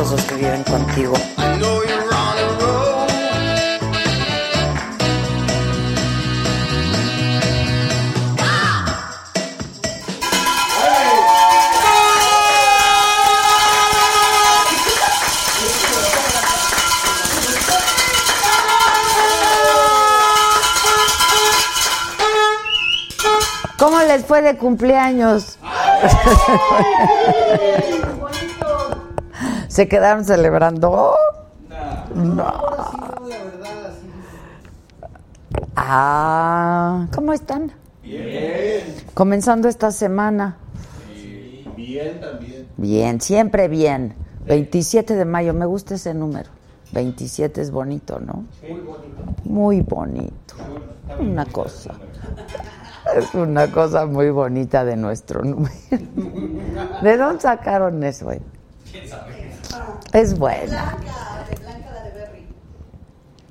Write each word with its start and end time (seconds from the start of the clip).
Que 0.00 0.34
viven 0.34 0.64
contigo. 0.64 1.12
¿Cómo 23.76 24.00
les 24.00 24.24
fue 24.24 24.40
de 24.40 24.56
cumpleaños? 24.56 25.58
¿Se 29.80 29.88
quedaron 29.88 30.26
celebrando? 30.26 31.14
No. 32.14 32.54
Ah, 35.74 37.08
¿cómo 37.14 37.32
están? 37.32 37.72
Bien. 38.02 38.82
Comenzando 39.14 39.70
esta 39.70 39.90
semana. 39.90 40.58
Bien 41.74 42.20
también. 42.20 42.68
Bien, 42.76 43.22
siempre 43.22 43.68
bien. 43.68 44.16
27 44.44 45.16
de 45.16 45.24
mayo, 45.24 45.54
me 45.54 45.64
gusta 45.64 45.94
ese 45.94 46.12
número. 46.12 46.50
27 46.92 47.62
es 47.62 47.70
bonito, 47.70 48.20
¿no? 48.20 48.44
Muy 48.62 48.80
bonito. 48.82 49.32
Muy 49.44 49.80
bonito. 49.80 50.56
Una 51.20 51.46
cosa. 51.46 51.94
Es 53.16 53.34
una 53.34 53.72
cosa 53.72 54.04
muy 54.04 54.28
bonita 54.28 54.84
de 54.84 54.96
nuestro 54.96 55.42
número. 55.42 55.74
¿De 57.02 57.16
dónde 57.16 57.40
sacaron 57.40 58.04
eso? 58.04 58.26
güey? 58.26 58.40
Es 60.12 60.36
buena. 60.36 60.96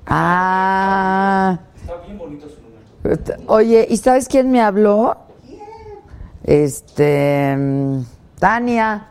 Ah. 0.06 1.58
Está 1.76 1.96
bien 2.04 2.18
bonito 2.18 2.46
su 2.48 2.56
número. 2.60 3.42
Oye, 3.46 3.86
¿y 3.88 3.96
sabes 3.96 4.28
quién 4.28 4.50
me 4.50 4.60
habló? 4.60 5.16
Este. 6.44 7.56
mm, 7.56 8.02
Tania. 8.38 9.06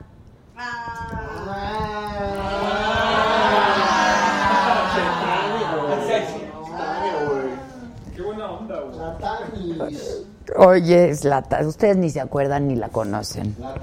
Qué 8.15 8.21
buena 8.21 8.51
onda, 8.51 8.79
güey. 8.81 8.97
La 8.97 9.17
Tanis. 9.17 10.25
Oye, 10.57 11.09
es 11.09 11.23
la 11.23 11.43
ustedes 11.65 11.97
ni 11.97 12.09
se 12.09 12.19
acuerdan 12.19 12.67
ni 12.67 12.75
la 12.75 12.89
conocen. 12.89 13.55
La. 13.59 13.75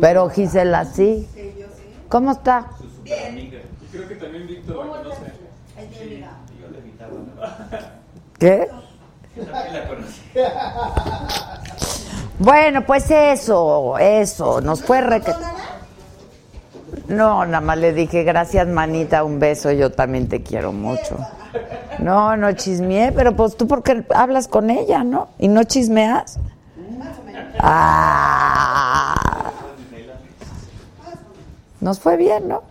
Pero 0.00 0.28
Gisela 0.28 0.84
sí. 0.84 1.28
¿Cómo 2.10 2.32
está? 2.32 2.66
Y 3.04 3.52
creo 3.92 4.08
que 4.08 4.16
también 4.16 4.46
Víctor 4.48 4.84
la 4.84 4.92
conoce. 4.92 5.32
Sí, 5.92 6.24
yo 6.60 6.68
le 6.68 6.78
invitaba. 6.80 7.12
¿Qué? 8.36 8.68
También 9.36 9.72
la 9.72 9.88
conocí. 9.88 10.22
Bueno, 12.40 12.84
pues 12.84 13.08
eso, 13.12 13.96
eso. 13.98 14.60
Nos 14.60 14.82
fue 14.82 15.00
re... 15.02 15.22
No, 17.06 17.46
nada 17.46 17.60
más 17.60 17.78
le 17.78 17.92
dije, 17.92 18.24
gracias, 18.24 18.66
manita, 18.66 19.22
un 19.22 19.38
beso, 19.38 19.70
yo 19.70 19.92
también 19.92 20.28
te 20.28 20.42
quiero 20.42 20.72
mucho. 20.72 21.16
No, 22.00 22.36
no 22.36 22.50
chismeé, 22.52 23.12
pero 23.12 23.36
pues 23.36 23.56
tú 23.56 23.68
porque 23.68 24.04
hablas 24.12 24.48
con 24.48 24.70
ella, 24.70 25.04
¿no? 25.04 25.28
¿Y 25.38 25.46
no 25.46 25.62
chismeas? 25.62 26.40
Ah. 27.60 29.14
Nos 31.80 31.98
fue 31.98 32.16
bien, 32.16 32.48
¿no? 32.48 32.62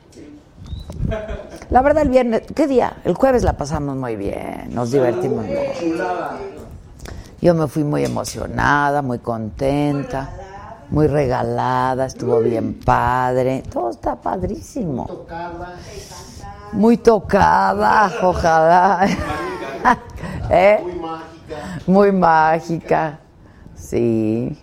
La 1.69 1.81
verdad, 1.81 2.03
el 2.03 2.09
viernes, 2.09 2.43
¿qué 2.55 2.67
día? 2.67 2.97
El 3.03 3.15
jueves 3.15 3.43
la 3.43 3.53
pasamos 3.53 3.95
muy 3.95 4.15
bien, 4.15 4.69
nos 4.71 4.91
divertimos 4.91 5.45
mucho. 5.45 6.05
Yo 7.41 7.55
me 7.55 7.67
fui 7.67 7.83
muy 7.83 8.03
emocionada, 8.03 9.01
muy 9.01 9.19
contenta, 9.19 10.29
muy 10.89 11.07
regalada, 11.07 12.05
estuvo 12.05 12.39
bien 12.39 12.79
padre, 12.79 13.63
todo 13.71 13.91
está 13.91 14.15
padrísimo. 14.15 15.25
Muy 16.73 16.97
tocada, 16.97 18.11
ojalá. 18.21 19.07
¿Eh? 20.49 20.83
Muy 21.87 22.11
mágica. 22.11 23.19
Sí. 23.73 24.55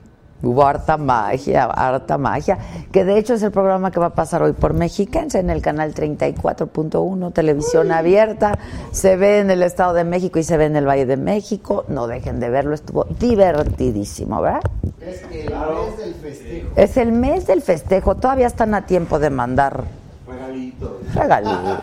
Hubo 0.47 0.65
harta 0.65 0.97
magia, 0.97 1.65
harta 1.65 2.19
magia. 2.19 2.59
Que 2.93 3.05
de 3.05 3.19
hecho 3.19 3.35
es 3.35 3.43
el 3.43 3.51
programa 3.51 3.91
que 3.91 3.99
va 3.99 4.07
a 4.07 4.15
pasar 4.15 4.43
hoy 4.43 4.53
por 4.53 4.75
Mexiquense 4.75 5.41
en 5.41 5.51
el 5.51 5.61
canal 5.61 5.93
34.1, 5.93 7.33
televisión 7.33 7.91
abierta. 7.91 8.59
Se 8.93 9.17
ve 9.17 9.41
en 9.41 9.51
el 9.51 9.63
Estado 9.63 9.93
de 9.95 10.05
México 10.05 10.39
y 10.39 10.45
se 10.45 10.57
ve 10.57 10.67
en 10.67 10.77
el 10.77 10.87
Valle 10.87 11.05
de 11.07 11.17
México. 11.17 11.85
No 11.89 12.07
dejen 12.07 12.39
de 12.39 12.49
verlo, 12.49 12.75
estuvo 12.75 13.05
divertidísimo, 13.19 14.41
¿verdad? 14.41 14.61
Es 15.01 15.23
el 15.23 15.51
mes 15.51 15.97
del 15.99 16.15
festejo. 16.15 16.69
Es 16.77 16.97
el 16.97 17.13
mes 17.13 17.47
del 17.47 17.63
festejo, 17.63 18.15
todavía 18.15 18.47
están 18.47 18.75
a 18.75 18.87
tiempo 18.87 19.19
de 19.19 19.31
mandar 19.31 19.85
Regalitos. 20.29 20.91
regalitos. 21.15 21.79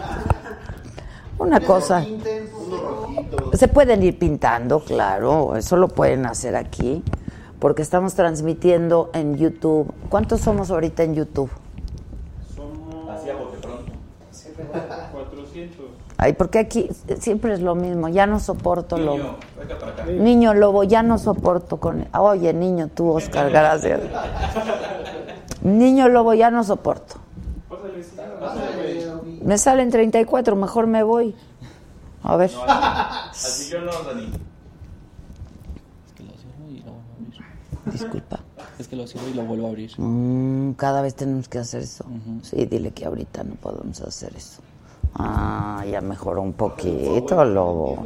Una 1.38 1.60
cosa. 1.60 2.06
Se 3.54 3.68
pueden 3.68 4.04
ir 4.04 4.18
pintando, 4.18 4.80
claro, 4.80 5.56
eso 5.56 5.76
lo 5.76 5.90
pueden 5.90 6.26
hacer 6.26 6.56
aquí, 6.56 7.04
porque 7.64 7.82
estamos 7.82 8.14
transmitiendo 8.14 9.10
en 9.14 9.38
YouTube. 9.38 9.90
¿Cuántos 10.10 10.42
somos 10.42 10.70
ahorita 10.70 11.04
en 11.04 11.16
YouTube? 11.16 11.50
Así 13.10 13.30
a 13.30 13.36
bote 13.38 13.58
pronto. 13.60 13.94
400. 15.14 15.86
Ay, 16.18 16.34
porque 16.34 16.60
aquí 16.60 16.90
siempre 17.22 17.54
es 17.54 17.62
lo 17.62 17.74
mismo, 17.76 18.10
ya 18.10 18.28
no 18.28 18.42
soporto 18.42 18.98
lo... 18.98 19.14
Niño, 19.14 19.36
venga 19.58 19.80
para 19.80 19.94
acá. 19.94 20.06
Niño 20.08 20.54
lobo, 20.54 20.84
ya 20.84 21.04
no 21.04 21.18
soporto 21.18 21.78
con... 21.78 22.06
Oye, 22.14 22.54
niño, 22.54 22.90
tú, 22.94 23.12
Oscar, 23.12 23.50
gracias. 23.50 24.02
Niño 25.62 26.10
lobo, 26.10 26.34
ya 26.34 26.52
no 26.52 26.66
soporto. 26.66 27.16
Pásale, 27.70 28.04
sí, 28.04 28.18
pásale. 28.42 29.40
Me 29.42 29.58
salen 29.58 29.90
34, 29.90 30.58
mejor 30.58 30.88
me 30.88 31.02
voy. 31.04 31.34
A 32.24 32.36
ver. 32.36 32.52
Así 32.68 33.72
yo 33.72 33.80
no, 33.80 33.92
Dani. 34.06 34.34
que 36.14 36.24
lo 36.24 36.34
cierro 36.34 36.70
y 36.70 36.80
lo 36.80 36.92
vuelvo 36.92 37.00
a 37.00 37.16
abrir. 37.16 37.64
Disculpa. 37.86 38.40
Es 38.80 38.88
que 38.88 38.96
lo 38.96 39.06
cierro 39.08 39.28
y 39.30 39.34
lo 39.34 39.44
vuelvo 39.44 39.68
a 39.68 39.70
abrir. 39.70 39.92
Mm, 39.98 40.74
cada 40.74 41.02
vez 41.02 41.16
tenemos 41.16 41.48
que 41.50 41.60
hacer 41.60 41.82
eso. 41.82 42.06
Sí, 42.42 42.66
dile 42.66 42.92
que 42.92 43.06
ahorita 43.06 43.44
no 43.44 43.56
podemos 43.56 44.02
hacer 44.02 44.36
eso. 44.36 44.62
Ah, 45.16 45.84
ya 45.90 46.02
mejoró 46.02 46.42
un 46.42 46.54
poquito, 46.54 47.44
lobo. 47.46 48.06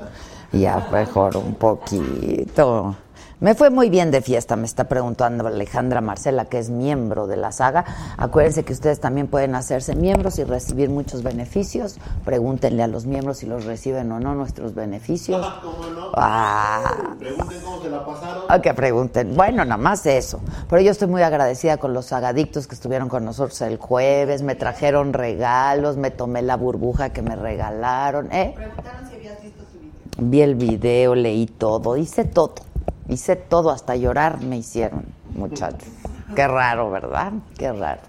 Ya 0.51 0.87
mejoró 0.91 1.39
un 1.39 1.55
poquito. 1.55 2.95
Me 3.39 3.53
fue 3.53 3.69
muy 3.69 3.91
bien 3.91 4.09
de 4.09 4.23
fiesta, 4.23 4.55
me 4.55 4.65
está 4.65 4.85
preguntando 4.85 5.45
Alejandra 5.45 6.01
Marcela, 6.01 6.45
que 6.45 6.57
es 6.57 6.71
miembro 6.71 7.27
de 7.27 7.37
la 7.37 7.51
saga. 7.51 7.85
Acuérdense 8.17 8.63
que 8.65 8.73
ustedes 8.73 8.99
también 8.99 9.27
pueden 9.27 9.53
hacerse 9.53 9.95
miembros 9.95 10.39
y 10.39 10.43
recibir 10.43 10.89
muchos 10.89 11.21
beneficios. 11.21 11.99
Pregúntenle 12.25 12.81
a 12.81 12.87
los 12.87 13.05
miembros 13.05 13.37
si 13.37 13.45
los 13.45 13.65
reciben 13.65 14.11
o 14.11 14.19
no 14.19 14.33
nuestros 14.33 14.73
beneficios. 14.73 15.45
¿Cómo 15.61 15.87
no? 15.87 16.09
Ah, 16.15 17.13
Pregunten 17.19 17.61
cómo 17.61 17.79
se 17.79 17.89
la 17.91 18.03
pasaron. 18.03 18.43
a 18.49 18.59
que 18.59 18.73
pregunten. 18.73 19.35
Bueno, 19.35 19.63
nada 19.65 19.77
más 19.77 20.03
eso. 20.07 20.39
Pero 20.67 20.81
yo 20.81 20.89
estoy 20.89 21.07
muy 21.07 21.21
agradecida 21.21 21.77
con 21.77 21.93
los 21.93 22.07
sagadictos 22.07 22.65
que 22.65 22.73
estuvieron 22.73 23.07
con 23.07 23.23
nosotros 23.23 23.61
el 23.61 23.77
jueves. 23.77 24.41
Me 24.41 24.55
trajeron 24.55 25.13
regalos, 25.13 25.95
me 25.95 26.09
tomé 26.09 26.41
la 26.41 26.57
burbuja 26.57 27.11
que 27.11 27.21
me 27.21 27.35
regalaron. 27.35 28.31
¿eh? 28.31 28.53
Preguntaron 28.55 29.07
si 29.07 29.15
habías 29.15 29.39
visto 29.43 29.63
su 29.71 29.77
video. 29.77 29.91
Vi 30.17 30.41
el 30.41 30.55
video, 30.55 31.13
leí 31.13 31.45
todo, 31.45 31.97
hice 31.97 32.23
todo. 32.25 32.55
Hice 33.09 33.35
todo, 33.35 33.71
hasta 33.71 33.95
llorar 33.95 34.41
me 34.41 34.57
hicieron, 34.57 35.05
muchachos. 35.35 35.87
Qué 36.35 36.45
raro, 36.45 36.91
¿verdad? 36.91 37.31
Qué 37.57 37.71
raro. 37.71 38.01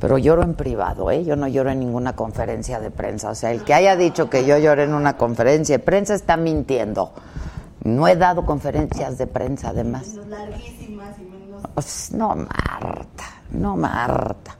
Pero 0.00 0.16
lloro 0.18 0.42
en 0.42 0.54
privado, 0.54 1.10
¿eh? 1.10 1.24
Yo 1.24 1.34
no 1.34 1.48
lloro 1.48 1.70
en 1.70 1.80
ninguna 1.80 2.14
conferencia 2.14 2.78
de 2.78 2.90
prensa. 2.90 3.30
O 3.30 3.34
sea, 3.34 3.50
el 3.50 3.64
que 3.64 3.74
haya 3.74 3.96
dicho 3.96 4.30
que 4.30 4.46
yo 4.46 4.56
lloré 4.58 4.84
en 4.84 4.94
una 4.94 5.16
conferencia 5.16 5.78
de 5.78 5.84
prensa 5.84 6.14
está 6.14 6.36
mintiendo. 6.36 7.12
No 7.82 8.06
he 8.06 8.16
dado 8.16 8.46
conferencias 8.46 9.18
de 9.18 9.26
prensa, 9.26 9.70
además. 9.70 10.08
Menos 10.08 10.26
larguísimas 10.28 11.18
y 11.18 11.22
menos. 11.22 11.62
Pues, 11.74 12.12
no, 12.12 12.36
Marta, 12.36 13.24
no, 13.50 13.76
Marta. 13.76 14.56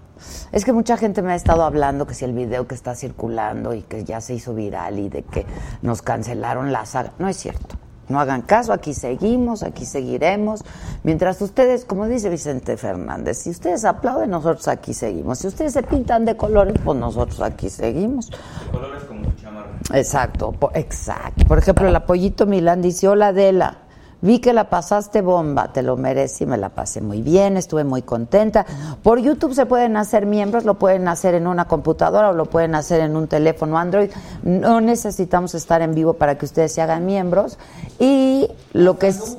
Es 0.51 0.65
que 0.65 0.73
mucha 0.73 0.97
gente 0.97 1.23
me 1.23 1.33
ha 1.33 1.37
estado 1.37 1.63
hablando 1.63 2.07
que 2.07 2.15
si 2.15 2.25
el 2.25 2.33
video 2.33 2.67
que 2.67 2.75
está 2.75 2.95
circulando 2.95 3.75
y 3.75 3.83
que 3.83 4.05
ya 4.05 4.21
se 4.21 4.35
hizo 4.35 4.55
viral 4.55 4.99
y 4.99 5.09
de 5.09 5.23
que 5.23 5.47
nos 5.83 6.03
cancelaron 6.03 6.73
la 6.73 6.85
saga. 6.85 7.13
No 7.19 7.29
es 7.29 7.37
cierto. 7.37 7.77
No 8.09 8.21
hagan 8.21 8.43
caso, 8.43 8.73
aquí 8.73 8.93
seguimos, 8.95 9.63
aquí 9.63 9.87
seguiremos. 9.87 10.65
Mientras 11.03 11.41
ustedes, 11.41 11.85
como 11.85 12.07
dice 12.07 12.29
Vicente 12.29 12.77
Fernández, 12.77 13.39
si 13.39 13.51
ustedes 13.51 13.85
aplauden, 13.85 14.31
nosotros 14.31 14.69
aquí 14.69 14.93
seguimos. 14.95 15.39
Si 15.39 15.47
ustedes 15.47 15.73
se 15.73 15.83
pintan 15.83 16.25
de 16.25 16.37
colores, 16.37 16.75
pues 16.85 16.99
nosotros 16.99 17.41
aquí 17.41 17.71
seguimos. 17.71 18.31
Colores 18.71 19.05
como 19.05 19.25
chamarra. 19.41 19.71
Exacto, 19.93 20.55
exacto. 20.75 21.45
Por 21.47 21.59
ejemplo, 21.59 21.89
el 21.89 21.97
apoyito 21.97 22.47
Milán 22.47 22.83
dice, 22.83 23.09
hola 23.09 23.29
Adela, 23.29 23.79
vi 24.25 24.39
que 24.39 24.55
la 24.55 24.71
pasaste 24.71 25.21
bomba, 25.21 25.69
te 25.69 25.83
lo 25.83 25.99
merecí, 25.99 26.47
me 26.47 26.57
la 26.57 26.71
pasé 26.71 27.03
muy 27.03 27.21
bien, 27.21 27.59
estuve 27.59 27.85
muy 27.85 28.01
contenta. 28.01 28.65
Por 29.03 29.21
YouTube 29.21 29.55
se 29.55 29.67
pueden 29.67 29.99
hacer 29.99 30.25
miembros, 30.25 30.65
lo 30.65 30.75
pueden 30.75 31.07
hacer 31.09 31.35
en 31.35 31.47
una 31.47 31.67
computadora 31.67 32.31
o 32.31 32.33
lo 32.33 32.47
pueden 32.47 32.75
hacer 32.75 33.01
en 33.01 33.17
un 33.17 33.29
teléfono 33.29 33.79
Android. 33.79 34.11
No 34.43 34.81
necesitamos 34.81 35.55
estar 35.55 35.83
en 35.83 35.95
vivo 35.95 36.15
para 36.15 36.39
que 36.39 36.47
ustedes 36.47 36.73
se 36.73 36.81
hagan 36.81 37.05
miembros. 37.05 37.59
Y 37.99 38.49
lo 38.73 38.99
que 38.99 39.09
es... 39.09 39.37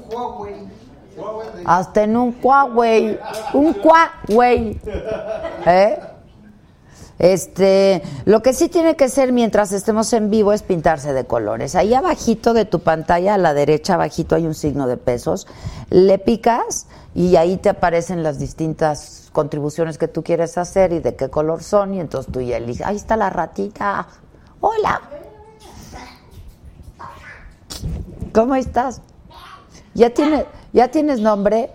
Hasta 1.65 2.03
en 2.03 2.17
un 2.17 2.35
Huawei, 2.43 3.17
un 3.53 3.75
Huawei. 3.83 4.79
¿Eh? 5.65 5.99
Este, 7.17 8.03
lo 8.25 8.41
que 8.41 8.53
sí 8.53 8.67
tiene 8.67 8.95
que 8.95 9.07
ser 9.07 9.31
mientras 9.31 9.71
estemos 9.71 10.11
en 10.13 10.29
vivo 10.29 10.51
es 10.51 10.63
pintarse 10.63 11.13
de 11.13 11.25
colores. 11.25 11.75
Ahí 11.75 11.93
abajito 11.93 12.53
de 12.53 12.65
tu 12.65 12.81
pantalla, 12.81 13.35
a 13.35 13.37
la 13.37 13.53
derecha 13.53 13.93
abajito 13.93 14.35
hay 14.35 14.45
un 14.45 14.53
signo 14.53 14.87
de 14.87 14.97
pesos. 14.97 15.47
Le 15.89 16.17
picas 16.19 16.87
y 17.13 17.37
ahí 17.37 17.57
te 17.57 17.69
aparecen 17.69 18.23
las 18.23 18.39
distintas 18.39 19.29
contribuciones 19.31 19.97
que 19.97 20.07
tú 20.07 20.23
quieres 20.23 20.57
hacer 20.57 20.91
y 20.91 20.99
de 20.99 21.15
qué 21.15 21.29
color 21.29 21.63
son 21.63 21.93
y 21.93 21.99
entonces 21.99 22.31
tú 22.31 22.41
ya 22.41 22.57
eliges. 22.57 22.85
Ahí 22.85 22.97
está 22.97 23.15
la 23.15 23.29
ratita. 23.29 24.07
Hola. 24.59 25.01
¿Cómo 28.33 28.55
estás? 28.55 29.01
¿Ya 29.93 30.09
tienes, 30.09 30.45
ya 30.73 30.89
tienes 30.89 31.21
nombre? 31.21 31.71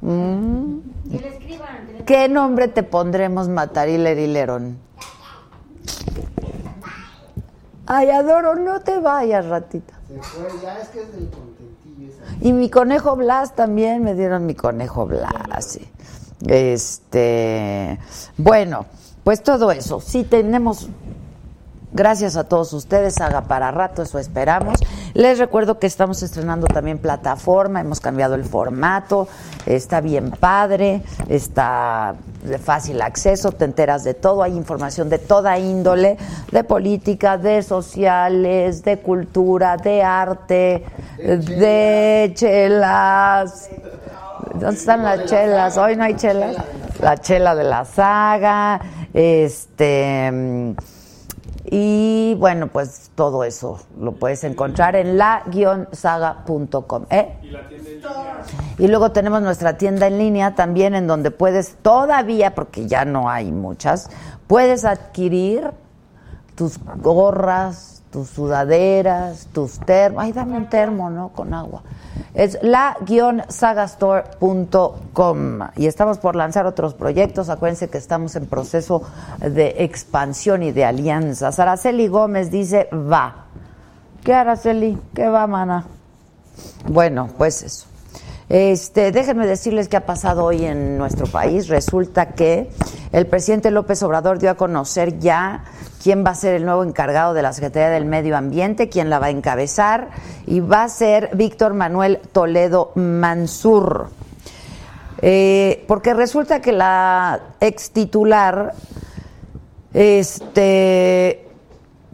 Mm. 0.00 0.78
¿Qué 2.04 2.28
nombre 2.28 2.68
te 2.68 2.82
pondremos, 2.82 3.48
Matariler 3.48 4.18
y 4.18 4.26
Lerón? 4.26 4.78
Ay, 7.86 8.10
adoro, 8.10 8.56
no 8.56 8.80
te 8.80 8.98
vayas, 8.98 9.46
ratita. 9.46 9.94
Se 10.08 10.20
fue, 10.20 10.48
ya 10.62 10.78
es 10.78 10.88
que 10.88 11.02
es 11.02 11.12
del 11.12 11.30
contentillo 11.30 12.12
esa. 12.12 12.24
Y 12.40 12.52
mi 12.52 12.68
conejo 12.68 13.16
Blas 13.16 13.54
también, 13.54 14.02
me 14.02 14.14
dieron 14.14 14.46
mi 14.46 14.54
conejo 14.54 15.06
Blas. 15.06 15.32
sí. 15.60 15.88
Este, 16.46 17.98
bueno, 18.36 18.86
pues 19.24 19.42
todo 19.42 19.70
eso. 19.70 20.00
Sí 20.00 20.24
tenemos 20.24 20.88
Gracias 21.96 22.36
a 22.36 22.44
todos 22.44 22.74
ustedes, 22.74 23.22
haga 23.22 23.44
para 23.44 23.70
rato, 23.70 24.02
eso 24.02 24.18
esperamos. 24.18 24.78
Les 25.14 25.38
recuerdo 25.38 25.78
que 25.78 25.86
estamos 25.86 26.22
estrenando 26.22 26.66
también 26.66 26.98
plataforma, 26.98 27.80
hemos 27.80 28.00
cambiado 28.00 28.34
el 28.34 28.44
formato, 28.44 29.28
está 29.64 30.02
bien 30.02 30.30
padre, 30.30 31.00
está 31.30 32.14
de 32.44 32.58
fácil 32.58 33.00
acceso, 33.00 33.50
te 33.50 33.64
enteras 33.64 34.04
de 34.04 34.12
todo, 34.12 34.42
hay 34.42 34.58
información 34.58 35.08
de 35.08 35.18
toda 35.18 35.58
índole, 35.58 36.18
de 36.52 36.64
política, 36.64 37.38
de 37.38 37.62
sociales, 37.62 38.84
de 38.84 38.98
cultura, 38.98 39.78
de 39.78 40.02
arte, 40.02 40.84
de 41.16 42.30
chelas. 42.34 43.70
¿Dónde 44.52 44.76
están 44.76 45.02
las 45.02 45.24
chelas? 45.24 45.78
Hoy 45.78 45.96
no 45.96 46.04
hay 46.04 46.14
chelas. 46.14 46.56
La 47.00 47.16
chela 47.16 47.54
de 47.54 47.64
la 47.64 47.86
saga, 47.86 48.82
este 49.14 50.74
y 51.68 52.36
bueno, 52.38 52.68
pues 52.68 53.10
todo 53.14 53.42
eso 53.42 53.80
lo 53.98 54.12
puedes 54.12 54.44
encontrar 54.44 54.94
en 54.94 55.18
la-saga.com. 55.18 57.06
¿eh? 57.10 57.38
Y. 57.42 58.84
Y 58.84 58.88
luego 58.88 59.10
tenemos 59.10 59.42
nuestra 59.42 59.76
tienda 59.76 60.06
en 60.06 60.18
línea 60.18 60.54
también 60.54 60.94
en 60.94 61.06
donde 61.06 61.30
puedes 61.30 61.76
todavía, 61.82 62.54
porque 62.54 62.86
ya 62.86 63.04
no 63.04 63.28
hay 63.28 63.50
muchas, 63.50 64.10
puedes 64.46 64.84
adquirir 64.84 65.72
tus 66.54 66.78
gorras, 66.98 67.95
tus 68.16 68.30
sudaderas, 68.30 69.46
tus 69.52 69.78
termos. 69.78 70.24
Ay, 70.24 70.32
dame 70.32 70.56
un 70.56 70.70
termo, 70.70 71.10
¿no? 71.10 71.28
Con 71.28 71.52
agua. 71.52 71.82
Es 72.32 72.58
la-sagastore.com 72.62 75.58
y 75.76 75.86
estamos 75.86 76.16
por 76.16 76.34
lanzar 76.34 76.64
otros 76.64 76.94
proyectos. 76.94 77.50
Acuérdense 77.50 77.90
que 77.90 77.98
estamos 77.98 78.34
en 78.34 78.46
proceso 78.46 79.02
de 79.38 79.74
expansión 79.80 80.62
y 80.62 80.72
de 80.72 80.86
alianzas. 80.86 81.58
Araceli 81.58 82.08
Gómez 82.08 82.50
dice, 82.50 82.88
va. 82.90 83.48
¿Qué 84.24 84.32
Araceli? 84.32 84.98
¿Qué 85.14 85.28
va, 85.28 85.46
mana? 85.46 85.84
Bueno, 86.88 87.28
pues 87.36 87.64
eso. 87.64 87.86
Este, 88.48 89.12
déjenme 89.12 89.46
decirles 89.46 89.88
qué 89.88 89.98
ha 89.98 90.06
pasado 90.06 90.42
hoy 90.42 90.64
en 90.64 90.96
nuestro 90.96 91.26
país. 91.26 91.68
Resulta 91.68 92.30
que 92.30 92.70
el 93.12 93.26
presidente 93.26 93.70
López 93.70 94.02
Obrador 94.02 94.38
dio 94.38 94.50
a 94.50 94.54
conocer 94.54 95.18
ya 95.18 95.64
quién 96.06 96.24
va 96.24 96.30
a 96.30 96.34
ser 96.36 96.54
el 96.54 96.64
nuevo 96.64 96.84
encargado 96.84 97.34
de 97.34 97.42
la 97.42 97.52
Secretaría 97.52 97.90
del 97.90 98.04
Medio 98.04 98.36
Ambiente, 98.36 98.88
quién 98.88 99.10
la 99.10 99.18
va 99.18 99.26
a 99.26 99.30
encabezar, 99.30 100.10
y 100.46 100.60
va 100.60 100.84
a 100.84 100.88
ser 100.88 101.30
Víctor 101.34 101.74
Manuel 101.74 102.20
Toledo 102.30 102.92
Mansur. 102.94 104.06
Eh, 105.20 105.84
porque 105.88 106.14
resulta 106.14 106.60
que 106.60 106.70
la 106.70 107.40
ex 107.58 107.90
titular, 107.90 108.74
este, 109.94 111.45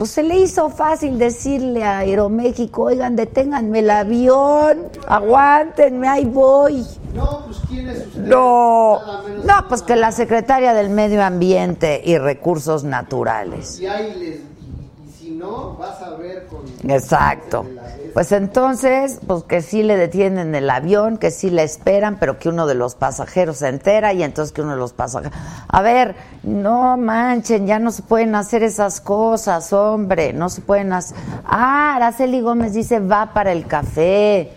pues 0.02 0.10
se 0.10 0.24
le 0.24 0.36
hizo 0.36 0.68
fácil 0.68 1.16
decirle 1.16 1.84
a 1.84 1.98
Aeroméxico, 1.98 2.82
oigan, 2.86 3.14
deténganme 3.14 3.78
el 3.78 3.90
avión, 3.90 4.88
aguántenme, 5.06 6.08
ahí 6.08 6.24
voy. 6.24 6.84
No, 7.14 7.44
pues 7.46 7.58
¿quién 7.68 7.88
es 7.88 8.08
usted? 8.08 8.22
No, 8.22 8.98
no, 9.44 9.68
pues 9.68 9.82
que 9.82 9.94
la 9.94 10.10
secretaria 10.10 10.74
del 10.74 10.90
Medio 10.90 11.22
Ambiente 11.22 12.02
y 12.04 12.18
Recursos 12.18 12.82
Naturales. 12.82 13.78
Y 13.78 13.86
ahí 13.86 14.12
les. 14.14 14.38
Y, 14.40 15.06
y 15.06 15.12
si 15.12 15.30
no, 15.30 15.76
vas 15.76 16.02
a 16.02 16.16
ver 16.16 16.48
con. 16.48 16.64
Exacto. 16.90 17.64
La. 18.12 18.14
Pues 18.14 18.32
entonces, 18.32 19.20
pues 19.26 19.44
que 19.44 19.62
sí 19.62 19.82
le 19.82 19.96
detienen 19.96 20.54
el 20.54 20.68
avión, 20.70 21.16
que 21.16 21.30
sí 21.30 21.50
le 21.50 21.62
esperan, 21.62 22.18
pero 22.18 22.38
que 22.38 22.48
uno 22.48 22.66
de 22.66 22.74
los 22.74 22.94
pasajeros 22.94 23.58
se 23.58 23.68
entera 23.68 24.12
y 24.12 24.22
entonces 24.22 24.52
que 24.52 24.62
uno 24.62 24.72
de 24.72 24.78
los 24.78 24.92
pasajeros... 24.92 25.36
A 25.68 25.82
ver, 25.82 26.14
no 26.42 26.96
manchen, 26.96 27.66
ya 27.66 27.78
no 27.78 27.90
se 27.90 28.02
pueden 28.02 28.34
hacer 28.34 28.62
esas 28.62 29.00
cosas, 29.00 29.72
hombre, 29.72 30.32
no 30.32 30.48
se 30.48 30.60
pueden 30.60 30.92
hacer... 30.92 31.16
Ah, 31.44 31.96
Araceli 31.96 32.40
Gómez 32.40 32.74
dice, 32.74 33.00
va 33.00 33.32
para 33.32 33.52
el 33.52 33.66
café. 33.66 34.52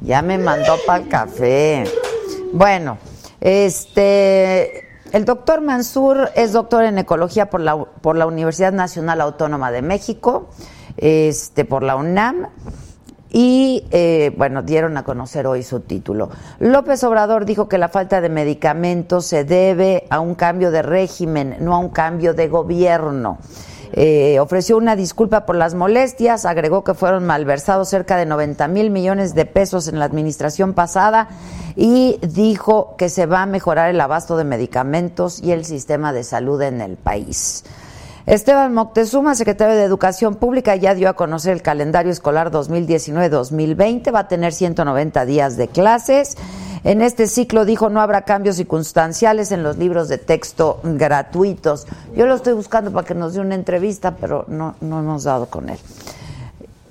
Ya 0.00 0.22
me 0.22 0.38
mandó 0.38 0.76
para 0.86 1.02
el 1.02 1.08
café. 1.08 1.84
Bueno, 2.52 2.98
este... 3.40 4.84
El 5.12 5.24
doctor 5.24 5.60
Mansur 5.60 6.30
es 6.34 6.52
doctor 6.52 6.84
en 6.84 6.98
ecología 6.98 7.48
por 7.48 7.60
la, 7.60 7.76
por 7.76 8.16
la 8.16 8.26
Universidad 8.26 8.72
Nacional 8.72 9.20
Autónoma 9.20 9.70
de 9.70 9.80
México, 9.80 10.50
este, 10.96 11.64
por 11.64 11.82
la 11.82 11.96
UNAM, 11.96 12.48
y 13.30 13.84
eh, 13.90 14.32
bueno, 14.36 14.62
dieron 14.62 14.96
a 14.96 15.04
conocer 15.04 15.46
hoy 15.46 15.62
su 15.62 15.80
título. 15.80 16.30
López 16.58 17.04
Obrador 17.04 17.44
dijo 17.44 17.68
que 17.68 17.76
la 17.76 17.88
falta 17.88 18.20
de 18.20 18.28
medicamentos 18.28 19.26
se 19.26 19.44
debe 19.44 20.06
a 20.10 20.20
un 20.20 20.34
cambio 20.34 20.70
de 20.70 20.82
régimen, 20.82 21.56
no 21.60 21.74
a 21.74 21.78
un 21.78 21.90
cambio 21.90 22.34
de 22.34 22.48
gobierno. 22.48 23.38
Eh, 23.92 24.40
ofreció 24.40 24.76
una 24.76 24.96
disculpa 24.96 25.46
por 25.46 25.56
las 25.56 25.74
molestias, 25.74 26.44
agregó 26.44 26.82
que 26.82 26.94
fueron 26.94 27.26
malversados 27.26 27.88
cerca 27.88 28.16
de 28.16 28.26
90 28.26 28.68
mil 28.68 28.90
millones 28.90 29.34
de 29.34 29.44
pesos 29.44 29.88
en 29.88 29.98
la 29.98 30.04
administración 30.04 30.74
pasada 30.74 31.28
y 31.76 32.18
dijo 32.22 32.94
que 32.96 33.08
se 33.08 33.26
va 33.26 33.42
a 33.42 33.46
mejorar 33.46 33.90
el 33.90 34.00
abasto 34.00 34.36
de 34.36 34.44
medicamentos 34.44 35.42
y 35.42 35.52
el 35.52 35.64
sistema 35.64 36.12
de 36.12 36.24
salud 36.24 36.60
en 36.62 36.80
el 36.80 36.96
país. 36.96 37.64
Esteban 38.26 38.74
Moctezuma, 38.74 39.36
secretario 39.36 39.76
de 39.76 39.84
Educación 39.84 40.34
Pública, 40.34 40.74
ya 40.74 40.96
dio 40.96 41.08
a 41.08 41.14
conocer 41.14 41.52
el 41.52 41.62
calendario 41.62 42.10
escolar 42.10 42.50
2019-2020. 42.50 44.12
Va 44.12 44.18
a 44.18 44.28
tener 44.28 44.52
190 44.52 45.24
días 45.26 45.56
de 45.56 45.68
clases. 45.68 46.36
En 46.82 47.02
este 47.02 47.28
ciclo 47.28 47.64
dijo 47.64 47.88
no 47.88 48.00
habrá 48.00 48.22
cambios 48.22 48.56
circunstanciales 48.56 49.52
en 49.52 49.62
los 49.62 49.76
libros 49.76 50.08
de 50.08 50.18
texto 50.18 50.80
gratuitos. 50.82 51.86
Yo 52.16 52.26
lo 52.26 52.34
estoy 52.34 52.54
buscando 52.54 52.90
para 52.90 53.06
que 53.06 53.14
nos 53.14 53.34
dé 53.34 53.40
una 53.40 53.54
entrevista, 53.54 54.16
pero 54.16 54.44
no, 54.48 54.74
no 54.80 54.98
hemos 54.98 55.22
dado 55.22 55.46
con 55.46 55.68
él. 55.68 55.78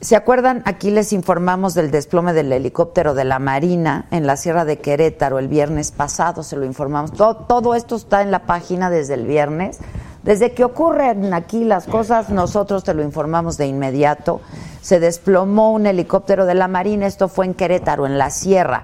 ¿Se 0.06 0.16
acuerdan? 0.16 0.62
Aquí 0.66 0.92
les 0.92 1.14
informamos 1.14 1.74
del 1.74 1.90
desplome 1.90 2.32
del 2.34 2.54
helicóptero 2.54 3.16
de 3.16 3.24
la 3.24 3.40
Marina 3.40 4.06
en 4.12 4.28
la 4.28 4.38
Sierra 4.38 4.64
de 4.64 4.78
Querétaro 4.78 5.40
el 5.40 5.48
viernes 5.48 5.90
pasado, 5.90 6.44
se 6.44 6.56
lo 6.58 6.64
informamos. 6.64 7.12
Todo, 7.12 7.38
todo 7.38 7.74
esto 7.74 7.96
está 7.96 8.22
en 8.22 8.30
la 8.30 8.46
página 8.46 8.92
desde 8.92 9.16
el 9.16 9.26
viernes. 9.26 9.80
Desde 10.22 10.52
que 10.52 10.64
ocurren 10.64 11.34
aquí 11.34 11.64
las 11.64 11.86
cosas, 11.86 12.30
nosotros 12.30 12.84
te 12.84 12.94
lo 12.94 13.02
informamos 13.02 13.58
de 13.58 13.66
inmediato. 13.66 14.42
Se 14.80 15.00
desplomó 15.00 15.72
un 15.72 15.88
helicóptero 15.88 16.46
de 16.46 16.54
la 16.54 16.68
Marina, 16.68 17.08
esto 17.08 17.28
fue 17.28 17.48
en 17.48 17.56
Querétaro, 17.56 18.06
en 18.06 18.20
la 18.20 18.30
Sierra. 18.30 18.84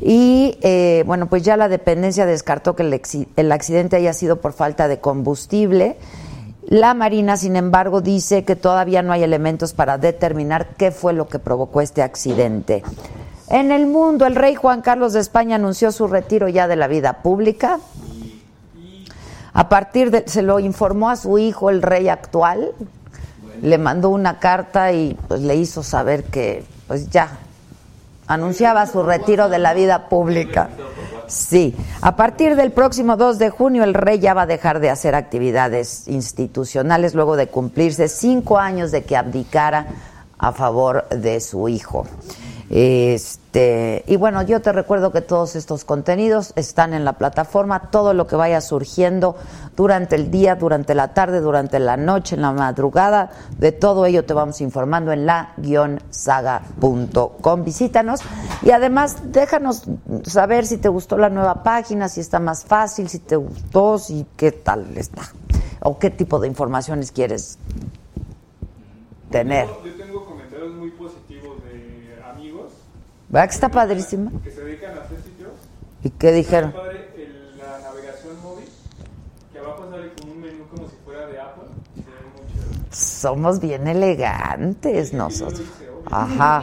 Y 0.00 0.56
eh, 0.62 1.02
bueno, 1.04 1.26
pues 1.26 1.42
ya 1.42 1.56
la 1.56 1.66
dependencia 1.66 2.26
descartó 2.26 2.76
que 2.76 2.84
el, 2.84 3.02
el 3.34 3.50
accidente 3.50 3.96
haya 3.96 4.12
sido 4.12 4.40
por 4.40 4.52
falta 4.52 4.86
de 4.86 5.00
combustible. 5.00 5.96
La 6.68 6.94
Marina, 6.94 7.36
sin 7.36 7.56
embargo, 7.56 8.00
dice 8.00 8.44
que 8.44 8.56
todavía 8.56 9.02
no 9.02 9.12
hay 9.12 9.22
elementos 9.22 9.74
para 9.74 9.98
determinar 9.98 10.68
qué 10.76 10.90
fue 10.90 11.12
lo 11.12 11.28
que 11.28 11.38
provocó 11.38 11.80
este 11.80 12.02
accidente. 12.02 12.82
En 13.48 13.70
el 13.70 13.86
mundo, 13.86 14.26
el 14.26 14.34
rey 14.34 14.54
Juan 14.54 14.80
Carlos 14.80 15.12
de 15.12 15.20
España 15.20 15.56
anunció 15.56 15.92
su 15.92 16.06
retiro 16.06 16.48
ya 16.48 16.66
de 16.66 16.76
la 16.76 16.88
vida 16.88 17.22
pública. 17.22 17.80
A 19.52 19.68
partir 19.68 20.10
de, 20.10 20.24
se 20.26 20.42
lo 20.42 20.58
informó 20.58 21.10
a 21.10 21.16
su 21.16 21.38
hijo, 21.38 21.70
el 21.70 21.82
rey 21.82 22.08
actual, 22.08 22.72
le 23.62 23.78
mandó 23.78 24.08
una 24.08 24.38
carta 24.38 24.92
y 24.92 25.16
pues 25.28 25.40
le 25.42 25.56
hizo 25.56 25.82
saber 25.82 26.24
que 26.24 26.64
pues 26.88 27.10
ya 27.10 27.38
anunciaba 28.26 28.86
su 28.86 29.02
retiro 29.02 29.48
de 29.48 29.58
la 29.58 29.74
vida 29.74 30.08
pública. 30.08 30.70
Sí, 31.26 31.74
a 32.00 32.16
partir 32.16 32.56
del 32.56 32.72
próximo 32.72 33.16
2 33.16 33.38
de 33.38 33.50
junio 33.50 33.84
el 33.84 33.94
rey 33.94 34.18
ya 34.18 34.34
va 34.34 34.42
a 34.42 34.46
dejar 34.46 34.80
de 34.80 34.90
hacer 34.90 35.14
actividades 35.14 36.08
institucionales 36.08 37.14
luego 37.14 37.36
de 37.36 37.48
cumplirse 37.48 38.08
cinco 38.08 38.58
años 38.58 38.90
de 38.90 39.04
que 39.04 39.16
abdicara 39.16 39.86
a 40.38 40.52
favor 40.52 41.08
de 41.08 41.40
su 41.40 41.68
hijo. 41.68 42.06
Este, 42.70 43.43
y 43.56 44.16
bueno, 44.16 44.42
yo 44.42 44.60
te 44.60 44.72
recuerdo 44.72 45.12
que 45.12 45.20
todos 45.20 45.54
estos 45.54 45.84
contenidos 45.84 46.52
están 46.56 46.92
en 46.92 47.04
la 47.04 47.12
plataforma, 47.12 47.88
todo 47.90 48.12
lo 48.12 48.26
que 48.26 48.34
vaya 48.34 48.60
surgiendo 48.60 49.36
durante 49.76 50.16
el 50.16 50.32
día, 50.32 50.56
durante 50.56 50.92
la 50.96 51.14
tarde, 51.14 51.40
durante 51.40 51.78
la 51.78 51.96
noche, 51.96 52.34
en 52.34 52.42
la 52.42 52.50
madrugada, 52.52 53.30
de 53.58 53.70
todo 53.70 54.06
ello 54.06 54.24
te 54.24 54.34
vamos 54.34 54.60
informando 54.60 55.12
en 55.12 55.26
la-saga.com. 55.26 55.64
Visítanos 57.64 58.22
y 58.62 58.72
además 58.72 59.18
déjanos 59.32 59.84
saber 60.24 60.66
si 60.66 60.78
te 60.78 60.88
gustó 60.88 61.16
la 61.16 61.28
nueva 61.28 61.62
página, 61.62 62.08
si 62.08 62.20
está 62.20 62.40
más 62.40 62.64
fácil, 62.64 63.08
si 63.08 63.20
te 63.20 63.36
gustó, 63.36 63.98
si 63.98 64.26
qué 64.36 64.50
tal 64.50 64.96
está 64.96 65.22
o 65.80 65.96
qué 65.98 66.10
tipo 66.10 66.40
de 66.40 66.48
informaciones 66.48 67.12
quieres 67.12 67.58
tener. 69.30 69.68
Yo 69.84 69.94
tengo 69.94 70.24
comentarios 70.24 70.74
muy 70.74 70.90
positivos 70.90 71.62
de 71.64 72.20
amigos 72.28 72.72
¿Verdad 73.34 73.48
que 73.48 73.54
está 73.56 73.68
padrísima? 73.68 74.30
que 74.44 74.50
se 74.52 74.60
dedican 74.64 74.96
a 74.96 75.00
hacer 75.02 75.18
sitios. 75.24 75.50
¿Y 76.04 76.10
qué 76.10 76.30
dijeron? 76.30 76.70
Está 76.70 76.82
padre 76.82 77.08
el- 77.16 77.58
la 77.58 77.80
navegación 77.80 78.40
móvil, 78.44 78.68
que 79.52 79.58
abajo 79.58 79.90
sale 79.90 80.12
con 80.20 80.30
un 80.30 80.40
menú 80.40 80.64
como 80.68 80.88
si 80.88 80.94
fuera 81.04 81.26
de 81.26 81.40
Apple. 81.40 81.64
Se 81.96 82.00
ve 82.02 82.06
muy. 82.32 82.94
Somos 82.96 83.58
bien 83.58 83.88
elegantes 83.88 85.12
nosotros. 85.12 85.62
Ajá, 86.06 86.62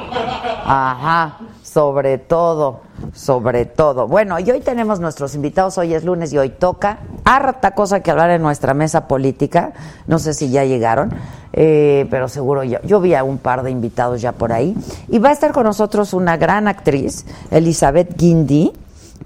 ajá, 0.63 1.39
sobre 1.71 2.17
todo, 2.17 2.81
sobre 3.13 3.65
todo. 3.65 4.05
Bueno, 4.07 4.37
y 4.39 4.51
hoy 4.51 4.59
tenemos 4.59 4.99
nuestros 4.99 5.35
invitados, 5.35 5.77
hoy 5.77 5.93
es 5.93 6.03
lunes 6.03 6.33
y 6.33 6.37
hoy 6.37 6.49
toca 6.49 6.99
harta 7.23 7.71
cosa 7.71 8.01
que 8.01 8.11
hablar 8.11 8.29
en 8.31 8.41
nuestra 8.41 8.73
mesa 8.73 9.07
política. 9.07 9.71
No 10.05 10.19
sé 10.19 10.33
si 10.33 10.49
ya 10.49 10.65
llegaron, 10.65 11.13
eh, 11.53 12.07
pero 12.09 12.27
seguro 12.27 12.65
ya. 12.65 12.81
Yo 12.81 12.99
vi 12.99 13.13
a 13.13 13.23
un 13.23 13.37
par 13.37 13.63
de 13.63 13.71
invitados 13.71 14.21
ya 14.21 14.33
por 14.33 14.51
ahí. 14.51 14.75
Y 15.07 15.19
va 15.19 15.29
a 15.29 15.31
estar 15.31 15.53
con 15.53 15.63
nosotros 15.63 16.13
una 16.13 16.35
gran 16.35 16.67
actriz, 16.67 17.25
Elizabeth 17.51 18.17
Guindy. 18.17 18.73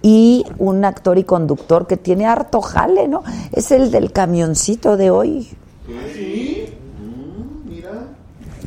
Y 0.04 0.46
un 0.60 0.86
actor 0.86 1.18
y 1.18 1.24
conductor 1.24 1.88
que 1.88 1.98
tiene 1.98 2.28
harto 2.28 2.62
jale, 2.62 3.08
¿no? 3.08 3.24
Es 3.54 3.72
el 3.72 3.90
del 3.90 4.12
camioncito 4.12 4.98
de 4.98 5.10
hoy. 5.10 5.50
Sí. 6.14 6.78
Mm, 7.00 7.70
mira. 7.70 7.92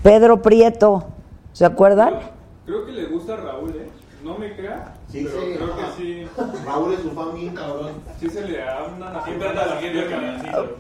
Pedro 0.03 0.43
Prieto, 0.43 1.05
¿se 1.53 1.65
acuerdan? 1.65 2.38
Creo 2.69 2.85
que 2.85 2.93
le 2.93 3.07
gusta 3.07 3.33
a 3.33 3.37
Raúl, 3.39 3.71
¿eh? 3.71 3.89
No 4.23 4.37
me 4.37 4.55
crea, 4.55 4.93
Sí, 5.11 5.27
pero 5.27 5.41
sí, 5.41 5.53
creo 5.57 5.73
ajá. 5.73 5.87
que 5.97 6.03
sí. 6.03 6.29
Raúl 6.67 6.93
es 6.93 7.01
su 7.01 7.11
fan 7.13 7.35
bien 7.35 7.55
cabrón. 7.55 7.93
Sí 8.21 8.29
se 8.29 8.43
le 8.47 8.59
da 8.59 8.85
una 8.95 9.25
Siempre 9.25 9.49
anda 9.49 9.75
siguiendo 9.77 10.01
el 10.03 10.11
camioncito. 10.11 10.77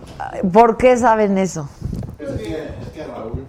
¿Por 0.52 0.76
qué 0.76 0.96
saben 0.98 1.38
eso? 1.38 1.66
Es 2.18 2.28
que, 2.32 2.64
es 2.82 2.88
que 2.92 3.04
Raúl. 3.06 3.46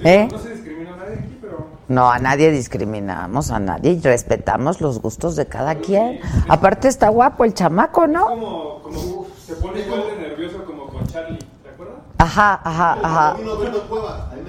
¿Eh? 0.00 0.26
No 0.32 0.38
se 0.40 0.50
discrimina 0.52 0.94
a 0.94 0.96
nadie 0.96 1.14
aquí, 1.14 1.38
pero 1.40 1.66
No, 1.86 2.10
a 2.10 2.18
nadie 2.18 2.50
discriminamos, 2.50 3.52
a 3.52 3.60
nadie, 3.60 3.92
y 3.92 4.00
respetamos 4.00 4.80
los 4.80 5.00
gustos 5.00 5.36
de 5.36 5.46
cada 5.46 5.76
quien. 5.76 6.18
Aparte 6.48 6.88
está 6.88 7.08
guapo 7.08 7.44
el 7.44 7.54
chamaco, 7.54 8.08
¿no? 8.08 8.26
como, 8.26 8.82
como 8.82 9.26
se 9.46 9.54
pone 9.54 9.78
igual 9.80 10.02
de 10.08 10.28
nervioso 10.28 10.64
como 10.64 10.86
con 10.88 11.06
Charlie, 11.06 11.38
¿te 11.38 11.68
acuerdas? 11.68 11.98
Ajá, 12.18 12.60
ajá, 12.64 12.98
ajá. 13.00 13.36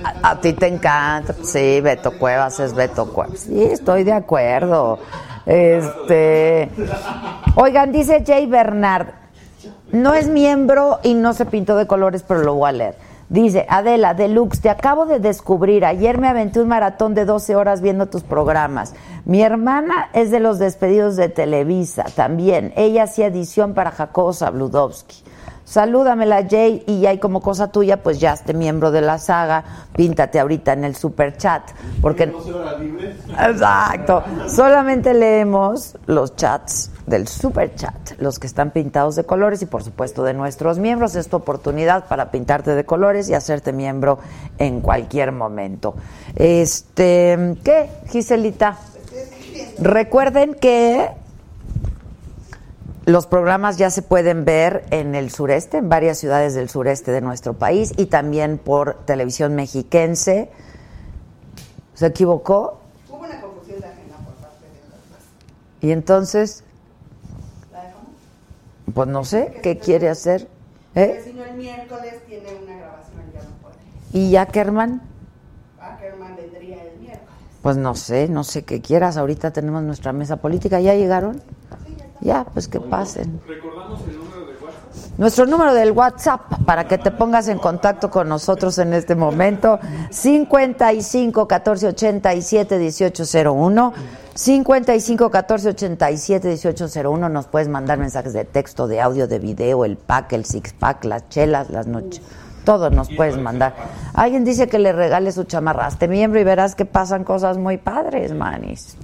A 0.03 0.39
ti 0.39 0.53
te 0.53 0.68
encanta, 0.68 1.34
sí, 1.44 1.82
Beto 1.82 2.18
Cuevas 2.18 2.60
es 2.60 2.74
Beto 2.74 3.12
Cuevas. 3.12 3.41
Sí, 3.41 3.63
estoy 3.63 4.03
de 4.03 4.13
acuerdo. 4.13 5.00
Este, 5.46 6.70
oigan, 7.56 7.91
dice 7.91 8.24
Jay 8.25 8.46
Bernard, 8.46 9.08
no 9.91 10.13
es 10.13 10.27
miembro 10.27 11.00
y 11.03 11.15
no 11.15 11.34
se 11.34 11.46
pintó 11.46 11.75
de 11.75 11.88
colores, 11.88 12.24
pero 12.27 12.41
lo 12.41 12.56
voy 12.56 12.70
a 12.70 12.72
leer. 12.72 13.10
Dice, 13.29 13.68
Adela, 13.70 14.15
Deluxe, 14.15 14.60
te 14.60 14.70
acabo 14.72 15.06
de 15.06 15.20
descubrir. 15.20 15.86
Ayer 15.86 16.18
me 16.18 16.27
aventé 16.27 16.62
un 16.62 16.68
maratón 16.68 17.13
de 17.13 17.25
12 17.25 17.56
horas 17.56 17.79
viendo 17.79 18.08
tus 18.08 18.24
programas. 18.24 18.96
Mi 19.25 19.44
hermana 19.44 20.10
es 20.13 20.32
de 20.32 20.39
los 20.39 20.58
despedidos 20.58 21.15
de 21.15 21.29
Televisa 21.29 22.06
también. 22.15 22.74
Ella 22.75 23.03
hacía 23.03 23.27
edición 23.27 23.75
para 23.75 23.91
Jacobo 23.91 24.34
Zabludovsky. 24.34 25.28
Salúdamela, 25.70 26.48
Jay, 26.50 26.84
y 26.88 27.02
ya 27.02 27.12
hay 27.12 27.20
como 27.20 27.42
cosa 27.42 27.72
tuya, 27.72 28.02
pues 28.02 28.20
ya 28.20 28.34
esté 28.34 28.56
miembro 28.56 28.90
de 28.90 29.02
la 29.02 29.20
saga. 29.20 29.64
Píntate 29.96 30.40
ahorita 30.40 30.74
en 30.74 30.84
el 30.84 30.96
super 30.96 31.38
chat. 31.38 31.62
Porque 32.02 32.26
12 32.26 32.54
horas 32.54 32.80
libres. 32.80 33.18
Exacto. 33.40 34.24
Solamente 34.48 35.14
leemos 35.14 35.96
los 36.08 36.36
chats 36.36 36.90
del 37.06 37.28
super 37.28 37.76
chat, 37.76 37.94
los 38.18 38.40
que 38.40 38.48
están 38.48 38.72
pintados 38.72 39.16
de 39.16 39.26
colores 39.26 39.62
y 39.62 39.68
por 39.68 39.84
supuesto 39.84 40.24
de 40.24 40.34
nuestros 40.34 40.80
miembros. 40.80 41.16
Es 41.16 41.28
tu 41.28 41.38
oportunidad 41.38 42.08
para 42.08 42.32
pintarte 42.32 42.74
de 42.74 42.84
colores 42.84 43.30
y 43.30 43.36
hacerte 43.36 43.72
miembro 43.72 44.18
en 44.58 44.82
cualquier 44.82 45.32
momento. 45.32 45.94
Este, 46.36 47.58
¿qué, 47.64 47.92
Giselita? 48.08 48.76
Recuerden 49.78 50.56
que 50.56 51.10
los 53.10 53.25
programas 53.25 53.78
ya 53.78 53.89
se 53.89 54.04
pueden 54.04 54.46
ver 54.46 54.86
en 54.92 55.16
el 55.16 55.32
sureste, 55.32 55.78
en 55.78 55.89
varias 55.89 56.20
ciudades 56.20 56.54
del 56.54 56.70
sureste 56.70 57.12
de 57.12 57.22
nuestro 57.22 57.56
país 57.56 57.92
y 57.98 58.06
también 58.06 58.60
por 58.60 59.04
televisión 59.06 59.56
mexiquense. 59.56 60.51
¿Se 61.96 62.06
equivocó? 62.06 62.80
Hubo 63.10 63.18
una 63.18 63.42
confusión 63.42 63.80
de 63.80 63.88
agenda 63.88 64.16
por 64.18 64.36
parte 64.36 64.63
de 64.63 64.89
las. 65.12 65.82
Y 65.82 65.92
entonces, 65.92 66.63
¿La 67.74 67.86
dejamos? 67.86 68.10
pues 68.94 69.08
no 69.08 69.25
sé, 69.25 69.60
¿qué 69.63 69.80
quiere 69.80 70.08
hacer? 70.08 70.48
¿Eh? 70.94 71.20
si 71.24 71.34
no, 71.34 71.44
el 71.46 71.56
miércoles 71.56 72.13
tiene 72.28 72.48
una 72.63 72.78
grabación, 72.78 73.24
ya 73.34 73.42
no 73.42 73.50
puede. 73.60 73.78
¿Y 74.13 74.36
Ackerman? 74.36 75.01
Ackerman 75.82 76.36
vendría 76.36 76.84
el 76.84 77.00
miércoles. 77.00 77.30
Pues 77.63 77.75
no 77.75 77.96
sé, 77.96 78.28
no 78.28 78.44
sé 78.44 78.66
qué 78.66 78.82
quieras. 78.82 79.18
Ahorita 79.18 79.50
tenemos 79.50 79.82
nuestra 79.82 80.13
mesa 80.13 80.38
política. 80.38 80.80
¿Ya 80.80 80.94
llegaron? 80.94 81.42
Ya, 82.22 82.46
pues 82.46 82.68
que 82.68 82.80
pasen. 82.80 83.42
Recordamos 83.48 84.02
el 84.08 84.18
número 84.18 84.46
de 84.46 84.54
WhatsApp. 84.54 85.20
Nuestro 85.20 85.46
número 85.46 85.74
del 85.74 85.92
WhatsApp 85.92 86.42
para 86.66 86.88
que 86.88 86.98
te 86.98 87.12
pongas 87.12 87.48
en 87.48 87.60
contacto 87.60 88.10
con 88.10 88.28
nosotros 88.28 88.78
en 88.78 88.94
este 88.94 89.16
momento, 89.16 89.80
55 90.10 91.48
14 91.48 91.88
87 91.88 92.78
1801. 92.78 93.94
55 94.36 95.30
14 95.30 95.70
87 95.70 96.48
1801. 96.48 97.30
Nos 97.30 97.48
puedes 97.48 97.68
mandar 97.68 98.00
mensajes 98.00 98.32
de 98.34 98.46
texto, 98.46 98.88
de 98.88 99.02
audio, 99.02 99.28
de 99.28 99.40
video, 99.40 99.84
el 99.84 99.98
pack, 99.98 100.34
el 100.34 100.46
six 100.46 100.74
pack, 100.74 101.04
las 101.06 101.28
chelas, 101.30 101.70
las 101.70 101.88
noches. 101.88 102.22
Todo 102.64 102.90
nos 102.90 103.10
puedes 103.10 103.38
mandar. 103.38 103.76
Alguien 104.14 104.46
dice 104.46 104.68
que 104.68 104.80
le 104.80 104.94
regale 104.94 105.32
su 105.32 105.44
chamarra. 105.44 105.88
Hazte 105.88 106.08
miembro 106.08 106.40
y 106.40 106.44
verás 106.44 106.76
que 106.76 106.86
pasan 106.86 107.24
cosas 107.24 107.58
muy 107.58 107.78
padres, 107.78 108.34
manis. 108.34 108.96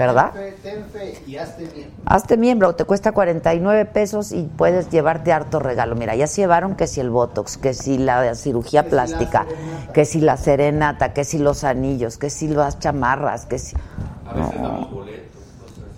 ¿Verdad? 0.00 0.32
Ten 0.32 0.42
fe, 0.42 0.56
ten 0.62 0.84
fe 0.86 1.22
y 1.26 1.36
hazte 1.36 1.64
bien. 1.66 1.90
Hazte 2.06 2.36
miembro, 2.38 2.74
te 2.74 2.84
cuesta 2.84 3.12
49 3.12 3.84
pesos 3.84 4.32
y 4.32 4.44
puedes 4.44 4.88
llevarte 4.88 5.30
harto 5.30 5.58
regalo. 5.60 5.94
Mira, 5.94 6.14
ya 6.16 6.26
se 6.26 6.40
llevaron 6.40 6.74
que 6.74 6.86
si 6.86 7.00
el 7.00 7.10
Botox, 7.10 7.58
que 7.58 7.74
si 7.74 7.98
la 7.98 8.34
cirugía 8.34 8.88
plástica, 8.88 9.44
que 9.92 10.06
si 10.06 10.20
la 10.22 10.38
serenata, 10.38 11.12
que 11.12 11.24
si 11.24 11.36
los 11.38 11.64
anillos, 11.64 12.16
que 12.16 12.30
si 12.30 12.48
las 12.48 12.78
chamarras, 12.78 13.44
que 13.44 13.58
si... 13.58 13.76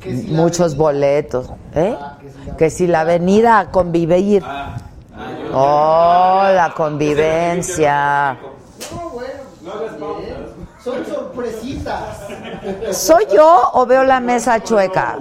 Que 0.00 0.16
si 0.16 0.26
la 0.26 0.36
Muchos 0.36 0.72
avenida- 0.72 0.82
boletos. 0.82 1.50
¿eh? 1.76 1.96
Ah, 2.00 2.18
que 2.20 2.28
si 2.28 2.44
la- 2.50 2.56
Que 2.56 2.70
si 2.70 2.86
la 2.88 3.00
avenida 3.02 3.58
a 3.60 3.70
convivir. 3.70 4.42
Oh, 5.54 6.42
la 6.52 6.72
convivencia. 6.76 8.36
No, 8.90 9.10
bueno, 9.10 10.18
bien. 10.18 10.51
Son 10.82 11.04
sorpresitas. 11.06 12.18
¿Soy 12.92 13.26
yo 13.32 13.70
o 13.74 13.86
veo 13.86 14.04
la 14.04 14.20
mesa 14.20 14.62
chueca? 14.62 15.18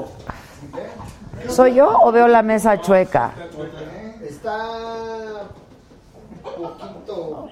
¿Soy 1.48 1.75
yo 1.75 2.00
o 2.01 2.12
veo 2.12 2.27
la 2.27 2.41
mesa 2.41 2.80
chueca? 2.82 3.32
Está 4.24 4.68
poquito. 6.44 7.50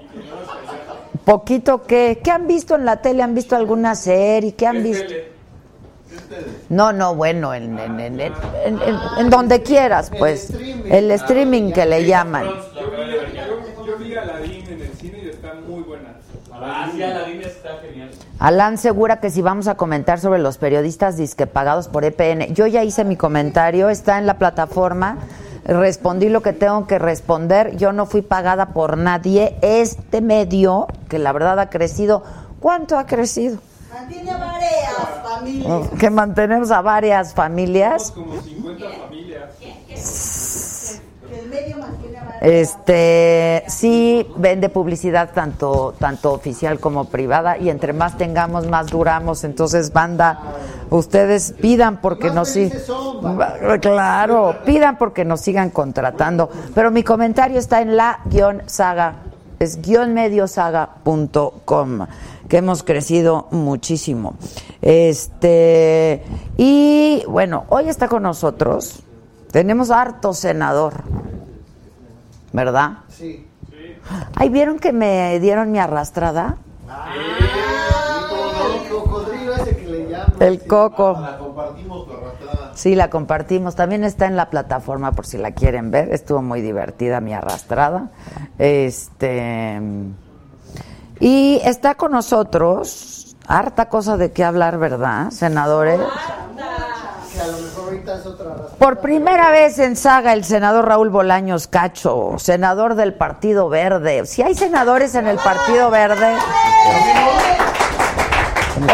Poquito 1.24 1.82
que, 1.82 2.20
¿qué 2.24 2.30
han 2.30 2.46
visto 2.46 2.74
en 2.74 2.84
la 2.84 3.00
tele? 3.00 3.22
¿Han 3.22 3.34
visto 3.34 3.54
alguna 3.54 3.94
serie? 3.94 4.54
¿Qué 4.54 4.66
han 4.66 4.82
visto? 4.82 5.12
No, 6.70 6.92
no, 6.92 7.14
bueno, 7.14 7.54
en, 7.54 7.78
en, 7.78 8.00
en, 8.00 8.20
en, 8.20 8.32
en- 8.64 8.82
en- 8.82 8.98
en 9.18 9.30
donde 9.30 9.62
quieras, 9.62 10.10
pues. 10.18 10.50
El 10.86 11.10
streaming 11.12 11.72
que 11.72 11.86
le 11.86 12.04
llaman. 12.06 12.46
Yo, 12.46 13.84
yo 13.86 13.96
vi 13.98 14.14
Aladdin 14.16 14.66
en 14.68 14.80
el 14.82 14.92
cine 14.94 15.18
y 15.24 15.28
está 15.28 15.54
muy 15.54 15.82
buena. 15.82 16.16
Ah, 16.52 16.88
sí, 16.92 17.02
está 17.02 17.24
genial. 17.26 17.52
Alan 18.40 18.78
segura 18.78 19.20
que 19.20 19.28
si 19.28 19.42
vamos 19.42 19.68
a 19.68 19.74
comentar 19.74 20.18
sobre 20.18 20.38
los 20.38 20.56
periodistas 20.56 21.18
disque 21.18 21.46
pagados 21.46 21.88
por 21.88 22.06
EPN. 22.06 22.54
Yo 22.54 22.66
ya 22.66 22.82
hice 22.82 23.04
mi 23.04 23.14
comentario, 23.14 23.90
está 23.90 24.18
en 24.18 24.24
la 24.24 24.38
plataforma. 24.38 25.18
Respondí 25.66 26.30
lo 26.30 26.40
que 26.40 26.54
tengo 26.54 26.86
que 26.86 26.98
responder. 26.98 27.76
Yo 27.76 27.92
no 27.92 28.06
fui 28.06 28.22
pagada 28.22 28.70
por 28.70 28.96
nadie. 28.96 29.58
Este 29.60 30.22
medio, 30.22 30.86
que 31.10 31.18
la 31.18 31.32
verdad 31.32 31.60
ha 31.60 31.68
crecido. 31.68 32.24
¿Cuánto 32.60 32.98
ha 32.98 33.04
crecido? 33.04 33.58
Mantiene 33.92 34.30
a 34.30 34.38
varias 34.38 34.94
familias. 35.22 35.88
Que 35.98 36.08
mantenemos 36.08 36.70
a 36.70 36.80
varias 36.80 37.34
familias. 37.34 38.06
Somos 38.06 38.30
como 38.30 38.42
50 38.42 38.88
familias. 39.02 39.50
Que 41.28 41.40
el 41.40 41.46
medio 41.50 41.76
mantiene 41.76 42.16
a 42.16 42.24
varias. 42.24 42.29
Este 42.40 43.64
sí 43.68 44.26
vende 44.36 44.70
publicidad 44.70 45.30
tanto 45.34 45.94
tanto 45.98 46.32
oficial 46.32 46.80
como 46.80 47.04
privada 47.04 47.58
y 47.58 47.68
entre 47.68 47.92
más 47.92 48.16
tengamos 48.16 48.66
más 48.66 48.86
duramos. 48.86 49.44
Entonces 49.44 49.92
banda, 49.92 50.40
ustedes 50.90 51.54
pidan 51.60 52.00
porque 52.00 52.30
nos 52.30 52.48
sigan. 52.48 52.80
Claro, 53.80 54.56
pidan 54.64 54.96
porque 54.96 55.24
nos 55.24 55.42
sigan 55.42 55.70
contratando. 55.70 56.48
Pero 56.74 56.90
mi 56.90 57.02
comentario 57.02 57.58
está 57.58 57.82
en 57.82 57.96
la 57.96 58.20
guion 58.26 58.62
saga 58.66 59.16
es 59.60 59.80
guionmediosaga.com 59.82 62.06
que 62.48 62.56
hemos 62.56 62.82
crecido 62.82 63.46
muchísimo. 63.50 64.34
Este 64.80 66.24
y 66.56 67.22
bueno, 67.28 67.66
hoy 67.68 67.90
está 67.90 68.08
con 68.08 68.22
nosotros. 68.22 69.02
Tenemos 69.52 69.90
harto 69.90 70.32
senador. 70.32 71.04
¿Verdad? 72.52 72.98
Sí. 73.08 73.46
Ay, 74.34 74.48
¿vieron 74.48 74.78
que 74.78 74.92
me 74.92 75.38
dieron 75.40 75.70
mi 75.70 75.78
arrastrada? 75.78 76.56
El 78.68 78.88
cocodrilo 78.90 79.54
ese 79.54 79.76
que 79.76 79.86
le 79.86 80.08
llaman. 80.10 80.34
El 80.40 80.66
coco. 80.66 81.18
La 81.20 81.38
compartimos 81.38 82.06
tu 82.06 82.12
arrastrada. 82.12 82.72
Sí, 82.74 82.94
la 82.94 83.10
compartimos. 83.10 83.74
También 83.76 84.04
está 84.04 84.26
en 84.26 84.36
la 84.36 84.50
plataforma 84.50 85.12
por 85.12 85.26
si 85.26 85.38
la 85.38 85.52
quieren 85.52 85.90
ver. 85.90 86.12
Estuvo 86.12 86.42
muy 86.42 86.60
divertida 86.60 87.20
mi 87.20 87.34
arrastrada. 87.34 88.10
Este. 88.58 89.80
Y 91.20 91.60
está 91.64 91.94
con 91.94 92.12
nosotros. 92.12 93.36
Harta 93.46 93.88
cosa 93.88 94.16
de 94.16 94.32
qué 94.32 94.44
hablar, 94.44 94.78
¿verdad, 94.78 95.30
senadores? 95.30 96.00
Que 97.40 97.44
a 97.46 97.52
lo 97.52 97.58
mejor 97.58 97.84
ahorita 97.84 98.18
es 98.18 98.26
otra 98.26 98.46
arrastrada. 98.50 98.76
Por 98.76 99.00
primera 99.00 99.50
vez 99.50 99.78
en 99.78 99.96
saga 99.96 100.34
el 100.34 100.44
senador 100.44 100.86
Raúl 100.86 101.08
Bolaños 101.08 101.68
Cacho, 101.68 102.34
senador 102.38 102.96
del 102.96 103.14
Partido 103.14 103.70
Verde. 103.70 104.26
Si 104.26 104.42
hay 104.42 104.54
senadores 104.54 105.14
en 105.14 105.26
el 105.26 105.38
Partido 105.38 105.90
Verde. 105.90 106.34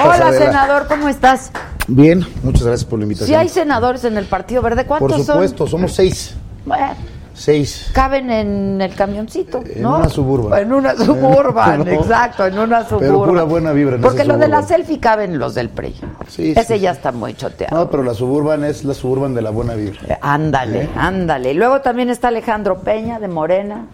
Hola, 0.04 0.32
senador, 0.32 0.86
¿cómo 0.86 1.08
estás? 1.08 1.50
Bien, 1.88 2.24
muchas 2.44 2.62
gracias 2.62 2.88
por 2.88 3.00
la 3.00 3.04
invitación. 3.04 3.28
Si 3.28 3.34
hay 3.34 3.48
senadores 3.48 4.04
en 4.04 4.16
el 4.16 4.26
Partido 4.26 4.62
Verde, 4.62 4.86
¿cuántos 4.86 5.16
por 5.16 5.26
supuesto, 5.26 5.66
son? 5.66 5.68
somos 5.80 5.94
seis. 5.94 6.34
Bueno, 6.64 6.94
Seis. 7.36 7.90
caben 7.92 8.30
en 8.30 8.80
el 8.80 8.94
camioncito, 8.94 9.62
En 9.66 9.82
¿no? 9.82 9.98
una 9.98 10.08
Suburban. 10.08 10.58
En 10.58 10.72
una 10.72 10.94
suburban, 10.96 11.78
No. 11.84 11.90
exacto, 11.92 12.46
en 12.46 12.58
una 12.58 12.82
suburban. 12.84 13.08
Pero 13.10 13.24
pura 13.24 13.42
buena 13.44 13.72
vibra 13.72 13.96
en 13.96 14.00
Porque 14.02 14.24
lo 14.24 14.38
de 14.38 14.48
la 14.48 14.62
selfie 14.62 14.98
caben 14.98 15.38
los 15.38 15.54
del 15.54 15.68
PRI. 15.68 15.94
Sí, 16.28 16.52
Ese 16.56 16.74
sí, 16.76 16.80
ya 16.80 16.92
sí. 16.92 16.96
está 16.96 17.12
muy 17.12 17.34
choteado. 17.34 17.76
No, 17.76 17.90
pero 17.90 18.02
la 18.02 18.14
suburban 18.14 18.64
es 18.64 18.84
la 18.84 18.94
suburban 18.94 19.34
de 19.34 19.42
la 19.42 19.50
buena 19.50 19.74
vibra. 19.74 20.00
Eh, 20.08 20.18
Ándale, 20.20 20.88
ándale. 20.96 21.50
Y 21.52 21.54
luego 21.54 21.80
también 21.82 22.08
está 22.10 22.28
Alejandro 22.28 22.78
Peña 22.80 23.18
de 23.20 23.28
Morena. 23.28 23.86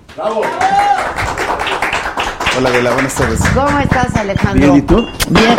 Hola, 2.56 2.68
Adela, 2.68 2.90
buenas 2.92 3.14
tardes. 3.14 3.40
¿Cómo 3.54 3.78
estás, 3.78 4.14
Alejandro? 4.16 4.72
Bien, 4.72 4.76
¿y 4.76 4.82
tú? 4.82 5.06
Bien. 5.28 5.56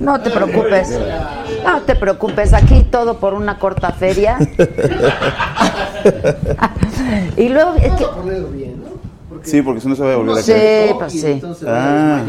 No 0.00 0.20
te 0.20 0.30
preocupes. 0.30 0.98
No 1.64 1.80
te 1.82 1.94
preocupes. 1.94 2.52
Aquí 2.52 2.82
todo 2.90 3.18
por 3.18 3.34
una 3.34 3.58
corta 3.58 3.92
feria. 3.92 4.38
y 7.36 7.48
luego 7.48 7.74
es 7.76 7.92
que 7.92 8.04
Ponerlo 8.04 8.48
bien, 8.48 8.82
¿no? 8.82 8.90
Sí, 9.44 9.60
porque 9.62 9.80
si 9.80 9.88
no 9.88 9.96
se 9.96 10.02
va 10.04 10.12
a 10.12 10.16
volver 10.16 10.38
a 10.38 10.42
Sí, 10.42 10.52
caer. 10.52 10.94
pues 10.98 11.12
sí. 11.12 11.26
entonces 11.26 11.66
va 11.68 11.72
a 11.72 12.16
Ah. 12.18 12.22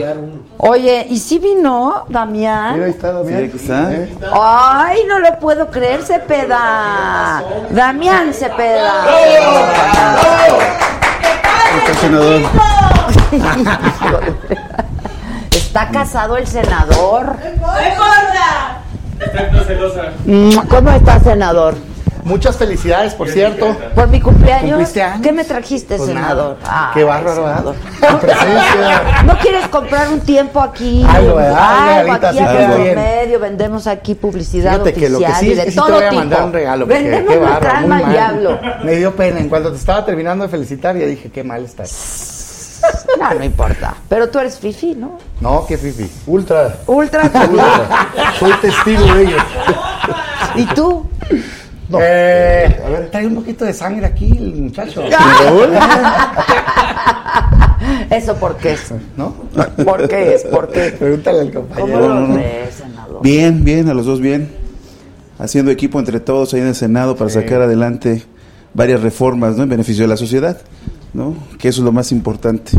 Oye, 0.58 1.06
¿y 1.10 1.17
si 1.19 1.38
vino 1.39 2.06
Damián? 2.10 2.73
Mira, 2.73 2.86
ahí 2.86 2.91
está, 2.91 3.12
Damián. 3.13 3.39
Sí, 3.39 3.45
aquí 3.45 3.58
está. 3.58 3.93
¿Eh? 3.93 4.13
Ay, 4.34 4.99
no 5.08 5.19
lo 5.19 5.39
puedo 5.39 5.67
creer, 5.69 6.02
Cepeda. 6.04 7.43
Damián 7.71 8.34
Cepeda. 8.34 9.06
Está 11.78 11.93
senador. 12.02 12.41
Está 15.52 15.89
casado 15.89 16.38
el 16.38 16.48
senador. 16.48 17.36
Está 19.19 19.63
celosa. 19.65 20.12
¿Cómo 20.69 20.91
está, 20.91 21.19
senador? 21.19 21.76
Muchas 22.24 22.56
felicidades, 22.56 23.13
por 23.15 23.28
cierto. 23.28 23.76
¿Por 23.96 24.08
mi 24.08 24.22
cumpleaños? 24.22 24.91
¿Qué 25.22 25.32
me 25.34 25.43
trajiste, 25.43 25.98
Pues 25.98 26.08
senador? 26.08 26.58
Ay, 26.65 26.91
Qué 26.93 27.04
bárbaro, 27.04 27.48
senador. 27.48 27.76
Tu 28.00 28.17
presencia. 28.19 29.24
¿No 29.26 29.38
quieres 29.39 29.67
comprar 29.67 30.08
un 30.10 30.22
tiempo 30.22 30.62
aquí? 30.62 31.06
Algo, 31.10 31.36
¿verdad? 31.36 32.00
Algo 32.00 32.13
aquí 32.13 32.38
bien. 32.82 32.96
medio, 32.96 33.39
vendemos 33.39 33.88
aquí 33.88 34.15
publicidad 34.15 34.72
Fíjate 34.74 34.93
que 34.93 35.10
lo 35.10 35.19
que 35.19 35.26
oficial 35.26 35.39
sí 35.41 35.48
y 35.48 35.52
es 35.52 35.58
de 35.58 35.65
que 35.65 35.72
sí 35.72 35.76
todo 35.76 35.88
te 35.88 35.91
voy 35.93 36.04
a 36.04 36.10
tipo. 36.10 36.19
mandar 36.22 36.43
un 36.43 36.54
regalo. 36.54 36.88
Porque, 36.88 37.04
vendemos 37.04 37.34
qué 37.34 37.39
bárbaro, 37.39 37.80
muy 37.82 37.91
al 37.91 38.02
mal. 38.04 38.12
diablo. 38.12 38.60
Me 38.84 38.96
dio 38.96 39.15
pena. 39.15 39.39
En 39.39 39.50
cuanto 39.50 39.72
te 39.72 39.78
estaba 39.78 40.06
terminando 40.06 40.43
de 40.46 40.50
felicitar, 40.50 40.96
ya 40.96 41.06
dije, 41.06 41.30
qué 41.30 41.43
mal 41.43 41.65
estás. 41.65 42.33
No, 43.19 43.34
no 43.34 43.43
importa. 43.43 43.96
Pero 44.10 44.30
tú 44.30 44.39
eres 44.39 44.58
fifi, 44.60 44.96
¿no? 44.96 45.17
No, 45.41 45.65
qué 45.67 45.78
fifi. 45.78 46.10
Ultra. 46.28 46.76
Ultra. 46.88 47.24
Ultra. 47.24 48.10
Soy 48.39 48.52
testigo 48.62 49.06
de 49.15 49.24
ello. 49.24 49.38
¿Y 50.56 50.65
tú? 50.67 51.06
No. 51.89 52.00
Eh, 52.02 52.82
a 52.86 52.89
ver, 52.89 53.12
trae 53.12 53.28
un 53.28 53.36
poquito 53.36 53.65
de 53.65 53.74
sangre 53.74 54.06
aquí 54.06 54.32
el 54.38 54.56
muchacho. 54.56 55.04
¿Eso 58.10 58.36
por 58.36 58.58
qué 58.58 58.74
es? 58.74 58.93
¿No? 59.17 59.34
¿Por 59.84 60.08
qué 60.08 60.36
es? 60.36 60.43
¿Por 60.43 60.69
qué? 60.72 60.91
Pregúntale 60.98 61.41
al 61.41 61.52
¿Cómo 61.54 61.67
compañero. 61.67 62.00
lo 62.00 62.13
no, 62.15 62.28
no. 62.28 62.36
ves, 62.36 62.76
senador? 62.76 63.22
Bien, 63.22 63.63
bien, 63.63 63.89
a 63.89 63.93
los 63.93 64.06
dos 64.06 64.19
bien. 64.22 64.50
Haciendo 65.39 65.72
equipo 65.72 66.00
entre 66.00 66.19
todos 66.19 66.54
ahí 66.54 66.62
en 66.62 66.67
el 66.67 66.76
Senado 66.76 67.15
para 67.15 67.30
sacar 67.30 67.62
adelante 67.62 68.24
varias 68.74 69.02
reformas, 69.02 69.58
¿no? 69.58 69.63
En 69.63 69.69
beneficio 69.69 70.04
de 70.04 70.08
la 70.08 70.17
sociedad, 70.17 70.58
¿no? 71.13 71.34
Que 71.60 71.69
eso 71.69 71.82
es 71.82 71.86
lo 71.86 71.91
más 71.91 72.12
importante. 72.12 72.71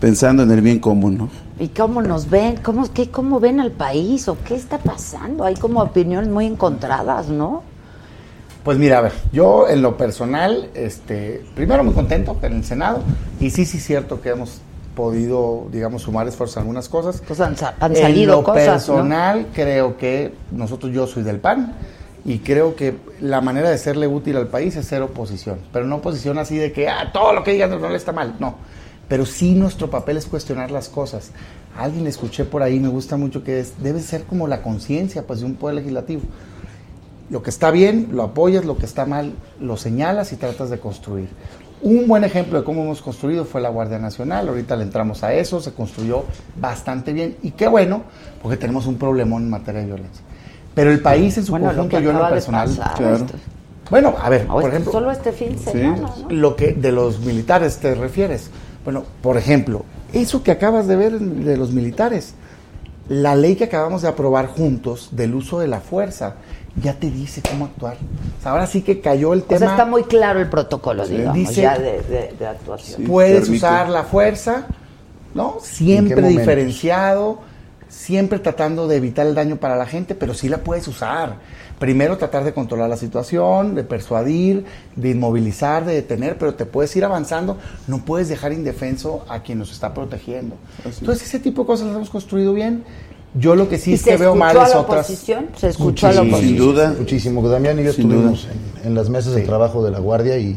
Pensando 0.00 0.42
en 0.42 0.50
el 0.50 0.60
bien 0.60 0.78
común, 0.78 1.16
¿no? 1.16 1.28
¿Y 1.58 1.68
cómo 1.68 2.02
nos 2.02 2.28
ven? 2.28 2.56
¿Cómo, 2.62 2.84
qué, 2.92 3.10
¿Cómo 3.10 3.40
ven 3.40 3.60
al 3.60 3.70
país? 3.72 4.28
¿O 4.28 4.36
qué 4.46 4.54
está 4.54 4.76
pasando? 4.78 5.44
Hay 5.44 5.54
como 5.54 5.80
opiniones 5.80 6.28
muy 6.28 6.44
encontradas, 6.44 7.28
¿no? 7.28 7.62
Pues 8.62 8.76
mira, 8.78 8.98
a 8.98 9.00
ver, 9.02 9.12
yo 9.32 9.68
en 9.68 9.80
lo 9.80 9.96
personal, 9.96 10.68
este, 10.74 11.44
primero 11.54 11.82
muy 11.84 11.94
contento 11.94 12.36
en 12.42 12.52
el 12.56 12.64
Senado, 12.64 12.98
y 13.40 13.50
sí, 13.50 13.64
sí, 13.64 13.78
cierto 13.78 14.20
que 14.20 14.30
hemos 14.30 14.60
podido, 14.94 15.68
digamos, 15.72 16.02
sumar 16.02 16.26
esfuerzos 16.26 16.56
en 16.56 16.62
algunas 16.62 16.88
cosas. 16.88 17.22
Pues 17.26 17.40
han, 17.40 17.56
sa- 17.56 17.74
han 17.80 17.94
en 17.94 18.02
salido 18.02 18.36
lo 18.36 18.42
cosas, 18.44 18.66
¿no? 18.88 18.94
personal, 18.96 19.46
creo 19.54 19.96
que 19.96 20.34
nosotros, 20.50 20.92
yo 20.92 21.06
soy 21.06 21.22
del 21.22 21.38
PAN, 21.38 21.74
y 22.26 22.40
creo 22.40 22.74
que 22.74 22.96
la 23.20 23.40
manera 23.40 23.70
de 23.70 23.78
serle 23.78 24.08
útil 24.08 24.36
al 24.36 24.48
país 24.48 24.74
es 24.74 24.86
ser 24.86 25.00
oposición, 25.00 25.60
pero 25.72 25.86
no 25.86 25.96
oposición 25.96 26.38
así 26.38 26.56
de 26.56 26.72
que, 26.72 26.88
ah, 26.88 27.10
todo 27.12 27.32
lo 27.32 27.44
que 27.44 27.52
digan 27.52 27.80
no 27.80 27.88
le 27.88 27.96
está 27.96 28.10
mal, 28.10 28.34
no. 28.40 28.56
Pero 29.08 29.24
sí 29.24 29.54
nuestro 29.54 29.88
papel 29.88 30.16
es 30.16 30.26
cuestionar 30.26 30.72
las 30.72 30.88
cosas. 30.88 31.30
Alguien 31.78 32.02
le 32.02 32.10
escuché 32.10 32.44
por 32.44 32.64
ahí, 32.64 32.80
me 32.80 32.88
gusta 32.88 33.16
mucho 33.16 33.44
que 33.44 33.60
es, 33.60 33.80
debe 33.80 34.00
ser 34.00 34.24
como 34.24 34.48
la 34.48 34.60
conciencia 34.60 35.24
pues, 35.24 35.38
de 35.38 35.46
un 35.46 35.54
poder 35.54 35.76
legislativo. 35.76 36.22
Lo 37.30 37.44
que 37.44 37.50
está 37.50 37.70
bien, 37.70 38.08
lo 38.10 38.24
apoyas, 38.24 38.64
lo 38.64 38.76
que 38.76 38.86
está 38.86 39.06
mal, 39.06 39.34
lo 39.60 39.76
señalas 39.76 40.32
y 40.32 40.36
tratas 40.36 40.68
de 40.68 40.80
construir. 40.80 41.28
Un 41.80 42.08
buen 42.08 42.24
ejemplo 42.24 42.58
de 42.58 42.64
cómo 42.64 42.82
hemos 42.82 43.02
construido 43.02 43.44
fue 43.44 43.60
la 43.60 43.68
Guardia 43.68 44.00
Nacional. 44.00 44.48
Ahorita 44.48 44.74
le 44.74 44.82
entramos 44.82 45.22
a 45.22 45.32
eso, 45.32 45.60
se 45.60 45.72
construyó 45.72 46.24
bastante 46.56 47.12
bien. 47.12 47.36
Y 47.44 47.52
qué 47.52 47.68
bueno, 47.68 48.02
porque 48.42 48.56
tenemos 48.56 48.86
un 48.88 48.96
problemón 48.96 49.44
en 49.44 49.50
materia 49.50 49.82
de 49.82 49.86
violencia. 49.86 50.24
Pero 50.76 50.92
el 50.92 51.00
país 51.00 51.36
en 51.38 51.44
su 51.44 51.50
Bueno, 51.52 51.66
conjunto, 51.68 51.98
yo 51.98 52.10
en 52.10 52.18
lo 52.18 52.28
personal. 52.28 52.68
pasar, 52.68 52.94
Claro. 52.96 53.16
esto- 53.16 53.34
Bueno, 53.90 54.14
a 54.22 54.28
ver, 54.28 54.46
por 54.46 54.62
ejemplo. 54.68 54.92
solo 54.92 55.10
este 55.10 55.32
fin 55.32 55.52
de 55.52 55.58
Sí. 55.58 55.70
semana, 55.70 55.96
¿no? 56.02 56.30
Lo 56.30 56.54
que 56.54 56.72
de 56.74 56.92
los 56.92 57.18
militares 57.20 57.78
te 57.78 57.94
refieres. 57.94 58.50
Bueno, 58.84 59.04
por 59.22 59.36
ejemplo, 59.38 59.84
eso 60.12 60.42
que 60.42 60.50
acabas 60.50 60.86
de 60.86 60.96
ver 60.96 61.18
de 61.18 61.56
los 61.56 61.72
militares, 61.72 62.34
la 63.08 63.34
ley 63.34 63.56
que 63.56 63.64
acabamos 63.64 64.02
de 64.02 64.08
aprobar 64.08 64.48
juntos 64.48 65.08
del 65.12 65.34
uso 65.34 65.58
de 65.60 65.68
la 65.68 65.80
fuerza, 65.80 66.34
ya 66.82 66.92
te 66.92 67.10
dice 67.10 67.40
cómo 67.48 67.64
actuar. 67.64 67.96
O 68.38 68.42
sea, 68.42 68.52
ahora 68.52 68.66
sí 68.66 68.82
que 68.82 69.00
cayó 69.00 69.32
el 69.32 69.40
O 69.40 69.44
tema. 69.44 69.60
sea, 69.60 69.70
está 69.70 69.86
muy 69.86 70.04
claro 70.04 70.40
el 70.40 70.48
protocolo, 70.50 71.06
digamos, 71.08 71.34
Dice- 71.34 71.62
ya 71.62 71.78
de, 71.78 72.02
de- 72.02 72.34
de 72.38 72.46
actuación. 72.46 72.98
Sí. 73.00 73.06
Puedes 73.06 73.42
permite. 73.44 73.56
usar 73.64 73.88
la 73.88 74.04
fuerza, 74.04 74.66
¿no? 75.34 75.56
Siempre 75.62 76.28
diferenciado, 76.28 77.38
siempre 77.88 78.38
tratando 78.38 78.88
de 78.88 78.96
evitar 78.96 79.26
el 79.26 79.34
daño 79.34 79.56
para 79.56 79.76
la 79.76 79.86
gente, 79.86 80.14
pero 80.14 80.34
sí 80.34 80.48
la 80.48 80.58
puedes 80.58 80.86
usar. 80.88 81.36
Primero 81.78 82.16
tratar 82.16 82.42
de 82.44 82.52
controlar 82.54 82.88
la 82.88 82.96
situación, 82.96 83.74
de 83.74 83.84
persuadir, 83.84 84.64
de 84.96 85.10
inmovilizar, 85.10 85.84
de 85.84 85.94
detener, 85.94 86.38
pero 86.38 86.54
te 86.54 86.64
puedes 86.66 86.94
ir 86.96 87.04
avanzando, 87.04 87.58
no 87.86 88.04
puedes 88.04 88.28
dejar 88.28 88.52
indefenso 88.52 89.24
a 89.28 89.40
quien 89.42 89.58
nos 89.58 89.70
está 89.72 89.92
protegiendo. 89.92 90.56
Entonces 90.84 91.28
ese 91.28 91.38
tipo 91.38 91.62
de 91.62 91.66
cosas 91.66 91.86
las 91.88 91.96
hemos 91.96 92.10
construido 92.10 92.54
bien. 92.54 92.84
Yo 93.34 93.54
lo 93.54 93.68
que 93.68 93.76
sí 93.76 93.90
¿Y 93.90 93.94
es 93.94 94.00
se 94.00 94.10
que 94.12 94.16
veo 94.16 94.30
escuchó 94.34 94.38
mal 94.38 94.56
a 94.58 94.64
es 94.64 94.70
la 94.70 94.80
otras. 94.80 95.04
oposición? 95.06 95.46
¿Se 95.58 95.68
escuchó 95.68 96.06
a 96.06 96.12
la 96.12 96.22
Sin 96.22 96.28
oposición? 96.32 96.56
duda. 96.58 96.94
Muchísimo. 96.98 97.42
que 97.42 97.48
Damián 97.48 97.78
y 97.78 97.84
yo 97.84 97.92
Sin 97.92 98.06
estuvimos 98.10 98.48
en, 98.82 98.86
en 98.88 98.94
las 98.94 99.10
mesas 99.10 99.34
de 99.34 99.42
trabajo 99.42 99.84
de 99.84 99.90
la 99.90 99.98
Guardia 99.98 100.38
y 100.38 100.56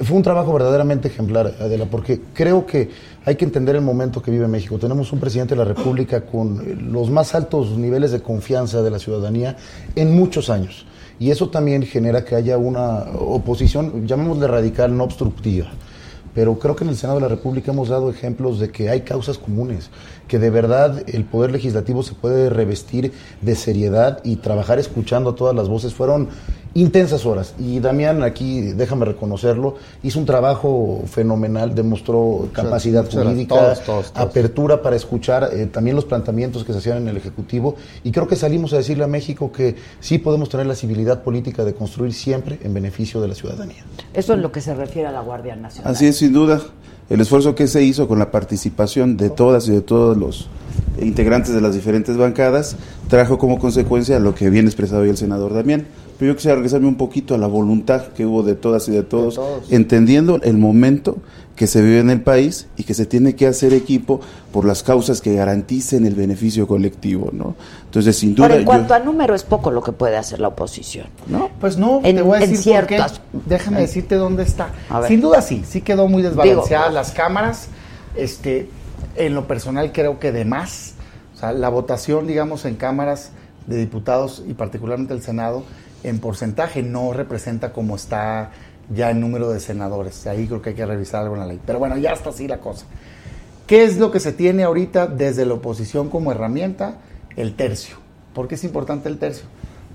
fue 0.00 0.16
un 0.16 0.22
trabajo 0.22 0.52
verdaderamente 0.52 1.08
ejemplar, 1.08 1.54
Adela, 1.60 1.86
porque 1.86 2.20
creo 2.34 2.66
que 2.66 2.90
hay 3.24 3.36
que 3.36 3.44
entender 3.44 3.76
el 3.76 3.82
momento 3.82 4.22
que 4.22 4.30
vive 4.30 4.48
México. 4.48 4.78
Tenemos 4.78 5.12
un 5.12 5.20
presidente 5.20 5.54
de 5.54 5.58
la 5.58 5.64
República 5.64 6.22
con 6.22 6.60
eh, 6.60 6.74
los 6.74 7.10
más 7.10 7.34
altos 7.34 7.76
niveles 7.76 8.12
de 8.12 8.20
confianza 8.20 8.82
de 8.82 8.90
la 8.90 8.98
ciudadanía 8.98 9.56
en 9.94 10.16
muchos 10.16 10.50
años. 10.50 10.86
Y 11.20 11.30
eso 11.30 11.48
también 11.48 11.82
genera 11.82 12.24
que 12.24 12.36
haya 12.36 12.58
una 12.58 13.04
oposición, 13.18 14.06
llamémosle 14.06 14.46
radical, 14.46 14.96
no 14.96 15.04
obstructiva. 15.04 15.68
Pero 16.34 16.58
creo 16.58 16.76
que 16.76 16.84
en 16.84 16.90
el 16.90 16.96
Senado 16.96 17.18
de 17.18 17.22
la 17.22 17.28
República 17.28 17.72
hemos 17.72 17.88
dado 17.88 18.10
ejemplos 18.10 18.60
de 18.60 18.70
que 18.70 18.88
hay 18.88 19.00
causas 19.00 19.38
comunes, 19.38 19.90
que 20.28 20.38
de 20.38 20.50
verdad 20.50 21.02
el 21.06 21.24
Poder 21.24 21.50
Legislativo 21.50 22.02
se 22.02 22.14
puede 22.14 22.50
revestir 22.50 23.12
de 23.40 23.54
seriedad 23.56 24.20
y 24.22 24.36
trabajar 24.36 24.78
escuchando 24.78 25.30
a 25.30 25.34
todas 25.34 25.56
las 25.56 25.68
voces. 25.68 25.94
Fueron 25.94 26.28
intensas 26.74 27.24
horas 27.26 27.54
y 27.58 27.80
Damián, 27.80 28.22
aquí 28.22 28.60
déjame 28.60 29.06
reconocerlo, 29.06 29.76
hizo 30.02 30.18
un 30.18 30.26
trabajo 30.26 31.02
fenomenal, 31.06 31.74
demostró 31.74 32.50
capacidad 32.52 33.10
jurídica, 33.10 33.54
Todos, 33.54 33.80
todos, 33.80 34.12
todos. 34.12 34.28
apertura 34.28 34.82
para 34.82 34.94
escuchar 34.94 35.48
eh, 35.52 35.66
también 35.66 35.96
los 35.96 36.04
planteamientos 36.04 36.64
que 36.64 36.72
se 36.72 36.78
hacían 36.78 36.98
en 36.98 37.08
el 37.08 37.16
Ejecutivo 37.16 37.74
y 38.04 38.12
creo 38.12 38.28
que 38.28 38.36
salimos 38.36 38.72
a 38.74 38.76
decirle 38.76 39.04
a 39.04 39.08
México 39.08 39.50
que 39.50 39.76
sí 40.00 40.18
podemos 40.18 40.50
tener 40.50 40.66
la 40.66 40.74
civilidad 40.74 41.22
política 41.22 41.64
de 41.64 41.74
construir 41.74 42.12
siempre 42.12 42.58
en 42.62 42.74
beneficio 42.74 43.20
de 43.20 43.28
la 43.28 43.34
ciudadanía. 43.34 43.84
Eso 44.12 44.34
es 44.34 44.38
lo 44.38 44.52
que 44.52 44.60
se 44.60 44.74
refiere 44.74 45.08
a 45.08 45.12
la 45.12 45.22
Guardia 45.22 45.56
Nacional. 45.56 45.92
Así 45.92 46.06
es, 46.06 46.18
sin 46.18 46.32
duda. 46.32 46.60
El 47.10 47.20
esfuerzo 47.22 47.54
que 47.54 47.66
se 47.66 47.82
hizo 47.82 48.06
con 48.06 48.18
la 48.18 48.30
participación 48.30 49.16
de 49.16 49.30
todas 49.30 49.66
y 49.68 49.72
de 49.72 49.80
todos 49.80 50.16
los 50.16 50.48
integrantes 51.00 51.54
de 51.54 51.60
las 51.60 51.74
diferentes 51.74 52.16
bancadas 52.16 52.76
trajo 53.08 53.38
como 53.38 53.58
consecuencia 53.58 54.18
lo 54.18 54.34
que 54.34 54.50
bien 54.50 54.66
expresado 54.66 55.02
hoy 55.02 55.08
el 55.08 55.16
senador 55.16 55.54
Damián. 55.54 55.86
Pero 56.18 56.32
yo 56.32 56.36
quisiera 56.36 56.56
regresarme 56.56 56.88
un 56.88 56.96
poquito 56.96 57.34
a 57.34 57.38
la 57.38 57.46
voluntad 57.46 58.08
que 58.08 58.26
hubo 58.26 58.42
de 58.42 58.56
todas 58.56 58.88
y 58.88 58.92
de 58.92 59.04
todos, 59.04 59.36
todos. 59.36 59.70
entendiendo 59.70 60.40
el 60.42 60.58
momento 60.58 61.18
que 61.58 61.66
se 61.66 61.82
vive 61.82 61.98
en 61.98 62.08
el 62.08 62.22
país 62.22 62.68
y 62.76 62.84
que 62.84 62.94
se 62.94 63.04
tiene 63.04 63.34
que 63.34 63.46
hacer 63.46 63.74
equipo 63.74 64.20
por 64.52 64.64
las 64.64 64.82
causas 64.82 65.20
que 65.20 65.34
garanticen 65.34 66.06
el 66.06 66.14
beneficio 66.14 66.66
colectivo, 66.68 67.30
¿no? 67.32 67.56
Entonces, 67.84 68.16
sin 68.16 68.34
duda, 68.34 68.46
Ahora, 68.46 68.54
en 68.54 68.60
yo- 68.62 68.66
cuanto 68.66 68.94
a 68.94 69.00
número, 69.00 69.34
es 69.34 69.42
poco 69.42 69.70
lo 69.70 69.82
que 69.82 69.92
puede 69.92 70.16
hacer 70.16 70.38
la 70.40 70.48
oposición, 70.48 71.08
¿no? 71.26 71.50
Pues 71.60 71.76
no, 71.76 72.00
En- 72.04 72.16
te 72.16 72.22
voy 72.22 72.38
a 72.38 72.44
en 72.44 72.50
decir 72.50 72.72
por 72.74 72.86
qué. 72.86 72.96
ciertas- 72.96 73.20
Déjame 73.46 73.80
decirte 73.80 74.14
dónde 74.14 74.44
está. 74.44 74.70
Sin 75.08 75.20
duda 75.20 75.42
sí, 75.42 75.64
sí 75.68 75.80
quedó 75.82 76.06
muy 76.08 76.22
desbalanceada 76.22 76.84
Digo- 76.84 76.94
las 76.94 77.10
cámaras. 77.10 77.68
Este, 78.16 78.70
en 79.16 79.34
lo 79.34 79.46
personal 79.46 79.92
creo 79.92 80.18
que 80.18 80.32
de 80.32 80.44
más. 80.44 80.94
O 81.34 81.38
sea, 81.40 81.52
la 81.52 81.68
votación, 81.68 82.26
digamos, 82.26 82.64
en 82.64 82.76
cámaras 82.76 83.30
de 83.66 83.76
diputados 83.76 84.42
y 84.48 84.54
particularmente 84.54 85.12
el 85.12 85.22
Senado, 85.22 85.64
en 86.04 86.20
porcentaje 86.20 86.82
no 86.82 87.12
representa 87.12 87.72
como 87.72 87.96
está 87.96 88.50
ya 88.90 89.10
el 89.10 89.20
número 89.20 89.50
de 89.50 89.60
senadores. 89.60 90.26
Ahí 90.26 90.46
creo 90.46 90.62
que 90.62 90.70
hay 90.70 90.76
que 90.76 90.86
revisar 90.86 91.22
algo 91.22 91.34
en 91.34 91.40
la 91.40 91.46
ley. 91.46 91.60
Pero 91.64 91.78
bueno, 91.78 91.96
ya 91.96 92.12
está 92.12 92.30
así 92.30 92.48
la 92.48 92.58
cosa. 92.58 92.86
¿Qué 93.66 93.84
es 93.84 93.98
lo 93.98 94.10
que 94.10 94.20
se 94.20 94.32
tiene 94.32 94.62
ahorita 94.62 95.06
desde 95.06 95.44
la 95.44 95.54
oposición 95.54 96.08
como 96.08 96.32
herramienta? 96.32 96.98
El 97.36 97.54
tercio. 97.54 97.96
¿Por 98.34 98.48
qué 98.48 98.54
es 98.54 98.64
importante 98.64 99.08
el 99.08 99.18
tercio? 99.18 99.46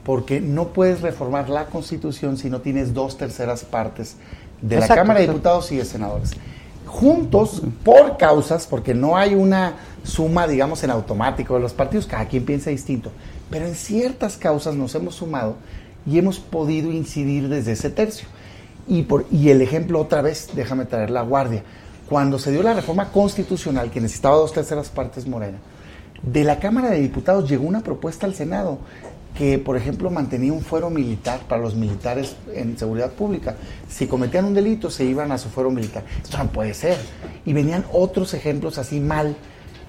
Porque 0.04 0.42
no 0.42 0.70
puedes 0.70 1.02
reformar 1.02 1.50
la 1.50 1.66
Constitución 1.66 2.38
si 2.38 2.50
no 2.50 2.62
tienes 2.62 2.94
dos 2.94 3.18
terceras 3.18 3.64
partes 3.64 4.18
de 4.62 4.76
la 4.76 4.82
Exacto. 4.82 5.02
Cámara 5.02 5.20
de 5.22 5.28
Diputados 5.28 5.72
y 5.72 5.78
de 5.78 5.86
Senadores. 5.86 6.32
Juntos, 6.86 7.64
por 7.84 8.18
causas, 8.18 8.68
porque 8.68 8.94
no 8.94 9.18
hay 9.18 9.34
una 9.34 9.78
suma, 10.04 10.48
digamos, 10.48 10.84
en 10.84 10.92
automático 10.92 11.56
de 11.56 11.62
los 11.62 11.74
partidos, 11.74 12.06
cada 12.06 12.28
quien 12.28 12.46
piensa 12.46 12.70
distinto, 12.70 13.12
pero 13.50 13.66
en 13.66 13.74
ciertas 13.74 14.38
causas 14.38 14.76
nos 14.76 14.94
hemos 14.94 15.16
sumado 15.16 15.56
y 16.06 16.20
hemos 16.20 16.40
podido 16.40 16.92
incidir 16.92 17.50
desde 17.50 17.72
ese 17.72 17.90
tercio. 17.90 18.28
Y, 18.88 19.04
por, 19.04 19.26
y 19.32 19.50
el 19.50 19.62
ejemplo 19.62 20.00
otra 20.00 20.22
vez, 20.22 20.50
déjame 20.54 20.86
traer 20.86 21.10
la 21.10 21.22
guardia. 21.22 21.64
Cuando 22.10 22.38
se 22.38 22.52
dio 22.52 22.64
la 22.64 22.74
reforma 22.74 23.10
constitucional, 23.12 23.90
que 23.90 24.02
necesitaba 24.02 24.36
dos 24.36 24.54
terceras 24.54 24.90
partes 24.90 25.26
morena, 25.26 25.58
de 26.22 26.44
la 26.44 26.60
Cámara 26.60 26.90
de 26.90 27.02
Diputados 27.02 27.50
llegó 27.50 27.66
una 27.66 27.82
propuesta 27.82 28.26
al 28.26 28.34
Senado 28.34 28.80
que, 29.36 29.58
por 29.58 29.76
ejemplo, 29.78 30.10
mantenía 30.10 30.54
un 30.54 30.62
fuero 30.62 30.90
militar 30.90 31.42
para 31.48 31.62
los 31.62 31.76
militares 31.76 32.36
en 32.54 32.78
seguridad 32.78 33.12
pública. 33.12 33.56
Si 33.90 34.06
cometían 34.08 34.46
un 34.46 34.54
delito, 34.54 34.90
se 34.90 35.06
iban 35.06 35.32
a 35.32 35.38
su 35.38 35.50
fuero 35.50 35.72
militar. 35.72 36.04
Esto 36.22 36.38
no 36.38 36.48
puede 36.48 36.74
ser. 36.74 36.98
Y 37.46 37.54
venían 37.54 37.86
otros 37.92 38.34
ejemplos 38.34 38.78
así 38.78 39.00
mal. 39.00 39.36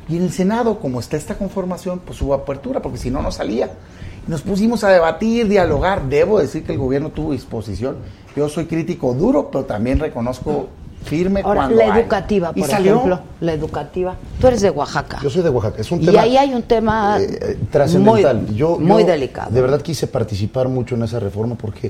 Y 0.09 0.16
en 0.16 0.24
el 0.24 0.33
Senado, 0.33 0.80
como 0.80 0.98
está 0.98 1.16
esta 1.16 1.37
conformación, 1.37 2.00
pues 2.00 2.20
hubo 2.22 2.35
apertura, 2.35 2.80
porque 2.80 2.98
si 2.98 3.11
no, 3.11 3.20
no 3.22 3.30
salía. 3.30 3.70
Nos 4.26 4.42
pusimos 4.42 4.84
a 4.84 4.88
debatir, 4.88 5.48
dialogar. 5.48 6.08
Debo 6.08 6.38
decir 6.38 6.64
que 6.64 6.72
el 6.72 6.78
gobierno 6.78 7.10
tuvo 7.10 7.32
disposición. 7.32 7.96
Yo 8.37 8.48
soy 8.48 8.66
crítico 8.66 9.12
duro, 9.14 9.50
pero 9.50 9.64
también 9.64 9.98
reconozco 9.98 10.68
firme 11.04 11.42
Ahora, 11.44 11.60
cuando 11.60 11.76
la 11.76 11.92
hay. 11.94 12.00
educativa, 12.00 12.52
Y 12.54 12.60
por 12.60 12.70
salió. 12.70 12.94
ejemplo, 12.94 13.20
la 13.40 13.52
educativa. 13.52 14.16
Tú 14.40 14.46
eres 14.46 14.62
de 14.62 14.70
Oaxaca. 14.70 15.18
Yo 15.22 15.28
soy 15.28 15.42
de 15.42 15.50
Oaxaca. 15.50 15.80
Es 15.80 15.92
un 15.92 16.00
y 16.02 16.06
tema 16.06 16.22
ahí 16.22 16.37
hay 16.38 16.54
un 16.54 16.62
tema 16.62 17.18
eh, 17.20 17.38
eh, 17.42 17.58
trascendental. 17.70 18.40
muy, 18.42 18.56
yo, 18.56 18.78
muy 18.78 19.02
yo 19.02 19.08
delicado. 19.08 19.50
De 19.50 19.60
verdad 19.60 19.82
quise 19.82 20.06
participar 20.06 20.68
mucho 20.68 20.94
en 20.94 21.02
esa 21.02 21.20
reforma 21.20 21.56
porque, 21.56 21.88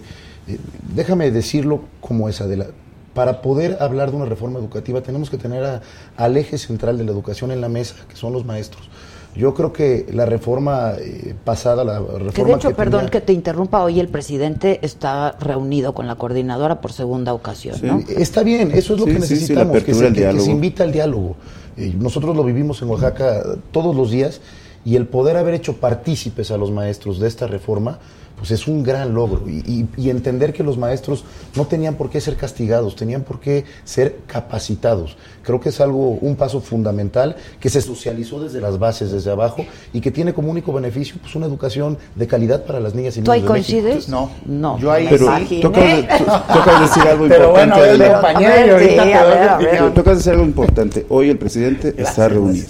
eh, 0.49 0.59
déjame 0.95 1.31
decirlo 1.31 1.83
como 2.01 2.29
es, 2.29 2.41
Adela, 2.41 2.67
para 3.15 3.41
poder 3.41 3.77
hablar 3.81 4.11
de 4.11 4.17
una 4.17 4.25
reforma 4.25 4.59
educativa 4.59 5.01
tenemos 5.01 5.31
que 5.31 5.39
tener 5.39 5.63
a- 5.65 5.81
al 6.17 6.37
eje 6.37 6.59
central 6.59 6.99
de 6.99 7.05
la 7.05 7.13
educación 7.13 7.53
en 7.53 7.61
la 7.61 7.69
mesa, 7.69 7.95
que 8.09 8.17
son 8.17 8.33
los 8.33 8.45
maestros. 8.45 8.91
Yo 9.37 9.53
creo 9.55 9.73
que 9.73 10.07
la 10.13 10.27
reforma 10.27 10.93
eh, 10.99 11.35
pasada, 11.45 11.83
la 11.85 11.99
reforma 11.99 12.33
Que 12.33 12.45
de 12.45 12.53
hecho, 12.53 12.69
que 12.69 12.75
perdón 12.75 13.01
tenía- 13.01 13.11
que 13.11 13.21
te 13.21 13.33
interrumpa, 13.33 13.83
hoy 13.83 13.99
el 13.99 14.09
presidente 14.09 14.79
está 14.83 15.33
reunido 15.41 15.93
con 15.93 16.07
la 16.07 16.15
coordinadora 16.15 16.81
por 16.81 16.93
segunda 16.93 17.33
ocasión, 17.35 17.77
¿no? 17.83 18.01
Está 18.17 18.43
bien, 18.45 18.71
eso 18.73 18.95
es 18.95 19.01
lo 19.01 19.07
Sí, 19.07 19.13
que 19.15 19.21
sí, 19.23 19.27
sí, 19.27 19.55
la 19.55 19.65
necesitamos, 19.65 19.73
que, 19.83 19.95
se, 19.95 20.01
que- 20.01 20.09
que 20.09 20.15
se 20.15 20.21
diálogo. 20.21 20.51
invita 20.51 20.85
al 20.85 20.93
diálogo. 20.93 21.37
Eh, 21.77 21.93
nosotros 21.99 22.37
lo 22.37 22.45
vivimos 22.45 22.81
en 22.83 22.89
Oaxaca 22.91 23.43
todos 23.73 23.95
los 23.97 24.11
días 24.11 24.41
Y 24.87 24.97
el 24.97 25.07
poder 25.07 25.39
haber 25.39 25.55
hecho 25.55 25.77
partícipes 25.79 26.51
a 26.51 26.59
los 26.59 26.71
maestros 26.71 27.19
de 27.19 27.27
esta 27.27 27.47
reforma, 27.47 27.99
pues 28.47 28.61
es 28.61 28.69
un 28.69 28.83
gran 28.83 29.15
logro. 29.15 29.49
Y, 29.49 29.61
y- 29.67 29.89
y 29.97 30.11
entender 30.11 30.53
que 30.53 30.63
los 30.63 30.77
maestros 30.77 31.25
no 31.57 31.67
tenían 31.67 31.95
por 31.95 32.11
qué 32.11 32.21
ser 32.21 32.37
castigados, 32.37 32.95
tenían 32.95 33.23
por 33.23 33.41
qué 33.41 33.65
ser 33.85 34.19
capacitados. 34.27 35.17
Creo 35.43 35.61
que 35.61 35.71
es 35.71 35.81
algo, 35.81 36.11
un 36.21 36.37
paso 36.37 36.61
fundamental 36.61 37.37
que 37.59 37.71
se 37.71 37.81
socializó 37.81 38.39
desde 38.43 38.61
las 38.61 38.79
bases, 38.79 39.11
desde 39.13 39.31
abajo, 39.31 39.65
y 39.95 40.01
que 40.03 40.11
tiene 40.11 40.35
como 40.35 40.51
único 40.51 40.75
beneficio 40.75 41.17
pues 41.23 41.35
una 41.35 41.47
educación 41.47 41.97
de 42.15 42.27
calidad 42.27 42.65
para 42.67 42.81
las 42.81 42.95
niñas 42.95 43.17
y 43.17 43.23
¿Tú 43.23 43.33
niños 43.33 43.35
ahí 43.35 43.41
de 43.41 43.49
México. 43.61 43.79
coincides? 43.83 44.09
No. 44.11 44.31
No. 44.45 44.79
Yo 44.79 44.93
ahí 44.93 45.07
Pero 45.09 45.25
tú 45.27 45.33
de, 45.33 46.03
tú- 46.19 46.25
tú 46.25 46.31
acabas 46.31 46.81
de 46.81 46.87
decir 46.87 47.03
algo 47.05 47.25
Pero 47.29 47.51
bueno, 47.51 47.75
importante. 47.77 47.99
ver, 48.45 48.67
y 48.67 48.71
ahorita 48.71 49.03
sí, 49.03 49.09
te 49.09 49.15
a 49.15 49.25
ver, 49.25 49.39
ver. 49.81 49.95
Tú 49.95 50.03
de 50.03 50.15
decir 50.15 50.33
algo 50.33 50.45
importante. 50.45 51.07
Hoy 51.09 51.31
el 51.31 51.39
presidente 51.39 51.95
está 51.97 52.29
reunido. 52.29 52.67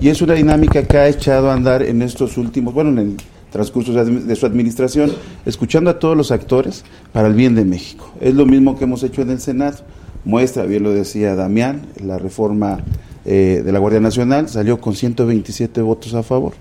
Y 0.00 0.08
es 0.08 0.22
una 0.22 0.32
dinámica 0.32 0.82
que 0.84 0.96
ha 0.96 1.08
echado 1.08 1.50
a 1.50 1.52
andar 1.52 1.82
en 1.82 2.00
estos 2.00 2.38
últimos, 2.38 2.72
bueno, 2.72 2.88
en 2.90 2.98
el 2.98 3.16
transcurso 3.50 3.92
de 3.92 4.36
su 4.36 4.46
administración, 4.46 5.12
escuchando 5.46 5.90
a 5.90 5.98
todos 5.98 6.16
los 6.16 6.30
actores 6.30 6.84
para 7.12 7.28
el 7.28 7.34
bien 7.34 7.54
de 7.54 7.64
México. 7.64 8.12
Es 8.20 8.34
lo 8.34 8.46
mismo 8.46 8.78
que 8.78 8.84
hemos 8.84 9.02
hecho 9.02 9.22
en 9.22 9.30
el 9.30 9.40
Senado. 9.40 9.78
Muestra, 10.24 10.64
bien 10.64 10.82
lo 10.82 10.90
decía 10.92 11.34
Damián, 11.34 11.86
la 12.04 12.18
reforma 12.18 12.80
eh, 13.24 13.62
de 13.64 13.72
la 13.72 13.78
Guardia 13.78 14.00
Nacional 14.00 14.48
salió 14.48 14.80
con 14.80 14.94
127 14.94 15.80
votos 15.82 16.14
a 16.14 16.22
favor. 16.22 16.52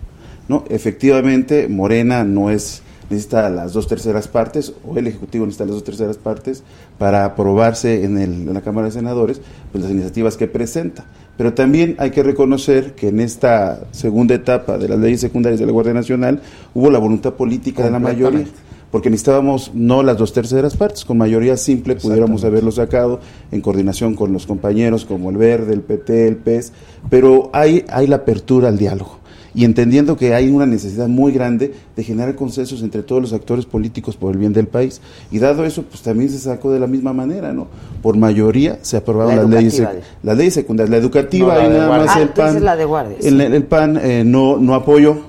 ¿no? 0.47 0.63
Efectivamente, 0.69 1.67
Morena 1.67 2.23
no 2.23 2.49
es 2.49 2.82
necesita 3.10 3.49
las 3.49 3.73
dos 3.73 3.88
terceras 3.88 4.28
partes, 4.28 4.71
o 4.88 4.95
el 4.97 5.08
Ejecutivo 5.08 5.43
necesita 5.45 5.65
las 5.65 5.73
dos 5.73 5.84
terceras 5.84 6.17
partes 6.17 6.62
para 6.99 7.25
aprobarse 7.25 8.04
en, 8.04 8.19
el- 8.19 8.54
la 8.54 8.62
Cámara 8.62 8.86
de 8.86 8.91
Senadores 8.93 9.41
pues, 9.71 9.84
las 9.84 9.91
iniciativas 9.91 10.38
que 10.38 10.45
presenta. 10.47 11.06
Pero 11.39 11.54
también 11.54 11.95
hay 11.99 12.12
que 12.12 12.21
reconocer 12.21 12.95
que 12.95 13.08
en 13.08 13.21
esta 13.21 13.88
segunda 13.91 14.36
etapa 14.36 14.78
de 14.78 14.89
las 14.89 14.99
leyes 14.99 15.21
secundarias 15.21 15.58
de 15.58 15.65
la 15.65 15.71
Guardia 15.71 15.93
Nacional 15.93 16.41
hubo 16.73 16.91
la 16.91 16.99
voluntad 16.99 17.36
política 17.36 17.82
de 17.82 17.91
la 17.91 17.97
mayoría 17.97 18.45
porque 18.91 19.10
necesitábamos 19.10 19.71
no 19.73 20.04
las 20.04 20.17
dos 20.17 20.34
terceras 20.34 20.75
partes, 20.75 21.06
con 21.06 21.17
mayoría 21.17 21.56
simple 21.56 21.95
pudiéramos 21.95 22.43
haberlo 22.43 22.73
sacado 22.73 23.21
en 23.54 23.62
coordinación 23.62 24.15
con 24.15 24.34
los 24.34 24.45
compañeros 24.45 25.06
como 25.06 25.30
el 25.30 25.38
Verde, 25.38 25.73
el 25.73 25.80
PT, 25.80 26.28
el 26.28 26.36
PES, 26.36 26.73
pero 27.10 27.49
hay, 27.54 27.86
hay 27.88 28.08
la 28.08 28.17
apertura 28.17 28.67
al 28.67 28.78
diálogo 28.78 29.18
y 29.53 29.65
entendiendo 29.65 30.15
que 30.17 30.33
hay 30.35 30.49
una 30.49 30.65
necesidad 30.65 31.07
muy 31.07 31.31
grande 31.31 31.73
de 31.95 32.03
generar 32.03 32.35
consensos 32.35 32.81
entre 32.83 33.03
todos 33.03 33.21
los 33.21 33.33
actores 33.33 33.65
políticos 33.65 34.15
por 34.15 34.31
el 34.33 34.38
bien 34.39 34.53
del 34.53 34.67
país. 34.67 35.01
Y 35.31 35.39
dado 35.39 35.65
eso, 35.65 35.83
pues 35.83 36.01
también 36.01 36.29
se 36.29 36.39
sacó 36.39 36.71
de 36.71 36.79
la 36.79 36.88
misma 36.88 37.13
manera, 37.13 37.51
¿no? 37.53 37.67
Por 38.01 38.15
mayoría 38.17 38.79
se 38.81 38.97
aprobaron 38.97 39.35
La 39.35 39.41
las 39.43 39.49
leyes, 39.51 39.79
educativa, 39.79 40.01
sec- 40.01 40.05
las 40.23 40.38
leyes 40.38 40.53
secundarias. 40.53 40.91
La 40.91 40.97
educativa, 40.97 41.53
No, 41.55 41.62
la 41.62 41.69
de 41.69 41.77
nada 41.77 41.89
más 41.89 42.07
Ah, 42.09 42.21
el 42.21 42.27
dices 42.29 42.35
PAN. 42.38 42.63
la 42.63 42.75
de 42.75 42.85
guardia, 42.85 43.17
el, 43.21 43.38
sí. 43.38 43.41
el 43.41 43.63
PAN 43.63 43.99
eh, 44.01 44.23
no, 44.25 44.57
no 44.57 44.75
apoyó, 44.75 45.28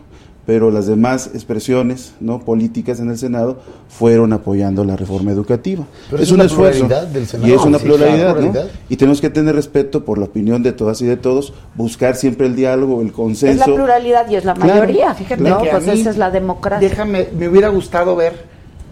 pero 0.50 0.72
las 0.72 0.86
demás 0.88 1.30
expresiones 1.32 2.12
no 2.18 2.40
políticas 2.40 2.98
en 2.98 3.08
el 3.08 3.16
Senado 3.16 3.60
fueron 3.88 4.32
apoyando 4.32 4.84
la 4.84 4.96
reforma 4.96 5.30
educativa. 5.30 5.84
Pero 6.10 6.20
es 6.20 6.26
es 6.26 6.32
un 6.32 6.40
una 6.40 6.46
esfuerzo 6.46 6.86
pluralidad 6.88 7.06
del 7.12 7.26
Senado. 7.28 7.48
y 7.48 7.52
es 7.54 7.64
una 7.64 7.78
Sí, 7.78 7.84
claro, 7.84 7.98
pluralidad, 8.00 8.28
¿no? 8.34 8.34
pluralidad. 8.40 8.70
Y 8.88 8.96
tenemos 8.96 9.20
que 9.20 9.30
tener 9.30 9.54
respeto 9.54 10.04
por 10.04 10.18
la 10.18 10.24
opinión 10.24 10.64
de 10.64 10.72
todas 10.72 11.00
y 11.02 11.06
de 11.06 11.16
todos, 11.16 11.54
buscar 11.76 12.16
siempre 12.16 12.48
el 12.48 12.56
diálogo, 12.56 13.00
el 13.00 13.06
Es 13.06 13.12
consenso. 13.12 13.70
la 13.70 13.76
pluralidad 13.76 14.28
y 14.28 14.34
es 14.34 14.44
la 14.44 14.54
Claro, 14.54 14.80
mayoría. 14.80 15.14
Fíjate 15.14 15.40
no, 15.40 15.62
que 15.62 15.70
pues 15.70 15.86
mí, 15.86 16.00
esa 16.00 16.10
es 16.10 16.16
la 16.16 16.32
democracia. 16.32 16.88
Déjame, 16.88 17.28
me 17.38 17.48
hubiera 17.48 17.68
gustado 17.68 18.16
ver 18.16 18.32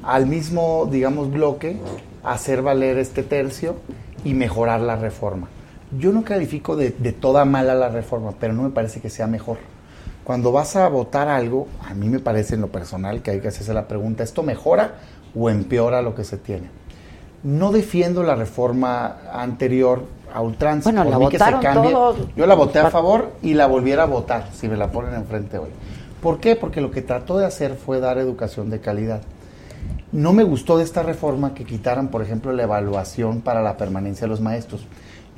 al 0.04 0.26
mismo, 0.28 0.88
digamos, 0.92 1.28
bloque 1.32 1.76
hacer 2.22 2.62
valer 2.62 2.98
este 2.98 3.24
tercio 3.24 3.74
y 4.24 4.32
mejorar 4.34 4.80
la 4.80 4.94
reforma. 4.94 5.48
Yo 5.98 6.12
no 6.12 6.22
califico 6.22 6.76
de, 6.76 6.94
de 6.96 7.10
toda 7.10 7.44
mala 7.44 7.74
la 7.74 7.88
reforma, 7.88 8.30
pero 8.38 8.52
no 8.52 8.62
me 8.62 8.70
parece 8.70 9.00
que 9.00 9.10
sea 9.10 9.26
mejor. 9.26 9.58
Cuando 10.28 10.52
vas 10.52 10.76
a 10.76 10.86
votar 10.90 11.26
algo, 11.26 11.68
a 11.88 11.94
mí 11.94 12.10
me 12.10 12.18
parece 12.18 12.54
en 12.56 12.60
lo 12.60 12.66
personal 12.66 13.22
que 13.22 13.30
hay 13.30 13.40
que 13.40 13.48
hacerse 13.48 13.72
la 13.72 13.88
pregunta, 13.88 14.22
¿esto 14.22 14.42
mejora 14.42 14.96
o 15.34 15.48
empeora 15.48 16.02
lo 16.02 16.14
que 16.14 16.22
se 16.22 16.36
tiene? 16.36 16.68
No 17.42 17.72
defiendo 17.72 18.22
la 18.22 18.34
reforma 18.34 19.20
anterior 19.32 20.02
a 20.34 20.42
ultranza. 20.42 20.90
Bueno, 20.90 21.04
Por 21.04 21.12
la 21.12 21.18
mí 21.18 21.28
que 21.30 21.38
se 21.38 21.44
votaron 21.44 21.62
cambie. 21.62 21.92
todos. 21.92 22.18
Yo 22.36 22.46
la 22.46 22.54
voté 22.54 22.78
a 22.78 22.90
favor 22.90 23.30
y 23.40 23.54
la 23.54 23.68
volviera 23.68 24.02
a 24.02 24.06
votar 24.06 24.50
si 24.52 24.68
me 24.68 24.76
la 24.76 24.92
ponen 24.92 25.14
enfrente 25.14 25.56
hoy. 25.56 25.70
¿Por 26.20 26.40
qué? 26.40 26.56
Porque 26.56 26.82
lo 26.82 26.90
que 26.90 27.00
trató 27.00 27.38
de 27.38 27.46
hacer 27.46 27.76
fue 27.76 27.98
dar 27.98 28.18
educación 28.18 28.68
de 28.68 28.80
calidad. 28.80 29.22
No 30.12 30.34
me 30.34 30.44
gustó 30.44 30.76
de 30.76 30.84
esta 30.84 31.02
reforma 31.02 31.54
que 31.54 31.64
quitaran, 31.64 32.08
por 32.08 32.20
ejemplo, 32.20 32.52
la 32.52 32.64
evaluación 32.64 33.40
para 33.40 33.62
la 33.62 33.78
permanencia 33.78 34.26
de 34.26 34.28
los 34.28 34.42
maestros. 34.42 34.86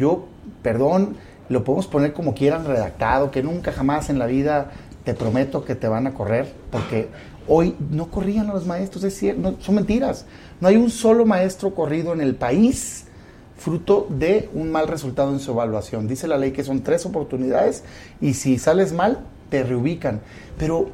Yo, 0.00 0.24
perdón, 0.62 1.16
lo 1.50 1.64
podemos 1.64 1.88
poner 1.88 2.14
como 2.14 2.32
quieran 2.32 2.64
redactado, 2.64 3.30
que 3.30 3.42
nunca 3.42 3.72
jamás 3.72 4.08
en 4.08 4.18
la 4.18 4.26
vida 4.26 4.70
te 5.04 5.14
prometo 5.14 5.64
que 5.64 5.74
te 5.74 5.88
van 5.88 6.06
a 6.06 6.14
correr, 6.14 6.50
porque 6.70 7.08
hoy 7.48 7.74
no 7.90 8.10
corrían 8.10 8.48
a 8.48 8.54
los 8.54 8.66
maestros, 8.66 9.02
es 9.02 9.18
cierto, 9.18 9.42
no, 9.42 9.56
son 9.60 9.74
mentiras. 9.74 10.26
No 10.60 10.68
hay 10.68 10.76
un 10.76 10.90
solo 10.90 11.26
maestro 11.26 11.74
corrido 11.74 12.12
en 12.12 12.20
el 12.20 12.36
país 12.36 13.06
fruto 13.56 14.06
de 14.08 14.48
un 14.54 14.70
mal 14.70 14.86
resultado 14.86 15.32
en 15.32 15.40
su 15.40 15.50
evaluación. 15.50 16.06
Dice 16.06 16.28
la 16.28 16.38
ley 16.38 16.52
que 16.52 16.62
son 16.62 16.82
tres 16.82 17.04
oportunidades 17.04 17.82
y 18.20 18.34
si 18.34 18.56
sales 18.56 18.92
mal, 18.92 19.18
te 19.50 19.64
reubican. 19.64 20.20
Pero 20.56 20.88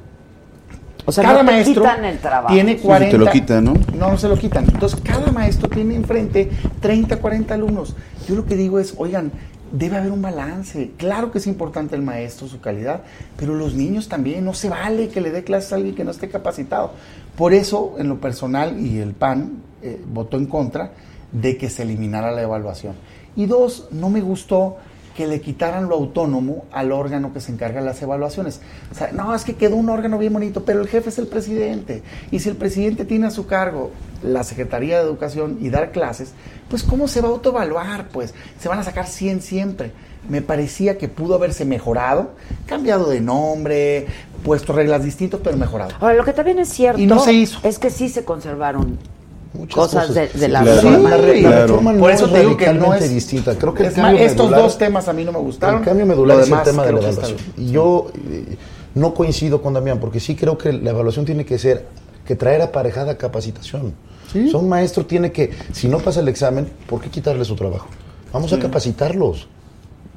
o 1.04 1.12
sea, 1.12 1.22
cada 1.22 1.42
no 1.42 1.52
maestro 1.52 1.82
quitan 1.82 2.04
el 2.04 2.18
trabajo. 2.18 2.54
tiene 2.54 2.72
Sí, 2.72 2.78
sí, 2.78 2.86
40 2.86 3.10
te 3.10 3.24
lo 3.24 3.30
quitan, 3.30 3.64
¿no? 3.64 3.74
no, 3.94 4.10
no 4.10 4.18
se 4.18 4.28
lo 4.28 4.36
quitan. 4.36 4.64
Entonces, 4.64 5.00
cada 5.04 5.30
maestro 5.30 5.68
tiene 5.68 5.94
enfrente 5.94 6.50
30, 6.80 7.18
40 7.18 7.54
alumnos. 7.54 7.94
Yo 8.26 8.34
lo 8.34 8.44
que 8.44 8.56
digo 8.56 8.80
es, 8.80 8.94
oigan, 8.96 9.30
debe 9.72 9.96
haber 9.96 10.12
un 10.12 10.22
balance. 10.22 10.92
Claro 10.96 11.31
que 11.31 11.38
es 11.38 11.46
importante 11.46 11.96
el 11.96 12.02
maestro, 12.02 12.48
su 12.48 12.61
calidad, 12.61 13.02
pero 13.37 13.55
los 13.55 13.74
niños 13.74 14.09
también. 14.09 14.44
No 14.44 14.55
se 14.55 14.68
vale 14.68 15.09
que 15.09 15.20
le 15.20 15.31
dé 15.31 15.44
clases 15.44 15.72
a 15.72 15.76
alguien 15.76 15.94
que 15.94 16.05
no 16.05 16.11
esté 16.11 16.29
capacitado. 16.29 16.92
Por 17.37 17.52
eso, 17.52 17.94
en 17.98 18.09
lo 18.09 18.20
personal, 18.20 18.79
y 18.81 18.98
el 18.98 19.12
PAN 19.12 19.62
eh, 19.83 20.00
votó 20.07 20.37
en 20.37 20.46
contra 20.46 20.92
de 21.33 21.57
que 21.57 21.68
se 21.68 21.83
eliminara 21.83 22.31
la 22.31 22.42
evaluación. 22.42 22.94
Y 23.35 23.46
dos, 23.46 23.88
no 23.90 24.09
me 24.09 24.20
gustó 24.20 24.76
que 25.16 25.26
le 25.26 25.40
quitaran 25.40 25.88
lo 25.88 25.94
autónomo 25.94 26.66
al 26.70 26.92
órgano 26.92 27.33
que 27.33 27.40
se 27.40 27.50
encarga 27.50 27.81
de 27.81 27.87
las 27.87 28.00
evaluaciones. 28.02 28.61
O 28.92 28.94
sea, 28.94 29.12
no, 29.12 29.35
es 29.35 29.44
que 29.44 29.55
quedó 29.55 29.76
un 29.76 29.88
órgano 29.88 30.18
bien 30.18 30.33
bonito, 30.33 30.64
pero 30.64 30.83
el 30.83 30.88
jefe 30.88 31.09
es 31.09 31.18
el 31.18 31.26
presidente. 31.26 32.02
Y 32.31 32.38
si 32.38 32.50
el 32.50 32.57
presidente 32.57 33.05
tiene 33.07 33.26
a 33.26 33.31
su 33.31 33.46
cargo 33.46 33.90
la 34.22 34.42
Secretaría 34.44 34.98
de 34.98 35.05
Educación 35.05 35.59
y 35.61 35.68
dar 35.70 35.92
clases, 35.92 36.33
pues 36.68 36.83
¿cómo 36.83 37.09
se 37.09 37.20
va 37.20 37.29
a 37.29 37.33
autoevaluar? 37.33 38.09
Pues 38.09 38.35
se 38.61 38.68
van 38.68 38.79
a 38.79 38.85
sacar 38.85 39.07
100 39.07 39.42
siempre. 39.42 39.92
Me 40.29 40.42
parecía 40.42 40.98
que 40.98 41.07
pudo 41.09 41.35
haberse 41.37 41.64
mejorado, 41.64 42.31
cambiado 42.66 43.09
de 43.11 43.20
nombre, 43.20 44.07
puesto 44.44 44.72
reglas 44.72 45.05
distintas, 45.05 45.40
pero 45.44 45.57
mejorado. 45.57 45.92
Ahora, 46.00 46.14
lo 46.14 46.24
que 46.24 46.33
también 46.33 46.59
es 46.59 46.68
cierto 46.68 47.00
Y 47.00 47.07
no 47.07 47.20
se 47.20 47.33
hizo. 47.33 47.61
es 47.62 47.79
que 47.79 47.90
sí 47.90 48.09
se 48.09 48.24
conservaron 48.24 48.98
Muchas 49.55 49.74
cosas, 49.74 50.07
cosas. 50.09 50.33
de, 50.33 50.38
de 50.40 50.48
la 50.48 50.62
claro. 50.62 50.81
reforma. 51.62 51.92
La 51.92 51.98
Por 52.00 52.11
eso 52.11 52.26
es 52.26 52.33
te 52.33 52.40
digo 52.40 52.57
que 52.57 52.72
no 52.72 52.92
es 52.92 53.09
distinta. 53.09 53.55
Creo 53.57 53.72
que 53.72 53.87
Es 53.87 53.96
más, 53.96 54.14
estos 54.18 54.46
medular- 54.50 54.62
dos 54.62 54.79
temas 54.79 55.07
a 55.09 55.12
mí 55.12 55.24
no 55.24 55.33
me 55.33 55.38
gustaron. 55.38 55.79
El 55.81 55.85
cambio 55.85 56.07
medular 56.07 56.40
es 56.40 56.50
el 56.50 56.62
tema 56.62 56.85
de 56.85 56.92
la 56.92 56.98
evaluación. 57.00 57.38
Y 57.57 57.70
yo 57.70 58.11
eh, 58.29 58.57
no 58.96 59.14
coincido 59.14 59.62
con 59.62 59.74
Damián, 59.74 59.98
porque 60.00 60.18
sí 60.20 60.35
creo 60.35 60.59
que 60.59 60.72
la 60.72 60.90
evaluación 60.90 61.24
tiene 61.24 61.44
que 61.46 61.57
ser, 61.59 61.87
que 62.26 62.34
traer 62.36 62.60
aparejada 62.62 63.16
capacitación. 63.16 63.94
O 64.28 64.50
sea, 64.50 64.58
un 64.60 64.68
maestro 64.68 65.06
tiene 65.06 65.32
que, 65.32 65.50
si 65.72 65.88
no 65.88 65.98
pasa 65.98 66.20
el 66.20 66.28
examen, 66.28 66.66
¿por 66.88 67.00
qué 67.00 67.08
quitarle 67.08 67.44
su 67.44 67.54
trabajo? 67.54 67.86
Vamos 68.32 68.52
a 68.52 68.58
capacitarlos. 68.58 69.48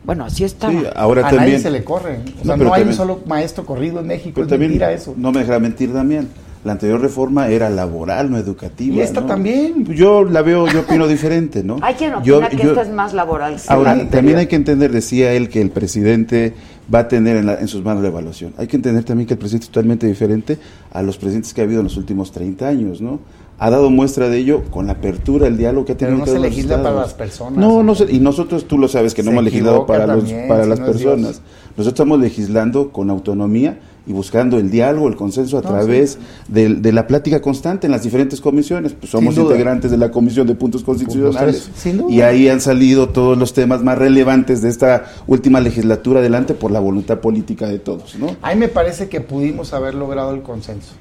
Bueno, 0.03 0.25
así. 0.25 0.47
Sí, 0.47 0.55
ahora 0.95 1.21
a 1.21 1.29
también. 1.29 1.43
nadie 1.51 1.59
se 1.59 1.69
le 1.69 1.83
corre. 1.83 2.19
O 2.41 2.45
sea, 2.45 2.57
No, 2.57 2.63
hay 2.65 2.69
también- 2.81 2.87
un 2.89 2.93
solo 2.95 3.19
maestro 3.27 3.65
corrido 3.65 3.99
en 3.99 4.07
México. 4.07 4.31
Pero 4.35 4.45
es 4.45 4.49
también, 4.49 4.71
mentira 4.71 4.91
eso. 4.91 5.13
no 5.15 5.31
me 5.31 5.39
dejará 5.41 5.59
mentir, 5.59 5.93
Damián. 5.93 6.27
La 6.65 6.73
anterior 6.73 6.99
reforma 6.99 7.47
era 7.47 7.69
laboral, 7.69 8.29
no 8.31 8.37
educativa. 8.37 8.95
Y 8.95 8.99
esta 8.99 9.21
¿no? 9.21 9.27
también. 9.27 9.85
Yo 9.85 10.25
la 10.25 10.41
veo, 10.41 10.67
yo 10.67 10.81
opino 10.81 11.07
diferente, 11.07 11.63
¿no? 11.63 11.77
Hay 11.81 11.93
quien 11.93 12.13
opina 12.15 12.25
Yo- 12.25 12.49
que 12.49 12.57
yo- 12.57 12.69
esta 12.71 12.81
es 12.81 12.89
más 12.89 13.13
laboral. 13.13 13.55
Ahora, 13.67 14.09
también 14.09 14.37
hay 14.39 14.47
que 14.47 14.57
entender, 14.57 14.91
decía 14.91 15.31
él, 15.33 15.47
que 15.47 15.61
el 15.61 15.69
presidente 15.69 16.53
va 16.93 16.99
a 16.99 17.07
tener 17.07 17.37
en, 17.37 17.45
la- 17.45 17.59
en 17.59 17.67
sus 17.67 17.83
manos 17.83 18.01
la 18.03 18.09
evaluación. 18.09 18.53
Hay 18.57 18.67
que 18.67 18.75
entender 18.77 19.03
también 19.03 19.27
que 19.27 19.33
el 19.35 19.39
presidente 19.39 19.65
es 19.65 19.69
totalmente 19.71 20.07
diferente 20.07 20.57
a 20.91 21.01
los 21.01 21.17
presidentes 21.17 21.53
que 21.53 21.61
ha 21.61 21.63
habido 21.65 21.79
en 21.81 21.85
los 21.85 21.97
últimos 21.97 22.31
30 22.31 22.67
años, 22.67 23.01
¿no? 23.01 23.19
Ha 23.61 23.69
dado 23.69 23.89
muestra 23.89 24.29
de 24.29 24.37
ello 24.37 24.63
con 24.71 24.87
la 24.87 24.93
apertura, 24.93 25.45
el 25.47 25.57
diálogo 25.57 25.85
que 25.85 25.91
ha 25.91 25.97
Pero 25.97 26.11
tenido 26.11 26.25
no 26.25 26.31
con 26.31 26.41
se 26.41 26.49
legisla 26.49 26.81
para 26.81 26.95
las 26.95 27.13
personas, 27.13 27.57
No, 27.59 27.83
no 27.83 27.93
se- 27.93 28.09
y 28.09 28.19
nosotros, 28.19 28.65
tú 28.65 28.77
lo 28.77 28.87
sabes, 28.87 29.13
que 29.13 29.21
no 29.21 29.31
hemos 29.31 29.43
legislado 29.43 29.85
para, 29.85 30.07
los, 30.15 30.31
para 30.47 30.63
si 30.63 30.69
las 30.69 30.79
no 30.79 30.85
personas. 30.85 31.41
Nosotros 31.71 31.87
estamos 31.87 32.19
legislando 32.21 32.91
con 32.91 33.09
autonomía 33.09 33.79
y 34.09 34.11
buscando 34.13 34.57
el 34.57 34.71
diálogo, 34.71 35.07
el 35.07 35.15
consenso 35.15 35.59
a 35.59 35.61
No, 35.61 35.69
través 35.69 36.17
del- 36.47 36.81
de, 36.81 36.91
la 36.91 37.05
plática 37.05 37.41
constante 37.41 37.85
en 37.85 37.91
las 37.91 38.01
diferentes 38.01 38.41
comisiones. 38.41 38.93
Pues 38.93 39.11
somos 39.11 39.37
integrantes 39.37 39.91
de 39.91 39.97
la 39.97 40.09
Comisión 40.09 40.47
de 40.47 40.55
Puntos 40.55 40.83
Constitucionales. 40.83 41.69
Y 42.09 42.21
ahí 42.21 42.49
han 42.49 42.59
salido 42.59 43.09
todos 43.09 43.37
los 43.37 43.53
temas 43.53 43.83
más 43.83 43.99
relevantes 43.99 44.63
de 44.63 44.69
esta 44.69 45.05
última 45.27 45.59
legislatura 45.59 46.21
adelante 46.21 46.55
por 46.55 46.71
la 46.71 46.79
voluntad 46.79 47.19
política 47.19 47.67
de 47.67 47.77
todos, 47.77 48.15
¿no? 48.15 48.35
A 48.41 48.51
mí 48.55 48.59
me 48.59 48.67
parece 48.67 49.09
que 49.09 49.21
pudimos 49.21 49.73
haber 49.73 49.93
logrado 49.93 50.33
el 50.33 50.41
consenso. 50.41 50.93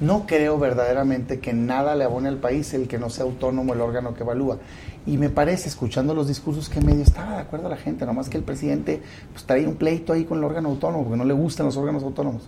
No 0.00 0.26
creo 0.26 0.58
verdaderamente 0.58 1.40
que 1.40 1.52
nada 1.52 1.96
le 1.96 2.04
abone 2.04 2.28
al 2.28 2.36
país 2.36 2.72
el 2.74 2.86
que 2.86 2.98
no 2.98 3.10
sea 3.10 3.24
autónomo 3.24 3.74
el 3.74 3.80
órgano 3.80 4.14
que 4.14 4.22
evalúa. 4.22 4.58
Y 5.06 5.16
me 5.16 5.28
parece, 5.28 5.68
escuchando 5.68 6.14
los 6.14 6.28
discursos, 6.28 6.68
que 6.68 6.80
medio 6.80 7.02
estaba 7.02 7.32
de 7.32 7.40
acuerdo 7.40 7.68
la 7.68 7.76
gente, 7.76 8.06
nomás 8.06 8.28
que 8.28 8.36
el 8.36 8.44
presidente 8.44 9.02
pues, 9.32 9.66
un 9.66 9.74
pleito 9.74 10.12
ahí 10.12 10.24
con 10.24 10.38
el 10.38 10.44
órgano 10.44 10.68
autónomo, 10.68 11.04
porque 11.04 11.18
no 11.18 11.24
le 11.24 11.34
gustan 11.34 11.66
los 11.66 11.76
órganos 11.76 12.02
autónomos. 12.02 12.42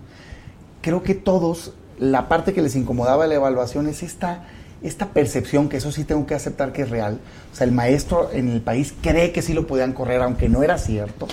Creo 0.81 1.03
que 1.03 1.15
todos, 1.15 1.73
la 1.99 2.29
parte 2.29 2.53
que 2.53 2.63
les 2.63 2.77
incomodaba 2.77 3.27
la 3.27 3.35
evaluación 3.35 3.89
es 3.89 4.03
esta 4.03 4.45
esta 4.83 5.07
percepción, 5.09 5.69
que 5.69 5.77
eso 5.77 5.93
sí 5.93 6.05
tengo 6.05 6.25
que 6.27 6.35
aceptar 6.35 6.73
que 6.73 6.83
es 6.83 6.91
real, 6.91 7.19
o 7.53 7.57
sea, 7.57 7.67
el 7.67 7.73
maestro 7.73 8.31
en 8.33 8.49
el 8.49 8.61
país 8.63 8.95
cree 9.03 9.31
que 9.31 9.43
sí 9.43 9.53
lo 9.53 9.67
podían 9.67 9.93
correr, 9.93 10.23
aunque 10.23 10.49
no 10.49 10.63
era 10.63 10.79
cierto, 10.79 11.29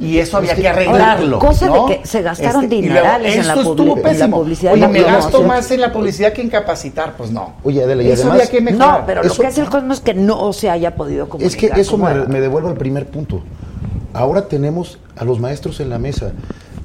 y, 0.00 0.18
eso 0.18 0.38
había 0.38 0.54
que 0.54 0.66
arreglarlo. 0.66 1.38
cosa 1.38 1.68
de 1.68 1.98
que 1.98 2.06
se 2.06 2.22
gastaron 2.22 2.64
Este, 2.64 2.76
dinerales 2.76 3.34
en, 3.36 3.46
la 3.46 3.52
en 3.54 3.58
la 3.58 4.02
pésimo. 4.02 4.38
publicidad. 4.38 4.72
Oye, 4.72 4.88
me 4.88 5.02
gasto 5.02 5.42
más 5.42 5.70
en 5.70 5.80
la 5.82 5.92
publicidad 5.92 6.32
que 6.32 6.40
en 6.40 6.48
capacitar, 6.48 7.16
pues 7.16 7.30
no. 7.30 7.56
Oye, 7.64 7.82
Adela, 7.82 8.02
y 8.02 8.10
eso 8.10 8.22
además... 8.22 8.40
había 8.40 8.50
que 8.50 8.60
mejorar. 8.60 9.00
No, 9.00 9.06
pero 9.06 9.20
Eso- 9.22 9.34
lo 9.36 9.40
que 9.42 9.46
es 9.48 9.58
el 9.58 9.68
colmo 9.68 9.92
es 9.92 10.00
que 10.00 10.14
no 10.14 10.52
se 10.54 10.70
haya 10.70 10.94
podido 10.94 11.28
comunicar. 11.28 11.64
Es 11.64 11.74
que 11.74 11.80
eso 11.80 11.98
me, 11.98 12.14
me 12.26 12.40
devuelve 12.40 12.68
al 12.70 12.76
primer 12.78 13.06
punto. 13.06 13.42
Ahora 14.14 14.48
tenemos 14.48 14.98
a 15.16 15.24
los 15.24 15.38
maestros 15.40 15.80
en 15.80 15.90
la 15.90 15.98
mesa. 15.98 16.32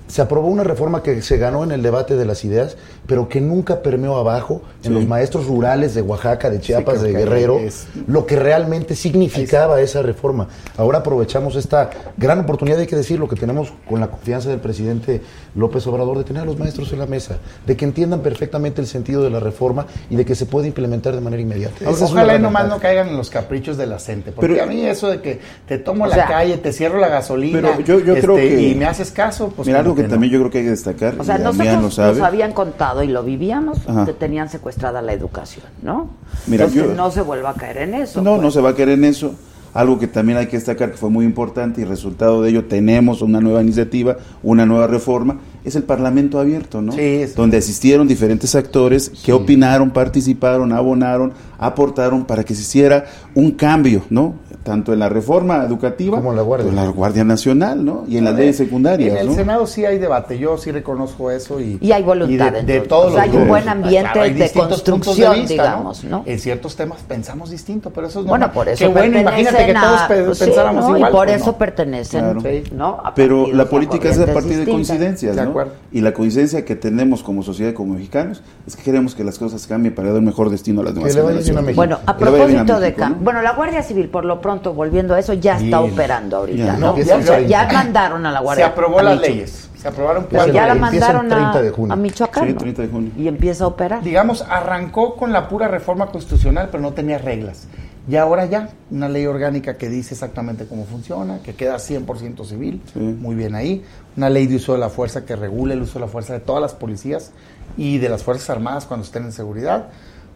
Se 0.08 0.22
aprobó 0.22 0.48
una 0.50 0.66
reforma 0.66 1.02
que 1.04 1.22
se 1.22 1.38
ganó 1.38 1.64
en 1.64 1.72
el 1.72 1.82
debate 1.82 2.18
de 2.18 2.26
las 2.26 2.44
ideas, 2.44 2.76
pero 3.12 3.28
que 3.28 3.42
nunca 3.42 3.82
permeó 3.82 4.16
abajo 4.16 4.62
en 4.86 4.94
los 4.94 5.06
maestros 5.06 5.46
rurales 5.46 5.94
de 5.94 6.02
Oaxaca, 6.02 6.50
de 6.50 6.62
Chiapas, 6.62 7.02
de 7.02 7.12
Guerrero, 7.12 7.60
es- 7.60 7.86
lo 8.08 8.26
que 8.26 8.38
realmente 8.38 8.96
significaba 8.96 9.82
esa 9.82 10.02
reforma. 10.02 10.48
Ahora 10.78 11.00
aprovechamos 11.00 11.58
esta 11.58 11.90
gran 12.16 12.40
oportunidad, 12.40 12.80
hay 12.80 12.88
que 12.88 12.96
decirlo, 12.96 13.28
que 13.28 13.36
tenemos 13.36 13.74
con 13.90 14.00
la 14.00 14.08
confianza 14.08 14.48
del 14.48 14.60
presidente 14.62 15.20
López 15.56 15.86
Obrador 15.88 16.20
de 16.20 16.24
tener 16.24 16.44
a 16.44 16.46
los 16.46 16.58
maestros 16.58 16.94
en 16.94 17.00
la 17.00 17.06
mesa, 17.06 17.36
de 17.68 17.76
que 17.76 17.84
entiendan 17.84 18.22
perfectamente 18.22 18.80
el 18.80 18.88
sentido 18.88 19.22
de 19.24 19.30
la 19.30 19.42
reforma 19.42 19.88
y 20.10 20.16
de 20.16 20.24
que 20.24 20.34
se 20.34 20.46
puede 20.46 20.68
implementar 20.68 21.14
de 21.14 21.20
manera 21.20 21.42
inmediata. 21.42 21.76
Ojalá 21.90 22.38
y 22.38 22.40
nomás 22.40 22.70
no 22.70 22.80
caigan 22.80 23.10
en 23.10 23.18
los 23.18 23.30
caprichos 23.30 23.76
de 23.76 23.88
la 23.88 24.00
gente. 24.00 24.32
Porque 24.32 24.54
Pero- 24.54 24.64
a 24.64 24.68
mí 24.68 24.86
eso 24.86 25.10
de 25.10 25.20
que 25.22 25.42
te 25.68 25.78
tomo 25.80 26.08
la 26.08 26.16
sea- 26.16 26.28
calle, 26.28 26.56
te 26.60 26.72
cierro 26.72 26.98
la 26.98 27.10
gasolina 27.10 27.60
Pero 27.62 27.80
yo- 27.82 28.00
yo 28.00 28.14
creo 28.22 28.36
que- 28.38 28.70
y 28.70 28.74
me 28.76 28.86
haces 28.86 29.12
caso, 29.12 29.52
pues 29.54 29.68
Mira, 29.68 29.80
algo 29.82 29.96
que 29.96 30.04
no. 30.04 30.08
también 30.08 30.32
yo 30.32 30.40
creo 30.40 30.50
que 30.50 30.60
hay 30.60 30.64
que 30.64 30.70
destacar, 30.72 31.16
O 31.20 31.26
sea, 31.26 31.36
y 31.36 31.40
lo 31.40 31.52
nosotros 31.52 31.94
sabe. 31.96 32.14
nos 32.20 32.22
habían 32.26 32.54
contado 32.54 33.01
y 33.04 33.08
lo 33.10 33.24
vivíamos, 33.24 33.80
Ajá. 33.88 34.06
que 34.06 34.14
tenían 34.14 34.50
secuestrada 34.50 35.02
la 35.02 35.14
educación, 35.14 35.66
¿no? 35.82 36.10
Mira, 36.48 36.66
Entonces, 36.66 36.90
yo- 36.92 36.96
no 36.96 37.12
se 37.12 37.22
vuelva 37.22 37.52
a 37.52 37.54
caer 37.54 37.78
en 37.78 37.94
eso. 37.96 38.22
No, 38.22 38.32
pues. 38.32 38.42
no 38.44 38.52
se 38.52 38.62
va 38.62 38.70
a 38.70 38.76
querer 38.76 38.98
en 38.98 39.06
eso. 39.06 39.34
Algo 39.74 39.98
que 40.00 40.08
también 40.08 40.38
hay 40.38 40.48
que 40.48 40.58
destacar 40.58 40.92
que 40.92 40.98
fue 40.98 41.10
muy 41.10 41.24
importante 41.24 41.80
y 41.80 41.86
resultado 41.86 42.42
de 42.42 42.50
ello 42.50 42.66
tenemos 42.66 43.22
una 43.22 43.40
nueva 43.40 43.62
iniciativa, 43.62 44.18
una 44.44 44.66
nueva 44.66 44.86
reforma, 44.88 45.40
es 45.64 45.78
el 45.78 45.84
Parlamento 45.84 46.42
abierto, 46.42 46.82
¿no? 46.82 46.92
Sí, 46.92 47.24
Donde 47.38 47.56
asistieron 47.56 48.06
diferentes 48.06 48.54
actores 48.54 49.10
que 49.24 49.32
opinaron, 49.32 49.92
participaron, 49.92 50.74
abonaron, 50.74 51.32
aportaron 51.58 52.26
para 52.26 52.44
que 52.44 52.54
se 52.54 52.64
hiciera 52.64 53.06
un 53.34 53.52
cambio, 53.52 54.04
¿no? 54.10 54.34
Tanto 54.64 54.94
en 54.94 55.00
la 55.00 55.10
reforma 55.10 55.64
educativa 55.64 56.18
Como 56.18 56.32
en 56.32 56.36
la 56.38 56.44
Guardia. 56.44 56.68
como 56.68 56.80
en 56.80 56.86
la 56.86 56.92
Guardia 56.92 57.24
Nacional, 57.24 57.84
¿no? 57.84 58.04
Y 58.08 58.18
en 58.18 58.26
las 58.26 58.36
leyes 58.36 58.58
secundarias, 58.58 59.12
En 59.12 59.18
el 59.18 59.28
¿no? 59.28 59.34
Senado 59.34 59.66
sí 59.66 59.86
hay 59.86 59.98
debate, 59.98 60.38
yo 60.38 60.58
sí 60.58 60.72
reconozco 60.72 61.32
eso 61.32 61.60
y, 61.60 61.80
Y 61.82 61.92
hay 61.92 62.04
voluntad, 62.04 62.54
y 62.62 62.66
de, 62.66 62.82
todos 62.82 63.08
O 63.14 63.16
sea, 63.16 63.26
los 63.26 63.36
hay 63.36 63.42
un 63.42 63.48
buen 63.48 63.68
ambiente 63.68 64.20
de 64.34 64.52
construcción, 64.52 65.46
digamos, 65.48 66.04
¿no? 66.04 66.24
En 66.26 66.40
ciertos 66.40 66.76
temas 66.76 67.00
pensamos 67.08 67.50
distinto, 67.50 67.90
pero 67.90 68.08
eso 68.08 68.20
es 68.20 68.26
Bueno, 68.28 68.52
por 68.52 68.70
eso 68.70 68.86
Qué 68.86 68.88
bueno, 68.88 69.20
imagínate 69.20 69.66
que 69.66 69.74
todos 69.74 70.02
pues 70.08 70.38
sí, 70.38 70.46
pensáramos 70.46 70.86
¿no? 70.88 70.96
igual. 70.98 71.12
Y 71.12 71.14
por 71.16 71.26
pues 71.26 71.42
eso 71.42 71.52
no. 71.52 71.58
pertenecen, 71.58 72.20
Claro. 72.22 72.42
¿no? 72.76 73.02
A 73.04 73.16
Pero 73.16 73.52
la 73.52 73.66
política 73.66 74.10
es 74.10 74.20
a 74.20 74.28
partir 74.28 74.58
de 74.58 74.66
coincidencias, 74.66 75.36
De 75.36 75.46
¿no? 75.46 75.56
Y 75.92 76.02
la 76.02 76.14
coincidencia 76.14 76.64
que 76.66 76.76
tenemos 76.76 77.24
como 77.24 77.42
sociedad, 77.42 77.74
como 77.74 77.96
mexicanos, 77.96 78.44
es 78.68 78.76
que 78.76 78.84
queremos 78.84 79.16
que 79.16 79.24
las 79.24 79.40
cosas 79.40 79.66
cambien 79.66 79.96
para 79.96 80.10
dar 80.10 80.20
un 80.20 80.26
mejor 80.26 80.50
destino 80.50 80.82
a 80.82 80.84
las 80.86 80.96
demás 80.96 81.16
generaciones. 81.16 81.76
Bueno, 81.76 82.00
a 82.06 82.16
propósito 82.16 82.80
de 82.80 82.92
bueno, 83.22 83.42
la 83.42 83.54
Guardia 83.54 83.82
Civil, 83.82 84.10
por 84.10 84.26
lo 84.26 84.40
pronto, 84.42 84.51
volviendo 84.60 85.14
a 85.16 85.20
eso, 85.20 85.34
ya 85.34 85.58
está 85.58 85.80
Bien. 85.82 85.94
operando 85.94 86.38
ahorita, 86.38 86.66
Ya, 86.66 86.78
¿no? 86.78 86.94
O 86.94 87.04
sea, 87.04 87.40
ya 87.42 87.70
mandaron 87.72 88.26
a 88.26 88.32
la 88.32 88.40
Se 88.40 88.44
Guardia. 88.44 88.66
aprobó 88.68 89.00
a 89.00 89.04
las 89.04 89.20
leyes, 89.22 89.70
se 89.78 89.88
aprobaron 89.88 90.28
cuatro 90.30 90.54
ya 90.54 90.68
la 90.68 90.76
mandaron 90.76 91.28
30 91.28 91.62
de 91.62 91.70
a, 91.70 91.72
junio. 91.72 91.94
a 91.94 91.96
Michoacán. 91.96 92.48
Sí, 92.48 92.54
¿no? 92.54 92.60
30 92.60 92.82
de 92.84 92.88
junio. 92.90 93.12
Y 93.18 93.28
empieza 93.28 93.64
a 93.64 93.68
operar. 93.68 94.04
digamos, 94.04 94.46
arrancó 94.50 95.16
con 95.16 95.32
la 95.32 95.48
pura 95.48 95.68
reforma 95.68 96.08
constitucional, 96.08 96.70
pero 96.72 96.82
no 96.84 96.92
tenía 96.94 97.18
reglas. 97.18 97.68
Y 98.10 98.16
ahora 98.16 98.46
ya, 98.46 98.70
una 98.90 99.08
ley 99.08 99.28
orgánica 99.28 99.78
que 99.78 99.88
dice 99.88 100.16
exactamente 100.16 100.66
cómo 100.66 100.86
funciona, 100.86 101.40
que 101.44 101.54
queda 101.54 101.78
100% 101.78 102.46
civil, 102.46 102.82
Sí. 102.94 103.00
muy 103.00 103.36
bien 103.36 103.54
ahí. 103.54 103.84
Una 104.18 104.30
ley 104.30 104.48
de 104.48 104.56
uso 104.56 104.74
de 104.74 104.80
la 104.80 104.90
fuerza 104.90 105.24
que 105.24 105.36
regula 105.36 105.74
el 105.76 105.82
uso 105.84 106.00
de 106.00 106.06
la 106.06 106.08
fuerza 106.12 106.34
de 106.34 106.40
todas 106.40 106.62
las 106.62 106.74
policías 106.74 107.32
y 107.78 108.00
de 108.00 108.10
las 108.10 108.24
Fuerzas 108.24 108.50
Armadas 108.50 108.86
cuando 108.86 109.06
estén 109.06 109.24
en 109.24 109.32
seguridad. 109.32 109.86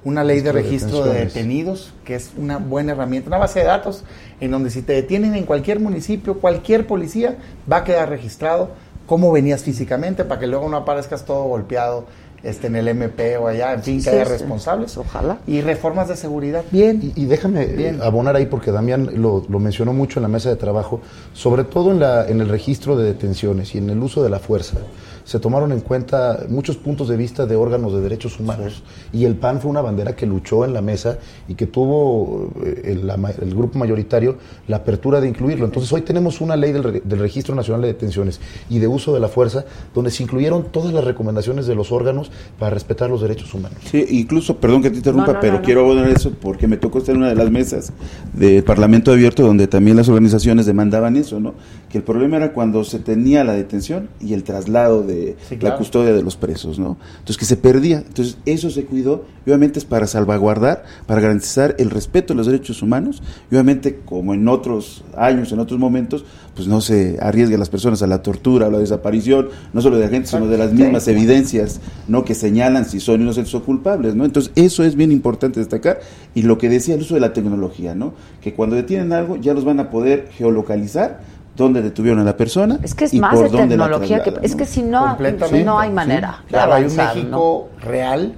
Una 0.05 0.23
ley 0.23 0.41
de 0.41 0.51
Registro 0.51 1.03
de 1.03 1.25
detenidos, 1.25 1.91
que 2.05 2.13
es 2.13 2.31
una 2.37 2.59
buena 2.59 2.91
herramienta, 2.91 3.27
una 3.27 3.39
base 3.39 3.59
de 3.59 3.65
datos 3.65 4.03
en 4.39 4.51
donde 4.51 4.69
si 4.69 4.83
te 4.83 4.93
detienen 4.93 5.33
en 5.33 5.45
cualquier 5.45 5.79
municipio, 5.79 6.39
cualquier 6.39 6.85
policía 6.85 7.37
va 7.69 7.77
a 7.77 7.83
quedar 7.83 8.09
registrado 8.09 8.69
cómo 9.07 9.31
venías 9.31 9.63
físicamente 9.63 10.23
para 10.23 10.39
que 10.39 10.45
luego 10.45 10.69
no 10.69 10.77
aparezcas 10.77 11.25
todo 11.25 11.45
golpeado 11.45 12.05
este, 12.43 12.67
en 12.67 12.75
el 12.75 12.87
MP 12.87 13.37
o 13.37 13.47
allá, 13.47 13.73
en 13.73 13.81
fin, 13.81 14.03
que 14.03 14.11
haya 14.11 14.25
sí. 14.25 14.31
responsables. 14.31 14.95
Ojalá. 14.97 15.39
Y 15.47 15.61
reformas 15.61 16.07
de 16.07 16.15
seguridad, 16.15 16.63
bien. 16.69 16.99
Y, 17.15 17.23
y 17.23 17.25
déjame 17.25 17.65
Bien. 17.65 17.99
abonar 18.01 18.35
ahí 18.35 18.45
porque 18.45 18.71
Damián 18.71 19.09
lo, 19.15 19.43
lo 19.49 19.59
mencionó 19.59 19.93
mucho 19.93 20.19
en 20.19 20.23
la 20.23 20.29
mesa 20.29 20.49
de 20.49 20.55
trabajo, 20.55 21.01
sobre 21.33 21.63
todo 21.63 21.91
en, 21.91 21.99
la, 21.99 22.27
en 22.27 22.41
el 22.41 22.49
registro 22.49 22.95
de 22.95 23.05
detenciones 23.05 23.73
y 23.73 23.79
en 23.79 23.89
el 23.89 23.97
uso 23.97 24.23
de 24.23 24.29
la 24.29 24.37
fuerza. 24.37 24.77
Se 25.25 25.39
tomaron 25.39 25.71
en 25.71 25.81
cuenta 25.81 26.45
muchos 26.49 26.77
puntos 26.77 27.09
de 27.09 27.17
vista 27.17 27.45
de 27.47 27.55
órganos 27.55 27.93
de 27.93 27.99
derechos 28.01 28.39
humanos 28.39 28.83
y 29.11 29.25
el 29.25 29.35
PAN 29.35 29.59
fue 29.59 29.71
una 29.71 29.81
bandera 29.81 30.15
que 30.15 30.25
luchó 30.27 30.63
en 30.65 30.73
la 30.73 30.81
mesa 30.83 31.17
y 31.47 31.55
que 31.55 31.65
tuvo 31.67 32.51
eh, 32.63 32.81
el, 32.85 33.07
la 33.07 33.17
ma- 33.17 33.31
el 33.31 33.53
grupo 33.55 33.79
mayoritario 33.79 34.37
la 34.67 34.77
apertura 34.77 35.19
de 35.19 35.27
incluirlo. 35.27 35.65
Entonces 35.65 35.91
hoy 35.91 36.01
tenemos 36.01 36.41
una 36.41 36.55
ley 36.55 36.71
del, 36.71 36.83
re- 36.83 37.01
del 37.03 37.19
Registro 37.19 37.55
Nacional 37.55 37.81
de 37.81 37.87
Detenciones 37.87 38.39
y 38.69 38.77
de 38.79 38.87
uso 38.87 39.13
de 39.15 39.19
la 39.19 39.27
fuerza 39.27 39.65
donde 39.95 40.11
se 40.11 40.21
incluyeron 40.23 40.65
todas 40.71 40.93
las 40.93 41.03
recomendaciones 41.03 41.65
de 41.65 41.73
los 41.73 41.91
órganos 41.91 42.31
para 42.59 42.71
respetar 42.75 43.09
los 43.09 43.21
derechos 43.21 43.51
humanos. 43.53 43.79
Sí, 43.91 44.05
incluso, 44.11 44.57
perdón 44.57 44.83
que 44.83 44.91
te 44.91 44.97
interrumpa, 44.97 45.27
No, 45.27 45.33
no, 45.33 45.39
pero 45.39 45.53
no, 45.53 45.59
no. 45.59 45.65
quiero 45.65 45.81
abonar 45.81 46.07
eso 46.09 46.31
porque 46.39 46.67
me 46.67 46.77
tocó 46.77 46.99
estar 46.99 47.15
en 47.15 47.21
una 47.21 47.29
de 47.29 47.35
las 47.35 47.49
mesas 47.49 47.91
del 48.33 48.63
Parlamento 48.63 49.11
Abierto 49.11 49.41
donde 49.43 49.67
también 49.67 49.97
las 49.97 50.07
organizaciones 50.07 50.67
demandaban 50.67 51.15
eso, 51.17 51.39
¿no? 51.39 51.55
Que 51.95 51.99
el 51.99 52.03
problema 52.03 52.35
era 52.35 52.51
cuando 52.51 52.83
se 52.83 52.99
tenía 52.99 53.45
la 53.45 53.53
detención 53.53 54.09
y 54.19 54.33
el 54.33 54.43
traslado 54.43 55.01
de 55.01 55.37
Sí, 55.47 55.55
la 55.61 55.77
custodia 55.77 56.11
de 56.11 56.23
los 56.23 56.35
presos, 56.35 56.77
¿no? 56.77 56.97
Entonces 57.19 57.37
que 57.37 57.45
se 57.45 57.55
perdía. 57.55 57.99
Entonces 57.99 58.37
eso 58.45 58.69
se 58.69 58.83
cuidó 58.83 59.23
y 59.45 59.49
obviamente 59.49 59.79
es 59.79 59.85
para 59.85 60.05
salvaguardar, 60.05 60.83
para 61.05 61.21
garantizar 61.21 61.73
el 61.79 61.89
respeto 61.89 62.33
a 62.33 62.35
los 62.35 62.47
derechos 62.47 62.81
humanos 62.81 63.23
y 63.49 63.55
obviamente 63.55 64.01
como 64.03 64.33
en 64.33 64.45
otros 64.49 65.05
años, 65.15 65.53
en 65.53 65.59
otros 65.59 65.79
momentos, 65.79 66.25
pues 66.53 66.67
no 66.67 66.81
se 66.81 67.17
arriesgue 67.21 67.55
a 67.55 67.57
las 67.57 67.69
personas 67.69 68.01
a 68.01 68.07
la 68.07 68.21
tortura, 68.21 68.67
a 68.67 68.69
la 68.69 68.79
desaparición, 68.79 69.47
no 69.71 69.79
solo 69.79 69.95
de 69.95 70.03
la 70.03 70.09
gente, 70.09 70.27
sino 70.27 70.47
de 70.47 70.57
las 70.57 70.73
mismas 70.73 71.07
evidencias, 71.07 71.79
¿no? 72.09 72.25
Que 72.25 72.35
señalan 72.35 72.83
si 72.83 72.99
son 72.99 73.21
inocentes 73.21 73.55
o 73.55 73.63
culpables, 73.63 74.15
¿no? 74.15 74.25
Entonces 74.25 74.51
eso 74.55 74.83
es 74.83 74.95
bien 74.95 75.13
importante 75.13 75.61
destacar 75.61 76.01
y 76.33 76.41
lo 76.41 76.57
que 76.57 76.67
decía 76.67 76.95
el 76.95 77.01
uso 77.01 77.13
de 77.13 77.21
la 77.21 77.31
tecnología, 77.31 77.95
¿no? 77.95 78.13
Que 78.41 78.53
cuando 78.53 78.75
detienen 78.75 79.13
algo 79.13 79.37
ya 79.37 79.53
los 79.53 79.63
van 79.63 79.79
a 79.79 79.89
poder 79.89 80.27
geolocalizar 80.33 81.34
dónde 81.55 81.81
detuvieron 81.81 82.19
a 82.19 82.23
la 82.23 82.35
persona 82.37 82.79
Es 82.83 82.93
que 82.93 83.05
es 83.05 83.13
y 83.13 83.19
más 83.19 83.33
por 83.35 83.49
de 83.49 83.57
dónde 83.57 83.77
la 83.77 83.85
tecnología 83.85 84.23
que 84.23 84.33
es 84.41 84.55
que 84.55 84.65
si 84.65 84.81
no 84.83 85.17
no 85.63 85.79
hay 85.79 85.91
manera 85.91 86.43
Claro, 86.47 86.73
hay 86.73 86.83
un. 86.85 86.95
México 86.95 87.69
real 87.81 88.33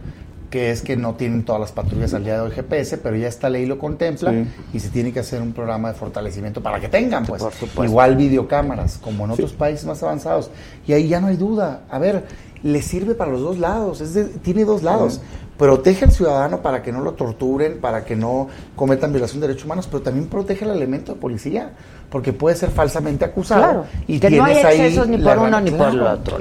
que 0.50 0.72
es 0.72 0.82
que 0.82 0.96
no 0.96 1.16
tienen 1.16 1.44
todas 1.44 1.60
las 1.60 1.74
patrullas 1.74 2.14
al 2.14 2.24
día 2.24 2.36
de 2.36 2.40
hoy 2.40 2.52
GPS, 2.52 2.98
pero 3.00 3.18
ya 3.18 3.28
esta 3.28 3.50
ley 3.50 3.66
lo 3.66 3.78
contempla 3.78 4.32
Sí. 4.32 4.46
y 4.74 4.80
se 4.80 4.90
tiene 4.90 5.12
que 5.12 5.20
hacer 5.20 5.42
un 5.42 5.52
programa 5.52 5.90
de 5.90 5.96
fortalecimiento 5.96 6.64
para 6.64 6.80
que 6.80 6.88
tengan, 6.88 7.26
pues, 7.26 7.44
por 7.44 7.52
supuesto. 7.52 7.84
igual 7.84 8.16
videocámaras, 8.16 8.98
como 8.98 9.26
en 9.26 9.32
otros 9.32 9.52
países 9.52 9.86
más 9.86 10.02
avanzados. 10.04 10.50
Y 10.88 10.94
ahí 10.94 11.10
ya 11.10 11.20
no 11.20 11.28
hay 11.28 11.36
duda. 11.36 11.82
A 11.90 12.00
ver, 12.00 12.24
le 12.64 12.82
sirve 12.82 13.14
para 13.14 13.30
los 13.32 13.42
dos 13.42 13.60
lados, 13.60 14.00
es 14.00 14.14
de- 14.14 14.24
tiene 14.24 14.64
dos 14.64 14.84
lados. 14.84 15.20
Protege 15.58 16.06
al 16.06 16.12
ciudadano 16.12 16.62
para 16.62 16.84
que 16.84 16.92
no 16.92 17.02
lo 17.02 17.14
torturen, 17.14 17.80
para 17.80 18.06
que 18.06 18.16
no 18.16 18.48
cometan 18.76 19.12
violación 19.12 19.42
de 19.42 19.48
derechos 19.48 19.66
humanos, 19.66 19.88
pero 19.90 20.04
también 20.04 20.28
protege 20.28 20.66
al 20.66 20.72
elemento 20.72 21.14
de 21.14 21.20
policía, 21.20 21.72
porque 22.10 22.32
puede 22.32 22.56
ser 22.56 22.70
falsamente 22.70 23.26
acusado. 23.26 23.62
Claro, 23.64 23.86
y 24.08 24.20
que 24.20 24.30
no 24.30 24.44
hay 24.46 24.58
excesos 24.58 25.08
ni 25.08 25.18
por 25.18 25.38
uno 25.40 25.60
ni 25.60 25.72
por 25.72 25.90
el 25.90 26.02
otro, 26.02 26.38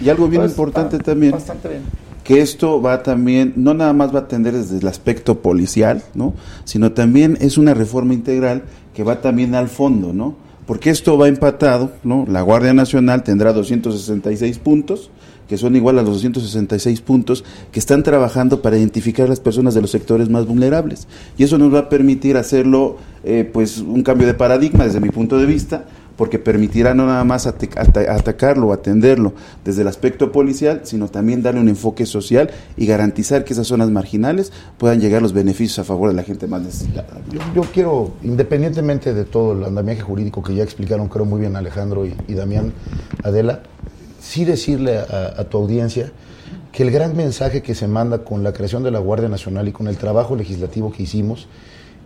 y 0.00 0.08
algo 0.08 0.28
bien 0.28 0.42
Pues, 0.42 0.52
importante 0.52 0.96
está 0.96 1.12
también. 1.12 1.32
Bastante 1.32 1.68
bien. 1.68 1.82
que 2.22 2.40
esto 2.40 2.80
va 2.80 3.02
también, 3.02 3.52
no 3.56 3.74
nada 3.74 3.92
más 3.92 4.14
va 4.14 4.20
a 4.20 4.22
atender 4.22 4.54
desde 4.54 4.78
el 4.78 4.88
aspecto 4.88 5.40
policial, 5.40 6.02
¿no? 6.14 6.32
Sino 6.64 6.92
también 6.92 7.36
es 7.40 7.58
una 7.58 7.74
reforma 7.74 8.14
integral 8.14 8.62
que 8.94 9.02
va 9.02 9.20
también 9.20 9.54
al 9.54 9.68
fondo, 9.68 10.12
¿no? 10.12 10.36
Porque 10.66 10.88
esto 10.88 11.18
va 11.18 11.28
empatado, 11.28 11.90
¿no? 12.04 12.24
La 12.26 12.40
Guardia 12.40 12.72
Nacional 12.72 13.22
tendrá 13.24 13.52
266 13.52 14.58
puntos, 14.58 15.10
que 15.48 15.58
son 15.58 15.76
igual 15.76 15.98
a 15.98 16.02
los 16.02 16.14
266 16.14 17.00
puntos 17.00 17.44
que 17.72 17.78
están 17.78 18.02
trabajando 18.02 18.62
para 18.62 18.76
identificar 18.78 19.26
a 19.26 19.28
las 19.30 19.40
personas 19.40 19.74
de 19.74 19.80
los 19.82 19.90
sectores 19.90 20.28
más 20.30 20.46
vulnerables. 20.46 21.06
Y 21.38 21.44
eso 21.44 21.58
nos 21.58 21.72
va 21.72 21.80
a 21.80 21.88
permitir 21.88 22.36
hacerlo, 22.36 22.96
eh, 23.24 23.48
pues, 23.52 23.78
un 23.78 24.02
cambio 24.02 24.26
de 24.26 24.34
paradigma 24.34 24.84
desde 24.84 25.00
mi 25.00 25.10
punto 25.10 25.38
de 25.38 25.46
vista, 25.46 25.84
porque 26.16 26.38
permitirá 26.38 26.94
no 26.94 27.06
nada 27.06 27.24
más 27.24 27.44
ate- 27.48 27.68
ata- 27.76 28.14
atacarlo 28.14 28.72
atenderlo 28.72 29.32
desde 29.64 29.82
el 29.82 29.88
aspecto 29.88 30.30
policial, 30.30 30.82
sino 30.84 31.08
también 31.08 31.42
darle 31.42 31.60
un 31.60 31.68
enfoque 31.68 32.06
social 32.06 32.50
y 32.76 32.86
garantizar 32.86 33.44
que 33.44 33.52
esas 33.52 33.66
zonas 33.66 33.90
marginales 33.90 34.52
puedan 34.78 35.00
llegar 35.00 35.22
los 35.22 35.32
beneficios 35.32 35.80
a 35.80 35.84
favor 35.84 36.10
de 36.10 36.14
la 36.14 36.22
gente 36.22 36.46
más 36.46 36.62
necesitada. 36.62 37.08
Yo, 37.32 37.40
yo 37.52 37.62
quiero, 37.72 38.12
independientemente 38.22 39.12
de 39.12 39.24
todo 39.24 39.54
el 39.54 39.64
andamiaje 39.64 40.02
jurídico 40.02 40.40
que 40.40 40.54
ya 40.54 40.62
explicaron, 40.62 41.08
creo 41.08 41.24
muy 41.24 41.40
bien 41.40 41.56
Alejandro 41.56 42.06
y, 42.06 42.14
y 42.28 42.34
Damián, 42.34 42.72
Adela, 43.24 43.62
sí 44.34 44.44
decirle 44.44 44.98
a, 44.98 45.44
tu 45.44 45.58
audiencia 45.58 46.10
que 46.72 46.82
el 46.82 46.90
gran 46.90 47.16
mensaje 47.16 47.62
que 47.62 47.76
se 47.76 47.86
manda 47.86 48.24
con 48.24 48.42
la 48.42 48.52
creación 48.52 48.82
de 48.82 48.90
la 48.90 48.98
Guardia 48.98 49.28
Nacional 49.28 49.68
y 49.68 49.72
con 49.72 49.86
el 49.86 49.96
trabajo 49.96 50.34
legislativo 50.34 50.90
que 50.90 51.04
hicimos 51.04 51.46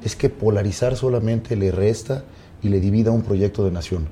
es 0.04 0.14
que 0.14 0.28
polarizar 0.28 0.94
solamente 0.94 1.56
le 1.56 1.70
resta 1.70 2.24
y 2.62 2.68
le 2.68 2.80
divida 2.80 3.12
un 3.12 3.22
proyecto 3.22 3.64
de 3.64 3.70
nación. 3.70 4.08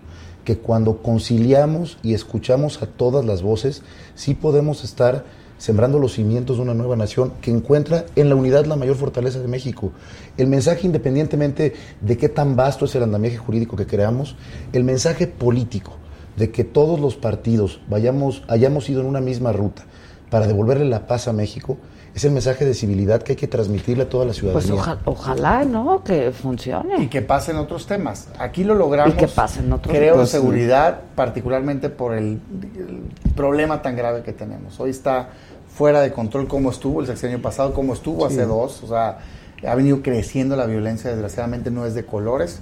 Que 0.46 0.56
cuando 0.56 1.02
conciliamos 1.02 1.98
y 2.02 2.14
escuchamos 2.14 2.80
a 2.80 2.86
todas 2.86 3.22
las 3.22 3.42
voces, 3.42 3.82
sí 4.14 4.32
podemos 4.32 4.82
estar 4.82 5.26
sembrando 5.58 5.98
los 5.98 6.14
cimientos 6.14 6.56
de 6.56 6.62
una 6.62 6.72
nueva 6.72 6.96
nación 6.96 7.34
que 7.42 7.50
encuentra 7.50 8.06
en 8.16 8.30
la 8.30 8.34
unidad 8.34 8.64
la 8.64 8.76
mayor 8.76 8.96
fortaleza 8.96 9.40
de 9.40 9.48
México. 9.48 9.92
El 10.38 10.46
mensaje, 10.46 10.86
independientemente 10.86 11.74
de 12.00 12.16
qué 12.16 12.30
tan 12.30 12.56
vasto 12.56 12.86
es 12.86 12.94
el 12.94 13.02
andamiaje 13.02 13.36
jurídico 13.36 13.76
que 13.76 13.86
creamos, 13.86 14.36
el 14.72 14.84
mensaje 14.84 15.26
político 15.26 15.92
de 16.36 16.50
que 16.50 16.64
todos 16.64 17.00
los 17.00 17.16
partidos 17.16 17.80
vayamos, 17.88 18.42
hayamos 18.48 18.88
ido 18.90 19.00
en 19.00 19.06
una 19.06 19.20
misma 19.20 19.52
ruta 19.52 19.82
para 20.30 20.46
devolverle 20.46 20.84
la 20.84 21.06
paz 21.06 21.28
a 21.28 21.32
México, 21.32 21.76
es 22.14 22.24
el 22.24 22.32
mensaje 22.32 22.64
de 22.64 22.72
civilidad 22.74 23.22
que 23.22 23.32
hay 23.32 23.36
que 23.36 23.46
transmitirle 23.46 24.04
a 24.04 24.08
toda 24.08 24.24
la 24.24 24.30
Pues 24.30 24.38
ciudadanía. 24.38 24.74
oja- 24.74 24.98
ojalá, 25.04 25.64
¿no? 25.64 26.02
Que 26.02 26.32
funcione. 26.32 27.02
Y 27.02 27.08
que 27.08 27.20
pasen 27.22 27.56
otros 27.56 27.86
temas. 27.86 28.28
Aquí 28.38 28.64
lo 28.64 28.74
logramos. 28.74 29.14
Y 29.14 29.16
que 29.18 29.28
pasen 29.28 29.70
otros 29.72 29.94
Creo 29.94 30.14
temas. 30.14 30.30
seguridad, 30.30 31.00
particularmente 31.14 31.90
por 31.90 32.14
el, 32.14 32.40
el 32.74 33.02
problema 33.34 33.82
tan 33.82 33.96
grave 33.96 34.22
que 34.22 34.32
tenemos. 34.32 34.80
Hoy 34.80 34.90
está 34.90 35.28
fuera 35.68 36.00
de 36.00 36.10
control 36.10 36.48
cómo 36.48 36.70
estuvo 36.70 37.02
el 37.02 37.06
sexenio 37.06 37.40
pasado, 37.42 37.74
cómo 37.74 37.92
estuvo 37.92 38.24
hace 38.24 38.46
dos. 38.46 38.82
O 38.82 38.86
sea, 38.88 39.18
ha 39.66 39.74
venido 39.74 40.02
creciendo 40.02 40.56
la 40.56 40.66
violencia, 40.66 41.10
desgraciadamente 41.10 41.70
no 41.70 41.86
es 41.86 41.94
de 41.94 42.04
colores. 42.04 42.60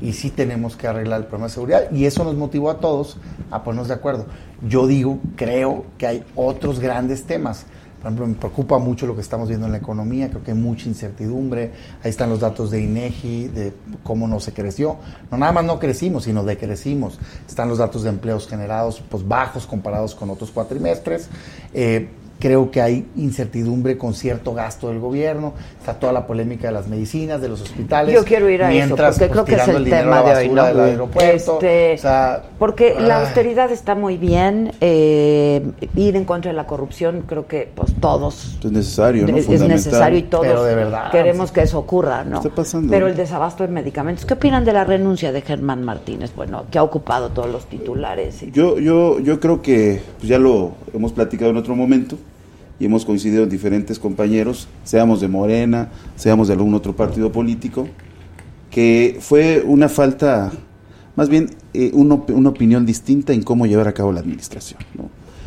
Y 0.00 0.12
sí 0.12 0.30
tenemos 0.30 0.76
que 0.76 0.86
arreglar 0.86 1.20
el 1.20 1.26
problema 1.26 1.46
de 1.46 1.54
seguridad. 1.54 1.90
Y 1.92 2.04
eso 2.04 2.24
nos 2.24 2.34
motivó 2.34 2.70
a 2.70 2.78
todos 2.78 3.16
a 3.50 3.62
ponernos 3.62 3.88
de 3.88 3.94
acuerdo. 3.94 4.26
Yo 4.66 4.86
digo, 4.86 5.18
creo 5.36 5.84
que 5.98 6.06
hay 6.06 6.24
otros 6.34 6.80
grandes 6.80 7.24
temas. 7.24 7.66
Por 8.04 8.10
ejemplo, 8.10 8.26
me 8.26 8.34
preocupa 8.34 8.78
mucho 8.78 9.06
lo 9.06 9.14
que 9.14 9.22
estamos 9.22 9.48
viendo 9.48 9.64
en 9.64 9.72
la 9.72 9.78
economía, 9.78 10.28
creo 10.28 10.42
que 10.42 10.50
hay 10.50 10.56
mucha 10.58 10.88
incertidumbre. 10.88 11.72
Ahí 12.02 12.10
están 12.10 12.28
los 12.28 12.40
datos 12.40 12.70
de 12.70 12.82
INEGI, 12.82 13.48
de 13.48 13.72
cómo 14.02 14.28
no 14.28 14.40
se 14.40 14.52
creció. 14.52 14.98
No 15.30 15.38
nada 15.38 15.52
más 15.52 15.64
no 15.64 15.78
crecimos, 15.78 16.24
sino 16.24 16.44
decrecimos. 16.44 17.18
Están 17.48 17.70
los 17.70 17.78
datos 17.78 18.02
de 18.02 18.10
empleos 18.10 18.46
generados 18.46 19.02
pues 19.08 19.26
bajos 19.26 19.66
comparados 19.66 20.14
con 20.14 20.28
otros 20.28 20.50
cuatrimestres. 20.50 21.30
Eh, 21.72 22.10
creo 22.38 22.70
que 22.70 22.80
hay 22.82 23.06
incertidumbre 23.16 23.96
con 23.96 24.14
cierto 24.14 24.54
gasto 24.54 24.88
del 24.88 24.98
gobierno. 24.98 25.54
Está 25.78 25.94
toda 25.94 26.12
la 26.12 26.26
polémica 26.26 26.68
de 26.68 26.74
las 26.74 26.88
medicinas, 26.88 27.40
de 27.40 27.48
los 27.48 27.62
hospitales. 27.62 28.14
Yo 28.14 28.24
quiero 28.24 28.48
ir 28.50 28.62
a 28.62 28.68
mientras, 28.68 29.16
eso, 29.16 29.26
porque 29.26 29.52
pues, 29.52 29.62
creo 29.64 29.64
que 29.64 29.70
es 29.70 29.76
el, 29.76 29.84
tema 29.84 30.22
de 30.22 30.34
hoy, 30.34 30.48
¿no? 30.48 30.64
del 30.64 30.80
aeropuerto. 30.80 31.54
Este, 31.54 31.94
O 31.94 31.98
sea, 31.98 32.42
porque 32.58 32.96
la 32.98 33.20
austeridad 33.20 33.70
está 33.70 33.94
muy 33.94 34.16
bien, 34.16 34.72
eh, 34.80 35.62
ir 35.96 36.16
en 36.16 36.24
contra 36.24 36.50
de 36.50 36.56
la 36.56 36.66
corrupción, 36.66 37.24
creo 37.26 37.46
que 37.46 37.70
pues 37.74 37.94
todos 38.00 38.58
Es 38.62 38.70
necesario, 38.70 39.26
¿no? 39.26 39.36
es, 39.36 39.48
necesario 39.48 40.18
y 40.18 40.22
todos 40.24 40.46
Pero 40.46 40.64
de 40.64 40.74
verdad, 40.74 41.10
queremos 41.10 41.52
que 41.52 41.62
eso 41.62 41.78
ocurra, 41.78 42.24
¿no? 42.24 42.38
Está 42.38 42.50
pasando. 42.50 42.90
Pero 42.90 43.06
el 43.06 43.16
desabasto 43.16 43.64
de 43.64 43.70
medicamentos, 43.70 44.24
¿qué 44.24 44.34
opinan 44.34 44.64
de 44.64 44.72
la 44.72 44.84
renuncia 44.84 45.32
de 45.32 45.40
Germán 45.40 45.82
Martínez? 45.82 46.32
Bueno, 46.34 46.64
que 46.70 46.78
ha 46.78 46.82
ocupado 46.82 47.30
todos 47.30 47.50
los 47.50 47.66
titulares. 47.66 48.42
y- 48.42 48.50
Yo, 48.50 48.78
yo, 48.78 49.20
yo 49.20 49.40
creo 49.40 49.62
que 49.62 50.02
pues, 50.18 50.28
ya 50.28 50.38
lo 50.38 50.72
hemos 50.92 51.12
platicado 51.12 51.50
en 51.50 51.56
otro 51.56 51.74
momento 51.74 52.16
y 52.78 52.86
hemos 52.86 53.04
coincidido 53.04 53.44
en 53.44 53.48
diferentes 53.48 53.98
compañeros, 53.98 54.68
seamos 54.84 55.20
de 55.20 55.28
Morena, 55.28 55.90
seamos 56.16 56.48
de 56.48 56.54
algún 56.54 56.74
otro 56.74 56.94
partido 56.94 57.30
político, 57.30 57.88
que 58.70 59.18
fue 59.20 59.62
una 59.64 59.88
falta, 59.88 60.52
más 61.16 61.28
bien 61.28 61.50
eh, 61.72 61.90
una, 61.94 62.16
una 62.28 62.48
opinión 62.48 62.84
distinta 62.84 63.32
en 63.32 63.42
cómo 63.42 63.66
llevar 63.66 63.88
a 63.88 63.94
cabo 63.94 64.12
la 64.12 64.20
administración. 64.20 64.80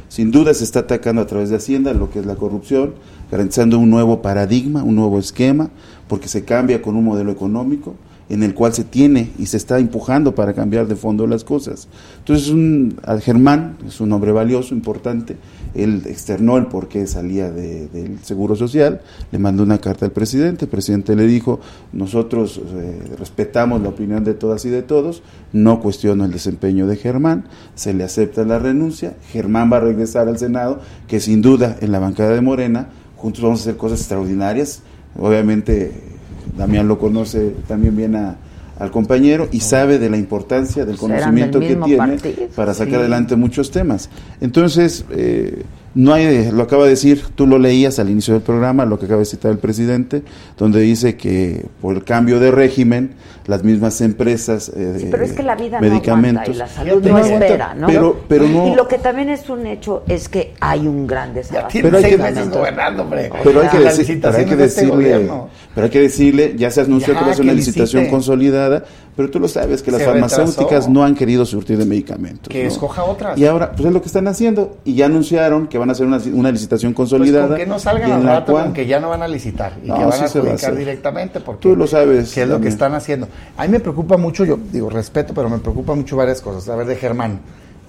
Sin 0.08 0.32
duda 0.32 0.54
se 0.54 0.64
está 0.64 0.80
atacando 0.80 1.22
a 1.22 1.28
través 1.28 1.50
de 1.50 1.58
Hacienda 1.58 1.94
lo 1.94 2.10
que 2.10 2.20
es 2.20 2.26
la 2.26 2.36
corrupción, 2.36 2.94
garantizando 3.30 3.78
un 3.78 3.90
nuevo 3.90 4.22
paradigma, 4.22 4.84
un 4.84 4.96
nuevo 4.96 5.20
esquema, 5.20 5.70
porque 6.08 6.30
se 6.30 6.46
cambia 6.46 6.82
con 6.82 6.96
un 6.96 7.04
modelo 7.04 7.32
económico 7.32 7.96
en 8.30 8.44
el 8.44 8.54
cual 8.54 8.74
se 8.74 8.84
tiene 8.84 9.32
y 9.40 9.46
se 9.46 9.56
está 9.58 9.80
empujando 9.80 10.36
para 10.36 10.54
cambiar 10.54 10.88
de 10.88 10.96
fondo 10.96 11.26
las 11.28 11.44
cosas. 11.46 11.88
Entonces, 12.20 12.50
un, 12.50 12.98
Germán 13.22 13.78
es 13.88 14.02
un 14.02 14.12
hombre 14.12 14.32
valioso, 14.34 14.76
importante, 14.76 15.38
él 15.74 16.02
externó 16.08 16.58
el 16.58 16.66
por 16.66 16.88
qué 16.90 17.08
salía 17.08 17.50
de- 17.52 17.88
del 17.88 18.20
Seguro 18.24 18.56
Social, 18.56 19.00
le 19.32 19.40
mandó 19.40 19.64
una 19.64 19.78
carta 19.78 20.06
al 20.06 20.12
presidente, 20.12 20.66
el 20.66 20.72
presidente 20.72 21.16
le 21.16 21.26
dijo, 21.26 21.60
nosotros 21.94 22.60
eh, 22.76 23.00
respetamos 23.18 23.82
la 23.82 23.90
opinión 23.90 24.24
de 24.24 24.34
todas 24.34 24.66
y 24.66 24.70
de 24.70 24.82
todos, 24.82 25.24
no 25.54 25.80
cuestiono 25.80 26.26
el 26.26 26.32
desempeño 26.32 26.86
de 26.88 26.98
Germán, 26.98 27.46
se 27.76 27.94
le 27.94 28.04
acepta 28.04 28.44
la 28.44 28.60
renuncia, 28.60 29.16
Germán 29.30 29.72
va 29.72 29.78
a 29.78 29.82
regresar 29.82 30.28
al 30.28 30.38
Senado, 30.38 30.82
que 31.08 31.20
sin 31.22 31.42
duda 31.42 31.78
en 31.80 31.92
la 31.94 32.00
bancada 32.00 32.34
de 32.34 32.42
Morena, 32.42 32.90
juntos 33.16 33.42
vamos 33.42 33.60
a 33.60 33.64
hacer 33.64 33.78
cosas 33.78 34.00
extraordinarias, 34.00 34.82
obviamente 35.18 36.17
Damián 36.56 36.88
lo 36.88 36.98
conoce 37.00 37.54
también 37.68 37.96
bien 37.96 38.16
a- 38.16 38.36
al 38.80 38.92
compañero 38.92 39.48
y 39.52 39.62
sabe 39.62 39.98
de 39.98 40.08
la 40.10 40.18
importancia 40.18 40.86
del 40.86 40.98
conocimiento 40.98 41.60
que 41.60 41.76
tiene 41.76 41.98
partido, 41.98 42.48
para 42.56 42.76
sacar 42.76 42.94
sí. 42.94 43.00
adelante 43.00 43.36
muchos 43.36 43.72
temas. 43.72 44.10
Entonces, 44.40 45.04
eh, 45.10 45.64
no 45.98 46.14
hay, 46.14 46.52
lo 46.52 46.64
acaba 46.64 46.84
de 46.84 46.92
decir, 46.92 47.24
tú 47.36 47.48
lo 47.48 47.58
leías 47.58 47.98
al 48.00 48.10
inicio 48.10 48.34
del 48.36 48.44
programa, 48.44 48.86
lo 48.86 49.00
que 49.00 49.06
acaba 49.06 49.20
de 49.20 49.26
citar 49.26 49.52
el 49.52 49.58
presidente, 49.58 50.22
donde 50.58 50.80
dice 50.80 51.18
que 51.18 51.66
por 51.82 51.96
el 51.96 52.04
cambio 52.04 52.40
de 52.40 52.52
régimen, 52.52 53.16
las 53.48 53.64
mismas 53.64 54.02
empresas, 54.02 54.70
eh, 54.76 54.96
Sí, 55.00 55.08
pero 55.10 55.24
es 55.24 55.32
que 55.32 55.42
la 55.42 55.56
vida 55.56 55.80
medicamentos, 55.80 56.48
no 56.50 56.52
aguanta 56.52 56.52
y 56.52 56.56
la 56.56 56.68
salud 56.68 57.02
no 57.04 57.18
espera, 57.18 57.74
¿no? 57.76 57.88
Pero- 57.88 58.20
pero 58.28 58.46
y, 58.46 58.50
no- 58.50 58.68
y 58.68 58.76
lo 58.76 58.88
que 58.90 58.98
también 58.98 59.30
es 59.30 59.50
un 59.50 59.66
hecho 59.66 60.04
es 60.08 60.28
que 60.28 60.54
hay 60.60 60.86
un 60.86 61.08
gran 61.08 61.34
tiene 61.34 61.90
Pero 61.90 61.98
hay 61.98 62.12
que- 62.12 62.18
meses 62.18 62.50
gobernando, 62.50 63.04
hombre. 63.04 63.30
Pero 63.44 63.62
hay, 63.62 63.70
que 63.70 63.80
La 63.80 63.92
decir- 63.92 64.20
pero 64.22 64.38
hay 64.38 64.44
licitación 64.44 64.46
que 64.46 64.52
es 64.52 64.58
de 64.58 64.66
este 64.66 64.82
decirle, 64.82 64.96
gobierno. 65.14 65.50
pero 65.74 65.86
hay 65.86 65.92
que 65.92 66.02
decirle, 66.02 66.54
ya 66.58 66.72
se 66.72 66.82
anunció 66.82 67.14
Ya, 67.14 67.20
que 67.20 67.26
va 67.26 67.32
a 67.32 67.36
ser 67.36 67.44
una 67.46 67.54
licitación 67.54 68.02
licite. 68.04 68.12
consolidada, 68.12 68.84
pero 69.16 69.30
tú 69.32 69.40
lo 69.40 69.48
sabes 69.48 69.82
que 69.82 69.92
las 69.92 70.02
Se 70.02 70.06
farmacéuticas 70.08 70.62
retrasó. 70.70 70.90
no 70.92 71.04
han 71.04 71.16
querido 71.16 71.46
surtir 71.46 71.78
de 71.78 71.86
medicamentos. 71.86 72.50
Que 72.50 72.64
¿no? 72.64 72.68
escoja 72.70 73.04
otras. 73.04 73.38
Y 73.38 73.46
ahora, 73.46 73.72
pues 73.72 73.88
es 73.88 73.94
lo 73.94 74.02
que 74.02 74.08
están 74.08 74.28
haciendo. 74.28 74.78
Y 74.84 74.96
ya 74.96 75.06
anunciaron 75.08 75.68
que 75.68 75.78
van 75.78 75.87
a 75.90 75.92
hacer 75.94 76.06
una, 76.08 76.18
una 76.34 76.52
licitación 76.52 76.94
Pues 76.94 77.10
consolidada. 77.10 77.48
con 77.50 77.58
que 77.58 77.66
no 77.66 77.80
salgan 77.80 78.10
y 78.10 78.12
en 78.12 78.18
al 78.20 78.26
la 78.26 78.40
rato 78.40 78.52
cual- 78.54 78.66
con 78.66 78.74
que 78.74 78.86
ya 78.88 79.00
no 79.00 79.10
van 79.10 79.22
a 79.24 79.28
licitar 79.28 79.74
y 79.84 79.88
No, 79.88 79.98
que 79.98 80.04
van 80.06 80.12
sí 80.14 80.24
a 80.24 80.28
se 80.28 80.40
va 80.40 80.46
a 80.46 80.48
adjudicar 80.54 80.76
directamente 80.76 81.40
porque 81.40 81.62
Tú 81.62 81.76
lo 81.76 81.88
sabes, 81.88 82.34
que 82.34 82.44
es 82.44 82.48
lo 82.50 82.60
que 82.62 82.68
están 82.68 82.94
haciendo. 82.96 83.28
A 83.58 83.64
mí 83.66 83.70
me 83.70 83.80
preocupa 83.80 84.18
mucho, 84.18 84.46
yo 84.46 84.58
digo 84.72 84.90
respeto, 84.90 85.34
pero 85.34 85.50
me 85.50 85.60
preocupa 85.60 85.96
mucho 85.96 86.16
varias 86.18 86.42
cosas. 86.42 86.68
A 86.70 86.76
ver, 86.76 86.88
de 86.88 86.96
Germán, 86.96 87.40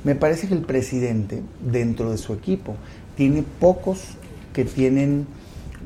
me 0.04 0.14
parece 0.14 0.46
que 0.48 0.54
el 0.54 0.62
presidente 0.62 1.42
dentro 1.60 2.10
de 2.10 2.18
su 2.18 2.32
equipo 2.32 2.74
tiene 3.16 3.44
pocos 3.60 4.00
que 4.52 4.64
tienen 4.64 5.26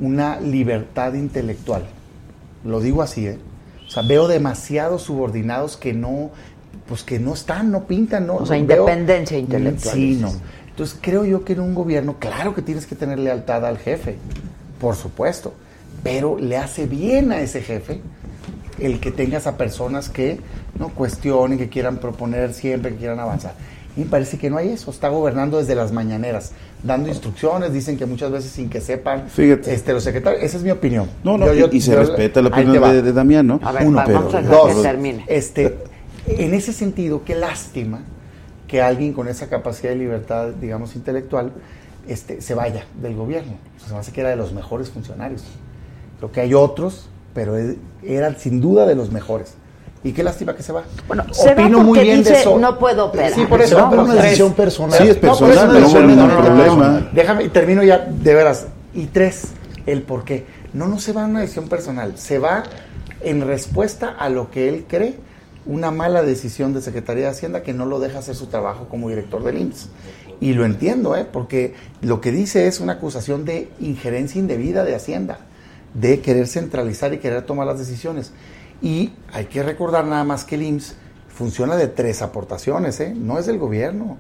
una 0.01 0.41
libertad 0.41 1.15
intelectual. 1.15 1.83
Lo 2.65 2.81
digo 2.81 3.03
así, 3.03 3.27
¿eh? 3.27 3.39
O 3.87 3.91
sea, 3.91 4.03
veo 4.03 4.29
demasiados 4.29 5.03
subordinados 5.03 5.77
que 5.77 5.93
no, 5.93 6.31
pues 6.89 7.03
que 7.03 7.19
no 7.19 7.35
están, 7.35 7.71
no 7.71 7.85
pintan, 7.85 8.27
no. 8.27 8.37
O 8.37 8.47
sea, 8.47 8.57
veo- 8.57 8.61
independencia 8.87 9.37
intelectual, 9.39 9.95
Sí, 9.95 10.19
no. 10.21 10.33
Entonces 10.73 10.99
creo 11.01 11.25
yo 11.25 11.45
que 11.45 11.53
en 11.53 11.61
un 11.61 11.75
gobierno, 11.75 12.17
claro 12.19 12.55
que 12.55 12.63
tienes 12.63 12.87
que 12.87 12.95
tener 12.97 13.19
lealtad 13.19 13.65
al 13.65 13.79
jefe, 13.79 14.17
por 14.81 14.97
supuesto, 14.97 15.55
pero 16.03 16.37
le 16.39 16.57
hace 16.57 16.87
bien 16.87 17.31
a 17.33 17.41
ese 17.41 17.61
jefe 17.63 18.01
el 18.79 18.99
que 18.99 19.11
tengas 19.13 19.47
a 19.47 19.57
personas 19.57 20.09
que 20.09 20.41
no 20.79 20.89
cuestionen, 20.89 21.59
que 21.59 21.69
quieran 21.69 21.99
proponer 21.99 22.53
siempre, 22.55 22.93
que 22.93 22.97
quieran 22.97 23.21
avanzar. 23.21 23.55
Y 23.97 24.01
me 24.01 24.07
parece 24.07 24.39
que 24.39 24.49
no 24.49 24.57
hay 24.57 24.71
eso, 24.71 24.91
está 24.91 25.09
gobernando 25.11 25.59
desde 25.59 25.75
las 25.75 25.93
mañaneras, 25.93 26.53
dando 26.83 27.11
instrucciones, 27.11 27.75
dicen 27.75 27.99
que 27.99 28.07
muchas 28.07 28.33
veces 28.33 28.51
sin 28.51 28.71
que 28.71 28.81
sepan 28.81 29.29
Fíjate. 29.29 29.75
este, 29.75 29.93
los 29.93 30.03
secretarios, 30.03 30.43
esa 30.43 30.57
es 30.57 30.63
mi 30.63 30.71
opinión. 30.71 31.11
No, 31.23 31.37
no, 31.37 31.47
Yo- 31.49 31.53
yo- 31.53 31.69
y, 31.71 31.77
y 31.77 31.81
se 31.83 31.93
yo- 31.93 31.99
respeta 31.99 32.41
la 32.41 32.49
opinión 32.49 32.83
de, 32.91 33.03
de 33.03 33.13
Damián, 33.13 33.47
¿no? 33.47 33.61
A 33.63 33.71
ver, 33.73 33.87
Uno, 33.87 33.99
va- 33.99 34.05
pero- 34.07 34.19
vamos 34.21 34.35
a 34.35 34.41
dejar 34.41 34.57
Dos, 34.57 34.75
que 34.75 34.83
termine. 34.83 35.25
este, 35.29 35.77
en 36.27 36.55
ese 36.55 36.73
sentido, 36.73 37.23
qué 37.25 37.35
lástima 37.35 38.01
que 38.73 38.81
alguien 38.81 39.13
con 39.13 39.29
esa 39.29 39.49
capacidad 39.49 39.91
de 39.91 39.97
libertad, 39.97 40.49
digamos, 40.59 40.97
intelectual, 40.97 41.53
este, 42.09 42.41
se 42.41 42.55
vaya 42.55 42.87
del 43.03 43.15
gobierno. 43.15 43.53
O 43.77 43.79
sea, 43.81 43.89
se 43.89 43.93
me 43.93 44.01
hace 44.01 44.13
que 44.13 44.23
era 44.23 44.31
de 44.31 44.37
los 44.37 44.55
mejores 44.55 44.89
funcionarios. 44.89 45.45
Creo 46.17 46.33
que 46.33 46.41
hay 46.41 46.55
otros, 46.55 47.11
pero 47.35 47.55
era 48.03 48.35
sin 48.37 48.63
duda 48.63 48.87
de 48.87 48.95
los 48.95 49.13
mejores. 49.13 49.57
Y 50.03 50.13
qué 50.13 50.23
lástima 50.23 50.57
que 50.57 50.63
se 50.63 50.73
va. 50.73 50.85
Bueno, 51.07 51.25
se 51.35 51.55
va 51.55 51.63
Opino 51.65 51.81
muy 51.81 51.99
porque 51.99 52.03
bien 52.03 52.25
de 52.25 52.31
dice, 52.31 52.41
eso. 52.41 52.59
no 52.59 52.79
puedo 52.79 53.05
operar, 53.09 53.35
Sí, 53.35 53.45
por 53.45 53.61
eso. 53.61 53.79
¿no? 53.79 53.91
pero 53.91 54.03
Una 54.05 54.13
tres. 54.13 54.25
decisión 54.25 54.55
personal. 54.55 54.99
Sí, 55.03 55.09
es 55.11 55.17
personal, 55.19 55.67
no 55.69 55.75
ningún 55.75 56.17
no, 56.17 56.27
no, 56.29 56.29
no, 56.29 56.43
problema. 56.43 56.89
no. 56.89 57.09
Déjame, 57.13 57.45
y 57.45 57.49
termino 57.51 57.83
ya, 57.83 57.99
de 57.99 58.35
veras. 58.35 58.69
Y 58.95 59.05
tres, 59.09 59.49
el 59.85 60.01
por 60.01 60.25
qué. 60.25 60.47
No, 60.73 60.89
no 60.89 60.99
se 60.99 61.13
va 61.13 61.25
a 61.25 61.27
una 61.27 61.41
decisión 61.41 61.69
personal. 61.69 62.17
Se 62.17 62.39
va 62.39 62.63
en 63.21 63.47
respuesta 63.47 64.17
a 64.19 64.31
lo 64.31 64.51
que 64.51 64.71
él 64.71 64.87
cree 64.89 65.17
una 65.67 65.91
mala 65.91 66.23
decisión 66.23 66.73
de 66.73 66.81
Secretaría 66.81 67.25
de 67.25 67.31
Hacienda 67.31 67.63
que 67.63 67.73
no 67.73 67.87
lo 67.87 68.01
deja 68.01 68.19
hacer 68.19 68.35
su 68.35 68.47
trabajo 68.47 68.89
como 68.89 69.09
director 69.09 69.43
del 69.45 69.59
IMSS. 69.59 69.89
Y 70.41 70.55
lo 70.55 70.65
entiendo, 70.65 71.17
¿eh? 71.17 71.25
porque 71.25 71.75
lo 72.01 72.21
que 72.21 72.33
dice 72.33 72.67
es 72.67 72.81
una 72.81 72.95
acusación 72.95 73.45
de 73.45 73.71
injerencia 73.81 74.41
indebida 74.41 74.85
de 74.85 74.95
Hacienda, 74.95 75.39
de 75.95 76.21
querer 76.21 76.49
centralizar 76.49 77.15
y 77.15 77.19
querer 77.19 77.43
tomar 77.43 77.67
las 77.67 77.79
decisiones. 77.79 78.33
Y 78.81 79.13
hay 79.33 79.45
que 79.47 79.63
recordar 79.63 80.05
nada 80.05 80.25
más 80.25 80.45
que 80.45 80.57
el 80.57 80.63
IMSS 80.63 80.97
funciona 81.29 81.77
de 81.77 81.87
tres 81.87 82.23
aportaciones, 82.23 82.99
¿eh? 83.01 83.15
no 83.17 83.39
es 83.39 83.47
del 83.47 83.59
gobierno. 83.59 84.19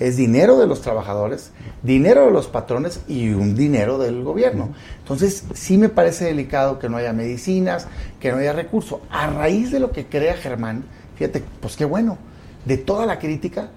Es 0.00 0.16
dinero 0.16 0.58
de 0.58 0.66
los 0.66 0.80
trabajadores, 0.80 1.52
dinero 1.82 2.26
de 2.26 2.32
los 2.32 2.48
patrones 2.48 3.00
y 3.06 3.28
un 3.30 3.54
dinero 3.54 3.96
del 3.98 4.24
gobierno. 4.24 4.70
Entonces, 4.98 5.44
sí 5.54 5.78
me 5.78 5.88
parece 5.88 6.24
delicado 6.24 6.78
que 6.80 6.88
no 6.88 6.96
haya 6.96 7.12
medicinas, 7.12 7.86
que 8.18 8.32
no 8.32 8.38
haya 8.38 8.52
recursos. 8.52 8.98
A 9.10 9.28
raíz 9.28 9.70
de 9.70 9.78
lo 9.80 9.92
que 9.92 10.06
crea 10.06 10.34
Germán, 10.34 10.84
fíjate, 11.16 11.44
pues 11.60 11.76
qué 11.76 11.84
bueno, 11.84 12.18
de 12.64 12.76
toda 12.76 13.06
la 13.06 13.18
crítica, 13.20 13.68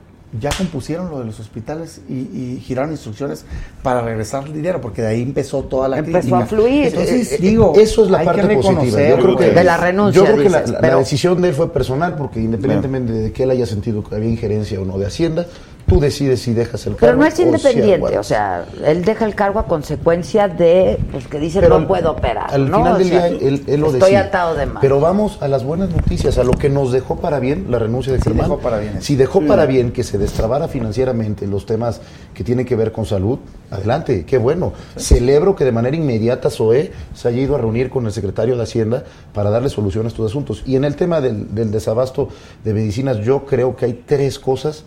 ya 0.42 0.50
compusieron 0.58 1.10
lo 1.10 1.20
de 1.20 1.26
los 1.26 1.40
hospitales 1.40 2.02
y, 2.10 2.14
y 2.14 2.62
giraron 2.66 2.92
instrucciones 2.92 3.46
para 3.84 4.02
regresar 4.02 4.46
el 4.46 4.54
dinero, 4.54 4.82
porque 4.82 5.02
de 5.02 5.08
ahí 5.10 5.22
empezó 5.22 5.64
toda 5.64 5.88
la 5.88 6.00
Empezó 6.00 6.18
crítica. 6.20 6.40
a 6.40 6.46
fluir. 6.48 6.88
Entonces, 6.88 7.32
Eh, 7.32 7.36
eh, 7.36 7.38
digo, 7.40 7.74
Eso 7.78 8.04
es 8.04 8.10
la 8.12 8.18
hay 8.20 8.26
parte 8.26 8.48
que 8.48 8.56
positiva. 8.56 9.08
Yo 9.10 9.20
creo 9.20 9.36
que, 9.38 9.52
De 9.52 9.64
la 9.64 9.78
renuncia, 9.78 10.20
Yo 10.22 10.26
creo 10.26 10.38
que 10.44 10.50
la, 10.50 10.58
dices, 10.62 10.72
la- 10.74 10.80
pero- 10.82 10.94
la 10.94 11.00
decisión 11.00 11.42
de 11.42 11.50
él 11.50 11.54
fue 11.56 11.72
personal, 11.72 12.16
porque 12.18 12.42
independientemente 12.42 13.14
de 13.14 13.32
que 13.32 13.44
él 13.44 13.52
haya 13.52 13.66
sentido 13.68 14.04
que 14.04 14.16
había 14.16 14.30
injerencia 14.30 14.82
o 14.82 14.86
no 14.86 14.98
de 14.98 15.06
Hacienda, 15.06 15.46
tú 15.88 16.00
decides 16.00 16.42
si 16.42 16.54
dejas 16.54 16.86
el 16.86 16.96
cargo. 16.96 17.00
Pero 17.00 17.18
no 17.18 17.26
es 17.26 17.34
o 17.34 17.38
si 17.38 17.44
independiente, 17.44 18.18
o 18.20 18.24
sea, 18.24 18.66
él 18.86 19.06
deja 19.06 19.26
el 19.26 19.34
cargo 19.36 19.60
a 19.60 19.66
consecuencia 19.68 20.48
de, 20.48 21.00
pues 21.12 21.28
que 21.28 21.40
dice 21.40 21.62
Pero 21.62 21.80
no 21.80 21.88
puedo 21.88 22.12
operar. 22.12 22.54
Al 22.54 22.70
¿no? 22.70 22.78
final 22.80 22.94
O 22.94 22.98
del 22.98 23.08
sea, 23.08 23.28
día, 23.30 23.38
él, 23.48 23.64
él 23.68 23.80
lo 23.80 23.88
estoy 23.88 24.02
decide. 24.02 24.18
atado 24.18 24.56
de 24.56 24.66
mano. 24.66 24.80
Pero 24.82 25.00
vamos 25.00 25.38
a 25.42 25.48
las 25.48 25.64
buenas 25.64 25.90
noticias, 25.90 26.38
a 26.38 26.44
lo 26.44 26.52
que 26.52 26.70
nos 26.70 26.92
dejó 26.92 27.16
para 27.18 27.40
bien 27.40 27.68
la 27.70 27.80
renuncia 27.80 28.12
de 28.12 28.20
Sí 28.20 28.26
Germán. 28.26 28.50
dejó 28.50 28.60
para 28.60 28.80
bien. 28.80 29.02
Si 29.02 29.16
dejó 29.16 29.42
para 29.42 29.66
bien 29.66 29.92
que 29.92 30.04
se 30.04 30.18
destrabara 30.18 30.68
financieramente 30.68 31.48
los 31.48 31.66
temas 31.66 32.02
que 32.34 32.44
tienen 32.44 32.66
que 32.66 32.76
ver 32.76 32.92
con 32.92 33.06
salud, 33.06 33.40
adelante, 33.72 34.26
qué 34.26 34.38
bueno. 34.38 34.74
Celebro 34.98 35.56
que 35.56 35.64
de 35.64 35.72
manera 35.72 35.96
inmediata 35.96 36.50
SOE 36.50 36.92
se 37.16 37.28
haya 37.30 37.40
ido 37.42 37.56
a 37.56 37.60
reunir 37.60 37.90
con 37.90 38.06
el 38.06 38.12
secretario 38.12 38.58
de 38.58 38.64
Hacienda 38.64 39.06
para 39.34 39.50
darle 39.50 39.70
solución 39.70 40.06
a 40.06 40.10
estos 40.10 40.30
asuntos. 40.30 40.64
Y 40.66 40.76
en 40.76 40.84
el 40.84 40.96
tema 40.98 41.22
del, 41.22 41.56
del 41.56 41.72
desabasto 41.72 42.28
de 42.66 42.74
medicinas, 42.74 43.20
yo 43.20 43.46
creo 43.46 43.76
que 43.78 43.86
hay 43.86 44.04
tres 44.06 44.38
cosas 44.38 44.84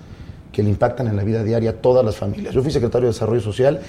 que 0.53 0.63
le 0.63 0.71
impactan 0.71 1.09
en 1.09 1.17
la 1.17 1.25
vida 1.25 1.43
diaria 1.43 1.71
a 1.71 1.73
todas 1.75 2.05
las 2.05 2.17
familias. 2.17 2.55
Yo 2.55 2.63
fui 2.63 2.71
secretario 2.71 3.09
de 3.09 3.13
Desarrollo 3.13 3.41
Social 3.41 3.81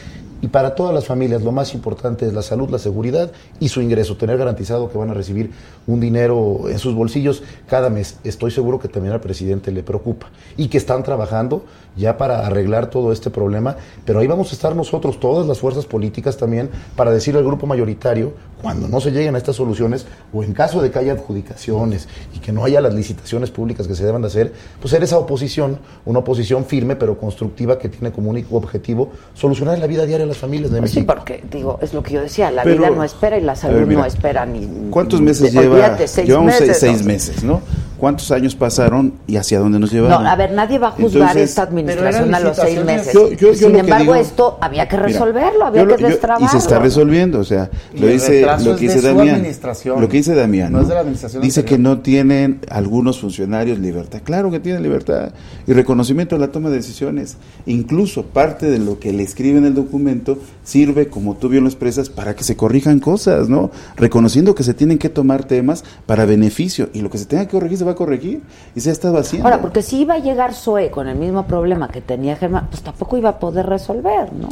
y 0.42 0.48
para 0.48 0.74
todas 0.74 0.94
las 0.94 1.06
familias 1.06 1.44
lo 1.44 1.52
más 1.52 1.74
importante 1.74 2.26
es 2.26 2.34
la 2.34 2.42
salud, 2.42 2.70
la 2.70 2.80
seguridad 2.80 3.32
y 3.60 3.70
su 3.70 3.82
ingreso, 3.82 4.18
tener 4.18 4.38
garantizado 4.38 4.92
que 4.92 4.98
van 4.98 5.12
a 5.12 5.14
recibir 5.14 5.52
un 5.86 6.00
dinero 6.00 6.70
en 6.70 6.80
sus 6.80 6.96
bolsillos 6.96 7.44
cada 7.68 7.90
mes. 7.90 8.18
Estoy 8.24 8.52
seguro 8.52 8.80
que 8.80 8.88
también 8.88 9.14
al 9.14 9.22
presidente 9.22 9.72
le 9.72 9.84
preocupa 9.84 10.30
y 10.58 10.68
que 10.68 10.78
están 10.78 11.04
trabajando 11.04 11.64
ya 11.96 12.18
para 12.18 12.46
arreglar 12.46 12.90
todo 12.90 13.12
este 13.12 13.30
problema, 13.30 13.76
pero 14.06 14.20
ahí 14.20 14.28
vamos 14.28 14.52
a 14.52 14.56
estar 14.56 14.76
nosotros, 14.76 15.20
todas 15.20 15.48
las 15.48 15.60
fuerzas 15.60 15.86
políticas 15.86 16.38
también, 16.38 16.70
para 16.96 17.12
decirle 17.12 17.40
al 17.40 17.46
grupo 17.46 17.68
mayoritario, 17.68 18.34
cuando 18.62 18.88
no 18.88 19.02
se 19.02 19.12
lleguen 19.12 19.36
a 19.36 19.38
estas 19.38 19.56
soluciones 19.56 20.06
o 20.34 20.44
en 20.44 20.54
caso 20.54 20.82
de 20.82 20.92
que 20.92 21.00
haya 21.00 21.14
adjudicaciones 21.14 22.08
y 22.36 22.40
que 22.40 22.52
no 22.52 22.64
haya 22.64 22.82
las 22.82 22.94
licitaciones 22.94 23.50
públicas 23.52 23.88
que 23.88 23.96
se 23.96 24.06
deban 24.06 24.22
de 24.22 24.28
hacer, 24.28 24.54
pues 24.80 24.92
ser 24.92 25.04
esa 25.04 25.18
oposición, 25.18 25.80
una 26.06 26.20
oposición 26.20 26.66
firme 26.66 26.96
pero 26.96 27.18
constructiva 27.18 27.80
que 27.80 27.90
tiene 27.90 28.12
como 28.12 28.30
único 28.30 28.56
objetivo 28.58 29.12
solucionar 29.34 29.78
la 29.80 29.88
vida 29.88 30.06
diaria 30.06 30.26
de 30.26 30.30
las 30.30 30.38
familias 30.38 30.72
de 30.72 30.80
Pues 30.80 30.92
sí, 30.92 30.98
México. 31.00 31.14
porque 31.16 31.44
digo, 31.52 31.80
es 31.82 31.94
lo 31.94 32.04
que 32.04 32.14
yo 32.14 32.22
decía, 32.22 32.52
la 32.52 32.64
Pero- 32.64 32.78
vida 32.84 32.90
no 32.92 33.04
espera 33.04 33.38
y 33.38 33.42
la 33.42 33.56
salud 33.56 33.78
ver, 33.78 33.88
mira, 33.88 34.02
no 34.02 34.06
espera 34.08 34.46
ni. 34.46 34.68
¿Cuántos 34.90 35.22
meses 35.22 35.54
de- 35.54 35.62
lleva? 35.62 35.74
olvídate, 35.76 36.08
seis 36.08 36.28
Llevamos 36.28 36.54
seis, 36.56 36.68
meses, 36.68 36.80
seis 36.80 37.02
¿no? 37.02 37.08
meses, 37.08 37.44
¿no? 37.44 37.62
¿Cuántos 37.98 38.32
años 38.32 38.56
pasaron 38.56 39.14
y 39.28 39.38
hacia 39.38 39.60
dónde 39.60 39.78
nos 39.78 39.94
No, 39.94 40.02
llevaron? 40.02 40.26
a 40.26 40.36
ver, 40.36 40.52
nadie 40.54 40.80
va 40.80 40.88
a 40.88 40.92
juzgar 40.92 41.22
Entonces, 41.22 41.50
esta 41.52 41.62
administración 41.62 42.34
a 42.34 42.40
los 42.40 42.58
seis 42.58 42.84
meses. 42.84 43.14
Yo- 43.14 43.30
yo- 43.30 43.36
yo 43.52 43.54
Sin 43.54 43.76
embargo, 43.76 44.14
digo- 44.14 44.16
esto 44.16 44.58
había 44.60 44.88
que 44.88 44.96
Mira, 44.98 45.08
resolverlo, 45.10 45.66
había 45.66 45.82
yo 45.84 45.88
lo- 45.88 45.96
que 45.98 46.06
destrabarlo. 46.06 46.48
Y 46.48 46.50
se 46.50 46.58
está 46.58 46.80
resolviendo, 46.80 47.40
o 47.40 47.44
sea, 47.44 47.70
lo 47.94 48.08
dice, 48.08 48.44
lo 48.60 48.72
es 48.74 48.80
que 48.80 48.88
de 48.88 48.94
dice 48.96 49.00
su 49.00 49.16
Damián. 49.16 49.36
administración, 49.36 50.02
Lo 50.02 50.10
que 50.10 50.18
dice 50.18 50.36
Damián. 50.36 50.72
no 50.72 50.82
es 50.82 50.88
de 50.88 50.94
la 50.94 51.00
administración 51.02 51.42
Dice 51.44 51.66
que 51.66 51.78
no 51.78 52.00
tienen 52.00 52.60
algunos 52.70 53.20
funcionarios 53.20 53.80
libertad. 53.80 54.22
Claro 54.24 54.52
que 54.52 54.60
tienen 54.60 54.84
libertad 54.84 55.32
y 55.68 55.74
reconocimiento 55.74 56.36
de 56.36 56.42
la 56.42 56.52
toma 56.52 56.70
de 56.70 56.78
decisiones. 56.78 57.38
Incluso 57.66 58.24
parte 58.26 58.70
de 58.70 58.80
lo 58.80 59.00
que 59.00 59.14
le 59.14 59.24
escribe 59.24 59.58
en 59.60 59.66
el 59.66 59.74
documento 59.76 60.38
sirve, 60.64 61.08
como 61.08 61.36
tú 61.36 61.50
bien 61.50 61.64
lo 61.64 61.70
expresas, 61.70 62.10
para 62.10 62.36
que 62.36 62.44
se 62.44 62.56
corrijan 62.56 63.00
cosas, 63.00 63.50
¿no? 63.50 63.72
Reconociendo 63.96 64.56
que 64.56 64.64
se 64.64 64.74
tienen 64.74 64.98
que 64.98 65.10
tomar 65.10 65.44
temas 65.46 65.84
para 66.06 66.26
beneficio 66.26 66.90
y 66.94 67.02
lo 67.02 67.10
que 67.10 67.18
se 67.18 67.26
tenga 67.26 67.46
que 67.46 67.52
corregir 67.52 67.78
se 67.78 67.86
va 67.86 67.92
a 67.92 67.96
corregir 67.96 68.42
y 68.76 68.80
se 68.82 68.90
ha 68.90 68.94
estado 68.94 69.18
haciendo. 69.18 69.48
Ahora, 69.48 69.62
porque 69.62 69.82
si 69.82 70.02
iba 70.02 70.16
a 70.16 70.20
llegar 70.20 70.54
Zoe 70.54 70.90
con 70.92 71.08
el 71.08 71.18
mismo 71.18 71.46
problema 71.48 71.90
que 71.90 72.02
tenía 72.02 72.36
Germán, 72.36 72.68
pues 72.70 72.82
tampoco 72.82 73.18
iba 73.18 73.30
a 73.30 73.40
poder 73.40 73.66
resolver, 73.66 74.32
¿no? 74.34 74.50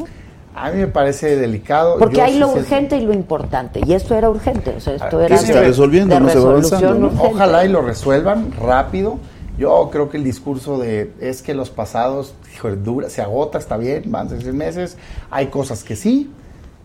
A 0.55 0.71
mí 0.71 0.79
me 0.79 0.87
parece 0.87 1.35
delicado. 1.37 1.97
Porque 1.99 2.17
Yo 2.17 2.23
hay 2.23 2.33
sí 2.33 2.39
lo 2.39 2.47
sé- 2.51 2.59
urgente 2.59 2.97
y 2.97 3.01
lo 3.05 3.13
importante, 3.13 3.81
y 3.85 3.93
esto 3.93 4.15
era 4.15 4.29
urgente, 4.29 4.71
o 4.75 4.79
sea, 4.79 4.95
esto 4.95 5.19
Ah, 5.19 5.25
era 5.25 5.37
se 5.37 5.45
está 5.45 5.61
de- 5.61 5.67
resolviendo, 5.67 6.15
de 6.15 6.21
no 6.21 6.29
se 6.29 6.39
va 6.39 6.55
resolución 6.55 6.83
avanzando, 6.83 6.99
¿no? 6.99 7.13
urgente. 7.13 7.35
Ojalá 7.35 7.65
y 7.65 7.69
lo 7.69 7.81
resuelvan 7.81 8.51
rápido. 8.59 9.17
Yo 9.57 9.89
creo 9.91 10.09
que 10.09 10.17
el 10.17 10.23
discurso 10.23 10.77
de 10.77 11.11
es 11.19 11.41
que 11.41 11.53
los 11.53 11.69
pasados, 11.69 12.33
hijo, 12.55 12.69
dura, 12.71 13.09
se 13.09 13.21
agota, 13.21 13.57
está 13.57 13.77
bien, 13.77 14.03
van 14.11 14.29
seis 14.29 14.45
meses. 14.53 14.97
Hay 15.31 15.47
cosas 15.47 15.83
que 15.83 15.95
sí 15.95 16.31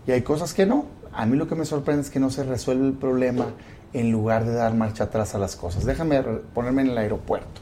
y 0.07 0.11
hay 0.11 0.21
cosas 0.21 0.53
que 0.53 0.65
no. 0.65 0.85
A 1.13 1.25
mí 1.25 1.37
lo 1.37 1.47
que 1.47 1.55
me 1.55 1.63
sorprende 1.65 2.01
es 2.01 2.09
que 2.09 2.19
no 2.19 2.29
se 2.29 2.43
resuelve 2.43 2.85
el 2.85 2.93
problema 2.93 3.45
en 3.93 4.11
lugar 4.11 4.43
de 4.45 4.53
dar 4.53 4.73
marcha 4.73 5.05
atrás 5.05 5.35
a 5.35 5.37
las 5.39 5.55
cosas. 5.55 5.85
Déjame 5.85 6.21
re- 6.21 6.41
ponerme 6.53 6.81
en 6.81 6.89
el 6.89 6.97
aeropuerto. 6.97 7.61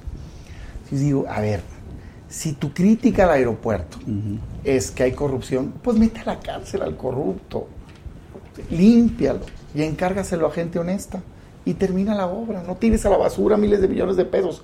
Si 0.89 0.95
digo, 0.95 1.26
a 1.30 1.39
ver, 1.41 1.62
si 2.34 2.54
tu 2.54 2.74
crítica 2.74 3.26
al 3.26 3.30
aeropuerto 3.30 4.00
es 4.64 4.90
que 4.90 5.04
hay 5.04 5.12
corrupción, 5.12 5.72
pues 5.84 6.00
mete 6.00 6.22
a 6.22 6.26
la 6.26 6.40
cárcel 6.40 6.82
al 6.82 6.98
corrupto 6.98 7.68
límpialo 8.72 9.42
y 9.76 9.84
encárgaselo 9.84 10.48
a 10.48 10.52
gente 10.52 10.80
honesta 10.80 11.22
y 11.64 11.76
termina 11.76 12.16
la 12.16 12.26
obra. 12.26 12.64
No 12.64 12.76
tires 12.76 13.06
a 13.06 13.12
la 13.12 13.18
basura 13.18 13.56
miles 13.56 13.82
de 13.82 13.88
millones 13.88 14.16
de 14.16 14.26
pesos. 14.26 14.64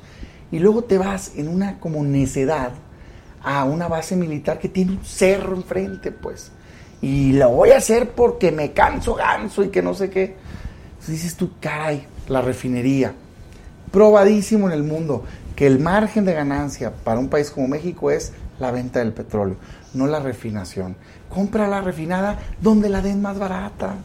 Y 0.52 0.58
luego 0.58 0.84
te 0.84 0.98
vas 0.98 1.34
en 1.36 1.48
una 1.48 1.80
como 1.80 2.04
necedad 2.04 2.72
a 3.44 3.64
una 3.66 3.88
base 3.88 4.16
militar 4.16 4.58
que 4.58 4.70
tiene 4.70 4.94
un 4.94 5.06
cerro 5.06 5.56
enfrente, 5.56 6.12
pues. 6.12 6.52
Y 7.04 7.34
lo 7.34 7.50
voy 7.50 7.70
a 7.70 7.78
hacer 7.78 8.10
porque 8.10 8.52
me 8.52 8.72
canso 8.72 9.14
ganso 9.14 9.64
y 9.64 9.70
que 9.70 9.84
no 9.84 9.94
sé 9.94 10.10
qué. 10.10 10.36
Entonces 10.94 11.22
dices 11.22 11.36
tú, 11.36 11.52
caray, 11.60 12.08
la 12.30 12.42
refinería. 12.42 13.14
Probadísimo 13.92 14.66
en 14.68 14.74
el 14.74 14.84
mundo 14.84 15.24
que 15.60 15.68
el 15.68 15.78
margen 15.78 16.24
de 16.24 16.34
ganancia 16.34 16.94
para 17.04 17.20
un 17.20 17.28
país 17.28 17.52
como 17.52 17.68
México 17.68 18.12
es 18.12 18.32
la 18.62 18.72
venta 18.72 19.00
del 19.00 19.12
petróleo, 19.12 19.58
no 19.94 20.08
la 20.08 20.22
refinación. 20.22 20.96
Compra 21.28 21.68
la 21.68 21.82
refinada 21.82 22.40
donde 22.62 22.88
la 22.88 23.02
den 23.02 23.22
más 23.22 23.38
barata. 23.38 23.96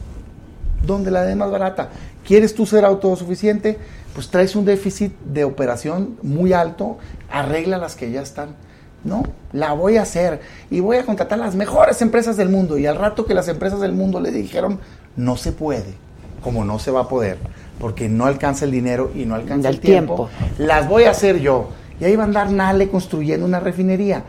Donde 0.85 1.13
la 1.13 1.23
den 1.23 1.39
más 1.39 1.53
barata. 1.53 1.91
¿Quieres 2.27 2.57
tú 2.57 2.67
ser 2.67 2.85
autosuficiente? 2.85 3.79
Pues 4.15 4.31
traes 4.31 4.57
un 4.57 4.65
déficit 4.65 5.17
de 5.21 5.45
operación 5.45 6.19
muy 6.23 6.53
alto, 6.53 6.99
arregla 7.31 7.79
las 7.79 7.95
que 7.95 8.11
ya 8.11 8.23
están. 8.23 8.57
No, 9.05 9.23
la 9.53 9.75
voy 9.75 9.97
a 9.97 10.03
hacer 10.03 10.41
y 10.73 10.81
voy 10.81 10.97
a 10.97 11.07
contratar 11.07 11.39
las 11.39 11.55
mejores 11.55 12.03
empresas 12.03 12.37
del 12.37 12.49
mundo. 12.49 12.79
Y 12.79 12.87
al 12.87 12.97
rato 12.97 13.27
que 13.27 13.35
las 13.35 13.47
empresas 13.47 13.81
del 13.81 13.93
mundo 13.93 14.19
le 14.19 14.33
dijeron, 14.33 14.81
no 15.15 15.37
se 15.37 15.53
puede, 15.53 15.95
como 16.43 16.65
no 16.65 16.81
se 16.81 16.91
va 16.91 17.03
a 17.03 17.09
poder, 17.09 17.39
porque 17.79 18.09
no 18.09 18.27
alcanza 18.27 18.65
el 18.65 18.71
dinero 18.71 19.11
y 19.15 19.25
no 19.25 19.35
alcanza 19.35 19.69
el 19.69 19.81
tiempo, 19.81 20.29
las 20.59 20.89
voy 20.89 21.05
a 21.05 21.11
hacer 21.11 21.41
yo. 21.41 21.69
Y 22.01 22.05
ahí 22.05 22.17
va 22.17 22.25
a 22.25 22.27
andar 22.27 22.51
Nale 22.51 22.89
construyendo 22.89 23.47
una 23.47 23.61
refinería. 23.61 24.25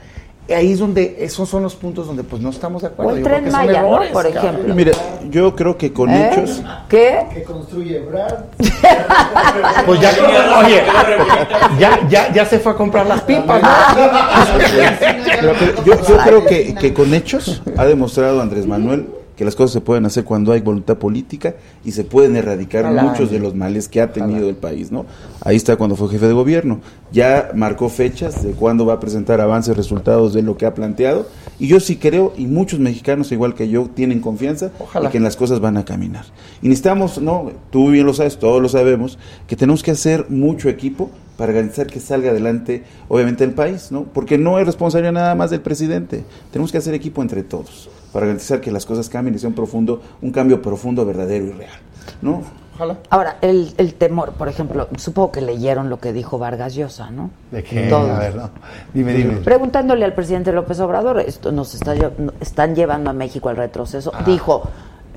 Y 0.48 0.54
ahí 0.54 0.74
es 0.74 0.78
donde, 0.78 1.18
esos 1.22 1.50
son 1.50 1.64
los 1.64 1.74
puntos 1.74 2.06
donde 2.06 2.24
pues 2.24 2.39
no 2.39 2.50
estamos 2.52 2.84
de 2.84 2.89
acuerdo. 2.89 3.14
O 3.14 3.16
el 3.16 3.24
Yo 3.24 3.26
creo 3.26 3.38
Tren 3.38 3.46
que 3.46 3.52
son 3.52 3.66
Maya, 3.66 3.82
¿no? 3.82 3.89
Por 3.89 4.32
cabrón. 4.32 4.38
ejemplo. 4.38 4.76
Mira, 4.76 4.91
yo 5.32 5.56
creo 5.56 5.76
que 5.76 5.91
con 5.91 6.12
¿Eh? 6.12 6.30
hechos 6.32 6.62
¿Qué? 6.88 7.26
que 7.34 7.43
construye 7.43 8.00
Brad. 8.02 8.46
Pues 9.88 10.00
ya, 10.00 10.10
oye, 10.60 10.84
ya, 11.80 12.08
ya, 12.08 12.32
ya 12.34 12.46
se 12.46 12.60
fue 12.60 12.74
a 12.74 12.76
comprar 12.76 13.06
las 13.08 13.22
pipas, 13.22 13.62
¿no? 13.62 13.70
Que- 15.60 15.76
yo, 15.86 15.93
yo 16.08 16.18
creo 16.24 16.46
que, 16.46 16.76
que 16.76 16.93
con 16.93 17.14
hechos 17.14 17.62
ha 17.78 17.86
demostrado 17.86 18.41
Andrés 18.41 18.68
Manuel 18.68 19.08
que 19.36 19.44
las 19.44 19.56
cosas 19.56 19.74
se 19.74 19.82
pueden 19.82 20.06
hacer 20.06 20.24
cuando 20.24 20.52
hay 20.52 20.62
voluntad 20.62 20.98
política 20.98 21.56
y 21.84 21.92
se 21.92 22.04
pueden 22.04 22.36
erradicar 22.36 22.86
Ojalá. 22.86 23.04
muchos 23.04 23.32
de 23.32 23.40
los 23.40 23.54
males 23.54 23.88
que 23.90 24.02
ha 24.02 24.12
tenido 24.14 24.50
el 24.50 24.56
país, 24.56 24.92
¿no? 24.92 25.06
Ahí 25.42 25.56
está 25.58 25.76
cuando 25.76 25.96
fue 25.96 26.10
jefe 26.10 26.28
de 26.28 26.34
gobierno. 26.34 26.80
Ya 27.12 27.52
marcó 27.54 27.90
fechas 27.90 28.44
de 28.44 28.52
cuándo 28.52 28.86
va 28.86 28.94
a 28.94 29.00
presentar 29.00 29.42
avances, 29.42 29.76
resultados 29.76 30.34
de 30.34 30.42
lo 30.42 30.58
que 30.58 30.66
ha 30.66 30.74
planteado. 30.74 31.28
Y 31.60 31.68
yo 31.68 31.80
sí 31.80 31.98
creo, 31.98 32.34
y 32.38 32.48
muchos 32.48 32.80
mexicanos 32.80 33.32
igual 33.32 33.54
que 33.56 33.68
yo, 33.70 33.90
tienen 33.94 34.22
confianza 34.22 34.72
Ojalá. 34.80 35.08
de 35.08 35.12
que 35.12 35.20
las 35.20 35.36
cosas 35.36 35.60
van 35.60 35.78
a 35.78 35.86
caminar. 35.86 36.26
Y 36.62 36.70
necesitamos, 36.70 37.22
¿no? 37.22 37.52
Tú 37.72 37.92
bien 37.92 38.06
lo 38.06 38.14
sabes, 38.14 38.38
todos 38.40 38.62
lo 38.62 38.70
sabemos, 38.70 39.18
que 39.48 39.56
tenemos 39.56 39.84
que 39.84 39.92
hacer 39.92 40.28
mucho 40.30 40.70
equipo 40.70 41.12
para 41.38 41.52
garantizar 41.52 41.88
que 41.88 42.00
salga 42.00 42.32
adelante, 42.32 42.84
obviamente, 43.10 43.44
el 43.44 43.52
país, 43.52 43.92
¿no? 43.92 44.04
Porque 44.04 44.38
no 44.38 44.60
es 44.60 44.66
responsabilidad 44.66 45.12
nada 45.12 45.36
más 45.36 45.50
del 45.50 45.60
presidente. 45.62 46.24
Tenemos 46.52 46.72
que 46.72 46.78
hacer 46.78 46.94
equipo 46.94 47.22
entre 47.22 47.44
todos 47.44 47.90
para 48.16 48.28
garantizar 48.28 48.61
que 48.61 48.72
las 48.72 48.86
cosas 48.86 49.09
cambien 49.09 49.36
y 49.36 49.39
sea 49.39 49.49
un 49.49 49.55
profundo, 49.55 50.01
un 50.22 50.32
cambio 50.32 50.61
profundo, 50.61 51.05
verdadero 51.05 51.47
y 51.47 51.51
real, 51.51 51.74
¿no? 52.22 52.43
Ojalá. 52.76 52.95
Ahora, 53.09 53.38
el, 53.41 53.74
el 53.78 53.93
temor, 53.95 54.32
por 54.32 54.47
ejemplo, 54.47 54.88
supongo 54.95 55.34
que 55.34 55.41
leyeron 55.41 55.89
lo 55.89 55.99
que 55.99 56.13
dijo 56.13 56.38
Vargas 56.38 56.76
Llosa, 56.76 57.09
¿no? 57.11 57.30
¿De 57.51 57.61
qué? 57.61 57.88
Todos. 57.89 58.09
A 58.09 58.20
ver, 58.20 58.36
no. 58.36 58.49
Dime, 58.93 59.11
dime. 59.13 59.34
Preguntándole 59.38 60.05
al 60.05 60.13
presidente 60.13 60.53
López 60.53 60.80
Obrador, 60.80 61.20
esto 61.20 61.51
nos 61.51 61.76
está 61.76 61.93
están 62.39 62.74
llevando 62.74 63.09
a 63.09 63.13
México 63.13 63.49
al 63.49 63.57
retroceso. 63.57 64.11
Ah. 64.13 64.24
Dijo, 64.26 64.63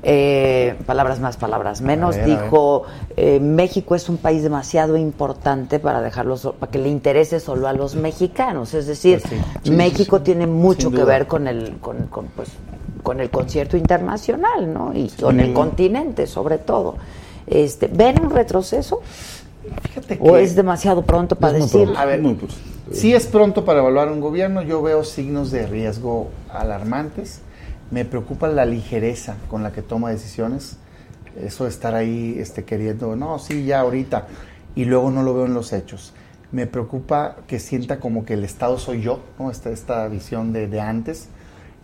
eh, 0.03 0.75
palabras 0.85 1.19
más, 1.19 1.35
palabras 1.35 1.81
menos, 1.81 2.15
ver, 2.15 2.25
dijo, 2.25 2.83
eh, 3.17 3.41
México 3.41 3.95
es 3.95 4.07
un 4.07 4.15
país 4.17 4.43
demasiado 4.43 4.95
importante 4.95 5.79
para 5.79 6.01
dejarlo, 6.01 6.37
so- 6.37 6.53
para 6.53 6.71
que 6.71 6.79
le 6.79 6.87
interese 6.87 7.41
solo 7.41 7.67
a 7.67 7.73
los 7.73 7.95
mexicanos. 7.95 8.73
Es 8.73 8.87
decir, 8.87 9.19
Pues 9.21 9.33
sí. 9.33 9.37
Sí, 9.63 9.71
México 9.71 10.17
sí, 10.17 10.21
sí. 10.21 10.23
tiene 10.23 10.47
mucho 10.47 10.91
que 10.91 11.03
ver 11.03 11.27
con 11.27 11.47
el, 11.49 11.77
con, 11.79 12.07
con, 12.07 12.27
pues, 12.27 12.47
con 13.03 13.19
el 13.19 13.29
concierto 13.29 13.77
internacional, 13.77 14.73
¿no? 14.73 14.91
Y 14.93 15.09
con 15.09 15.39
el 15.39 15.53
continente, 15.53 16.27
sobre 16.27 16.57
todo. 16.57 16.97
Este, 17.47 17.87
¿Ven 17.87 18.23
un 18.23 18.29
retroceso? 18.31 19.01
Fíjate 19.83 20.17
¿O 20.21 20.33
que- 20.33 20.43
es 20.43 20.55
demasiado 20.55 21.01
pronto 21.03 21.35
para 21.35 21.53
decir? 21.53 21.89
A 21.95 22.05
ver, 22.05 22.21
Muy 22.21 22.37
sí 22.91 23.13
es 23.13 23.27
pronto 23.27 23.65
para 23.65 23.79
evaluar 23.79 24.11
un 24.11 24.19
gobierno. 24.19 24.61
Yo 24.61 24.81
veo 24.81 25.03
signos 25.03 25.51
de 25.51 25.65
riesgo 25.67 26.29
alarmantes. 26.51 27.41
Me 27.91 28.05
preocupa 28.05 28.47
la 28.47 28.65
ligereza 28.65 29.35
con 29.49 29.63
la 29.63 29.71
que 29.71 29.81
toma 29.81 30.09
decisiones. 30.11 30.77
Eso 31.43 31.63
de 31.63 31.69
estar 31.69 31.95
ahí 31.95 32.35
este, 32.39 32.63
queriendo, 32.65 33.15
no, 33.15 33.39
sí, 33.39 33.65
ya 33.65 33.79
ahorita. 33.79 34.27
Y 34.75 34.85
luego 34.85 35.09
no 35.11 35.23
lo 35.23 35.33
veo 35.33 35.45
en 35.45 35.53
los 35.53 35.73
hechos. 35.73 36.13
Me 36.51 36.65
preocupa 36.67 37.37
que 37.47 37.59
sienta 37.59 37.99
como 37.99 38.25
que 38.25 38.33
el 38.33 38.43
Estado 38.43 38.77
soy 38.79 39.01
yo, 39.01 39.19
¿no? 39.37 39.51
Esta, 39.51 39.69
esta 39.69 40.07
visión 40.07 40.51
de, 40.53 40.67
de 40.67 40.81
antes, 40.81 41.27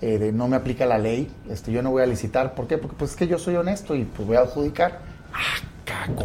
eh, 0.01 0.17
de 0.17 0.31
no 0.31 0.47
me 0.47 0.55
aplica 0.57 0.85
la 0.85 0.97
ley, 0.97 1.29
este, 1.49 1.71
yo 1.71 1.81
no 1.81 1.91
voy 1.91 2.03
a 2.03 2.05
licitar. 2.05 2.53
¿Por 2.55 2.67
qué? 2.67 2.77
Porque 2.77 2.95
pues 2.97 3.11
es 3.11 3.17
que 3.17 3.27
yo 3.27 3.37
soy 3.39 3.55
honesto 3.55 3.95
y 3.95 4.03
pues 4.03 4.27
voy 4.27 4.37
a 4.37 4.41
adjudicar. 4.41 4.99
Ah, 5.33 5.37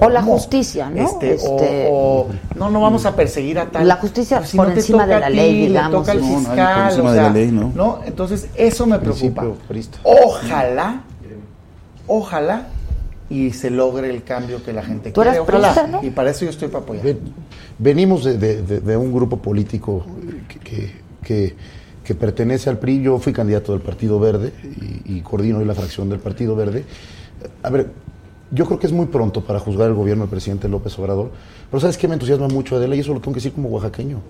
O 0.00 0.08
la 0.08 0.22
justicia, 0.22 0.88
¿no? 0.90 1.02
Este, 1.06 1.32
o- 1.34 1.56
Este- 1.56 1.88
o, 1.90 2.26
no, 2.56 2.70
no 2.70 2.80
vamos 2.80 3.04
a 3.06 3.14
perseguir 3.14 3.58
a 3.58 3.66
tal. 3.66 3.86
La 3.86 3.96
justicia 3.96 4.38
Pues 4.38 4.50
si 4.50 4.56
por 4.56 4.68
no 4.68 4.74
encima 4.74 5.06
de 5.06 5.20
la 5.20 5.28
ti, 5.28 5.34
ley, 5.34 5.54
le 5.62 5.68
digamos. 5.68 5.92
toca 6.00 6.12
al 6.12 6.20
No, 6.20 6.26
no, 6.26 6.32
por 6.32 6.40
fiscal, 6.46 6.90
encima 6.90 7.08
o 7.10 7.12
de 7.12 7.22
la 7.22 7.30
ley, 7.30 7.50
¿no? 7.52 8.00
Entonces, 8.06 8.48
eso 8.56 8.86
me 8.86 8.98
preocupa. 8.98 9.44
Ojalá, 10.02 11.02
ojalá 12.06 12.66
y 13.28 13.52
se 13.52 13.70
logre 13.70 14.10
el 14.10 14.24
cambio 14.24 14.62
que 14.64 14.72
la 14.72 14.82
gente 14.82 15.12
Tú 15.12 15.20
quiere. 15.22 15.36
eres 15.36 15.48
Ojalá. 15.48 15.86
¿no? 15.86 16.02
Y 16.02 16.10
para 16.10 16.30
eso 16.30 16.44
yo 16.44 16.50
estoy 16.50 16.68
para 16.68 16.82
apoyar. 16.82 17.04
Ven- 17.04 17.20
venimos 17.78 18.24
de, 18.24 18.36
de- 18.38 18.62
de- 18.62 18.80
de 18.80 18.96
un 18.96 19.12
grupo 19.12 19.36
político 19.36 20.04
que, 20.48 20.58
que- 20.58 20.92
que- 21.22 21.56
que 22.04 22.14
pertenece 22.14 22.70
al 22.70 22.78
PRI. 22.78 23.02
Yo 23.02 23.18
fui 23.18 23.32
candidato 23.32 23.72
del 23.72 23.80
Partido 23.80 24.18
Verde 24.18 24.52
y, 25.04 25.20
coordino 25.20 25.58
hoy 25.58 25.64
la 25.64 25.74
fracción 25.74 26.08
del 26.08 26.18
Partido 26.18 26.56
Verde. 26.56 26.84
A 27.62 27.70
ver, 27.70 27.90
yo 28.50 28.66
creo 28.66 28.78
que 28.78 28.86
es 28.86 28.92
muy 28.92 29.06
pronto 29.06 29.44
para 29.44 29.60
juzgar 29.60 29.88
el 29.88 29.94
gobierno 29.94 30.24
del 30.24 30.30
presidente 30.30 30.68
López 30.68 30.98
Obrador. 30.98 31.30
Pero 31.70 31.80
¿sabes 31.80 31.96
qué 31.96 32.08
me 32.08 32.14
entusiasma 32.14 32.48
mucho, 32.48 32.76
Adela? 32.76 32.96
Y 32.96 33.00
eso 33.00 33.14
lo 33.14 33.20
tengo 33.20 33.32
que 33.32 33.38
decir 33.38 33.52
como 33.52 33.68
oaxaqueño. 33.68 34.20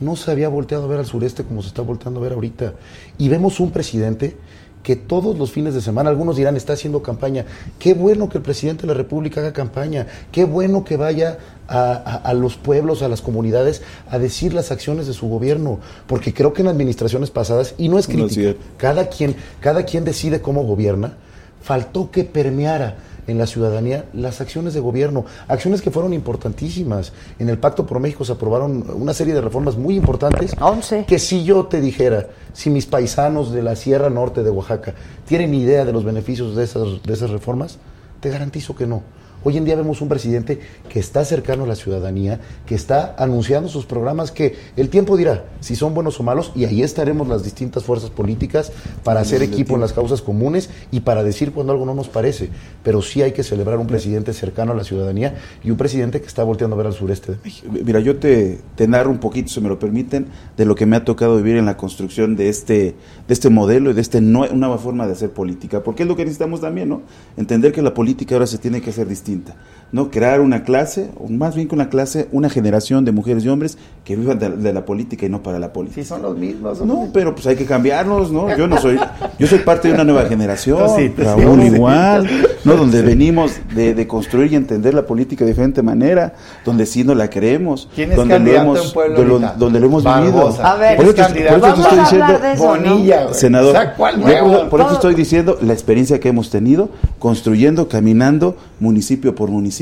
No 0.00 0.16
se 0.16 0.30
había 0.30 0.48
volteado 0.48 0.84
a 0.84 0.88
ver 0.88 0.98
al 0.98 1.06
sureste 1.06 1.44
como 1.44 1.62
se 1.62 1.68
está 1.68 1.82
volteando 1.82 2.20
a 2.20 2.22
ver 2.22 2.32
ahorita. 2.32 2.74
Y 3.18 3.28
vemos 3.28 3.60
un 3.60 3.70
presidente 3.70 4.36
que 4.82 4.96
todos 4.96 5.36
los 5.38 5.50
fines 5.52 5.74
de 5.74 5.80
semana, 5.82 6.08
algunos 6.08 6.36
dirán, 6.36 6.56
está 6.56 6.72
haciendo 6.72 7.02
campaña. 7.02 7.44
Qué 7.78 7.94
bueno 7.94 8.28
que 8.28 8.38
el 8.38 8.42
presidente 8.44 8.82
de 8.82 8.88
la 8.88 8.94
República 8.94 9.40
haga 9.40 9.52
campaña. 9.52 10.06
Qué 10.32 10.44
bueno 10.44 10.84
que 10.84 10.96
vaya 10.96 11.38
a, 11.66 11.90
a- 11.92 12.14
a 12.16 12.32
los 12.34 12.56
pueblos, 12.56 13.02
a 13.02 13.08
las 13.08 13.20
comunidades, 13.20 13.82
a 14.10 14.18
decir 14.18 14.54
las 14.54 14.70
acciones 14.70 15.06
de 15.06 15.12
su 15.12 15.28
gobierno. 15.28 15.78
Porque 16.06 16.32
creo 16.32 16.52
que 16.54 16.62
en 16.62 16.68
administraciones 16.68 17.30
pasadas, 17.30 17.74
y 17.76 17.88
no 17.88 17.98
es 17.98 18.08
No, 18.08 18.14
crítica, 18.26 18.52
sí 18.52 18.56
cada 18.78 19.08
quien, 19.08 19.36
cada 19.60 19.82
quien 19.84 20.04
decide 20.04 20.40
cómo 20.40 20.62
gobierna, 20.62 21.14
faltó 21.62 22.10
que 22.10 22.24
permeara 22.24 22.96
en 23.28 23.38
la 23.38 23.46
ciudadanía 23.46 24.06
las 24.12 24.40
acciones 24.40 24.74
de 24.74 24.80
gobierno, 24.80 25.24
acciones 25.46 25.82
que 25.82 25.90
fueron 25.92 26.12
importantísimas. 26.12 27.12
En 27.38 27.48
el 27.48 27.58
Pacto 27.58 27.86
por 27.86 28.00
México 28.00 28.24
se 28.24 28.32
aprobaron 28.32 28.84
una 28.94 29.14
serie 29.14 29.34
de 29.34 29.40
reformas 29.40 29.76
muy 29.76 29.96
importantes. 29.96 30.56
Once. 30.60 31.04
Que 31.06 31.18
si 31.18 31.44
yo 31.44 31.66
te 31.66 31.80
dijera, 31.80 32.26
si 32.52 32.70
mis 32.70 32.86
paisanos 32.86 33.52
de 33.52 33.62
la 33.62 33.76
Sierra 33.76 34.10
Norte 34.10 34.42
de 34.42 34.50
Oaxaca 34.50 34.94
tienen 35.26 35.54
idea 35.54 35.84
de 35.84 35.92
los 35.92 36.04
beneficios 36.04 36.56
de 36.56 36.64
esas, 36.64 37.02
de 37.02 37.12
esas 37.12 37.30
reformas, 37.30 37.78
te 38.20 38.30
garantizo 38.30 38.74
que 38.74 38.86
no. 38.86 39.02
Hoy 39.44 39.56
en 39.56 39.64
día 39.64 39.76
vemos 39.76 40.00
un 40.00 40.08
presidente 40.08 40.58
que 40.88 40.98
está 40.98 41.24
cercano 41.24 41.62
a 41.64 41.66
la 41.66 41.76
ciudadanía, 41.76 42.40
que 42.66 42.74
está 42.74 43.14
anunciando 43.16 43.68
sus 43.68 43.86
programas 43.86 44.32
que 44.32 44.56
el 44.76 44.88
tiempo 44.88 45.16
dirá 45.16 45.44
si 45.60 45.76
son 45.76 45.94
buenos 45.94 46.18
o 46.18 46.24
malos 46.24 46.50
y 46.56 46.64
ahí 46.64 46.82
estaremos 46.82 47.28
las 47.28 47.44
distintas 47.44 47.84
fuerzas 47.84 48.10
políticas 48.10 48.72
para 49.04 49.20
hacer 49.20 49.42
equipo 49.42 49.76
en 49.76 49.80
las 49.80 49.92
causas 49.92 50.22
comunes 50.22 50.70
y 50.90 51.00
para 51.00 51.22
decir 51.22 51.52
cuando 51.52 51.72
algo 51.72 51.86
no 51.86 51.94
nos 51.94 52.08
parece. 52.08 52.50
Pero 52.82 53.00
sí 53.00 53.22
hay 53.22 53.32
que 53.32 53.44
celebrar 53.44 53.78
un 53.78 53.86
presidente 53.86 54.32
cercano 54.32 54.72
a 54.72 54.74
la 54.74 54.82
ciudadanía 54.82 55.36
y 55.62 55.70
un 55.70 55.76
presidente 55.76 56.20
que 56.20 56.26
está 56.26 56.42
volteando 56.42 56.74
a 56.74 56.78
ver 56.78 56.86
al 56.88 56.94
sureste 56.94 57.32
de 57.32 57.38
México. 57.44 57.68
Mira, 57.70 58.00
yo 58.00 58.16
te, 58.16 58.58
te 58.74 58.88
narro 58.88 59.10
un 59.10 59.18
poquito, 59.18 59.50
si 59.50 59.60
me 59.60 59.68
lo 59.68 59.78
permiten, 59.78 60.26
de 60.56 60.64
lo 60.64 60.74
que 60.74 60.84
me 60.84 60.96
ha 60.96 61.04
tocado 61.04 61.36
vivir 61.36 61.56
en 61.56 61.66
la 61.66 61.76
construcción 61.76 62.34
de 62.34 62.48
este, 62.48 62.96
de 63.28 63.34
este 63.34 63.50
modelo 63.50 63.90
y 63.90 63.94
de 63.94 64.00
esta 64.00 64.20
nueva 64.20 64.78
forma 64.78 65.06
de 65.06 65.12
hacer 65.12 65.30
política. 65.30 65.84
Porque 65.84 66.02
es 66.02 66.08
lo 66.08 66.16
que 66.16 66.24
necesitamos 66.24 66.60
también, 66.60 66.88
¿no? 66.88 67.02
Entender 67.36 67.72
que 67.72 67.82
la 67.82 67.94
política 67.94 68.34
ahora 68.34 68.48
se 68.48 68.58
tiene 68.58 68.80
que 68.80 68.90
hacer 68.90 69.06
distinta. 69.06 69.27
distinta. 69.28 69.54
¿No? 69.92 70.10
Crear 70.10 70.40
una 70.40 70.64
clase, 70.64 71.10
o 71.18 71.28
más 71.28 71.54
bien 71.54 71.68
que 71.68 71.74
una 71.74 71.88
clase, 71.88 72.28
una 72.32 72.50
generación 72.50 73.04
de 73.04 73.12
mujeres 73.12 73.44
y 73.44 73.48
hombres 73.48 73.78
que 74.04 74.16
vivan 74.16 74.38
de, 74.38 74.50
de 74.50 74.72
la 74.72 74.84
política 74.84 75.26
y 75.26 75.28
no 75.28 75.42
para 75.42 75.58
la 75.58 75.72
política. 75.72 76.02
Si 76.02 76.06
son 76.08 76.22
los 76.22 76.36
mismos. 76.36 76.80
No, 76.84 77.08
pero 77.12 77.34
pues 77.34 77.46
hay 77.46 77.56
que 77.56 77.64
cambiarlos, 77.66 78.30
¿no? 78.32 78.54
Yo 78.56 78.66
no 78.66 78.78
soy, 78.80 78.98
yo 79.38 79.46
soy 79.46 79.58
parte 79.60 79.88
de 79.88 79.94
una 79.94 80.04
nueva 80.04 80.24
generación, 80.26 80.78
Tú 80.78 80.92
sí, 80.96 81.12
sí. 81.16 81.22
Raúl 81.22 81.60
Sí. 81.60 81.66
igual, 81.68 82.28
¿no? 82.64 82.76
Donde 82.76 83.02
venimos 83.02 83.52
de, 83.74 83.94
de 83.94 84.06
construir 84.06 84.52
y 84.52 84.56
entender 84.56 84.94
la 84.94 85.06
política 85.06 85.44
de 85.44 85.50
diferente 85.52 85.82
manera, 85.82 86.34
donde 86.64 86.86
sí 86.86 87.04
no 87.04 87.14
la 87.14 87.28
creemos, 87.30 87.88
¿Quién 87.94 88.10
es 88.10 88.16
donde 88.16 88.34
lo 88.34 88.38
candidato 88.44 88.62
hemos, 88.72 88.86
en 88.86 88.92
Puebla 88.92 89.18
de 89.18 89.24
lo- 89.24 89.32
ahorita? 89.34 89.54
donde 89.58 89.80
lo 89.80 89.86
hemos 89.86 90.04
vivido. 90.04 90.58
A 90.62 90.76
ver, 90.76 90.96
por 90.96 91.04
eso 91.06 91.14
te, 91.14 91.22
candidato. 91.22 91.60
por 91.60 91.68
eso 91.68 91.76
te 91.76 91.80
Vamos 91.80 91.86
estoy 91.86 91.98
a 91.98 92.02
diciendo, 92.02 92.24
hablar 92.26 92.42
de 92.42 92.52
eso, 92.52 92.76
¿no? 92.76 92.90
Bonilla, 92.90 93.22
güey. 93.24 93.34
senador, 93.34 93.68
O 93.70 93.72
sea, 93.72 93.94
¿cuál 93.94 94.14
yo 94.20 94.26
nuevo? 94.26 94.50
por, 94.60 94.68
por 94.68 94.80
eso 94.82 94.92
estoy 94.94 95.14
diciendo 95.14 95.58
la 95.60 95.72
experiencia 95.72 96.18
que 96.20 96.28
hemos 96.28 96.50
tenido 96.50 96.88
construyendo, 97.18 97.88
caminando 97.88 98.56
municipio 98.80 99.34
por 99.34 99.50
municipio, 99.50 99.77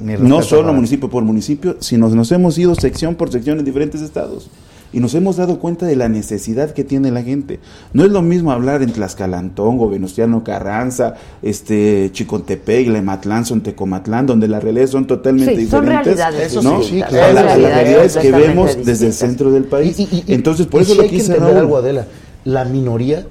No 0.00 0.42
solo 0.42 0.72
municipio 0.72 1.08
por 1.10 1.22
municipio, 1.24 1.76
sino 1.80 2.08
nos 2.08 2.30
hemos 2.32 2.58
ido 2.58 2.74
sección 2.74 3.14
por 3.14 3.30
sección 3.30 3.58
en 3.58 3.64
diferentes 3.64 4.00
estados. 4.00 4.50
Y 4.92 5.00
nos 5.00 5.12
hemos 5.16 5.36
dado 5.36 5.58
cuenta 5.58 5.86
de 5.86 5.96
la 5.96 6.08
necesidad 6.08 6.70
que 6.70 6.84
tiene 6.84 7.10
la 7.10 7.22
gente. 7.22 7.58
No 7.92 8.04
es 8.04 8.12
lo 8.12 8.22
mismo 8.22 8.52
hablar 8.52 8.80
en 8.80 8.92
Tlaxcalantongo, 8.92 9.88
Venustiano 9.90 10.44
Carranza, 10.44 11.14
este 11.42 12.10
Chicontepec, 12.12 12.86
Lematlán, 12.88 13.44
Sontecomatlán, 13.44 14.26
donde 14.26 14.46
las 14.46 14.62
realidades 14.62 14.90
son 14.90 15.06
totalmente 15.08 15.56
Sí, 15.56 15.66
son 15.66 15.80
diferentes. 15.86 16.16
realidades 16.16 16.54
¿no? 16.62 16.76
sí, 16.76 16.76
distintas, 16.82 17.08
claro. 17.10 17.26
a, 17.26 17.32
la- 17.32 17.40
a 17.40 17.44
las 17.58 17.72
realidades 17.74 18.16
que 18.18 18.30
vemos 18.30 18.76
desde 18.84 19.06
el 19.08 19.12
centro 19.14 19.50
del 19.50 19.64
país. 19.64 19.98
Y- 19.98 20.02
y- 20.12 20.24
y- 20.28 20.32
Entonces, 20.34 20.66
por 20.68 20.80
y 20.80 20.84
eso 20.84 20.94
lo 20.94 21.08
quise 21.08 21.34
Raúl. 21.36 21.56
algo, 21.56 21.76
Adela. 21.76 22.06
La 22.44 22.64
minoría 22.64 23.26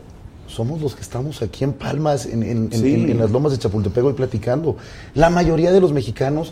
somos 0.53 0.81
los 0.81 0.95
que 0.95 1.01
estamos 1.01 1.41
aquí 1.41 1.63
en 1.63 1.73
Palmas, 1.73 2.25
en, 2.25 2.43
en- 2.43 2.69
en- 2.71 2.79
Sí. 2.81 2.93
en- 2.93 3.09
en 3.09 3.19
las 3.19 3.31
lomas 3.31 3.51
de 3.51 3.57
Chapultepec 3.57 4.03
hoy 4.03 4.13
platicando. 4.13 4.77
La 5.15 5.29
mayoría 5.29 5.71
de 5.71 5.81
los 5.81 5.91
mexicanos 5.93 6.51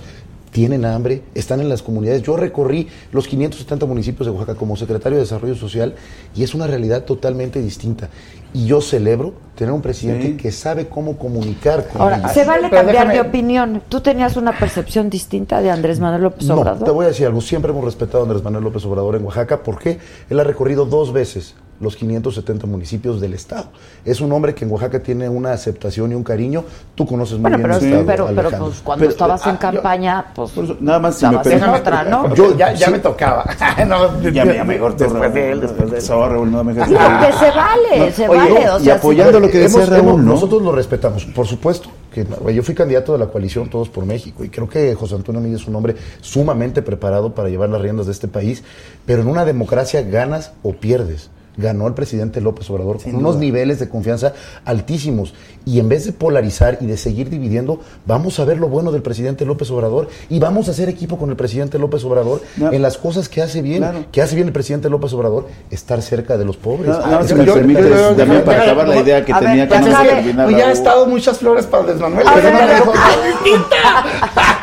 tienen 0.51 0.83
hambre, 0.83 1.21
están 1.33 1.61
en 1.61 1.69
las 1.69 1.81
comunidades. 1.81 2.23
Yo 2.23 2.35
recorrí 2.35 2.89
los 3.13 3.25
570 3.25 3.85
municipios 3.85 4.25
de 4.25 4.31
Oaxaca 4.31 4.55
como 4.55 4.75
secretario 4.75 5.17
de 5.17 5.23
Desarrollo 5.23 5.55
Social 5.55 5.95
y 6.35 6.43
es 6.43 6.53
una 6.53 6.67
realidad 6.67 7.05
totalmente 7.05 7.61
distinta. 7.61 8.09
Y 8.53 8.65
yo 8.65 8.81
celebro 8.81 9.33
tener 9.55 9.73
un 9.73 9.81
presidente 9.81 10.27
Sí. 10.31 10.35
que 10.35 10.51
sabe 10.51 10.87
cómo 10.89 11.17
comunicar 11.17 11.87
con 11.87 12.01
Ahora, 12.01 12.17
ellos. 12.17 12.31
se 12.33 12.43
vale 12.43 12.67
Pero 12.69 12.81
cambiar 12.83 13.07
déjame- 13.07 13.13
de 13.13 13.21
opinión. 13.21 13.81
¿Tú 13.87 14.01
tenías 14.01 14.35
una 14.35 14.57
percepción 14.57 15.09
distinta 15.09 15.61
de 15.61 15.69
Andrés 15.71 16.01
Manuel 16.01 16.23
López 16.23 16.45
No, 16.49 16.55
Obrador? 16.59 16.83
te 16.83 16.91
voy 16.91 17.05
a 17.05 17.09
decir 17.09 17.27
algo. 17.27 17.39
Siempre 17.39 17.71
hemos 17.71 17.85
respetado 17.85 18.19
a 18.19 18.23
Andrés 18.23 18.43
Manuel 18.43 18.65
López 18.65 18.83
Obrador 18.83 19.15
en 19.15 19.23
Oaxaca 19.23 19.63
porque 19.63 19.99
él 20.29 20.37
ha 20.37 20.43
recorrido 20.43 20.85
dos 20.85 21.13
veces 21.13 21.53
los 21.81 21.95
570 21.95 22.67
municipios 22.67 23.19
del 23.19 23.33
estado. 23.33 23.65
Es 24.05 24.21
un 24.21 24.31
hombre 24.31 24.53
que 24.55 24.65
en 24.65 24.71
Oaxaca 24.71 25.01
tiene 25.01 25.27
una 25.27 25.51
aceptación 25.51 26.11
y 26.11 26.15
un 26.15 26.23
cariño. 26.23 26.63
Tú 26.95 27.05
conoces 27.05 27.33
muy 27.39 27.51
Bueno, 27.51 27.57
bien 27.57 27.69
pero, 27.69 27.77
el 27.77 27.85
estado, 27.85 28.05
pero, 28.05 28.49
pero, 28.49 28.65
pues 28.65 28.79
cuando 28.81 29.01
Pero, 29.01 29.11
estabas 29.11 29.41
ah, 29.45 29.49
en 29.49 29.55
yo- 29.55 29.59
campaña, 29.59 30.25
pues 30.35 30.51
eso, 30.57 30.77
nada 30.79 30.99
más 30.99 31.15
si 31.15 31.25
me 31.25 31.41
en 31.43 31.63
otra, 31.63 32.03
¿no? 32.03 32.33
Yo, 32.35 32.55
ya, 32.55 32.73
ya 32.73 32.89
me 32.89 32.99
tocaba. 32.99 33.43
no, 33.87 34.21
Ya 34.31 34.45
me, 34.45 34.55
ya 34.55 34.63
después 34.63 35.33
de 35.33 35.51
él, 35.51 35.61
después 35.61 35.91
de 35.91 35.97
él. 35.97 36.01
Sorry, 36.03 36.33
Raúl, 36.33 36.51
no 36.51 36.63
me 36.63 36.73
Que 36.73 36.85
se 36.85 36.93
vale, 36.95 38.11
se 38.11 38.27
Oye, 38.29 38.39
vale. 38.39 38.69
O 38.69 38.79
y 38.79 38.83
sea, 38.83 38.95
apoyando 38.95 39.37
sí. 39.39 39.45
lo 39.45 39.51
que 39.51 39.57
decía 39.59 39.85
Raúl, 39.85 39.99
hemos- 39.99 40.17
¿no? 40.21 40.31
Nosotros 40.33 40.61
lo 40.61 40.71
respetamos, 40.71 41.25
por 41.25 41.47
supuesto. 41.47 41.89
Que, 42.13 42.25
no, 42.25 42.49
yo 42.49 42.61
fui 42.61 42.75
candidato 42.75 43.13
de 43.13 43.19
la 43.19 43.27
coalición 43.27 43.69
Todos 43.69 43.87
por 43.87 44.05
México 44.05 44.43
y 44.43 44.49
creo 44.49 44.67
que 44.67 44.93
José 44.95 45.15
Antonio 45.15 45.39
Milla 45.39 45.55
es 45.55 45.65
un 45.65 45.75
hombre 45.77 45.95
sumamente 46.19 46.81
preparado 46.81 47.33
para 47.33 47.47
llevar 47.47 47.69
las 47.69 47.81
riendas 47.81 48.05
de 48.05 48.11
este 48.11 48.27
país, 48.27 48.63
pero 49.05 49.21
en 49.21 49.29
una 49.29 49.45
democracia 49.45 50.01
ganas 50.01 50.51
o 50.61 50.73
pierdes. 50.73 51.29
Ganó 51.57 51.87
el 51.87 51.93
presidente 51.93 52.41
López 52.41 52.69
Obrador 52.69 52.99
Sin 52.99 53.13
con 53.13 53.21
unos 53.21 53.37
niveles 53.37 53.79
de 53.79 53.89
confianza 53.89 54.33
altísimos. 54.65 55.33
Y 55.65 55.79
en 55.79 55.89
vez 55.89 56.05
de 56.05 56.11
polarizar 56.11 56.79
y 56.81 56.87
de 56.87 56.97
seguir 56.97 57.29
dividiendo, 57.29 57.79
vamos 58.05 58.39
a 58.39 58.45
ver 58.45 58.57
lo 58.57 58.67
bueno 58.67 58.91
del 58.91 59.01
presidente 59.03 59.45
López 59.45 59.69
Obrador 59.71 60.09
y 60.29 60.39
vamos 60.39 60.67
a 60.67 60.71
hacer 60.71 60.89
equipo 60.89 61.17
con 61.17 61.29
el 61.29 61.35
presidente 61.35 61.77
López 61.77 62.03
Obrador 62.03 62.41
No. 62.57 62.71
en 62.71 62.81
las 62.81 62.97
cosas 62.97 63.29
que 63.29 63.41
hace 63.43 63.61
bien, 63.61 63.79
Claro. 63.79 64.05
que 64.11 64.21
hace 64.21 64.35
bien 64.35 64.47
el 64.47 64.53
presidente 64.53 64.89
López 64.89 65.13
Obrador, 65.13 65.47
estar 65.69 66.01
cerca 66.01 66.37
de 66.37 66.45
los 66.45 66.57
pobres. 66.57 66.87
No, 66.89 66.97
no, 67.05 67.17
Ah, 67.19 67.23
si 67.23 67.35
me 67.35 67.43
permites, 67.45 67.85
yo- 67.89 68.15
también 68.15 68.43
para 68.43 68.63
acabar 68.63 68.87
la 68.87 68.97
idea 68.97 69.23
que 69.23 69.33
ver, 69.33 69.43
tenía 69.43 69.67
que 69.67 69.79
no 69.79 69.85
terminar. 70.01 70.45
Pues 70.45 70.57
ya 70.57 70.63
ha 70.63 70.65
Raúl. 70.67 70.77
estado 70.77 71.05
muchas 71.05 71.37
flores 71.37 71.65
para 71.67 71.81
Andrés 71.83 71.99
Manuel. 72.01 72.27
A 72.27 72.33
pero 72.33 72.43
ver, 72.45 72.53
no 72.53 72.57
me 72.59 72.63
a 72.63 72.67
ver. 72.67 72.75
dejó- 72.77 72.93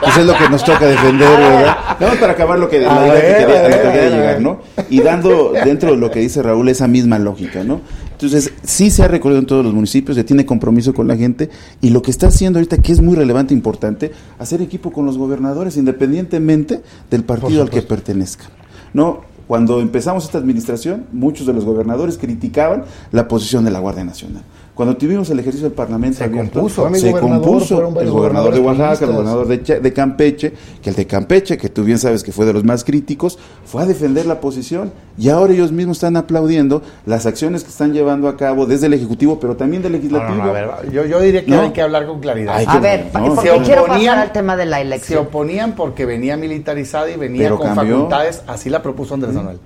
Pues 0.02 0.16
es 0.16 0.26
lo 0.26 0.36
que 0.36 0.48
nos 0.48 0.64
toca 0.64 0.86
defender, 0.86 1.28
¿verdad? 1.28 1.76
Vamos 2.00 2.16
para 2.18 2.32
acabar 2.32 2.58
lo 2.58 2.68
que, 2.68 2.80
la 2.80 3.06
idea 3.06 3.38
que 3.38 3.44
quería, 3.92 4.10
llegar, 4.10 4.40
¿no? 4.40 4.60
Y 4.88 5.00
dando 5.00 5.52
dentro 5.52 5.90
de 5.90 5.96
lo 5.96 6.10
que 6.10 6.20
dice 6.20 6.42
Raúl 6.42 6.68
esa 6.68 6.86
misma 6.88 7.18
lógica, 7.18 7.62
¿no? 7.64 7.80
Entonces, 8.20 8.52
sí 8.64 8.90
se 8.90 9.04
ha 9.04 9.08
recorrido 9.08 9.38
en 9.38 9.46
todos 9.46 9.64
los 9.64 9.72
municipios, 9.72 10.16
se 10.16 10.24
tiene 10.24 10.44
compromiso 10.44 10.92
con 10.92 11.06
la 11.06 11.16
gente 11.16 11.50
y 11.80 11.90
lo 11.90 12.02
que 12.02 12.10
está 12.10 12.26
haciendo 12.26 12.58
ahorita, 12.58 12.78
que 12.78 12.90
es 12.90 13.00
muy 13.00 13.14
relevante 13.14 13.54
e 13.54 13.56
importante, 13.56 14.10
hacer 14.40 14.60
equipo 14.60 14.90
con 14.90 15.06
los 15.06 15.16
gobernadores, 15.16 15.76
independientemente 15.76 16.82
del 17.12 17.22
partido 17.22 17.62
al 17.62 17.70
que 17.70 17.80
pertenezcan, 17.80 18.48
¿no? 18.92 19.20
Cuando 19.46 19.80
empezamos 19.80 20.24
esta 20.24 20.36
administración, 20.36 21.06
muchos 21.12 21.46
de 21.46 21.52
los 21.52 21.64
gobernadores 21.64 22.18
criticaban 22.18 22.82
la 23.12 23.28
posición 23.28 23.64
de 23.64 23.70
la 23.70 23.78
Guardia 23.78 24.02
Nacional. 24.02 24.42
Cuando 24.78 24.96
tuvimos 24.96 25.28
el 25.30 25.40
ejercicio 25.40 25.66
del 25.68 25.74
Parlamento 25.74 26.18
Se 26.18 26.24
abierto, 26.24 26.60
compuso. 26.60 26.88
Se 26.94 27.10
compuso 27.10 27.88
el 28.00 28.10
gobernador 28.12 28.54
de 28.54 28.60
Oaxaca, 28.60 29.06
el 29.06 29.10
gobernador 29.10 29.48
de, 29.48 29.92
Campeche, 29.92 30.52
que 30.80 30.90
el 30.90 30.94
de 30.94 31.04
Campeche, 31.04 31.58
que 31.58 31.68
tú 31.68 31.82
bien 31.82 31.98
sabes 31.98 32.22
que 32.22 32.30
fue 32.30 32.46
de 32.46 32.52
los 32.52 32.62
más 32.62 32.84
críticos, 32.84 33.40
fue 33.64 33.82
a 33.82 33.86
defender 33.86 34.24
la 34.26 34.40
posición 34.40 34.92
y 35.18 35.30
ahora 35.30 35.52
ellos 35.52 35.72
mismos 35.72 35.96
están 35.96 36.16
aplaudiendo 36.16 36.80
las 37.06 37.26
acciones 37.26 37.64
que 37.64 37.70
están 37.70 37.92
llevando 37.92 38.28
a 38.28 38.36
cabo 38.36 38.66
desde 38.66 38.86
el 38.86 38.94
Ejecutivo, 38.94 39.40
pero 39.40 39.56
también 39.56 39.82
del 39.82 39.90
Legislativo. 39.94 40.36
no, 40.36 40.44
no, 40.44 40.50
a 40.50 40.52
ver, 40.52 40.92
yo, 40.92 41.04
yo 41.06 41.18
diría 41.20 41.44
que 41.44 41.50
No. 41.50 41.60
hay 41.62 41.72
que 41.72 41.82
hablar 41.82 42.06
con 42.06 42.20
claridad. 42.20 42.62
A 42.64 42.78
ver, 42.78 43.06
no, 43.12 43.34
porque 43.34 43.50
se 43.50 43.58
quiero 43.62 43.82
oponían- 43.82 44.14
pasar 44.14 44.18
al 44.28 44.32
tema 44.32 44.56
de 44.56 44.64
la 44.66 44.76
Se 44.76 44.82
elección. 44.82 45.26
oponían 45.26 45.72
porque 45.74 46.06
venía 46.06 46.36
militarizada 46.36 47.10
y 47.10 47.16
venía 47.16 47.42
Pero 47.46 47.58
con 47.58 47.74
cambió. 47.74 47.94
facultades, 47.96 48.42
así 48.46 48.70
la 48.70 48.80
propuso 48.80 49.14
Andrés 49.14 49.34
Manuel, 49.34 49.58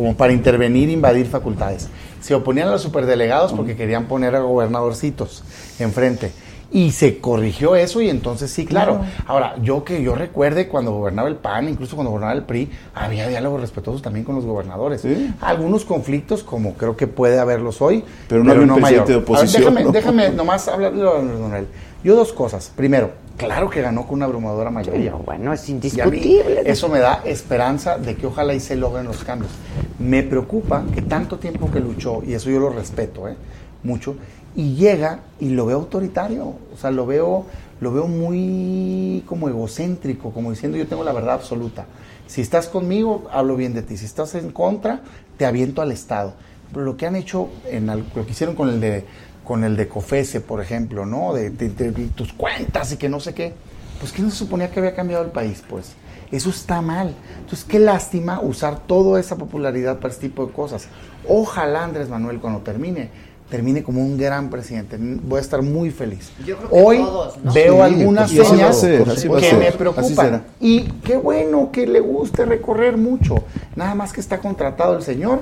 como 0.00 0.16
para 0.16 0.32
intervenir 0.32 0.88
e 0.88 0.92
invadir 0.92 1.26
facultades. 1.26 1.90
Se 2.22 2.34
oponían 2.34 2.68
a 2.68 2.70
los 2.70 2.80
superdelegados 2.80 3.52
porque 3.52 3.76
querían 3.76 4.06
poner 4.06 4.34
a 4.34 4.40
gobernadorcitos 4.40 5.44
enfrente. 5.78 6.32
Y 6.72 6.92
se 6.92 7.18
corrigió 7.18 7.76
eso 7.76 8.00
y 8.00 8.08
entonces 8.08 8.50
sí, 8.50 8.64
claro. 8.64 9.02
Ahora, 9.26 9.56
yo 9.60 9.84
que 9.84 10.02
yo 10.02 10.14
recuerde 10.14 10.68
cuando 10.68 10.92
gobernaba 10.92 11.28
el 11.28 11.34
PAN, 11.34 11.68
incluso 11.68 11.96
cuando 11.96 12.12
gobernaba 12.12 12.32
el 12.32 12.44
PRI, 12.44 12.70
había 12.94 13.28
diálogos 13.28 13.60
respetuosos 13.60 14.00
también 14.00 14.24
con 14.24 14.36
los 14.36 14.46
gobernadores. 14.46 15.02
Sí. 15.02 15.34
Algunos 15.42 15.84
conflictos, 15.84 16.42
como 16.42 16.74
creo 16.74 16.96
que 16.96 17.06
puede 17.06 17.38
haberlos 17.38 17.82
hoy, 17.82 18.02
Pero 18.26 18.42
no 18.42 18.52
había 18.52 18.72
un 18.72 18.80
presidente 18.80 19.12
de 19.12 19.18
A 19.18 19.20
ver, 19.20 19.24
oposición, 19.24 19.62
déjame, 19.64 19.84
¿no? 19.84 19.92
déjame 19.92 20.30
nomás 20.30 20.66
Manuel. 20.66 21.66
Yo 22.02 22.16
dos 22.16 22.32
cosas. 22.32 22.72
Primero, 22.74 23.10
claro 23.40 23.70
que 23.70 23.80
ganó 23.80 24.06
con 24.06 24.16
una 24.16 24.26
abrumadora 24.26 24.70
mayoría. 24.70 25.14
Bueno, 25.14 25.52
es 25.54 25.66
indiscutible. 25.70 26.62
eso 26.66 26.90
me 26.90 26.98
da 26.98 27.22
esperanza 27.24 27.96
de 27.96 28.14
que 28.14 28.26
ojalá 28.26 28.52
y 28.52 28.60
se 28.60 28.76
logren 28.76 29.06
los 29.06 29.24
cambios. 29.24 29.50
Me 29.98 30.22
preocupa 30.22 30.84
que 30.94 31.00
tanto 31.00 31.38
tiempo 31.38 31.70
que 31.70 31.80
luchó, 31.80 32.22
y 32.22 32.34
eso 32.34 32.50
yo 32.50 32.60
lo 32.60 32.68
respeto 32.68 33.28
¿eh? 33.28 33.36
mucho, 33.82 34.16
y 34.54 34.74
llega 34.74 35.20
y 35.40 35.48
lo 35.48 35.64
veo 35.64 35.78
autoritario. 35.78 36.54
O 36.74 36.76
sea, 36.76 36.90
lo 36.90 37.06
veo, 37.06 37.46
lo 37.80 37.92
veo 37.92 38.06
muy 38.06 39.24
como 39.26 39.48
egocéntrico, 39.48 40.32
como 40.32 40.50
diciendo 40.50 40.76
yo 40.76 40.86
tengo 40.86 41.02
la 41.02 41.12
verdad 41.12 41.36
absoluta. 41.36 41.86
Si 42.26 42.42
estás 42.42 42.68
conmigo, 42.68 43.26
hablo 43.32 43.56
bien 43.56 43.72
de 43.72 43.80
ti. 43.80 43.96
Si 43.96 44.04
estás 44.04 44.34
en 44.34 44.50
contra, 44.50 45.00
te 45.38 45.46
aviento 45.46 45.80
al 45.80 45.92
Estado. 45.92 46.34
Pero 46.72 46.84
lo 46.84 46.96
que 46.98 47.06
han 47.06 47.16
hecho, 47.16 47.48
en 47.64 47.86
lo 47.86 48.26
que 48.26 48.30
hicieron 48.30 48.54
con 48.54 48.68
el 48.68 48.80
de 48.80 49.04
con 49.50 49.64
el 49.64 49.76
de 49.76 49.88
COFESE, 49.88 50.40
por 50.40 50.60
ejemplo, 50.60 51.04
¿no? 51.04 51.34
De, 51.34 51.50
de- 51.50 51.70
de 51.70 51.90
tus 52.14 52.32
cuentas 52.32 52.92
y 52.92 52.96
que 52.96 53.08
no 53.08 53.18
sé 53.18 53.34
qué. 53.34 53.52
Pues 53.98 54.12
que 54.12 54.22
no 54.22 54.30
se 54.30 54.36
suponía 54.36 54.70
que 54.70 54.78
había 54.78 54.94
cambiado 54.94 55.24
el 55.24 55.32
país, 55.32 55.60
pues. 55.68 55.94
Eso 56.30 56.50
está 56.50 56.80
mal. 56.80 57.16
Entonces, 57.40 57.64
qué 57.68 57.80
lástima 57.80 58.40
usar 58.40 58.78
toda 58.86 59.18
esa 59.18 59.34
popularidad 59.34 59.96
para 59.98 60.14
este 60.14 60.28
tipo 60.28 60.46
de 60.46 60.52
cosas. 60.52 60.86
Ojalá 61.28 61.82
Andrés 61.82 62.08
Manuel 62.08 62.38
cuando 62.38 62.60
termine, 62.60 63.08
termine 63.50 63.82
como 63.82 64.00
un 64.02 64.16
gran 64.16 64.50
presidente. 64.50 64.96
Voy 65.00 65.38
a 65.38 65.40
estar 65.40 65.62
muy 65.62 65.90
feliz. 65.90 66.30
Yo 66.46 66.56
creo 66.56 66.70
que 66.70 66.76
Hoy 66.84 66.98
todos, 66.98 67.38
¿no? 67.42 67.52
veo 67.52 67.74
Sí, 67.74 67.80
algunas 67.80 68.30
supuesto, 68.30 68.54
señas 68.54 68.80
ser, 68.80 69.04
que 69.40 69.56
me 69.56 69.72
preocupan. 69.72 70.44
Y 70.60 70.82
qué 71.04 71.16
bueno 71.16 71.70
que 71.72 71.88
le 71.88 71.98
guste 71.98 72.44
recorrer 72.44 72.96
mucho. 72.96 73.34
Nada 73.74 73.96
más 73.96 74.12
que 74.12 74.20
está 74.20 74.38
contratado 74.38 74.96
el 74.96 75.02
señor 75.02 75.40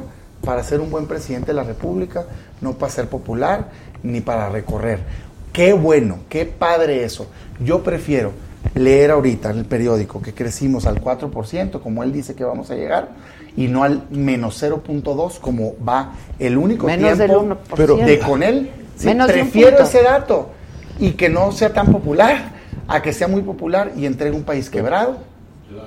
para 0.49 0.63
ser 0.63 0.81
un 0.81 0.91
buen 0.91 1.05
presidente 1.05 1.49
de 1.49 1.53
la 1.53 1.63
República, 1.63 2.25
no 2.63 2.73
para 2.73 2.91
ser 2.91 3.07
popular 3.07 3.69
ni 4.03 4.23
para 4.23 4.49
recorrer. 4.49 5.01
Qué 5.53 5.75
bueno, 5.75 6.21
qué 6.31 6.47
padre 6.47 7.05
eso. 7.05 7.27
Yo 7.61 7.83
prefiero 7.83 8.33
leer 8.75 9.11
ahorita 9.11 9.51
en 9.51 9.59
el 9.59 9.67
periódico 9.67 10.23
que 10.23 10.33
crecimos 10.33 10.87
al 10.87 11.03
4%, 11.03 11.83
como 11.83 12.03
él 12.03 12.15
dice 12.15 12.35
que 12.35 12.45
vamos 12.45 12.71
a 12.71 12.77
llegar, 12.77 13.11
y 13.59 13.69
no 13.69 13.85
al 13.85 14.05
menos 14.09 14.63
0.2, 14.63 15.39
como 15.39 15.75
va 15.87 16.15
el 16.39 16.57
único 16.57 16.87
Menos 16.87 17.19
del 17.19 17.29
tiempo 17.29 17.57
1%. 17.77 18.05
de 18.07 18.19
con 18.19 18.43
él. 18.43 18.71
Sí, 18.97 19.09
Menos 19.09 19.31
prefiero 19.31 19.83
ese 19.83 20.03
dato 20.03 20.49
y 20.99 21.11
que 21.11 21.29
no 21.29 21.53
sea 21.53 21.75
tan 21.75 21.93
popular 21.93 22.53
a 22.87 23.03
que 23.03 23.13
sea 23.13 23.29
muy 23.29 23.43
popular 23.43 23.93
y 23.99 24.07
entregue 24.07 24.35
un 24.35 24.45
país 24.45 24.71
quebrado 24.71 25.19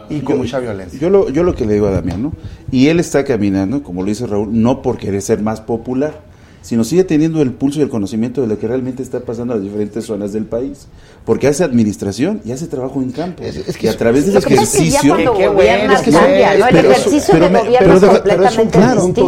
y 0.10 0.20
con 0.22 0.38
mucha 0.38 0.60
violencia. 0.60 1.00
Yo 1.00 1.10
lo, 1.10 1.30
yo 1.30 1.44
lo 1.44 1.56
que 1.56 1.66
le 1.66 1.74
digo 1.74 1.88
a 1.88 1.92
Damián, 1.92 2.22
¿no? 2.24 2.34
Y 2.72 2.88
él 2.88 3.00
está 3.00 3.24
caminando, 3.24 3.82
como 3.84 4.02
lo 4.02 4.08
dice 4.10 4.28
Raúl, 4.28 4.50
no 4.62 4.82
por 4.82 4.98
querer 4.98 5.22
ser 5.22 5.42
más 5.42 5.62
popular, 5.62 6.30
sino 6.64 6.84
sigue 6.84 7.04
teniendo 7.04 7.42
el 7.42 7.54
pulso 7.54 7.80
y 7.80 7.82
el 7.82 7.90
conocimiento 7.90 8.42
de 8.42 8.48
lo 8.48 8.60
que 8.60 8.68
realmente 8.68 9.02
está 9.02 9.22
pasando 9.22 9.54
en 9.56 9.62
las 9.62 9.68
diferentes 9.68 10.06
zonas 10.06 10.32
del 10.32 10.46
país. 10.46 10.88
Porque 11.26 11.48
hace 11.48 11.64
administración 11.64 12.40
y 12.46 12.52
hace 12.52 12.68
trabajo 12.68 13.02
en 13.02 13.12
campo. 13.12 13.42
Es- 13.42 13.68
es 13.68 13.78
que 13.78 13.88
y 13.88 13.90
a 13.90 13.98
través 13.98 14.28
del 14.28 14.36
ejercicio... 14.38 15.16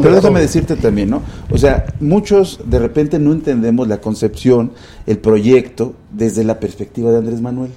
pero 0.02 0.16
déjame 0.16 0.42
decirte 0.42 0.76
también, 0.76 1.10
¿no? 1.10 1.24
O 1.50 1.58
sea, 1.58 1.86
muchos 2.00 2.60
de 2.66 2.78
repente 2.80 3.18
no 3.18 3.32
entendemos 3.32 3.88
la 3.88 4.00
concepción, 4.00 4.72
el 5.08 5.18
proyecto, 5.18 5.94
desde 6.12 6.44
la 6.44 6.60
perspectiva 6.60 7.12
de 7.12 7.18
Andrés 7.18 7.42
Manuel. 7.42 7.72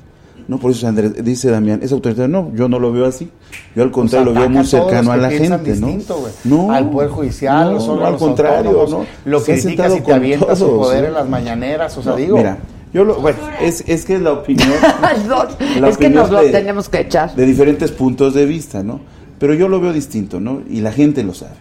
No, 0.49 0.59
por 0.59 0.71
eso 0.71 0.87
Andrés, 0.87 1.13
dice 1.25 1.51
Damián, 1.51 1.81
es 1.83 1.91
autoritario. 1.91 2.29
No, 2.29 2.53
yo 2.55 2.69
no 2.69 2.79
lo 2.79 2.93
veo 2.93 3.07
así. 3.07 3.31
Yo 3.75 3.83
al 3.83 3.91
contrario 3.91 4.33
lo 4.33 4.39
veo 4.41 4.49
muy 4.49 4.59
todos 4.59 4.71
cercano 4.71 5.11
a 5.11 5.17
que 5.17 5.21
la 5.23 5.31
gente, 5.31 5.75
¿no? 5.77 5.87
distinto, 5.89 6.17
güey. 6.19 6.33
No, 6.45 6.71
al 6.73 6.89
Poder 6.91 7.11
Judicial, 7.11 7.75
no, 7.75 7.85
órganos 7.85 8.07
al 8.13 8.17
contrario, 8.19 8.71
autónomos, 8.81 8.91
¿no? 9.25 9.31
Lo 9.31 9.39
ha 9.39 9.45
criticas 9.45 9.93
y 9.93 9.97
te 9.97 10.03
con 10.05 10.13
avientas 10.15 10.59
su 10.59 10.67
todos, 10.67 10.87
poder 10.87 11.05
en 11.07 11.15
las 11.15 11.29
mañaneras, 11.29 11.97
o 11.99 12.03
sea, 12.03 12.13
No, 12.13 12.19
digo... 12.19 12.37
Mira, 12.37 12.59
yo 12.95 13.05
lo, 13.05 13.17
bueno, 13.21 13.39
es, 13.61 13.83
es 13.89 14.05
que 14.05 14.15
es 14.15 14.23
la 14.23 14.33
opinión. 14.33 14.69
No, 15.29 15.45
la 15.81 15.89
es 15.89 15.99
que 15.99 16.09
nos 16.09 16.31
lo 16.31 16.41
de- 16.43 16.51
tenemos 16.51 16.89
que 16.89 17.01
echar. 17.01 17.35
de 17.35 17.45
diferentes 17.45 17.91
puntos 17.91 18.33
de 18.35 18.47
vista, 18.47 18.83
¿no? 18.85 19.01
Pero 19.41 19.53
yo 19.55 19.69
lo 19.69 19.81
veo 19.81 19.93
distinto, 19.93 20.39
¿no? 20.41 20.63
Y 20.71 20.81
la 20.81 20.93
gente 20.93 21.23
lo 21.25 21.35
sabe. 21.35 21.53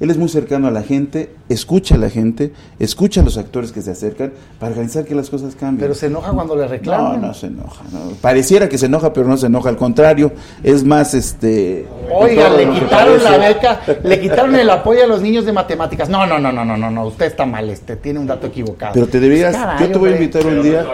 Él 0.00 0.10
es 0.10 0.16
muy 0.16 0.28
cercano 0.28 0.68
a 0.68 0.70
la 0.70 0.82
gente, 0.82 1.30
escucha 1.48 1.96
a 1.96 1.98
la 1.98 2.08
gente, 2.08 2.52
escucha 2.78 3.20
a 3.20 3.24
los 3.24 3.36
actores 3.36 3.72
que 3.72 3.82
se 3.82 3.90
acercan 3.90 4.32
para 4.60 4.70
organizar 4.70 5.04
que 5.04 5.14
las 5.14 5.28
cosas 5.28 5.56
cambien. 5.56 5.80
Pero 5.80 5.94
se 5.94 6.06
enoja 6.06 6.30
cuando 6.30 6.54
le 6.54 6.62
no, 6.62 6.68
reclaman. 6.68 7.20
no 7.20 7.34
se 7.34 7.46
enoja. 7.48 7.82
no. 7.92 8.12
Pareciera 8.20 8.68
que 8.68 8.78
se 8.78 8.86
enoja, 8.86 9.12
pero 9.12 9.26
no 9.26 9.36
se 9.36 9.46
enoja. 9.46 9.70
Al 9.70 9.76
contrario, 9.76 10.32
es 10.62 10.84
más, 10.84 11.14
este. 11.14 11.88
Oiga, 12.14 12.48
le 12.50 12.70
quitaron 12.70 13.24
la 13.24 13.38
beca, 13.38 13.80
le 14.04 14.20
quitaron 14.20 14.54
el 14.54 14.70
apoyo 14.70 15.02
a 15.02 15.06
los 15.08 15.20
niños 15.20 15.44
de 15.44 15.52
matemáticas. 15.52 16.08
No, 16.08 16.26
no, 16.26 16.38
no, 16.38 16.52
no, 16.52 16.64
no, 16.64 16.76
no, 16.76 16.90
no, 16.90 17.06
usted 17.06 17.26
está 17.26 17.44
mal, 17.44 17.68
este 17.68 17.96
tiene 17.96 18.20
un 18.20 18.26
dato 18.28 18.46
equivocado. 18.46 18.92
Pero 18.94 19.08
te 19.08 19.18
deberías. 19.18 19.54
Caray, 19.54 19.80
yo 19.80 19.92
te 19.92 19.98
voy 19.98 20.10
a 20.10 20.12
hombre. 20.12 20.24
invitar 20.24 20.46
un 20.46 20.62
día. 20.62 20.86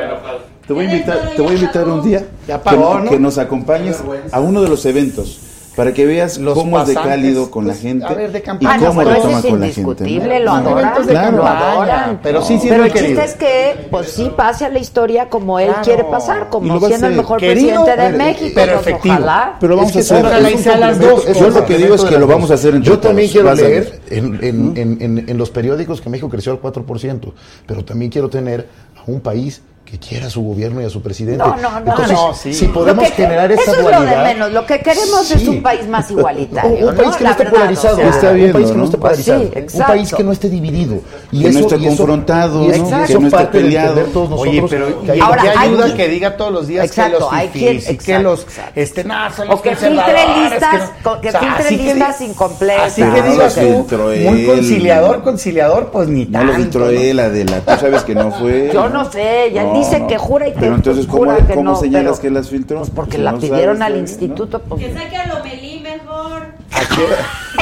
Te 0.66 0.72
voy 0.72 0.86
a 0.86 0.94
invitar, 0.94 1.30
te 1.36 1.42
voy 1.42 1.52
a 1.52 1.54
invitar 1.56 1.86
un 1.86 2.02
día 2.02 2.26
Ya 2.48 2.62
pagó, 2.62 2.96
que, 2.96 3.04
¿no? 3.04 3.10
que 3.10 3.18
nos 3.18 3.36
acompañes 3.36 4.02
a 4.32 4.40
uno 4.40 4.62
de 4.62 4.70
los 4.70 4.86
eventos 4.86 5.38
para 5.76 5.92
que 5.92 6.06
veas 6.06 6.38
Los 6.38 6.54
cómo 6.54 6.80
es 6.80 6.88
de 6.88 6.94
cálido 6.94 7.50
con 7.50 7.64
pues, 7.64 7.76
la 7.76 7.82
gente 7.82 8.04
a 8.06 8.12
ver, 8.14 8.30
de 8.32 8.38
y 8.38 8.42
campaña, 8.42 8.74
Ah, 8.74 8.78
no, 8.78 8.86
cómo 8.88 8.98
pero 9.00 9.10
lo 9.10 9.16
eso 9.16 9.22
toma 9.26 9.38
es 9.38 9.44
con 9.44 9.60
la 9.60 9.66
gente. 9.66 9.82
¿no? 9.82 10.38
lo 10.38 10.60
No, 10.60 10.70
eventos 10.78 11.06
de 11.06 11.16
adoran, 11.16 11.36
lo 11.36 11.46
adoran. 11.46 12.20
pero 12.22 12.42
sí, 12.42 12.58
sí, 12.60 12.68
Pero 12.68 12.84
el 12.84 12.90
chiste 12.92 13.06
querido. 13.06 13.22
es 13.22 13.34
que, 13.34 13.86
pues 13.90 14.10
sí, 14.10 14.30
pase 14.36 14.64
a 14.66 14.68
la 14.68 14.78
historia 14.78 15.28
como 15.28 15.58
él 15.58 15.66
Claro. 15.68 15.82
quiere 15.82 16.04
pasar, 16.04 16.48
como 16.48 16.80
siendo 16.80 17.06
el 17.08 17.14
mejor 17.14 17.40
Querido, 17.40 17.84
presidente 17.84 17.90
de 17.90 17.96
pero- 18.08 18.18
México. 18.18 18.52
pero 18.54 18.72
pues, 18.74 18.86
efectivo. 18.86 19.14
Ojalá. 19.14 19.56
Pero 19.60 19.76
vamos 19.76 19.90
Es 19.90 19.92
que 20.08 20.14
a 20.14 20.16
hacer. 20.18 20.26
ojalá 20.26 20.50
y 20.50 20.58
sea 20.58 20.76
las 20.76 21.00
dos 21.00 21.26
Yo 21.38 21.50
lo 21.50 21.64
que 21.66 21.76
digo 21.76 21.94
es 21.94 22.04
que 22.04 22.18
lo 22.18 22.26
vamos 22.26 22.50
a 22.50 22.54
hacer 22.54 22.74
entre 22.74 22.90
Yo 22.90 22.98
también 22.98 23.28
quiero 23.30 23.54
leer 23.54 24.00
en, 24.10 24.38
en- 24.42 24.72
en- 24.76 25.02
en- 25.02 25.24
en 25.28 25.38
los 25.38 25.50
periódicos 25.50 26.00
que 26.00 26.08
México 26.08 26.28
creció 26.28 26.52
al 26.52 26.60
4%, 26.60 27.32
pero 27.66 27.84
también 27.84 28.10
quiero 28.10 28.28
tener 28.28 28.68
a 28.96 29.02
un 29.10 29.20
país 29.20 29.60
que 29.84 29.98
quiera 29.98 30.26
a 30.26 30.30
su 30.30 30.42
gobierno 30.42 30.80
y 30.80 30.84
a 30.86 30.90
su 30.90 31.02
presidente. 31.02 31.38
No, 31.44 31.56
no, 31.56 31.70
no, 31.72 31.78
Entonces, 31.78 32.12
no, 32.12 32.34
sí. 32.34 32.54
si 32.54 32.66
podemos 32.68 33.04
que- 33.06 33.12
generar 33.12 33.52
esa 33.52 33.60
eso 33.62 33.70
es 33.72 33.76
lo 33.78 33.84
de 33.90 33.96
dualidad, 33.96 34.24
menos. 34.24 34.50
Lo 34.52 34.64
que 34.66 34.80
queremos 34.80 35.30
es 35.30 35.40
Sí. 35.42 35.48
un 35.48 35.62
país 35.62 35.86
más 35.86 36.10
igualitario. 36.10 36.70
un, 36.70 36.88
un 36.88 36.96
¿no? 36.96 37.02
país 37.02 37.16
que 37.16 37.22
La 37.24 37.28
no 37.28 37.32
esté 37.32 37.44
verdad, 37.44 37.58
polarizado, 37.58 37.94
o 37.94 37.98
sea, 37.98 38.08
Está 38.08 38.30
un 38.30 38.52
país 38.52 38.66
que 38.66 38.72
no 38.72 38.78
¿no? 38.78 38.84
esté 38.86 38.96
Pues 38.98 39.16
sí, 39.18 39.30
polarizado, 39.30 39.80
un 39.80 39.86
país 39.86 40.14
que 40.14 40.24
no 40.24 40.32
esté 40.32 40.48
dividido. 40.48 41.00
Y 41.30 41.42
Que 41.42 41.50
no 41.50 41.58
esté 41.60 41.76
y 41.76 41.84
confrontado, 41.86 42.64
y 42.64 42.68
¿no? 42.68 42.72
eso, 42.74 42.88
Que 42.96 43.02
eso 43.04 43.20
no 43.20 43.26
esté 43.28 43.44
peleado. 43.46 43.94
todos 44.04 44.30
nosotros 44.30 44.40
Oye, 44.40 44.64
pero 44.70 45.02
que 45.02 45.12
hay- 45.12 45.18
¿y 45.18 45.20
Ahora, 45.20 45.42
qué 45.42 45.48
hay 45.50 45.68
ayuda 45.68 45.84
quien- 45.84 45.96
que 45.98 46.08
diga 46.08 46.36
todos 46.36 46.52
los 46.52 46.66
días 46.66 46.86
Exacto, 46.86 47.12
que 47.18 47.20
los 47.24 47.32
hay 47.32 47.48
fifís 47.48 47.90
y 47.90 47.96
que 47.98 48.18
los 48.20 48.46
este 48.74 49.04
no, 49.04 49.14
son 49.36 49.48
los 49.48 49.58
O 49.58 49.62
que 49.62 49.76
filtre 49.76 49.98
listas, 49.98 50.90
que 51.02 51.04
no- 51.04 51.20
que 51.20 51.30
filtre 51.30 51.68
que 51.68 51.76
listas 51.94 52.20
incompletas. 52.22 52.86
Así 52.92 53.02
que 53.02 53.20
No, 53.20 53.30
digas 53.32 53.54
tú, 53.54 53.86
muy 54.30 54.46
conciliador, 54.46 55.22
conciliador, 55.22 55.90
pues 55.90 56.08
ni 56.08 56.24
No 56.24 56.40
lo 56.42 56.46
tanto, 56.52 56.62
filtró 56.62 56.84
¿no? 56.86 56.90
él, 56.90 57.20
Adela. 57.20 57.60
Tú 57.60 57.72
sabes 57.80 58.02
que 58.02 58.14
no 58.14 58.30
fue. 58.32 58.70
Yo 58.72 58.88
no 58.88 59.10
sé, 59.12 59.50
ya 59.52 59.73
dice 59.78 60.04
que 60.08 60.18
jura 60.18 60.48
y 60.48 60.52
que 60.52 60.60
Pero 60.60 60.74
entonces, 60.74 61.06
¿cómo, 61.06 61.18
jura 61.18 61.36
que 61.46 61.54
cómo 61.54 61.70
no, 61.70 61.76
señalas 61.76 62.18
pero- 62.18 62.22
que 62.22 62.30
las 62.30 62.48
filtró? 62.48 62.78
Pues 62.78 62.90
porque 62.90 63.16
Si 63.16 63.22
la 63.22 63.32
no 63.32 63.38
pidieron 63.38 63.78
sabes 63.78 63.82
al 63.82 63.92
¿no? 63.94 63.98
instituto. 63.98 64.58
Pues, 64.62 64.84
Que 64.86 64.94
saque 64.94 65.16
a 65.16 65.26
Lomelí 65.34 65.80
mejor. 65.80 66.42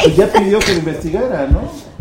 Pues 0.02 0.16
ya 0.16 0.26
pidió 0.26 0.58
que 0.58 0.72
lo 0.72 0.78
investigara, 0.78 1.46
¿no? 1.50 1.60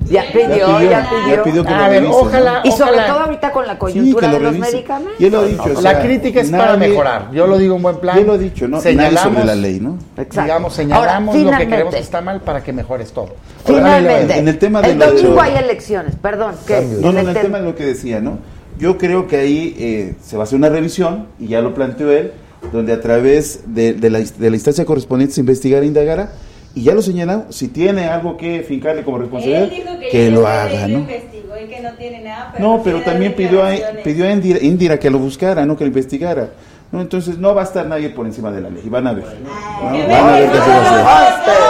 ya 0.09 0.23
pidió, 0.33 0.81
ya 0.81 1.09
pidió. 1.09 1.35
Ya 1.35 1.43
pidió 1.43 1.63
que 1.63 1.69
A 1.73 1.77
lo 1.77 1.89
ver, 1.89 2.01
revise, 2.01 2.19
ojalá- 2.19 2.61
Y 2.65 2.71
sobre 2.71 2.91
Ojalá. 2.91 3.07
todo 3.07 3.19
ahorita 3.19 3.51
con 3.51 3.67
la 3.67 3.73
Sí, 3.73 3.79
coyuntura 3.79 4.27
que 4.27 4.33
lo 4.33 4.37
de 4.39 4.43
los 4.43 4.53
revise. 4.53 4.71
medicamentos. 4.75 5.21
Y 5.21 5.25
él 5.25 5.31
lo 5.31 5.39
ha 5.39 5.43
dicho. 5.45 5.63
¿no? 5.67 5.79
o 5.79 5.81
La 5.81 5.91
sea, 5.91 6.01
crítica 6.01 6.41
es 6.41 6.49
para 6.51 6.65
nadie- 6.75 6.89
mejorar. 6.89 7.31
Yo 7.31 7.47
lo 7.47 7.57
digo 7.57 7.75
en 7.77 7.81
buen 7.81 7.97
plan. 7.97 8.17
Yo 8.17 8.23
lo 8.25 8.35
he 8.35 8.37
dicho, 8.39 8.67
¿no? 8.67 8.81
Señalamos 8.81 9.21
sobre 9.21 9.45
la 9.45 9.55
ley, 9.55 9.79
¿no? 9.79 9.97
Exacto. 10.17 10.41
Digamos, 10.41 10.73
señalamos 10.73 11.07
Ahora, 11.07 11.19
lo 11.25 11.31
que 11.31 11.37
finalmente, 11.37 11.67
queremos 11.73 11.95
que 11.95 12.01
está 12.01 12.21
mal 12.21 12.41
para 12.41 12.61
que 12.63 12.73
mejores 12.73 13.11
todo. 13.13 13.29
Finalmente, 13.65 14.37
En 14.37 14.47
el 14.49 14.57
tema 14.59 14.81
de 14.81 14.91
el 14.91 14.99
de 14.99 15.05
domingo 15.05 15.33
lo- 15.35 15.41
hay 15.41 15.55
elecciones, 15.55 16.15
perdón. 16.21 16.55
¿qué? 16.67 16.81
No, 16.81 17.11
no, 17.13 17.19
En 17.19 17.25
no, 17.25 17.31
el 17.31 17.37
tem- 17.37 17.41
tema 17.43 17.57
es 17.59 17.63
lo 17.63 17.75
que 17.75 17.85
decía, 17.85 18.19
¿no? 18.19 18.37
Yo 18.81 18.97
creo 18.97 19.27
que 19.27 19.37
ahí 19.37 19.75
eh, 19.77 20.15
se 20.23 20.37
va 20.37 20.41
a 20.41 20.45
hacer 20.45 20.57
una 20.57 20.69
revisión, 20.69 21.27
y 21.39 21.49
ya 21.49 21.61
lo 21.61 21.75
planteó 21.75 22.11
él, 22.11 22.31
donde 22.73 22.93
a 22.93 22.99
través 22.99 23.75
de, 23.75 23.93
de 23.93 24.09
la, 24.09 24.21
de 24.21 24.49
la 24.49 24.55
instancia 24.55 24.85
correspondiente 24.85 25.35
se 25.35 25.41
investigara 25.41 25.83
e 25.83 25.85
indagara, 25.85 26.31
y 26.73 26.81
ya 26.81 26.95
lo 26.95 27.03
señaló, 27.03 27.45
si 27.49 27.67
tiene 27.67 28.05
algo 28.05 28.37
que 28.37 28.63
fincarle 28.63 29.03
como 29.03 29.19
responsabilidad, 29.19 29.69
que, 30.09 30.31
lo 30.31 30.47
haga, 30.47 30.87
¿no? 30.87 30.99
investigó 30.99 31.53
y 31.63 31.67
que 31.69 31.79
no 31.79 31.93
tiene 31.93 32.23
nada. 32.23 32.55
No, 32.57 32.81
pero 32.83 32.97
quiere 32.97 33.05
dar 33.05 33.05
también 33.05 33.35
pidió 33.35 33.63
a, 33.63 33.71
pidió 34.03 34.25
a 34.25 34.31
Indira, 34.31 34.59
Indira 34.59 34.99
que 34.99 35.11
lo 35.11 35.19
buscara, 35.19 35.63
no 35.63 35.77
que 35.77 35.83
lo 35.83 35.89
investigara. 35.89 36.49
¿No? 36.91 37.01
Entonces 37.01 37.37
no 37.37 37.55
va 37.55 37.61
a 37.61 37.65
estar 37.65 37.85
nadie 37.87 38.09
por 38.09 38.25
encima 38.25 38.51
de 38.51 38.61
la 38.61 38.69
ley, 38.69 38.83
van 38.89 39.07
a 39.07 39.13
ver. 39.13 39.25
¿no? 39.43 39.91
Que 39.91 40.07
Van 40.07 40.27
a 40.27 40.31
ver 40.31 40.51
qué 40.51 40.57
se 40.57 40.69
va 40.69 40.75
a 40.75 41.27
hacer. 41.27 41.61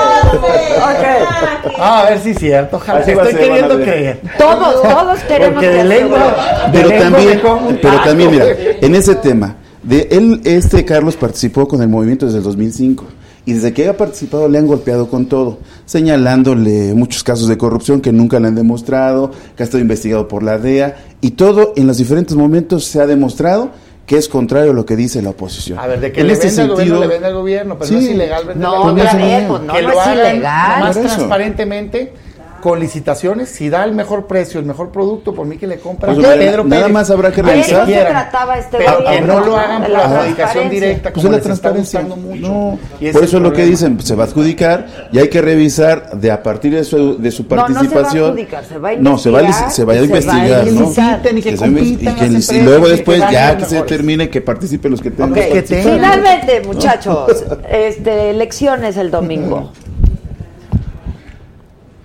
Ah, 1.77 2.01
a 2.01 2.09
ver 2.09 2.19
si 2.19 2.29
es 2.31 2.37
cierto. 2.37 2.77
Ojalá. 2.77 2.99
Así 2.99 3.11
Estoy 3.11 3.31
ser, 3.31 3.39
queriendo 3.39 3.81
creer. 3.81 4.21
Todos, 4.37 4.81
todos 4.81 5.19
queremos 5.21 5.53
Porque 5.53 5.69
de 5.69 5.77
que 5.77 5.83
lengua. 5.83 6.35
Pero 6.71 6.89
de 6.89 6.99
lengua 6.99 7.11
también, 7.11 7.79
pero 7.81 8.03
también, 8.03 8.31
mira, 8.31 8.45
en 8.81 8.95
ese 8.95 9.15
tema, 9.15 9.55
de 9.83 10.07
él, 10.11 10.41
este 10.43 10.85
Carlos 10.85 11.15
participó 11.15 11.67
con 11.67 11.81
el 11.81 11.89
movimiento 11.89 12.25
desde 12.25 12.37
el 12.37 12.43
2005 12.43 13.05
y 13.45 13.53
desde 13.53 13.73
que 13.73 13.87
ha 13.87 13.97
participado 13.97 14.47
le 14.47 14.59
han 14.59 14.67
golpeado 14.67 15.09
con 15.09 15.25
todo, 15.25 15.59
señalándole 15.85 16.93
muchos 16.93 17.23
casos 17.23 17.47
de 17.47 17.57
corrupción 17.57 17.99
que 17.99 18.11
nunca 18.11 18.39
le 18.39 18.47
han 18.47 18.55
demostrado, 18.55 19.31
que 19.55 19.63
ha 19.63 19.65
estado 19.65 19.81
investigado 19.81 20.27
por 20.27 20.43
la 20.43 20.59
DEA 20.59 20.95
y 21.21 21.31
todo 21.31 21.73
en 21.75 21.87
los 21.87 21.97
diferentes 21.97 22.35
momentos 22.35 22.85
se 22.85 23.01
ha 23.01 23.07
demostrado 23.07 23.71
que 24.05 24.17
es 24.17 24.27
contrario 24.27 24.71
a 24.71 24.73
lo 24.73 24.85
que 24.85 24.95
dice 24.95 25.21
la 25.21 25.29
oposición. 25.29 25.79
A 25.79 25.87
ver, 25.87 25.99
de 26.01 26.11
que 26.11 26.21
En 26.21 26.27
le 26.27 26.33
este 26.33 26.47
vende 26.47 26.61
al 26.63 26.67
gobierno, 26.69 26.85
sentido- 26.95 27.01
le 27.01 27.07
vende 27.07 27.27
al 27.27 27.33
gobierno, 27.33 27.75
pero 27.77 27.87
Sí. 27.87 27.93
no 27.93 27.99
es 28.01 28.05
ilegal 28.09 28.45
vender 28.45 28.57
No, 28.67 28.73
al 28.73 28.79
gobierno. 28.91 29.11
otra 29.11 29.25
vez, 29.25 29.47
pues 29.47 29.61
no, 29.61 29.73
no 29.73 29.79
es 30.01 30.07
ilegal. 30.07 30.79
Más 30.81 30.99
transparentemente, 30.99 32.13
con 32.61 32.79
licitaciones, 32.79 33.49
si 33.49 33.69
da 33.69 33.83
el 33.83 33.93
mejor 33.93 34.27
precio, 34.27 34.59
el 34.59 34.65
mejor 34.65 34.91
producto, 34.91 35.33
por 35.33 35.45
mí 35.45 35.57
que 35.57 35.67
le 35.67 35.79
compran 35.79 36.15
Pues, 36.15 36.25
Pedro 36.25 36.63
nada 36.63 36.81
Pérez. 36.83 36.93
más 36.93 37.09
habrá 37.11 37.31
que 37.31 37.41
revisar. 37.41 37.85
¿De 37.85 37.93
qué 37.93 37.99
se 37.99 38.03
quieran. 38.05 38.11
trataba 38.29 38.57
este 38.57 38.77
Pero 38.77 39.03
que 39.03 39.21
no 39.21 39.39
lo 39.41 39.57
hagan 39.57 39.81
De 39.81 39.87
por 39.89 39.97
la 39.97 40.05
adjudicación 40.05 40.69
directa, 40.69 41.11
Pues 41.11 41.23
como 41.25 41.35
es 41.35 41.39
la 41.39 41.43
transparencia. 41.43 42.01
mucho. 42.01 42.39
No, 42.41 42.79
Y 42.99 43.11
por 43.11 43.23
es 43.23 43.27
eso 43.29 43.37
el 43.37 43.43
lo 43.43 43.51
que 43.53 43.65
dicen, 43.65 43.99
se 43.99 44.15
va 44.15 44.23
a 44.23 44.27
adjudicar 44.27 44.87
y 45.11 45.19
hay 45.19 45.27
que 45.29 45.41
revisar 45.41 46.11
de 46.11 46.31
a 46.31 46.41
partir 46.41 46.73
de 46.73 46.83
su, 46.83 47.17
de 47.21 47.31
su 47.31 47.43
No, 47.49 47.55
no 47.55 47.67
se 47.67 47.73
va 47.73 47.79
a 47.79 47.83
participación. 47.83 48.25
adjudicar, 48.25 48.63
se 48.65 48.77
va 48.77 48.89
a 48.89 48.95
No, 48.95 49.17
se 49.17 49.29
va 49.31 49.39
a, 49.39 49.41
lic- 49.41 49.47
investigar, 49.47 49.71
se 49.71 49.83
va 49.83 49.93
a 49.93 49.95
se 49.95 50.01
va 50.01 50.01
a 50.01 50.05
investigar, 50.05 50.65
¿no? 50.65 50.81
liciten 50.89 51.37
y 51.37 51.41
que 51.41 51.55
que 51.55 52.61
luego 52.63 52.85
que 52.85 52.91
después 52.91 53.19
ya 53.31 53.57
que 53.57 53.65
se 53.65 53.75
determine 53.75 54.29
que 54.29 54.41
participen 54.41 54.91
los 54.91 55.01
que 55.01 55.11
tengan. 55.11 55.31
Ok, 55.31 55.37
Los 55.37 55.45
que 55.47 55.61
tengan. 55.63 55.93
Finalmente, 55.95 56.61
muchachos, 56.65 57.43
este, 57.71 58.29
elecciones 58.29 58.97
el 58.97 59.09
domingo. 59.11 59.71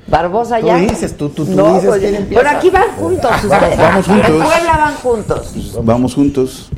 Barbosa 0.07 0.61
Tú 0.61 0.67
ya. 0.67 0.77
dices, 0.79 1.17
tú- 1.17 1.29
tú- 1.31 1.45
tú 1.45 1.53
no, 1.57 1.75
dices 1.75 1.89
pues, 1.89 2.01
quién. 2.01 2.27
Pero 2.29 2.49
aquí 2.49 2.71
van 2.71 2.91
juntos 2.97 3.31
ustedes. 3.45 3.77
Vamos 3.79 4.09
En 4.09 4.15
juntos. 4.15 4.47
Puebla 4.47 4.77
van 4.77 4.95
juntos. 4.95 5.79
Vamos 5.83 6.15
juntos. 6.15 6.69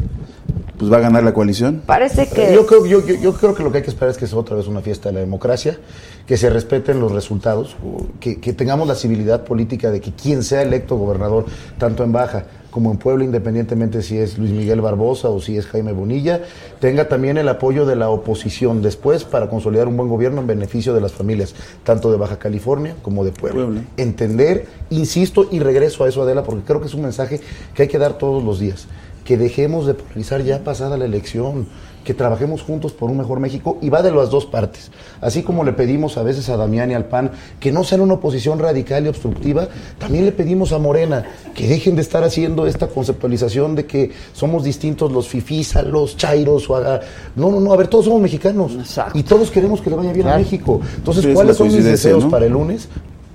Pues 0.79 0.93
va 0.93 0.99
a 0.99 1.01
ganar 1.01 1.25
la 1.25 1.35
coalición. 1.35 1.83
Parece 1.85 2.29
que. 2.29 2.55
Yo 2.55 2.65
creo, 2.65 2.87
yo, 2.87 3.05
yo, 3.05 3.17
yo 3.17 3.33
creo 3.35 3.53
que 3.55 3.65
lo 3.65 3.73
que 3.73 3.79
hay 3.79 3.83
que 3.85 3.91
esperar 3.91 4.11
es 4.11 4.17
que 4.17 4.29
sea 4.29 4.39
otra 4.39 4.55
vez 4.57 4.69
una 4.69 4.81
fiesta 4.81 5.09
de 5.09 5.15
la 5.15 5.21
democracia, 5.21 5.77
que 6.25 6.37
se 6.37 6.49
respeten 6.51 7.01
los 7.01 7.11
resultados, 7.11 7.77
que, 8.21 8.39
que 8.41 8.53
tengamos 8.53 8.87
la 8.87 8.95
civilidad 8.95 9.43
política 9.43 9.91
de 9.91 10.01
que 10.01 10.13
quien 10.13 10.45
sea 10.45 10.63
electo 10.63 10.97
gobernador, 10.97 11.47
tanto 11.79 12.05
en 12.05 12.13
Baja 12.13 12.45
como 12.71 12.91
en 12.91 12.99
Puebla, 12.99 13.25
independientemente 13.25 14.03
si 14.03 14.19
es 14.19 14.39
Luis 14.39 14.51
Miguel 14.51 14.81
Barbosa 14.81 15.29
o 15.29 15.41
si 15.41 15.57
es 15.57 15.67
Jaime 15.67 15.93
Bonilla, 15.93 16.43
tenga 16.81 17.09
también 17.09 17.39
el 17.39 17.49
apoyo 17.49 17.87
de 17.87 17.97
la 17.97 18.11
oposición 18.11 18.83
después 18.83 19.25
para 19.25 19.49
consolidar 19.49 19.89
un 19.89 19.97
buen 19.97 20.09
gobierno 20.09 20.41
en 20.41 20.47
beneficio 20.47 20.95
de 20.95 21.01
las 21.01 21.13
familias, 21.13 21.55
tanto 21.85 22.11
de 22.11 22.19
Baja 22.19 22.39
California 22.39 22.95
como 23.03 23.25
de 23.25 23.33
Puebla. 23.33 23.65
Puebla. 23.65 23.83
Entender, 23.97 24.67
insisto 24.91 25.49
y 25.51 25.61
regreso 25.61 26.05
a 26.05 26.09
eso, 26.09 26.23
Adela, 26.23 26.45
porque 26.45 26.65
creo 26.65 26.81
que 26.81 26.87
es 26.87 26.95
un 26.95 27.03
mensaje 27.03 27.41
que 27.75 27.83
hay 27.83 27.89
que 27.89 27.99
dar 27.99 28.19
todos 28.19 28.43
los 28.43 28.61
días 28.61 28.87
que 29.29 29.37
dejemos 29.37 29.87
de 29.87 29.93
polarizar 29.93 30.43
ya 30.43 30.65
pasada 30.65 30.97
la 30.97 31.05
elección, 31.05 31.67
que 32.05 32.15
trabajemos 32.15 32.63
juntos 32.63 32.93
por 32.93 33.11
un 33.11 33.19
mejor 33.19 33.41
México 33.41 33.79
y 33.83 33.91
va 33.91 34.03
de 34.03 34.11
las 34.11 34.31
dos 34.31 34.47
partes. 34.47 34.91
Así 35.21 35.43
como 35.43 35.65
le 35.65 35.73
pedimos 35.73 36.17
a 36.17 36.23
veces 36.23 36.49
a 36.49 36.57
Damián 36.57 36.91
y 36.91 36.95
al 36.95 37.05
PAN 37.05 37.31
que 37.61 37.73
no 37.73 37.85
sean 37.85 38.01
una 38.01 38.15
oposición 38.15 38.59
radical 38.59 39.05
y 39.05 39.09
obstructiva, 39.09 39.69
también 39.99 40.25
le 40.25 40.33
pedimos 40.33 40.73
a 40.73 40.79
Morena 40.79 41.25
que 41.55 41.67
dejen 41.67 41.97
de 41.97 42.03
estar 42.03 42.25
haciendo 42.25 42.67
esta 42.67 42.89
conceptualización 42.89 43.75
de 43.75 43.87
que 43.87 44.11
somos 44.33 44.65
distintos 44.65 45.13
los 45.13 45.29
fifís 45.29 45.77
a 45.77 45.83
los 45.83 46.17
chairos 46.17 46.69
o 46.71 46.77
a... 46.77 47.01
No, 47.37 47.51
no, 47.51 47.61
no, 47.61 47.73
a 47.73 47.77
ver, 47.77 47.89
todos 47.89 48.07
somos 48.07 48.21
mexicanos 48.21 48.73
Exacto. 48.73 49.19
y 49.19 49.23
todos 49.23 49.51
queremos 49.51 49.81
que 49.81 49.91
le 49.91 49.97
vaya 49.97 50.13
bien 50.13 50.29
a 50.29 50.37
México. 50.37 50.81
Entonces, 50.97 51.35
¿cuáles 51.35 51.57
son 51.57 51.69
mis 51.69 51.85
deseos 51.85 52.25
¿no? 52.25 52.31
para 52.31 52.47
el 52.47 52.53
lunes? 52.53 52.89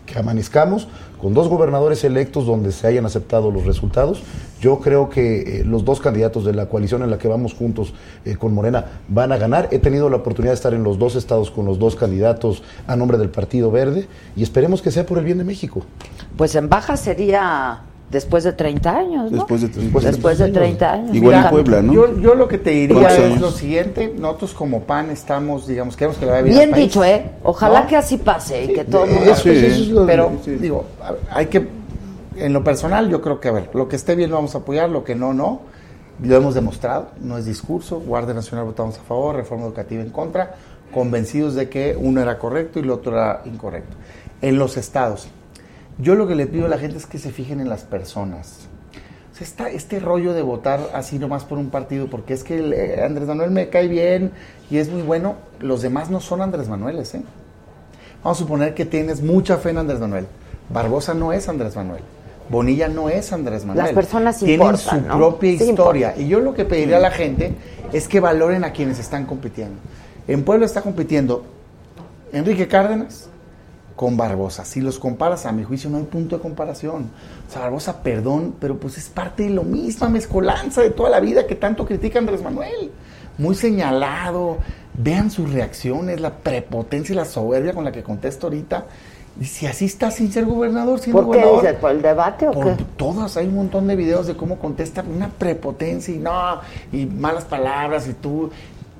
que 0.05 0.19
amanezcamos 0.19 0.87
con 1.23 1.33
dos 1.33 1.47
gobernadores 1.47 2.03
electos 2.03 2.45
donde 2.45 2.73
se 2.73 2.85
hayan 2.85 3.05
aceptado 3.05 3.49
los 3.49 3.65
resultados. 3.65 4.21
Yo 4.59 4.79
creo 4.79 5.09
que 5.09 5.61
eh, 5.61 5.63
los 5.63 5.85
dos 5.85 6.01
candidatos 6.01 6.43
de 6.43 6.53
la 6.53 6.67
coalición 6.67 7.01
en 7.01 7.09
la 7.09 7.17
que 7.17 7.29
vamos 7.29 7.53
juntos 7.53 7.93
eh, 8.25 8.35
con 8.35 8.53
Morena 8.53 8.87
van 9.07 9.31
a 9.31 9.37
ganar. 9.37 9.69
He 9.71 9.79
tenido 9.79 10.09
la 10.09 10.17
oportunidad 10.17 10.51
de 10.51 10.55
estar 10.55 10.73
en 10.73 10.83
los 10.83 10.99
dos 10.99 11.15
estados 11.15 11.49
con 11.49 11.65
los 11.65 11.79
dos 11.79 11.95
candidatos 11.95 12.61
a 12.87 12.97
nombre 12.97 13.17
del 13.17 13.29
Partido 13.29 13.71
Verde 13.71 14.05
y 14.35 14.43
esperemos 14.43 14.81
que 14.81 14.91
sea 14.91 15.05
por 15.05 15.17
el 15.17 15.23
bien 15.23 15.37
de 15.37 15.45
México. 15.45 15.85
Pues 16.35 16.55
en 16.55 16.67
Baja 16.67 16.97
sería 16.97 17.83
después 18.13 18.45
de 18.45 18.53
30 18.53 18.95
años, 18.97 19.31
¿no? 19.31 19.37
Después 19.39 19.61
de 19.61 19.67
30 19.67 19.99
Después 19.99 20.37
de 20.37 20.49
30 20.49 20.93
años. 20.93 21.15
Igual 21.15 21.43
en 21.43 21.49
Puebla, 21.49 21.81
¿no? 21.81 21.91
Yo, 21.93 22.17
yo 22.21 22.35
lo 22.35 22.47
que 22.47 22.57
te 22.59 22.69
diría 22.69 22.95
¿Cuántos 22.95 23.17
es 23.19 23.25
años? 23.25 23.41
lo 23.41 23.51
siguiente, 23.51 24.13
nosotros 24.17 24.53
como 24.53 24.83
PAN 24.83 25.09
estamos, 25.09 25.67
digamos, 25.67 25.97
queremos 25.97 26.17
que 26.17 26.25
le 26.25 26.31
vaya 26.31 26.43
bien, 26.43 26.55
Bien 26.57 26.71
país. 26.71 26.83
dicho, 26.85 27.03
¿eh? 27.03 27.31
Ojalá 27.43 27.81
¿No? 27.81 27.87
que 27.87 27.97
así 27.97 28.17
pase 28.17 28.63
y 28.65 28.67
que 28.73 28.85
todo 28.85 29.03
el 29.03 29.09
Eh, 29.09 29.13
mundo... 29.15 29.31
eso- 29.31 29.49
eso 29.49 29.65
es 29.65 29.87
lo- 29.89 30.05
Pero, 30.05 30.31
Sí. 30.45 30.51
digo, 30.51 30.85
hay 31.31 31.47
que, 31.47 31.67
en 32.37 32.53
lo 32.53 32.63
personal, 32.63 33.09
yo 33.09 33.19
creo 33.21 33.39
que, 33.41 33.49
a 33.49 33.51
ver, 33.51 33.69
lo 33.73 33.89
que 33.89 33.95
esté 33.97 34.15
bien 34.15 34.29
lo 34.29 34.37
vamos 34.37 34.55
a 34.55 34.59
apoyar, 34.59 34.89
lo 34.89 35.03
que 35.03 35.15
no, 35.15 35.33
no. 35.33 35.61
Lo 36.21 36.35
hemos 36.35 36.53
demostrado, 36.53 37.07
no 37.21 37.39
es 37.39 37.45
discurso. 37.45 37.99
Guardia 37.99 38.35
Nacional 38.35 38.65
votamos 38.65 38.97
a 38.99 39.01
favor, 39.01 39.35
reforma 39.35 39.65
educativa 39.65 40.01
en 40.03 40.11
contra, 40.11 40.55
convencidos 40.93 41.55
de 41.55 41.69
que 41.69 41.97
uno 41.99 42.21
era 42.21 42.37
correcto 42.37 42.77
y 42.79 42.83
el 42.83 42.91
otro 42.91 43.13
era 43.13 43.41
incorrecto. 43.45 43.97
En 44.41 44.59
los 44.59 44.77
estados, 44.77 45.27
yo 45.99 46.15
lo 46.15 46.27
que 46.27 46.35
le 46.35 46.47
pido 46.47 46.65
a 46.65 46.69
la 46.69 46.77
gente 46.77 46.97
es 46.97 47.05
que 47.05 47.17
se 47.17 47.31
fijen 47.31 47.59
en 47.59 47.69
las 47.69 47.83
personas. 47.83 48.67
O 49.31 49.35
sea, 49.35 49.47
esta- 49.47 49.69
este 49.69 49.99
rollo 49.99 50.33
de 50.33 50.41
votar 50.43 50.79
así 50.93 51.17
nomás 51.17 51.43
por 51.43 51.57
un 51.57 51.69
partido, 51.69 52.07
porque 52.07 52.33
es 52.33 52.43
que 52.43 52.57
el, 52.59 52.73
eh, 52.73 53.03
Andrés 53.03 53.27
Manuel 53.27 53.51
me 53.51 53.69
cae 53.69 53.87
bien 53.87 54.31
y 54.69 54.77
es 54.77 54.89
muy 54.89 55.01
bueno, 55.01 55.35
los 55.59 55.81
demás 55.81 56.09
no 56.11 56.19
son 56.19 56.41
Andrés 56.41 56.67
Manueles, 56.69 57.15
¿eh? 57.15 57.23
Vamos 58.23 58.37
a 58.37 58.41
suponer 58.41 58.73
que 58.73 58.85
tienes 58.85 59.21
mucha 59.21 59.57
fe 59.57 59.71
en 59.71 59.79
Andrés 59.79 59.99
Manuel. 59.99 60.27
Barbosa 60.69 61.13
no 61.13 61.33
es 61.33 61.49
Andrés 61.49 61.75
Manuel. 61.75 62.01
Bonilla 62.49 62.87
no 62.87 63.09
es 63.09 63.33
Andrés 63.33 63.65
Manuel. 63.65 63.85
Las 63.85 63.93
personas 63.93 64.37
Tienen 64.39 64.53
importan, 64.67 65.01
su 65.01 65.07
¿no? 65.07 65.17
propia 65.17 65.57
Sí 65.57 65.69
historia. 65.69 66.13
Y 66.17 66.27
yo 66.27 66.39
lo 66.39 66.53
que 66.53 66.65
pediría 66.65 66.97
a 66.97 66.99
la 66.99 67.11
gente 67.11 67.53
es 67.91 68.07
que 68.07 68.19
valoren 68.19 68.63
a 68.63 68.71
quienes 68.71 68.99
están 68.99 69.25
compitiendo. 69.25 69.75
En 70.27 70.43
Puebla 70.43 70.65
está 70.65 70.81
compitiendo 70.81 71.43
Enrique 72.31 72.67
Cárdenas 72.67 73.29
con 73.95 74.17
Barbosa. 74.17 74.65
Si 74.65 74.81
los 74.81 74.99
comparas, 74.99 75.45
a 75.45 75.51
mi 75.51 75.63
juicio 75.63 75.89
no 75.89 75.97
hay 75.97 76.03
punto 76.03 76.37
de 76.37 76.41
comparación. 76.41 77.09
O 77.47 77.51
sea, 77.51 77.61
Barbosa, 77.63 78.01
perdón, 78.01 78.55
pero 78.59 78.77
pues 78.77 78.97
es 78.97 79.09
parte 79.09 79.43
de 79.43 79.49
lo 79.51 79.63
misma 79.63 80.09
mezcolanza 80.09 80.81
de 80.81 80.89
toda 80.89 81.09
la 81.09 81.19
vida 81.19 81.45
que 81.45 81.55
tanto 81.55 81.85
critica 81.85 82.19
Andrés 82.19 82.41
Manuel. 82.41 82.91
Muy 83.37 83.55
señalado. 83.55 84.57
Vean 84.95 85.31
sus 85.31 85.51
reacciones, 85.51 86.21
la 86.21 86.35
prepotencia 86.37 87.13
y 87.13 87.15
la 87.15 87.25
soberbia 87.25 87.73
con 87.73 87.83
la 87.83 87.91
que 87.91 88.03
contesta 88.03 88.47
ahorita. 88.47 88.85
Y 89.41 89.45
si 89.45 89.65
así 89.65 89.85
está 89.85 90.11
sin 90.11 90.31
ser 90.31 90.45
gobernador, 90.45 90.99
siendo 90.99 91.23
¿Por 91.23 91.35
qué 91.35 91.41
gobernador. 91.41 91.63
dices? 91.63 91.79
¿Por 91.79 91.91
el 91.91 92.01
debate 92.03 92.47
o 92.47 92.51
Por 92.51 92.77
qué? 92.77 92.83
todas, 92.97 93.35
hay 93.35 93.47
un 93.47 93.55
montón 93.55 93.87
de 93.87 93.95
videos 93.95 94.27
de 94.27 94.35
cómo 94.37 94.59
contesta 94.59 95.03
una 95.03 95.29
prepotencia 95.29 96.13
y 96.13 96.19
no, 96.19 96.59
y 96.91 97.07
malas 97.07 97.43
palabras 97.45 98.07
y 98.07 98.13
tú. 98.13 98.51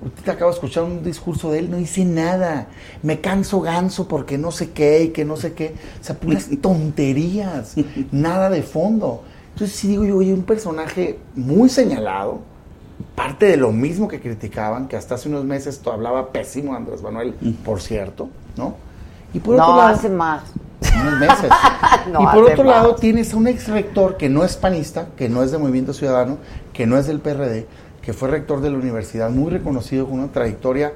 Usted 0.05 0.31
acaba 0.31 0.51
de 0.51 0.55
escuchar 0.55 0.83
un 0.83 1.03
discurso 1.03 1.51
de 1.51 1.59
él, 1.59 1.71
no 1.71 1.77
dice 1.77 2.03
nada. 2.05 2.67
Me 3.01 3.21
canso 3.21 3.61
ganso 3.61 4.07
porque 4.07 4.37
no 4.37 4.51
sé 4.51 4.71
qué 4.71 5.03
y 5.03 5.07
que 5.09 5.25
no 5.25 5.35
sé 5.37 5.53
qué. 5.53 5.75
O 6.01 6.03
sea, 6.03 6.15
puras 6.19 6.49
tonterías, 6.61 7.75
nada 8.11 8.49
de 8.49 8.63
fondo. 8.63 9.23
Entonces 9.53 9.75
sí 9.77 9.87
digo 9.87 10.03
yo, 10.03 10.17
oye, 10.17 10.33
un 10.33 10.43
personaje 10.43 11.19
muy 11.35 11.69
señalado, 11.69 12.41
parte 13.15 13.45
de 13.45 13.57
lo 13.57 13.71
mismo 13.71 14.07
que 14.07 14.19
criticaban, 14.19 14.87
que 14.87 14.95
hasta 14.97 15.15
hace 15.15 15.29
unos 15.29 15.45
meses 15.45 15.79
hablaba 15.85 16.31
pésimo 16.31 16.73
Andrés 16.75 17.01
Manuel, 17.03 17.33
por 17.63 17.79
cierto, 17.81 18.29
¿no? 18.57 18.75
Y 19.33 19.39
por 19.39 19.55
No, 19.55 19.63
otro 19.63 19.77
lado, 19.77 19.87
hace 19.95 20.09
más. 20.09 20.43
unos 21.01 21.19
meses. 21.19 21.49
No, 22.11 22.21
y 22.21 22.25
por 22.25 22.43
otro 22.51 22.63
lado, 22.65 22.95
tienes 22.95 23.33
a 23.33 23.37
un 23.37 23.47
ex 23.47 23.67
rector 23.69 24.17
que 24.17 24.27
no 24.27 24.43
es 24.43 24.57
panista, 24.57 25.07
que 25.15 25.29
no 25.29 25.41
es 25.41 25.51
de 25.51 25.57
Movimiento 25.57 25.93
Ciudadano, 25.93 26.37
que 26.73 26.85
no 26.85 26.97
es 26.97 27.07
del 27.07 27.19
PRD, 27.21 27.65
que 28.03 28.13
fue 28.13 28.29
rector 28.29 28.61
de 28.61 28.69
la 28.69 28.77
universidad, 28.77 29.29
muy 29.29 29.49
reconocido 29.51 30.05
con 30.05 30.19
una 30.19 30.31
trayectoria, 30.31 30.91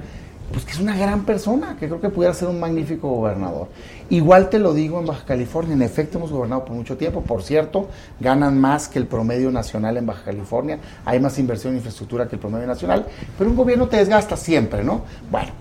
pues 0.52 0.64
que 0.64 0.72
es 0.72 0.80
una 0.80 0.96
gran 0.96 1.26
persona, 1.26 1.76
que 1.80 1.88
creo 1.88 2.00
que 2.00 2.10
pudiera 2.10 2.34
ser 2.34 2.48
un 2.48 2.60
magnífico 2.60 3.10
gobernador. 3.10 3.68
Igual 4.10 4.50
te 4.50 4.60
lo 4.60 4.74
digo 4.74 5.00
en 5.00 5.06
Baja 5.06 5.26
California, 5.26 5.74
en 5.74 5.82
efecto 5.82 6.18
hemos 6.18 6.32
gobernado 6.32 6.64
por 6.66 6.76
mucho 6.76 6.96
tiempo, 6.98 7.22
por 7.22 7.44
cierto, 7.44 7.88
ganan 8.20 8.60
más 8.60 8.88
que 8.88 9.00
el 9.00 9.08
promedio 9.08 9.52
nacional 9.52 9.98
en 9.98 10.06
Baja 10.06 10.24
California, 10.26 10.80
hay 11.04 11.20
más 11.20 11.38
inversión 11.40 11.72
en 11.74 11.78
infraestructura 11.78 12.28
que 12.28 12.36
el 12.36 12.40
promedio 12.42 12.68
nacional, 12.68 13.06
pero 13.38 13.50
un 13.50 13.56
gobierno 13.56 13.88
te 13.88 13.98
desgasta 13.98 14.38
siempre, 14.38 14.84
¿no? 14.84 15.02
Bueno, 15.32 15.52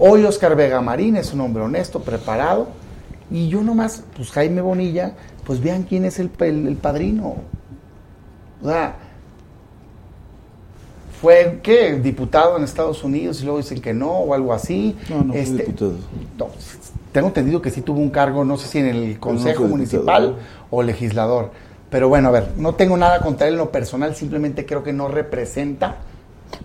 Hoy 0.00 0.22
Oscar 0.22 0.54
Vega 0.54 0.80
Marín 0.80 1.16
es 1.16 1.32
un 1.34 1.40
hombre 1.40 1.60
honesto, 1.64 2.00
preparado. 2.00 2.68
Y 3.32 3.48
yo 3.48 3.62
nomás, 3.64 4.04
pues 4.16 4.30
Jaime 4.30 4.60
Bonilla, 4.60 5.14
pues 5.44 5.60
vean 5.60 5.82
quién 5.82 6.04
es 6.04 6.20
el, 6.20 6.30
el- 6.38 6.76
padrino. 6.76 7.34
O 8.62 8.68
sea, 8.68 8.94
fue, 11.20 11.58
¿qué? 11.62 11.94
Diputado 11.94 12.56
en 12.56 12.64
Estados 12.64 13.02
Unidos 13.04 13.40
y 13.40 13.44
luego 13.44 13.58
dicen 13.58 13.80
que 13.80 13.92
no 13.94 14.10
o 14.10 14.34
algo 14.34 14.52
así. 14.52 14.96
No, 15.08 15.22
no 15.22 15.32
fue 15.32 15.42
Este, 15.42 15.56
diputado. 15.64 15.92
no, 16.38 16.46
tengo 17.12 17.28
entendido 17.28 17.60
que 17.62 17.70
sí 17.70 17.80
tuvo 17.82 17.98
un 18.00 18.10
cargo, 18.10 18.44
no 18.44 18.56
sé 18.56 18.68
si 18.68 18.78
en 18.78 18.86
el 18.86 19.18
Consejo 19.18 19.60
fue 19.62 19.68
Municipal 19.68 20.22
diputado. 20.22 20.46
o 20.70 20.82
legislador. 20.82 21.50
Pero 21.90 22.08
bueno, 22.08 22.28
a 22.28 22.30
ver, 22.32 22.48
no 22.56 22.74
tengo 22.74 22.96
nada 22.96 23.20
contra 23.20 23.46
él 23.48 23.54
en 23.54 23.58
lo 23.58 23.70
personal, 23.72 24.14
simplemente 24.14 24.66
creo 24.66 24.82
que 24.82 24.92
no 24.92 25.08
representa. 25.08 25.96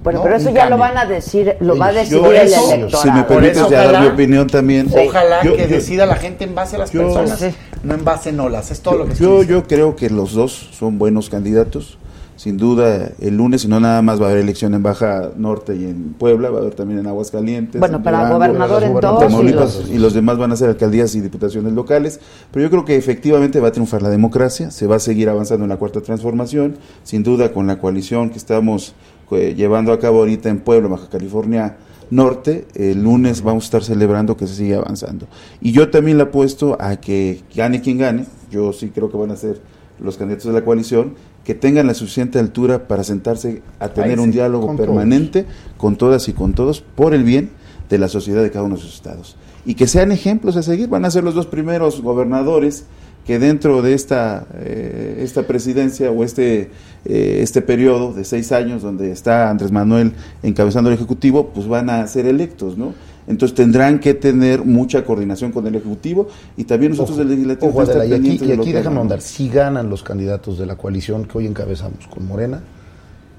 Bueno, 0.02 0.20
¿no? 0.20 0.24
pero 0.24 0.36
eso 0.38 0.50
un 0.50 0.56
ya 0.56 0.70
lo 0.70 0.78
van 0.78 0.98
a 0.98 1.06
decir, 1.06 1.58
lo 1.60 1.78
va 1.78 1.88
a 1.88 1.92
decidir 1.94 2.22
yo 2.22 2.32
el 2.32 2.36
electorado. 2.38 3.02
Si 3.02 3.12
me 3.12 3.24
permites 3.24 3.58
eso, 3.58 3.70
ya 3.70 3.78
dar 3.80 3.86
ojalá- 3.88 4.02
mi 4.02 4.08
opinión 4.08 4.48
también. 4.48 4.88
Ojalá 4.94 5.44
Yo- 5.44 5.56
que 5.56 5.64
yo- 5.64 5.76
decida 5.76 6.06
la 6.06 6.16
gente 6.16 6.44
en 6.46 6.56
base 6.56 6.76
a 6.78 6.80
las 6.80 6.92
yo- 6.92 7.02
personas, 7.04 7.40
Sí. 7.40 7.48
no 7.84 7.94
en 7.94 8.04
base 8.06 8.30
en 8.30 8.40
olas. 8.40 8.72
Es 8.72 8.82
todo 8.82 8.98
lo 9.00 9.06
que 9.06 9.14
estoy 9.14 9.26
Yo, 9.28 9.40
diciendo. 9.40 9.62
yo 9.62 9.68
creo 9.68 9.96
que 9.96 10.10
los 10.10 10.34
dos 10.34 10.70
son 10.72 10.98
buenos 10.98 11.30
candidatos. 11.30 11.98
Sin 12.44 12.58
duda, 12.58 13.14
el 13.22 13.38
lunes, 13.38 13.64
y 13.64 13.70
no 13.70 13.80
nada 13.80 14.02
más 14.02 14.22
va 14.22 14.26
a 14.26 14.32
haber 14.32 14.44
elección 14.44 14.74
en 14.74 14.84
Baja 14.84 15.30
Norte 15.38 15.78
y 15.78 15.86
en 15.86 16.14
Puebla, 16.20 16.50
va 16.50 16.58
a 16.58 16.62
haber 16.64 16.76
también 16.76 17.00
en 17.00 17.08
Aguascalientes. 17.08 17.80
Bueno, 17.80 17.96
en 17.96 18.04
para 18.04 18.18
Durango, 18.18 18.36
gobernador 18.36 18.84
en 18.84 18.94
las 18.94 19.02
dos 19.32 19.44
y 19.44 19.54
los... 19.54 19.90
y 19.92 19.98
los 19.98 20.14
demás 20.14 20.38
van 20.38 20.52
a 20.52 20.58
ser 20.58 20.68
alcaldías 20.68 21.16
y 21.16 21.22
diputaciones 21.22 21.72
locales, 21.72 22.20
pero 22.52 22.64
yo 22.64 22.70
creo 22.70 22.84
que 22.84 22.98
efectivamente 22.98 23.62
va 23.62 23.70
a 23.70 23.72
triunfar 23.72 24.02
la 24.02 24.10
democracia, 24.10 24.72
se 24.72 24.88
va 24.88 24.98
a 24.98 25.00
seguir 25.00 25.30
avanzando 25.30 25.64
en 25.64 25.70
la 25.70 25.78
cuarta 25.78 26.02
transformación, 26.02 26.76
sin 27.06 27.24
duda 27.24 27.54
con 27.54 27.66
la 27.66 27.80
coalición 27.80 28.30
que 28.30 28.40
estamos 28.40 28.94
eh, 29.32 29.54
llevando 29.56 29.94
a 29.94 30.00
cabo 30.00 30.20
ahorita 30.20 30.50
en 30.50 30.60
Puebla, 30.60 30.90
Baja 30.90 31.08
California 31.10 31.78
Norte, 32.10 32.68
el 32.76 33.02
lunes 33.02 33.42
vamos 33.42 33.64
a 33.64 33.68
estar 33.68 33.84
celebrando 33.86 34.36
que 34.36 34.48
se 34.48 34.56
sigue 34.56 34.76
avanzando. 34.76 35.28
Y 35.62 35.72
yo 35.72 35.90
también 35.92 36.18
le 36.18 36.24
apuesto 36.24 36.76
a 36.78 36.98
que 36.98 37.42
gane 37.56 37.80
quien 37.80 38.00
gane, 38.00 38.26
yo 38.52 38.74
sí 38.74 38.92
creo 38.94 39.10
que 39.10 39.16
van 39.16 39.32
a 39.32 39.38
ser 39.38 39.62
los 40.00 40.18
candidatos 40.18 40.48
de 40.48 40.54
la 40.54 40.66
coalición, 40.66 41.14
que 41.44 41.54
tengan 41.54 41.88
la 41.88 41.94
suficiente 41.94 42.40
altura 42.40 42.88
para 42.88 43.04
sentarse 43.04 43.62
a 43.80 43.90
tener 43.90 44.20
un 44.20 44.32
diálogo 44.32 44.68
con 44.68 44.78
permanente 44.78 45.46
con 45.78 45.98
todas 45.98 46.28
y 46.30 46.34
con 46.34 46.54
todos 46.54 46.82
por 46.82 47.14
el 47.14 47.24
bien 47.24 47.50
de 47.90 47.98
la 47.98 48.08
sociedad 48.08 48.42
de 48.42 48.52
cada 48.52 48.66
uno 48.66 48.76
de 48.76 48.82
sus 48.82 48.96
estados. 48.96 49.36
Y 49.66 49.76
que 49.76 49.88
sean 49.88 50.12
ejemplos 50.12 50.56
a 50.56 50.64
seguir, 50.64 50.90
van 50.90 51.06
a 51.06 51.12
ser 51.12 51.24
los 51.24 51.36
dos 51.36 51.48
primeros 51.48 52.02
gobernadores 52.02 52.86
que 53.26 53.40
dentro 53.40 53.82
de 53.82 53.94
esta, 53.94 54.46
eh, 54.56 55.20
esta 55.22 55.44
presidencia 55.44 56.12
o 56.12 56.24
este, 56.24 56.72
eh, 57.06 57.40
este 57.42 57.62
periodo 57.62 58.14
de 58.14 58.26
seis 58.26 58.52
años 58.52 58.82
donde 58.82 59.12
está 59.12 59.50
Andrés 59.50 59.72
Manuel 59.72 60.14
encabezando 60.44 60.90
el 60.90 60.96
Ejecutivo, 60.96 61.52
pues 61.54 61.68
van 61.68 61.90
a 61.90 62.06
ser 62.08 62.26
electos, 62.26 62.78
¿no? 62.78 62.94
Entonces 63.28 63.56
tendrán 63.56 64.00
que 64.00 64.14
tener 64.14 64.66
mucha 64.66 65.06
coordinación 65.06 65.52
con 65.52 65.66
el 65.68 65.76
Ejecutivo 65.76 66.28
y 66.58 66.66
también 66.66 66.92
nosotros 66.92 67.18
del 67.18 67.30
Legislativo 67.30 67.70
Ojo, 67.72 67.82
Adela, 67.82 68.06
y 68.06 68.14
aquí, 68.14 68.40
y 68.46 68.52
aquí 68.52 68.72
déjame 68.74 68.98
ahondar, 68.98 69.22
si 69.22 69.48
ganan 69.50 69.90
los 69.90 70.04
candidatos 70.04 70.58
de 70.58 70.66
la 70.66 70.76
coalición 70.76 71.26
que 71.26 71.38
hoy 71.38 71.48
encabezamos 71.48 72.06
con 72.08 72.28
Morena, 72.28 72.62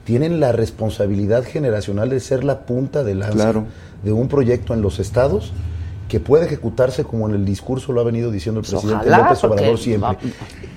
tienen 0.05 0.41
la 0.41 0.53
responsabilidad 0.53 1.45
generacional 1.45 2.09
de 2.11 2.21
ser 2.21 2.45
la 2.45 2.61
punta 2.67 3.05
de 3.05 3.15
lanza 3.15 3.35
Claro. 3.35 3.65
de 4.03 4.13
un 4.13 4.29
proyecto 4.29 4.75
en 4.75 4.83
los 4.83 4.99
estados 4.99 5.53
que 6.09 6.21
puede 6.21 6.45
ejecutarse 6.47 7.05
como 7.05 7.29
en 7.29 7.35
el 7.35 7.45
discurso 7.47 7.93
lo 7.93 8.01
ha 8.01 8.05
venido 8.05 8.31
diciendo 8.31 8.61
el 8.61 8.67
Pues 8.67 8.73
presidente 8.83 9.09
ojalá, 9.09 9.25
López 9.29 9.45
Obrador 9.45 9.79
siempre. 9.79 10.09
va- 10.11 10.17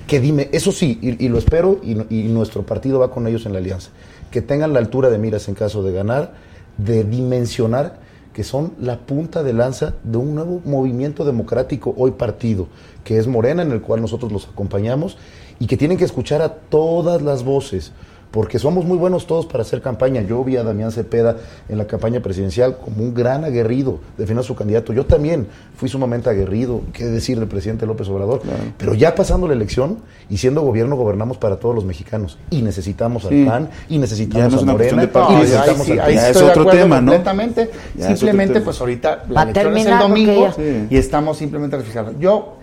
Que 0.08 0.22
dime, 0.22 0.48
eso 0.54 0.72
sí, 0.72 0.98
y, 1.02 1.26
y 1.26 1.30
lo 1.30 1.38
espero, 1.38 1.80
y, 1.84 1.98
y 2.10 2.24
nuestro 2.30 2.64
partido 2.66 3.00
va 3.00 3.12
con 3.12 3.28
ellos 3.28 3.46
en 3.46 3.52
la 3.54 3.60
alianza, 3.60 3.90
que 4.32 4.42
tengan 4.42 4.72
la 4.72 4.80
altura 4.80 5.10
de 5.10 5.18
miras 5.18 5.48
en 5.50 5.56
caso 5.56 5.84
de 5.84 5.92
ganar, 5.92 6.34
de 6.78 7.04
dimensionar 7.04 8.00
que 8.38 8.44
son 8.44 8.74
la 8.80 9.00
punta 9.00 9.42
de 9.42 9.52
lanza 9.52 9.96
de 10.04 10.16
un 10.20 10.36
nuevo 10.36 10.62
movimiento 10.64 11.26
democrático 11.26 11.96
hoy 11.98 12.12
partido, 12.12 12.68
que 13.04 13.18
es 13.18 13.26
Morena, 13.26 13.64
en 13.64 13.72
el 13.72 13.82
cual 13.82 14.00
nosotros 14.00 14.32
los 14.32 14.48
acompañamos, 14.48 15.18
y 15.60 15.66
que 15.66 15.76
tienen 15.76 15.98
que 15.98 16.04
escuchar 16.04 16.44
a 16.44 16.54
todas 16.54 17.24
las 17.24 17.44
voces, 17.44 17.94
porque 18.32 18.60
somos 18.60 18.86
muy 18.86 18.98
buenos 18.98 19.26
todos 19.28 19.46
para 19.46 19.62
hacer 19.64 19.82
campaña. 19.82 20.22
Yo 20.22 20.44
vi 20.44 20.58
a 20.58 20.64
Damián 20.64 20.92
Cepeda 20.92 21.38
en 21.70 21.78
la 21.78 21.88
campaña 21.88 22.20
presidencial 22.20 22.78
como 22.78 23.04
un 23.04 23.14
gran 23.14 23.44
aguerrido, 23.46 24.00
defendiendo 24.18 24.42
a 24.42 24.44
su 24.44 24.56
candidato. 24.56 24.94
Yo 24.94 25.06
también 25.06 25.48
fui 25.76 25.90
sumamente 25.90 26.30
aguerrido, 26.30 26.82
qué 26.94 27.06
decir 27.06 27.40
del 27.40 27.48
presidente 27.48 27.86
López 27.86 28.08
Obrador, 28.10 28.42
pero 28.78 28.94
ya 28.94 29.16
pasando 29.16 29.48
la 29.48 29.54
elección 29.54 30.00
y 30.30 30.38
siendo 30.38 30.62
gobierno, 30.62 30.96
gobernamos 30.96 31.38
para 31.38 31.58
todos 31.58 31.74
los 31.76 31.86
mexicanos, 31.86 32.38
y 32.50 32.62
necesitamos 32.62 33.26
al. 33.26 33.46
PAN, 33.46 33.70
y 33.88 33.96
Ya 33.96 34.00
necesitamos 34.02 34.54
no 34.66 34.72
a 34.72 34.74
Morena, 34.74 35.02
de 35.04 35.08
y 35.34 35.36
necesitamos 35.36 35.80
ahí 35.82 35.86
sí, 35.86 35.92
al 35.94 36.00
ahí 36.02 36.16
Ya 36.16 36.30
es 36.30 36.38
de 36.38 36.44
otro 36.44 36.62
acuerdo 36.64 36.80
tema, 36.82 37.02
¿no? 37.02 37.12
completamente. 37.14 37.72
Ya 37.96 38.08
simplemente, 38.10 38.54
tema. 38.56 38.66
pues 38.66 38.80
ahorita 38.82 39.24
la 39.30 39.34
Va 39.34 39.42
a 39.42 39.44
elección 39.44 39.78
es 39.78 39.86
el 39.86 40.00
domingo 40.00 40.42
ya- 40.48 40.54
Sí. 40.54 40.88
y 40.90 40.98
estamos 40.98 41.38
simplemente 41.38 41.78
reflejando. 41.78 42.20
Yo, 42.20 42.57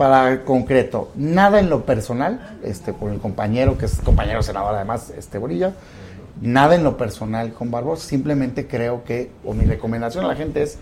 para 0.00 0.46
concreto, 0.46 1.12
nada 1.14 1.60
en 1.60 1.68
lo 1.68 1.84
personal, 1.84 2.56
este, 2.64 2.94
por 2.94 3.12
el 3.12 3.18
compañero, 3.18 3.76
que 3.76 3.84
es 3.84 3.96
compañero 3.96 4.42
senador 4.42 4.74
además, 4.74 5.12
este 5.14 5.36
Borilla, 5.36 5.74
nada 6.40 6.74
en 6.74 6.84
lo 6.84 6.96
personal 6.96 7.52
con 7.52 7.70
Barbosa, 7.70 8.08
simplemente 8.08 8.66
creo 8.66 9.04
que, 9.04 9.30
o 9.44 9.52
mi 9.52 9.66
recomendación 9.66 10.24
a 10.24 10.28
la 10.28 10.36
gente 10.36 10.62
es 10.62 10.78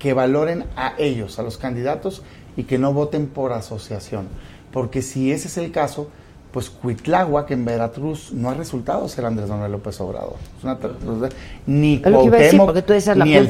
que 0.00 0.14
valoren 0.14 0.64
a 0.74 0.94
ellos, 0.98 1.38
a 1.38 1.44
los 1.44 1.58
candidatos, 1.58 2.24
y 2.56 2.64
que 2.64 2.76
no 2.76 2.92
voten 2.92 3.28
por 3.28 3.52
asociación. 3.52 4.26
Porque 4.72 5.00
si 5.00 5.30
ese 5.30 5.46
es 5.46 5.56
el 5.56 5.70
caso, 5.70 6.08
pues 6.52 6.68
Cuitláhuac 6.70 7.50
en 7.52 7.64
Veracruz 7.64 8.32
no 8.32 8.50
ha 8.50 8.54
resultado 8.54 9.08
ser 9.08 9.24
Andrés 9.24 9.48
Manuel 9.48 9.72
López 9.72 10.00
Obrador. 10.00 10.34
Es 10.58 10.64
una 10.64 10.76
ni 11.66 11.96
a 12.04 12.10
Cuauhtémoc, 12.10 12.66
porque 12.66 12.82
tú 12.82 12.92
decías 12.92 13.16
la 13.16 13.24
ni 13.24 13.34
el 13.34 13.48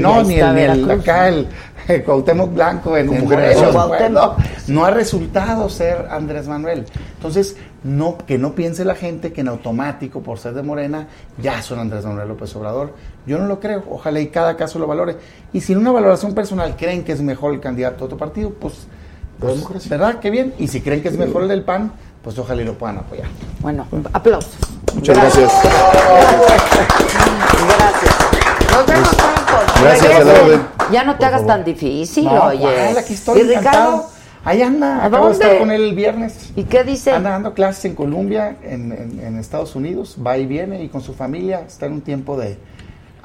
no, 0.00 0.22
ni 0.22 0.34
el, 0.34 0.54
ni 0.54 0.60
el- 0.60 0.70
Veracruz. 0.84 0.90
acá 1.02 1.28
el, 1.28 1.48
el 1.88 2.04
Cuauhtémoc 2.04 2.54
Blanco 2.54 2.96
en, 2.96 3.12
en. 3.12 3.24
Morelos, 3.24 3.72
Cuauhtémoc. 3.72 4.36
bueno, 4.36 4.50
no 4.68 4.84
ha 4.84 4.90
resultado 4.92 5.68
ser 5.68 6.06
Andrés 6.10 6.46
Manuel. 6.46 6.84
Entonces, 7.16 7.56
no, 7.82 8.16
que 8.18 8.38
no 8.38 8.54
piense 8.54 8.84
la 8.84 8.94
gente 8.94 9.32
que 9.32 9.40
en 9.40 9.48
automático, 9.48 10.20
por 10.22 10.38
ser 10.38 10.54
de 10.54 10.62
Morena, 10.62 11.08
ya 11.42 11.62
son 11.62 11.80
Andrés 11.80 12.04
Manuel 12.04 12.28
López 12.28 12.54
Obrador. 12.54 12.94
Yo 13.26 13.38
no 13.38 13.46
lo 13.46 13.58
creo. 13.58 13.82
Ojalá 13.90 14.20
y 14.20 14.28
cada 14.28 14.56
caso 14.56 14.78
lo 14.78 14.86
valore. 14.86 15.16
Y 15.52 15.60
si 15.60 15.72
en 15.72 15.80
una 15.80 15.90
valoración 15.90 16.32
personal 16.34 16.76
creen 16.76 17.02
que 17.02 17.12
es 17.12 17.20
mejor 17.22 17.54
el 17.54 17.60
candidato 17.60 17.98
de 17.98 18.04
otro 18.04 18.18
partido, 18.18 18.50
pues, 18.50 18.86
pues, 19.38 19.88
¿verdad? 19.88 20.20
Qué 20.20 20.30
bien. 20.30 20.54
Y 20.58 20.68
si 20.68 20.80
creen 20.80 21.02
que 21.02 21.08
es 21.08 21.18
mejor 21.18 21.42
el 21.42 21.48
del 21.48 21.62
PAN, 21.62 21.92
pues 22.26 22.36
ojalá 22.40 22.60
y 22.62 22.64
lo 22.64 22.74
puedan 22.74 22.98
apoyar. 22.98 23.28
Bueno, 23.60 23.86
aplausos. 24.12 24.56
Muchas 24.96 25.16
gracias. 25.16 25.52
Gracias. 27.78 28.16
Nos 28.72 28.86
vemos 28.86 29.08
pronto. 29.14 29.80
Gracias, 29.80 30.24
a. 30.24 30.60
Ya 30.90 31.04
no 31.04 31.14
te 31.16 31.24
hagas 31.24 31.46
tan 31.46 31.64
difícil, 31.64 32.24
No, 32.24 32.46
oye. 32.46 32.58
¿cuál? 32.58 32.98
aquí 32.98 33.14
estoy 33.14 33.40
¿Y 33.40 33.44
Ricardo? 33.44 34.06
Ahí 34.44 34.60
anda, 34.62 35.02
¿A 35.02 35.06
acabo 35.06 35.26
de 35.28 35.32
estar 35.34 35.56
con 35.58 35.70
él 35.70 35.82
el 35.84 35.94
viernes. 35.94 36.50
¿Y 36.56 36.64
qué 36.64 36.82
dice? 36.82 37.12
Anda 37.12 37.30
dando 37.30 37.54
clases 37.54 37.84
en 37.84 37.94
Colombia, 37.94 38.56
en, 38.64 38.90
en- 38.90 39.20
en 39.24 39.38
Estados 39.38 39.76
Unidos, 39.76 40.16
va 40.24 40.36
y 40.36 40.46
viene 40.46 40.82
y 40.82 40.88
con 40.88 41.02
su 41.02 41.14
familia 41.14 41.60
está 41.64 41.86
en 41.86 41.92
un 41.92 42.00
tiempo 42.00 42.36
de, 42.36 42.58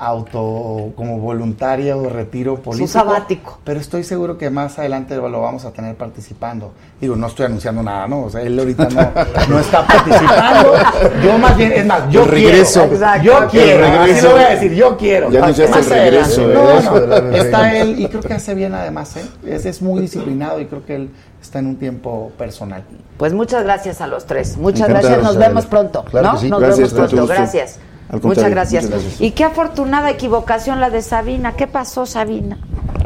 auto 0.01 0.93
como 0.95 1.19
voluntario 1.19 2.09
retiro 2.09 2.55
político. 2.55 2.87
sabático. 2.87 3.59
Pero 3.63 3.79
estoy 3.79 4.03
seguro 4.03 4.35
que 4.35 4.49
más 4.49 4.79
adelante 4.79 5.15
lo 5.15 5.41
vamos 5.41 5.63
a 5.63 5.71
tener 5.71 5.95
participando. 5.95 6.73
Digo, 6.99 7.15
no 7.15 7.27
estoy 7.27 7.45
anunciando 7.45 7.83
nada, 7.83 8.07
¿no? 8.07 8.23
O 8.23 8.29
sea, 8.31 8.41
él 8.41 8.57
ahorita 8.57 8.89
no, 8.89 9.11
no 9.47 9.59
está 9.59 9.85
participando. 9.85 10.73
Yo 11.23 11.37
más 11.37 11.55
bien, 11.55 11.71
es 11.73 11.85
más, 11.85 12.09
yo 12.09 12.23
El 12.23 12.29
regreso. 12.29 12.79
quiero. 12.81 12.95
Exacto. 12.95 13.23
Yo 13.23 13.37
El 13.43 13.49
quiero. 13.49 13.85
Así 14.01 14.21
lo 14.21 14.31
voy 14.31 14.41
a 14.41 14.49
decir, 14.49 14.73
yo 14.73 14.97
quiero. 14.97 15.29
Ya 15.31 15.43
anunciaste 15.43 15.75
Más 15.77 15.85
el 15.85 15.93
regreso, 15.93 16.41
adelante. 16.45 16.81
¿eh? 16.81 17.07
No, 17.07 17.21
no, 17.21 17.37
está 17.37 17.77
él 17.77 17.99
y 17.99 18.07
creo 18.07 18.21
que 18.21 18.33
hace 18.33 18.55
bien 18.55 18.73
además, 18.73 19.15
¿eh? 19.17 19.25
Es, 19.45 19.65
es 19.67 19.81
muy 19.83 20.01
disciplinado 20.01 20.59
y 20.59 20.65
creo 20.65 20.83
que 20.83 20.95
él 20.95 21.11
está 21.41 21.59
en 21.59 21.67
un 21.67 21.75
tiempo 21.75 22.31
personal. 22.39 22.83
Pues 23.17 23.33
muchas 23.33 23.63
gracias 23.63 24.01
a 24.01 24.07
los 24.07 24.25
tres. 24.25 24.57
Muchas 24.57 24.89
Encantado, 24.89 25.13
gracias. 25.13 25.23
Nos 25.23 25.37
vemos 25.37 25.65
pronto. 25.67 26.03
Claro 26.05 26.27
¿no? 26.27 26.33
que 26.33 26.39
sí. 26.39 26.49
Nos 26.49 26.59
Gracias, 26.59 26.93
vemos 26.93 27.09
pronto. 27.11 27.27
Gracias. 27.27 27.79
Al 28.11 28.21
Muchas 28.21 28.49
gracias. 28.49 28.83
muchas 28.83 29.01
gracias. 29.01 29.21
Y 29.21 29.31
qué 29.31 29.45
afortunada 29.45 30.09
equivocación 30.09 30.79
la 30.81 30.89
de 30.89 31.01
Sabina. 31.01 31.53
¿Qué 31.53 31.67
pasó, 31.67 32.05
Sabina? 32.05 32.57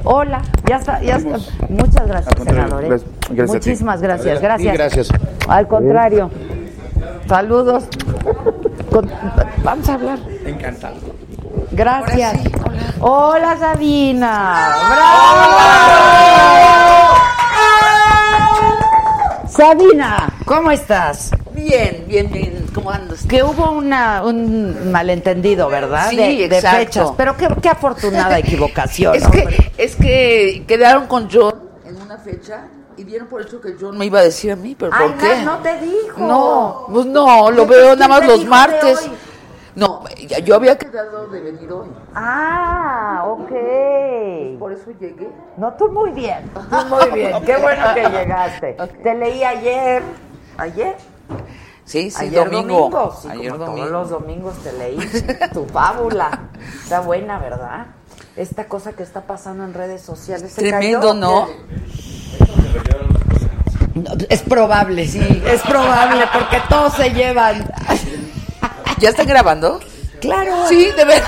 Hola, 0.04 0.42
ya 0.68 0.78
está, 0.78 1.02
ya 1.02 1.18
está. 1.18 1.38
Muchas 1.70 2.08
gracias, 2.08 2.34
senador. 2.44 2.84
¿eh? 2.84 2.88
gracias-. 3.30 3.48
Muchísimas 3.50 4.02
gracias, 4.02 4.42
gracias. 4.42 5.10
Al 5.48 5.68
contrario. 5.68 6.30
Saludos. 7.28 7.86
Con- 8.92 9.12
Vamos 9.64 9.90
a 9.90 9.94
hablar. 9.94 10.20
Encantado. 10.46 10.96
Gracias. 11.72 12.40
hola. 13.00 13.58
Sabina. 13.58 14.76
¡Bravo! 14.90 15.56
Sabina, 19.50 20.34
¿cómo 20.46 20.72
estás? 20.72 21.32
Bien, 21.54 22.04
bien, 22.08 22.30
bien. 22.32 22.55
Que 23.28 23.44
hubo 23.44 23.72
una, 23.72 24.24
un 24.24 24.92
malentendido, 24.92 25.70
¿verdad? 25.70 26.10
Sí, 26.10 26.48
de, 26.48 26.62
fechas. 26.62 27.12
Pero 27.18 27.36
qué, 27.38 27.48
qué 27.62 27.70
afortunada 27.70 28.38
equivocación. 28.40 29.16
Es 29.16 29.28
que, 29.28 29.72
es 29.78 29.96
que 29.96 30.64
quedaron 30.68 31.08
con 31.08 31.30
John 31.32 31.56
en 31.86 32.02
una 32.02 32.18
fecha 32.18 32.68
y 32.98 33.04
vieron 33.04 33.28
por 33.28 33.42
eso 33.42 33.60
que 33.62 33.76
John 33.80 33.98
me 33.98 34.06
iba 34.06 34.20
a 34.20 34.24
decir 34.24 34.52
a 34.52 34.56
mí, 34.56 34.76
pero 34.78 34.92
Ay, 34.94 35.10
¿por 35.10 35.18
qué? 35.18 35.36
no, 35.44 35.58
no 35.58 35.58
te 35.60 35.80
dijo. 35.82 36.20
No, 36.20 36.86
pues 36.92 37.06
no, 37.06 37.52
lo 37.52 37.66
¿Quién- 37.66 37.70
veo 37.70 37.96
nada 37.96 38.08
más 38.08 38.28
los 38.28 38.46
martes. 38.46 39.10
No, 39.76 40.04
yo 40.46 40.56
había 40.56 40.78
quedado 40.78 41.28
de 41.28 41.42
venir 41.42 41.70
hoy. 41.70 41.90
Ah, 42.14 43.26
ok. 43.28 44.58
Por 44.58 44.72
eso 44.72 44.92
llegué. 44.98 45.28
No, 45.58 45.74
tú 45.74 45.90
muy 45.92 46.12
bien. 46.12 46.50
Tú 46.54 46.86
muy 46.86 47.10
bien. 47.12 47.34
Qué 47.46 47.58
bueno 47.58 47.84
que 47.94 48.10
llegaste. 48.10 48.78
Te 49.04 49.14
leí 49.16 49.44
ayer. 49.44 50.02
¿Ayer? 50.58 50.96
Sí, 51.86 52.10
sí, 52.10 52.18
Ayer 52.26 52.50
domingo. 52.50 53.16
Sí, 53.22 53.28
Ayer 53.32 53.52
como 53.52 53.66
domingo. 53.66 53.88
todos 53.88 53.92
los 53.92 54.10
domingos 54.10 54.56
te 54.64 54.74
leí 54.74 54.98
tu 55.54 55.66
fábula. 55.66 56.40
Está 56.84 57.02
buena, 57.02 57.38
¿verdad? 57.40 57.86
Esta 58.36 58.66
cosa 58.66 58.94
que 58.94 59.04
está 59.04 59.22
pasando 59.22 59.64
en 59.64 59.74
redes 59.74 60.02
sociales. 60.02 60.52
¿se 60.52 60.62
Tremendo, 60.62 61.00
cayó? 61.10 61.14
¿no? 61.14 61.48
Es 64.30 64.42
probable, 64.42 65.08
sí. 65.08 65.44
Es 65.48 65.62
probable 65.62 66.26
porque 66.34 66.58
todos 66.70 66.94
se 66.94 67.12
llevan. 67.12 67.66
¿Ya 69.00 69.10
están 69.10 69.28
grabando? 69.28 69.80
Claro. 70.20 70.68
Sí, 70.68 70.92
de 70.98 71.06
verdad. 71.06 71.28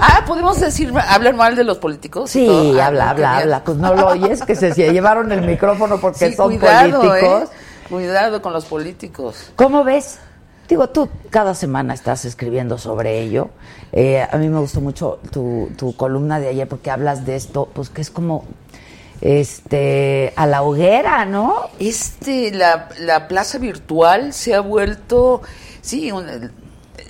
Ah, 0.00 0.22
¿podemos 0.26 0.60
decir, 0.60 0.92
hablar 1.08 1.34
mal 1.34 1.56
de 1.56 1.64
los 1.64 1.78
políticos? 1.78 2.34
y 2.36 2.46
Sí? 2.46 2.78
Ah, 2.80 2.86
habla, 2.88 3.10
habla, 3.10 3.36
habla. 3.38 3.64
Pues 3.64 3.76
no 3.78 3.94
lo 3.94 4.08
oyes, 4.08 4.42
que 4.42 4.54
se, 4.54 4.74
se 4.74 4.92
llevaron 4.92 5.32
el 5.32 5.42
micrófono 5.42 5.98
porque 5.98 6.30
Sí, 6.30 6.34
son 6.36 6.58
cuidado, 6.58 7.00
políticos. 7.00 7.42
¿eh? 7.50 7.63
Cuidado 7.88 8.40
con 8.40 8.52
los 8.52 8.64
políticos. 8.64 9.50
¿Cómo 9.56 9.84
ves? 9.84 10.18
Digo, 10.68 10.88
tú 10.88 11.08
cada 11.30 11.54
semana 11.54 11.92
estás 11.92 12.24
escribiendo 12.24 12.78
sobre 12.78 13.20
ello. 13.20 13.50
Eh, 13.92 14.22
a 14.22 14.36
mí 14.38 14.48
me 14.48 14.58
gustó 14.60 14.80
mucho 14.80 15.20
tu, 15.30 15.70
tu 15.76 15.94
columna 15.94 16.40
de 16.40 16.48
ayer 16.48 16.66
porque 16.66 16.90
hablas 16.90 17.26
de 17.26 17.36
esto, 17.36 17.68
pues 17.72 17.90
que 17.90 18.00
es 18.00 18.10
como 18.10 18.44
este 19.20 20.32
a 20.36 20.46
la 20.46 20.62
hoguera, 20.62 21.24
¿no? 21.26 21.68
Este, 21.78 22.50
la, 22.52 22.88
la 22.98 23.28
plaza 23.28 23.58
virtual 23.58 24.32
se 24.32 24.54
ha 24.54 24.60
vuelto, 24.60 25.42
sí, 25.82 26.10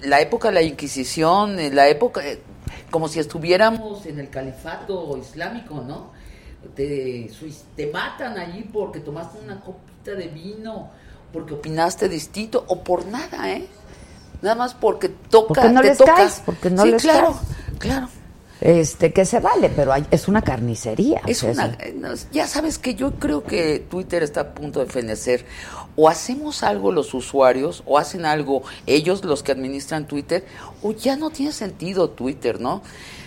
la 0.02 0.20
época 0.20 0.48
de 0.48 0.54
la 0.54 0.62
Inquisición, 0.62 1.58
eh, 1.58 1.70
la 1.70 1.88
época, 1.88 2.26
eh, 2.26 2.40
como 2.90 3.08
si 3.08 3.20
estuviéramos 3.20 4.06
en 4.06 4.18
el 4.18 4.30
califato 4.30 5.16
islámico, 5.16 5.82
¿no? 5.86 6.12
Te, 6.74 7.30
te 7.76 7.86
matan 7.88 8.38
allí 8.38 8.68
porque 8.72 9.00
tomaste 9.00 9.38
una 9.38 9.60
de 10.12 10.28
vino, 10.28 10.90
porque 11.32 11.54
opinaste 11.54 12.08
distinto, 12.08 12.64
o 12.68 12.82
por 12.82 13.06
nada, 13.06 13.50
¿eh? 13.52 13.66
Nada 14.42 14.56
más 14.56 14.74
porque 14.74 15.08
toca, 15.08 15.46
Porque 15.54 15.68
no 15.70 15.80
te 15.80 15.88
les 15.88 15.98
toca. 15.98 16.14
caes, 16.16 16.42
porque 16.44 16.70
no 16.70 16.82
sí, 16.82 16.90
les 16.90 17.02
claro, 17.02 17.32
caes. 17.32 17.78
claro. 17.78 18.08
Este, 18.60 19.12
que 19.12 19.24
se 19.26 19.40
vale, 19.40 19.68
pero 19.74 19.92
hay- 19.92 20.06
es 20.10 20.28
una 20.28 20.40
carnicería. 20.42 21.20
Es 21.26 21.42
o 21.42 21.52
sea, 21.52 21.66
una, 21.66 21.74
eh, 21.80 21.94
ya 22.32 22.46
sabes 22.46 22.78
que 22.78 22.94
yo 22.94 23.12
creo 23.14 23.42
que 23.44 23.80
Twitter 23.90 24.22
está 24.22 24.40
a 24.42 24.54
punto 24.54 24.80
de 24.80 24.86
fenecer. 24.86 25.44
O 25.96 26.08
hacemos 26.08 26.62
algo 26.62 26.90
los 26.92 27.12
usuarios, 27.14 27.82
o 27.84 27.98
hacen 27.98 28.24
algo 28.24 28.62
ellos 28.86 29.24
los 29.24 29.42
que 29.42 29.52
administran 29.52 30.06
Twitter, 30.06 30.46
o 30.82 30.92
ya 30.92 31.16
no 31.16 31.30
tiene 31.30 31.52
sentido 31.52 32.10
Twitter, 32.10 32.60
¿no? 32.60 32.82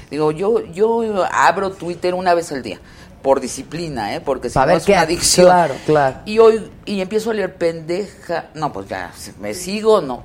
Digo, 0.09 0.31
yo, 0.31 0.61
yo 0.65 1.03
abro 1.31 1.71
Twitter 1.71 2.13
una 2.15 2.33
vez 2.33 2.51
al 2.51 2.63
día, 2.63 2.79
por 3.21 3.39
disciplina, 3.41 4.15
¿eh? 4.15 4.21
Porque 4.21 4.49
si 4.49 4.57
no 4.57 4.69
es 4.69 4.85
qué 4.85 4.93
una 4.93 5.01
adicción. 5.01 5.47
claro, 5.47 5.75
claro. 5.85 6.17
Y 6.25 6.39
hoy, 6.39 6.69
y 6.85 7.01
empiezo 7.01 7.31
a 7.31 7.33
leer 7.33 7.55
pendeja, 7.55 8.49
no, 8.53 8.71
pues 8.71 8.87
ya, 8.87 9.11
me 9.39 9.53
sigo, 9.53 10.01
no. 10.01 10.23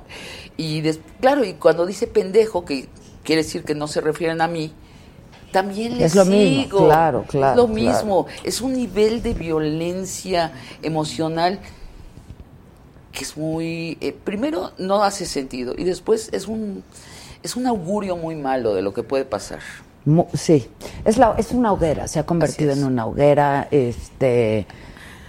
Y 0.57 0.81
des- 0.81 0.99
claro, 1.19 1.43
y 1.43 1.53
cuando 1.53 1.85
dice 1.85 2.07
pendejo, 2.07 2.63
que 2.65 2.87
quiere 3.23 3.43
decir 3.43 3.63
que 3.63 3.75
no 3.75 3.87
se 3.87 3.99
refieren 4.01 4.41
a 4.41 4.47
mí, 4.47 4.71
también 5.51 5.97
le 5.97 6.05
Es 6.05 6.15
lo 6.15 6.25
mismo, 6.25 6.63
sigo. 6.63 6.85
claro, 6.87 7.25
claro, 7.27 7.51
Es 7.51 7.57
lo 7.67 7.73
claro. 7.73 7.91
mismo. 7.91 8.27
Es 8.43 8.61
un 8.61 8.73
nivel 8.73 9.21
de 9.21 9.33
violencia 9.33 10.51
emocional 10.81 11.59
que 13.11 13.23
es 13.23 13.37
muy. 13.37 13.97
eh, 14.01 14.15
primero, 14.23 14.71
no 14.77 15.03
hace 15.03 15.25
sentido. 15.25 15.75
Y 15.77 15.83
después 15.83 16.29
es 16.31 16.47
un, 16.47 16.83
es 17.43 17.55
un 17.55 17.67
augurio 17.67 18.17
muy 18.17 18.35
malo 18.35 18.73
de 18.73 18.81
lo 18.81 18.93
que 18.93 19.03
puede 19.03 19.25
pasar. 19.25 19.59
Sí, 20.33 20.67
es, 21.05 21.17
la, 21.17 21.35
es 21.37 21.51
una 21.51 21.71
hoguera, 21.71 22.07
se 22.07 22.19
ha 22.19 22.25
convertido 22.25 22.73
en 22.73 22.83
una 22.83 23.05
hoguera, 23.05 23.67
este, 23.71 24.65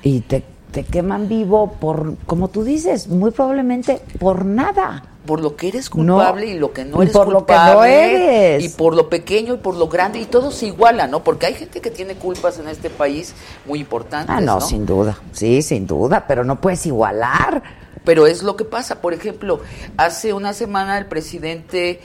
y 0.02 0.20
te, 0.20 0.42
te 0.72 0.82
queman 0.82 1.28
vivo 1.28 1.72
por, 1.80 2.16
como 2.26 2.48
tú 2.48 2.64
dices, 2.64 3.06
muy 3.08 3.30
probablemente 3.30 4.00
por 4.18 4.44
nada. 4.44 5.04
Por 5.26 5.40
lo 5.40 5.56
que 5.56 5.68
eres 5.68 5.88
No. 5.94 6.16
culpable 6.16 6.46
y 6.46 6.58
lo 6.58 6.72
que 6.72 6.84
no 6.84 7.00
eres 7.00 7.14
por 7.14 7.28
lo 7.28 7.46
que 7.46 7.54
culpable. 7.54 7.74
no 7.74 7.84
eres. 7.84 8.64
Y 8.64 8.68
por 8.68 8.94
lo 8.94 9.08
pequeño 9.08 9.54
y 9.54 9.56
por 9.56 9.74
lo 9.76 9.88
grande. 9.88 10.18
Y 10.20 10.26
todo 10.26 10.50
se 10.50 10.66
iguala, 10.66 11.06
¿no? 11.06 11.24
Porque 11.24 11.46
hay 11.46 11.54
gente 11.54 11.80
que 11.80 11.90
tiene 11.90 12.16
culpas 12.16 12.58
en 12.58 12.68
este 12.68 12.90
país 12.90 13.32
muy 13.64 13.78
importantes. 13.80 14.34
Ah, 14.36 14.40
no, 14.42 14.60
sin 14.60 14.84
duda, 14.84 15.16
sí, 15.32 15.62
sin 15.62 15.86
duda, 15.86 16.26
pero 16.28 16.44
no 16.44 16.60
puedes 16.60 16.84
igualar. 16.84 17.62
Pero 18.04 18.26
es 18.26 18.42
lo 18.42 18.54
que 18.54 18.64
pasa. 18.66 19.00
Por 19.00 19.14
ejemplo, 19.14 19.60
hace 19.96 20.34
una 20.34 20.52
semana 20.52 20.98
el 20.98 21.06
presidente 21.06 22.00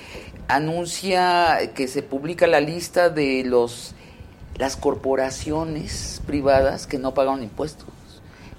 anuncia 0.50 1.72
que 1.76 1.88
se 1.88 2.04
publica 2.04 2.48
la 2.48 2.60
lista 2.60 3.10
de 3.10 3.44
los 3.46 3.96
las 4.58 4.76
corporaciones 4.76 6.22
privadas 6.28 6.86
que 6.86 6.98
no 6.98 7.14
pagaron 7.14 7.44
impuestos. 7.44 7.88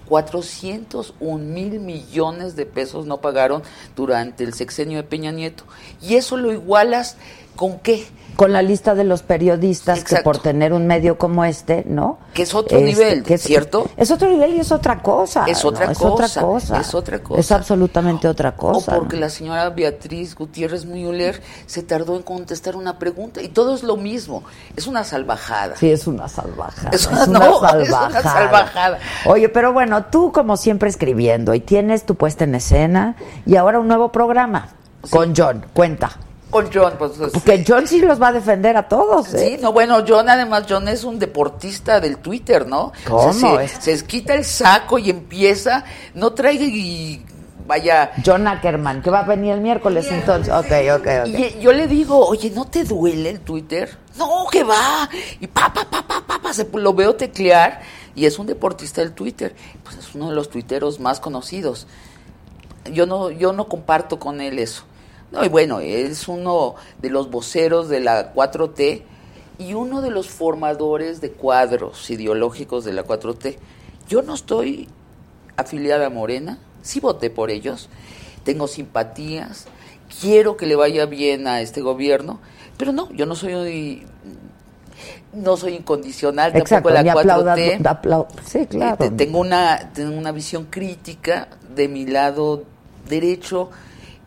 401 0.09 1.45
mil 1.45 1.78
millones 1.78 2.57
de 2.57 2.64
pesos 2.64 3.07
no 3.07 3.20
pagaron 3.20 3.62
durante 3.95 4.43
el 4.43 4.55
sexenio 4.55 4.97
de 4.97 5.05
Peña 5.05 5.30
Nieto. 5.30 5.64
Y 6.01 6.14
eso 6.14 6.38
lo 6.38 6.53
igualas 6.53 7.16
con 7.57 7.78
qué? 7.80 8.07
Con 8.36 8.53
la 8.55 8.62
lista 8.62 8.94
de 8.94 9.05
los 9.05 9.22
periodistas 9.22 10.03
que 10.03 10.16
por 10.22 10.38
tener 10.38 10.72
un 10.72 10.86
medio 10.86 11.18
como 11.18 11.44
este, 11.44 11.84
¿no? 11.86 12.18
Que 12.32 12.42
es 12.44 12.55
otro 12.55 12.80
nivel, 12.80 13.22
que 13.22 13.34
es- 13.34 13.42
¿cierto? 13.42 13.86
Es 13.98 14.11
otro 14.11 14.30
nivel 14.30 14.55
y 14.55 14.61
es 14.61 14.72
otra 14.72 15.03
cosa. 15.03 15.44
Es 15.46 15.62
¿no? 15.62 15.68
otra 15.70 15.90
es 15.92 16.01
otra 16.01 16.26
cosa, 16.26 16.40
cosa. 16.40 16.80
es 16.80 16.94
otra 16.94 17.18
cosa. 17.18 17.40
Es 17.40 17.53
absolutamente 17.53 18.28
otra 18.28 18.57
cosa. 18.57 18.92
O 18.92 18.98
porque 19.01 19.16
¿no? 19.16 19.22
la 19.22 19.28
señora 19.28 19.68
Beatriz 19.68 20.34
Gutiérrez 20.36 20.86
Müller 20.86 21.42
se 21.66 21.82
tardó 21.82 22.16
en 22.16 22.22
contestar 22.22 22.76
una 22.76 22.98
pregunta 22.98 23.42
y 23.42 23.48
todo 23.48 23.74
es 23.74 23.82
lo 23.82 23.98
mismo. 23.98 24.42
Es 24.74 24.86
una 24.86 25.05
salvajada. 25.05 25.76
Sí, 25.76 25.90
es 25.90 26.07
una 26.07 26.26
salvajada. 26.26 26.90
Es 26.92 27.03
Es 27.03 27.07
una- 27.09 27.26
no, 27.38 27.42
es 27.42 27.59
una 27.59 27.68
salvajada. 27.90 28.22
salvajada. 28.22 28.98
Oye, 29.26 29.51
pero 29.51 29.74
bueno, 29.74 30.07
tú 30.07 30.32
como 30.32 30.57
siempre 30.57 30.88
escribiendo 30.88 31.53
y 31.53 31.61
tienes 31.61 32.07
tu 32.07 32.14
puesta 32.14 32.44
en 32.44 32.55
escena 32.55 33.16
y 33.44 33.57
ahora 33.57 33.80
un 33.80 33.88
nuevo 33.88 34.11
programa 34.12 34.68
con 35.11 35.34
John. 35.36 35.66
Cuenta. 35.74 36.12
Con 36.51 36.68
John, 36.72 36.94
pues. 36.98 37.12
pues, 37.16 37.32
Porque 37.32 37.64
John 37.66 37.86
sí 37.86 38.01
los 38.01 38.20
va 38.20 38.28
a 38.28 38.32
defender 38.32 38.76
a 38.76 38.88
todos. 38.88 39.32
¿eh? 39.34 39.57
Sí, 39.57 39.62
no, 39.62 39.72
bueno, 39.72 40.05
John 40.07 40.28
además, 40.28 40.64
John 40.68 40.88
es 40.88 41.05
un 41.05 41.18
deportista 41.18 42.01
del 42.01 42.18
Twitter, 42.18 42.66
¿no? 42.66 42.92
¿Cómo 43.07 43.28
O 43.28 43.32
sea, 43.32 43.62
es? 43.62 43.72
se, 43.72 43.96
se 43.96 44.07
quita 44.07 44.34
el 44.34 44.44
saco 44.44 44.98
y 44.98 45.11
empieza, 45.11 45.84
no 46.14 46.32
traiga 46.32 46.64
y 46.64 47.24
vaya... 47.70 48.11
John 48.24 48.48
Ackerman, 48.48 49.01
que 49.01 49.11
va 49.11 49.20
a 49.20 49.24
venir 49.24 49.53
el 49.53 49.61
miércoles 49.61 50.09
entonces. 50.11 50.53
Ok, 50.53 50.72
ok, 50.98 51.07
ok. 51.22 51.28
Y 51.28 51.61
yo 51.61 51.72
le 51.72 51.86
digo, 51.86 52.26
oye, 52.26 52.51
¿no 52.51 52.66
te 52.66 52.82
duele 52.84 53.30
el 53.30 53.40
Twitter? 53.40 53.96
No, 54.18 54.46
que 54.51 54.64
va. 54.64 55.09
Y 55.38 55.46
pa, 55.46 55.72
pa, 55.72 55.84
pa, 55.88 56.03
pa, 56.03 56.20
pa, 56.26 56.40
pa, 56.40 56.53
se, 56.53 56.68
lo 56.72 56.92
veo 56.92 57.14
teclear 57.14 57.80
y 58.16 58.26
es 58.26 58.38
un 58.40 58.46
deportista 58.46 59.01
del 59.01 59.12
Twitter. 59.12 59.55
Pues 59.84 59.96
es 59.96 60.14
uno 60.16 60.30
de 60.30 60.34
los 60.34 60.51
tuiteros 60.51 60.98
más 60.98 61.20
conocidos. 61.20 61.86
Yo 62.92 63.07
no, 63.07 63.30
yo 63.30 63.53
no 63.53 63.68
comparto 63.68 64.18
con 64.18 64.40
él 64.40 64.59
eso. 64.59 64.82
No, 65.33 65.45
y 65.45 65.49
bueno, 65.49 65.81
es 65.81 66.26
uno 66.28 66.74
de 67.01 67.11
los 67.11 67.31
voceros 67.31 67.89
de 67.89 68.01
la 68.01 68.33
4T 68.35 69.03
y 69.59 69.74
uno 69.74 70.01
de 70.03 70.11
los 70.11 70.28
formadores 70.28 71.20
de 71.20 71.31
cuadros 71.33 72.11
ideológicos 72.11 72.85
de 72.85 72.93
la 72.93 73.05
4T. 73.05 73.57
Yo 74.09 74.22
no 74.22 74.35
estoy 74.35 74.89
afiliada 75.57 76.07
a 76.07 76.11
Morena, 76.11 76.59
sí 76.83 76.99
voté 77.01 77.31
por 77.31 77.51
ellos, 77.51 77.89
tengo 78.43 78.66
simpatías, 78.66 79.66
quiero 80.20 80.57
que 80.57 80.66
le 80.66 80.74
vaya 80.74 81.07
bien 81.07 81.47
a 81.47 81.61
este 81.61 81.81
gobierno, 81.81 82.41
pero 82.76 82.93
no, 82.93 83.12
yo 83.12 83.26
no 83.26 83.35
soy 83.37 84.05
no 85.33 85.57
soy 85.57 85.74
incondicional 85.76 86.57
Exacto, 86.57 86.89
tampoco 86.89 86.95
la 86.95 87.03
ni 87.03 87.09
4T. 87.11 87.76
aplauda- 87.78 88.01
aplau- 88.03 88.26
sí, 88.45 88.66
claro. 88.66 89.05
Eh, 89.05 89.11
tengo 89.16 89.39
una 89.39 89.91
tengo 89.95 90.16
una 90.18 90.33
visión 90.33 90.64
crítica 90.68 91.49
de 91.74 91.87
mi 91.89 92.05
lado 92.07 92.64
derecho 93.09 93.70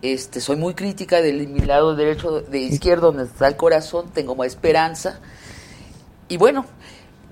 este 0.04 0.41
soy 0.41 0.58
muy 0.58 0.74
crítica 0.74 1.22
de 1.22 1.34
mi 1.34 1.62
lado 1.62 1.95
derecho 1.95 2.41
de 2.41 2.60
izquierdo 2.60 3.08
donde 3.08 3.24
está 3.24 3.47
el 3.47 3.56
corazón 3.56 4.10
tengo 4.14 4.36
más 4.36 4.47
esperanza 4.47 5.20
y 6.28 6.38
bueno 6.38 6.66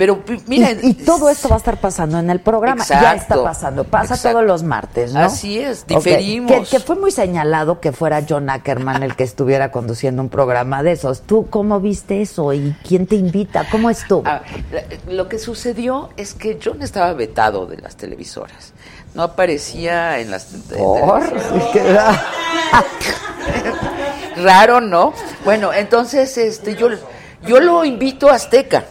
pero 0.02 0.20
mira 0.48 0.72
y, 0.72 0.80
y 0.82 0.94
todo 0.96 1.30
esto 1.30 1.48
va 1.48 1.56
a 1.56 1.58
estar 1.60 1.80
pasando 1.80 2.18
en 2.18 2.32
el 2.32 2.40
programa. 2.40 2.84
ya 2.84 3.14
está 3.14 3.44
pasando. 3.44 3.84
Pasa 3.84 4.16
exacto. 4.16 4.36
todos 4.36 4.48
los 4.48 4.64
martes, 4.64 5.14
¿no? 5.14 5.20
Así 5.20 5.60
es, 5.60 5.86
diferimos. 5.86 6.52
Que, 6.52 6.78
que 6.78 6.80
fue 6.80 6.96
muy 6.96 7.12
señalado 7.12 7.80
que 7.80 7.92
fuera 7.92 8.26
John 8.28 8.50
Ackerman 8.50 9.04
el 9.04 9.16
que 9.16 9.24
estuviera 9.24 9.72
conduciendo 9.72 10.24
un 10.24 10.30
programa 10.30 10.82
de 10.82 10.94
esos. 10.94 11.22
¿Tú 11.22 11.46
cómo 11.52 11.80
viste 11.80 12.24
eso? 12.24 12.52
¿Y 12.52 12.76
quién 12.84 13.06
te 13.06 13.16
invita? 13.16 13.68
¿Cómo 13.70 13.92
estuvo? 13.92 14.24
Ah, 14.26 14.42
lo 15.08 15.30
que 15.30 15.38
sucedió 15.38 16.10
es 16.18 16.34
que 16.34 16.60
John 16.60 16.82
estaba 16.82 17.14
vetado 17.14 17.68
de 17.68 17.78
las 17.78 17.96
televisoras 17.96 18.74
no 19.14 19.24
aparecía 19.24 20.20
en 20.20 20.32
las 20.32 20.46
¿Por? 20.76 21.22
raro, 24.38 24.82
¿no? 24.82 25.14
Bueno, 25.46 25.74
entonces 25.74 26.38
este 26.38 26.76
yo 26.76 26.90
yo 27.46 27.60
lo 27.60 27.84
invito 27.86 28.30
a 28.30 28.36
Azteca. 28.36 28.86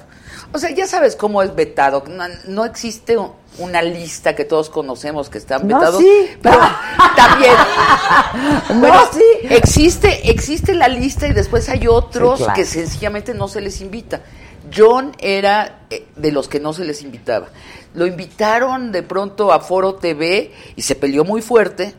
O 0.52 0.58
sea, 0.58 0.70
ya 0.70 0.86
sabes 0.86 1.14
cómo 1.14 1.42
es 1.42 1.54
vetado. 1.54 2.02
No, 2.08 2.24
no 2.48 2.64
existe 2.64 3.16
un- 3.16 3.32
una 3.58 3.82
lista 3.82 4.34
que 4.34 4.44
todos 4.44 4.68
conocemos 4.70 5.28
que 5.30 5.38
están 5.38 5.66
No, 5.68 5.78
vetados. 5.78 6.00
sí. 6.00 6.30
Pero 6.42 6.58
también. 7.16 7.52
No, 8.70 8.80
Bueno, 8.80 9.00
sí. 9.12 9.22
Existe, 9.48 10.30
existe 10.30 10.74
la 10.74 10.88
lista 10.88 11.26
y 11.28 11.32
después 11.32 11.68
hay 11.68 11.86
otros 11.86 12.38
Sí, 12.38 12.44
claro. 12.44 12.56
que 12.56 12.64
sencillamente 12.64 13.32
no 13.34 13.46
se 13.48 13.60
les 13.60 13.80
invita. 13.80 14.20
John 14.76 15.12
era 15.18 15.80
eh, 15.90 16.06
de 16.16 16.32
los 16.32 16.48
que 16.48 16.58
no 16.60 16.72
se 16.72 16.84
les 16.84 17.02
invitaba. 17.02 17.46
Lo 17.94 18.06
invitaron 18.06 18.92
de 18.92 19.02
pronto 19.02 19.52
a 19.52 19.60
Foro 19.60 19.96
TV 19.96 20.52
y 20.76 20.82
se 20.82 20.94
peleó 20.94 21.24
muy 21.24 21.42
fuerte 21.42 21.94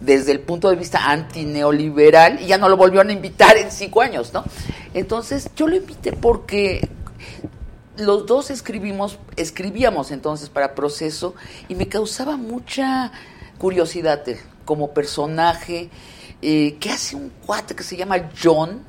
desde 0.00 0.32
el 0.32 0.40
punto 0.40 0.68
de 0.68 0.76
vista 0.76 1.10
antineoliberal 1.10 2.40
y 2.40 2.46
ya 2.46 2.58
no 2.58 2.68
lo 2.68 2.76
volvieron 2.76 3.10
a 3.10 3.12
invitar 3.12 3.56
en 3.56 3.70
cinco 3.70 4.00
años, 4.00 4.32
¿no? 4.32 4.44
Entonces 4.94 5.50
yo 5.54 5.68
lo 5.68 5.76
invité 5.76 6.12
porque 6.12 6.88
los 7.96 8.26
dos 8.26 8.50
escribimos, 8.50 9.18
escribíamos 9.36 10.10
entonces 10.10 10.48
para 10.48 10.74
Proceso 10.74 11.34
y 11.68 11.74
me 11.74 11.88
causaba 11.88 12.36
mucha 12.36 13.12
curiosidad 13.58 14.28
eh, 14.28 14.40
como 14.64 14.92
personaje. 14.92 15.90
eh, 16.40 16.76
¿Qué 16.80 16.90
hace 16.90 17.14
un 17.14 17.30
cuate 17.46 17.76
que 17.76 17.82
se 17.84 17.96
llama 17.96 18.30
John? 18.42 18.82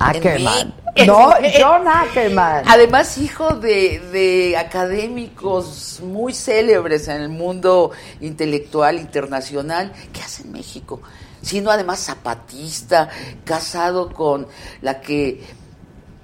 Ackerman. 0.00 0.74
En- 0.96 1.06
No, 1.06 1.30
John 1.58 1.86
Ackerman. 1.86 2.64
Además, 2.66 3.16
hijo 3.18 3.54
de, 3.54 4.00
de 4.12 4.56
académicos 4.56 6.00
muy 6.02 6.34
célebres 6.34 7.06
en 7.08 7.22
el 7.22 7.28
mundo 7.28 7.92
intelectual 8.20 8.98
internacional, 8.98 9.92
¿qué 10.12 10.20
hace 10.20 10.42
en 10.42 10.52
México? 10.52 11.00
Siendo 11.42 11.70
además 11.70 12.00
zapatista, 12.00 13.08
casado 13.44 14.12
con 14.12 14.46
la 14.82 15.00
que 15.00 15.42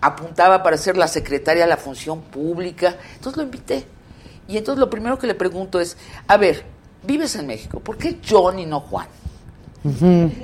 apuntaba 0.00 0.62
para 0.62 0.76
ser 0.76 0.96
la 0.96 1.08
secretaria 1.08 1.62
de 1.62 1.68
la 1.70 1.76
función 1.76 2.22
pública. 2.22 2.96
Entonces 3.14 3.36
lo 3.38 3.42
invité. 3.44 3.86
Y 4.48 4.56
entonces 4.58 4.78
lo 4.80 4.90
primero 4.90 5.18
que 5.18 5.26
le 5.26 5.34
pregunto 5.34 5.80
es, 5.80 5.96
a 6.28 6.36
ver, 6.36 6.64
vives 7.04 7.34
en 7.36 7.46
México, 7.46 7.80
¿por 7.80 7.96
qué 7.96 8.18
John 8.28 8.58
y 8.58 8.66
no 8.66 8.80
Juan? 8.80 9.06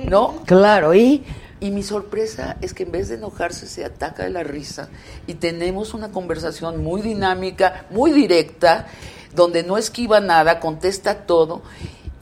¿No? 0.09 0.35
Claro, 0.45 0.93
y 0.93 1.23
Y 1.63 1.71
mi 1.71 1.81
sorpresa 1.81 2.57
es 2.59 2.73
que 2.73 2.83
en 2.83 2.91
vez 2.91 3.07
de 3.07 3.15
enojarse 3.15 3.67
se 3.67 3.85
ataca 3.85 4.23
de 4.23 4.29
la 4.29 4.43
risa. 4.43 4.89
Y 5.27 5.35
tenemos 5.35 5.93
una 5.93 6.11
conversación 6.11 6.83
muy 6.83 7.01
dinámica, 7.01 7.85
muy 7.89 8.11
directa, 8.11 8.87
donde 9.33 9.63
no 9.63 9.77
esquiva 9.77 10.19
nada, 10.19 10.59
contesta 10.59 11.25
todo 11.25 11.61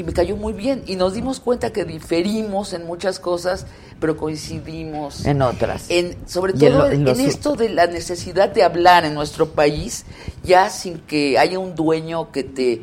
y 0.02 0.04
me 0.04 0.14
cayó 0.14 0.36
muy 0.36 0.52
bien 0.54 0.84
y 0.88 0.96
nos 0.96 1.14
dimos 1.14 1.40
cuenta 1.40 1.72
que 1.72 1.86
diferimos 1.86 2.74
en 2.74 2.86
muchas 2.86 3.20
cosas, 3.20 3.68
pero 4.00 4.18
coincidimos 4.18 5.26
en 5.26 5.42
otras. 5.44 5.86
en, 5.90 6.18
sobre 6.28 6.54
en 6.54 6.60
todo 6.60 6.70
lo- 6.70 6.90
en 6.92 7.08
esto 7.08 7.56
de 7.56 7.70
la 7.70 7.86
necesidad 7.86 8.50
de 8.50 8.64
hablar 8.64 9.06
en 9.06 9.14
nuestro 9.14 9.50
país, 9.52 10.06
ya 10.44 10.70
sin 10.72 10.98
que 11.00 11.38
haya 11.38 11.60
un 11.60 11.76
dueño 11.76 12.32
que 12.32 12.44
te 12.44 12.82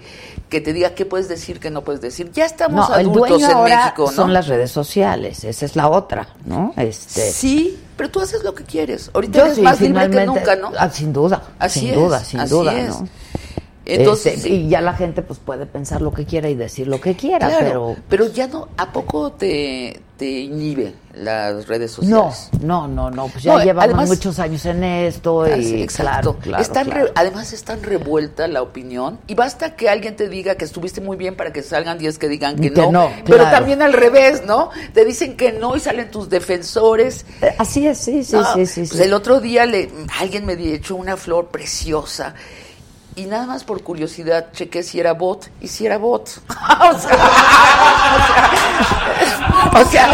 que 0.48 0.62
te 0.62 0.72
diga 0.72 0.94
qué 0.94 1.04
puedes 1.04 1.28
decir, 1.28 1.60
qué 1.60 1.70
no 1.70 1.82
puedes 1.84 2.00
decir. 2.00 2.30
Ya 2.32 2.46
estamos 2.46 2.88
no, 2.88 2.94
el 2.96 3.00
adultos 3.02 3.28
dueño 3.28 3.50
en 3.50 3.56
ahora 3.56 3.84
México, 3.84 4.04
¿no? 4.06 4.12
son 4.12 4.32
las 4.32 4.46
redes 4.48 4.70
sociales, 4.70 5.44
esa 5.44 5.66
es 5.66 5.76
la 5.76 5.88
otra, 5.90 6.28
¿no? 6.46 6.72
Este, 6.78 7.30
Sí, 7.32 7.78
pero 7.98 8.10
tú 8.10 8.20
haces 8.20 8.42
lo 8.44 8.54
que 8.54 8.64
quieres. 8.64 9.10
Ahorita 9.12 9.38
yo 9.40 9.44
eres 9.44 9.56
sí, 9.56 9.62
más 9.62 9.78
libre 9.80 10.08
que 10.08 10.24
nunca, 10.24 10.56
¿no? 10.56 10.72
ah, 10.78 10.88
sin 10.88 11.12
duda, 11.12 11.42
Así 11.58 11.80
sin 11.80 11.88
es, 11.90 11.94
duda, 11.96 12.24
sin 12.24 12.40
así 12.40 12.50
duda, 12.50 12.78
es. 12.80 12.88
¿no? 12.88 13.08
Entonces, 13.88 14.36
Este, 14.36 14.48
y 14.50 14.68
ya 14.68 14.80
la 14.82 14.92
gente 14.92 15.22
pues 15.22 15.38
puede 15.38 15.64
pensar 15.66 16.02
lo 16.02 16.12
que 16.12 16.26
quiera 16.26 16.48
y 16.50 16.54
decir 16.54 16.86
lo 16.88 17.00
que 17.00 17.16
quiera, 17.16 17.48
claro, 17.48 17.64
pero 17.66 17.96
pero 18.08 18.26
ya 18.32 18.46
no, 18.46 18.68
¿a 18.76 18.92
poco 18.92 19.32
te, 19.32 20.02
te 20.18 20.28
inhibe 20.28 20.92
las 21.14 21.66
redes 21.66 21.98
no, 22.02 22.30
sociales? 22.30 22.50
no, 22.62 22.86
no, 22.86 23.10
no, 23.10 23.28
pues 23.28 23.44
ya 23.44 23.54
No, 23.54 23.58
llevamos 23.64 23.84
además- 23.84 24.08
muchos 24.10 24.38
años 24.40 24.66
en 24.66 24.84
esto 24.84 25.42
Ah, 25.42 25.56
y 25.56 25.82
exacto. 25.82 26.34
claro, 26.34 26.36
claro, 26.38 26.62
Es 26.62 26.70
tan 26.70 26.84
claro. 26.84 27.06
re- 27.06 27.12
además 27.14 27.52
es 27.54 27.64
tan 27.64 27.82
revuelta 27.82 28.46
la 28.46 28.60
opinión 28.60 29.18
y 29.26 29.34
basta 29.34 29.74
que 29.74 29.88
alguien 29.88 30.16
te 30.16 30.28
diga 30.28 30.56
que 30.56 30.66
estuviste 30.66 31.00
muy 31.00 31.16
bien 31.16 31.34
para 31.34 31.50
que 31.52 31.62
salgan 31.62 31.96
10 31.96 32.18
que 32.18 32.28
digan 32.28 32.56
que, 32.56 32.70
Que 32.70 32.82
no, 32.82 32.92
no, 32.92 33.10
pero 33.24 33.44
también 33.44 33.80
al 33.80 33.94
revés, 33.94 34.42
¿no? 34.46 34.68
Te 34.92 35.06
dicen 35.06 35.34
que 35.34 35.52
no 35.52 35.76
y 35.76 35.80
salen 35.80 36.10
tus 36.10 36.28
defensores. 36.28 37.24
Eh, 37.40 37.54
Así 37.56 37.86
es, 37.86 37.96
sí, 37.96 38.22
sí, 38.22 38.36
No, 38.36 38.44
sí, 38.52 38.66
sí, 38.66 38.80
pues 38.82 38.90
sí. 39.00 39.02
el 39.02 39.14
otro 39.14 39.40
día 39.40 39.64
le, 39.64 39.88
alguien 40.20 40.44
me 40.44 40.52
echó 40.74 40.94
una 40.96 41.16
flor 41.16 41.46
preciosa 41.48 42.34
y 43.18 43.26
nada 43.26 43.46
más 43.46 43.64
por 43.64 43.82
curiosidad 43.82 44.46
chequé 44.52 44.82
si 44.82 45.00
era 45.00 45.12
bot 45.12 45.48
y 45.60 45.68
si 45.68 45.84
era 45.86 45.98
bot. 45.98 46.28
o 46.28 46.98
sea, 46.98 47.16
o 49.74 49.78
sea, 49.80 49.82
o 49.82 49.84
sea, 49.86 50.08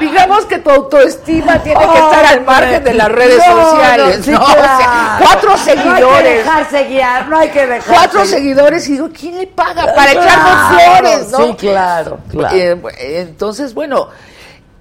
digamos 0.00 0.44
que 0.46 0.58
tu 0.58 0.70
autoestima 0.70 1.62
tiene 1.62 1.80
que 1.80 1.98
estar 1.98 2.24
al 2.26 2.44
margen 2.44 2.82
de 2.84 2.94
las 2.94 3.08
redes 3.08 3.42
No, 3.48 3.70
sociales, 3.70 4.26
no. 4.28 4.42
O 4.42 4.46
sea, 4.46 5.18
cuatro 5.20 5.50
No 5.50 5.54
hay 5.56 5.64
que 5.64 5.70
seguidores. 5.82 6.36
dejarse 6.44 6.84
guiar, 6.88 7.28
no 7.28 7.38
hay 7.38 7.48
que 7.50 7.66
dejarse 7.66 7.90
Cuatro 7.92 8.24
seguidores 8.24 8.88
y 8.88 8.92
digo, 8.92 9.08
¿quién 9.18 9.38
le 9.38 9.46
paga 9.46 9.94
para 9.94 10.12
Claro, 10.12 10.22
echarnos 10.26 10.82
flores, 10.82 11.30
no? 11.30 11.46
Sí, 11.46 11.54
claro, 11.54 12.18
claro. 12.28 12.56
Eh, 12.56 13.20
entonces, 13.20 13.74
bueno, 13.74 14.08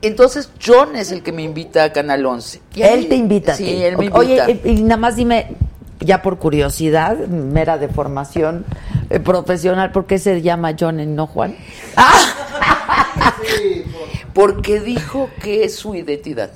entonces 0.02 0.49
John 0.66 0.95
es 0.95 1.12
el 1.12 1.22
que 1.22 1.32
me 1.32 1.44
invita 1.44 1.84
a 1.84 1.94
Canal 1.94 2.26
11. 2.26 2.60
Y 2.74 2.82
a 2.82 2.91
Él 2.94 3.02
mí- 3.02 3.06
te 3.06 3.16
invita. 3.16 3.53
Sí, 3.56 3.84
él 3.84 3.98
me 3.98 4.10
Oye, 4.14 4.38
invita. 4.38 4.49
eh, 4.68 4.72
y 4.74 4.82
nada 4.82 4.98
más 4.98 5.16
dime, 5.16 5.48
ya 6.02 6.22
por 6.22 6.38
curiosidad, 6.40 7.18
mera 7.18 7.78
de 7.78 7.88
formación 7.88 8.65
eh, 9.10 9.19
profesional, 9.19 9.91
¿por 9.91 10.06
qué 10.06 10.19
se 10.19 10.41
llama 10.41 10.76
John 10.78 10.99
y 10.99 11.06
no 11.06 11.28
Juan? 11.28 11.56
Porque 14.34 14.80
dijo 14.80 15.30
que 15.41 15.64
es 15.64 15.76
su 15.76 15.95
identidad. 15.95 16.52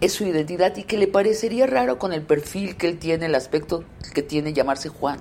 Es 0.00 0.14
su 0.14 0.24
identidad 0.24 0.74
y 0.76 0.84
que 0.84 0.96
le 0.96 1.06
parecería 1.06 1.66
raro 1.66 1.98
con 1.98 2.12
el 2.12 2.22
perfil 2.22 2.76
que 2.76 2.88
él 2.88 2.98
tiene, 2.98 3.26
el 3.26 3.34
aspecto 3.34 3.84
que 4.14 4.22
tiene 4.22 4.52
llamarse 4.52 4.88
Juan. 4.88 5.18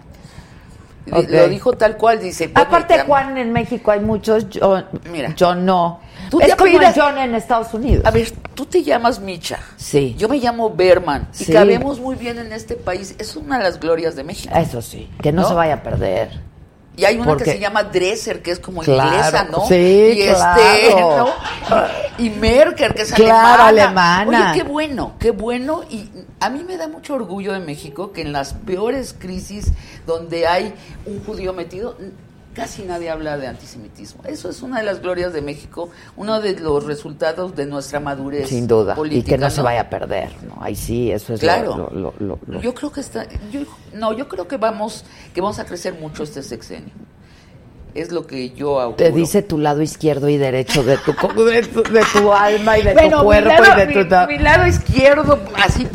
Lo 1.06 1.48
dijo 1.48 1.74
tal 1.74 1.98
cual, 1.98 2.20
dice. 2.20 2.52
Aparte, 2.54 3.00
Juan, 3.04 3.38
en 3.38 3.52
México 3.52 3.92
hay 3.92 4.00
muchos, 4.00 4.48
John, 4.54 4.86
Mira. 5.12 5.36
John 5.38 5.66
no. 5.66 6.00
Tú 6.30 6.40
es 6.40 6.48
te 6.48 6.56
como 6.56 6.68
el 6.72 6.78
apellidas- 6.78 6.96
John 6.96 7.18
en 7.18 7.36
Estados 7.36 7.74
Unidos. 7.74 8.06
A 8.06 8.12
ver, 8.12 8.32
tú 8.54 8.66
te 8.66 8.84
llamas 8.84 9.20
Micha. 9.20 9.60
Sí. 9.78 10.16
Yo 10.18 10.30
me 10.30 10.38
llamo 10.38 10.70
Berman. 10.70 11.30
Y 11.40 11.46
Sí. 11.46 11.54
cabemos 11.54 12.00
muy 12.00 12.16
bien 12.16 12.38
en 12.38 12.54
este 12.54 12.76
país. 12.76 13.16
Es 13.18 13.36
una 13.36 13.58
de 13.58 13.64
las 13.64 13.80
glorias 13.80 14.16
de 14.16 14.24
México. 14.24 14.54
Eso 14.56 14.82
sí, 14.82 15.10
que 15.22 15.32
no, 15.32 15.42
¿No? 15.44 15.48
se 15.48 15.54
vaya 15.56 15.76
a 15.76 15.84
perder. 15.84 16.48
Y 16.96 17.06
hay 17.06 17.16
una 17.16 17.28
Porque- 17.28 17.46
que 17.46 17.52
se 17.54 17.60
llama 17.60 17.84
Dresser, 17.84 18.42
que 18.42 18.52
es 18.52 18.60
como 18.60 18.82
Claro, 18.82 19.10
inglesa, 19.16 19.46
¿no? 19.46 19.66
sí, 19.68 19.74
y 19.76 20.22
este, 20.24 20.34
claro. 20.92 21.30
¿no? 21.70 21.78
Y 22.18 22.30
Merker, 22.30 22.94
que 22.94 23.04
es 23.04 23.14
Claro, 23.14 23.64
alemana. 23.64 24.20
alemana. 24.20 24.52
Oye, 24.52 24.62
qué 24.62 24.68
bueno, 24.68 25.14
qué 25.18 25.32
bueno. 25.32 25.84
Y 25.90 26.10
a 26.42 26.50
mí 26.50 26.66
me 26.68 26.76
da 26.76 26.90
mucho 26.90 27.14
orgullo 27.14 27.54
de 27.54 27.60
México 27.62 28.12
que 28.12 28.22
en 28.22 28.34
las 28.34 28.54
peores 28.54 29.16
crisis 29.18 29.72
donde 30.06 30.46
hay 30.46 30.74
un 31.06 31.24
judío 31.24 31.54
metido, 31.54 31.96
casi 32.54 32.84
nadie 32.84 33.10
habla 33.10 33.38
de 33.38 33.48
antisemitismo. 33.48 34.24
Eso 34.26 34.50
es 34.50 34.62
una 34.62 34.80
de 34.80 34.84
las 34.86 35.02
glorias 35.02 35.32
de 35.34 35.42
México, 35.42 35.90
uno 36.18 36.42
de 36.42 36.60
los 36.60 36.84
resultados 36.86 37.56
de 37.56 37.66
nuestra 37.66 38.00
madurez 38.00 38.50
Sin 38.50 38.68
duda. 38.68 38.96
política. 38.96 39.20
y 39.20 39.30
que 39.30 39.38
no, 39.38 39.50
se 39.50 39.62
vaya 39.62 39.82
a 39.82 39.90
perder, 39.90 40.30
¿no? 40.48 40.58
Ahí 40.62 40.76
sí, 40.76 41.12
eso 41.12 41.34
es 41.34 41.42
lo- 41.42 41.48
Claro. 41.48 41.90
lo- 41.94 42.14
lo- 42.20 42.40
lo- 42.48 42.62
Yo 42.62 42.74
creo 42.74 42.92
que 42.92 43.02
está, 43.02 43.26
yo, 43.52 43.62
no, 43.94 44.14
yo 44.14 44.28
creo 44.28 44.48
que 44.48 44.58
vamos, 44.58 45.06
que 45.34 45.42
vamos 45.42 45.60
a 45.60 45.66
crecer 45.66 45.94
mucho 45.94 46.24
este 46.24 46.44
sexenio. 46.44 46.94
Es 47.96 48.12
lo 48.12 48.28
que 48.28 48.52
yo 48.52 48.80
auguro. 48.80 48.98
Te 48.98 49.12
dice 49.12 49.42
tu 49.42 49.58
lado 49.58 49.82
izquierdo 49.82 50.30
y 50.30 50.38
derecho 50.38 50.84
de 50.84 50.98
tu, 50.98 51.12
de 51.44 51.64
tu, 51.64 51.82
de 51.84 52.04
tu 52.14 52.32
alma 52.32 52.78
y 52.78 52.84
de 52.84 52.94
Bueno, 52.94 53.18
tu 53.20 53.24
cuerpo 53.26 53.50
lado, 53.50 53.84
y 53.84 53.86
de 53.96 54.06
tu... 54.06 54.16
mi- 54.28 54.38
mi 54.38 54.44
lado 54.44 54.68
izquierdo, 54.68 55.40
así, 55.56 55.88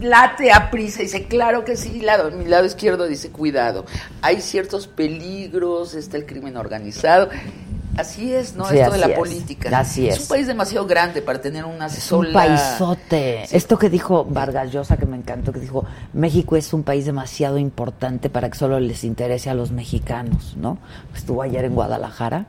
late 0.00 0.52
a 0.52 0.70
prisa. 0.70 1.02
Dice, 1.02 1.26
claro 1.26 1.64
que 1.64 1.76
sí. 1.76 2.00
Lado, 2.00 2.30
mi 2.30 2.44
lado 2.44 2.64
izquierdo 2.64 3.06
dice, 3.06 3.30
cuidado. 3.30 3.84
Hay 4.22 4.40
ciertos 4.40 4.86
peligros, 4.86 5.94
está 5.94 6.16
el 6.16 6.26
crimen 6.26 6.56
organizado. 6.56 7.28
Así 7.96 8.32
es, 8.32 8.54
¿no? 8.54 8.64
Sí, 8.66 8.78
Esto 8.78 8.92
de 8.92 8.98
la 8.98 9.06
es. 9.08 9.18
política. 9.18 9.76
Así 9.76 10.06
Es 10.08 10.14
es. 10.14 10.20
un 10.22 10.28
país 10.28 10.46
demasiado 10.46 10.86
grande 10.86 11.20
para 11.20 11.40
tener 11.40 11.64
una 11.64 11.86
Es 11.86 11.94
sola... 11.94 12.28
un 12.28 12.32
paisote. 12.34 13.42
Esto 13.50 13.76
que 13.76 13.90
dijo 13.90 14.24
Vargas 14.24 14.70
Llosa, 14.70 14.96
que 14.96 15.04
me 15.04 15.16
encantó, 15.16 15.52
que 15.52 15.58
dijo, 15.58 15.84
México 16.12 16.54
es 16.54 16.72
un 16.72 16.84
país 16.84 17.06
demasiado 17.06 17.58
importante 17.58 18.30
para 18.30 18.48
que 18.50 18.56
solo 18.56 18.78
les 18.78 19.02
interese 19.02 19.50
a 19.50 19.54
los 19.54 19.72
mexicanos, 19.72 20.54
¿no? 20.56 20.78
Estuvo 21.12 21.42
ayer 21.42 21.64
en 21.64 21.74
Guadalajara 21.74 22.46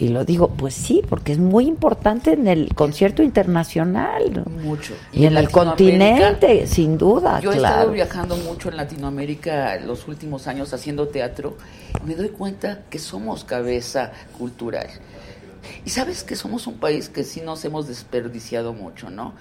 y 0.00 0.08
lo 0.08 0.24
digo, 0.24 0.48
pues 0.48 0.72
sí, 0.72 1.02
porque 1.06 1.32
es 1.32 1.38
muy 1.38 1.66
importante 1.66 2.32
en 2.32 2.48
el 2.48 2.74
concierto 2.74 3.22
internacional. 3.22 4.32
¿no? 4.32 4.44
Mucho. 4.62 4.94
Y, 5.12 5.26
en, 5.26 5.36
el 5.36 5.50
continente, 5.50 6.66
sin 6.66 6.96
duda, 6.96 7.38
Yo 7.40 7.52
he 7.52 7.56
estado 7.56 7.92
viajando 7.92 8.34
mucho 8.38 8.70
en 8.70 8.78
Latinoamérica 8.78 9.76
los 9.76 10.08
últimos 10.08 10.46
años 10.46 10.72
haciendo 10.72 11.08
teatro 11.08 11.58
y 12.02 12.08
me 12.08 12.14
doy 12.14 12.30
cuenta 12.30 12.80
que 12.88 12.98
somos 12.98 13.44
cabeza 13.44 14.12
cultural. 14.38 14.88
Y 15.84 15.90
sabes 15.90 16.24
que 16.24 16.34
somos 16.34 16.66
un 16.66 16.78
país 16.78 17.10
que 17.10 17.22
sí 17.22 17.42
nos 17.42 17.62
hemos 17.66 17.86
desperdiciado 17.86 18.72
mucho, 18.72 19.10
¿no? 19.10 19.34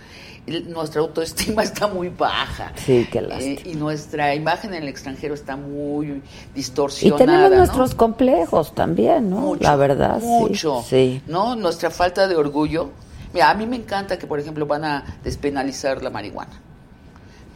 El- 0.49 0.71
nuestra 0.71 1.01
autoestima 1.01 1.63
está 1.69 1.87
muy 1.87 2.09
baja. 2.09 2.73
Sí, 2.75 3.07
qué 3.11 3.19
Eh, 3.19 3.61
y 3.65 3.75
nuestra 3.75 4.33
imagen 4.35 4.73
en 4.73 4.83
el 4.83 4.89
extranjero 4.89 5.33
está 5.33 5.55
muy 5.55 6.07
Y 6.07 6.21
distorsionada. 6.55 7.17
tenemos 7.25 7.49
¿no? 7.51 7.57
nuestros 7.57 7.95
complejos 7.95 8.73
también, 8.73 9.29
¿no? 9.29 9.37
Mucho, 9.41 9.63
La 9.63 9.75
verdad, 9.75 10.19
mucho, 10.21 10.83
sí. 10.87 11.21
¿no? 11.27 11.55
Nuestra 11.55 11.89
falta 11.89 12.27
de 12.27 12.35
orgullo. 12.35 12.89
Mira, 13.33 13.51
a 13.51 13.53
mí 13.53 13.67
me 13.67 13.75
encanta 13.75 14.17
que, 14.17 14.25
por 14.25 14.39
ejemplo, 14.39 14.65
van 14.65 14.83
a 14.85 15.17
despenalizar 15.23 16.01
la 16.01 16.09
marihuana. 16.09 16.59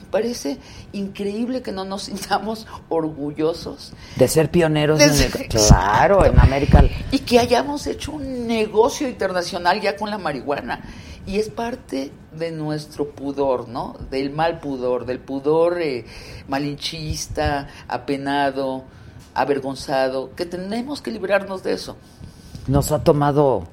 Me 0.03 0.09
parece 0.19 0.59
increíble 0.91 1.63
que 1.63 1.71
no 1.71 1.83
nos 1.85 2.03
sintamos 2.09 2.67
orgullosos 2.89 3.93
De 4.15 4.27
ser 4.27 4.51
pioneros 4.51 4.99
De 4.99 5.05
en 5.05 5.09
el- 5.11 5.17
ser- 5.17 5.47
claro, 5.49 6.23
en 6.25 6.39
América. 6.39 6.83
y 7.11 7.19
que 7.19 7.39
hayamos 7.39 7.87
hecho 7.87 8.11
un 8.11 8.45
negocio 8.47 9.07
internacional 9.07 9.81
ya 9.81 9.95
con 9.95 10.09
la 10.11 10.17
marihuana. 10.19 10.81
Y 11.25 11.39
es 11.39 11.49
parte 11.49 12.11
de 12.31 12.51
nuestro 12.51 13.09
pudor, 13.09 13.69
¿no? 13.69 13.95
Del 14.09 14.31
mal 14.31 14.59
pudor, 14.59 15.05
del 15.05 15.19
pudor 15.19 15.81
eh, 15.81 16.05
malinchista, 16.47 17.67
apenado, 17.87 18.83
avergonzado, 19.33 20.33
que 20.35 20.45
tenemos 20.45 21.01
que 21.01 21.11
librarnos 21.11 21.63
de 21.63 21.73
eso. 21.73 21.95
Nos 22.67 22.91
ha 22.91 23.03
tomado 23.03 23.63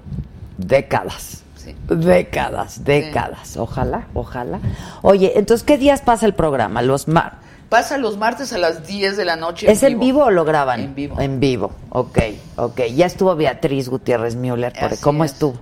décadas. 0.59 1.43
Sí. 1.57 1.75
Décadas, 1.89 2.85
décadas. 2.85 3.57
Ojalá, 3.57 4.07
ojalá. 4.15 4.61
Oye, 5.03 5.33
entonces, 5.37 5.65
¿qué 5.65 5.77
días 5.77 6.01
pasa 6.01 6.25
el 6.27 6.35
programa? 6.35 6.81
Los 6.81 7.07
mar 7.07 7.41
Pasa 7.71 7.99
los 7.99 8.19
martes 8.19 8.53
a 8.53 8.59
las 8.59 8.85
10 8.85 9.17
de 9.17 9.25
la 9.25 9.37
noche. 9.37 9.71
¿Es 9.71 9.85
en 9.85 10.01
vivo 10.01 10.25
o 10.25 10.31
lo 10.33 10.45
graban? 10.45 10.81
En 10.81 10.95
vivo. 10.97 11.21
En 11.21 11.39
vivo, 11.39 11.71
ok, 11.91 12.19
ok. 12.57 12.81
Ya 12.97 13.07
estuvo 13.07 13.37
Beatriz 13.37 13.89
Gutiérrez 13.89 14.35
Müller. 14.35 14.73
Así 14.77 15.01
¿Cómo 15.01 15.25
es. 15.25 15.33
estuvo? 15.33 15.55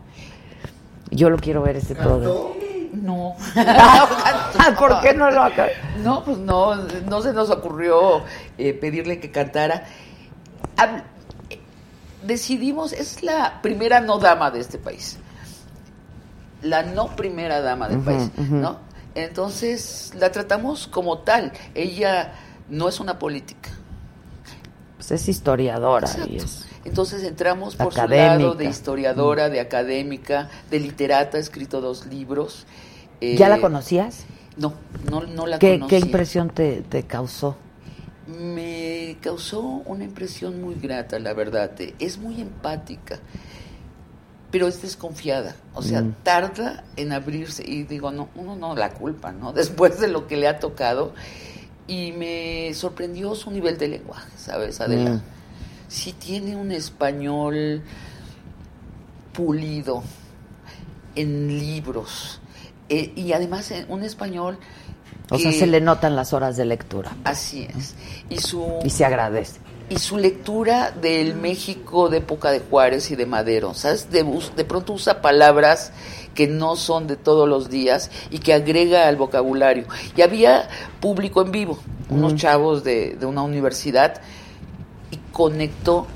Yo 1.11 1.31
lo 1.31 1.37
quiero 1.39 1.63
ver 1.63 1.77
este 1.77 1.95
programa. 1.95 2.35
No. 2.93 3.35
¿Por 4.79 5.01
qué 5.01 5.15
no 5.15 5.31
lo 5.31 5.43
haga? 5.43 5.69
No, 6.03 6.25
pues 6.25 6.39
no, 6.39 6.75
no 6.77 7.23
se 7.23 7.33
nos 7.33 7.51
ocurrió 7.51 8.23
eh, 8.57 8.73
pedirle 8.75 9.21
que 9.21 9.31
cantara. 9.31 9.85
Hab- 10.77 11.03
decidimos, 12.23 12.93
es 12.93 13.23
la 13.23 13.61
primera 13.63 14.01
no 14.01 14.19
dama 14.19 14.51
de 14.51 14.61
este 14.61 14.79
país. 14.79 15.19
La 16.63 16.83
no 16.83 17.15
primera 17.15 17.61
dama 17.61 17.89
del 17.89 18.01
país. 18.01 18.31
¿no? 18.37 18.79
Entonces 19.15 20.13
la 20.17 20.33
tratamos 20.33 20.87
como 20.89 21.19
tal. 21.19 21.53
Ella 21.75 22.33
no 22.69 22.89
es 22.89 23.01
una 23.01 23.19
política. 23.19 23.71
Pues 24.97 25.11
es 25.13 25.29
historiadora. 25.29 26.09
y 26.27 26.37
es- 26.37 26.67
Entonces 26.89 27.23
entramos 27.23 27.77
por 27.77 27.93
su 27.93 28.01
lado 28.09 28.55
de 28.55 28.65
historiadora, 28.67 29.49
de 29.51 29.61
académica, 29.61 30.49
de 30.71 30.81
literata, 30.81 31.37
ha 31.37 31.41
escrito 31.41 31.81
dos 31.81 32.07
libros. 32.07 32.67
¿Ya 33.21 33.47
Eh, 33.47 33.49
la 33.49 33.61
conocías? 33.61 34.27
No, 34.57 34.75
no, 35.11 35.23
no 35.27 35.47
la 35.47 35.59
¿Qué, 35.59 35.79
conocía. 35.79 35.89
qué 35.89 35.99
impresión 36.07 36.51
te, 36.51 36.83
te 36.83 37.03
causó? 37.05 37.57
Me 38.27 39.17
causó 39.23 39.61
una 39.61 40.05
impresión 40.05 40.61
muy 40.61 40.75
grata, 40.75 41.19
la 41.19 41.33
verdad. 41.35 41.73
eh, 41.81 41.95
Es 41.99 42.19
muy 42.19 42.41
empática, 42.41 43.21
pero 44.51 44.67
es 44.67 44.81
desconfiada. 44.83 45.57
O 45.75 45.83
sea, 45.83 46.03
Mm. 46.03 46.15
tarda 46.23 46.85
en 46.97 47.13
abrirse 47.13 47.65
y 47.69 47.83
digo, 47.85 48.11
no, 48.11 48.29
uno 48.35 48.57
no 48.57 48.75
la 48.75 48.91
culpa, 48.95 49.33
¿no? 49.33 49.53
Después 49.55 50.01
de 50.01 50.09
lo 50.09 50.27
que 50.27 50.37
le 50.37 50.49
ha 50.49 50.59
tocado. 50.59 51.13
Y 51.87 52.13
me 52.13 52.73
sorprendió 52.75 53.35
su 53.35 53.51
nivel 53.51 53.79
de 53.79 53.89
lenguaje, 53.89 54.31
¿sabes, 54.37 54.81
Adela? 54.81 55.17
Mm. 55.17 55.23
Sí 55.89 56.13
tiene 56.13 56.55
un 56.57 56.71
español 56.71 57.83
pulido 59.33 60.03
en 61.15 61.49
libros. 61.59 62.41
eh, 62.89 63.13
y 63.17 63.33
además 63.33 63.71
eh, 63.71 63.85
un 63.89 64.03
español 64.03 64.59
O 65.31 65.39
sea, 65.39 65.53
se 65.53 65.67
le 65.67 65.81
notan 65.81 66.17
las 66.17 66.33
horas 66.33 66.57
de 66.57 66.65
lectura. 66.65 67.17
Así 67.25 67.69
es. 67.77 67.95
Y 68.31 68.39
su, 68.39 68.65
Y 68.85 68.91
se 68.91 69.05
agradece. 69.05 69.61
y 69.91 69.99
su 69.99 70.17
lectura 70.19 70.91
del 70.91 71.35
México 71.35 72.09
de 72.09 72.19
época 72.19 72.51
de 72.51 72.61
Juárez 72.61 73.11
y 73.11 73.17
de 73.17 73.27
Madero, 73.27 73.75
¿sabes? 73.75 74.11
De, 74.11 74.25
de 74.57 74.65
pronto 74.65 74.93
usa 74.95 75.21
palabras 75.21 75.93
que 76.35 76.47
no 76.47 76.77
son 76.77 77.07
de 77.07 77.17
todos 77.17 77.49
los 77.49 77.69
días 77.69 78.11
y 78.31 78.39
que 78.39 78.53
agrega 78.55 79.09
al 79.09 79.17
vocabulario. 79.17 79.87
Y 80.17 80.23
había 80.23 80.69
público 81.01 81.43
en 81.43 81.53
vivo, 81.53 81.79
unos 82.11 82.37
chavos 82.37 82.85
de, 82.85 83.17
de 83.17 83.27
una 83.27 83.43
universidad, 83.43 84.21
conectó. 85.39 86.09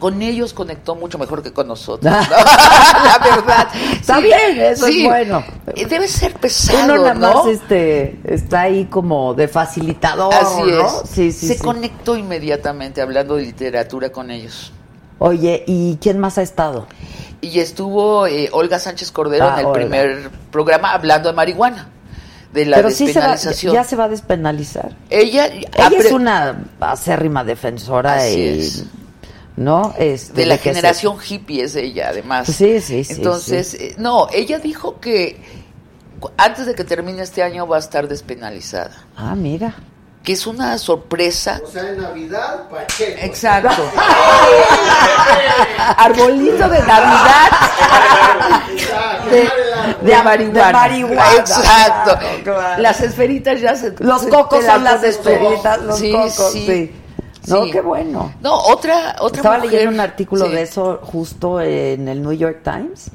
Con 0.00 0.20
ellos 0.20 0.52
conectó 0.52 0.96
mucho 0.96 1.16
mejor 1.16 1.44
que 1.44 1.52
con 1.52 1.68
nosotros. 1.68 2.12
¿no? 2.12 2.18
La 2.36 3.20
verdad. 3.22 3.68
Está 3.92 4.16
Sí, 4.16 4.22
bien, 4.24 4.60
eso 4.60 4.86
sí. 4.88 5.02
es 5.02 5.08
bueno. 5.08 5.44
Debe 5.88 6.08
ser 6.08 6.34
pesado, 6.34 6.94
Uno 6.94 7.04
nada 7.04 7.14
¿no? 7.14 7.34
más 7.44 7.46
este, 7.46 8.18
está 8.24 8.62
ahí 8.62 8.86
como 8.86 9.32
de 9.34 9.46
facilitador, 9.46 10.34
Así 10.34 10.60
¿no? 10.62 10.86
es. 10.86 11.08
Sí, 11.08 11.30
sí, 11.30 11.46
Se 11.46 11.58
conectó 11.58 12.16
inmediatamente 12.16 13.00
hablando 13.00 13.36
de 13.36 13.42
literatura 13.42 14.10
con 14.10 14.32
ellos. 14.32 14.72
Oye, 15.20 15.62
¿y 15.68 15.96
quién 16.02 16.18
más 16.18 16.36
ha 16.36 16.42
estado? 16.42 16.88
Y 17.40 17.60
estuvo 17.60 18.26
eh, 18.26 18.48
Olga 18.50 18.80
Sánchez 18.80 19.12
Cordero 19.12 19.44
Ah, 19.44 19.52
en 19.54 19.60
el 19.60 19.66
Olga. 19.66 19.78
primer 19.78 20.30
programa 20.50 20.94
hablando 20.94 21.28
de 21.28 21.34
marihuana, 21.36 21.90
de 22.52 22.66
la 22.66 22.76
Pero 22.76 22.90
sí 22.90 23.06
se 23.12 23.18
va, 23.20 23.32
despenalización. 23.32 23.74
ya 23.74 23.84
se 23.84 23.96
va 23.96 24.04
a 24.04 24.08
despenalizar. 24.08 24.96
Ella, 25.10 25.46
Ella 25.46 25.90
es 25.98 26.12
una 26.12 26.64
acérrima 26.80 27.44
defensora 27.44 28.14
Así 28.16 28.38
y, 28.40 28.58
es. 28.60 28.84
¿no? 29.56 29.94
Este, 29.98 30.32
de 30.34 30.46
la 30.46 30.56
se- 30.56 30.62
generación 30.62 31.16
hippie 31.26 31.64
es 31.64 31.76
ella, 31.76 32.08
además. 32.10 32.46
Sí, 32.48 32.80
sí, 32.80 33.04
sí, 33.04 33.14
Entonces, 33.14 33.68
sí. 33.68 33.76
eh, 33.80 33.94
no, 33.98 34.28
ella 34.32 34.58
dijo 34.58 35.00
que 35.00 35.40
antes 36.36 36.66
de 36.66 36.74
que 36.74 36.84
termine 36.84 37.22
este 37.22 37.42
año 37.42 37.66
va 37.66 37.76
a 37.76 37.80
estar 37.80 38.06
despenalizada, 38.08 39.06
Ah, 39.16 39.34
mira. 39.34 39.74
Que 40.22 40.32
es 40.34 40.46
una 40.46 40.78
sorpresa. 40.78 41.60
O 41.64 41.66
sea, 41.70 41.88
en 41.88 42.00
Navidad, 42.00 42.68
Pacheco. 42.68 43.18
Exacto. 43.22 43.82
Arbolito 45.96 46.68
de 46.68 46.78
Navidad. 46.80 47.50
de, 49.30 49.50
de 50.10 50.22
marihuana. 50.22 50.66
de 50.66 50.72
marihuana, 50.72 51.32
Exacto. 51.38 52.18
claro, 52.18 52.42
claro. 52.44 52.82
Las 52.82 53.00
esferitas 53.00 53.60
ya 53.60 53.74
se. 53.74 53.94
Los 53.98 54.22
se- 54.22 54.28
cocos 54.28 54.64
son 54.64 54.84
las 54.84 55.02
esferitas, 55.02 55.80
los 55.82 55.98
Sí, 55.98 56.12
cocos, 56.12 56.52
sí. 56.52 56.66
sí. 56.66 56.96
No, 57.48 57.64
Sí. 57.64 57.70
qué 57.72 57.80
bueno. 57.80 58.32
No, 58.40 58.54
otra, 58.54 59.16
otra 59.18 59.38
Estaba 59.38 59.56
mujer- 59.56 59.70
leyendo 59.72 59.94
un 59.94 60.00
artículo 60.00 60.46
sí. 60.46 60.52
de 60.52 60.62
eso 60.62 61.00
justo 61.02 61.60
en 61.60 62.06
el 62.06 62.22
New 62.22 62.32
York 62.32 62.60
Times. 62.62 63.10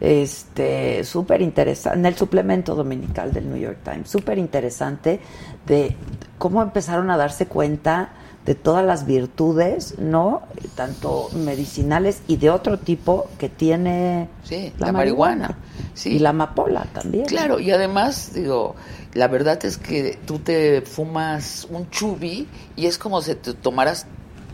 Este, 0.00 1.04
súper 1.04 1.42
interesante, 1.42 1.98
en 1.98 2.06
el 2.06 2.16
suplemento 2.16 2.74
dominical 2.74 3.32
del 3.32 3.50
New 3.50 3.58
York 3.58 3.78
Times, 3.84 4.08
súper 4.08 4.38
interesante 4.38 5.20
de 5.66 5.94
cómo 6.38 6.62
empezaron 6.62 7.10
a 7.10 7.18
darse 7.18 7.46
cuenta 7.46 8.12
de 8.46 8.54
todas 8.54 8.84
las 8.84 9.04
virtudes, 9.04 9.98
¿no? 9.98 10.42
Tanto 10.74 11.28
medicinales 11.34 12.22
y 12.26 12.36
de 12.36 12.48
otro 12.48 12.78
tipo 12.78 13.28
que 13.38 13.50
tiene 13.50 14.28
Sí, 14.44 14.72
la 14.78 14.92
marihuana. 14.92 15.58
Sí. 15.92 16.12
Y 16.12 16.18
la 16.18 16.30
amapola 16.30 16.86
también. 16.94 17.26
Claro, 17.26 17.60
y 17.60 17.70
además, 17.70 18.32
digo, 18.34 18.76
la 19.12 19.28
verdad 19.28 19.62
es 19.64 19.76
que 19.76 20.18
tú 20.26 20.38
te 20.38 20.80
fumas 20.80 21.68
un 21.70 21.90
chubi 21.90 22.48
y 22.76 22.86
es 22.86 22.96
como 22.96 23.20
si 23.20 23.34
te 23.34 23.52
tomaras 23.52 24.06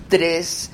tres 0.08 0.70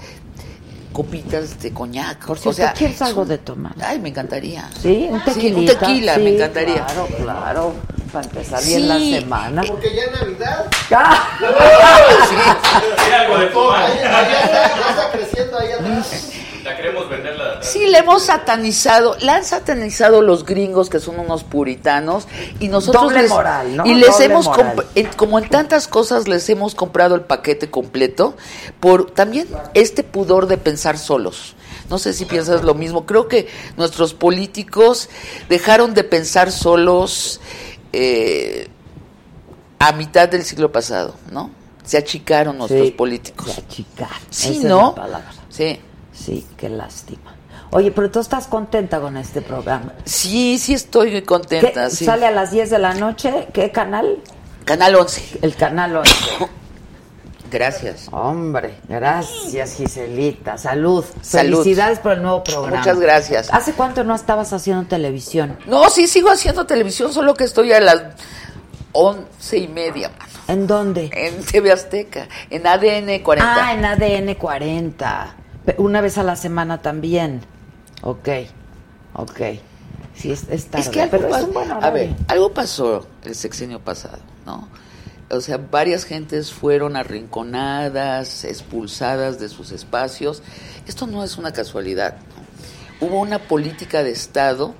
copitas 0.93 1.61
de 1.61 1.73
coñac. 1.73 2.27
Por 2.27 2.37
o 2.37 2.41
cierto, 2.41 2.57
sea, 2.57 2.73
¿quieres 2.73 2.97
es 2.97 3.03
algo 3.03 3.23
un- 3.23 3.29
de 3.29 3.39
tomar? 3.39 3.75
Ay, 3.85 3.99
me 3.99 4.11
encantaría. 4.11 4.69
Sí, 4.81 5.09
un 5.11 5.19
Sí, 5.21 5.25
tequilita. 5.35 5.59
un 5.59 5.67
tequila, 5.81 6.17
me 6.19 6.23
Sí, 6.31 6.35
encantaría. 6.37 6.87
Claro, 6.87 7.09
claro. 7.23 7.73
Para 8.13 8.25
empezar 8.27 8.63
bien 8.65 8.89
la 8.89 8.99
Sí. 8.99 9.15
semana. 9.15 9.63
Porque 9.67 9.95
ya 9.95 10.03
es 10.03 10.13
Navidad. 10.21 10.67
¡Ah! 10.95 11.29
Algo 11.41 13.39
de 13.39 13.47
allá 13.47 14.45
está, 14.45 14.81
ya 14.81 14.91
está 14.91 15.11
creciendo 15.13 15.59
ahí 15.59 15.73
atrás. 15.73 16.29
La 16.65 16.77
queremos 16.77 17.09
venderla 17.09 17.45
de 17.45 17.51
atrás. 17.51 17.67
Sí, 17.67 17.87
le 17.89 17.99
hemos 17.99 18.23
satanizado, 18.25 19.17
la 19.21 19.35
han 19.37 19.45
satanizado 19.45 20.23
los 20.23 20.45
gringos 20.45 20.89
que 20.91 21.01
son 21.01 21.19
unos 21.19 21.43
puritanos 21.43 22.29
y 22.61 22.69
nosotros 22.69 23.05
Doble 23.05 23.23
les, 23.23 23.31
moral, 23.31 23.77
¿no? 23.77 23.87
y 23.87 23.95
les 23.95 24.11
Doble 24.13 24.25
hemos 24.27 24.49
en- 24.95 25.07
como 25.17 25.39
en 25.41 25.49
tantas 25.49 25.89
cosas 25.89 26.29
les 26.29 26.49
hemos 26.51 26.75
comprado 26.77 27.17
el 27.17 27.23
paquete 27.23 27.69
completo 27.71 28.37
por 28.79 29.11
también 29.11 29.49
este 29.75 30.05
pudor 30.05 30.47
de 30.47 30.57
pensar 30.59 30.99
solos. 30.99 31.57
No 31.91 31.99
sé 31.99 32.13
si 32.13 32.25
piensas 32.27 32.63
lo 32.63 32.75
mismo. 32.75 33.07
Creo 33.07 33.27
que 33.29 33.49
nuestros 33.77 34.15
políticos 34.15 35.09
dejaron 35.49 35.95
de 35.95 36.05
pensar 36.05 36.51
solos 36.53 37.41
eh, 37.93 38.69
a 39.79 39.93
mitad 39.93 40.29
del 40.29 40.45
siglo 40.45 40.71
pasado, 40.73 41.15
¿no? 41.31 41.51
Se 41.85 41.99
achicaron 41.99 42.59
nuestros 42.59 42.87
Sí, 42.87 42.91
políticos. 42.93 43.51
se 43.53 43.61
achicaron. 43.61 44.17
Sí, 44.31 44.51
Esa 44.51 44.59
es 44.59 44.65
¿no? 44.65 44.89
la 44.97 45.03
palabra. 45.03 45.33
Sí. 45.49 45.81
Sí, 46.13 46.47
qué 46.57 46.69
lástima. 46.69 47.35
Oye, 47.71 47.91
pero 47.91 48.11
tú 48.11 48.21
estás 48.21 48.47
contenta 48.47 49.01
con 49.01 49.17
este 49.17 49.41
programa. 49.43 49.95
Sí, 50.05 50.59
sí 50.59 50.75
estoy 50.75 51.11
¿Qué? 51.11 51.25
contenta. 51.25 51.91
sí. 51.91 52.05
¿Sale 52.05 52.27
a 52.27 52.31
las 52.31 52.51
10 52.53 52.71
de 52.71 52.79
la 52.79 52.95
noche? 52.95 53.49
¿Qué 53.53 53.73
canal? 53.73 54.19
Canal 54.65 54.95
11. 54.95 55.39
El 55.43 55.57
canal 55.57 55.97
11. 55.97 56.13
Gracias. 57.53 58.09
Hombre, 58.11 58.75
gracias 58.89 59.75
Giselita. 59.77 60.57
Salud. 60.57 61.05
Salud. 61.21 61.59
Felicidades 61.59 61.99
por 61.99 62.13
el 62.13 62.23
nuevo 62.23 62.43
programa. 62.43 62.79
Muchas 62.79 62.99
gracias. 62.99 63.49
¿Hace 63.53 63.75
cuánto 63.75 64.03
no 64.05 64.15
estabas 64.15 64.53
haciendo 64.55 64.85
televisión? 64.89 65.59
No, 65.67 65.91
sí, 65.91 66.07
sigo 66.07 66.31
haciendo 66.31 66.65
televisión, 66.67 67.13
solo 67.13 67.35
que 67.35 67.45
estoy 67.45 67.73
a 67.73 67.81
las 67.81 68.03
once 68.93 69.59
y 69.59 69.69
media, 69.69 70.11
mano. 70.19 70.33
¿En 70.49 70.67
dónde? 70.67 71.11
En 71.15 71.45
TV 71.45 71.71
Azteca, 71.73 72.27
en 72.51 72.67
ADN 72.67 73.23
40. 73.23 73.67
Ah, 73.67 73.73
en 73.75 73.85
ADN 73.85 74.35
40. 74.35 75.35
Pe- 75.65 75.75
Una 75.79 76.01
vez 76.01 76.19
a 76.19 76.23
la 76.23 76.37
semana 76.37 76.83
también. 76.83 77.43
Ok, 78.03 78.29
ok. 79.15 79.41
Sí, 80.15 80.31
es, 80.33 80.47
es 80.51 80.67
tarde, 80.67 80.85
es 80.85 80.89
que 80.91 81.01
algo, 81.03 81.11
pero 81.11 81.29
es 81.29 81.35
pas- 81.37 81.45
un 81.47 81.53
buen 81.55 81.71
a 81.73 81.91
ver, 81.91 82.11
algo 82.29 82.53
pasó 82.53 83.07
el 83.25 83.35
sexenio 83.35 83.79
pasado, 83.81 84.19
¿no? 84.45 84.69
O 85.33 85.41
sea, 85.41 85.57
varias 85.57 86.05
gentes 86.05 86.53
fueron 86.53 86.95
arrinconadas, 86.95 88.45
expulsadas 88.45 89.41
de 89.41 89.49
sus 89.49 89.73
espacios. 89.73 90.43
Esto 90.87 91.07
no 91.07 91.25
es 91.25 91.39
una 91.39 91.53
casualidad. 91.53 92.19
Hubo 93.01 93.19
una 93.19 93.39
política 93.39 94.03
de 94.03 94.11
Estado 94.11 94.75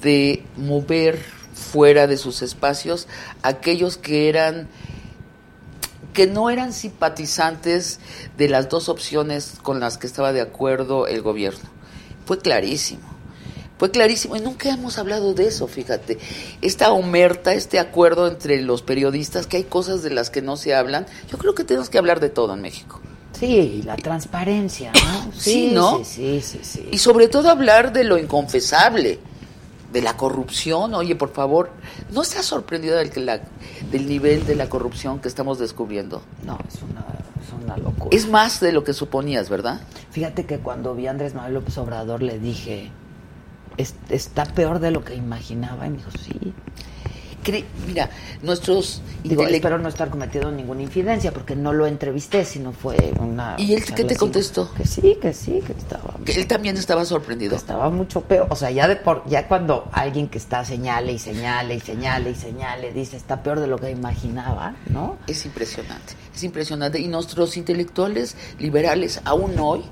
de 0.00 0.44
mover 0.56 1.18
fuera 1.52 2.06
de 2.06 2.16
sus 2.16 2.40
espacios 2.40 3.08
aquellos 3.42 3.96
que 3.96 4.28
eran 4.28 4.68
que 6.12 6.28
no 6.28 6.50
eran 6.50 6.72
simpatizantes 6.72 7.98
de 8.38 8.48
las 8.48 8.68
dos 8.68 8.88
opciones 8.88 9.54
con 9.60 9.80
las 9.80 9.98
que 9.98 10.06
estaba 10.06 10.32
de 10.32 10.40
acuerdo 10.40 11.08
el 11.08 11.20
gobierno. 11.20 11.68
Fue 12.26 12.38
clarísimo. 12.38 13.19
Fue 13.80 13.90
clarísimo 13.90 14.36
y 14.36 14.40
nunca 14.40 14.68
hemos 14.68 14.98
hablado 14.98 15.32
de 15.32 15.46
eso, 15.46 15.66
fíjate. 15.66 16.18
Esta 16.60 16.92
omerta, 16.92 17.54
este 17.54 17.78
acuerdo 17.78 18.28
entre 18.28 18.60
los 18.60 18.82
periodistas, 18.82 19.46
que 19.46 19.56
hay 19.56 19.64
cosas 19.64 20.02
de 20.02 20.10
las 20.10 20.28
que 20.28 20.42
no 20.42 20.58
se 20.58 20.74
hablan. 20.74 21.06
Yo 21.30 21.38
creo 21.38 21.54
que 21.54 21.64
tenemos 21.64 21.88
que 21.88 21.96
hablar 21.96 22.20
de 22.20 22.28
todo 22.28 22.52
en 22.52 22.60
México. 22.60 23.00
Sí, 23.32 23.80
la 23.86 23.96
transparencia, 23.96 24.92
¿no? 24.92 25.32
Sí, 25.34 25.70
¿no? 25.72 26.04
Sí, 26.04 26.04
sí, 26.04 26.40
sí, 26.42 26.58
sí. 26.62 26.88
Y 26.92 26.98
sobre 26.98 27.28
todo 27.28 27.48
hablar 27.48 27.94
de 27.94 28.04
lo 28.04 28.18
inconfesable, 28.18 29.18
de 29.94 30.02
la 30.02 30.14
corrupción. 30.14 30.92
Oye, 30.92 31.16
por 31.16 31.32
favor, 31.32 31.70
¿no 32.12 32.20
estás 32.20 32.44
sorprendida 32.44 32.98
del, 32.98 33.08
que 33.10 33.20
la- 33.20 33.40
del 33.90 34.06
nivel 34.06 34.44
de 34.46 34.56
la 34.56 34.68
corrupción 34.68 35.20
que 35.20 35.28
estamos 35.28 35.58
descubriendo? 35.58 36.20
No, 36.44 36.58
es 36.68 36.82
una, 36.82 37.00
es 37.42 37.64
una 37.64 37.78
locura. 37.78 38.14
Es 38.14 38.28
más 38.28 38.60
de 38.60 38.72
lo 38.72 38.84
que 38.84 38.92
suponías, 38.92 39.48
¿verdad? 39.48 39.80
Fíjate 40.10 40.44
que 40.44 40.58
cuando 40.58 40.94
vi 40.94 41.06
a 41.06 41.12
Andrés 41.12 41.32
Manuel 41.34 41.54
López 41.54 41.78
Obrador 41.78 42.22
le 42.22 42.38
dije, 42.38 42.90
"Es- 43.80 43.94
está 44.08 44.44
peor 44.44 44.78
de 44.78 44.90
lo 44.90 45.04
que 45.04 45.14
imaginaba. 45.14 45.86
Y 45.86 45.90
me 45.90 45.96
dijo, 45.98 46.10
sí. 46.12 46.52
Cre- 47.42 47.64
Mira, 47.86 48.10
nuestros 48.42 49.00
Digo, 49.24 49.46
espero 49.46 49.78
no 49.78 49.88
estar 49.88 50.10
cometiendo 50.10 50.50
ninguna 50.52 50.82
infidencia 50.82 51.32
porque 51.32 51.56
no 51.56 51.72
lo 51.72 51.86
entrevisté, 51.86 52.44
sino 52.44 52.72
fue 52.72 53.14
una... 53.18 53.54
¿Y 53.58 53.72
él 53.72 53.82
qué 53.82 54.04
te 54.04 54.14
contestó? 54.16 54.70
Que 54.74 54.86
sí, 54.86 55.16
que 55.22 55.32
sí, 55.32 55.60
que 55.66 55.72
estaba... 55.72 56.16
que 56.22 56.32
él 56.32 56.46
también 56.46 56.76
estaba 56.76 57.02
sorprendido. 57.06 57.56
Estaba 57.56 57.88
mucho 57.88 58.20
peor. 58.20 58.46
O 58.50 58.56
sea, 58.56 58.70
ya 58.70 58.86
de 58.88 58.96
por, 58.96 59.26
ya 59.26 59.48
cuando 59.48 59.88
alguien 59.92 60.28
que 60.28 60.36
está 60.36 60.66
señale 60.66 61.12
y 61.14 61.18
señale 61.18 61.76
y 61.76 61.80
señale 61.80 62.30
y 62.30 62.34
señale 62.34 62.92
dice 62.92 63.16
está 63.16 63.42
peor 63.42 63.58
de 63.60 63.68
lo 63.68 63.78
que 63.78 63.90
imaginaba, 63.90 64.74
¿no? 64.90 65.16
Es 65.26 65.46
impresionante, 65.46 66.12
es 66.34 66.42
impresionante. 66.44 66.98
Y 67.00 67.08
nuestros 67.08 67.56
intelectuales 67.56 68.36
liberales 68.58 69.20
aún 69.24 69.58
hoy 69.58 69.82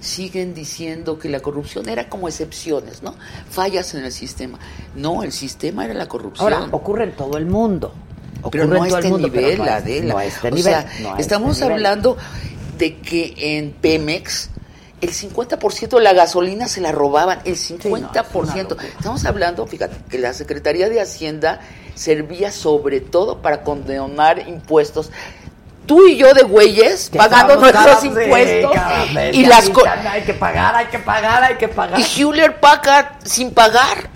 siguen 0.00 0.54
diciendo 0.54 1.18
que 1.18 1.28
la 1.28 1.40
corrupción 1.40 1.88
era 1.88 2.08
como 2.08 2.28
excepciones, 2.28 3.02
¿no? 3.02 3.14
Fallas 3.50 3.94
en 3.94 4.04
el 4.04 4.12
sistema. 4.12 4.58
No, 4.94 5.22
el 5.22 5.32
sistema 5.32 5.84
era 5.84 5.94
la 5.94 6.06
corrupción. 6.08 6.52
Ahora, 6.52 6.68
ocurre 6.72 7.04
en 7.04 7.12
todo 7.16 7.36
el 7.38 7.46
mundo. 7.46 7.92
pero 8.50 8.66
no 8.66 8.76
en 8.76 8.88
todo 8.88 8.98
este 8.98 9.06
el 9.08 9.12
mundo, 9.12 9.28
nivel, 9.28 9.58
no 9.58 9.64
a- 9.64 9.74
Adela. 9.76 10.14
no 10.14 10.20
este 10.20 10.48
o 10.48 10.50
nivel, 10.50 10.62
sea, 10.72 10.86
no 11.00 11.08
este 11.10 11.22
estamos 11.22 11.60
hablando 11.62 12.16
de 12.78 12.96
que 12.98 13.34
en 13.58 13.72
Pemex 13.72 14.50
el 15.00 15.10
50% 15.10 15.96
de 15.96 16.02
la 16.02 16.12
gasolina 16.12 16.66
se 16.68 16.80
la 16.80 16.90
robaban, 16.92 17.40
el 17.44 17.56
50%. 17.56 18.76
estamos 18.98 19.24
hablando, 19.24 19.66
fíjate, 19.66 19.96
que 20.08 20.18
la 20.18 20.32
Secretaría 20.32 20.88
de 20.88 21.00
Hacienda 21.00 21.60
servía 21.94 22.50
sobre 22.52 23.00
todo 23.00 23.42
para 23.42 23.62
condenar 23.64 24.48
impuestos. 24.48 25.10
Tú 25.88 26.06
y 26.06 26.16
yo 26.16 26.32
de 26.34 26.42
güeyes 26.42 27.10
pagando 27.16 27.56
nuestros 27.56 28.04
impuestos 28.04 28.72
y 29.32 29.46
las 29.46 29.70
co- 29.70 29.82
dicen, 29.82 30.06
hay 30.06 30.22
que 30.22 30.34
pagar, 30.34 30.74
hay 30.76 30.86
que 30.86 30.98
pagar, 31.00 31.42
hay 31.42 31.54
que 31.56 31.66
pagar. 31.68 31.98
y 31.98 32.04
Hewlett 32.04 32.60
Packard 32.60 33.06
sin 33.24 33.52
pagar. 33.52 34.10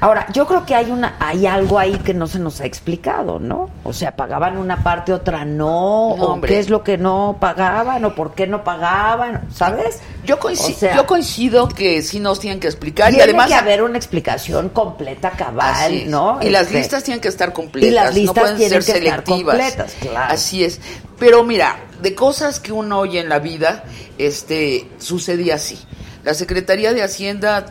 Ahora, 0.00 0.26
yo 0.32 0.46
creo 0.46 0.64
que 0.64 0.76
hay 0.76 0.92
una, 0.92 1.16
hay 1.18 1.46
algo 1.46 1.76
ahí 1.76 1.98
que 1.98 2.14
no 2.14 2.28
se 2.28 2.38
nos 2.38 2.60
ha 2.60 2.66
explicado, 2.66 3.40
¿no? 3.40 3.68
O 3.82 3.92
sea, 3.92 4.14
pagaban 4.14 4.56
una 4.56 4.84
parte, 4.84 5.12
otra 5.12 5.44
no, 5.44 6.14
No, 6.16 6.24
o 6.24 6.40
qué 6.40 6.60
es 6.60 6.70
lo 6.70 6.84
que 6.84 6.96
no 6.96 7.36
pagaban, 7.40 8.04
o 8.04 8.14
por 8.14 8.34
qué 8.34 8.46
no 8.46 8.62
pagaban, 8.62 9.48
¿sabes? 9.52 9.98
Yo 10.24 10.38
coincido, 10.38 10.76
O 10.76 10.78
sea, 10.78 10.94
yo 10.94 11.04
coincido 11.04 11.68
que 11.68 12.02
sí 12.02 12.20
nos 12.20 12.38
tienen 12.38 12.60
que 12.60 12.68
explicar 12.68 13.10
y 13.10 13.16
Tiene 13.16 13.24
además 13.24 13.48
que 13.48 13.54
haber 13.54 13.82
una 13.82 13.96
explicación 13.98 14.68
completa, 14.68 15.30
cabal. 15.32 16.08
¿no? 16.08 16.38
Y 16.42 16.50
las 16.50 16.66
Este, 16.66 16.78
listas 16.78 17.02
tienen 17.02 17.20
que 17.20 17.28
estar 17.28 17.52
completas. 17.52 17.90
Y 17.90 17.94
las 17.94 18.14
listas 18.14 18.36
no 18.36 18.40
pueden 18.42 18.56
tienen 18.56 18.82
ser 18.82 18.94
que 18.94 18.98
estar 19.04 19.24
selectivas. 19.24 19.56
completas, 19.56 19.96
claro. 20.00 20.32
Así 20.32 20.62
es. 20.62 20.80
Pero 21.18 21.42
mira, 21.42 21.76
de 22.00 22.14
cosas 22.14 22.60
que 22.60 22.70
uno 22.70 23.00
oye 23.00 23.18
en 23.18 23.28
la 23.28 23.40
vida, 23.40 23.82
este, 24.16 24.88
sucedía 24.98 25.56
así. 25.56 25.76
La 26.22 26.34
Secretaría 26.34 26.92
de 26.92 27.02
Hacienda 27.02 27.66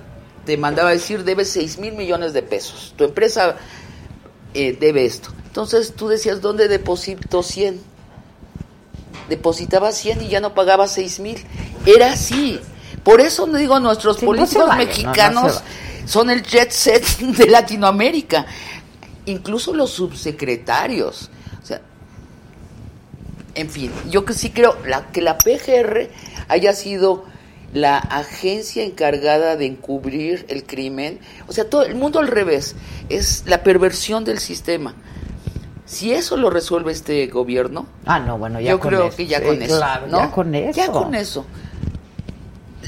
te 0.47 0.55
mandaba 0.55 0.89
a 0.89 0.93
decir, 0.93 1.25
debes 1.25 1.49
6 1.49 1.77
mil 1.77 1.93
millones 1.93 2.31
de 2.31 2.41
pesos. 2.41 2.93
Tu 2.95 3.03
empresa 3.03 3.57
eh, 4.53 4.77
debe 4.79 5.05
esto. 5.05 5.29
Entonces 5.45 5.93
tú 5.93 6.07
decías, 6.07 6.39
¿dónde 6.39 6.69
deposito 6.69 7.43
100? 7.43 7.81
Depositaba 9.27 9.91
100 9.91 10.23
y 10.23 10.29
ya 10.29 10.39
no 10.39 10.53
pagaba 10.53 10.87
6 10.87 11.19
mil. 11.19 11.43
Era 11.85 12.13
así. 12.13 12.61
Por 13.03 13.19
eso 13.19 13.45
digo, 13.47 13.77
nuestros 13.81 14.19
Sí, 14.19 14.25
no 14.25 14.31
se 14.31 14.37
políticos 14.37 14.69
vale, 14.69 14.85
no, 14.85 14.89
no 14.89 14.95
mexicanos 14.95 15.63
son 16.05 16.29
el 16.29 16.43
jet 16.43 16.71
set 16.71 17.05
de 17.19 17.47
Latinoamérica. 17.47 18.45
Incluso 19.25 19.73
los 19.73 19.91
subsecretarios. 19.91 21.29
O 21.61 21.65
sea, 21.65 21.81
en 23.53 23.69
fin, 23.69 23.91
yo 24.09 24.23
que 24.23 24.33
sí 24.33 24.51
creo 24.51 24.77
la, 24.85 25.11
que 25.11 25.21
la 25.21 25.37
PGR 25.37 26.09
haya 26.47 26.71
sido 26.71 27.25
la 27.73 27.97
agencia 27.97 28.83
encargada 28.83 29.55
de 29.57 29.65
encubrir 29.65 30.45
el 30.49 30.63
crimen. 30.65 31.19
O 31.47 31.53
sea, 31.53 31.69
todo 31.69 31.83
el 31.83 31.95
mundo 31.95 32.19
al 32.19 32.27
revés. 32.27 32.75
Es 33.09 33.43
la 33.45 33.63
perversión 33.63 34.23
del 34.25 34.39
sistema. 34.39 34.93
Si 35.85 36.11
eso 36.13 36.35
lo 36.37 36.49
resuelve 36.49 36.91
este 36.91 37.27
gobierno, 37.27 37.85
Ah, 38.05 38.19
no, 38.19 38.37
bueno, 38.37 38.59
ya 38.59 38.71
yo 38.71 38.79
con 38.79 38.89
creo 38.89 39.07
eso. 39.07 39.17
que 39.17 39.27
ya 39.27 39.39
Sí, 39.39 39.45
con 39.45 39.61
eso. 39.61 39.77
claro, 39.77 40.07
¿no? 40.07 40.17
ya 40.19 40.31
con 40.31 40.55
eso. 40.55 40.77
Ya 40.77 40.91
con 40.91 41.15
eso. 41.15 41.45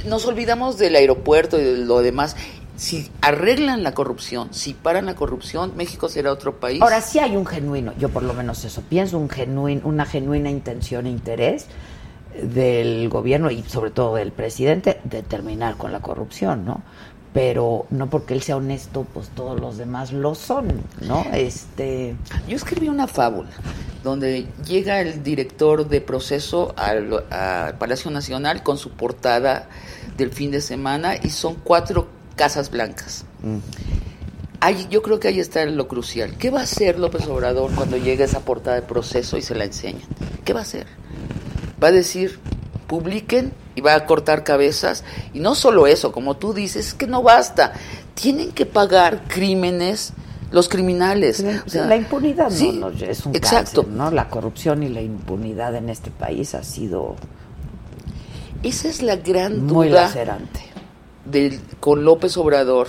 Nos 0.06 0.26
olvidamos 0.26 0.78
del 0.78 0.96
aeropuerto 0.96 1.60
y 1.60 1.64
de 1.64 1.78
lo 1.78 2.02
demás. 2.02 2.36
Si 2.78 3.12
arreglan 3.22 3.84
la 3.84 3.94
corrupción, 3.94 4.54
si 4.54 4.74
paran 4.74 5.06
la 5.06 5.16
corrupción, 5.16 5.74
México 5.76 6.08
será 6.08 6.32
otro 6.32 6.60
país. 6.62 6.82
Ahora 6.82 7.02
sí 7.02 7.20
hay 7.20 7.36
un 7.36 7.46
genuino, 7.46 7.94
yo 8.00 8.08
por 8.08 8.24
lo 8.24 8.34
menos 8.34 8.64
eso 8.64 8.82
pienso, 8.88 9.18
un 9.18 9.30
genuin, 9.30 9.82
una 9.84 10.06
genuina 10.06 10.50
intención 10.50 11.06
e 11.06 11.10
interés 11.10 11.66
del 12.42 13.10
gobierno 13.10 13.52
y 13.52 13.64
sobre 13.64 13.92
todo 13.92 14.16
del 14.16 14.32
presidente 14.32 15.00
de 15.04 15.24
terminar 15.24 15.78
con 15.78 15.92
la 15.92 16.00
corrupción, 16.00 16.66
¿no? 16.66 16.82
Pero 17.34 17.86
no 17.92 18.10
porque 18.10 18.34
él 18.34 18.42
sea 18.42 18.58
honesto, 18.58 19.06
pues 19.14 19.30
todos 19.30 19.60
los 19.60 19.78
demás 19.78 20.12
lo 20.12 20.34
son, 20.34 20.82
¿no? 21.02 21.26
Este, 21.34 22.16
Yo 22.48 22.56
escribí 22.56 22.90
una 22.90 23.08
fábula 23.08 23.52
donde 24.04 24.48
llega 24.66 25.02
el 25.02 25.24
director 25.24 25.88
de 25.88 26.02
proceso 26.02 26.74
al, 26.78 27.26
al 27.30 27.78
Palacio 27.78 28.10
Nacional 28.12 28.64
con 28.64 28.78
su 28.78 28.92
portada 28.92 29.68
del 30.18 30.32
fin 30.32 30.52
de 30.52 30.62
semana 30.62 31.16
y 31.22 31.30
son 31.30 31.56
cuatro 31.56 32.08
casas 32.36 32.72
blancas. 32.72 33.26
ahí, 34.62 34.88
yo 34.90 35.02
creo 35.02 35.20
que 35.20 35.28
ahí 35.28 35.40
está 35.40 35.66
lo 35.66 35.88
crucial. 35.88 36.38
¿Qué 36.38 36.50
va 36.50 36.62
a 36.62 36.64
hacer 36.64 37.00
López 37.00 37.28
Obrador 37.28 37.72
cuando 37.76 37.98
llegue 37.98 38.24
esa 38.24 38.40
portada 38.42 38.78
de 38.78 38.82
proceso 38.84 39.38
y 39.38 39.42
se 39.42 39.56
la 39.56 39.66
enseñan? 39.66 40.08
¿Qué 40.46 40.54
va 40.54 40.60
a 40.60 40.64
hacer? 40.64 40.88
Va 41.82 41.90
a 41.90 41.92
decir, 41.92 42.40
publiquen 42.88 43.54
y 43.76 43.82
va 43.82 43.96
a 43.96 44.06
cortar 44.06 44.44
cabezas. 44.44 45.04
Y 45.34 45.40
no 45.40 45.56
solo 45.56 45.88
eso, 45.88 46.12
como 46.12 46.38
tú 46.38 46.54
dices, 46.54 46.88
es 46.88 46.94
que 46.94 47.08
no 47.08 47.22
basta. 47.24 47.74
Tienen 48.16 48.52
que 48.52 48.66
pagar 48.66 49.24
crímenes 49.28 50.14
los 50.52 50.68
criminales. 50.68 51.44
O 51.66 51.70
sea, 51.70 51.86
la 51.86 51.96
impunidad 51.96 52.50
sí, 52.50 52.72
no, 52.74 52.90
no, 52.90 52.98
es 52.98 53.26
un 53.26 53.36
exacto. 53.36 53.84
cáncer, 53.84 53.98
¿no? 53.98 54.12
La 54.12 54.30
corrupción 54.30 54.84
y 54.84 54.90
la 54.90 55.02
impunidad 55.02 55.76
en 55.76 55.90
este 55.90 56.12
país 56.12 56.56
ha 56.56 56.64
sido 56.64 57.16
Esa 58.64 58.90
es 58.90 59.02
la 59.02 59.16
gran 59.16 59.66
muy 59.66 59.90
duda 59.90 60.04
lacerante. 60.04 60.62
del, 61.26 61.62
con 61.80 62.04
López 62.04 62.36
Obrador, 62.38 62.88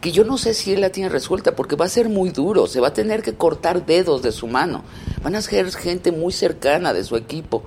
que 0.00 0.12
yo 0.12 0.24
no 0.24 0.38
sé 0.38 0.54
si 0.54 0.72
él 0.72 0.80
la 0.82 0.90
tiene 0.90 1.08
resuelta, 1.08 1.56
porque 1.56 1.76
va 1.76 1.86
a 1.86 1.88
ser 1.88 2.08
muy 2.08 2.30
duro, 2.30 2.66
se 2.66 2.80
va 2.80 2.88
a 2.88 2.94
tener 2.94 3.22
que 3.22 3.34
cortar 3.34 3.86
dedos 3.86 4.22
de 4.22 4.32
su 4.32 4.46
mano, 4.46 4.82
van 5.22 5.34
a 5.34 5.42
ser 5.42 5.70
gente 5.72 6.12
muy 6.12 6.32
cercana 6.32 6.92
de 6.92 7.04
su 7.04 7.16
equipo, 7.16 7.64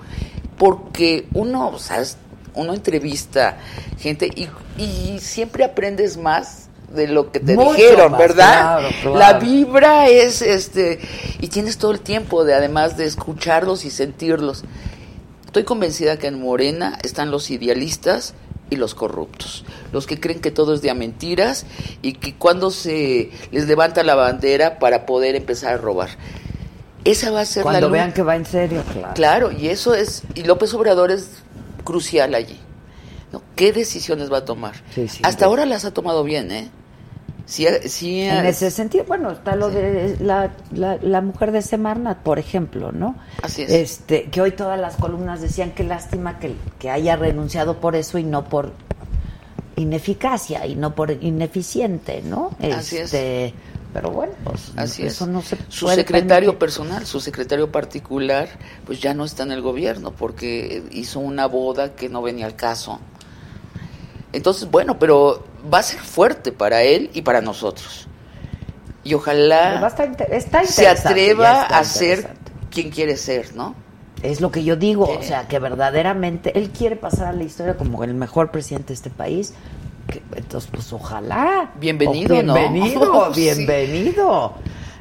porque 0.58 1.26
uno, 1.34 1.68
o 1.68 1.78
sea, 1.78 2.00
es- 2.00 2.16
uno 2.54 2.72
entrevista 2.74 3.58
gente 3.98 4.28
y, 4.34 4.48
y 4.80 5.18
siempre 5.20 5.64
aprendes 5.64 6.16
más 6.16 6.68
de 6.94 7.08
lo 7.08 7.32
que 7.32 7.40
te 7.40 7.56
Mucho 7.56 7.72
dijeron, 7.72 8.12
más, 8.12 8.20
¿verdad? 8.20 8.52
claro, 8.78 8.88
claro. 9.02 9.18
La 9.18 9.32
vibra 9.40 10.08
es 10.08 10.40
este 10.42 11.00
y 11.40 11.48
tienes 11.48 11.76
todo 11.78 11.90
el 11.90 11.98
tiempo 12.00 12.44
de 12.44 12.54
además 12.54 12.96
de 12.96 13.06
escucharlos 13.06 13.84
y 13.84 13.90
sentirlos. 13.90 14.62
Estoy 15.46 15.64
convencida 15.64 16.18
que 16.18 16.28
en 16.28 16.40
Morena 16.40 16.98
están 17.02 17.30
los 17.32 17.50
idealistas 17.50 18.34
y 18.70 18.76
los 18.76 18.94
corruptos, 18.94 19.64
los 19.92 20.06
que 20.06 20.18
creen 20.20 20.40
que 20.40 20.50
todo 20.52 20.74
es 20.74 20.82
de 20.82 20.90
a 20.90 20.94
mentiras 20.94 21.66
y 22.02 22.14
que 22.14 22.34
cuando 22.34 22.70
se 22.70 23.30
les 23.50 23.66
levanta 23.66 24.02
la 24.04 24.14
bandera 24.14 24.78
para 24.78 25.06
poder 25.06 25.34
empezar 25.34 25.74
a 25.74 25.76
robar. 25.78 26.10
Esa 27.04 27.30
va 27.30 27.40
a 27.40 27.44
ser 27.44 27.62
Cuando 27.62 27.82
la 27.82 27.86
lu- 27.88 27.92
vean 27.92 28.12
que 28.12 28.22
va 28.22 28.34
en 28.36 28.46
serio, 28.46 28.82
claro. 28.92 29.14
Claro, 29.14 29.52
y 29.52 29.68
eso 29.68 29.94
es 29.94 30.22
y 30.34 30.42
López 30.44 30.72
Obrador 30.74 31.10
es 31.10 31.42
crucial 31.84 32.34
allí. 32.34 32.58
¿no? 33.32 33.42
¿Qué 33.56 33.72
decisiones 33.72 34.32
va 34.32 34.38
a 34.38 34.44
tomar? 34.44 34.74
Sí, 34.94 35.08
sí, 35.08 35.20
Hasta 35.24 35.44
ahora 35.46 35.66
las 35.66 35.84
ha 35.84 35.92
tomado 35.92 36.24
bien, 36.24 36.50
¿eh? 36.50 36.70
Sí, 37.46 37.66
sí, 37.88 38.22
En 38.22 38.46
ese 38.46 38.70
sentido, 38.70 39.04
bueno, 39.04 39.30
está 39.32 39.54
lo 39.54 39.68
de 39.68 40.16
la, 40.20 40.52
la, 40.72 40.96
la 41.02 41.20
mujer 41.20 41.52
de 41.52 41.60
Semarnat, 41.60 42.18
por 42.22 42.38
ejemplo, 42.38 42.90
¿no? 42.90 43.16
Así 43.42 43.62
es. 43.62 43.70
Este, 43.70 44.30
que 44.30 44.40
hoy 44.40 44.52
todas 44.52 44.80
las 44.80 44.96
columnas 44.96 45.42
decían 45.42 45.72
que 45.72 45.84
lástima 45.84 46.38
que, 46.38 46.54
que 46.78 46.88
haya 46.88 47.16
renunciado 47.16 47.80
por 47.80 47.96
eso 47.96 48.16
y 48.16 48.22
no 48.24 48.48
por 48.48 48.72
ineficacia 49.76 50.66
y 50.66 50.76
no 50.76 50.94
por 50.94 51.10
ineficiente, 51.10 52.22
¿no? 52.24 52.50
Así 52.72 52.96
es. 52.98 53.14
Pero 53.94 54.10
bueno, 54.10 54.32
pues 54.44 54.72
Así 54.76 55.06
eso 55.06 55.24
es. 55.24 55.30
no 55.30 55.40
se 55.40 55.56
su 55.68 55.86
puede 55.86 55.98
secretario 55.98 56.50
permitir. 56.50 56.58
personal, 56.58 57.06
su 57.06 57.20
secretario 57.20 57.70
particular, 57.72 58.48
pues 58.84 59.00
ya 59.00 59.14
no 59.14 59.24
está 59.24 59.44
en 59.44 59.52
el 59.52 59.62
gobierno 59.62 60.10
porque 60.10 60.82
hizo 60.90 61.20
una 61.20 61.46
boda 61.46 61.94
que 61.94 62.08
no 62.10 62.20
venía 62.20 62.44
al 62.44 62.56
caso. 62.56 62.98
Entonces, 64.32 64.68
bueno, 64.70 64.98
pero 64.98 65.44
va 65.72 65.78
a 65.78 65.82
ser 65.82 66.00
fuerte 66.00 66.50
para 66.52 66.82
él 66.82 67.10
y 67.14 67.22
para 67.22 67.40
nosotros. 67.40 68.08
Y 69.04 69.14
ojalá 69.14 69.88
inter- 70.04 70.32
está 70.32 70.64
se 70.64 70.88
atreva 70.88 71.62
está 71.62 71.78
a 71.78 71.84
ser 71.84 72.34
quien 72.70 72.90
quiere 72.90 73.16
ser, 73.16 73.54
¿no? 73.54 73.74
Es 74.22 74.40
lo 74.40 74.50
que 74.50 74.64
yo 74.64 74.74
digo, 74.74 75.06
Eh. 75.08 75.18
o 75.20 75.22
sea, 75.22 75.46
que 75.46 75.58
verdaderamente 75.58 76.58
él 76.58 76.70
quiere 76.70 76.96
pasar 76.96 77.28
a 77.28 77.32
la 77.32 77.44
historia 77.44 77.76
como 77.76 78.02
el 78.02 78.14
mejor 78.14 78.50
presidente 78.50 78.88
de 78.88 78.94
este 78.94 79.10
país. 79.10 79.52
Entonces, 80.36 80.70
pues 80.72 80.92
ojalá. 80.92 81.72
Bienvenido, 81.80 82.36
O 82.38 82.42
¿no? 82.42 82.54
Bienvenido, 82.54 83.30
bienvenido. 83.36 84.54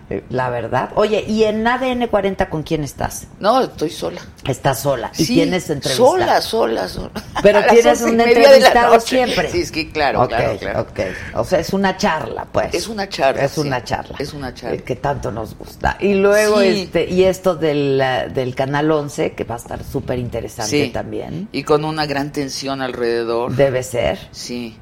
Eh, 0.10 0.22
La 0.30 0.50
verdad. 0.50 0.90
Oye, 0.96 1.24
¿y 1.26 1.46
en 1.46 1.66
ADN 1.66 2.08
40 2.08 2.50
con 2.50 2.64
quién 2.64 2.84
estás? 2.84 3.28
No, 3.40 3.62
estoy 3.62 3.90
sola. 3.90 4.20
Estás 4.46 4.82
sola. 4.82 5.10
¿Y 5.18 5.24
Sí, 5.24 5.34
tienes 5.36 5.70
entrevista? 5.70 5.96
Sola, 6.06 6.42
sola, 6.42 6.88
sola. 6.90 7.10
Pero 7.42 7.62
tienes 7.70 8.02
un 8.02 8.20
entrevistado 8.20 9.00
siempre. 9.00 9.50
Sí, 9.50 9.62
es 9.62 9.72
que 9.72 9.90
claro, 9.92 10.24
Ok, 10.24 10.28
claro, 10.28 10.58
claro. 10.58 10.82
ok. 10.82 11.00
O 11.36 11.46
sea, 11.46 11.60
es 11.60 11.72
una 11.72 11.96
charla, 11.96 12.46
pues. 12.52 12.74
Es 12.74 12.90
una 12.90 13.08
charla, 13.08 13.44
Es 13.46 13.54
sí. 13.54 13.62
una 13.62 13.82
charla. 13.82 14.18
Es 14.20 14.34
una 14.34 14.54
charla. 14.54 14.76
Eh, 14.76 14.84
que 14.84 14.98
tanto 14.98 15.32
nos 15.32 15.58
gusta. 15.58 15.96
Y 16.02 16.16
luego, 16.16 16.60
este, 16.60 17.10
y 17.10 17.24
esto 17.24 17.56
del, 17.56 18.04
del 18.34 18.56
Canal 18.56 18.92
11, 18.92 19.32
que 19.32 19.46
va 19.46 19.56
a 19.56 19.60
estar 19.60 19.82
súper 19.86 20.20
interesante 20.20 20.84
Sí. 20.86 20.90
también. 20.90 21.48
Y 21.54 21.64
con 21.64 21.86
una 21.86 22.06
gran 22.06 22.34
tensión 22.34 22.82
alrededor. 22.82 23.56
Debe 23.56 23.82
ser. 23.84 24.20
Sí. 24.32 24.78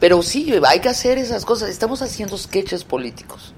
Pero 0.00 0.22
sí, 0.22 0.52
hay 0.66 0.80
que 0.80 0.88
hacer 0.88 1.18
esas 1.18 1.44
cosas. 1.44 1.70
Estamos 1.70 2.02
haciendo 2.02 2.36
sketches 2.38 2.84
políticos. 2.84 3.52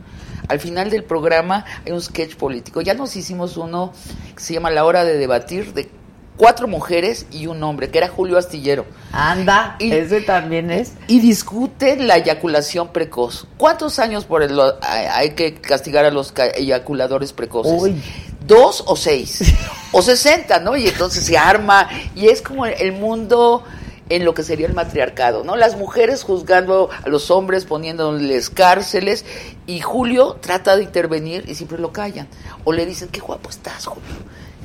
Al 0.48 0.58
final 0.58 0.90
del 0.90 1.04
programa 1.04 1.64
hay 1.86 1.92
un 1.92 2.00
sketch 2.00 2.34
político. 2.36 2.80
Ya 2.80 2.94
nos 2.94 3.14
hicimos 3.14 3.56
uno 3.56 3.92
que 4.34 4.42
se 4.42 4.54
llama 4.54 4.70
La 4.70 4.84
Hora 4.84 5.04
de 5.04 5.16
Debatir, 5.16 5.74
de 5.74 5.88
cuatro 6.36 6.66
mujeres 6.66 7.26
y 7.30 7.46
un 7.46 7.62
hombre, 7.62 7.90
que 7.90 7.98
era 7.98 8.08
Julio 8.08 8.38
Astillero. 8.38 8.86
Anda, 9.12 9.76
Y- 9.78 9.92
ese 9.92 10.22
también 10.22 10.70
es. 10.70 10.92
Y 11.06 11.20
discuten 11.20 12.08
la 12.08 12.16
eyaculación 12.16 12.88
precoz. 12.88 13.46
¿Cuántos 13.58 13.98
años 13.98 14.24
por 14.24 14.42
el, 14.42 14.58
hay, 14.80 15.06
hay 15.12 15.30
que 15.34 15.54
castigar 15.54 16.04
a 16.06 16.10
los 16.10 16.32
eyaculadores 16.54 17.32
precoces? 17.34 17.74
Uy. 17.80 18.02
¿Dos 18.46 18.82
o 18.86 18.96
seis? 18.96 19.54
o 19.92 20.00
sesenta, 20.02 20.58
¿no? 20.58 20.76
Y 20.76 20.88
entonces 20.88 21.24
se 21.24 21.36
arma. 21.36 21.88
Y 22.16 22.28
es 22.28 22.40
como 22.42 22.64
el 22.66 22.92
mundo 22.92 23.62
en 24.10 24.24
lo 24.24 24.34
que 24.34 24.42
sería 24.42 24.66
el 24.66 24.74
matriarcado, 24.74 25.44
¿no? 25.44 25.56
Las 25.56 25.76
mujeres 25.76 26.24
juzgando 26.24 26.90
a 27.04 27.08
los 27.08 27.30
hombres, 27.30 27.64
poniéndoles 27.64 28.50
cárceles, 28.50 29.24
y 29.66 29.80
Julio 29.80 30.36
trata 30.40 30.76
de 30.76 30.82
intervenir 30.82 31.44
y 31.48 31.54
siempre 31.54 31.78
lo 31.78 31.92
callan. 31.92 32.28
O 32.64 32.72
le 32.72 32.84
dicen, 32.84 33.08
qué 33.08 33.20
guapo 33.20 33.48
estás, 33.48 33.86
Julio. 33.86 34.02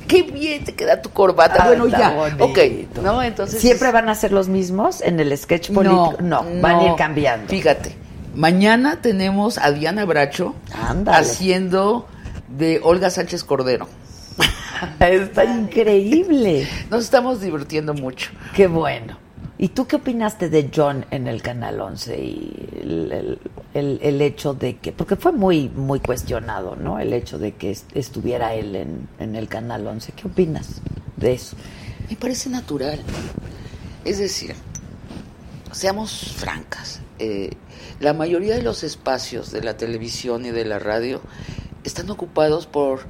Qué 0.08 0.22
bien 0.22 0.64
te 0.64 0.74
queda 0.74 1.00
tu 1.00 1.10
corbata. 1.10 1.64
Ah, 1.64 1.66
bueno, 1.68 1.88
ya. 1.88 2.10
bonito. 2.10 2.44
Ok, 2.44 2.58
¿no? 3.02 3.22
Entonces. 3.22 3.60
¿Siempre 3.60 3.90
van 3.90 4.08
a 4.08 4.14
ser 4.14 4.32
los 4.32 4.48
mismos 4.48 5.00
en 5.00 5.18
el 5.18 5.36
sketch 5.36 5.72
político? 5.72 6.16
No, 6.20 6.44
van 6.60 6.76
a 6.76 6.82
ir 6.82 6.90
no. 6.90 6.96
cambiando. 6.96 7.48
Fíjate, 7.48 7.96
mañana 8.34 9.00
tenemos 9.00 9.58
a 9.58 9.72
Diana 9.72 10.04
Bracho 10.04 10.54
Ándale. 10.72 11.18
haciendo 11.18 12.06
de 12.48 12.80
Olga 12.82 13.10
Sánchez 13.10 13.44
Cordero. 13.44 13.88
Está 15.00 15.44
increíble. 15.44 16.68
Nos 16.90 17.04
estamos 17.04 17.40
divirtiendo 17.40 17.94
mucho. 17.94 18.30
Qué 18.54 18.66
bueno. 18.66 19.25
¿Y 19.58 19.68
tú 19.68 19.86
qué 19.86 19.96
opinaste 19.96 20.50
de 20.50 20.70
John 20.74 21.06
en 21.10 21.26
el 21.26 21.40
Canal 21.40 21.80
11 21.80 22.18
y 22.22 22.68
el, 22.82 23.38
el- 24.02 24.20
hecho 24.22 24.52
de 24.52 24.76
que, 24.76 24.92
porque 24.92 25.16
fue 25.16 25.32
muy 25.32 25.68
muy 25.70 25.98
cuestionado, 26.00 26.76
¿no? 26.76 26.98
El 26.98 27.12
hecho 27.14 27.38
de 27.38 27.52
que 27.54 27.70
est- 27.70 27.96
estuviera 27.96 28.52
él 28.54 28.76
en, 28.76 29.08
en 29.18 29.34
el 29.34 29.48
Canal 29.48 29.86
11. 29.86 30.12
¿Qué 30.12 30.28
opinas 30.28 30.82
de 31.16 31.32
eso? 31.32 31.56
Me 32.10 32.16
parece 32.16 32.50
natural. 32.50 33.00
Es 34.04 34.18
decir, 34.18 34.54
seamos 35.72 36.34
francas. 36.36 37.00
eh, 37.18 37.50
la 37.98 38.12
mayoría 38.12 38.56
de 38.56 38.62
los 38.62 38.82
espacios 38.84 39.52
de 39.52 39.62
la 39.62 39.78
televisión 39.78 40.44
y 40.44 40.50
de 40.50 40.66
la 40.66 40.78
radio 40.78 41.22
están 41.82 42.10
ocupados 42.10 42.66
por 42.66 43.00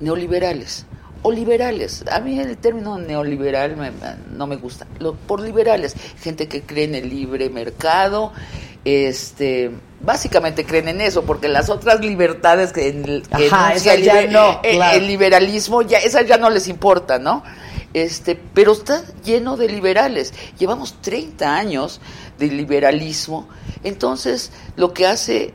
neoliberales 0.00 0.86
o 1.22 1.30
liberales. 1.32 2.04
A 2.10 2.20
mí 2.20 2.38
el 2.38 2.56
término 2.58 2.98
neoliberal 2.98 3.76
me- 3.76 3.92
no 4.36 4.46
me 4.46 4.56
gusta. 4.56 4.86
Lo- 4.98 5.14
por 5.14 5.40
liberales, 5.40 5.94
gente 6.20 6.48
que 6.48 6.62
cree 6.62 6.84
en 6.84 6.94
el 6.96 7.08
libre 7.08 7.48
mercado, 7.50 8.32
este, 8.84 9.70
básicamente 10.00 10.64
creen 10.64 10.88
en 10.88 11.00
eso, 11.00 11.22
porque 11.22 11.48
las 11.48 11.70
otras 11.70 12.00
libertades 12.00 12.72
que, 12.72 12.88
en 12.88 13.04
el- 13.08 13.22
que 13.22 13.46
Ajá, 13.46 13.70
enuncia 13.70 13.94
esas 13.94 13.98
el, 13.98 14.02
ya 14.26 14.32
no, 14.32 14.60
el- 14.64 14.74
claro. 14.76 14.98
el 14.98 15.06
liberalismo, 15.06 15.82
ya 15.82 15.98
esas 15.98 16.26
ya 16.26 16.36
no 16.38 16.50
les 16.50 16.66
importa, 16.68 17.18
¿no? 17.18 17.44
Este, 17.94 18.34
pero 18.54 18.72
está 18.72 19.04
lleno 19.24 19.56
de 19.56 19.68
liberales. 19.68 20.32
Llevamos 20.58 21.00
30 21.02 21.54
años 21.56 22.00
de 22.38 22.46
liberalismo. 22.48 23.48
Entonces, 23.84 24.50
lo 24.76 24.92
que 24.94 25.06
hace 25.06 25.52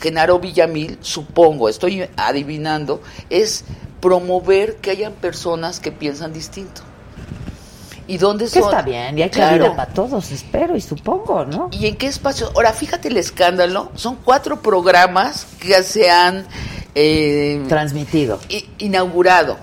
Genaro 0.00 0.38
Villamil, 0.40 0.98
supongo, 1.00 1.68
estoy 1.70 2.06
adivinando, 2.16 3.00
es 3.30 3.64
promover 4.06 4.76
que 4.76 4.92
hayan 4.92 5.14
personas 5.14 5.80
que 5.80 5.90
piensan 5.90 6.32
distinto. 6.32 6.82
¿Y 8.06 8.18
dónde 8.18 8.44
Que 8.44 8.50
son? 8.60 8.64
está 8.70 8.82
bien, 8.82 9.18
y 9.18 9.22
hay 9.22 9.30
Claro. 9.30 9.64
cabida 9.64 9.76
para 9.76 9.92
todos, 9.92 10.30
espero 10.30 10.76
y 10.76 10.80
supongo, 10.80 11.44
¿no? 11.44 11.70
¿Y 11.72 11.86
en 11.86 11.96
qué 11.96 12.06
espacio? 12.06 12.52
Ahora, 12.54 12.72
fíjate 12.72 13.08
el 13.08 13.16
escándalo. 13.16 13.90
Son 13.96 14.16
cuatro 14.24 14.62
programas 14.62 15.44
que 15.58 15.82
se 15.82 16.08
han 16.08 16.46
eh, 16.94 17.64
Transmitido. 17.68 18.38
inaugurado 18.78 19.58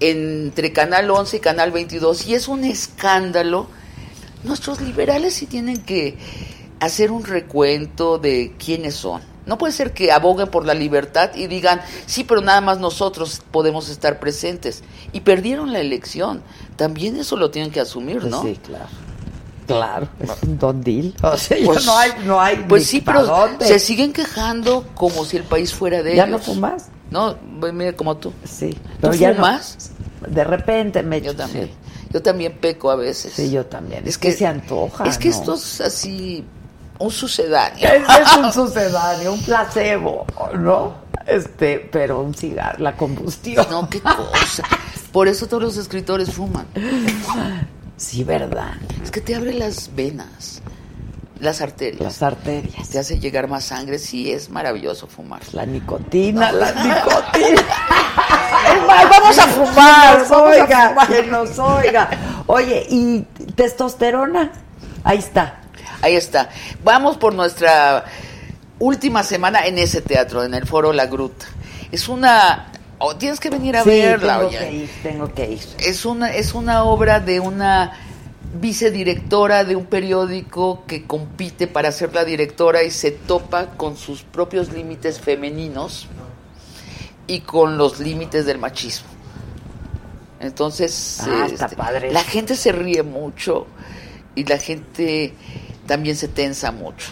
entre 0.00 0.74
Canal 0.74 1.10
11 1.10 1.38
y 1.38 1.40
Canal 1.40 1.70
22 1.72 2.26
y 2.26 2.34
es 2.34 2.46
un 2.46 2.64
escándalo. 2.64 3.68
Nuestros 4.44 4.82
liberales 4.82 5.32
sí 5.32 5.46
tienen 5.46 5.78
que 5.80 6.18
hacer 6.80 7.10
un 7.10 7.24
recuento 7.24 8.18
de 8.18 8.52
quiénes 8.62 8.96
son. 8.96 9.22
No 9.48 9.58
puede 9.58 9.72
ser 9.72 9.92
que 9.92 10.12
aboguen 10.12 10.48
por 10.48 10.64
la 10.64 10.74
libertad 10.74 11.30
y 11.34 11.48
digan, 11.48 11.80
sí, 12.06 12.22
pero 12.22 12.40
nada 12.40 12.60
más 12.60 12.78
nosotros 12.78 13.42
podemos 13.50 13.88
estar 13.88 14.20
presentes. 14.20 14.84
Y 15.12 15.20
perdieron 15.22 15.72
la 15.72 15.80
elección. 15.80 16.42
También 16.76 17.16
eso 17.16 17.36
lo 17.36 17.50
tienen 17.50 17.72
que 17.72 17.80
asumir, 17.80 18.22
¿no? 18.26 18.42
sí, 18.42 18.56
claro. 18.64 18.86
Claro, 19.66 20.08
es 20.20 20.30
un 20.44 20.58
don 20.58 20.82
deal. 20.82 21.14
O 21.22 21.36
sea, 21.36 21.58
ya 21.58 21.66
Pues- 21.66 21.84
no 21.84 21.98
hay, 21.98 22.10
no 22.24 22.40
hay 22.40 22.56
Pues 22.68 22.86
sí, 22.86 23.00
pero 23.02 23.24
dónde. 23.26 23.66
se 23.66 23.78
siguen 23.78 24.12
quejando 24.12 24.86
como 24.94 25.24
si 25.24 25.36
el 25.36 25.44
país 25.44 25.74
fuera 25.74 26.02
de 26.02 26.14
¿Ya 26.16 26.24
ellos. 26.24 26.46
no 26.46 26.54
fumas? 26.54 26.86
No, 27.10 27.36
mira 27.72 27.94
como 27.94 28.16
tú. 28.16 28.32
Sí. 28.44 28.76
¿Tú 29.00 29.12
ya 29.12 29.30
no- 29.30 29.36
fumas? 29.36 29.90
De 30.26 30.44
repente 30.44 31.02
me 31.02 31.20
Yo 31.20 31.34
también. 31.36 31.66
sí. 31.66 31.72
Yo 32.12 32.22
también 32.22 32.56
peco 32.58 32.90
a 32.90 32.96
veces. 32.96 33.34
Sí, 33.34 33.50
yo 33.50 33.66
también. 33.66 34.02
Es 34.04 34.10
Es 34.10 34.18
que 34.18 34.28
que- 34.28 34.34
se 34.36 34.46
antoja. 34.46 35.04
Es 35.04 35.18
que 35.18 35.28
¿no? 35.28 35.34
esto 35.34 35.54
es 35.54 35.80
así, 35.82 36.44
un 36.98 37.10
sucedáneo. 37.10 37.88
Es, 37.88 38.02
es 38.08 38.36
un 38.36 38.52
sucedáneo, 38.52 39.32
un 39.34 39.42
placebo, 39.42 40.26
¿no? 40.54 40.94
Este, 41.26 41.78
pero 41.92 42.20
un 42.20 42.34
cigarro, 42.34 42.78
la 42.82 42.96
combustión. 42.96 43.66
No, 43.70 43.88
qué 43.88 44.00
cosa. 44.00 44.64
Por 45.12 45.28
eso 45.28 45.46
todos 45.46 45.62
los 45.62 45.76
escritores 45.76 46.32
fuman. 46.32 46.66
Sí, 47.96 48.24
verdad. 48.24 48.74
Es 49.02 49.10
que 49.10 49.20
te 49.20 49.34
abre 49.34 49.52
las 49.54 49.94
venas, 49.94 50.62
las 51.40 51.60
arterias. 51.60 52.00
Las 52.02 52.22
arterias. 52.22 52.88
Te 52.88 52.98
hace 52.98 53.18
llegar 53.18 53.48
más 53.48 53.64
sangre. 53.64 53.98
Sí, 53.98 54.30
es 54.32 54.48
maravilloso 54.50 55.06
fumar. 55.06 55.40
La 55.52 55.66
nicotina, 55.66 56.50
la 56.52 56.72
nicotina. 56.72 57.62
Es 58.68 58.86
más, 58.86 59.08
vamos 59.08 59.38
a 59.38 59.44
Que 59.46 59.50
fumar. 59.52 60.18
nos 60.18 60.28
vamos 60.30 60.56
a 60.56 60.62
oiga, 60.62 60.88
fumar. 60.88 61.08
que 61.08 61.22
nos 61.24 61.58
oiga. 61.58 62.10
Oye, 62.46 62.86
¿y 62.90 63.20
testosterona? 63.54 64.50
Ahí 65.04 65.18
está. 65.18 65.60
Ahí 66.02 66.14
está. 66.16 66.48
Vamos 66.84 67.16
por 67.16 67.34
nuestra 67.34 68.04
última 68.78 69.22
semana 69.22 69.66
en 69.66 69.78
ese 69.78 70.00
teatro, 70.00 70.44
en 70.44 70.54
el 70.54 70.66
Foro 70.66 70.92
La 70.92 71.06
Gruta. 71.06 71.46
Es 71.90 72.08
una... 72.08 72.70
oh, 72.98 73.16
tienes 73.16 73.40
que 73.40 73.50
venir 73.50 73.76
a 73.76 73.82
Sí, 73.82 73.90
verla, 73.90 74.36
tengo 74.38 74.48
oye. 74.48 74.58
que 74.58 74.72
ir, 74.72 74.90
tengo 75.02 75.34
que 75.34 75.50
ir. 75.52 75.60
Es 75.80 76.04
una, 76.04 76.32
es 76.34 76.54
una 76.54 76.84
obra 76.84 77.18
de 77.20 77.40
una 77.40 77.92
vicedirectora 78.60 79.64
de 79.64 79.76
un 79.76 79.84
periódico 79.86 80.84
que 80.86 81.04
compite 81.06 81.66
para 81.66 81.92
ser 81.92 82.14
la 82.14 82.24
directora 82.24 82.82
y 82.82 82.90
se 82.90 83.10
topa 83.10 83.66
con 83.76 83.96
sus 83.96 84.22
propios 84.22 84.72
límites 84.72 85.20
femeninos 85.20 86.06
y 87.26 87.40
con 87.40 87.76
los 87.76 87.98
límites 88.00 88.46
del 88.46 88.58
machismo. 88.58 89.08
Entonces, 90.40 91.20
Ah, 91.26 91.46
está 91.46 91.64
este, 91.66 91.76
padre. 91.76 92.12
la 92.12 92.22
gente 92.22 92.54
se 92.54 92.72
ríe 92.72 93.02
mucho 93.02 93.66
y 94.34 94.44
la 94.44 94.56
gente 94.58 95.34
también 95.88 96.14
se 96.14 96.28
tensa 96.28 96.70
mucho. 96.70 97.08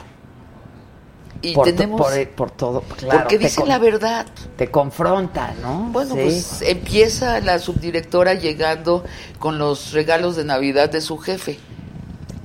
Y 1.42 1.54
por, 1.54 1.66
tenemos... 1.66 2.00
por, 2.00 2.28
por 2.30 2.50
todo, 2.52 2.80
claro. 2.82 3.26
porque 3.28 3.50
con- 3.54 3.68
la 3.68 3.78
verdad. 3.78 4.26
Te 4.56 4.70
confronta, 4.70 5.52
¿no? 5.60 5.88
Bueno, 5.92 6.14
Sí. 6.14 6.20
pues 6.22 6.62
empieza 6.62 7.40
la 7.40 7.58
subdirectora 7.58 8.34
llegando 8.34 9.04
con 9.38 9.58
los 9.58 9.92
regalos 9.92 10.36
de 10.36 10.44
Navidad 10.44 10.88
de 10.90 11.00
su 11.00 11.18
jefe. 11.18 11.58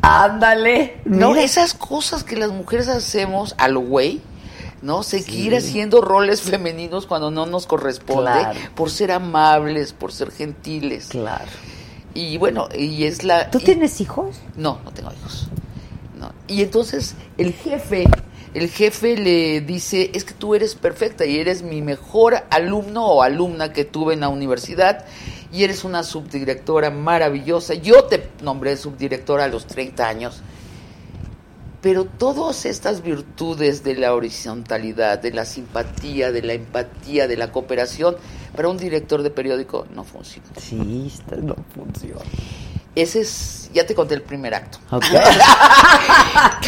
Ándale. 0.01 1.01
No, 1.05 1.29
mira. 1.29 1.43
esas 1.43 1.73
cosas 1.73 2.23
que 2.23 2.35
las 2.35 2.49
mujeres 2.51 2.87
hacemos 2.87 3.55
a 3.57 3.67
lo 3.67 3.81
güey, 3.81 4.21
¿no? 4.81 5.03
Seguir 5.03 5.51
Sí. 5.51 5.57
haciendo 5.57 6.01
roles 6.01 6.41
femeninos 6.41 7.05
cuando 7.05 7.29
no 7.31 7.45
nos 7.45 7.67
corresponde, 7.67 8.31
Claro. 8.31 8.59
por 8.75 8.89
ser 8.89 9.11
amables, 9.11 9.93
por 9.93 10.11
ser 10.11 10.31
gentiles. 10.31 11.07
Claro. 11.09 11.45
Y 12.13 12.37
bueno, 12.37 12.67
y 12.77 13.05
es 13.05 13.23
la... 13.23 13.49
¿Tú 13.51 13.59
y- 13.59 13.63
tienes 13.63 14.01
hijos? 14.01 14.35
No, 14.57 14.79
no 14.83 14.91
tengo 14.91 15.11
hijos. 15.13 15.47
Y 16.48 16.61
entonces 16.61 17.15
el 17.38 17.53
jefe, 17.53 18.06
el 18.53 18.69
jefe 18.69 19.18
le 19.18 19.61
dice, 19.61 20.11
es 20.14 20.23
que 20.23 20.34
tú 20.34 20.56
eres 20.56 20.76
perfecta 20.76 21.26
y 21.26 21.38
eres 21.38 21.64
mi 21.64 21.81
mejor 21.81 22.35
alumno 22.49 23.06
o 23.06 23.23
alumna 23.23 23.73
que 23.73 23.85
tuve 23.85 24.14
en 24.14 24.22
la 24.22 24.30
universidad 24.30 25.06
y 25.52 25.64
eres 25.64 25.84
una 25.84 26.03
subdirectora 26.03 26.89
maravillosa. 26.89 27.73
Yo 27.73 28.06
te 28.06 28.30
nombré 28.41 28.77
subdirectora 28.77 29.45
a 29.45 29.48
los 29.48 29.65
30 29.68 30.07
años. 30.07 30.41
Pero 31.81 32.06
todas 32.06 32.65
estas 32.68 33.02
virtudes 33.02 33.84
de 33.84 33.95
la 33.95 34.14
horizontalidad, 34.14 35.18
de 35.18 35.31
la 35.31 35.45
simpatía, 35.45 36.31
de 36.31 36.43
la 36.43 36.53
empatía, 36.53 37.27
de 37.27 37.38
la 37.38 37.52
cooperación, 37.52 38.18
para 38.56 38.69
un 38.69 38.77
director 38.77 39.23
de 39.23 39.31
periódico 39.31 39.88
no 39.93 40.03
funciona. 40.03 40.48
Sí, 40.57 41.11
no 41.41 41.56
funciona. 41.73 42.22
Ese 42.95 43.22
es, 43.22 43.69
ya 43.73 43.85
te 43.85 43.95
conté 43.95 44.15
el 44.15 44.22
primer 44.22 44.53
acto. 44.53 44.80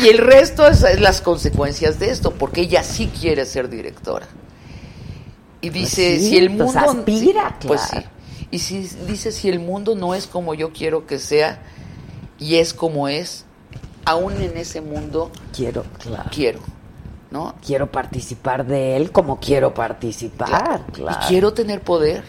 Y 0.02 0.08
el 0.08 0.18
resto 0.18 0.68
es, 0.68 0.84
es 0.84 1.00
las 1.00 1.22
consecuencias 1.22 2.00
de 2.00 2.10
esto, 2.10 2.32
porque 2.32 2.62
ella 2.62 2.84
sí 2.84 3.08
quiere 3.20 3.46
ser 3.46 3.70
directora. 3.70 4.28
Y 5.62 5.70
dice, 5.70 6.20
sí, 6.20 6.30
si 6.30 6.38
el 6.38 6.48
pues 6.56 6.74
mundo... 6.74 6.92
aspira, 6.92 7.58
Pues 7.66 7.82
claro. 7.82 8.08
sí. 8.08 8.48
Y 8.52 8.60
si 8.60 8.80
dice, 9.08 9.32
si 9.32 9.50
el 9.50 9.60
mundo 9.60 9.96
no 9.96 10.14
es 10.14 10.28
como 10.28 10.54
yo 10.54 10.72
quiero 10.74 11.08
que 11.08 11.20
sea, 11.20 11.60
y 12.38 12.56
es 12.56 12.74
como 12.74 13.08
es, 13.08 13.46
aún 14.06 14.34
en 14.42 14.58
ese 14.58 14.82
mundo 14.82 15.32
Quiero, 15.56 15.84
claro. 16.00 16.30
quiero, 16.34 16.60
¿no? 17.32 17.56
Quiero 17.66 17.92
participar 17.92 18.66
de 18.66 18.98
él 18.98 19.12
como 19.12 19.40
quiero 19.40 19.74
participar. 19.74 20.86
Claro. 20.92 21.18
Y 21.24 21.28
quiero 21.28 21.54
tener 21.54 21.82
poder. 21.82 22.24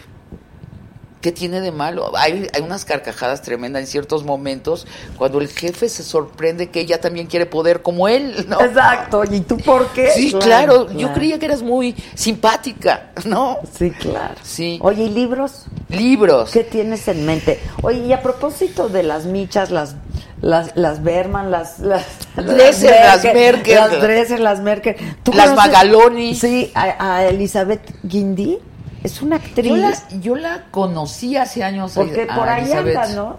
¿Qué 1.25 1.31
tiene 1.31 1.59
de 1.59 1.71
malo? 1.71 2.15
Hay, 2.15 2.47
hay 2.53 2.61
unas 2.61 2.85
carcajadas 2.85 3.41
tremendas 3.41 3.81
en 3.81 3.87
ciertos 3.87 4.23
momentos 4.23 4.85
cuando 5.17 5.41
el 5.41 5.47
jefe 5.47 5.89
se 5.89 6.03
sorprende 6.03 6.69
que 6.69 6.81
ella 6.81 7.01
también 7.01 7.25
quiere 7.25 7.47
poder 7.47 7.81
como 7.81 8.07
él, 8.07 8.45
¿no? 8.47 8.61
Exacto. 8.61 9.23
¿Y 9.23 9.39
tú 9.39 9.57
por 9.57 9.87
qué? 9.87 10.11
Sí, 10.11 10.31
claro, 10.33 10.87
Yo 10.95 11.11
creía 11.13 11.39
que 11.39 11.47
eras 11.47 11.63
muy 11.63 11.95
simpática, 12.13 13.09
¿no? 13.25 13.57
Sí, 13.75 13.89
claro. 13.89 14.35
Sí. 14.43 14.77
Oye, 14.83 15.05
¿y 15.05 15.09
libros? 15.09 15.65
Libros. 15.89 16.51
¿Qué 16.51 16.63
tienes 16.63 17.07
en 17.07 17.25
mente? 17.25 17.59
Oye, 17.81 18.05
y 18.05 18.13
a 18.13 18.21
propósito 18.21 18.87
de 18.87 19.01
las 19.01 19.25
michas, 19.25 19.71
las 19.71 19.95
las 20.41 20.77
las 20.77 21.01
Berman, 21.01 21.49
las 21.49 21.79
las 21.79 22.05
Dresser, 22.35 23.03
las 23.03 23.23
Merkel. 23.23 23.75
las 23.77 23.99
Dresser, 23.99 24.39
las 24.39 24.59
Merkel. 24.59 24.95
¿Tú 25.23 25.33
Las 25.33 25.55
Magaloni. 25.55 26.35
Sí, 26.35 26.71
a, 26.75 27.15
a 27.15 27.25
Elizabeth 27.25 27.81
Guindy. 28.03 28.59
Es 29.05 29.21
una 29.21 29.37
actriz. 29.37 29.67
Yo 29.67 29.75
la, 29.77 29.93
yo 30.19 30.35
la 30.35 30.65
conocí 30.71 31.37
hace 31.37 31.63
años. 31.63 31.93
porque 31.95 32.27
a 32.29 32.35
por 32.35 32.49
ahí 32.49 32.71
anda, 32.71 33.07
¿no? 33.09 33.37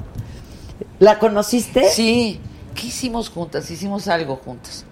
¿La 0.98 1.18
conociste? 1.18 1.90
Sí. 1.90 2.40
¿Qué 2.74 2.86
hicimos 2.86 3.28
juntas? 3.30 3.70
Hicimos 3.70 4.08
algo 4.08 4.36
juntas. 4.36 4.85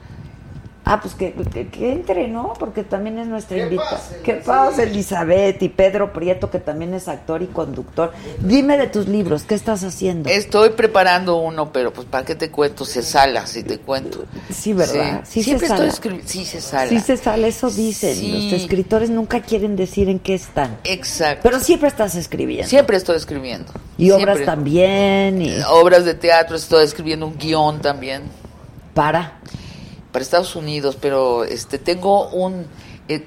Ah, 0.87 1.01
pues 1.01 1.15
que, 1.15 1.33
que, 1.33 1.69
que 1.69 1.93
entre, 1.93 2.29
¿no? 2.29 2.53
Porque 2.59 2.85
también 2.85 3.19
es 3.19 3.27
nuestra 3.27 3.57
invitada. 3.57 4.03
¿Qué 4.23 4.35
pasa, 4.35 4.83
Elizabeth? 4.83 5.63
Y 5.63 5.71
Pedro 5.71 6.13
Prieto, 6.13 6.51
que 6.51 6.59
también 6.59 6.93
es 6.93 7.09
actor 7.09 7.43
y 7.43 7.47
conductor. 7.47 8.13
Dime 8.41 8.77
de 8.77 8.89
tus 8.89 9.09
libros, 9.09 9.45
¿qué 9.45 9.55
estás 9.55 9.83
haciendo? 9.83 10.29
Estoy 10.29 10.71
preparando 10.71 11.37
uno, 11.37 11.73
pero 11.73 11.91
pues 11.93 12.07
¿para 12.07 12.27
qué 12.27 12.35
te 12.35 12.51
cuento? 12.51 12.85
Se 12.85 13.03
sala, 13.03 13.47
si 13.47 13.63
te 13.63 13.79
cuento. 13.79 14.27
Sí, 14.53 14.75
¿verdad? 14.75 15.23
Sí, 15.25 15.41
se 15.41 15.45
Siempre 15.45 15.69
sala. 15.69 15.85
estoy 15.87 15.95
escribiendo. 15.95 16.29
Sí, 16.31 16.45
se 16.45 16.61
sala. 16.61 16.89
Sí 16.91 17.01
se 17.01 17.17
sale, 17.17 17.49
eso 17.49 17.71
dicen. 17.71 18.15
Sí. 18.15 18.33
Los 18.51 18.61
escritores 18.63 19.09
nunca 19.09 19.41
quieren 19.41 19.77
decir 19.77 20.11
en 20.11 20.19
qué 20.19 20.35
están. 20.35 20.77
Exacto. 20.85 21.41
Pero 21.45 21.61
siempre 21.61 21.89
estás 21.89 22.15
escribiendo. 22.15 22.69
Siempre 22.69 22.99
estoy 22.99 23.17
escribiendo. 23.17 23.73
y 23.97 24.11
obras 24.11 24.45
también. 24.45 25.41
Y 25.41 25.51
Obras 25.71 26.05
de 26.05 26.13
teatro, 26.13 26.57
estoy 26.57 26.85
escribiendo 26.85 27.27
un 27.27 27.39
guion 27.39 27.81
también 27.81 28.23
para. 28.93 29.39
Para 30.15 30.23
Estados 30.23 30.55
Unidos, 30.55 30.97
pero 31.01 31.43
este 31.43 31.77
tengo 31.79 32.29
un 32.29 32.67
eh, 33.09 33.23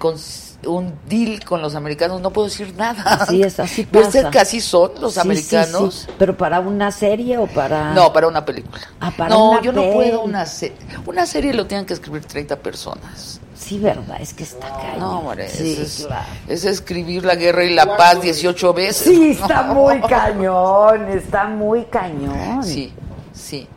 un 0.65 0.93
deal 1.07 1.43
con 1.43 1.61
los 1.61 1.75
americanos, 1.75 2.21
no 2.21 2.31
puedo 2.31 2.47
decir 2.47 2.73
nada. 2.77 3.03
Así 3.03 3.43
es, 3.43 3.59
así 3.59 3.83
pasa. 3.91 4.29
así 4.39 4.61
son 4.61 4.91
los 5.01 5.15
Sí, 5.15 5.19
americanos. 5.19 6.05
sí. 6.07 6.13
Pero 6.17 6.35
para 6.37 6.61
una 6.61 6.91
serie 6.91 7.37
o 7.37 7.45
para. 7.45 7.93
No, 7.93 8.11
para 8.13 8.27
una 8.27 8.43
película. 8.45 8.81
Ah, 9.01 9.11
para 9.15 9.29
no, 9.35 9.51
una 9.51 9.61
yo 9.61 9.73
no 9.73 9.83
puedo 9.91 10.21
una 10.21 10.45
serie. 10.45 10.77
Una 11.05 11.25
serie 11.25 11.53
lo 11.53 11.67
tienen 11.67 11.85
que 11.85 11.93
escribir 11.93 12.23
30 12.25 12.55
personas. 12.59 13.41
Sí, 13.53 13.79
verdad, 13.79 14.17
es 14.21 14.33
que 14.33 14.43
está 14.43 14.69
cañón. 14.69 14.99
No, 14.99 15.19
hombre, 15.19 15.49
Sí, 15.49 15.77
es, 15.79 16.05
claro. 16.07 16.25
es 16.47 16.63
escribir 16.63 17.25
la 17.25 17.35
guerra 17.35 17.65
y 17.65 17.73
la 17.75 17.97
paz 17.97 18.21
18 18.21 18.73
veces. 18.73 19.07
Sí, 19.13 19.31
está 19.31 19.63
No. 19.63 19.73
muy 19.75 19.99
cañón, 20.09 21.09
está 21.09 21.43
muy 21.45 21.83
cañón. 21.85 22.63
Sí, 22.63 22.93
sí. 23.33 23.67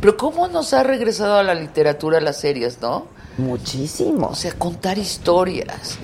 Pero 0.00 0.16
¿cómo 0.16 0.48
nos 0.48 0.72
ha 0.74 0.82
regresado 0.82 1.38
a 1.38 1.42
la 1.42 1.54
literatura 1.54 2.20
las 2.20 2.38
series, 2.38 2.80
no? 2.80 3.06
Muchísimo. 3.38 4.28
O 4.28 4.34
sea, 4.34 4.52
contar 4.52 4.98
historias. 4.98 5.98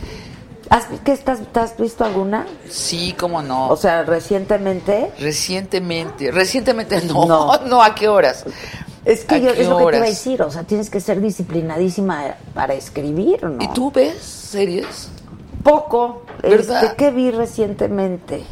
¿Has, 0.71 0.87
¿qué 1.05 1.13
estás, 1.13 1.41
te 1.53 1.61
has 1.61 1.77
visto 1.77 2.05
alguna? 2.05 2.47
Sí, 2.69 3.15
cómo 3.19 3.43
no. 3.43 3.69
O 3.69 3.77
sea, 3.77 4.03
recientemente. 4.03 5.13
recientemente, 5.19 6.31
recientemente 6.31 7.03
no, 7.03 7.27
No. 7.27 7.59
no, 7.67 7.83
¿a 7.83 7.95
qué 7.95 8.09
horas? 8.09 8.45
Es 9.05 9.25
que 9.25 9.35
¿A 9.35 9.39
yo, 9.39 9.51
es 9.51 9.69
lo 9.69 9.79
que 9.79 9.85
te 9.85 9.97
iba 9.99 10.07
a 10.07 10.09
decir, 10.09 10.43
o 10.43 10.51
sea, 10.51 10.63
tienes 10.65 10.89
que 10.89 10.99
ser 10.99 11.21
disciplinadísima 11.21 12.37
para 12.55 12.73
escribir, 12.75 13.45
¿no? 13.45 13.63
¿Y 13.63 13.69
tú 13.69 13.93
ves 13.93 14.23
series? 14.23 15.11
Poco. 15.63 16.23
¿Verdad? 16.43 16.85
Este, 16.85 16.97
¿Qué 16.97 17.11
vi 17.11 17.31
recientemente? 17.31 18.45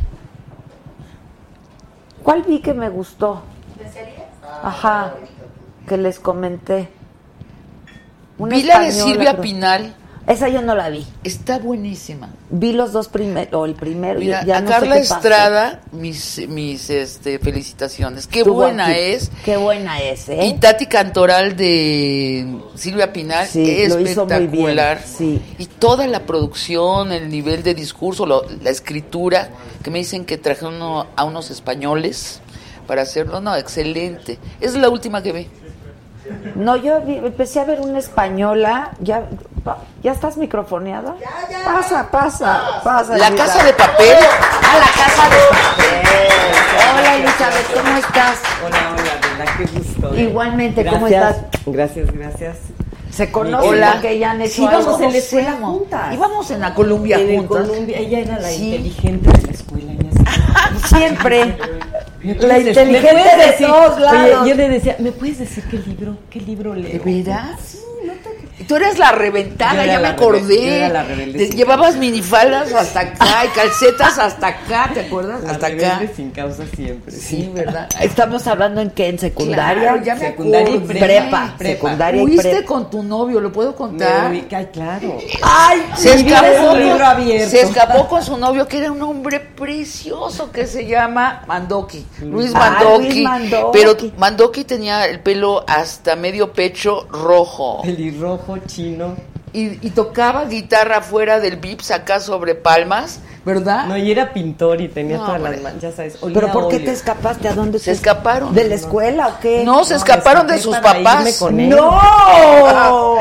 ¿Cuál 2.23 2.43
vi 2.43 2.61
que 2.61 2.75
me 2.75 2.91
gustó? 2.91 3.43
¿De 3.79 3.91
series? 3.91 4.22
Ajá, 4.63 5.15
que 5.89 5.97
les 5.97 6.19
comenté. 6.21 6.89
Una 8.39 8.57
Vi 8.57 8.63
la 8.63 8.81
de 8.81 8.93
Silvia 8.93 9.31
creo. 9.33 9.43
Pinal. 9.43 9.95
Esa 10.25 10.49
yo 10.49 10.63
no 10.63 10.77
la 10.77 10.89
vi. 10.89 11.05
Está 11.25 11.59
buenísima. 11.59 12.29
Vi 12.49 12.73
los 12.73 12.93
dos 12.93 13.09
primeros, 13.09 13.53
o 13.55 13.65
el 13.65 13.75
primero. 13.75 14.21
Mira, 14.21 14.45
ya 14.45 14.59
a 14.59 14.61
no 14.61 14.69
sé 14.69 14.73
Carla 14.75 14.95
qué 14.95 15.01
pasó. 15.01 15.15
Estrada, 15.17 15.81
mis, 15.91 16.49
mis 16.49 16.91
este, 16.91 17.41
felicitaciones. 17.41 18.29
Qué 18.29 18.39
Estuvo 18.41 18.55
buena 18.55 18.87
aquí. 18.87 19.01
es. 19.01 19.33
Qué 19.45 19.57
buena 19.57 20.01
es, 20.01 20.29
¿eh? 20.29 20.47
Y 20.47 20.55
Tati 20.55 20.87
Cantoral 20.87 21.57
de 21.57 22.57
Silvia 22.77 23.13
Pinal, 23.13 23.49
Sí, 23.49 23.63
hizo 23.63 23.97
muy 23.97 24.05
bien, 24.05 24.19
espectacular. 24.21 25.03
sí. 25.05 25.43
Y 25.59 25.67
toda 25.67 26.07
la 26.07 26.21
producción, 26.21 27.11
el 27.11 27.29
nivel 27.29 27.65
de 27.65 27.75
discurso, 27.75 28.25
lo- 28.25 28.45
la 28.63 28.71
escritura, 28.71 29.49
que 29.83 29.91
me 29.91 29.99
dicen 29.99 30.25
que 30.25 30.39
trajeron 30.39 31.05
a 31.17 31.25
unos 31.25 31.51
españoles 31.51 32.41
para 32.93 33.03
hacerlo. 33.05 33.41
No, 33.41 33.57
excelente. 33.57 34.39
Es 34.61 34.75
la 34.75 34.91
última 34.91 35.23
que 35.23 35.33
vi. 35.33 35.49
No, 36.57 36.77
yo 36.77 37.01
vi- 37.01 37.17
empecé 37.17 37.59
a 37.61 37.65
ver 37.65 37.81
una 37.81 37.99
española. 37.99 38.91
¿Ya, 39.01 39.23
pa- 39.65 39.79
¿ya 40.03 40.13
estás 40.13 40.37
microfoneada? 40.37 41.15
Pasa, 41.65 42.11
pasa, 42.11 42.83
pasa. 42.85 43.17
La 43.17 43.29
Elizabeth. 43.29 43.37
Casa 43.55 43.65
de 43.65 43.73
Papel. 43.73 44.17
Ah, 44.21 44.79
la 44.79 45.05
casa 45.05 45.25
de 45.31 45.41
papel. 45.57 46.99
Hola, 46.99 47.17
Elizabeth, 47.17 47.75
¿cómo 47.75 47.97
estás? 47.97 48.39
Hola, 48.67 48.77
hola, 48.93 49.39
¿verdad? 49.39 49.55
Qué 49.57 49.79
gusto. 49.79 50.15
Igualmente, 50.15 50.85
¿cómo 50.85 51.07
Gracias, 51.07 51.37
estás? 51.37 51.61
Gracias, 51.65 52.13
gracias. 52.13 52.57
Se 53.11 53.33
conocen 53.33 53.71
Hola. 53.71 53.93
porque 53.93 54.19
ya 54.19 54.33
han 54.33 54.43
hecho 54.43 54.53
Sí, 54.53 54.63
íbamos 54.65 54.87
algo. 54.87 55.03
en 55.03 55.13
la 55.13 55.19
escuela 55.19 55.53
juntas. 55.53 56.13
Íbamos 56.15 56.51
en 56.51 56.61
la 56.61 56.75
Columbia 56.75 57.19
en 57.19 57.47
juntas. 57.47 57.69
Columbia, 57.69 57.99
ella 57.99 58.19
era 58.19 58.39
la 58.39 58.49
Sí. 58.51 58.67
inteligente 58.75 59.31
de 59.33 59.47
la 59.47 59.53
escuela. 59.53 59.93
Siempre. 60.89 61.57
¿Me 62.23 62.35
La 62.35 62.59
inteligente 62.59 63.13
de 63.13 63.67
todos 63.67 64.01
lados. 64.01 64.43
Oye, 64.43 64.51
yo 64.51 64.57
le 64.57 64.69
decía, 64.69 64.97
¿me 65.01 65.13
puedes 65.13 65.39
decir 65.41 65.65
qué 65.71 65.79
libro, 65.79 66.17
qué 66.31 66.41
libro 66.41 66.75
leo? 66.75 66.93
¿De 66.93 66.99
veras? 66.99 67.79
Tú 68.67 68.77
eres 68.77 68.99
la 68.99 69.13
reventada, 69.13 69.85
ya 69.87 70.01
me 70.01 70.09
acordé. 70.09 70.77
era 70.79 70.89
la 70.89 71.03
rebelde 71.05 71.39
Te 71.39 71.47
sin 71.49 71.57
llevabas 71.57 71.97
minifaldas 71.97 72.73
hasta 72.73 73.01
acá 73.01 73.45
y 73.45 73.49
calcetas 73.49 74.19
hasta 74.19 74.47
acá, 74.49 74.91
¿te 74.93 75.01
acuerdas? 75.01 75.43
La 75.45 75.51
hasta 75.53 75.67
acá. 75.69 76.03
sin 76.15 76.31
causa 76.31 76.65
siempre. 76.75 77.13
Sí, 77.13 77.51
¿verdad? 77.53 77.89
Estamos 78.01 78.47
hablando 78.47 78.81
en 78.81 78.91
qué, 78.91 79.09
en 79.09 79.19
secundaria. 79.19 79.83
Claro, 79.93 80.03
ya 80.05 80.15
me 80.15 80.21
Secundaria 80.33 80.75
y 80.77 80.79
prepa, 80.81 81.55
prepa. 81.57 81.57
secundaria 81.59 82.23
y 82.23 82.27
Fuiste 82.27 82.51
prepa. 82.51 82.67
con 82.67 82.91
tu 82.91 83.03
novio, 83.03 83.41
¿lo 83.41 83.53
puedo 83.53 83.75
contar? 83.75 84.31
ay, 84.31 84.69
claro. 84.73 85.19
Ay, 85.43 85.83
Se 85.97 86.15
escapó, 86.15 86.77
libro 86.77 87.05
abierto. 87.07 87.51
se 87.51 87.61
escapó 87.63 88.07
con 88.09 88.23
su 88.23 88.37
novio, 88.37 88.67
que 88.69 88.79
era 88.79 88.93
un 88.93 89.03
hombre 89.03 89.41
precioso 89.41 90.51
que 90.53 90.67
se 90.67 90.87
llama 90.87 91.43
Mandoki, 91.47 92.05
Luis 92.23 92.53
Ah, 92.55 92.79
Mandoki. 92.81 93.05
Luis 93.09 93.23
Mandoki. 93.25 93.79
Pero 93.79 93.97
Mandoki 94.19 94.65
tenía 94.65 95.07
el 95.07 95.21
pelo 95.21 95.65
hasta 95.67 96.17
medio 96.17 96.53
pecho 96.53 97.07
rojo. 97.11 97.83
Pelirrojo, 97.83 98.52
chino. 98.59 99.15
Y, 99.55 99.87
y 99.87 99.91
tocaba 99.91 100.47
guitarra 100.47 101.03
fuera 101.03 101.39
del 101.39 101.57
Vips 101.57 101.91
acá 101.91 102.21
sobre 102.21 102.55
palmas, 102.55 103.21
¿verdad? 103.45 103.85
No, 103.87 103.99
y 103.99 104.11
era 104.11 104.33
pintor 104.33 104.81
y 104.81 104.89
tenía 104.89 105.19
No, 105.19 105.25
todas 105.27 105.37
hombre. 105.41 105.53
las 105.57 105.63
manos, 105.63 105.83
ya 105.83 105.93
sabes. 105.93 106.17
olía 106.23 106.35
¿Pero 106.41 106.53
por 106.53 106.69
qué 106.69 106.77
óleo. 106.77 106.87
te 106.87 106.93
escapaste? 106.93 107.49
¿A 107.49 107.53
dónde 107.53 107.79
Se 107.79 107.87
te- 107.87 107.91
escaparon. 107.93 108.55
¿De 108.55 108.65
la 108.67 108.77
escuela 108.77 109.29
o 109.29 109.41
qué? 109.41 109.63
No, 109.63 109.85
se 109.85 109.93
No, 109.93 109.99
escaparon 109.99 110.47
de 110.47 110.57
sus 110.59 110.75
para 110.79 111.01
irme 111.01 111.11
papás. 111.11 111.39
con 111.39 111.61
él. 111.61 111.69
¡No! 111.69 113.19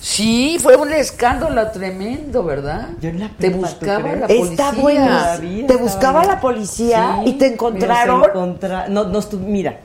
Sí, 0.00 0.58
fue 0.60 0.74
un 0.76 0.92
escándalo 0.92 1.70
tremendo, 1.70 2.42
¿verdad? 2.42 2.88
Yo 3.00 3.08
en 3.10 3.20
la 3.20 3.28
Te 3.28 3.50
prepa, 3.50 3.54
¿tú 3.54 3.60
buscaba 3.60 4.12
la 4.12 4.26
policía. 4.26 4.50
Está 4.50 4.72
bueno. 4.72 5.66
¿Te 5.68 5.76
buscaba 5.76 6.24
la 6.24 6.40
policía 6.40 7.18
Sí, 7.24 7.30
y 7.30 7.32
te 7.34 7.46
encontraron? 7.46 8.22
encontra- 8.24 8.88
no, 8.88 9.08
tu- 9.22 9.38
mira, 9.38 9.78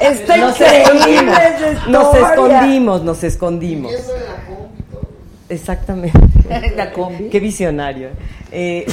Está 0.00 0.36
nos 0.36 0.60
increíble 0.60 1.32
escondimos, 1.32 1.88
nos 1.88 2.14
escondimos, 2.14 3.02
nos 3.02 3.24
escondimos. 3.24 3.92
Exactamente. 5.48 6.18
la 6.76 6.92
combi. 6.92 7.28
Qué 7.28 7.40
visionario. 7.40 8.10
Eh, 8.52 8.86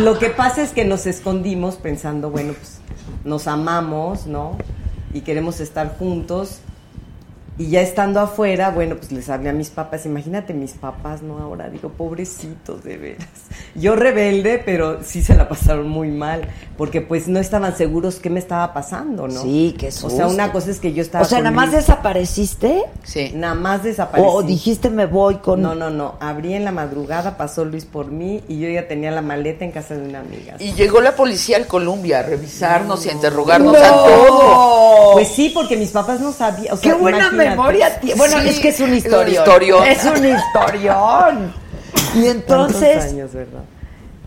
lo 0.00 0.18
que 0.18 0.30
pasa 0.30 0.62
es 0.62 0.70
que 0.70 0.84
nos 0.84 1.06
escondimos 1.06 1.76
pensando, 1.76 2.30
bueno, 2.30 2.54
pues 2.54 2.78
nos 3.24 3.46
amamos, 3.46 4.26
¿no? 4.26 4.56
Y 5.12 5.22
queremos 5.22 5.60
estar 5.60 5.96
juntos. 5.98 6.60
Y 7.58 7.68
ya 7.70 7.80
estando 7.80 8.20
afuera, 8.20 8.70
bueno, 8.70 8.96
pues 8.96 9.12
les 9.12 9.30
hablé 9.30 9.48
a 9.48 9.52
mis 9.54 9.70
papás. 9.70 10.04
Imagínate 10.04 10.52
mis 10.52 10.72
papás, 10.72 11.22
¿no? 11.22 11.38
Ahora 11.38 11.70
digo, 11.70 11.88
pobrecitos, 11.88 12.84
de 12.84 12.98
veras. 12.98 13.28
Yo 13.74 13.96
rebelde, 13.96 14.60
pero 14.62 15.02
sí 15.02 15.22
se 15.22 15.34
la 15.34 15.48
pasaron 15.48 15.88
muy 15.88 16.10
mal. 16.10 16.42
Porque 16.76 17.00
pues 17.00 17.28
no 17.28 17.38
estaban 17.38 17.74
seguros 17.74 18.16
qué 18.16 18.28
me 18.28 18.38
estaba 18.40 18.74
pasando, 18.74 19.26
¿no? 19.26 19.40
Sí, 19.40 19.74
qué 19.78 19.88
O 19.88 19.90
sea, 19.90 20.00
susto. 20.10 20.28
una 20.28 20.52
cosa 20.52 20.70
es 20.70 20.80
que 20.80 20.92
yo 20.92 21.00
estaba. 21.00 21.24
O 21.24 21.28
sea, 21.28 21.38
nada 21.38 21.50
más 21.50 21.72
desapareciste 21.72 22.82
Sí. 23.02 23.32
Nada 23.34 23.54
más 23.54 23.82
desaparecí. 23.82 24.28
o 24.30 24.42
dijiste 24.42 24.90
me 24.90 25.06
voy 25.06 25.36
con 25.36 25.62
No, 25.62 25.74
no, 25.74 25.88
no. 25.88 26.16
Abrí 26.20 26.52
en 26.52 26.64
la 26.64 26.72
madrugada, 26.72 27.38
pasó 27.38 27.64
Luis 27.64 27.86
por 27.86 28.06
mí 28.10 28.42
y 28.48 28.58
yo 28.60 28.68
ya 28.68 28.86
tenía 28.88 29.10
la 29.10 29.22
maleta 29.22 29.64
en 29.64 29.72
casa 29.72 29.94
de 29.94 30.06
una 30.06 30.20
amiga. 30.20 30.56
Y 30.58 30.72
llegó 30.74 31.00
la 31.00 31.16
policía 31.16 31.56
al 31.56 31.66
Columbia 31.66 32.18
a 32.20 32.22
revisarnos 32.22 33.06
y 33.06 33.08
a 33.08 33.12
interrogarnos 33.12 33.72
No. 33.72 33.78
a 33.78 33.88
todos. 33.90 35.12
Pues 35.14 35.28
sí, 35.28 35.50
porque 35.54 35.76
mis 35.76 35.90
papás 35.90 36.20
no 36.20 36.32
sabían. 36.32 36.74
o 36.74 36.76
sea, 36.76 36.92
Qué 36.92 36.98
buena 37.00 37.18
imagínate. 37.18 37.45
Memoria 37.50 38.00
tiene. 38.00 38.16
Bueno, 38.18 38.40
Sí, 38.40 38.48
es 38.48 38.58
que 38.60 38.68
es 38.68 38.80
un 38.80 38.94
historión. 38.94 39.44
historión. 39.44 39.86
Es 39.86 40.04
un 40.04 40.24
historión. 40.26 41.52
Y 42.14 42.22
¿Cuántos 42.22 42.34
entonces, 42.34 43.04
años, 43.04 43.32
¿verdad? 43.32 43.64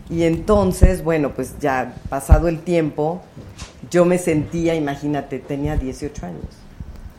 Y 0.10 0.24
entonces, 0.24 1.04
bueno, 1.04 1.34
pues 1.34 1.60
ya 1.60 1.94
pasado 2.10 2.48
el 2.48 2.60
tiempo, 2.60 3.22
yo 3.92 4.06
me 4.06 4.18
sentía, 4.18 4.76
imagínate, 4.76 5.40
tenía 5.40 5.76
18 5.76 6.26
años. 6.26 6.46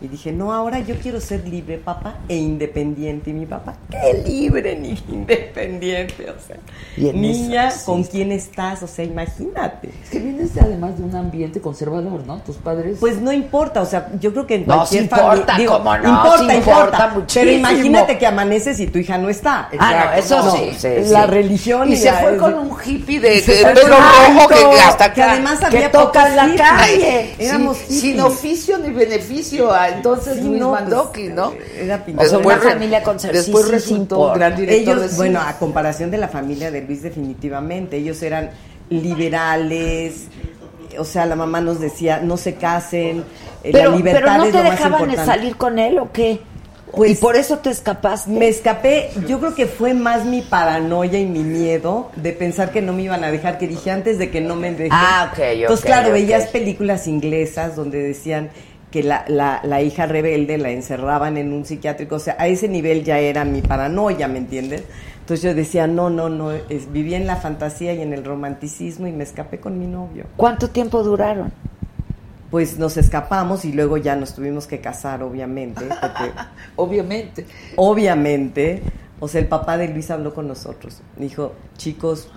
Y 0.03 0.09
dije, 0.09 0.33
no, 0.33 0.51
ahora 0.53 0.79
yo 0.79 0.95
quiero 0.97 1.21
ser 1.21 1.47
libre, 1.47 1.77
papá, 1.77 2.15
e 2.27 2.35
independiente. 2.37 3.31
Y 3.31 3.33
mi 3.35 3.45
papá, 3.45 3.75
qué 3.91 4.23
libre 4.27 4.75
ni 4.79 4.91
independiente, 5.11 6.27
o 6.31 6.41
sea. 6.47 6.57
Y 6.97 7.13
Niña, 7.17 7.71
sí. 7.71 7.81
¿con 7.85 8.05
quién 8.05 8.33
estás? 8.33 8.83
O 8.83 8.87
sea, 8.87 9.05
imagínate. 9.05 9.91
Es 10.03 10.11
que 10.11 10.19
vienes 10.19 10.53
además 10.59 10.97
de 10.97 11.05
un 11.05 11.15
ambiente 11.15 11.61
conservador, 11.61 12.25
¿no? 12.27 12.39
Tus 12.39 12.57
padres. 12.57 12.97
Pues 12.99 13.21
no 13.21 13.31
importa, 13.31 13.83
o 13.83 13.87
sea, 13.87 14.09
yo 14.21 14.33
creo 14.33 14.47
que 14.47 14.55
en 14.57 14.67
No, 14.67 14.77
cualquier 14.77 15.03
sí 15.03 15.09
importa, 15.11 15.53
familia. 15.53 15.67
cómo 15.71 15.97
no, 15.99 16.09
importa, 16.09 16.39
sí 16.39 16.43
importa, 16.45 16.57
importa 16.81 17.09
muchísimo. 17.15 17.45
Pero 17.45 17.51
imagínate 17.59 18.19
que 18.19 18.27
amaneces 18.27 18.81
y 18.81 18.87
tu 18.87 18.99
hija 18.99 19.19
no 19.19 19.29
está. 19.29 19.69
Ah, 19.79 20.13
no, 20.15 20.19
eso 20.19 20.43
No, 20.43 20.51
sí, 20.53 20.71
sí, 20.79 20.89
La 21.11 21.25
sí. 21.27 21.31
religión 21.31 21.93
y 21.93 21.97
se 21.97 22.07
la- 22.11 22.19
fue 22.21 22.33
es- 22.37 22.39
con 22.41 22.55
un 22.55 22.71
hippie 22.85 23.21
de, 23.21 23.43
de 23.43 23.43
pelo 23.75 23.97
rojo 23.99 24.49
que 24.49 24.81
hasta 24.81 25.13
que 25.13 25.23
además 25.23 25.59
que 25.61 25.67
había 25.67 25.91
toca 25.91 26.27
en 26.29 26.37
la 26.37 26.55
calle. 26.57 27.35
Éramos 27.39 27.77
sin 27.77 28.19
oficio 28.21 28.79
ni 28.79 28.91
beneficio 28.93 29.71
a 29.73 29.90
entonces 29.97 30.35
Sí, 30.37 30.43
Luis 30.43 30.61
no, 30.61 30.71
pues, 31.13 31.31
¿no? 31.35 31.53
Era 31.79 32.05
pintor. 32.05 32.27
O 32.27 32.29
sea, 32.29 32.39
Después 32.39 32.57
una 32.57 32.65
re- 32.65 32.73
familia 32.73 33.03
conservadora. 33.03 33.43
Después 33.43 33.65
Sí, 33.67 33.71
sí, 33.73 33.79
sí 33.81 33.93
resultó 33.93 34.33
gran 34.35 34.57
director 34.57 34.99
ellos, 34.99 35.17
bueno, 35.17 35.41
a 35.41 35.53
comparación 35.59 36.11
de 36.11 36.19
la 36.19 36.29
familia 36.29 36.71
de 36.71 36.83
Luis, 36.83 37.03
definitivamente, 37.03 37.97
ellos 37.97 38.23
eran 38.23 38.51
liberales, 38.89 40.29
o 40.99 41.05
sea, 41.05 41.27
la 41.27 41.37
mamá 41.37 41.61
nos 41.61 41.81
decía, 41.81 42.21
no 42.23 42.37
se 42.37 42.55
casen, 42.55 43.25
eh, 43.63 43.71
pero, 43.73 43.91
la 43.91 43.97
libertad 43.97 44.21
pero 44.25 44.37
no 44.39 44.45
es 44.45 44.53
te 44.53 44.59
lo 44.63 44.71
dejaban 44.71 45.17
salir 45.27 45.57
con 45.57 45.79
él 45.79 45.99
o 45.99 46.11
qué? 46.13 46.41
Pues- 46.93 47.13
y 47.13 47.15
por 47.15 47.37
eso 47.37 47.59
te 47.59 47.71
escapaste. 47.71 48.29
Me 48.31 48.49
escapé, 48.49 49.11
yo 49.29 49.39
creo 49.39 49.55
que 49.55 49.67
fue 49.67 49.95
más 49.95 50.25
mi 50.25 50.43
paranoia 50.43 51.21
y 51.21 51.27
mi 51.27 51.45
miedo 51.45 52.11
de 52.17 52.33
pensar 52.33 52.73
que 52.73 52.83
no 52.83 52.93
me 52.93 53.03
iban 53.03 53.23
a 53.23 53.31
dejar, 53.31 53.59
que 53.59 53.69
dije 53.69 53.93
antes 53.93 54.19
de 54.19 54.31
que 54.31 54.41
no 54.41 54.57
me 54.57 54.73
dejen. 54.73 54.89
Ah, 54.93 55.29
ok, 55.31 55.39
ok, 55.39 55.45
Entonces, 55.61 55.87
claro, 55.87 56.11
veías 56.13 56.49
películas 56.49 57.07
inglesas 57.07 57.77
donde 57.77 58.03
decían 58.03 58.51
que 58.91 59.03
la, 59.03 59.25
la, 59.29 59.61
la 59.63 59.83
hija 59.83 60.07
rebelde 60.07 60.59
la 60.59 60.71
encerraban 60.71 61.37
en 61.37 61.53
un 61.53 61.65
psiquiátrico, 61.65 62.17
o 62.17 62.19
sea, 62.19 62.37
a 62.39 62.49
ese 62.49 62.69
nivel 62.69 63.05
ya 63.05 63.19
era 63.19 63.45
mi 63.45 63.63
paranoia, 63.63 64.27
¿me 64.29 64.39
entiendes? 64.39 64.85
Entonces 65.21 65.43
yo 65.43 65.55
decía, 65.55 65.87
no, 65.87 66.11
no, 66.11 66.29
no, 66.29 66.51
es, 66.51 66.91
vivía 66.91 67.17
en 67.17 67.27
la 67.27 67.37
fantasía 67.37 67.95
y 67.95 68.03
en 68.03 68.13
el 68.13 68.25
romanticismo 68.25 69.07
y 69.07 69.13
me 69.13 69.23
escapé 69.23 69.61
con 69.61 69.79
mi 69.79 69.87
novio. 69.87 70.25
¿Cuánto 70.37 70.71
tiempo 70.71 71.05
duraron? 71.05 71.53
Pues 72.51 72.79
nos 72.79 72.97
escapamos 72.97 73.65
y 73.65 73.73
luego 73.73 73.97
ya 73.97 74.17
nos 74.17 74.35
tuvimos 74.35 74.67
que 74.67 74.81
casar, 74.81 75.23
obviamente, 75.23 75.85
porque 75.85 76.33
Obviamente. 76.75 77.47
obviamente, 77.77 78.83
o 79.21 79.29
sea, 79.29 79.41
el 79.41 79.47
papá 79.47 79.77
de 79.77 79.87
Luis 79.87 80.11
habló 80.11 80.35
con 80.35 80.49
nosotros. 80.49 81.01
Dijo, 81.17 81.55
chicos, 81.77 82.29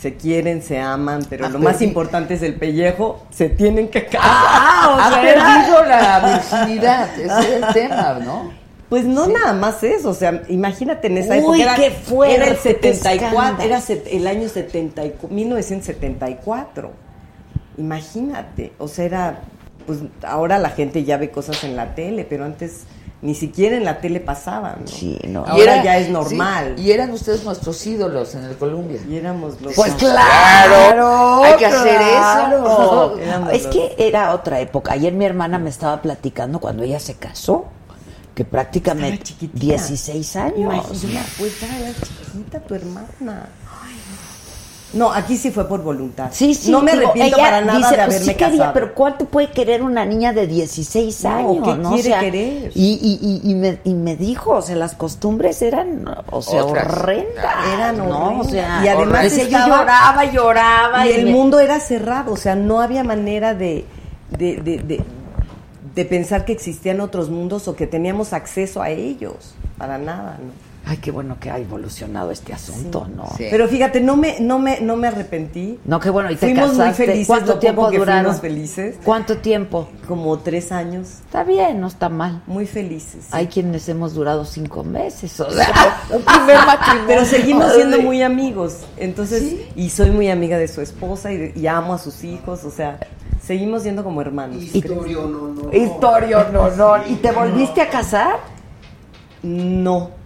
se 0.00 0.14
quieren, 0.16 0.62
se 0.62 0.78
aman, 0.78 1.24
pero 1.28 1.46
Ah, 1.46 1.48
lo 1.48 1.58
más 1.58 1.82
importante 1.82 2.34
es 2.34 2.42
el 2.42 2.54
pellejo, 2.54 3.26
se 3.30 3.48
tienen 3.48 3.88
que 3.88 4.06
casar. 4.06 4.20
Ah, 4.22 4.94
O 4.96 5.00
ha 5.00 5.10
sea, 5.10 5.22
perdido 5.22 5.84
la 5.84 6.40
virginidad. 6.60 7.08
Ese 7.18 7.56
es 7.56 7.62
el 7.62 7.72
tema, 7.74 8.18
¿no? 8.24 8.52
Pues 8.88 9.04
no 9.04 9.26
nada 9.26 9.52
más 9.52 9.82
eso, 9.82 10.08
o 10.10 10.14
sea, 10.14 10.42
imagínate 10.48 11.08
en 11.08 11.18
esa 11.18 11.34
Uy, 11.36 11.60
época. 11.60 11.74
qué 11.76 11.90
fuerte, 11.90 12.34
Era 12.36 12.46
el 12.46 12.56
qué 12.56 12.62
74, 12.62 13.26
escándalo. 13.28 13.62
era 13.64 13.82
el 14.10 14.26
año 14.26 14.48
74, 14.48 15.28
1974. 15.28 16.90
Imagínate, 17.76 18.72
o 18.78 18.88
sea, 18.88 19.04
era, 19.04 19.40
pues 19.86 20.00
ahora 20.22 20.58
la 20.58 20.70
gente 20.70 21.04
ya 21.04 21.16
ve 21.16 21.30
cosas 21.30 21.62
en 21.64 21.76
la 21.76 21.94
tele, 21.94 22.24
pero 22.28 22.44
antes 22.44 22.84
ni 23.20 23.34
siquiera 23.34 23.76
en 23.76 23.84
la 23.84 24.00
tele 24.00 24.20
pasaban, 24.20 24.82
¿no? 24.82 24.86
Sí, 24.86 25.18
no. 25.26 25.40
Ahora 25.40 25.56
Y 25.58 25.60
era- 25.62 25.82
ya 25.82 25.98
es 25.98 26.08
normal. 26.08 26.74
sí, 26.76 26.82
y 26.84 26.92
eran 26.92 27.10
ustedes 27.10 27.42
nuestros 27.44 27.84
ídolos 27.86 28.34
en 28.36 28.44
el 28.44 28.56
Columbia. 28.56 29.00
Y 29.08 29.16
éramos 29.16 29.60
los 29.60 29.74
Pues 29.74 29.92
claro, 29.94 31.42
hay 31.44 31.56
que 31.56 31.66
hacer 31.66 31.96
claro. 31.98 33.18
eso. 33.18 33.50
Es 33.50 33.64
los- 33.64 33.72
que 33.74 33.94
era 33.98 34.32
otra 34.34 34.60
época. 34.60 34.92
Ayer 34.92 35.12
mi 35.12 35.24
hermana 35.24 35.58
me 35.58 35.70
estaba 35.70 36.00
platicando 36.00 36.60
cuando 36.60 36.84
ella 36.84 37.00
se 37.00 37.14
casó, 37.14 37.66
que 38.34 38.44
prácticamente 38.44 39.34
16 39.52 40.36
años. 40.36 40.58
Imagínate, 40.58 41.28
pues 41.38 41.60
era 41.62 41.92
chiquita 42.00 42.60
tu 42.60 42.74
hermana. 42.76 43.48
No, 44.94 45.12
aquí 45.12 45.36
sí 45.36 45.50
fue 45.50 45.68
por 45.68 45.82
voluntad. 45.82 46.28
Sí, 46.32 46.54
sí. 46.54 46.70
No 46.70 46.80
me 46.80 46.92
digo, 46.92 47.04
arrepiento 47.10 47.36
ella 47.36 47.44
para 47.44 47.60
nada 47.60 47.78
dice, 47.78 47.90
de 47.90 47.96
pues 47.96 48.06
haberme 48.16 48.24
sí 48.32 48.34
quería, 48.38 48.56
casado. 48.58 48.72
pero 48.72 48.94
¿cuánto 48.94 49.24
puede 49.26 49.50
querer 49.50 49.82
una 49.82 50.06
niña 50.06 50.32
de 50.32 50.46
16 50.46 51.24
No, 51.24 51.30
años? 51.30 51.58
¿qué 51.62 51.74
no? 51.74 51.92
quiere 51.92 52.10
querer? 52.20 52.72
Y, 52.74 52.92
y, 52.94 53.18
y, 53.44 53.50
y 53.50 53.54
me, 53.54 53.78
y 53.84 53.92
me 53.92 54.16
dijo, 54.16 54.52
o 54.52 54.62
sea, 54.62 54.76
las 54.76 54.94
costumbres 54.94 55.60
eran, 55.60 56.04
o 56.30 56.40
sea, 56.40 56.64
Otras. 56.64 56.86
horrendas. 56.86 57.54
Eran 57.74 57.98
¿no? 57.98 58.04
O 58.04 58.08
horrendas. 58.40 58.50
sea, 58.50 58.80
y 58.82 58.88
además 58.88 59.08
horrendas. 59.08 59.22
Decía, 59.24 59.42
yo 59.44 59.58
estaba- 59.58 59.76
lloraba, 59.78 60.24
lloraba. 60.24 61.06
y 61.06 61.12
el 61.12 61.24
me- 61.26 61.32
mundo 61.32 61.60
era 61.60 61.80
cerrado, 61.80 62.32
o 62.32 62.36
sea, 62.36 62.54
no 62.54 62.80
había 62.80 63.04
manera 63.04 63.52
de, 63.54 63.84
de, 64.38 64.56
de, 64.56 64.78
de, 64.78 65.04
de 65.94 66.04
pensar 66.06 66.46
que 66.46 66.52
existían 66.52 67.00
otros 67.02 67.28
mundos 67.28 67.68
o 67.68 67.76
que 67.76 67.86
teníamos 67.86 68.32
acceso 68.32 68.80
a 68.80 68.88
ellos, 68.88 69.54
para 69.76 69.98
nada, 69.98 70.38
¿no? 70.42 70.67
Ay, 70.90 70.96
qué 70.96 71.10
bueno 71.10 71.36
que 71.38 71.50
ha 71.50 71.58
evolucionado 71.58 72.30
este 72.30 72.54
asunto, 72.54 73.06
¿no? 73.14 73.26
Pero 73.38 73.68
fíjate, 73.68 74.00
no 74.00 74.16
me, 74.16 74.40
no 74.40 74.58
me, 74.58 74.80
no 74.80 74.96
me 74.96 75.08
arrepentí. 75.08 75.78
No, 75.84 76.00
qué 76.00 76.08
bueno, 76.08 76.30
y 76.30 76.36
te 76.36 76.46
fuimos 76.46 76.72
muy 76.74 76.92
felices. 76.94 77.26
¿Cuánto 77.26 77.52
lo 77.52 77.58
tiempo 77.58 77.80
poco 77.82 77.92
que 77.92 77.98
duraron? 77.98 78.24
fuimos 78.24 78.40
felices. 78.40 78.96
¿Cuánto 79.04 79.36
tiempo? 79.36 79.88
Como 80.08 80.38
tres 80.38 80.72
años. 80.72 81.08
Está 81.26 81.44
bien, 81.44 81.78
no 81.78 81.88
está 81.88 82.08
mal. 82.08 82.42
Muy 82.46 82.66
felices. 82.66 83.24
sí. 83.24 83.28
Hay 83.32 83.48
quienes 83.48 83.86
hemos 83.90 84.14
durado 84.14 84.46
cinco 84.46 84.82
meses, 84.82 85.38
o 85.40 85.50
sea. 85.50 86.00
Pero 87.06 87.24
seguimos 87.26 87.74
siendo 87.74 88.00
muy 88.00 88.22
amigos. 88.22 88.78
Entonces, 88.96 89.56
y 89.76 89.90
soy 89.90 90.10
muy 90.10 90.30
amiga 90.30 90.56
de 90.56 90.68
su 90.68 90.80
esposa 90.80 91.30
y, 91.32 91.36
de- 91.36 91.52
y 91.54 91.66
amo 91.66 91.92
a 91.92 91.98
sus 91.98 92.24
hijos. 92.24 92.64
O 92.64 92.70
sea, 92.70 92.98
seguimos 93.42 93.82
siendo 93.82 94.02
como 94.04 94.22
hermanos. 94.22 94.62
Historia, 94.62 95.16
no, 95.18 95.48
no. 95.48 95.70
Historia, 95.70 96.48
no, 96.50 96.70
no. 96.70 97.06
¿Y 97.06 97.16
te 97.16 97.30
volviste 97.30 97.82
a 97.82 97.90
casar? 97.90 98.36
No. 99.42 100.16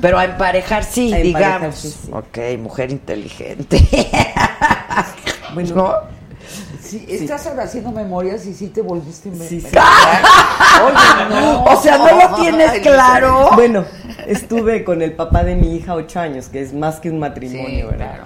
Pero 0.00 0.18
a 0.18 0.24
emparejar 0.24 0.84
sí, 0.84 1.12
A 1.12 1.18
emparejar, 1.20 1.54
digamos. 1.60 1.78
sí, 1.78 1.88
sí. 2.04 2.10
Ok, 2.12 2.38
mujer 2.60 2.90
inteligente. 2.90 3.80
Bueno, 5.54 5.74
¿No? 5.74 5.94
Sí, 6.80 7.04
estás 7.08 7.46
ahora 7.46 7.64
haciendo 7.64 7.90
memorias 7.90 8.46
y 8.46 8.54
sí 8.54 8.68
te 8.68 8.80
volviste 8.80 9.30
Sí, 9.46 9.60
sí. 9.60 9.66
Oye, 9.68 11.40
no. 11.40 11.64
O 11.64 11.80
sea, 11.82 11.98
¿no 11.98 12.06
lo 12.06 12.34
tienes 12.36 12.70
Ay, 12.70 12.80
claro? 12.80 13.50
Bueno, 13.54 13.84
estuve 14.26 14.84
con 14.84 15.02
el 15.02 15.12
papá 15.12 15.44
de 15.44 15.54
mi 15.56 15.76
hija 15.76 15.94
ocho 15.94 16.20
años, 16.20 16.48
que 16.48 16.62
es 16.62 16.72
más 16.72 16.96
que 17.00 17.10
un 17.10 17.18
matrimonio, 17.18 17.66
Sí, 17.68 17.82
¿verdad? 17.82 17.96
claro. 17.96 18.24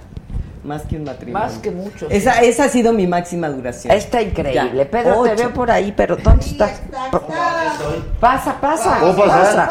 Más 0.64 0.82
que 0.82 0.96
un 0.96 1.04
matrimonio. 1.04 1.46
Más 1.48 1.58
que 1.58 1.70
muchos. 1.72 2.10
Esa, 2.10 2.40
esa 2.40 2.64
ha 2.64 2.68
sido 2.68 2.92
mi 2.92 3.08
máxima 3.08 3.48
duración. 3.48 3.92
Está 3.92 4.22
increíble. 4.22 4.84
Ya, 4.84 4.90
Pedro, 4.90 5.24
te 5.24 5.32
ocho. 5.32 5.36
veo 5.36 5.52
por 5.52 5.70
ahí, 5.70 5.92
pero 5.96 6.16
¿dónde 6.16 6.46
estás? 6.46 6.80
Pasa, 8.20 8.60
pasa. 8.60 9.00
¿Puedo 9.00 9.16
pasar? 9.26 9.68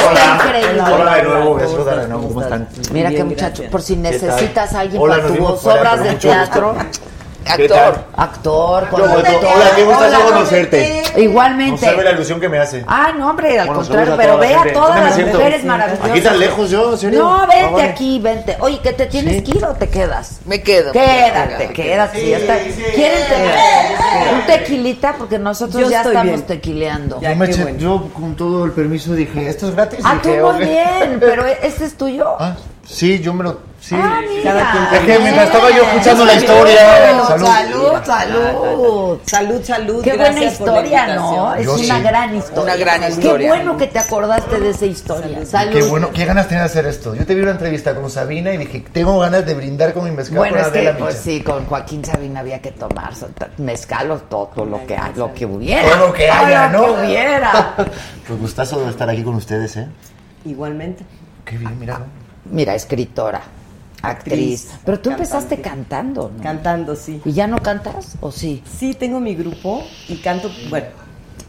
Está 0.00 0.34
increíble. 0.36 0.80
Hola 0.80 1.14
de 1.16 1.22
nuevo, 1.24 1.54
voy 1.54 1.62
a 1.62 1.66
saludar 1.66 2.00
de 2.00 2.08
nuevo. 2.08 2.28
¿Cómo 2.28 2.42
están? 2.42 2.68
Mira 2.90 3.10
qué 3.10 3.24
muchacho, 3.24 3.64
por 3.70 3.82
si 3.82 3.96
necesitas 3.96 4.72
a 4.72 4.80
alguien 4.80 5.02
Hola, 5.02 5.16
para 5.16 5.28
tus 5.28 5.66
obras 5.66 6.02
de 6.02 6.14
teatro. 6.14 6.76
Actor. 7.46 8.04
Actor, 8.16 8.88
conductor. 8.88 9.24
hola, 9.54 9.70
qué 9.76 9.84
gusto 9.84 10.04
Hola. 10.04 10.18
conocerte. 10.24 11.02
No 11.14 11.22
Igualmente. 11.22 11.84
sabe 11.86 12.02
la 12.04 12.12
ilusión 12.12 12.40
que 12.40 12.48
me 12.48 12.58
hace. 12.58 12.84
Ah, 12.86 13.12
no, 13.16 13.30
hombre, 13.30 13.58
al 13.58 13.66
Bueno, 13.66 13.82
contrario, 13.82 14.14
pero 14.16 14.38
ve 14.38 14.54
a 14.54 14.72
todas 14.72 14.74
¿Dónde 14.88 15.00
me 15.00 15.06
las 15.06 15.14
siento? 15.14 15.38
mujeres 15.38 15.64
maravillosas. 15.64 16.10
¿Aquí 16.10 16.20
tan 16.20 16.38
lejos 16.38 16.70
yo? 16.70 16.92
¿En 16.92 16.98
serio? 16.98 17.18
No, 17.20 17.34
Ah, 17.34 17.46
vente 17.46 17.70
vale. 17.72 17.82
aquí, 17.88 18.18
vente. 18.18 18.56
Oye, 18.60 18.78
¿que 18.80 18.92
te 18.92 19.06
tienes 19.06 19.42
que 19.42 19.50
ir 19.58 19.64
o 19.64 19.72
te 19.74 19.88
quedas? 19.88 20.40
Me 20.46 20.62
quedo. 20.62 20.92
Quédate, 20.92 21.68
quédate. 21.72 22.20
sí, 22.20 22.32
está. 22.32 22.56
¿Quieren 22.94 23.28
tener 23.28 23.54
un 24.34 24.46
tequilita? 24.46 25.14
Porque 25.18 25.38
nosotros 25.38 25.82
Yo 25.84 25.90
ya 25.90 25.98
estamos 26.02 26.24
bien. 26.24 26.42
tequileando. 26.42 27.20
Ya, 27.20 27.30
Yo, 27.32 27.36
me 27.36 27.46
eché- 27.46 27.62
bueno. 27.62 27.78
yo, 27.78 28.08
con 28.12 28.34
todo 28.36 28.64
el 28.64 28.72
permiso 28.72 29.12
dije, 29.14 29.48
¿esto 29.48 29.68
es 29.68 29.74
gratis? 29.74 30.00
Ah, 30.04 30.18
tú 30.22 30.28
muy 30.30 30.64
bien, 30.64 31.18
pero 31.20 31.44
¿este 31.46 31.84
es 31.84 31.96
tuyo? 31.96 32.36
Ah, 32.38 32.56
sí, 32.86 33.20
yo 33.20 33.32
me 33.34 33.44
lo... 33.44 33.74
Sí. 33.80 33.94
Ah, 33.98 34.20
mira. 34.26 34.90
Es 34.94 35.00
que 35.00 35.18
mientras 35.18 35.46
estaba 35.46 35.70
yo 35.70 35.82
escuchando 35.82 36.24
la 36.24 36.34
historia... 36.34 37.26
Salud. 37.26 37.46
Salud, 37.46 37.92
salud. 38.04 39.18
Salud, 39.26 39.62
salud. 39.62 40.02
Qué 40.02 40.16
buena 40.16 40.42
historia, 40.44 41.14
¿no? 41.14 41.54
Es 41.54 41.66
Yo 41.66 41.74
una 41.74 41.96
sí. 41.96 42.02
gran 42.02 42.34
historia. 42.34 42.62
Una 42.62 42.76
gran 42.76 43.00
Qué 43.02 43.08
historia. 43.08 43.48
bueno 43.48 43.76
que 43.76 43.86
te 43.88 43.98
acordaste 43.98 44.58
de 44.60 44.70
esa 44.70 44.86
historia. 44.86 45.44
Salud. 45.44 45.72
Qué 45.72 45.82
bueno, 45.82 46.10
qué 46.14 46.24
ganas 46.24 46.48
tenía 46.48 46.60
de 46.60 46.66
hacer 46.66 46.86
esto. 46.86 47.14
Yo 47.14 47.26
te 47.26 47.34
vi 47.34 47.42
una 47.42 47.50
entrevista 47.50 47.94
con 47.94 48.10
Sabina 48.10 48.54
y 48.54 48.56
dije, 48.56 48.84
tengo 48.90 49.18
ganas 49.18 49.44
de 49.44 49.52
brindar 49.52 49.92
con 49.92 50.04
mi 50.04 50.12
mezcal 50.12 50.38
Bueno, 50.38 50.56
es 50.58 50.68
que 50.68 50.94
pues 50.98 51.18
sí, 51.18 51.40
con 51.42 51.66
Joaquín 51.66 52.02
Sabina 52.06 52.40
había 52.40 52.62
que 52.62 52.70
tomar 52.72 53.12
mezcal 53.58 54.10
o 54.12 54.18
todo 54.18 54.64
lo 54.64 54.86
que, 54.86 54.98
lo 55.14 55.34
que 55.34 55.44
hubiera. 55.44 55.90
Todo 55.90 56.06
lo 56.08 56.12
que 56.14 56.30
haya, 56.30 56.68
¿no? 56.70 56.86
lo 56.86 56.96
que 56.96 57.06
hubiera. 57.06 57.74
Pues 58.26 58.40
gustazo 58.40 58.82
de 58.82 58.88
estar 58.90 59.10
aquí 59.10 59.22
con 59.22 59.34
ustedes, 59.34 59.76
¿eh? 59.76 59.86
Igualmente. 60.46 61.04
Qué 61.44 61.58
bien, 61.58 61.78
mira. 61.78 62.00
Mira, 62.50 62.74
escritora, 62.74 63.40
actriz. 64.02 64.66
Actriz, 64.70 64.80
Pero 64.84 65.00
tú 65.00 65.10
cantante. 65.10 65.22
empezaste 65.34 65.60
cantando, 65.62 66.30
¿no? 66.36 66.42
Cantando, 66.42 66.96
sí. 66.96 67.20
¿Y 67.24 67.32
ya 67.32 67.46
no 67.46 67.58
cantas? 67.58 68.16
¿O 68.20 68.30
sí? 68.30 68.62
Sí, 68.78 68.94
tengo 68.94 69.20
mi 69.20 69.34
grupo 69.34 69.82
y 70.08 70.16
canto, 70.16 70.50
bueno, 70.68 70.86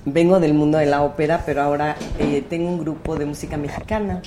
vengo 0.05 0.39
del 0.39 0.53
mundo 0.53 0.77
de 0.77 0.85
la 0.85 1.01
ópera, 1.03 1.43
pero 1.45 1.61
ahora 1.61 1.95
eh, 2.19 2.43
tengo 2.49 2.69
un 2.69 2.79
grupo 2.79 3.15
de 3.17 3.25
música 3.25 3.57
mexicana. 3.57 4.21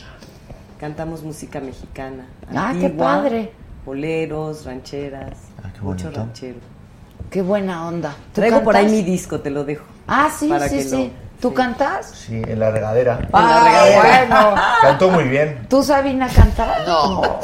Cantamos 0.78 1.22
música 1.22 1.60
mexicana. 1.60 2.26
Ah, 2.54 2.74
qué 2.78 2.88
padre. 2.90 3.52
Boleros, 3.84 4.64
rancheras, 4.66 5.32
Ah, 5.62 5.70
qué 5.74 5.80
mucho 5.80 6.10
ranchero. 6.10 6.58
Qué 7.30 7.42
buena 7.42 7.86
onda. 7.88 8.10
¿Tú 8.32 8.40
Traigo 8.40 8.62
por 8.62 8.76
ahí 8.76 8.86
mi 8.88 9.02
disco, 9.02 9.40
te 9.40 9.50
lo 9.50 9.64
dejo. 9.64 9.84
Ah, 10.06 10.30
sí, 10.36 10.48
para 10.48 10.68
sí, 10.68 10.76
que 10.76 10.82
sí. 10.84 10.90
lo- 10.90 11.27
¿Tú 11.40 11.50
sí. 11.50 11.54
cantas? 11.54 12.12
Sí, 12.26 12.42
en 12.46 12.58
la 12.58 12.70
regadera. 12.70 13.20
Ah, 13.32 13.84
bueno. 13.94 14.54
Cantó 14.82 15.08
muy 15.08 15.24
bien. 15.24 15.66
¿Tú, 15.68 15.82
Sabina, 15.84 16.28
cantas? 16.28 16.86
No. 16.86 17.38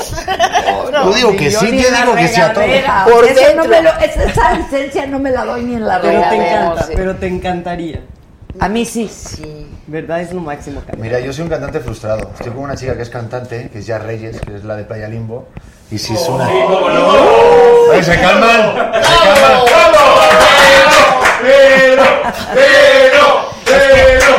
Yo 0.93 1.13
digo 1.15 1.37
que 1.37 1.51
yo 1.51 1.61
sí, 1.61 1.79
yo 1.81 1.89
en 1.89 1.93
la 1.95 2.01
digo 2.03 2.15
que 2.17 2.29
sí 2.29 2.41
a 2.41 2.53
todo. 2.53 2.65
regadera. 2.65 3.05
Por 3.05 3.25
Eso 3.25 3.55
no 3.57 3.65
me 3.67 3.83
lo- 3.83 3.91
es- 4.01 4.17
esa 4.17 4.53
licencia 4.55 5.07
no 5.07 5.19
me 5.19 5.31
la 5.31 5.45
doy 5.45 5.63
ni 5.63 5.75
en 5.77 5.87
la 5.87 6.01
Pero 6.01 6.13
te 6.13 6.19
regadera. 6.31 6.63
encanta, 6.63 6.83
sí. 6.87 6.93
pero 6.97 7.15
te 7.17 7.27
encantaría. 7.29 8.01
A 8.61 8.69
mí 8.69 8.85
sí. 8.85 9.09
Sí. 9.09 9.67
¿Verdad? 9.87 10.21
Es 10.21 10.33
lo 10.33 10.41
máximo, 10.41 10.79
cantar. 10.81 10.99
Mira, 10.99 11.21
yo 11.21 11.33
soy 11.33 11.43
un 11.45 11.51
cantante 11.51 11.81
frustrado. 11.81 12.31
Estoy 12.39 12.53
con 12.53 12.63
una 12.63 12.77
chica 12.77 12.97
que 12.97 13.03
es 13.03 13.11
cantante, 13.11 13.69
que 13.71 13.79
es 13.81 13.87
Ya 13.87 13.99
Reyes, 13.99 14.41
que 14.41 14.57
es 14.57 14.65
la 14.65 14.77
de 14.77 14.85
Playa 14.85 15.09
Limbo. 15.09 15.49
Y 15.91 15.99
si 15.99 16.15
es 16.15 16.29
una. 16.29 16.47
Ay, 16.47 18.03
se 18.03 18.19
calman, 18.21 18.75
se 18.95 19.29
calman. 19.29 19.61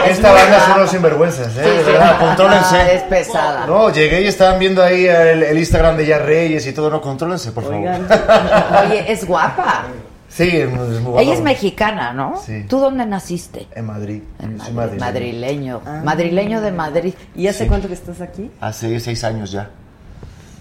Esta 0.09 0.31
banda 0.33 0.65
son 0.67 0.79
los 0.81 0.89
sinvergüenzas, 0.89 1.57
¿eh? 1.57 1.61
De 1.61 1.83
verdad, 1.83 2.15
Ah, 2.15 2.19
contrólense. 2.19 2.95
es 2.95 3.01
pesada. 3.03 3.65
No, 3.67 3.89
llegué 3.91 4.21
y 4.21 4.27
estaban 4.27 4.59
viendo 4.59 4.83
ahí 4.83 5.05
el, 5.05 5.43
el 5.43 5.57
Instagram 5.57 5.97
de 5.97 6.05
Ya 6.05 6.19
Reyes 6.19 6.65
y 6.67 6.73
todo. 6.73 6.89
No, 6.89 7.01
contrólense, 7.01 7.51
por 7.51 7.63
favor. 7.63 7.77
Oigan, 7.79 8.07
Oye, 8.87 9.11
es 9.11 9.25
guapa. 9.25 9.85
Sí, 10.27 10.49
es 10.49 10.69
muy 10.69 10.97
guapo. 10.97 11.19
Ella 11.21 11.33
es 11.33 11.41
mexicana, 11.41 12.11
¿no? 12.11 12.41
Sí. 12.45 12.65
¿Tú 12.67 12.79
dónde 12.79 13.05
naciste? 13.05 13.67
En 13.73 13.85
Madrid. 13.85 14.21
En 14.41 14.57
Madrid, 14.57 14.99
madrileño. 14.99 15.79
madrileño. 15.79 16.03
Madrileño 16.03 16.61
de 16.61 16.71
Madrid. 16.71 17.13
¿y 17.35 17.47
hace 17.47 17.63
Sí. 17.63 17.69
cuánto 17.69 17.87
que 17.87 17.93
estás 17.93 18.19
aquí? 18.21 18.51
Hace 18.59 18.99
seis 18.99 19.23
años 19.23 19.51
ya. 19.51 19.69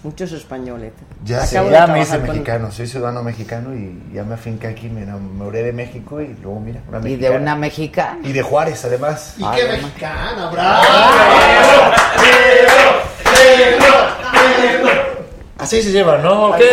Muchos 0.05 0.31
españoles. 0.33 0.93
Ya, 1.23 1.43
sé, 1.47 1.57
Acabo 1.57 1.71
ya 1.71 1.87
me 1.87 1.99
hice 2.01 2.19
con- 2.19 2.27
mexicano, 2.29 2.71
soy 2.71 2.85
ciudadano 2.85 3.23
mexicano 3.23 3.73
y 3.73 4.13
ya 4.13 4.23
me 4.23 4.35
afinqué 4.35 4.67
aquí, 4.67 4.87
me 4.87 5.01
enamoré 5.01 5.63
de 5.63 5.73
México 5.73 6.21
y 6.21 6.27
luego 6.43 6.59
mira, 6.59 6.79
una 6.87 7.09
Y 7.09 7.15
de 7.15 7.31
una 7.31 7.55
mexicana. 7.55 8.19
Y 8.23 8.31
de 8.31 8.43
Juárez, 8.43 8.85
además. 8.85 9.33
Y 9.35 9.43
qué 9.55 9.63
mexicana, 9.67 10.51
bravo. 10.51 10.83
Así 15.57 15.81
se 15.81 15.91
lleva, 15.91 16.17
¿no? 16.19 16.53
¿Qué? 16.55 16.65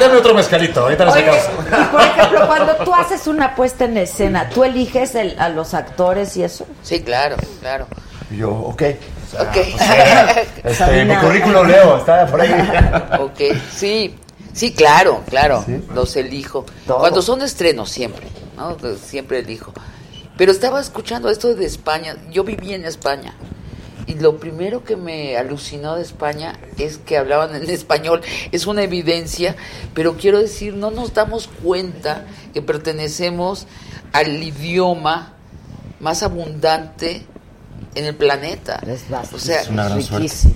Dame 0.00 0.16
otro 0.16 0.32
mezcalito, 0.32 0.80
ahorita 0.82 1.04
lo 1.04 1.12
Oye, 1.12 1.26
sacamos. 1.26 1.68
y 1.68 1.84
por 1.92 2.00
ejemplo, 2.00 2.46
cuando 2.46 2.76
tú 2.76 2.94
haces 2.94 3.26
una 3.26 3.54
puesta 3.54 3.84
en 3.84 3.98
escena, 3.98 4.48
¿tú 4.48 4.64
eliges 4.64 5.14
el- 5.16 5.38
a 5.38 5.50
los 5.50 5.74
actores 5.74 6.34
y 6.38 6.44
eso? 6.44 6.66
Sí, 6.82 7.02
claro, 7.02 7.36
claro. 7.60 7.86
Y 8.30 8.38
yo, 8.38 8.50
ok. 8.50 8.82
Sea, 9.30 9.42
Ok. 9.42 9.52
pues, 9.52 9.66
eh, 9.90 10.48
este, 10.64 11.04
mi 11.04 11.14
currículum 11.16 11.66
leo, 11.66 11.98
está 11.98 12.26
por 12.26 12.40
ahí. 12.40 12.50
Ok, 13.20 13.40
sí, 13.74 14.14
sí, 14.52 14.72
claro, 14.72 15.22
claro, 15.28 15.62
¿Sí? 15.66 15.82
los 15.94 16.16
elijo. 16.16 16.66
Todo. 16.86 16.98
Cuando 16.98 17.22
son 17.22 17.42
estrenos, 17.42 17.90
siempre, 17.90 18.26
¿no? 18.56 18.76
Siempre 18.96 19.38
elijo. 19.40 19.72
Pero 20.36 20.52
estaba 20.52 20.80
escuchando 20.80 21.28
esto 21.30 21.54
de 21.54 21.66
España, 21.66 22.16
yo 22.30 22.44
viví 22.44 22.72
en 22.74 22.84
España. 22.84 23.34
Y 24.06 24.14
lo 24.14 24.38
primero 24.38 24.82
que 24.82 24.96
me 24.96 25.36
alucinó 25.36 25.94
de 25.94 26.02
España 26.02 26.58
es 26.78 26.98
que 26.98 27.16
hablaban 27.18 27.54
en 27.54 27.68
español. 27.70 28.22
Es 28.50 28.66
una 28.66 28.82
evidencia, 28.82 29.54
pero 29.94 30.16
quiero 30.16 30.40
decir, 30.40 30.74
no 30.74 30.90
nos 30.90 31.14
damos 31.14 31.48
cuenta 31.62 32.24
que 32.52 32.62
pertenecemos 32.62 33.66
al 34.12 34.42
idioma 34.42 35.34
más 36.00 36.22
abundante 36.24 37.24
en 37.94 38.04
el 38.04 38.14
planeta. 38.14 38.80
Es 38.86 39.04
o 39.32 39.38
sea, 39.38 39.60
Es 39.62 39.68
una 39.68 39.84
gran 39.84 39.98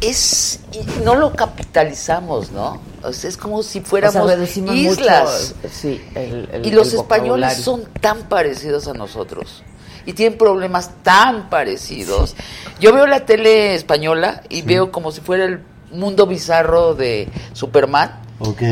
es 0.00 0.60
y 0.72 1.04
no 1.04 1.14
lo 1.16 1.32
capitalizamos, 1.34 2.52
¿no? 2.52 2.80
O 3.02 3.12
sea, 3.12 3.28
es 3.28 3.36
como 3.36 3.62
si 3.62 3.80
fuéramos 3.80 4.16
O 4.16 4.28
sea, 4.28 4.36
islas. 4.76 5.54
mucho, 5.62 5.74
sí, 5.74 6.00
el- 6.14 6.48
el- 6.52 6.66
y 6.66 6.70
los 6.70 6.92
el 6.92 7.00
españoles 7.00 7.56
son 7.58 7.84
tan 8.00 8.22
parecidos 8.28 8.86
a 8.88 8.92
nosotros 8.94 9.62
y 10.06 10.12
tienen 10.12 10.38
problemas 10.38 10.90
tan 11.02 11.48
parecidos. 11.50 12.34
Yo 12.80 12.92
veo 12.92 13.06
la 13.06 13.26
tele 13.26 13.74
española 13.74 14.42
y 14.48 14.62
veo 14.62 14.92
como 14.92 15.10
si 15.10 15.20
fuera 15.20 15.44
el 15.44 15.60
mundo 15.92 16.26
bizarro 16.26 16.94
de 16.94 17.28
Superman 17.52 18.20
Ok. 18.40 18.62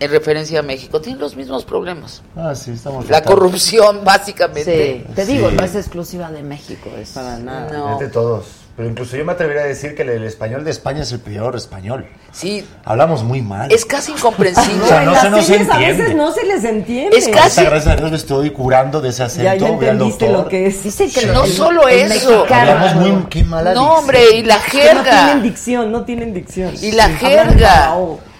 En 0.00 0.10
referencia 0.10 0.60
a 0.60 0.62
México. 0.62 1.00
Tienen 1.00 1.20
los 1.20 1.36
mismos 1.36 1.64
problemas. 1.64 2.22
Ah, 2.36 2.54
sí, 2.54 2.72
estamos. 2.72 3.08
La 3.08 3.18
fatal. 3.18 3.34
corrupción, 3.34 4.00
básicamente. 4.04 5.04
Sí, 5.06 5.12
te 5.14 5.24
digo, 5.26 5.50
Sí. 5.50 5.56
no 5.56 5.64
es 5.64 5.74
exclusiva 5.74 6.30
de 6.30 6.42
México. 6.42 6.90
Es... 6.98 7.10
Para 7.10 7.38
nada. 7.38 7.70
No. 7.72 7.94
Es 7.94 8.00
de 8.00 8.08
todos. 8.08 8.46
Pero 8.76 8.88
incluso 8.88 9.16
yo 9.16 9.24
me 9.24 9.30
atrevería 9.30 9.62
a 9.62 9.66
decir 9.66 9.94
que 9.94 10.02
el, 10.02 10.08
el 10.08 10.24
español 10.24 10.64
de 10.64 10.72
España 10.72 11.02
es 11.02 11.12
el 11.12 11.20
peor 11.20 11.54
español. 11.54 12.06
Sí, 12.32 12.66
Hablamos 12.84 13.22
muy 13.22 13.40
mal. 13.40 13.70
es 13.70 13.84
casi 13.84 14.10
incomprensible. 14.10 14.82
O 14.82 14.86
sea, 14.88 15.02
no 15.04 15.14
en 15.14 15.20
se 15.20 15.30
nos 15.30 15.46
series 15.46 15.70
a 15.70 15.74
entiende. 15.74 16.02
veces 16.02 16.16
no 16.16 16.32
se 16.32 16.44
les 16.44 16.64
entiende. 16.64 17.16
Es 17.16 17.28
casi- 17.28 17.62
gracias 17.62 17.86
a 17.86 17.94
Dios 17.96 18.10
me 18.10 18.16
estoy 18.16 18.50
curando 18.50 19.00
de 19.00 19.10
ese 19.10 19.22
acento. 19.22 19.44
ya, 19.44 19.54
ya 19.54 19.68
entendiste 19.68 20.28
lo 20.28 20.48
que 20.48 20.66
es. 20.66 20.82
Dicen 20.82 21.08
que 21.08 21.20
Sí. 21.20 21.26
No 21.32 21.44
el- 21.44 21.52
solo 21.52 21.86
el 21.86 22.10
eso. 22.10 22.44
Hablamos 22.52 22.94
muy... 22.96 23.26
Qué 23.30 23.44
mala 23.44 23.74
No, 23.74 23.80
dicción. 23.82 23.98
hombre, 24.00 24.20
y 24.38 24.42
la 24.42 24.56
Que 24.58 24.62
no 24.62 24.72
tienen 24.72 25.04
jerga. 25.04 25.34
dicción, 25.40 25.92
no 25.92 26.04
tienen 26.04 26.34
dicción. 26.34 26.74
Y 26.82 26.90
la 26.90 27.04
Hablan 27.04 27.18
jerga. 27.20 27.94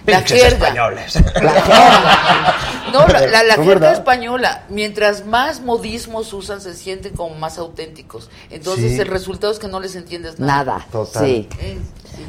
La 0.05 0.21
jerga. 0.21 0.47
españoles. 0.67 1.19
No, 2.93 3.05
la, 3.07 3.19
la, 3.27 3.43
la 3.43 3.53
Es 3.55 3.55
jerga 3.57 3.65
verdad. 3.65 3.93
española, 3.93 4.63
mientras 4.69 5.25
más 5.25 5.59
modismos 5.59 6.31
usan, 6.31 6.61
se 6.61 6.73
sienten 6.73 7.13
como 7.13 7.35
más 7.35 7.57
auténticos. 7.57 8.29
Entonces, 8.49 8.93
Sí. 8.93 9.01
el 9.01 9.07
resultado 9.07 9.51
es 9.51 9.59
que 9.59 9.67
no 9.67 9.81
les 9.81 9.95
entiendes 9.95 10.39
nada. 10.39 10.63
Nada. 10.63 10.87
Total. 10.91 11.25
Sí. 11.25 11.49
Eh, 11.59 11.77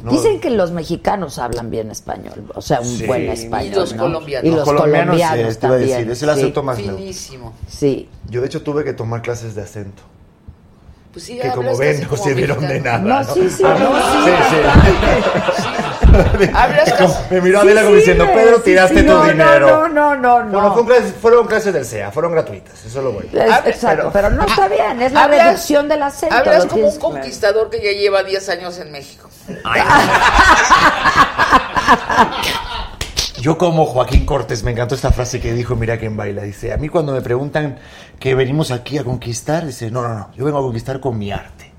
No. 0.02 0.10
Dicen 0.10 0.40
que 0.40 0.50
los 0.50 0.72
mexicanos 0.72 1.38
hablan 1.38 1.70
bien 1.70 1.92
español, 1.92 2.50
o 2.54 2.60
sea, 2.60 2.80
un 2.80 2.86
Sí. 2.98 3.06
buen 3.06 3.26
Y 3.26 3.28
español. 3.28 3.74
los 3.76 3.92
¿no? 3.94 4.02
colombianos. 4.04 4.44
Y 4.44 4.48
Los 4.50 4.58
los 4.58 4.64
colombianos, 4.68 5.14
colombianos, 5.14 5.54
eh, 5.54 5.58
te 5.60 5.66
iba 5.66 5.74
a 5.74 5.78
también. 5.78 5.98
decir, 5.98 6.10
es 6.10 6.22
el 6.22 6.30
acento 6.30 6.62
más 6.64 6.76
finísimo. 6.78 7.54
Sí. 7.68 8.08
Yo 8.28 8.40
de 8.40 8.46
hecho 8.48 8.62
tuve 8.62 8.82
que 8.82 8.92
tomar 8.94 9.22
clases 9.22 9.54
de 9.54 9.62
acento. 9.62 10.02
Pues 11.16 11.24
sí, 11.24 11.38
Que 11.38 11.48
como 11.48 11.74
ven, 11.78 12.02
no 12.02 12.08
como 12.10 12.22
sirvieron 12.22 12.60
de 12.68 12.78
nada. 12.78 12.98
No, 12.98 13.24
sí, 13.24 13.48
sí, 13.48 13.62
Ah, 13.64 13.74
no, 13.80 13.96
sí. 14.26 14.34
sí, 16.84 16.92
Como- 16.98 17.16
me 17.30 17.40
miró 17.40 17.60
Sí 17.62 17.66
Adela 17.68 17.82
como 17.84 17.94
diciendo, 17.96 18.26
Pedro, 18.34 18.56
sí 18.58 18.62
tiraste 18.64 19.02
tu 19.02 19.08
No, 19.12 19.18
no, 19.24 19.30
dinero. 19.30 19.88
No, 19.88 19.88
no, 19.88 20.14
no, 20.14 20.42
no. 20.44 20.50
Bueno, 20.50 20.68
fueron 20.74 20.86
clases, 20.86 21.14
fueron 21.18 21.46
clases 21.46 21.72
del 21.72 21.86
SEA, 21.86 22.10
fueron 22.12 22.32
gratuitas, 22.32 22.84
eso 22.84 23.00
lo 23.00 23.12
voy. 23.12 23.30
Es- 23.32 23.66
exacto, 23.66 24.10
pero, 24.12 24.28
no 24.28 24.44
está 24.44 24.68
bien, 24.68 25.00
es 25.00 25.12
la 25.12 25.24
Hablas- 25.24 25.44
reducción 25.46 25.88
del 25.88 26.02
acento. 26.02 26.34
Hablas 26.36 26.66
como 26.66 26.84
un 26.86 26.94
claro. 26.98 27.14
conquistador 27.14 27.70
que 27.70 27.78
ya 27.82 27.92
lleva 27.98 28.22
10 28.22 28.46
años 28.50 28.78
en 28.78 28.92
México. 28.92 29.30
Yo 33.40 33.58
como 33.58 33.86
Joaquín 33.86 34.26
Cortés, 34.26 34.62
me 34.64 34.72
encantó 34.72 34.94
esta 34.94 35.12
frase 35.12 35.40
que 35.40 35.52
dijo 35.52 35.76
Mira 35.76 35.98
quién 35.98 36.16
baila. 36.16 36.42
Dice, 36.42 36.72
a 36.72 36.78
mí 36.78 36.88
cuando 36.88 37.12
me 37.12 37.20
preguntan 37.20 37.78
que 38.18 38.34
venimos 38.34 38.70
aquí 38.70 38.98
a 38.98 39.04
conquistar, 39.04 39.66
dice, 39.66 39.90
no, 39.90 40.02
no, 40.02 40.14
no, 40.14 40.30
yo 40.34 40.44
vengo 40.44 40.58
a 40.58 40.62
conquistar 40.62 41.00
con 41.00 41.18
mi 41.18 41.30
arte. 41.30 41.70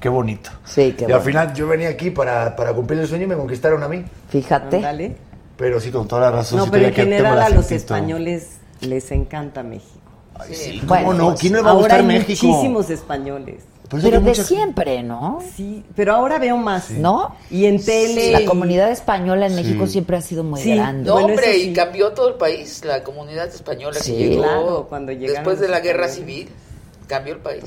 Qué 0.00 0.08
bonito. 0.08 0.50
Sí, 0.64 0.94
qué 0.98 1.06
y 1.08 1.12
al 1.12 1.22
final 1.22 1.54
yo 1.54 1.66
venía 1.66 1.88
aquí 1.88 2.10
para, 2.10 2.54
para 2.56 2.74
cumplir 2.74 3.00
el 3.00 3.08
sueño 3.08 3.24
y 3.24 3.26
me 3.28 3.36
conquistaron 3.36 3.82
a 3.82 3.88
mí. 3.88 4.04
Fíjate. 4.28 4.76
Ándale. 4.76 5.16
Pero 5.56 5.80
sí, 5.80 5.90
con 5.90 6.06
toda 6.08 6.22
la 6.22 6.30
razón. 6.30 6.58
No, 6.58 6.70
pero 6.70 6.86
en 6.88 6.94
general 6.94 7.40
a 7.40 7.48
los 7.48 7.70
españoles 7.70 8.58
les 8.80 9.10
encanta 9.12 9.62
México. 9.62 10.00
Ay, 10.34 10.54
sí, 10.54 10.82
Bueno, 10.84 11.06
¿cómo 11.06 11.30
no? 11.30 11.34
¿Quién 11.36 11.52
no 11.52 11.60
le 11.60 11.64
va 11.64 11.70
a 11.70 11.74
gustar 11.74 12.00
hay 12.00 12.06
México? 12.06 12.46
muchísimos 12.46 12.90
españoles. 12.90 13.62
Por 13.88 14.00
eso 14.00 14.08
Pero 14.08 14.20
de 14.22 14.28
mucha- 14.30 14.42
siempre, 14.44 15.02
¿no? 15.02 15.42
Sí, 15.56 15.84
pero 15.94 16.14
ahora 16.14 16.38
veo 16.38 16.56
más. 16.56 16.90
¿No? 16.90 17.36
Y 17.50 17.66
en 17.66 17.84
tele. 17.84 18.32
La 18.32 18.44
comunidad 18.46 18.90
española 18.90 19.46
en 19.46 19.54
México 19.54 19.86
Sí. 19.86 19.92
siempre 19.92 20.16
ha 20.16 20.20
sido 20.22 20.42
muy 20.42 20.60
Sí. 20.60 20.74
grande. 20.74 21.04
No, 21.06 21.12
Bueno, 21.14 21.28
hombre, 21.28 21.58
y 21.58 21.72
cambió 21.72 22.12
todo 22.12 22.28
el 22.28 22.34
país, 22.34 22.82
la 22.84 23.04
comunidad 23.04 23.46
española 23.48 23.98
Sí. 24.00 24.12
que 24.16 24.28
llegó 24.30 24.42
Claro, 24.42 24.86
cuando 24.88 25.12
llegaron 25.12 25.34
después 25.34 25.60
de 25.60 25.68
la 25.68 25.80
guerra 25.80 26.06
españoles. 26.06 26.34
civil, 26.46 26.48
cambió 27.06 27.34
el 27.34 27.40
país. 27.40 27.64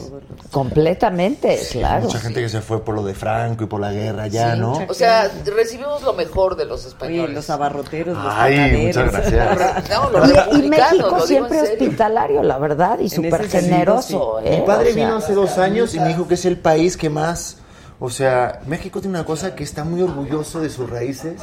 Completamente, 0.52 1.60
claro. 1.72 2.06
Mucha 2.06 2.20
gente 2.20 2.42
que 2.42 2.50
se 2.50 2.62
fue 2.62 2.84
por 2.84 2.96
lo 2.96 3.04
de 3.04 3.14
Franco 3.14 3.64
y 3.64 3.68
por 3.68 3.80
la 3.80 3.92
guerra 3.92 4.28
ya, 4.28 4.54
Sí, 4.54 4.60
¿no? 4.60 4.74
O 4.88 4.94
sea, 4.94 5.32
recibimos 5.46 6.02
lo 6.04 6.14
mejor 6.14 6.56
de 6.56 6.66
los 6.66 6.82
Oye, 6.82 6.90
españoles. 6.90 7.36
los 7.36 7.50
abarroteros, 7.50 8.18
los 8.18 8.34
Ay, 8.36 8.56
panaderos. 8.56 8.82
muchas 9.06 9.12
gracias. 9.32 9.90
No, 9.90 10.10
los 10.10 10.58
Y, 10.58 10.70
México 10.70 11.20
siempre 11.22 11.62
hospitalario, 11.62 12.44
la 12.44 12.58
verdad, 12.58 13.00
y 13.00 13.10
súper 13.10 13.48
generoso. 13.50 14.40
sí. 14.42 14.48
¿eh? 14.50 14.60
Mi 14.60 14.66
padre 14.66 14.92
O 14.92 14.94
sea, 14.94 15.06
vino 15.06 15.18
hace 15.18 15.34
dos 15.34 15.58
años 15.58 15.94
y 15.96 16.00
me 16.00 16.10
dijo 16.10 16.28
que 16.28 16.34
es 16.36 16.46
el 16.46 16.58
país 16.58 16.98
que 16.98 17.10
más, 17.10 17.58
o 18.00 18.10
sea, 18.10 18.62
México 18.68 19.00
tiene 19.02 19.18
una 19.18 19.26
cosa 19.26 19.56
que 19.56 19.64
está 19.64 19.84
muy 19.84 20.02
orgulloso 20.02 20.60
de 20.60 20.70
sus 20.70 20.90
raíces, 20.90 21.42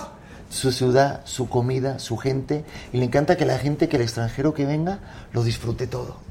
su 0.51 0.71
ciudad, 0.73 1.21
su 1.25 1.49
comida, 1.49 1.99
su 1.99 2.16
gente, 2.16 2.65
y 2.93 2.99
le 2.99 3.05
encanta 3.07 3.37
que 3.37 3.45
la 3.45 3.59
gente, 3.59 3.89
que 3.89 3.97
el 3.97 4.03
extranjero 4.03 4.55
que 4.55 4.66
venga, 4.66 5.01
lo 5.33 5.43
disfrute 5.43 5.87
todo. 5.87 6.24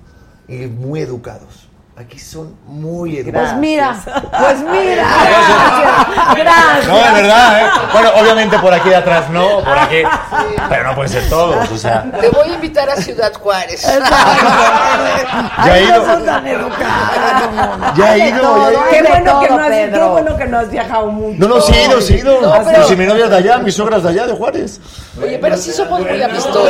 Y 0.47 0.67
muy 0.67 1.01
educados. 1.01 1.62
Aquí 1.95 2.17
son 2.17 2.55
muy 2.65 3.17
educados. 3.17 3.49
Pues 3.49 3.59
mira, 3.59 3.95
pues 4.03 4.59
mira. 4.61 5.05
Gracias. 6.35 6.87
No, 6.87 6.95
de 6.97 7.21
verdad, 7.21 7.61
¿eh? 7.61 7.65
Bueno, 7.93 8.09
obviamente 8.19 8.57
por 8.57 8.73
aquí 8.73 8.89
de 8.89 8.95
atrás 8.95 9.29
no, 9.29 9.59
por 9.59 9.77
aquí. 9.77 10.01
Pero 10.69 10.83
no 10.85 10.95
pueden 10.95 11.11
ser 11.11 11.29
todos, 11.29 11.69
o 11.71 11.77
sea. 11.77 12.03
Te 12.19 12.29
voy 12.29 12.49
a 12.49 12.53
invitar 12.55 12.89
a 12.89 12.95
Ciudad 12.95 13.31
Juárez. 13.33 13.85
Ya 15.65 15.77
he 15.77 15.83
ido. 15.83 15.97
no 15.99 16.05
son 16.05 16.25
tan 16.25 16.47
educados. 16.47 17.95
Ya 17.95 18.15
he 18.15 18.29
ido, 18.29 18.41
todo, 18.41 18.57
ya 18.57 18.69
he 18.69 18.71
ido. 18.73 18.81
hay 18.83 18.91
Qué 18.91 19.01
bueno, 19.09 19.39
que 19.39 19.49
no 19.49 19.59
has, 19.63 19.69
qué 19.71 19.99
bueno 19.99 20.37
que 20.37 20.45
no 20.45 20.59
has 20.59 20.69
viajado 20.71 21.07
mucho. 21.07 21.35
No, 21.39 21.47
no, 21.47 21.61
sí 21.61 21.73
he 21.73 21.85
ido, 21.85 22.01
sí 22.01 22.13
he 22.15 22.17
ido. 22.19 22.41
No, 22.41 22.51
pero- 22.53 22.65
Pero 22.65 22.83
si 22.87 22.95
mi 22.95 23.05
novia 23.05 23.25
es 23.25 23.29
de 23.29 23.37
allá, 23.37 23.57
mi 23.59 23.71
suegra 23.71 23.97
es 23.97 24.03
de 24.03 24.09
allá, 24.09 24.27
de 24.27 24.33
Juárez. 24.33 24.79
Oye, 25.21 25.37
pero 25.39 25.57
sí 25.57 25.71
somos 25.71 25.99
muy 26.01 26.21
amistosos. 26.21 26.69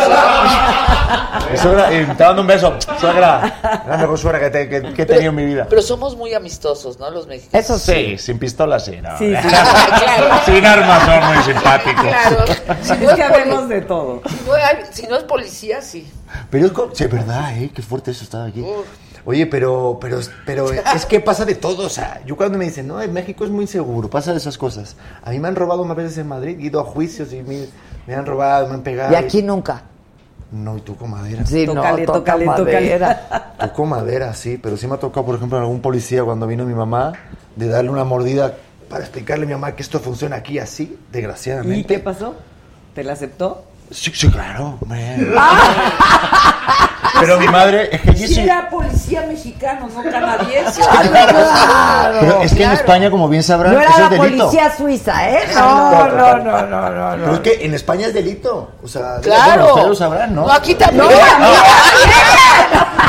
Mi 1.52 1.58
suegra, 1.58 1.94
y 1.94 2.06
te 2.06 2.24
dando 2.24 2.41
un 2.41 2.48
beso. 2.48 2.74
Suegra, 3.00 3.54
la 3.88 3.98
mejor 3.98 4.18
suegra 4.18 4.40
que, 4.40 4.50
te- 4.50 4.70
que- 4.70 4.94
que 4.94 5.02
he 5.02 5.06
tenido 5.14 5.30
en 5.30 5.35
mi 5.35 5.45
vida. 5.45 5.68
Pero 5.69 5.81
somos 5.81 6.15
muy 6.18 6.34
amistosos, 6.34 6.99
¿no? 6.99 7.10
Los 7.10 7.27
mexicanos. 7.27 7.65
Eso 7.65 7.77
sí. 7.80 7.94
Sí, 7.94 8.18
sin 8.18 8.40
pistola 8.40 8.80
sí, 8.80 8.98
no. 9.02 9.18
Sí, 9.18 9.34
sí. 9.35 9.48
Claro. 10.03 10.35
Sin 10.45 10.65
armas 10.65 11.03
son 11.06 11.34
muy 11.34 11.44
simpáticos. 11.44 12.03
Claro. 12.06 12.45
Si 12.81 12.91
no 12.94 13.10
Es 13.10 13.15
que 13.15 13.23
poli- 13.23 13.68
de 13.68 13.81
todo. 13.81 14.22
si 14.27 14.45
no 14.48 14.53
hay- 14.53 14.85
si 14.91 15.07
no 15.07 15.15
es 15.18 15.23
policía, 15.23 15.81
sí. 15.81 16.11
Pero 16.49 16.65
es, 16.68 16.72
sí, 16.98 17.03
es 17.06 17.11
verdad, 17.11 17.57
¿eh? 17.57 17.72
Qué 17.73 17.81
fuerte 17.81 18.11
eso 18.11 18.23
estaba 18.23 18.45
aquí. 18.45 18.64
Oye, 19.26 19.48
pero, 19.48 19.98
pero, 20.02 20.19
pero 20.45 20.68
es 20.73 21.06
que 21.06 21.22
pasa 21.22 21.45
de 21.45 21.56
todo. 21.56 21.85
O 21.85 21.90
sea, 21.90 22.22
yo 22.26 22.35
cuando 22.35 22.57
me 22.57 22.65
dicen, 22.65 22.88
no, 22.88 23.02
en 23.02 23.14
México 23.14 23.45
es 23.45 23.49
muy 23.52 23.61
inseguro, 23.64 24.10
pasa 24.10 24.31
de 24.31 24.38
esas 24.38 24.57
cosas. 24.57 24.98
A 25.23 25.30
mí 25.31 25.40
me 25.40 25.48
han 25.48 25.56
robado 25.56 25.85
más 25.85 25.95
veces 25.95 26.18
en 26.18 26.27
Madrid, 26.27 26.57
he 26.60 26.64
ido 26.64 26.81
a 26.81 26.84
juicios 26.84 27.31
y 27.31 27.41
me, 27.41 27.68
me 28.06 28.15
han 28.15 28.26
robado, 28.26 28.68
me 28.68 28.73
han 28.73 28.81
pegado. 28.84 29.14
Y 29.14 29.15
aquí 29.15 29.41
nunca. 29.41 29.84
No, 30.54 30.78
y 30.78 30.82
tú 30.82 30.96
con 30.96 31.10
madera. 31.10 31.44
Sí, 31.48 31.66
Tócale, 31.66 32.06
no, 32.06 32.14
toca 32.14 32.34
tócale, 32.34 32.46
madera. 32.46 33.56
Tú 33.60 33.72
con 33.74 33.90
madera, 33.90 34.36
sí, 34.36 34.60
pero 34.62 34.78
sí 34.78 34.86
me 34.86 34.94
ha 34.94 34.98
tocado, 34.98 35.26
por 35.26 35.36
ejemplo, 35.36 35.58
en 35.58 35.64
algún 35.64 35.82
policía 35.82 36.24
cuando 36.24 36.46
vino 36.46 36.64
mi 36.64 36.76
mamá, 36.76 37.14
de 37.56 37.68
darle 37.68 37.90
una 37.90 38.04
mordida 38.04 38.54
para 38.88 39.02
explicarle 39.02 39.46
a 39.46 39.48
mi 39.48 39.54
mamá 39.54 39.76
que 39.76 39.82
esto 39.82 40.00
funciona 40.00 40.36
aquí 40.36 40.60
así, 40.60 41.00
desgraciadamente. 41.12 41.80
¿Y 41.80 41.84
qué 41.86 41.98
pasó? 41.98 42.36
¿Te 42.94 43.04
la 43.04 43.14
aceptó? 43.14 43.64
Sí, 43.90 44.12
sí, 44.14 44.30
claro, 44.30 44.78
hombre. 44.80 45.18
Pero 47.19 47.38
mi 47.40 47.48
madre, 47.48 47.90
es 47.91 48.02
que 48.02 48.15
Si 48.27 48.27
sí- 48.35 48.41
era 48.41 48.69
policía 48.69 49.23
mexicano, 49.27 49.88
no 49.94 50.03
canadiense. 50.10 50.81
Pero 52.19 52.41
es 52.41 52.53
que 52.53 52.64
en 52.64 52.69
Claro. 52.69 52.73
España, 52.73 53.11
como 53.11 53.30
bien 53.30 53.44
sabrán, 53.44 53.73
No 53.73 53.80
era 53.81 53.90
eso 53.90 53.99
la 53.99 54.06
es 54.06 54.10
delito. 54.11 54.44
policía 54.45 54.76
suiza, 54.76 55.30
¿eh? 55.30 55.40
No, 55.53 56.06
No, 56.07 56.07
no, 56.07 56.38
no, 56.38 56.61
no, 56.68 56.90
no. 56.90 57.11
Pero 57.15 57.27
no. 57.27 57.34
es 57.34 57.40
que 57.41 57.65
en 57.65 57.73
España 57.73 58.07
es 58.07 58.14
delito. 58.14 58.72
O 58.84 58.88
sea, 58.88 59.18
Claro. 59.22 59.49
bueno, 59.52 59.68
ustedes 59.68 59.88
lo 59.90 59.95
sabrán, 59.95 60.34
¿no? 60.35 60.45
No, 60.48 60.52
aquí 60.53 60.76
también. 60.76 61.07
Que 61.07 61.14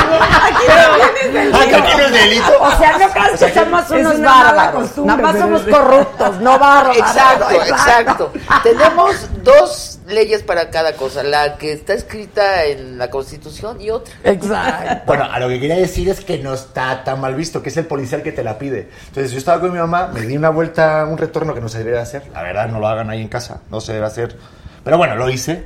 aquí 0.04 1.96
no 1.96 2.04
es 2.04 2.12
delito. 2.12 2.52
O 2.60 2.70
sea, 2.76 2.98
no 2.98 3.08
creas 3.10 3.38
que 3.38 3.54
somos 3.54 3.90
unos 3.90 4.20
bárbaros. 4.20 4.98
Nada 4.98 5.22
más 5.22 5.38
somos 5.38 5.62
corruptos, 5.62 6.40
no 6.40 6.58
bárbaros. 6.58 6.96
Exacto, 6.96 7.62
exacto. 7.62 8.32
Tenemos 8.62 9.28
dos 9.42 9.98
leyes 10.06 10.42
para 10.42 10.70
cada 10.70 10.94
cosa, 10.94 11.22
la 11.22 11.56
que 11.56 11.72
está 11.72 11.94
escrita 11.94 12.64
en 12.64 12.98
la 12.98 13.10
Constitución 13.10 13.80
y 13.80 13.90
otra. 13.90 14.14
Exacto. 14.24 15.02
Bueno, 15.06 15.24
a 15.24 15.38
lo 15.38 15.48
que 15.48 15.60
quería 15.60 15.76
decir 15.76 16.08
es 16.08 16.20
que 16.20 16.38
no 16.38 16.54
está 16.54 17.04
tan 17.04 17.20
mal 17.20 17.34
visto, 17.34 17.62
que 17.62 17.70
es 17.70 17.76
el 17.76 17.86
policía 17.86 18.18
el 18.18 18.24
que 18.24 18.32
te 18.32 18.44
la 18.44 18.58
pide. 18.58 18.90
Entonces, 19.08 19.32
yo 19.32 19.38
estaba 19.38 19.60
con 19.60 19.72
mi 19.72 19.78
mamá, 19.78 20.08
me 20.12 20.20
di 20.22 20.36
una 20.36 20.50
vuelta, 20.50 21.04
un 21.08 21.18
retorno 21.18 21.54
que 21.54 21.60
no 21.60 21.68
se 21.68 21.82
debe 21.82 21.98
hacer. 21.98 22.24
La 22.32 22.42
verdad, 22.42 22.68
no 22.68 22.78
lo 22.80 22.88
hagan 22.88 23.10
ahí 23.10 23.22
en 23.22 23.28
casa, 23.28 23.60
no 23.70 23.80
se 23.80 23.92
debe 23.94 24.06
hacer. 24.06 24.36
Pero 24.84 24.98
bueno, 24.98 25.16
lo 25.16 25.30
hice. 25.30 25.64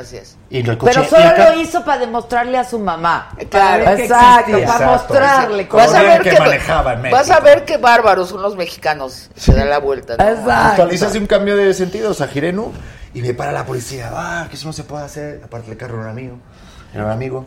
Así 0.00 0.16
es. 0.16 0.36
Y 0.48 0.58
el 0.58 0.78
coche, 0.78 0.92
Pero 0.94 1.04
y 1.04 1.08
solo 1.08 1.22
el 1.24 1.34
ca- 1.34 1.50
lo 1.54 1.60
hizo 1.60 1.84
para 1.84 1.98
demostrarle 1.98 2.56
a 2.58 2.64
su 2.64 2.78
mamá. 2.78 3.28
Claro. 3.50 3.84
ver 3.84 3.96
qué 3.96 4.02
Exacto, 4.04 4.38
existía. 4.56 4.66
para 4.66 4.78
Exacto. 4.84 4.92
mostrarle. 4.92 5.68
Como 5.68 5.82
Vas 5.84 5.94
a 5.94 6.02
ver 6.02 6.22
que 6.22 6.30
que 6.30 6.38
manejaba 6.38 6.92
en 6.94 7.02
México. 7.02 7.16
vas 7.18 7.30
a 7.30 7.40
ver 7.40 7.64
qué 7.64 7.76
bárbaros 7.76 8.28
son 8.30 8.40
los 8.42 8.56
mexicanos. 8.56 9.30
Se 9.36 9.52
da 9.54 9.64
la 9.64 9.78
vuelta. 9.78 10.16
¿no? 10.16 10.24
Exacto. 10.28 10.50
Actualizas 10.82 11.14
un 11.16 11.26
cambio 11.26 11.56
de 11.56 11.74
sentido, 11.74 12.10
o 12.10 12.14
sea, 12.14 12.28
giré 12.28 12.52
nu, 12.52 12.72
y 13.14 13.22
me 13.22 13.34
para 13.34 13.52
la 13.52 13.64
policía, 13.66 14.10
ah, 14.14 14.46
que 14.48 14.56
eso 14.56 14.66
no 14.66 14.72
se 14.72 14.84
puede 14.84 15.04
hacer, 15.04 15.40
aparte 15.44 15.70
el 15.70 15.76
carro 15.76 15.94
era 15.94 16.04
un 16.04 16.10
amigo, 16.10 16.36
era 16.94 17.04
un 17.04 17.10
amigo, 17.10 17.46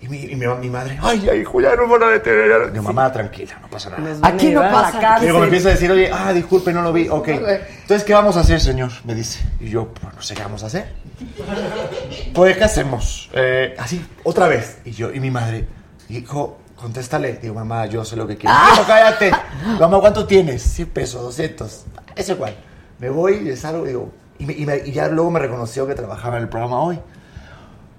Y 0.00 0.08
mi, 0.08 0.18
y 0.18 0.34
mi, 0.34 0.44
mi 0.48 0.68
madre, 0.68 0.98
ay, 1.00 1.20
ya, 1.20 1.32
hijo, 1.32 1.60
ya 1.60 1.76
no 1.76 1.86
van 1.86 2.02
a 2.02 2.06
detener. 2.08 2.72
Mi 2.72 2.80
mamá, 2.80 3.12
tranquila, 3.12 3.56
no 3.62 3.68
pasa 3.68 3.88
nada. 3.90 4.16
Aquí 4.26 4.50
no 4.50 4.60
pasa 4.60 4.98
Y 4.98 5.00
cárcel. 5.00 5.22
luego 5.28 5.38
me 5.38 5.44
empieza 5.44 5.68
a 5.68 5.70
decir, 5.72 5.92
oye, 5.92 6.10
ah, 6.12 6.32
disculpe, 6.32 6.72
no 6.72 6.82
lo 6.82 6.92
vi. 6.92 7.08
Ok. 7.08 7.28
Entonces, 7.28 8.02
¿qué 8.02 8.12
vamos 8.12 8.36
a 8.36 8.40
hacer, 8.40 8.60
señor? 8.60 8.90
Me 9.04 9.14
dice. 9.14 9.38
Y 9.60 9.68
yo, 9.68 9.86
pues 9.94 10.12
no 10.12 10.20
sé 10.20 10.34
qué 10.34 10.42
vamos 10.42 10.64
a 10.64 10.66
hacer. 10.66 10.92
Pues, 12.34 12.56
¿qué 12.56 12.64
hacemos? 12.64 13.28
Eh, 13.34 13.74
así, 13.78 14.04
otra 14.24 14.48
vez. 14.48 14.78
Y 14.86 14.92
yo, 14.92 15.12
y 15.12 15.20
mi 15.20 15.30
madre, 15.30 15.66
hijo, 16.08 16.58
contéstale. 16.76 17.34
Digo, 17.42 17.54
mamá, 17.54 17.86
yo 17.86 18.04
sé 18.04 18.16
lo 18.16 18.26
que 18.26 18.36
quiero. 18.38 18.54
Hijo, 18.74 18.84
cállate. 18.86 19.30
Mamá, 19.78 20.00
¿cuánto 20.00 20.26
tienes? 20.26 20.62
100 20.62 20.88
pesos, 20.90 21.22
200. 21.22 21.84
Eso 22.16 22.32
igual. 22.32 22.56
Me 22.98 23.10
voy, 23.10 23.40
le 23.40 23.56
salgo, 23.56 23.84
digo, 23.84 24.12
y, 24.38 24.46
me- 24.46 24.54
y 24.54 24.64
me- 24.66 24.78
y 24.84 24.92
ya 24.92 25.08
luego 25.08 25.30
me 25.30 25.40
reconoció 25.40 25.86
que 25.86 25.94
trabajaba 25.94 26.36
en 26.38 26.44
el 26.44 26.48
programa 26.48 26.80
hoy. 26.80 26.98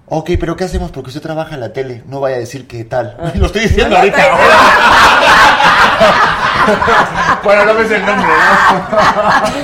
Ok, 0.07 0.31
pero 0.39 0.55
¿qué 0.55 0.63
hacemos? 0.65 0.91
Porque 0.91 1.09
usted 1.09 1.21
trabaja 1.21 1.53
en 1.55 1.61
la 1.61 1.73
tele. 1.73 2.03
No 2.07 2.19
vaya 2.19 2.37
a 2.37 2.39
decir 2.39 2.67
qué 2.67 2.83
tal. 2.85 3.15
Lo 3.35 3.45
estoy 3.45 3.61
diciendo 3.63 3.95
ahorita. 3.97 4.17
bueno, 7.43 7.65
no 7.65 7.73
me 7.73 7.87
sé 7.87 7.95
el 7.97 8.05
nombre, 8.05 8.27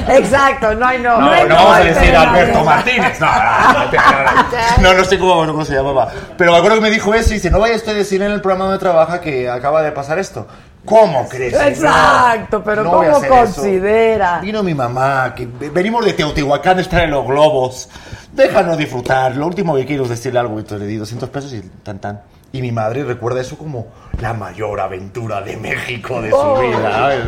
¿no? 0.07 0.13
Exacto, 0.13 0.73
no 0.75 0.85
hay 0.85 0.99
no. 0.99 1.19
No, 1.19 1.31
hay 1.31 1.47
no 1.47 1.55
vamos 1.55 1.77
a 1.77 1.79
decir 1.83 2.13
no, 2.13 2.19
Alberto 2.19 2.59
no. 2.59 2.65
Martínez. 2.65 3.19
No, 3.19 3.27
no, 3.27 3.73
no, 3.73 3.91
no, 3.91 4.81
no, 4.81 4.93
no 4.93 5.05
sé 5.05 5.19
cómo, 5.19 5.45
cómo 5.45 5.65
se 5.65 5.75
llamaba. 5.75 6.09
Pero 6.37 6.51
me 6.51 6.57
acuerdo 6.57 6.77
que 6.77 6.81
me 6.83 6.89
dijo 6.91 7.13
eso 7.13 7.31
y 7.31 7.33
dice, 7.35 7.49
no 7.49 7.59
vaya 7.59 7.75
usted 7.75 7.91
a 7.91 7.95
decir 7.95 8.21
en 8.21 8.31
el 8.31 8.41
programa 8.41 8.65
donde 8.65 8.79
trabaja 8.79 9.21
que 9.21 9.49
acaba 9.49 9.81
de 9.81 9.91
pasar 9.91 10.19
esto. 10.19 10.47
¿Cómo 10.85 11.27
crees? 11.27 11.53
Exacto, 11.53 12.63
pero 12.63 12.83
No 12.83 12.91
¿cómo 12.91 13.17
hacer 13.17 13.31
eso. 13.31 13.41
considera? 13.43 14.39
Vino 14.39 14.63
mi 14.63 14.73
mamá, 14.73 15.33
que 15.35 15.45
venimos 15.45 16.05
de 16.05 16.13
Teotihuacán 16.13 16.77
a 16.77 16.81
estar 16.81 17.01
en 17.03 17.11
los 17.11 17.25
globos. 17.27 17.89
Déjanos 18.31 18.77
disfrutar. 18.77 19.35
Lo 19.35 19.45
último 19.47 19.75
que 19.75 19.85
quiero 19.85 20.03
es 20.03 20.09
decirle 20.09 20.39
algo. 20.39 20.55
Y 20.55 20.59
entonces 20.59 20.79
le 20.79 20.87
di 20.87 20.97
200 20.97 21.29
pesos 21.29 21.51
y 21.53 21.61
tan 21.83 21.99
tan. 21.99 22.21
Y 22.51 22.61
mi 22.63 22.71
madre 22.71 23.03
recuerda 23.03 23.41
eso 23.41 23.57
como 23.59 23.87
la 24.19 24.33
mayor 24.33 24.79
aventura 24.79 25.41
de 25.41 25.55
México 25.57 26.19
de 26.21 26.31
su 26.31 26.35
Oh. 26.35 26.59
vida. 26.59 26.91
¿sabes? 26.91 27.19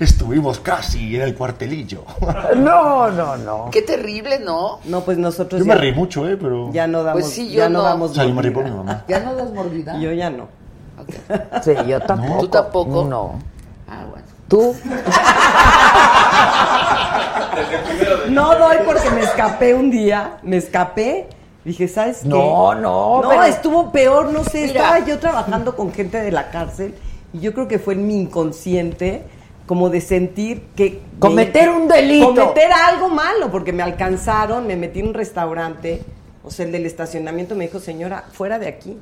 Estuvimos 0.00 0.58
casi 0.60 1.14
en 1.16 1.22
el 1.22 1.34
cuartelillo. 1.36 2.04
No, 2.56 3.08
no, 3.10 3.36
no. 3.36 3.68
Qué 3.70 3.82
terrible, 3.82 4.40
¿no? 4.40 4.80
No, 4.84 5.02
pues 5.02 5.18
nosotros 5.18 5.60
Yo 5.60 5.66
me 5.66 5.74
reí 5.76 5.92
mucho, 5.92 6.28
¿eh? 6.28 6.36
Pero... 6.36 6.72
ya 6.72 6.86
no 6.88 7.02
damos, 7.04 7.22
Pues 7.22 7.32
sí, 7.32 7.48
yo 7.50 7.58
ya 7.58 7.68
no, 7.68 7.78
no. 7.78 7.84
damos 7.84 8.10
O 8.10 8.14
sea, 8.14 8.24
yo 8.24 8.34
me 8.34 8.42
reí 8.42 8.50
por 8.50 8.64
mordida. 8.64 8.82
mi 8.82 8.86
mamá. 8.88 9.04
¿Ya 9.06 9.20
no 9.20 9.34
das 9.36 9.52
mordida? 9.52 9.98
Yo 10.00 10.12
ya 10.12 10.30
no. 10.30 10.48
Sí, 11.62 11.72
yo 11.86 12.00
tampoco. 12.00 12.40
¿Tú 12.40 12.48
tampoco? 12.48 13.04
No. 13.04 13.38
Ah, 13.88 14.04
bueno. 14.10 14.26
¿Tú? 14.48 14.74
No 18.28 18.58
doy 18.58 18.76
porque 18.84 19.08
me 19.10 19.22
escapé 19.22 19.72
un 19.74 19.90
día, 19.90 20.38
me 20.42 20.56
escapé. 20.58 21.28
Dije, 21.66 21.88
¿sabes 21.88 22.20
qué? 22.22 22.28
No, 22.28 22.74
no, 22.76 23.20
No, 23.22 23.28
pero- 23.28 23.42
estuvo 23.42 23.90
peor, 23.90 24.32
no 24.32 24.44
sé. 24.44 24.68
Mira. 24.68 24.82
Estaba 24.82 24.98
yo 25.04 25.18
trabajando 25.18 25.74
con 25.74 25.92
gente 25.92 26.20
de 26.22 26.30
la 26.30 26.48
cárcel 26.50 26.94
y 27.32 27.40
yo 27.40 27.52
creo 27.52 27.66
que 27.66 27.80
fue 27.80 27.94
en 27.94 28.06
mi 28.06 28.20
inconsciente 28.20 29.22
como 29.66 29.90
de 29.90 30.00
sentir 30.00 30.62
que... 30.76 31.00
Cometer 31.18 31.68
un 31.70 31.88
delito. 31.88 32.28
Cometer 32.34 32.70
algo 32.72 33.08
malo, 33.08 33.50
porque 33.50 33.72
me 33.72 33.82
alcanzaron, 33.82 34.64
me 34.68 34.76
metí 34.76 35.00
en 35.00 35.08
un 35.08 35.14
restaurante, 35.14 36.02
o 36.44 36.52
sea, 36.52 36.64
el 36.66 36.70
del 36.70 36.86
estacionamiento 36.86 37.56
me 37.56 37.64
dijo, 37.66 37.80
señora, 37.80 38.22
fuera 38.32 38.60
de 38.60 38.68
aquí. 38.68 38.96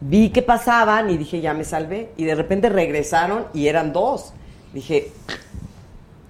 Vi 0.00 0.30
que 0.30 0.40
pasaban 0.42 1.10
y 1.10 1.16
dije, 1.18 1.40
ya 1.40 1.52
me 1.52 1.64
salvé. 1.64 2.10
Y 2.16 2.24
de 2.26 2.36
repente 2.36 2.68
regresaron 2.68 3.46
y 3.52 3.66
eran 3.66 3.92
dos. 3.92 4.32
Dije, 4.72 5.10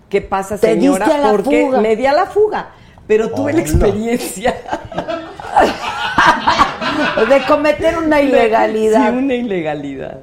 ¿qué 0.08 0.22
pasa, 0.22 0.56
Te 0.56 0.68
señora? 0.68 1.04
diste 1.04 1.20
a 1.20 1.22
la 1.26 1.30
Porque 1.30 1.64
fuga. 1.66 1.80
me 1.82 1.94
di 1.94 2.06
a 2.06 2.14
la 2.14 2.24
fuga. 2.24 2.70
Pero 3.06 3.30
tuve 3.32 3.52
la 3.52 3.60
experiencia 3.60 4.54
De 7.28 7.44
cometer 7.46 7.98
una 7.98 8.20
ilegalidad. 8.20 9.10
Sí, 9.10 9.16
una 9.16 9.34
ilegalidad. 9.34 10.20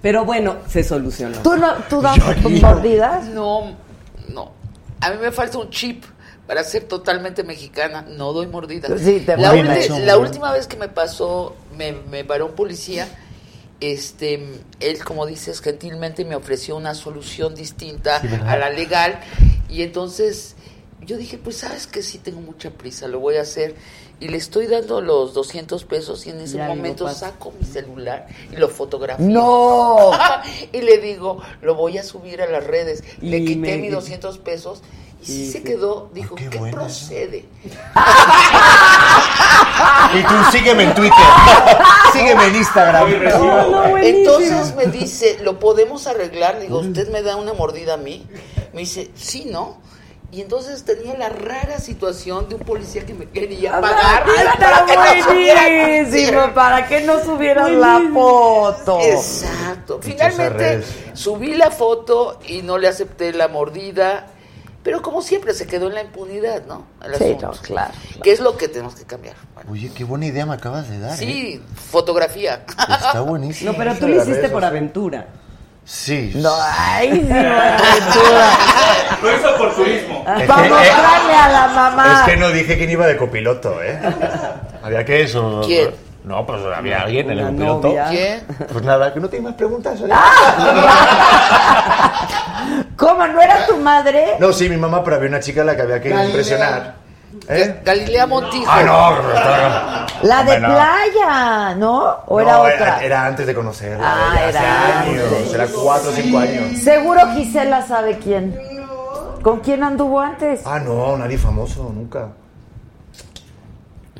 Pero 0.00 0.24
bueno, 0.24 0.56
se 0.68 0.82
solucionó. 0.82 1.38
¿Tú, 1.42 1.56
no, 1.56 1.74
¿Tú 1.88 2.00
das 2.02 2.18
mordidas? 2.60 3.26
No, 3.26 3.74
no. 4.28 4.52
A 5.00 5.10
mí 5.10 5.16
me 5.20 5.30
falta 5.30 5.58
un 5.58 5.70
chip 5.70 6.04
para 6.46 6.64
ser 6.64 6.84
totalmente 6.84 7.44
mexicana. 7.44 8.02
No 8.02 8.32
doy 8.32 8.46
mordidas. 8.46 9.00
Sí, 9.00 9.20
te 9.24 9.36
la, 9.36 9.54
imaginas. 9.54 9.78
ulti- 9.78 9.80
Eso, 9.84 9.98
la 10.00 10.18
última 10.18 10.52
vez 10.52 10.66
que 10.66 10.76
me 10.76 10.88
pasó, 10.88 11.54
me, 11.76 11.92
me 11.92 12.24
paró 12.24 12.46
un 12.46 12.52
policía. 12.52 13.06
Este, 13.80 14.40
él, 14.80 15.04
como 15.04 15.26
dices, 15.26 15.60
gentilmente 15.60 16.24
me 16.24 16.34
ofreció 16.36 16.76
una 16.76 16.94
solución 16.94 17.54
distinta 17.54 18.20
a 18.46 18.56
la 18.56 18.70
legal. 18.70 19.18
Y 19.68 19.82
entonces 19.82 20.56
yo 21.00 21.16
dije, 21.16 21.38
pues 21.38 21.56
sabes 21.58 21.86
que 21.86 22.02
sí 22.02 22.18
tengo 22.18 22.40
mucha 22.40 22.70
prisa, 22.70 23.06
lo 23.08 23.20
voy 23.20 23.36
a 23.36 23.42
hacer. 23.42 23.74
Y 24.22 24.28
le 24.28 24.36
estoy 24.36 24.68
dando 24.68 25.00
los 25.00 25.34
200 25.34 25.84
pesos 25.84 26.24
y 26.26 26.30
en 26.30 26.40
ese 26.42 26.58
Ya, 26.58 26.68
momento 26.68 27.08
saco 27.12 27.52
mi 27.58 27.66
celular 27.66 28.28
y 28.52 28.56
lo 28.56 28.68
fotografío. 28.68 29.26
No. 29.26 30.12
y 30.72 30.80
le 30.80 30.98
digo, 30.98 31.42
lo 31.60 31.74
voy 31.74 31.98
a 31.98 32.04
subir 32.04 32.40
a 32.40 32.46
las 32.46 32.64
redes. 32.64 33.02
le 33.20 33.40
quité 33.44 33.56
me- 33.56 33.76
mis 33.78 33.90
200 33.90 34.38
pesos 34.38 34.80
y 35.22 35.26
sí, 35.26 35.46
Sí, 35.46 35.50
se 35.52 35.62
quedó. 35.64 36.08
Dijo, 36.14 36.36
qué 36.36 36.48
¿qué, 36.48 36.58
procede? 36.70 37.46
Y 40.14 40.22
tú 40.22 40.34
sígueme 40.52 40.84
en 40.84 40.94
Twitter. 40.94 41.18
sígueme 42.12 42.46
en 42.46 42.56
Instagram. 42.56 43.10
No, 43.24 43.70
no, 43.70 43.88
buenísimo. 43.90 44.18
Entonces 44.18 44.74
me 44.76 44.86
dice, 44.86 45.38
¿lo 45.42 45.58
podemos 45.58 46.06
arreglar? 46.06 46.60
Digo, 46.60 46.78
¿usted 46.78 47.10
me 47.10 47.22
da 47.22 47.34
una 47.36 47.54
mordida 47.54 47.94
a 47.94 47.96
mí? 47.96 48.24
Me 48.72 48.80
dice, 48.82 49.10
sí, 49.16 49.46
¿no? 49.50 49.78
Y 50.32 50.40
entonces 50.40 50.82
tenía 50.84 51.14
la 51.18 51.28
rara 51.28 51.78
situación 51.78 52.48
de 52.48 52.54
un 52.54 52.62
policía 52.62 53.04
que 53.04 53.12
me 53.12 53.28
quería 53.28 53.78
pagar 53.82 54.24
Está 54.26 54.56
para 54.56 54.86
que 54.86 54.96
no 54.96 55.24
subiera 55.28 55.64
al 55.66 55.80
buenísimo, 55.82 56.54
para 56.54 56.88
que 56.88 57.00
no 57.02 57.22
subieran 57.22 57.80
la 57.80 58.00
foto. 58.14 58.98
Exacto. 59.02 59.98
Finalmente 60.00 60.82
subí 61.12 61.54
la 61.54 61.70
foto 61.70 62.40
y 62.48 62.62
no 62.62 62.78
le 62.78 62.88
acepté 62.88 63.34
la 63.34 63.48
mordida. 63.48 64.28
Pero 64.82 65.02
como 65.02 65.20
siempre 65.20 65.52
se 65.52 65.66
quedó 65.66 65.88
en 65.88 65.94
la 65.94 66.00
impunidad, 66.02 66.64
¿no? 66.64 66.86
El 67.04 67.14
Sí, 67.14 67.24
asunto. 67.24 67.46
no, 67.48 67.52
claro, 67.52 67.92
¿Qué 68.22 68.32
es 68.32 68.40
lo 68.40 68.56
que 68.56 68.66
tenemos 68.68 68.94
que 68.96 69.04
cambiar? 69.04 69.36
Bueno, 69.54 69.70
Oye, 69.70 69.92
qué 69.94 70.02
buena 70.02 70.26
idea 70.26 70.44
me 70.46 70.54
acabas 70.54 70.88
de 70.88 70.98
dar. 70.98 71.12
¿eh? 71.12 71.16
sí, 71.18 71.62
fotografía. 71.90 72.64
Está 72.66 73.20
buenísimo. 73.20 73.70
No, 73.72 73.78
pero 73.78 73.94
tú 73.96 74.08
lo 74.08 74.20
hiciste 74.22 74.48
por 74.48 74.64
aventura. 74.64 75.28
Sí. 75.84 76.32
No, 76.36 76.50
ay. 76.60 77.28
Lo 79.22 79.36
hizo 79.36 79.56
por 79.56 79.74
turismo. 79.74 80.24
Para 80.24 80.68
mostrarle 80.68 81.34
a 81.34 81.48
la 81.48 81.68
mamá. 81.68 82.14
Es 82.14 82.20
que 82.32 82.36
no 82.36 82.50
dije 82.50 82.76
quién 82.78 82.90
iba 82.90 83.06
de 83.06 83.16
copiloto, 83.16 83.82
¿eh? 83.82 83.98
Había 84.82 85.04
que 85.04 85.22
eso. 85.22 85.62
¿Quién? 85.64 85.90
No, 86.24 86.46
pues 86.46 86.60
había 86.74 87.00
alguien 87.02 87.30
en 87.30 87.38
el 87.38 87.46
copiloto. 87.46 87.88
novia. 87.88 88.06
¿Quién? 88.08 88.42
Pues 88.72 88.84
nada, 88.84 89.12
que 89.12 89.20
no 89.20 89.28
tiene 89.28 89.44
más 89.48 89.54
preguntas. 89.54 90.00
¿eh? 90.00 90.08
¿Cómo? 92.96 93.26
¿No 93.26 93.40
era 93.40 93.66
tu 93.66 93.76
madre? 93.78 94.36
No, 94.38 94.52
sí, 94.52 94.68
mi 94.68 94.76
mamá, 94.76 95.02
pero 95.02 95.16
había 95.16 95.28
una 95.28 95.40
chica 95.40 95.62
a 95.62 95.64
la 95.64 95.74
que 95.74 95.82
había 95.82 96.00
que 96.00 96.10
impresionar. 96.10 96.94
¿Eh? 97.48 97.80
Galilea 97.84 98.26
Montijo. 98.26 98.70
Ah, 98.70 98.82
no, 98.82 99.16
pero 99.16 100.28
La 100.28 100.42
de 100.44 100.52
Hombre, 100.54 100.60
no. 100.60 100.68
playa, 100.68 101.74
¿no? 101.76 102.16
¿O 102.26 102.40
era 102.40 102.52
No, 102.52 102.60
otra? 102.62 103.02
Era, 103.02 103.26
antes 103.26 103.46
de 103.46 103.54
conocerla. 103.54 104.04
Ah, 104.06 104.34
ella, 104.36 104.48
era 104.48 104.60
hace 104.60 104.92
antes. 105.10 105.32
años. 105.32 105.54
Era 105.54 105.66
cuatro 105.68 106.10
o 106.10 106.12
cinco 106.12 106.38
años. 106.38 106.78
Seguro 106.78 107.20
Gisela 107.34 107.82
sabe 107.86 108.18
quién. 108.18 108.56
¿Con 109.42 109.60
quién 109.60 109.82
anduvo 109.82 110.20
antes? 110.20 110.60
Ah, 110.64 110.78
no, 110.78 111.16
nadie 111.16 111.36
famoso, 111.38 111.90
nunca. 111.92 112.28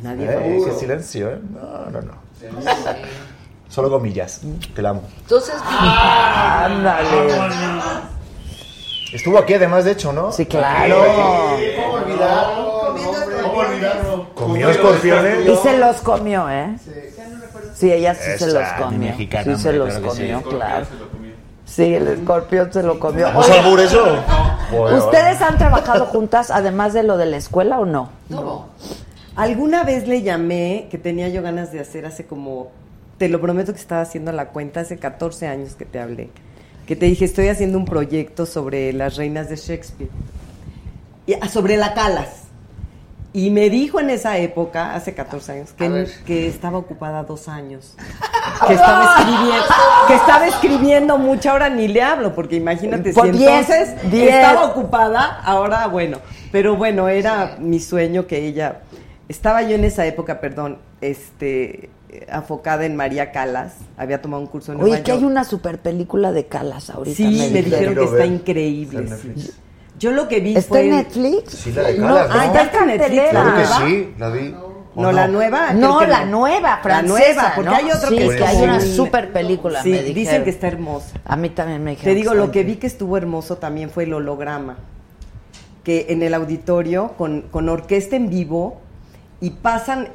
Nadie 0.03 0.25
Eh, 0.29 0.59
famoso. 0.61 0.79
silencio, 0.81 1.31
¿eh? 1.31 1.39
No, 1.53 1.91
no, 1.91 2.01
no. 2.03 2.13
Solo 3.69 3.89
comillas. 3.89 4.41
Te 4.75 4.83
la 4.83 4.91
amo. 4.91 5.03
Entonces, 5.21 5.55
Ándale. 5.65 7.09
Estuvo 9.13 9.39
aquí 9.39 9.55
además, 9.55 9.85
de 9.85 9.93
hecho, 9.93 10.13
¿no? 10.13 10.33
Sí, 10.33 10.47
claro. 10.47 10.97
¿Cómo 11.77 11.93
olvidarlo? 11.95 12.72
Comió 14.35 14.71
escorpiones. 14.71 15.49
Y 15.49 15.57
se 15.57 15.79
los 15.79 15.97
comió, 16.01 16.51
¿eh? 16.51 16.77
Sí, 17.75 17.91
ella 17.91 18.15
sí 18.15 18.31
se 18.39 18.53
los 18.53 18.63
mi 18.63 18.83
comió. 18.83 19.11
mexicana, 19.11 19.57
sí 19.57 19.63
se 19.63 19.73
los 19.73 19.89
claro 19.89 20.09
comió, 20.09 20.39
sí. 20.39 20.45
claro. 20.45 20.87
Sí, 21.65 21.95
el 21.95 22.09
escorpión 22.09 22.73
se 22.73 22.83
lo 22.83 22.99
comió. 22.99 23.29
¿Ustedes 23.39 25.41
han 25.41 25.59
trabajado 25.59 26.07
juntas 26.07 26.51
además 26.51 26.93
de 26.93 27.03
lo 27.03 27.17
de 27.17 27.27
la 27.27 27.37
escuela 27.39 27.79
o 27.79 27.87
no? 27.87 28.11
no. 28.29 28.67
Alguna 29.35 29.83
vez 29.85 30.07
le 30.07 30.21
llamé, 30.21 30.89
que 30.91 30.99
tenía 30.99 31.29
yo 31.29 31.41
ganas 31.41 31.73
de 31.73 31.81
hacer 31.81 32.05
hace 32.05 32.27
como, 32.27 32.71
te 33.17 33.31
lo 33.31 33.41
prometo 33.41 33.73
que 33.73 33.81
estaba 33.81 34.03
haciendo 34.03 34.31
la 34.31 34.49
cuenta, 34.49 34.81
hace 34.81 34.99
14 34.99 35.47
años 35.47 35.75
que 35.75 35.87
te 35.87 35.99
hablé, 35.99 36.29
que 36.87 36.97
te 36.97 37.07
dije, 37.07 37.25
estoy 37.25 37.49
haciendo 37.49 37.79
un 37.79 37.87
proyecto 37.87 38.45
sobre 38.45 38.93
las 38.93 39.17
reinas 39.17 39.49
de 39.49 39.57
Shakespeare, 39.57 40.11
y, 41.27 41.33
ah, 41.41 41.49
sobre 41.49 41.79
la 41.79 41.95
Calas. 41.95 42.41
Y 43.35 43.51
me 43.51 43.71
dijo 43.71 43.99
en 43.99 44.11
esa 44.11 44.37
época, 44.37 44.95
hace 44.95 45.15
14 45.15 45.53
años, 45.53 45.75
que, 46.27 46.47
estaba 46.47 46.77
ocupada 46.77 47.23
dos 47.23 47.49
años. 47.49 47.95
Que 48.67 48.75
estaba, 48.75 49.17
escribiendo, 49.19 49.65
que 50.07 50.15
estaba 50.15 50.47
escribiendo 50.47 51.19
mucho, 51.19 51.51
ahora 51.51 51.71
ni 51.71 51.89
le 51.89 52.03
hablo, 52.03 52.35
porque 52.35 52.57
imagínate, 52.57 53.13
Por 53.13 53.27
si 53.27 53.39
diez, 53.39 53.71
entonces 53.71 54.11
diez. 54.11 54.35
estaba 54.35 54.67
ocupada, 54.67 55.41
ahora 55.45 55.87
bueno. 55.87 56.19
Pero 56.51 56.77
bueno, 56.77 57.09
era 57.09 57.57
mi 57.59 57.81
sueño 57.81 58.27
que 58.27 58.47
ella. 58.47 58.83
Estaba 59.29 59.63
yo 59.63 59.77
en 59.77 59.85
esa 59.85 60.05
época, 60.05 60.41
perdón, 60.41 60.79
este, 61.01 61.89
enfocada 62.29 62.85
en 62.85 62.97
María 62.97 63.33
Calas. 63.33 63.77
Había 63.97 64.21
tomado 64.21 64.43
un 64.43 64.49
curso 64.49 64.73
en 64.73 64.79
Nueva 64.79 64.95
Oye, 64.95 65.03
que 65.03 65.13
hay 65.13 65.25
una 65.25 65.45
super 65.45 65.79
película 65.79 66.33
de 66.33 66.47
Calas 66.47 66.91
ahorita. 66.91 67.17
Sí, 67.17 67.51
me 67.53 67.63
dijeron 67.63 67.95
que 67.95 68.05
está 68.05 68.27
increíble. 68.27 69.09
Sí. 69.09 69.51
Yo 70.03 70.11
lo 70.11 70.27
que 70.27 70.41
vi 70.41 70.57
¿Está 70.57 70.69
fue... 70.70 70.85
en 70.89 70.97
Netflix? 70.97 71.53
Sí, 71.53 71.70
la 71.73 71.83
de 71.85 71.97
No, 71.99 72.16
ah, 72.16 72.51
ya 72.53 72.62
está 72.62 72.81
en 72.81 72.87
Netflix. 72.89 73.31
Claro 73.31 73.57
que 73.57 73.66
sí, 73.87 74.15
la 74.19 74.29
vi. 74.31 74.55
¿O 74.97 75.01
No, 75.03 75.12
la 75.12 75.29
nueva. 75.29 75.73
No, 75.73 76.05
la 76.05 76.24
nueva, 76.24 76.70
La 76.70 76.79
francesa, 76.79 77.12
nueva, 77.35 77.53
porque 77.55 77.70
¿no? 77.70 77.77
hay 77.77 77.91
otro 77.93 78.09
Sí, 78.09 78.16
que 78.16 78.24
es 78.24 78.31
es 78.33 78.37
que 78.37 78.45
hay 78.45 78.62
una 78.62 78.74
un- 78.74 78.81
super 78.83 79.33
película, 79.33 79.81
Sí, 79.83 79.91
me 79.91 79.99
dicen 80.03 80.15
dijeron. 80.15 80.45
que 80.45 80.51
está 80.51 80.66
hermosa. 80.66 81.20
A 81.24 81.37
mí 81.37 81.51
también 81.51 81.85
me 81.85 81.93
dijeron. 81.93 82.12
Te 82.12 82.16
digo, 82.16 82.35
lo 82.35 82.51
que 82.51 82.65
vi 82.65 82.77
que 82.77 82.89
estuvo 82.89 83.16
hermoso 83.16 83.59
también 83.59 83.91
fue 83.91 84.03
el 84.05 84.12
holograma. 84.12 84.77
Que 85.85 86.07
en 86.11 86.23
el 86.24 86.35
auditorio, 86.35 87.12
con, 87.16 87.43
con 87.43 87.69
orquesta 87.69 88.16
en 88.16 88.29
vivo, 88.29 88.81
y 89.41 89.51
pasan, 89.51 90.09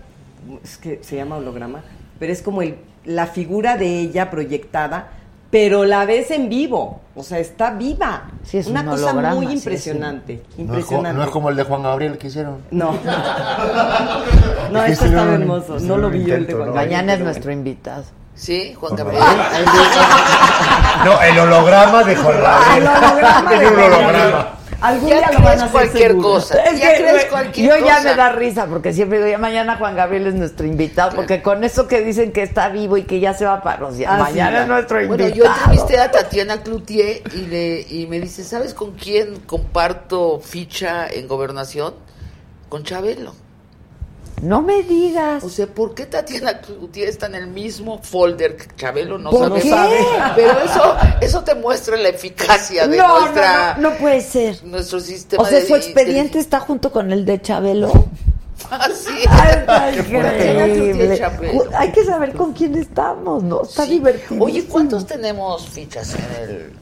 es 0.64 0.77
que 0.77 0.99
se 1.01 1.15
llama 1.15 1.38
holograma, 1.38 1.84
pero 2.19 2.34
es 2.34 2.41
como 2.41 2.61
el, 2.61 2.76
la 3.05 3.26
figura 3.27 3.77
de 3.77 3.99
ella 3.99 4.30
proyectada, 4.30 5.11
pero 5.49 5.86
la 5.86 6.06
ves 6.06 6.32
en 6.32 6.49
vivo. 6.49 7.02
O 7.15 7.24
sea, 7.24 7.40
está 7.40 7.72
viva. 7.72 8.24
Sí, 8.44 8.60
es 8.60 8.68
Una 8.68 8.82
un 8.82 8.88
cosa 8.90 9.10
holograma, 9.11 9.36
muy 9.36 9.48
sí, 9.48 9.53
impresionante. 9.53 10.34
No 10.36 10.41
es, 10.53 10.60
Impresionante. 10.60 11.18
no 11.18 11.24
es 11.24 11.30
como 11.32 11.49
el 11.49 11.56
de 11.56 11.64
Juan 11.64 11.82
Gabriel 11.84 12.18
que 12.18 12.28
hicieron. 12.28 12.57
No. 12.72 12.94
No, 14.72 14.84
esto 14.84 15.06
estaba 15.06 15.24
un- 15.32 15.41
hermoso. 15.41 15.80
No 15.80 15.98
lo 15.98 16.10
vi 16.10 16.26
yo 16.26 16.36
el 16.36 16.45
de 16.45 16.53
Juan 16.53 16.68
¿no? 16.68 16.74
Gabriel, 16.74 16.91
Mañana 16.91 17.14
es 17.14 17.19
nuestro 17.22 17.52
invitado. 17.52 18.03
Sí, 18.36 18.74
Juan 18.80 18.95
Gabriel. 18.95 19.24
No, 21.06 21.22
el 21.22 21.40
holograma 21.40 22.03
de 22.03 22.15
Juan 22.15 22.36
Gabriel. 22.41 22.84
El 22.84 22.88
holograma 22.88 23.53
Es 23.53 23.60
de 23.60 23.68
un 23.68 23.74
Juan 23.76 23.94
holograma. 23.94 24.48
Algún 24.79 25.09
Ya 25.09 25.15
día 25.17 25.25
lo 25.31 25.37
crees 25.37 25.43
van 25.43 25.59
a 25.59 25.63
hacer 25.63 25.71
cualquier 25.71 26.07
seguro. 26.11 26.29
cosa. 26.29 26.63
Es 26.63 26.79
Ya 26.79 26.91
que 26.91 26.97
crees 27.03 27.25
cualquier 27.25 27.79
yo 27.79 27.85
ya 27.85 28.01
me 28.01 28.15
da 28.15 28.31
risa 28.33 28.65
porque 28.67 28.93
siempre 28.93 29.17
digo, 29.17 29.29
ya 29.29 29.37
mañana 29.39 29.75
Juan 29.77 29.95
Gabriel 29.95 30.27
es 30.27 30.35
nuestro 30.35 30.67
invitado, 30.67 31.15
porque 31.15 31.41
con 31.41 31.63
eso 31.63 31.87
que 31.87 32.01
dicen 32.01 32.31
que 32.31 32.43
está 32.43 32.69
vivo 32.69 32.95
y 32.97 33.03
que 33.03 33.19
ya 33.19 33.33
se 33.33 33.45
va 33.45 33.63
para 33.63 33.79
los 33.79 33.97
días, 33.97 34.17
mañana 34.19 34.61
es 34.61 34.67
nuestro 34.67 34.97
Bueno, 35.07 35.27
invitado. 35.27 35.35
yo 35.35 35.45
entrevisté 35.45 35.99
a 35.99 36.11
Tatiana 36.11 36.61
Cloutier 36.61 37.23
y, 37.33 37.47
le, 37.47 37.85
y 37.89 38.05
me 38.07 38.19
dice, 38.19 38.43
¿sabes 38.43 38.73
con 38.75 38.91
quién 38.91 39.39
comparto 39.47 40.39
ficha 40.39 41.07
en 41.07 41.27
gobernación? 41.27 41.95
Con 42.69 42.83
Chabelo. 42.83 43.33
No 44.41 44.61
me 44.61 44.84
digas. 44.84 45.43
O 45.43 45.49
sea, 45.49 45.65
¿por 45.65 45.95
qué 45.95 46.05
Tatiana 46.05 46.61
Cloutier 46.61 47.09
está 47.09 47.26
en 47.26 47.35
el 47.35 47.47
mismo 47.47 47.97
folder 48.03 48.55
que 48.55 48.68
Chabelo? 48.76 49.18
No 49.18 49.31
¿Por 49.31 49.59
sabe. 49.61 49.97
qué? 49.97 50.05
Pero 50.35 50.51
eso, 50.64 50.95
eso 51.22 51.43
te 51.43 51.55
muestra 51.55 51.97
la 51.97 52.09
eficacia 52.09 52.88
de 52.88 52.97
no, 52.97 53.19
nuestra, 53.22 53.73
no, 53.77 53.81
no, 53.81 53.89
no 53.91 53.97
puede 53.97 54.22
ser. 54.22 54.64
nuestro 54.64 54.99
sistema 54.99 55.41
O 55.41 55.45
sea, 55.47 55.59
de 55.59 55.65
su 55.65 55.76
expediente 55.76 56.38
está 56.38 56.59
junto 56.59 56.91
con 56.91 57.11
el 57.11 57.26
de 57.26 57.41
Chabelo. 57.41 57.91
Así 58.69 59.09
Cloutier 59.27 59.99
increíble. 59.99 61.22
Hay 61.76 61.91
que 61.91 62.03
saber 62.05 62.34
con 62.34 62.53
quién 62.53 62.76
estamos, 62.76 63.41
¿no? 63.43 63.64
Está 63.64 63.85
Sí. 63.85 63.91
divertido. 63.91 64.43
Oye, 64.43 64.65
¿cuántos 64.65 65.05
tenemos 65.07 65.68
fichas 65.68 66.14
en 66.15 66.43
el, 66.43 66.73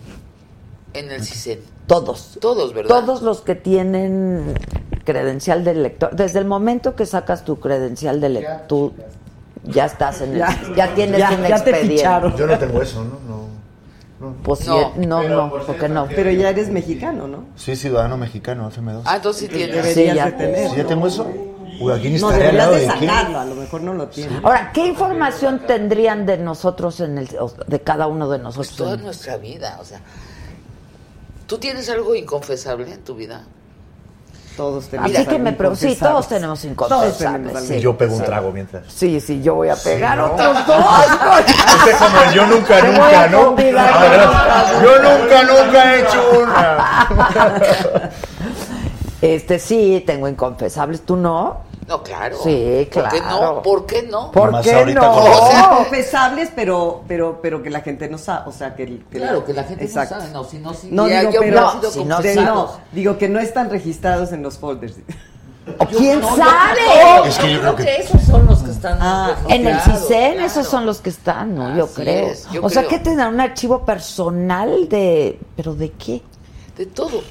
en 0.94 1.12
el 1.12 1.24
CISEN? 1.24 1.60
Todos. 1.88 2.38
Todos, 2.42 2.74
¿verdad? 2.74 3.00
Todos 3.02 3.22
los 3.22 3.42
que 3.42 3.54
tienen 3.56 4.56
credencial 5.06 5.64
de 5.64 5.74
lector. 5.76 6.14
Desde 6.16 6.40
el 6.40 6.46
momento 6.46 6.96
que 6.96 7.06
sacas 7.06 7.46
tu 7.46 7.60
credencial 7.60 8.20
de 8.20 8.30
lector, 8.30 8.92
ya 9.64 9.86
estás 9.86 10.20
en 10.22 10.34
el. 10.34 10.38
Ya. 10.40 10.60
Ya, 10.76 10.94
tienes 10.96 11.20
Ya- 11.20 11.30
un 11.32 11.42
ya 11.44 11.48
te 11.48 11.54
expediente. 11.72 11.96
ficharon. 11.98 12.36
Yo 12.36 12.48
no 12.48 12.58
tengo 12.60 12.82
eso, 12.82 13.04
¿no? 13.04 13.20
No. 13.28 13.46
Pues 14.44 14.60
sí, 14.62 14.68
No, 14.70 14.94
no, 14.98 15.22
pero 15.22 15.36
no, 15.44 15.50
por 15.50 15.66
porque 15.66 15.88
no. 15.90 16.08
Pero 16.08 16.32
ya 16.32 16.50
eres 16.50 16.70
mexicano, 16.70 17.28
¿no? 17.28 17.44
Soy 17.56 17.76
ciudadano 17.76 18.18
mexicano, 18.18 18.70
FM2. 18.72 19.02
Ah, 19.06 19.18
entonces 19.18 19.42
sí 19.44 19.48
tienes. 19.48 19.86
Sí, 19.86 20.02
Deberías 20.02 20.16
ya. 20.16 20.26
de 20.26 20.32
tener. 20.32 20.70
¿Sí 20.72 20.76
ya 20.78 20.86
tengo 20.88 21.08
eso? 21.08 21.28
Uy, 21.80 21.92
aquí 21.92 22.10
ni 22.10 22.20
No, 22.20 22.30
deberías 22.30 22.54
lado 22.56 22.72
de 22.72 22.80
de 22.82 22.88
quién. 22.88 23.10
sacarlo, 23.12 23.40
a 23.40 23.46
lo 23.46 23.56
mejor 23.56 23.82
no 23.82 23.94
lo 23.94 24.08
tienes. 24.08 24.42
Ahora, 24.44 24.72
¿qué 24.74 24.88
información 24.88 25.62
tendrían 25.68 26.26
de 26.26 26.38
nosotros 26.38 27.02
en 27.02 27.18
el, 27.18 27.30
o 27.40 27.52
de 27.68 27.82
cada 27.82 28.08
uno 28.08 28.30
de 28.30 28.40
Pues 28.40 28.44
nosotros? 28.56 28.78
toda 28.78 28.94
en- 28.96 29.04
nuestra 29.04 29.38
vida, 29.38 29.78
o 29.82 29.86
sea. 29.86 30.00
¿Tú 31.48 31.58
tienes 31.60 31.90
algo 31.90 32.16
inconfesable 32.16 32.92
en 32.92 33.02
tu 33.04 33.14
vida? 33.16 33.44
Todos 34.56 34.88
tenemos. 34.88 35.12
Así 35.16 35.26
que 35.26 35.40
me 35.40 35.54
pregunto, 35.54 35.82
sí, 35.82 35.96
todos 35.96 36.28
tenemos 36.28 36.62
Todos 36.62 36.72
inconfesables. 36.72 37.18
tenemos 37.18 37.56
algo 37.56 37.68
sí. 37.68 37.74
Y 37.76 37.82
yo 37.82 37.98
pego 37.98 38.16
un 38.16 38.24
trago 38.24 38.52
mientras. 38.52 38.84
Sí, 38.88 39.20
sí, 39.20 39.42
yo 39.42 39.56
voy 39.56 39.70
a 39.70 39.76
pegar 39.76 40.18
¿no? 40.18 40.26
otros 40.34 40.66
dos. 40.66 40.78
Como 42.00 42.22
el 42.22 42.34
yo 42.34 42.48
nunca, 42.48 42.76
Te 42.82 42.88
nunca, 42.88 43.28
¿no? 43.28 43.46
convidar 43.48 44.82
Yo 44.82 44.92
nunca, 45.02 45.44
nunca 45.44 45.96
he 45.96 46.00
hecho 46.02 46.30
una. 46.42 48.10
Este 49.22 49.60
sí, 49.60 50.04
tengo 50.06 50.28
inconfesables. 50.28 51.02
¿Tú 51.02 51.16
no? 51.16 51.62
No, 51.88 52.02
claro. 52.02 52.38
Sí, 52.44 52.88
¿Por 52.92 53.10
qué 53.10 53.20
claro. 53.20 53.54
no? 53.56 53.62
¿Por 53.62 53.86
qué 53.86 54.02
no? 54.04 54.32
¿Por 54.32 54.52
Más 54.52 54.64
qué 54.66 54.74
ahorita 54.74 55.00
no? 55.02 55.12
con- 55.14 55.32
O 55.32 55.48
sea, 55.52 55.70
Confesables, 55.78 56.50
pero, 56.56 57.04
pero, 57.08 57.40
pero 57.42 57.62
que 57.62 57.70
la 57.70 57.82
gente 57.82 58.10
no 58.10 58.18
sabe. 58.18 58.50
O 58.50 58.52
sea, 58.52 58.76
que, 58.76 58.84
el- 58.84 59.06
que 59.12 59.18
Claro, 59.20 59.46
que 59.46 59.54
la 59.54 59.64
gente 59.66 59.86
Exacto. 59.86 60.16
no 60.16 60.22
sabe. 60.22 60.34
No, 60.34 60.44
si 60.46 60.58
no, 60.58 60.74
si 60.74 60.88
No, 60.92 61.08
ya- 61.08 61.20
digo, 61.20 61.32
pero 61.34 61.42
hubieran 61.44 61.72
sido 61.80 61.92
si 61.92 62.04
no, 62.06 62.18
de- 62.22 62.34
confesados. 62.34 62.72
no, 62.72 62.80
digo 62.92 63.18
que 63.20 63.30
no 63.30 63.40
están 63.40 63.70
registrados 63.70 64.32
en 64.32 64.42
los 64.42 64.58
folders. 64.58 64.96
¿Quién 65.98 66.22
No, 66.22 66.30
yo 66.30 66.36
sabe? 66.38 66.80
creo- 66.94 67.26
Es 67.26 67.38
que 67.38 67.54
yo 67.54 67.60
creo 67.62 67.76
que- 67.76 67.96
esos 67.98 68.22
son 68.24 68.46
los 68.48 68.60
que 68.64 68.72
están. 68.72 68.98
Ah, 69.02 69.36
En 69.48 69.66
el 69.68 69.80
CISEN, 69.82 70.34
claro. 70.34 70.48
esos 70.48 70.68
son 70.68 70.86
los 70.86 71.02
que 71.02 71.10
están, 71.10 71.56
¿no? 71.56 71.76
Yo 71.76 71.86
Así 71.86 71.94
creo. 72.02 72.28
es, 72.28 72.48
yo 72.52 72.64
o 72.64 72.70
sea, 72.70 72.88
que 72.88 73.00
tendrán 73.00 73.34
un 73.34 73.42
archivo 73.42 73.84
personal 73.86 74.88
de. 74.90 75.40
¿Pero 75.56 75.74
de 75.76 75.92
qué? 75.92 76.22
De 76.78 76.86
todo. 76.88 77.22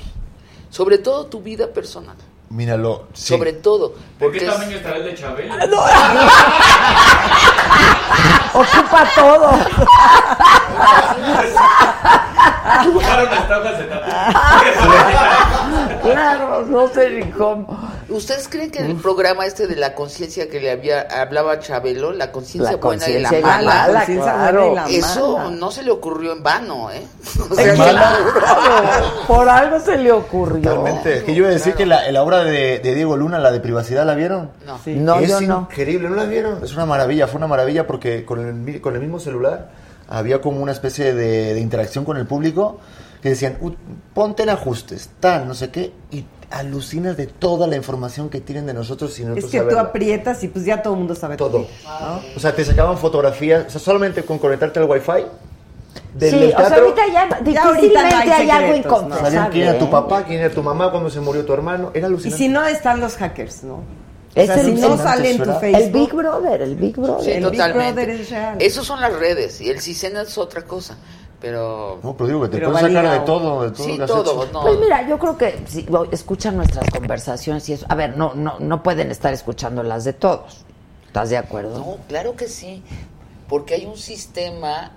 Sobre 0.71 0.99
todo 0.99 1.27
tu 1.27 1.41
vida 1.41 1.69
personal. 1.73 2.17
Míralo. 2.55 3.09
sí. 3.15 3.35
Sobre 3.35 3.53
todo. 3.55 3.89
¿De 3.89 3.95
Porque 4.21 4.39
qué 4.39 4.47
es- 4.47 4.53
tamaño 4.53 4.77
estará 4.77 4.97
el 4.99 5.05
de 5.07 5.15
Chabelo? 5.17 5.55
Ocupa 8.55 9.05
todo. 9.17 9.51
Dibujaron 12.85 13.31
las 13.31 13.49
tablas 13.49 13.79
de 13.79 13.85
claro, 16.03 16.65
no 16.69 16.89
sé 16.89 17.11
ni 17.11 17.31
cómo. 17.33 17.67
¿Ustedes 18.09 18.49
creen 18.49 18.71
que 18.71 18.81
el 18.81 18.97
programa 18.97 19.47
este 19.47 19.67
de 19.67 19.77
la 19.77 19.95
conciencia 19.95 20.49
que 20.49 20.61
le 20.61 20.71
había 20.71 21.03
hablaba 21.03 21.59
Chabelo, 21.61 22.13
la 22.13 22.31
conciencia 22.33 22.73
La 22.73 22.77
buena 22.79 23.09
y 23.09 23.19
la 23.21 23.31
la 23.33 23.41
mala, 23.41 23.95
conciencia 23.99 24.33
claro. 24.35 24.67
buena 24.71 24.91
y 24.91 24.93
la 25.01 25.07
eso 25.09 25.39
mala. 25.39 25.51
no 25.51 25.71
se 25.71 25.83
le 25.83 25.91
ocurrió 25.91 26.33
en 26.33 26.43
vano, 26.43 26.91
¿eh? 26.91 27.03
O 27.51 27.59
¿Es 27.59 27.77
sea? 27.77 28.17
Por 29.27 29.49
algo 29.49 29.81
se 29.81 29.97
le 29.97 30.13
ocurrió. 30.13 30.63
Totalmente. 30.75 31.17
Es 31.19 31.23
que 31.25 31.35
yo 31.35 31.41
iba 31.43 31.49
a 31.49 31.53
decir 31.53 31.75
que 31.75 31.87
la, 31.87 32.11
la 32.11 32.23
obra 32.23 32.45
de, 32.45 32.79
de 32.79 32.95
Diego 32.95 33.17
Luna, 33.17 33.39
la 33.39 33.51
de 33.53 33.61
privacidad, 33.61 34.05
¿la 34.07 34.15
vieron? 34.15 34.51
No. 34.67 34.79
Sí. 34.85 34.95
No, 34.95 35.19
es 35.21 35.29
yo 35.31 35.41
no. 35.41 35.69
increíble, 35.71 36.09
¿no 36.09 36.17
la 36.17 36.25
vieron? 36.25 36.63
Es 36.63 36.73
una 36.75 36.87
maravilla, 36.87 37.27
fue 37.27 37.39
una 37.39 37.47
maravilla 37.47 37.87
porque 37.87 38.25
con 38.25 38.67
el, 38.69 38.81
con 38.81 38.95
el 38.95 39.01
mismo 39.01 39.19
celular 39.19 39.71
había 40.09 40.41
como 40.41 40.61
una 40.61 40.73
especie 40.73 41.15
de, 41.15 41.55
de 41.55 41.61
interacción 41.61 42.05
con 42.05 42.17
el 42.19 42.27
público 42.27 42.79
que 43.23 43.31
decían, 43.31 43.57
"U- 43.63 43.73
ponte 44.13 44.43
en 44.43 44.51
ajustes, 44.51 45.09
tal, 45.19 45.49
no 45.49 45.55
sé 45.55 45.71
qué, 45.71 45.93
y 46.11 46.27
alucinas 46.59 47.17
de 47.17 47.27
toda 47.27 47.67
la 47.67 47.77
información 47.77 48.29
que 48.31 48.41
tienen 48.41 48.67
de 48.67 48.75
nosotros 48.75 49.13
sin 49.13 49.37
Es 49.37 49.47
que 49.47 49.51
tú 49.59 49.65
saberla. 49.65 49.81
aprietas 49.83 50.43
y 50.45 50.49
pues 50.49 50.65
ya 50.65 50.83
todo 50.83 50.95
el 50.95 50.99
mundo 51.01 51.15
sabe 51.15 51.37
Todo. 51.37 51.67
¿no? 51.85 52.21
O 52.37 52.41
sea, 52.41 52.55
te 52.55 52.65
sacaban 52.65 52.97
fotografías, 52.99 53.67
o 53.67 53.71
sea, 53.71 53.81
solamente 53.81 54.23
con 54.23 54.39
conectarte 54.39 54.79
al 54.81 54.89
wifi 54.89 55.27
del, 56.15 56.31
Sí, 56.31 56.39
del 56.39 56.55
o 56.55 56.57
sea, 56.57 56.77
ahorita 56.77 57.03
ya 57.13 57.13
Ya 57.13 57.65
ahorita 57.65 57.71
difícilmente 57.71 58.15
no 58.15 58.21
hay 58.21 58.31
hay, 58.31 58.51
algo 58.51 58.69
¿no? 58.71 58.77
inconfesable. 58.77 59.21
sabían 59.31 59.51
quién 59.51 59.69
era 59.69 59.79
tu 59.79 59.91
papá, 59.91 60.25
quién 60.25 60.41
era 60.41 60.55
tu 60.55 60.63
mamá, 60.63 60.91
cuando 60.91 61.11
se 61.11 61.21
murió 61.21 61.45
tu 61.45 61.53
hermano, 61.53 61.91
era 61.95 62.07
Y 62.07 62.11
alucinante. 62.11 62.39
si 62.39 62.49
no 62.49 62.65
están 62.65 63.01
los 63.01 63.17
hackers, 63.17 63.65
¿no? 63.65 63.75
O 63.75 64.41
Es 64.41 64.47
sea, 64.47 64.61
el- 64.61 64.75
si 64.77 64.81
no 64.81 64.97
sale 64.97 65.31
en 65.31 65.39
tu 65.43 65.53
Facebook. 65.61 65.81
El 65.83 65.93
Big 65.93 66.13
Brother, 66.13 66.63
el 66.63 66.75
Big 66.77 66.97
Brother. 66.97 67.25
Sí, 67.25 67.31
El 67.33 67.43
Big 67.51 67.53
totalmente. 67.53 67.93
Brother 68.05 68.21
es 68.21 68.31
real. 68.31 68.57
Esos 68.61 68.87
son 68.87 69.01
las 69.01 69.13
redes 69.17 69.61
y 69.61 69.71
el 69.71 69.81
CISEN 69.81 70.17
es 70.17 70.37
otra 70.39 70.63
cosa. 70.63 70.97
Pero. 71.41 72.01
No, 72.03 72.17
pero 72.17 72.27
digo 72.27 72.43
que 72.43 72.49
te 72.49 72.65
puedes 72.65 72.81
sacar 72.81 73.11
de 73.11 73.27
todo, 73.27 73.63
de 73.65 73.71
todo 73.71 73.85
sí, 73.85 73.91
lo 73.93 73.97
que 73.99 74.03
has 74.05 74.11
todo. 74.11 74.45
hecho. 74.45 74.53
No. 74.53 74.63
Pues 74.63 74.79
mira, 74.79 75.09
yo 75.09 75.19
creo 75.19 75.37
que 75.37 75.63
si 75.67 75.87
escuchan 76.11 76.57
nuestras 76.57 76.89
conversaciones 76.91 77.69
y 77.69 77.75
eso. 77.75 77.87
A 77.89 77.95
ver, 77.95 78.17
no, 78.17 78.35
no, 78.35 78.59
no 78.61 78.83
pueden 78.83 79.11
estar 79.11 79.33
escuchando 79.33 79.83
las 79.83 80.05
de 80.05 80.13
todos. 80.13 80.65
¿Estás 81.07 81.31
de 81.31 81.37
acuerdo? 81.37 81.79
No, 81.79 81.99
claro 82.09 82.35
que 82.35 82.49
sí. 82.49 82.83
Porque 83.49 83.75
hay 83.75 83.85
un 83.85 83.97
sistema 83.97 84.93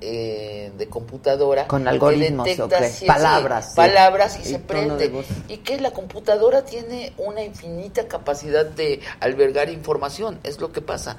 eh, 0.00 0.72
de 0.76 0.88
computadora 0.88 1.66
Con 1.66 1.84
que 1.84 1.88
algoritmos, 1.88 2.44
detecta 2.44 2.64
¿o 2.64 2.68
qué? 2.68 2.88
sí, 2.90 2.98
sí, 3.00 3.06
Palabras, 3.06 3.70
sí. 3.70 3.76
palabras 3.76 4.38
y, 4.38 4.42
Y 4.42 4.44
se 4.44 4.58
prende 4.58 5.24
y 5.48 5.56
que 5.58 5.80
la 5.80 5.92
computadora 5.92 6.66
tiene 6.66 7.14
una 7.16 7.42
infinita 7.42 8.06
capacidad 8.06 8.66
de 8.66 9.00
albergar 9.20 9.70
información 9.70 10.38
es 10.42 10.60
lo 10.60 10.72
que 10.72 10.82
pasa 10.82 11.16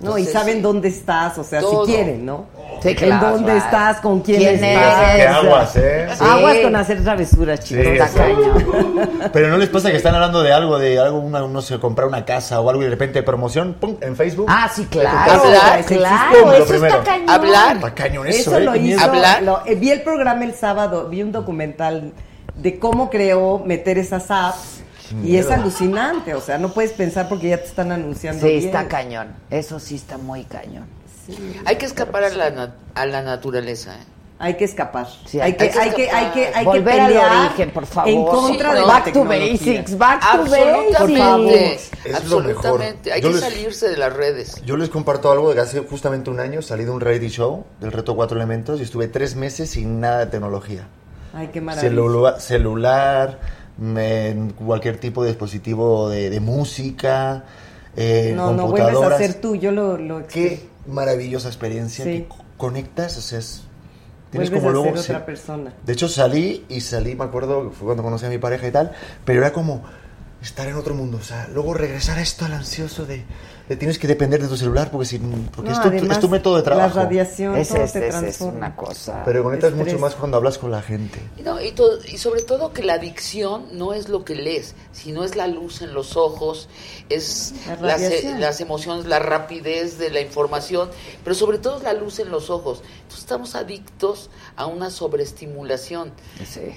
No, 0.00 0.16
y 0.16 0.24
saben 0.24 0.62
dónde 0.62 0.88
estás, 0.88 1.36
o 1.36 1.44
sea, 1.44 1.60
Todo. 1.60 1.84
si 1.84 1.92
quieren, 1.92 2.24
¿no? 2.24 2.46
Sí, 2.82 2.88
En 2.90 2.94
claro, 2.94 3.30
dónde 3.32 3.44
claro. 3.52 3.58
estás, 3.58 4.00
con 4.00 4.20
quién, 4.20 4.38
¿Quién 4.40 4.54
estás. 4.64 5.16
Qué 5.16 5.26
aguas, 5.26 5.76
¿eh? 5.76 6.08
Sí. 6.18 6.24
Aguas 6.26 6.56
con 6.62 6.76
hacer 6.76 7.02
travesuras, 7.04 7.60
chicos. 7.60 7.84
Sí. 7.84 8.20
Pero 9.32 9.48
no 9.48 9.58
les 9.58 9.68
pasa 9.68 9.90
que 9.90 9.98
están 9.98 10.14
hablando 10.14 10.42
de 10.42 10.52
algo, 10.52 10.78
de 10.78 10.98
algo, 10.98 11.18
una, 11.18 11.40
no 11.40 11.60
sé, 11.60 11.78
comprar 11.78 12.08
una 12.08 12.24
casa 12.24 12.60
o 12.60 12.70
algo 12.70 12.80
y 12.80 12.84
de 12.86 12.90
repente 12.90 13.22
promoción, 13.22 13.74
pum, 13.78 13.96
en 14.00 14.16
Facebook. 14.16 14.46
Ah, 14.48 14.70
sí, 14.74 14.86
claro. 14.90 15.32
Hablar, 15.42 15.84
claro, 15.84 16.46
lo 16.46 16.52
eso 16.54 16.64
primero. 16.66 16.98
está 16.98 17.04
cañón. 17.04 17.28
hablar 17.30 17.76
Está 17.76 17.94
cañón 17.94 18.26
eso, 18.26 18.38
Eso 18.38 18.56
¿eh? 18.58 18.60
lo 18.64 18.76
hizo. 18.76 19.00
Hablar. 19.04 19.42
lo- 19.42 19.66
eh, 19.66 19.74
vi 19.74 19.90
el 19.90 20.00
programa 20.02 20.44
el 20.44 20.54
sábado, 20.54 21.08
vi 21.10 21.22
un 21.22 21.32
documental 21.32 22.12
de 22.56 22.78
cómo 22.78 23.10
creó 23.10 23.58
meter 23.64 23.98
esas 23.98 24.30
apps 24.30 24.79
Y 25.24 25.36
es 25.36 25.50
alucinante, 25.50 26.34
o 26.34 26.40
sea, 26.40 26.58
no 26.58 26.72
puedes 26.72 26.92
pensar 26.92 27.28
porque 27.28 27.48
ya 27.48 27.58
te 27.58 27.64
están 27.66 27.90
anunciando. 27.92 28.46
Sí, 28.46 28.52
bien. 28.54 28.66
está 28.66 28.86
cañón. 28.88 29.28
Eso 29.50 29.78
sí 29.80 29.96
está 29.96 30.18
muy 30.18 30.44
cañón. 30.44 30.86
Hay 31.64 31.76
que 31.76 31.86
escapar 31.86 32.24
a 32.24 32.30
la, 32.30 32.72
a 32.94 33.06
la 33.06 33.22
naturaleza. 33.22 33.94
¿eh? 33.94 34.04
Hay 34.42 34.54
que 34.54 34.64
escapar. 34.64 35.06
Sí, 35.26 35.38
hay, 35.40 35.52
que, 35.52 35.64
hay 35.64 35.90
que, 35.90 36.10
hay 36.10 36.30
que, 36.30 36.46
hay 36.54 36.64
Volver 36.64 36.94
que 36.94 37.00
al 37.02 37.06
pelear 37.08 37.46
origen, 37.46 37.70
por 37.72 37.84
favor. 37.86 38.10
En 38.10 38.24
contra 38.24 38.70
Sí, 38.70 38.76
de 38.78 38.82
Back 38.86 39.12
to 39.12 39.24
basics, 39.24 39.98
back 39.98 40.20
to 40.20 40.26
Absolutamente. 40.28 41.62
basics. 41.62 41.90
Es 42.06 42.24
lo 42.30 42.40
mejor. 42.40 42.56
Absolutamente. 42.66 43.12
Hay 43.12 43.20
Yo 43.20 43.28
que 43.28 43.34
les- 43.34 43.44
salirse 43.44 43.88
de 43.88 43.96
las 43.98 44.12
redes. 44.14 44.62
Yo 44.64 44.76
les 44.78 44.88
comparto 44.88 45.30
algo 45.30 45.50
de 45.50 45.56
que 45.56 45.60
hace 45.60 45.80
justamente 45.80 46.30
un 46.30 46.40
año 46.40 46.62
salí 46.62 46.84
de 46.84 46.90
un 46.90 47.00
reality 47.00 47.28
show 47.28 47.64
del 47.80 47.92
reto 47.92 48.16
Cuatro 48.16 48.38
Elementos 48.38 48.80
y 48.80 48.84
estuve 48.84 49.08
tres 49.08 49.36
meses 49.36 49.70
sin 49.70 50.00
nada 50.00 50.20
de 50.20 50.26
tecnología. 50.26 50.86
Ay, 51.34 51.50
qué 51.52 51.60
maravilla. 51.60 51.88
Celula- 51.92 52.40
celular, 52.40 53.38
me- 53.80 54.52
cualquier 54.56 54.98
tipo 54.98 55.22
de 55.22 55.30
dispositivo 55.30 56.08
de, 56.08 56.30
de 56.30 56.38
música, 56.40 57.44
eh, 57.96 58.32
No, 58.36 58.52
no 58.52 58.66
vuelves 58.68 58.88
a 58.88 58.92
computadoras. 58.92 59.18
ser 59.18 59.40
tú, 59.40 59.56
yo 59.56 59.72
lo, 59.72 59.96
lo 59.96 60.26
Qué 60.28 60.68
maravillosa 60.86 61.48
experiencia 61.48 62.04
Sí. 62.04 62.10
que 62.12 62.28
co- 62.28 62.36
conectas, 62.56 63.16
o 63.16 63.20
sea, 63.22 63.38
es- 63.40 63.62
tienes 64.30 64.50
vuelves 64.50 64.60
como 64.64 64.68
a 64.68 64.72
luego 64.84 65.02
ser 65.02 65.16
otra 65.16 65.26
persona. 65.26 65.74
De 65.84 65.92
hecho 65.92 66.08
salí 66.08 66.64
y 66.68 66.80
salí, 66.82 67.14
me 67.16 67.24
acuerdo, 67.24 67.70
fue 67.72 67.86
cuando 67.86 68.02
conocí 68.02 68.26
a 68.26 68.28
mi 68.28 68.38
pareja 68.38 68.68
y 68.68 68.70
tal, 68.70 68.92
pero 69.24 69.40
era 69.40 69.52
como 69.52 69.82
estar 70.42 70.68
en 70.68 70.74
otro 70.76 70.94
mundo, 70.94 71.18
o 71.20 71.24
sea, 71.24 71.48
luego 71.52 71.74
regresar 71.74 72.18
a 72.18 72.22
esto 72.22 72.44
al 72.44 72.52
ansioso 72.52 73.06
de 73.06 73.24
tienes 73.76 73.98
que 73.98 74.06
depender 74.08 74.40
de 74.42 74.48
tu 74.48 74.56
celular 74.56 74.90
porque 74.90 75.06
si 75.06 75.18
porque 75.18 75.70
No, 75.70 75.76
es, 75.76 75.82
tu, 75.82 75.88
además, 75.88 76.16
es 76.16 76.20
tu 76.20 76.28
método 76.28 76.54
de 76.54 76.60
la 76.60 76.64
trabajo. 76.64 76.98
radiación 76.98 77.56
Es, 77.56 77.68
todo 77.68 77.82
es, 77.82 77.92
te 77.92 78.08
es, 78.28 78.40
una 78.40 78.74
cosa. 78.76 79.22
Pero 79.24 79.42
conectas 79.42 79.70
Estrés. 79.72 79.86
mucho 79.86 79.98
más 80.00 80.14
cuando 80.14 80.36
hablas 80.36 80.58
con 80.58 80.70
la 80.70 80.82
gente. 80.82 81.18
Y, 81.38 81.42
no, 81.42 81.60
y, 81.60 81.72
to- 81.72 81.98
y 82.06 82.18
sobre 82.18 82.42
todo 82.42 82.72
que 82.72 82.82
la 82.82 82.94
adicción 82.94 83.66
no 83.72 83.92
es 83.92 84.08
lo 84.08 84.24
que 84.24 84.34
lees, 84.34 84.74
sino 84.92 85.24
es 85.24 85.36
la 85.36 85.46
luz 85.46 85.82
en 85.82 85.94
los 85.94 86.16
ojos, 86.16 86.68
es 87.08 87.54
La 87.66 87.76
las, 87.76 88.00
radiación. 88.00 88.40
las 88.40 88.60
emociones, 88.60 89.06
la 89.06 89.18
rapidez 89.18 89.98
de 89.98 90.10
la 90.10 90.20
información, 90.20 90.90
pero 91.24 91.34
sobre 91.34 91.58
todo 91.58 91.78
es 91.78 91.82
la 91.82 91.92
luz 91.92 92.18
en 92.18 92.30
los 92.30 92.50
ojos. 92.50 92.82
Entonces 93.02 93.20
estamos 93.20 93.54
adictos 93.54 94.30
a 94.56 94.66
una 94.66 94.90
sobreestimulación. 94.90 96.12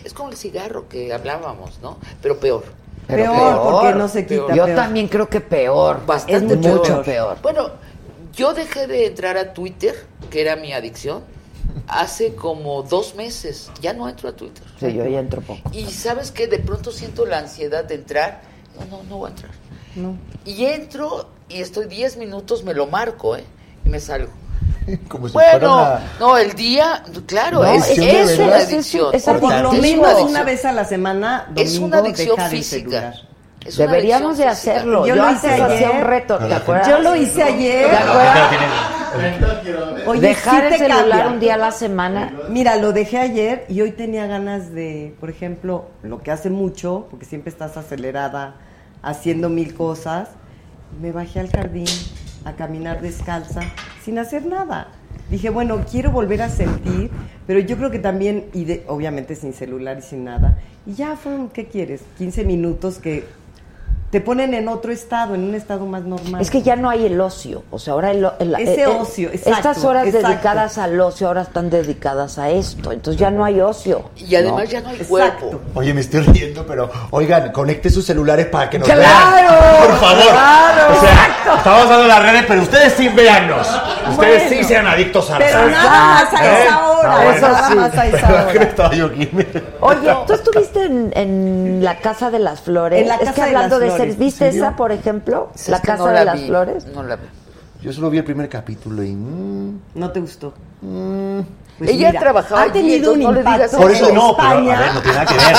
Es 0.03 0.13
como 0.13 0.29
el 0.29 0.37
cigarro 0.37 0.87
que 0.89 1.13
hablábamos, 1.13 1.79
¿no? 1.81 1.97
Pero 2.21 2.39
peor. 2.39 2.63
Pero 3.07 3.31
Peor, 3.33 3.61
porque 3.71 3.93
no 3.97 4.07
se 4.07 4.25
quita, 4.25 4.55
Yo 4.55 4.65
peor. 4.65 4.75
también 4.75 5.07
creo 5.07 5.27
que 5.29 5.41
peor. 5.41 6.05
Bastante 6.05 6.53
es 6.53 6.59
mucho 6.59 6.83
peor. 6.83 7.03
peor. 7.05 7.37
Bueno, 7.41 7.69
yo 8.33 8.53
dejé 8.53 8.87
de 8.87 9.07
entrar 9.07 9.37
a 9.37 9.53
Twitter, 9.53 9.93
que 10.29 10.41
era 10.41 10.55
mi 10.55 10.71
adicción, 10.73 11.21
hace 11.87 12.33
como 12.35 12.83
dos 12.83 13.15
meses. 13.15 13.69
Ya 13.81 13.93
no 13.93 14.07
entro 14.07 14.29
a 14.29 14.33
Twitter. 14.35 14.63
Sí, 14.79 14.93
yo 14.93 15.05
ya 15.05 15.19
entro 15.19 15.41
poco. 15.41 15.69
Y 15.73 15.85
sabes 15.91 16.31
que 16.31 16.47
de 16.47 16.59
pronto 16.59 16.91
siento 16.91 17.25
la 17.25 17.39
ansiedad 17.39 17.83
de 17.83 17.95
entrar. 17.95 18.41
No, 18.79 18.97
no, 18.97 19.03
no 19.03 19.17
voy 19.17 19.27
a 19.27 19.33
entrar. 19.33 19.51
No. 19.95 20.17
Y 20.45 20.65
entro 20.65 21.27
y 21.49 21.61
estoy 21.61 21.85
10 21.87 22.17
minutos, 22.17 22.63
me 22.63 22.73
lo 22.73 22.87
marco, 22.87 23.35
¿eh? 23.35 23.43
Y 23.85 23.89
me 23.89 23.99
salgo. 23.99 24.31
Como 25.07 25.27
si 25.27 25.33
fuera 25.33 25.51
Bueno, 25.59 25.75
una- 25.81 25.99
no, 26.19 26.37
el 26.37 26.53
día, 26.53 27.03
claro, 27.25 27.63
No, 27.63 27.65
es, 27.73 27.89
es 27.89 27.97
una 27.99 28.07
es- 28.07 28.29
es- 28.39 28.67
adicción. 28.73 29.09
es 29.13 29.23
por 29.23 29.41
lo 29.41 29.71
menos 29.73 30.21
una 30.21 30.43
vez 30.43 30.65
a 30.65 30.71
la 30.71 30.85
semana, 30.85 31.45
domingo, 31.49 31.61
Es 31.61 31.77
una 31.79 31.97
adicción 31.99 32.37
física. 32.49 33.13
Deberíamos 33.77 34.37
de 34.37 34.45
hacerlo. 34.45 35.07
Yo 35.07 35.15
Yo, 35.15 35.23
lo 35.23 35.31
hice 35.31 35.47
hacía 35.49 35.65
ayer. 35.87 35.91
un 35.91 36.01
reto, 36.01 36.37
¿te 36.37 36.53
acuerdas? 36.53 36.87
Yo 36.89 36.99
lo 36.99 37.15
hice 37.15 37.43
ayer. 37.43 37.89
¿Te 37.89 37.95
acuerdas? 37.95 38.49
Oye, 40.05 40.19
Dejar 40.19 40.59
sí 40.59 40.65
el 40.65 40.71
te 40.73 40.77
celular 40.79 41.07
cambia. 41.09 41.27
un 41.27 41.39
día 41.39 41.53
a 41.53 41.57
la 41.57 41.71
semana. 41.71 42.33
Mira, 42.49 42.75
lo 42.75 42.91
dejé 42.91 43.19
ayer 43.19 43.65
y 43.69 43.79
hoy 43.79 43.91
tenía 43.91 44.27
ganas 44.27 44.73
de, 44.73 45.15
por 45.19 45.29
ejemplo, 45.29 45.85
lo 46.01 46.21
que 46.21 46.31
hace 46.31 46.49
mucho, 46.49 47.07
porque 47.09 47.25
siempre 47.25 47.51
estás 47.51 47.77
acelerada, 47.77 48.55
haciendo 49.01 49.47
mil 49.49 49.73
cosas, 49.75 50.29
me 51.01 51.11
bajé 51.13 51.39
al 51.39 51.49
jardín 51.49 51.85
a 52.45 52.53
caminar 52.53 53.01
descalza, 53.01 53.61
sin 54.03 54.19
hacer 54.19 54.45
nada. 54.45 54.89
Dije, 55.29 55.49
bueno, 55.49 55.83
quiero 55.89 56.11
volver 56.11 56.41
a 56.41 56.49
sentir, 56.49 57.09
pero 57.47 57.59
yo 57.59 57.77
creo 57.77 57.91
que 57.91 57.99
también, 57.99 58.45
y 58.53 58.65
de- 58.65 58.83
obviamente 58.87 59.35
sin 59.35 59.53
celular 59.53 59.97
y 59.99 60.01
sin 60.01 60.23
nada, 60.25 60.59
y 60.85 60.93
ya 60.93 61.15
fueron, 61.15 61.49
¿qué 61.49 61.65
quieres? 61.67 62.01
15 62.17 62.43
minutos 62.43 62.99
que 62.99 63.25
te 64.13 64.21
ponen 64.21 64.53
en 64.53 64.67
otro 64.67 64.91
estado, 64.91 65.33
en 65.33 65.43
un 65.43 65.55
estado 65.55 65.87
más 65.87 66.03
normal. 66.03 66.39
Es 66.39 66.51
que 66.51 66.61
ya 66.61 66.75
no 66.75 66.87
hay 66.87 67.07
el 67.07 67.19
ocio. 67.19 67.63
O 67.71 67.79
sea, 67.79 67.93
ahora 67.93 68.11
el, 68.11 68.23
el- 68.37 68.53
Ese 68.59 68.83
eh, 68.83 68.85
ocio, 68.85 69.29
exacto, 69.29 69.49
Estas 69.57 69.83
horas 69.83 70.05
exacto. 70.05 70.27
dedicadas 70.27 70.77
al 70.77 71.01
ocio 71.01 71.27
ahora 71.29 71.41
están 71.41 71.71
dedicadas 71.71 72.37
a 72.37 72.51
esto. 72.51 72.91
Entonces 72.91 73.19
ya 73.19 73.31
no 73.31 73.43
hay 73.43 73.59
ocio. 73.59 74.11
Y 74.15 74.35
además 74.35 74.65
¿no? 74.65 74.69
ya 74.69 74.81
no 74.81 74.89
hay 74.89 74.97
Exacto. 74.97 75.09
cuerpo. 75.47 75.61
Oye, 75.73 75.95
me 75.95 76.01
estoy 76.01 76.19
riendo, 76.19 76.63
pero 76.67 76.91
oigan, 77.09 77.51
conecte 77.51 77.89
sus 77.89 78.05
celulares 78.05 78.45
para 78.45 78.69
que 78.69 78.77
nos 78.77 78.87
¡Claro! 78.87 79.01
vean. 79.01 79.87
Por 79.87 79.97
favor. 79.99 80.23
¡Claro! 80.31 80.95
O 80.95 81.01
sea, 81.01 81.55
estamos 81.57 81.81
hablando 81.85 82.03
de 82.03 82.07
las 82.09 82.21
redes, 82.21 82.45
pero 82.47 82.61
ustedes 82.61 82.93
sí 82.93 83.07
véannos. 83.09 83.67
Ustedes 84.11 84.43
sí 84.49 84.63
sean 84.63 84.85
adictos 84.85 85.31
a 85.31 85.39
Pero 85.39 85.59
las 85.61 85.71
nada 85.71 85.89
más 85.89 86.33
a 86.35 86.59
esa 86.63 86.87
hora, 86.87 87.09
nada 87.09 87.75
más 87.75 87.97
a 87.97 88.05
esa 88.05 88.27
que 88.51 88.57
hora. 88.59 88.63
estaba 88.67 88.93
yo 88.93 89.05
aquí. 89.07 89.27
Oye, 89.79 90.15
tú 90.27 90.33
estuviste 90.33 90.85
en, 90.85 91.11
en 91.15 91.79
la 91.83 91.97
Casa 91.97 92.29
de 92.29 92.37
las 92.37 92.61
Flores. 92.61 93.01
En 93.01 93.07
la 93.07 93.15
es 93.15 93.21
Casa 93.21 93.33
que 93.33 93.41
de 93.41 93.47
hablando 93.47 93.79
las 93.79 93.97
de 93.97 94.02
¿viste 94.17 94.47
esa, 94.47 94.75
por 94.75 94.91
ejemplo? 94.91 95.49
Es 95.55 95.69
la 95.69 95.79
Casa 95.81 95.97
no 95.97 96.05
de 96.07 96.13
la 96.13 96.25
las 96.25 96.41
vi, 96.41 96.47
Flores. 96.47 96.85
No 96.87 97.03
la 97.03 97.15
vi. 97.17 97.25
Yo 97.81 97.91
solo 97.91 98.09
vi 98.09 98.17
el 98.19 98.23
primer 98.23 98.47
capítulo 98.47 99.03
y... 99.03 99.11
mm, 99.11 99.79
¿No 99.95 100.11
te 100.11 100.19
gustó? 100.21 100.53
mm. 100.81 101.39
Pues 101.79 101.89
Ella 101.89 102.09
mira, 102.09 102.19
trabajaba 102.19 102.61
ha 102.61 102.63
allí, 102.65 102.73
tenido 102.73 103.13
un 103.13 103.19
no 103.23 103.31
le 103.31 103.39
digas 103.39 103.75
Por 103.75 103.89
eso 103.89 104.13
no, 104.13 104.35
pero 104.37 104.47
a 104.47 104.51
España. 104.53 104.79
ver, 104.79 104.93
no 104.93 105.01
tiene 105.01 105.17
nada 105.17 105.25
que 105.25 105.33
ver. 105.33 105.53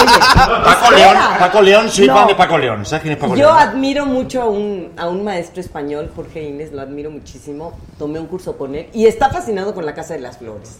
Paco 0.65 0.85
espera. 0.85 0.97
León, 1.13 1.17
Paco 1.41 1.63
León, 1.63 1.91
soy 1.91 2.07
No. 2.07 2.15
fan 2.15 2.27
de 2.29 2.35
Paco 2.37 2.59
León. 2.59 2.87
¿Sabes 2.87 3.03
quién 3.03 3.13
es 3.15 3.19
Paco 3.19 3.33
Yo 3.35 3.47
León? 3.49 3.57
admiro 3.59 4.07
mucho 4.07 4.43
a 4.43 4.49
un, 4.49 4.93
a 4.97 5.09
un 5.09 5.25
maestro 5.25 5.61
español, 5.61 6.13
Jorge 6.15 6.45
Inés, 6.45 6.71
lo 6.73 6.81
admiro 6.83 7.11
muchísimo. 7.11 7.73
Tomé 7.99 8.21
un 8.21 8.27
curso 8.27 8.57
con 8.57 8.77
él 8.77 8.89
y 8.93 9.07
está 9.07 9.29
fascinado 9.29 9.75
con 9.75 9.85
la 9.85 9.93
Casa 9.95 10.15
de 10.15 10.21
las 10.21 10.39
Flores. 10.39 10.79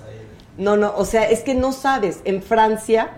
No, 0.57 0.77
no, 0.77 0.95
o 0.97 1.05
sea, 1.05 1.29
es 1.29 1.41
que 1.41 1.55
no 1.57 1.73
sabes. 1.73 2.21
En 2.25 2.41
Francia, 2.41 3.11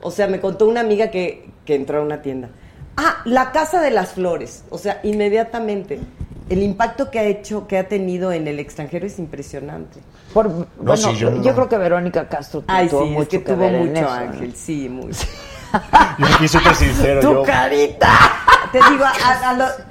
o 0.00 0.12
sea, 0.12 0.28
me 0.28 0.38
contó 0.40 0.68
una 0.68 0.80
amiga 0.80 1.10
que, 1.10 1.50
que 1.64 1.74
entró 1.74 1.98
a 1.98 2.02
una 2.04 2.22
tienda. 2.22 2.50
Ah, 2.98 3.22
la 3.24 3.52
Casa 3.52 3.80
de 3.80 3.90
las 3.90 4.12
Flores. 4.12 4.64
O 4.70 4.76
sea, 4.78 5.00
inmediatamente. 5.04 5.98
El 6.50 6.62
impacto 6.62 7.10
que 7.10 7.18
ha 7.18 7.24
hecho, 7.24 7.66
que 7.66 7.76
ha 7.76 7.88
tenido 7.88 8.32
en 8.32 8.48
el 8.48 8.58
extranjero 8.58 9.06
es 9.06 9.18
impresionante. 9.18 10.00
Por- 10.32 10.48
bueno, 10.78 10.96
sí, 10.96 11.14
yo 11.16 11.30
yo, 11.30 11.50
no. 11.50 11.54
creo 11.54 11.68
que 11.68 11.76
Verónica 11.76 12.26
Castro 12.26 12.64
Ay, 12.66 12.88
tuvo 12.88 13.02
sí, 13.04 13.10
mucho 13.10 13.22
es 13.22 13.28
que, 13.28 13.38
que 13.42 13.52
tuvo 13.52 13.56
ver 13.60 13.74
en 13.74 13.86
mucho, 13.88 14.00
eso, 14.00 14.04
¿no? 14.08 14.12
Ángel, 14.12 14.54
sí, 14.56 14.88
muy. 14.88 15.12
Yo 15.12 16.26
aquí 16.34 16.48
súper 16.48 16.74
sincero. 16.74 17.20
Tu 17.20 17.32
yo- 17.32 17.42
carita. 17.42 18.08
Te 18.72 18.78
digo, 18.90 19.04
a, 19.04 19.50
a 19.50 19.52
lo- 19.52 19.88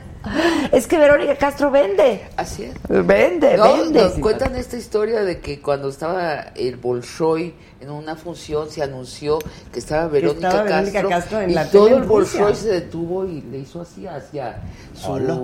Es 0.72 0.88
que 0.88 0.98
Verónica 0.98 1.36
Castro 1.36 1.70
vende. 1.70 2.28
Así 2.36 2.64
es. 2.64 2.74
Vende, 2.90 3.56
No, 3.56 3.64
vende. 3.78 4.02
nos 4.02 4.14
cuentan 4.14 4.56
esta 4.56 4.78
historia 4.78 5.22
de 5.24 5.40
que 5.40 5.62
cuando 5.62 5.90
estaba 5.90 6.40
el 6.56 6.76
Bolshoi 6.78 7.54
en 7.80 7.91
una 7.91 8.16
función 8.16 8.70
se 8.72 8.82
anunció 8.82 9.38
que 9.72 9.80
estaba 9.80 10.08
Verónica, 10.08 10.48
estaba 10.48 10.64
Verónica 10.64 10.94
Castro, 11.02 11.10
Castro 11.10 11.41
en 11.41 11.49
y 11.52 11.54
la 11.54 11.70
todo 11.70 11.88
el. 11.90 12.04
Bolshoi 12.04 12.56
se 12.56 12.70
detuvo 12.70 13.26
y 13.26 13.41
le 13.41 13.60
hizo 13.60 13.82
así 13.82 14.08
hacia 14.08 14.58
su 14.99 15.12
Hola. 15.12 15.38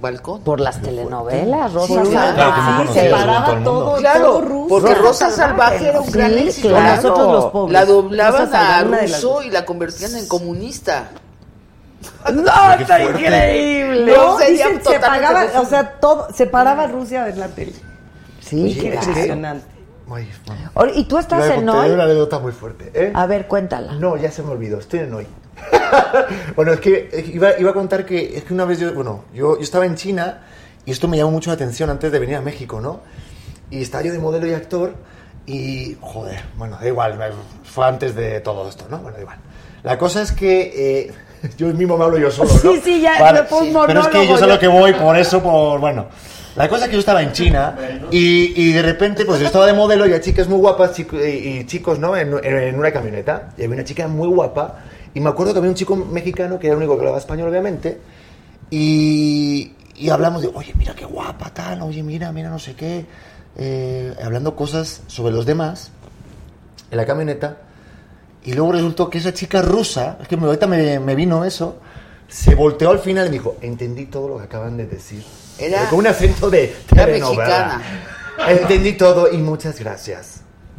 balcón. 0.00 0.42
Por 0.42 0.60
las 0.60 0.80
telenovelas, 0.82 1.72
Rosa 1.72 1.94
muy 1.94 2.06
sí, 2.06 2.92
se 2.92 3.10
paraba 3.10 3.64
todo, 3.64 3.96
Claro, 3.96 4.24
todo 4.26 4.40
ruso. 4.42 4.68
porque 4.68 4.94
Rosa 4.94 5.02
Rosa 5.26 5.30
Salvaje, 5.30 5.78
Salvaje 5.78 5.88
era 5.88 6.00
un 6.00 6.06
sí, 6.06 6.12
gran 6.12 6.32
éxito. 6.38 6.68
claro. 6.68 6.96
Nosotros 7.02 7.32
los 7.32 7.44
pobres. 7.46 7.72
La 7.72 7.84
doblaban 7.86 8.32
Rosa 8.42 8.50
Salvaje, 8.52 8.94
a 8.94 9.00
de 9.00 9.06
ruso 9.14 9.42
y 9.42 9.50
la 9.50 9.64
convertían 9.64 10.16
en 10.16 10.28
comunista. 10.28 11.08
No, 12.32 12.72
está 12.78 13.02
increíble. 13.02 14.14
No, 14.16 14.38
dicen, 14.38 14.80
se 14.84 14.98
pagaba, 15.00 15.46
o 15.60 15.64
sea, 15.64 15.92
todo, 15.98 16.28
se 16.34 16.46
paraba 16.46 16.86
Rusia 16.86 17.22
a 17.22 17.26
ver 17.26 17.38
la 17.38 17.48
tele. 17.48 17.72
Sí, 18.40 18.62
Oye, 18.64 18.94
Impresionante. 18.94 19.64
¿Y 20.94 21.04
tú 21.04 21.18
estás 21.18 21.46
Te 21.46 21.54
en 21.54 21.68
hoy? 21.68 21.90
una 21.90 22.04
anécdota 22.04 22.38
muy 22.38 22.52
fuerte. 22.52 22.90
¿eh? 22.94 23.12
A 23.14 23.26
ver, 23.26 23.46
cuéntala. 23.46 23.92
No, 23.94 24.16
ya 24.16 24.30
se 24.30 24.42
me 24.42 24.50
olvidó, 24.50 24.78
estoy 24.78 25.00
en 25.00 25.14
hoy. 25.14 25.26
bueno, 26.56 26.72
es 26.72 26.80
que 26.80 27.30
iba, 27.34 27.58
iba 27.58 27.70
a 27.70 27.74
contar 27.74 28.06
que 28.06 28.36
es 28.36 28.44
que 28.44 28.54
una 28.54 28.64
vez 28.64 28.78
yo, 28.80 28.92
bueno, 28.94 29.24
yo, 29.34 29.56
yo 29.56 29.62
estaba 29.62 29.86
en 29.86 29.94
China 29.94 30.40
y 30.86 30.90
esto 30.90 31.06
me 31.08 31.16
llamó 31.16 31.30
mucho 31.30 31.50
la 31.50 31.54
atención 31.54 31.90
antes 31.90 32.10
de 32.10 32.18
venir 32.18 32.36
a 32.36 32.40
México, 32.40 32.80
¿no? 32.80 33.00
Y 33.70 33.82
estaba 33.82 34.02
yo 34.02 34.12
de 34.12 34.18
modelo 34.18 34.46
y 34.46 34.54
actor 34.54 34.94
y, 35.46 35.96
joder, 36.00 36.40
bueno, 36.56 36.78
da 36.80 36.86
igual, 36.86 37.18
fue 37.64 37.86
antes 37.86 38.14
de 38.14 38.40
todo 38.40 38.68
esto, 38.68 38.86
¿no? 38.90 38.98
Bueno, 38.98 39.16
da 39.16 39.22
igual. 39.22 39.38
La 39.82 39.98
cosa 39.98 40.22
es 40.22 40.32
que 40.32 41.06
eh, 41.06 41.12
yo 41.56 41.68
mismo 41.68 41.96
me 41.96 42.04
hablo 42.04 42.18
yo 42.18 42.30
solo, 42.30 42.50
¿no? 42.64 42.72
Sí, 42.72 42.80
sí, 42.82 43.00
ya 43.00 43.20
Vale, 43.20 43.44
sí, 43.48 43.72
Pero 43.86 44.00
es 44.00 44.08
que 44.08 44.26
yo 44.26 44.36
sé 44.36 44.46
lo 44.46 44.58
que 44.58 44.68
voy, 44.68 44.92
por 44.94 45.16
eso, 45.16 45.42
por, 45.42 45.78
bueno. 45.80 46.06
La 46.56 46.68
cosa 46.68 46.84
es 46.84 46.88
que 46.90 46.94
yo 46.94 47.00
estaba 47.00 47.22
en 47.22 47.32
China 47.32 47.76
y, 48.10 48.72
de 48.72 48.82
repente 48.82 49.24
pues 49.24 49.40
yo 49.40 49.46
estaba 49.46 49.66
de 49.66 49.72
modelo 49.72 50.04
y 50.04 50.08
había 50.08 50.20
chicas 50.20 50.48
muy 50.48 50.58
guapas 50.58 50.94
chico- 50.94 51.16
y, 51.16 51.64
chicos, 51.66 51.98
¿no? 51.98 52.16
En, 52.16 52.34
una 52.76 52.90
camioneta. 52.92 53.50
Y 53.56 53.62
había 53.64 53.74
una 53.76 53.84
chica 53.84 54.08
muy 54.08 54.28
guapa 54.28 54.78
y 55.14 55.20
me 55.20 55.30
acuerdo 55.30 55.52
que 55.52 55.58
había 55.58 55.70
un 55.70 55.76
chico 55.76 55.96
mexicano 55.96 56.58
que 56.58 56.66
era 56.66 56.74
el 56.74 56.78
único 56.78 56.94
que 56.94 57.00
hablaba 57.00 57.18
español, 57.18 57.48
obviamente. 57.48 58.00
Y, 58.70 59.72
hablamos 60.10 60.42
de, 60.42 60.48
oye, 60.54 60.72
mira 60.76 60.94
qué 60.94 61.04
guapa, 61.04 61.50
tal, 61.52 61.82
oye, 61.82 62.02
mira, 62.02 62.32
mira, 62.32 62.48
no 62.50 62.58
sé 62.58 62.74
qué. 62.74 63.04
eh, 63.56 64.14
hablando 64.22 64.54
cosas 64.56 65.02
sobre 65.06 65.32
los 65.34 65.44
demás 65.46 65.90
en 66.90 66.96
la 66.96 67.06
camioneta. 67.06 67.58
Y 68.44 68.54
luego 68.54 68.72
resultó 68.72 69.10
que 69.10 69.18
esa 69.18 69.34
chica 69.34 69.60
rusa, 69.62 70.16
es 70.22 70.26
que 70.28 70.34
ahorita 70.36 70.66
me, 70.66 70.98
me 70.98 71.14
vino 71.14 71.44
eso, 71.44 71.78
Se 72.28 72.54
volteó 72.54 72.90
al 72.90 73.00
final 73.00 73.26
y 73.28 73.30
dijo, 73.30 73.56
entendí 73.60 74.06
todo 74.06 74.28
lo 74.28 74.38
que 74.38 74.44
acaban 74.44 74.76
de 74.76 74.86
decir. 74.86 75.22
Era- 75.60 75.88
con 75.88 75.98
un 76.00 76.06
acento 76.06 76.50
de 76.50 76.74
Era 76.92 77.06
telenovela. 77.06 77.80
Entendí 78.48 78.92
todo 78.94 79.30
y 79.30 79.36
muchas 79.38 79.78
gracias. 79.78 80.36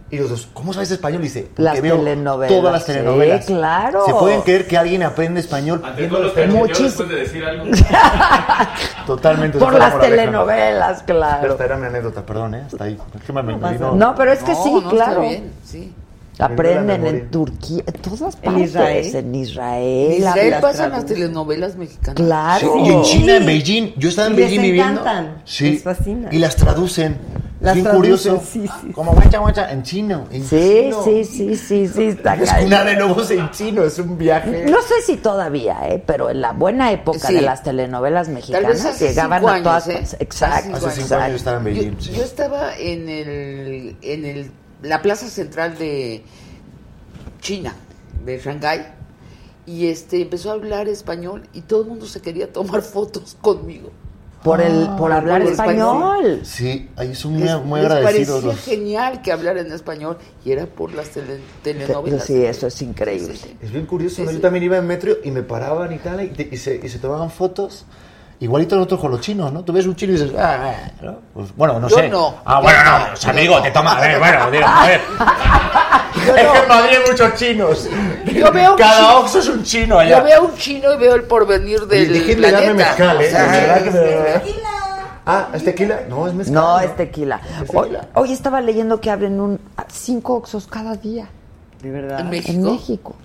Y 0.10 0.18
los 0.18 0.30
dos, 0.30 0.50
¿cómo 0.54 0.74
sabes 0.74 0.92
español? 0.92 1.22
Dice, 1.22 1.44
porque 1.44 1.62
Las 1.62 1.82
veo 1.82 1.96
telenovelas, 1.98 2.54
Todas 2.58 2.74
las 2.74 2.84
sí, 2.86 2.92
telenovelas. 2.92 3.46
claro. 3.46 4.06
¿Se 4.06 4.14
pueden 4.14 4.42
creer 4.42 4.68
que 4.68 4.78
alguien 4.78 5.04
aprende 5.04 5.40
español 5.40 5.82
Ante 5.86 6.02
viendo 6.02 6.20
las 6.20 6.36
después 6.36 7.08
de 7.08 7.16
decir 7.16 7.46
algo. 7.46 7.64
Totalmente. 9.08 9.58
Por 9.58 9.72
la 9.74 9.80
las 9.80 9.94
moraleja. 9.94 10.16
telenovelas, 10.16 11.04
Pero 11.06 11.20
claro. 11.20 11.52
esta 11.54 11.64
era 11.66 11.78
mi 11.78 11.86
anécdota, 11.88 12.26
perdón, 12.26 12.56
¿eh? 12.56 12.64
Hasta 12.66 12.84
ahí. 12.84 12.98
Es 13.16 13.24
que 13.24 13.32
me, 13.34 13.42
me 13.44 13.56
pasa 13.56 13.74
vino- 13.74 13.86
nada. 13.94 13.98
No, 14.12 14.16
pero 14.16 14.32
es 14.34 14.44
que 14.44 14.52
No, 14.52 14.64
sí, 14.64 14.72
no, 14.72 14.78
está 14.80 14.90
claro. 14.90 15.22
bien, 15.22 15.52
sí. 15.66 15.96
Aprenden 16.40 17.06
en. 17.06 17.30
Turquía, 17.30 17.84
en 17.86 17.94
todas 18.02 18.36
partes, 18.36 18.70
Israel. 18.70 19.16
en 19.16 19.36
Israel. 19.36 20.12
En 20.12 20.18
Israel 20.18 20.50
las 20.52 20.62
pasan 20.62 20.92
las 20.92 21.06
telenovelas 21.06 21.76
mexicanas. 21.76 22.16
Claro. 22.16 22.76
Y 22.84 22.90
en 22.90 23.02
China, 23.04 23.36
en 23.38 23.46
Beijing. 23.46 23.94
Yo 23.98 24.10
estaba 24.10 24.28
en 24.28 24.34
Y 24.34 24.38
les 24.38 24.46
Beijing 24.46 24.62
viviendo. 24.62 25.02
encantan, 25.02 25.42
Sí. 25.46 25.72
les 25.72 25.84
fascina. 25.84 26.30
Y 26.32 26.40
las 26.40 26.56
traducen. 26.56 27.18
Las 27.60 27.76
bien 27.76 27.84
traducen, 27.84 28.02
curioso. 28.34 28.44
sí, 28.52 28.68
sí. 28.82 28.92
Como 28.92 29.12
guacha, 29.14 29.38
guacha, 29.38 29.72
en 29.72 29.84
chino. 29.84 30.26
En 30.32 30.44
Sí, 30.44 30.86
chino. 30.90 31.04
sí, 31.04 31.24
sí, 31.26 31.56
sí, 31.56 31.88
sí, 31.88 32.04
está 32.06 32.34
Es 32.34 32.52
una 32.66 32.84
de 32.84 32.96
lobos 32.96 33.30
en 33.30 33.52
chino, 33.52 33.84
es 33.84 34.00
un 34.00 34.18
viaje. 34.18 34.66
No 34.68 34.82
sé 34.82 34.96
si 35.06 35.18
todavía, 35.18 35.78
¿eh? 35.88 36.04
pero 36.04 36.32
en 36.32 36.42
la 36.42 36.54
buena 36.54 36.92
época 36.92 37.28
Sí. 37.28 37.36
de 37.36 37.42
las 37.44 37.62
telenovelas 37.62 38.26
Tal 38.26 38.34
vez 38.36 38.50
mexicanas 38.50 38.86
hace 38.86 39.10
llegaban 39.10 39.42
cinco 39.42 39.52
a 39.52 39.62
todas. 39.62 39.88
años, 39.90 40.14
¿eh? 40.14 40.18
Exacto. 40.22 40.70
Hace 40.76 40.90
cinco 40.90 41.02
exacto. 41.02 41.24
años 41.24 41.36
estaba 41.36 41.58
en 41.58 41.64
Yo, 41.66 41.72
Beijing. 41.82 41.96
sí. 42.00 42.12
yo 42.18 42.24
estaba 42.24 42.78
en 42.80 43.10
el, 43.10 43.96
en 44.02 44.26
el, 44.26 44.52
la 44.82 45.02
plaza 45.02 45.28
central 45.28 45.78
de 45.78 46.24
China, 47.42 47.76
de 48.26 48.40
Shanghái, 48.40 48.86
y 49.66 49.88
este 49.88 50.22
empezó 50.22 50.50
a 50.52 50.54
hablar 50.54 50.88
español 50.88 51.44
y 51.54 51.62
todo 51.62 51.82
el 51.84 51.88
mundo 51.88 52.06
se 52.06 52.22
quería 52.22 52.52
tomar 52.52 52.82
fotos 52.82 53.38
conmigo. 53.42 53.90
Por, 54.44 54.60
el, 54.60 54.90
por 54.98 55.12
hablar 55.12 55.44
por 55.44 55.52
español. 55.52 56.40
Sí, 56.44 56.90
ahí 56.96 57.14
son 57.14 57.34
muy, 57.34 57.44
Les, 57.44 57.64
muy 57.64 57.80
les 57.82 57.92
agradecidos. 57.92 58.42
parecía 58.42 58.52
los- 58.54 58.66
genial 58.66 59.22
que 59.22 59.32
hablara 59.32 59.62
en 59.62 59.72
español 59.72 60.18
y 60.44 60.52
era 60.52 60.66
por 60.66 60.94
las 60.96 61.12
tele- 61.12 61.38
Te- 61.62 61.76
telenovelas. 61.76 62.26
Sí, 62.26 62.44
eso 62.44 62.66
es 62.66 62.82
increíble. 62.82 63.36
Sí, 63.36 63.50
sí. 63.50 63.58
Es 63.62 63.72
bien 63.72 63.86
curioso, 63.86 64.16
Sí, 64.16 64.22
¿no? 64.24 64.30
sí. 64.30 64.36
Yo 64.38 64.42
también 64.42 64.64
iba 64.64 64.78
en 64.78 64.88
metro 64.88 65.16
y 65.24 65.30
me 65.30 65.44
paraban 65.44 65.94
y 65.94 66.00
tal, 66.00 66.24
y, 66.24 66.30
te- 66.30 66.50
y 66.52 66.58
se, 66.58 66.82
y 66.84 66.90
se 66.90 66.98
tomaban 66.98 67.30
fotos. 67.30 67.86
Igualito 68.42 68.76
nosotros 68.76 69.00
con 69.02 69.12
los 69.12 69.22
chinos, 69.22 69.54
¿no? 69.54 69.64
Tú 69.64 69.72
ves 69.72 69.86
un 69.86 69.96
chino 69.96 70.14
y 70.14 70.18
dices, 70.18 70.34
ah, 70.38 70.58
ah", 70.60 70.92
¿no? 71.02 71.16
Pues, 71.34 71.56
bueno, 71.56 71.80
no 71.80 71.88
Yo 71.88 71.96
sé. 71.96 72.10
no. 72.10 72.36
Ah, 72.44 72.60
bueno, 72.60 72.80
no, 72.84 73.08
pues, 73.10 73.28
amigo, 73.28 73.62
te 73.62 73.70
toma. 73.70 73.98
A 73.98 74.02
ver, 74.02 74.18
bueno, 74.18 74.50
digo, 74.52 74.66
a 74.66 74.88
ver. 74.88 75.02
es 76.16 76.32
que 76.34 76.40
en 76.64 76.68
Madrid 76.68 76.98
hay 76.98 77.12
muchos 77.12 77.36
chinos. 77.36 77.88
Yo 78.34 78.52
veo 78.52 78.72
un 78.72 78.78
Cada 78.80 79.20
oxo 79.20 79.40
es 79.40 79.48
un 79.48 79.64
chino 79.64 80.00
allá. 80.00 80.18
Yo 80.18 80.24
veo 80.26 80.44
un 80.46 80.56
chino 80.56 80.92
y 80.94 80.98
veo 80.98 81.14
el 81.16 81.24
porvenir 81.24 81.82
del 81.86 82.12
darme 82.12 82.36
planeta. 82.36 82.74
mezcal, 82.74 83.22
¿eh? 83.22 83.28
O 83.28 83.30
sea, 83.30 83.44
De 83.52 83.60
verdad 83.62 83.84
que 83.84 83.92
me- 83.92 84.40
Tequila. 84.40 84.70
Ah, 85.24 85.48
¿es 85.54 85.64
tequila? 85.64 86.00
No, 86.10 86.28
es 86.28 86.34
mezcal. 86.34 86.54
No, 86.56 86.80
es 86.80 86.96
tequila. 86.96 87.40
Es 87.64 87.70
Hoy, 87.76 87.84
tequila. 87.90 88.08
hoy 88.16 88.34
estaba 88.34 88.60
leyendo 88.60 89.00
que 89.00 89.12
abren 89.12 89.40
un 89.40 89.60
cinco 89.88 90.34
oxos 90.34 90.66
cada 90.66 90.96
día 90.96 91.28
De 91.80 91.92
verdad. 91.92 92.22
¿En 92.22 92.30
México? 92.32 92.52
en 92.52 92.64
México. 92.64 93.16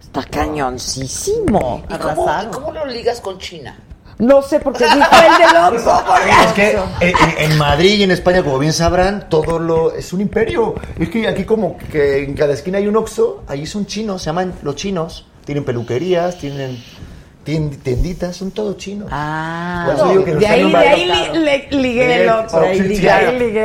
Está 0.00 0.24
cañoncísimo. 0.24 1.82
¿Y 1.90 1.94
y 1.94 2.46
cómo 2.50 2.72
lo 2.72 2.86
ligas 2.86 3.20
con 3.20 3.38
China? 3.38 3.76
No 4.18 4.42
sé 4.42 4.58
por 4.58 4.72
qué 4.76 4.84
dijo 4.84 4.96
el 4.98 5.38
del 5.46 5.56
Oxxo. 5.76 6.02
Es 6.46 6.52
que 6.52 6.70
en, 7.00 7.52
en- 7.52 7.58
Madrid 7.58 7.94
y 7.98 8.02
en 8.02 8.10
España, 8.10 8.42
como 8.42 8.58
bien 8.58 8.72
sabrán, 8.72 9.28
todo 9.28 9.58
lo 9.60 9.92
es 9.94 10.12
un 10.12 10.20
imperio. 10.20 10.74
Es 10.98 11.08
que 11.08 11.28
aquí 11.28 11.44
como 11.44 11.78
que 11.78 12.24
en 12.24 12.34
cada 12.34 12.52
esquina 12.54 12.78
hay 12.78 12.88
un 12.88 12.96
Oxxo, 12.96 13.44
allí 13.46 13.66
son 13.66 13.86
chinos, 13.86 14.22
se 14.22 14.26
llaman 14.26 14.54
los 14.62 14.74
chinos. 14.74 15.26
Tienen 15.44 15.64
peluquerías, 15.64 16.36
tienen 16.38 16.82
tien- 17.46 17.78
tienditas, 17.80 18.36
son 18.36 18.50
todos 18.50 18.76
chinos. 18.76 19.08
Ah, 19.12 19.92
eso 19.94 20.08
digo 20.10 20.24
que 20.24 20.34
de 20.34 20.46
ahí, 20.46 20.70
de 20.70 20.76
ahí 20.76 21.06
nombrando. 21.06 21.34
li- 21.38 21.44
le- 21.44 21.68
ligué 21.70 22.22
el 22.24 22.28
Oxxo. 22.28 22.60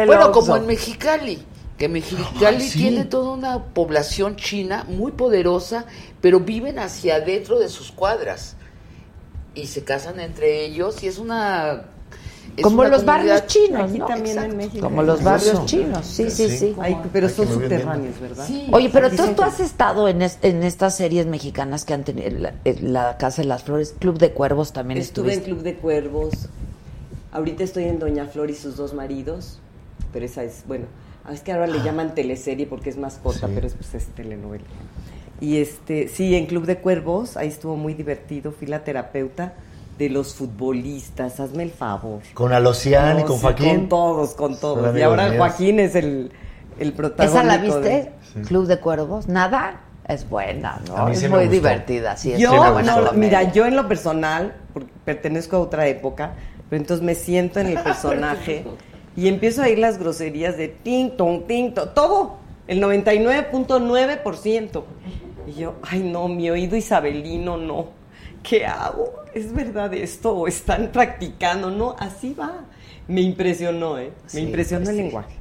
Bueno, 0.06 0.32
como 0.32 0.56
en 0.56 0.68
Mexicali, 0.68 1.44
que 1.78 1.90
Mexicali 1.90 2.58
Ah, 2.58 2.70
sí. 2.70 2.78
tiene 2.78 3.06
toda 3.06 3.32
una 3.34 3.60
población 3.64 4.36
china 4.36 4.86
muy 4.88 5.12
poderosa, 5.14 5.86
pero 6.22 6.40
viven 6.40 6.78
hacia 6.80 7.16
adentro 7.16 7.58
de 7.60 7.70
sus 7.70 7.92
cuadras 7.92 8.56
y 9.56 9.68
se 9.68 9.84
casan 9.84 10.20
entre 10.20 10.66
ellos 10.66 11.02
y 11.04 11.08
es 11.08 11.18
una 11.18 11.84
es 12.58 12.62
Como 12.64 12.82
una 12.82 12.90
los 12.90 13.04
barrios 13.04 13.48
chinos, 13.48 13.90
Aquí 13.90 13.98
¿no? 13.98 14.06
también 14.06 14.36
Exacto. 14.38 14.52
en 14.52 14.58
México. 14.58 14.84
Como 14.88 15.02
los 15.02 15.22
Eso. 15.22 15.26
barrios 15.30 15.66
chinos, 15.66 16.06
sí, 16.06 16.30
sí, 16.30 16.50
Sí. 16.50 16.58
sí. 16.58 16.76
Ay, 16.80 16.98
pero 17.12 17.28
son 17.30 17.48
subterráneos, 17.48 18.20
¿verdad? 18.20 18.46
Sí. 18.46 18.68
Oye, 18.72 18.90
pero 18.94 19.10
tú, 19.10 19.24
tú 19.36 19.42
has 19.42 19.60
estado 19.60 20.08
en, 20.08 20.22
es- 20.22 20.38
en 20.44 20.62
estas 20.62 20.96
series 20.96 21.26
mexicanas 21.26 21.84
que 21.84 21.94
han 21.96 22.04
tenido 22.04 22.30
la, 22.30 22.54
en 22.64 22.94
la 22.94 23.18
Casa 23.18 23.42
de 23.42 23.48
las 23.48 23.64
Flores, 23.64 23.96
Club 23.98 24.20
de 24.20 24.32
Cuervos 24.34 24.72
también 24.72 25.00
Estuve 25.00 25.34
en 25.34 25.40
estuviste. 25.40 25.52
Club 25.52 25.64
de 25.64 25.76
Cuervos. 25.82 26.34
Ahorita 27.32 27.64
estoy 27.64 27.86
en 27.86 27.98
Doña 27.98 28.28
Flor 28.28 28.52
y 28.52 28.56
sus 28.56 28.76
dos 28.78 28.94
maridos. 28.94 29.58
Pero 30.12 30.26
esa 30.26 30.44
es, 30.44 30.64
bueno, 30.68 30.86
es 31.32 31.42
que 31.42 31.54
ahora 31.54 31.66
le 31.66 31.82
llaman 31.82 32.14
teleserie 32.14 32.68
porque 32.68 32.92
es 32.92 32.98
más 32.98 33.16
corta, 33.16 33.48
Sí. 33.48 33.54
pero 33.56 33.66
es, 33.66 33.74
pues, 33.74 33.96
es 33.96 34.06
telenovela. 34.14 34.64
Y 35.44 35.58
este, 35.58 36.08
sí, 36.08 36.36
en 36.36 36.46
Club 36.46 36.66
de 36.66 36.78
Cuervos, 36.78 37.36
ahí 37.36 37.50
estuvo 37.50 37.76
muy 37.76 37.94
divertido. 37.94 38.54
Fui 38.54 38.66
la 38.66 38.86
terapeuta 38.86 39.56
de 39.98 40.10
los 40.10 40.36
futbolistas, 40.36 41.42
hazme 41.42 41.64
el 41.64 41.72
favor. 41.72 42.22
Con 42.34 42.54
Alocian 42.54 43.20
y 43.20 43.24
No, 43.24 43.28
con 43.28 43.36
sí, 43.36 43.42
Joaquín. 43.42 43.76
Con 43.82 43.90
todos, 43.90 44.34
con 44.36 44.58
todos. 44.58 44.98
Y 44.98 45.02
ahora 45.02 45.26
míos. 45.26 45.38
Joaquín 45.40 45.82
es 45.82 45.96
el, 45.96 46.32
el 46.80 46.94
protagónico. 46.94 47.40
¿Esa 47.40 47.44
la 47.46 47.58
viste? 47.62 48.14
de- 48.36 48.42
Club 48.48 48.68
de 48.68 48.80
Cuervos. 48.80 49.28
¿Nada? 49.28 49.82
Es 50.08 50.30
buena, 50.30 50.80
¿no? 50.88 50.96
A 50.96 51.06
mí 51.08 51.12
es 51.12 51.20
sí 51.20 51.26
me 51.26 51.32
muy 51.32 51.40
gustó. 51.42 51.52
divertida, 51.56 52.16
sí. 52.16 52.32
es 52.34 52.40
yo, 52.40 52.54
una 52.54 52.72
buena 52.72 52.96
no, 52.96 53.08
comedia. 53.08 53.40
mira, 53.42 53.52
yo 53.54 53.66
en 53.66 53.76
lo 53.76 53.88
personal, 53.90 54.56
porque 54.74 54.90
pertenezco 55.04 55.58
a 55.58 55.60
otra 55.60 55.88
época, 55.88 56.36
pero 56.70 56.82
entonces 56.82 57.06
me 57.06 57.16
siento 57.16 57.60
en 57.60 57.68
el 57.68 57.80
personaje 57.84 58.64
y 59.16 59.28
empiezo 59.28 59.62
a 59.62 59.68
ir 59.70 59.78
las 59.80 60.00
groserías 60.00 60.56
de 60.58 60.70
ting, 60.70 61.12
tong, 61.18 61.46
ting, 61.48 61.74
tong, 61.74 61.94
todo, 61.94 62.38
el 62.68 62.82
99.9%. 62.82 64.84
Y 65.48 65.54
yo, 65.54 65.76
ay 65.84 66.04
no, 66.04 66.28
mi 66.28 66.50
oído 66.50 66.76
isabelino 66.76 67.58
no. 67.58 67.88
¿Qué 68.42 68.66
hago? 68.66 69.14
¿Es 69.34 69.54
verdad 69.54 69.94
esto? 69.94 70.36
¿O 70.36 70.48
están 70.48 70.92
practicando? 70.92 71.72
No, 71.72 71.96
así 71.98 72.34
va. 72.34 72.66
Me 73.08 73.22
impresionó, 73.22 73.98
¿eh? 73.98 74.12
Me 74.34 74.42
Sí, 74.42 74.42
impresionó 74.42 74.86
pues 74.86 74.90
el 74.90 74.96
sí. 74.98 75.02
lenguaje. 75.04 75.36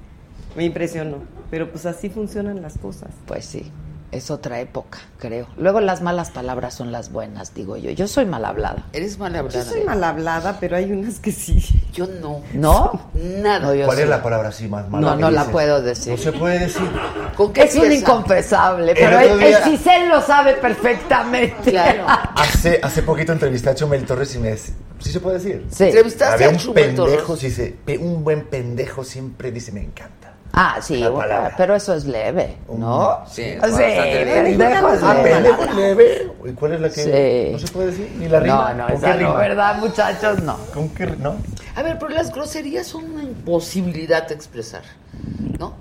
Me 0.56 0.64
impresionó. 0.64 1.18
Pero 1.50 1.70
pues 1.70 1.86
así 1.86 2.08
funcionan 2.10 2.62
las 2.62 2.78
cosas. 2.78 3.10
Pues 3.26 3.44
sí, 3.44 3.70
es 4.12 4.30
otra 4.30 4.60
época, 4.60 4.98
creo. 5.18 5.46
Luego 5.56 5.80
las 5.80 6.02
malas 6.02 6.30
palabras 6.30 6.74
son 6.74 6.92
las 6.92 7.10
buenas, 7.10 7.54
digo 7.54 7.76
yo. 7.78 7.90
Yo 7.90 8.06
soy 8.06 8.26
mal 8.26 8.44
hablada. 8.44 8.84
Eres 8.92 9.18
mal 9.18 9.32
Yo 9.32 9.40
hablada. 9.40 9.64
soy 9.64 9.80
mal 9.84 10.04
hablada, 10.04 10.58
pero 10.60 10.76
hay 10.76 10.92
unas 10.92 11.18
que 11.18 11.32
sí. 11.32 11.64
Yo 11.94 12.06
no. 12.06 12.42
¿No? 12.52 13.10
Nada. 13.14 13.58
No, 13.60 13.74
yo 13.74 13.86
¿Cuál 13.86 13.96
sí. 13.96 14.02
es 14.04 14.08
la 14.10 14.22
palabra 14.22 14.48
así 14.50 14.68
más 14.68 14.88
mala? 14.88 15.10
No, 15.10 15.16
no 15.16 15.30
la 15.30 15.44
puedo 15.46 15.80
decir. 15.82 16.12
No 16.12 16.18
se 16.18 16.32
puede 16.32 16.58
decir. 16.60 16.88
¿Con 17.36 17.52
qué 17.52 17.62
Es 17.64 17.74
un 17.74 17.90
inconfesable, 17.90 18.94
pero 18.94 19.18
el, 19.18 19.38
día- 19.38 19.58
el 19.64 20.08
lo 20.08 20.20
sabe 20.20 20.54
perfectamente. 20.54 21.70
Claro. 21.70 22.04
Hace, 22.36 22.80
hace 22.82 23.02
poquito 23.02 23.32
entrevisté 23.32 23.70
a 23.70 23.74
Chumel 23.74 24.04
Torres 24.04 24.34
y 24.34 24.38
me 24.38 24.50
decía, 24.50 24.74
¿sí 24.98 25.10
se 25.10 25.20
puede 25.20 25.38
decir? 25.38 25.66
Sí. 25.70 25.84
Entrevistaste 25.84 26.34
Había 26.34 26.46
a 26.48 26.50
un 26.50 26.56
Chumel 26.58 26.94
Torres. 26.94 27.14
pendejo, 27.14 27.36
sí, 27.36 27.50
se- 27.50 27.74
pe- 27.84 27.98
un 27.98 28.22
buen 28.22 28.44
pendejo 28.44 29.04
siempre 29.04 29.50
dice, 29.50 29.72
me 29.72 29.80
encanta. 29.80 30.21
Ah, 30.54 30.78
sí, 30.82 30.98
La 30.98 31.08
bueno, 31.08 31.28
palabra. 31.28 31.54
pero 31.56 31.74
eso 31.74 31.94
es 31.94 32.04
leve, 32.04 32.58
¿no? 32.76 33.20
Sí, 33.26 33.42
Sí, 33.42 33.42
leve. 33.42 34.50
es 34.50 35.02
Ah, 35.02 35.14
leve. 35.14 35.30
pendejo 35.30 35.64
y 35.64 35.76
leve. 35.76 36.32
¿Y 36.44 36.52
cuál 36.52 36.72
es 36.74 36.80
la 36.82 36.90
que 36.90 37.02
Sí. 37.04 37.52
no 37.52 37.58
se 37.58 37.72
puede 37.72 37.86
decir? 37.86 38.12
Ni 38.18 38.28
la 38.28 38.40
rima. 38.40 38.74
No, 38.74 38.82
no, 38.82 38.86
¿Con 38.88 38.96
esa 38.96 39.08
no, 39.12 39.16
rima? 39.18 39.34
¿verdad, 39.38 39.76
muchachos? 39.78 40.42
No. 40.42 40.56
¿Con 40.74 40.90
qué 40.90 41.08
ri- 41.08 41.16
no? 41.16 41.36
A 41.74 41.82
ver, 41.82 41.98
pero 41.98 42.10
las 42.10 42.30
groserías 42.32 42.86
son 42.86 43.04
una 43.12 43.22
imposibilidad 43.22 44.28
de 44.28 44.34
expresar, 44.34 44.82
¿no? 45.58 45.74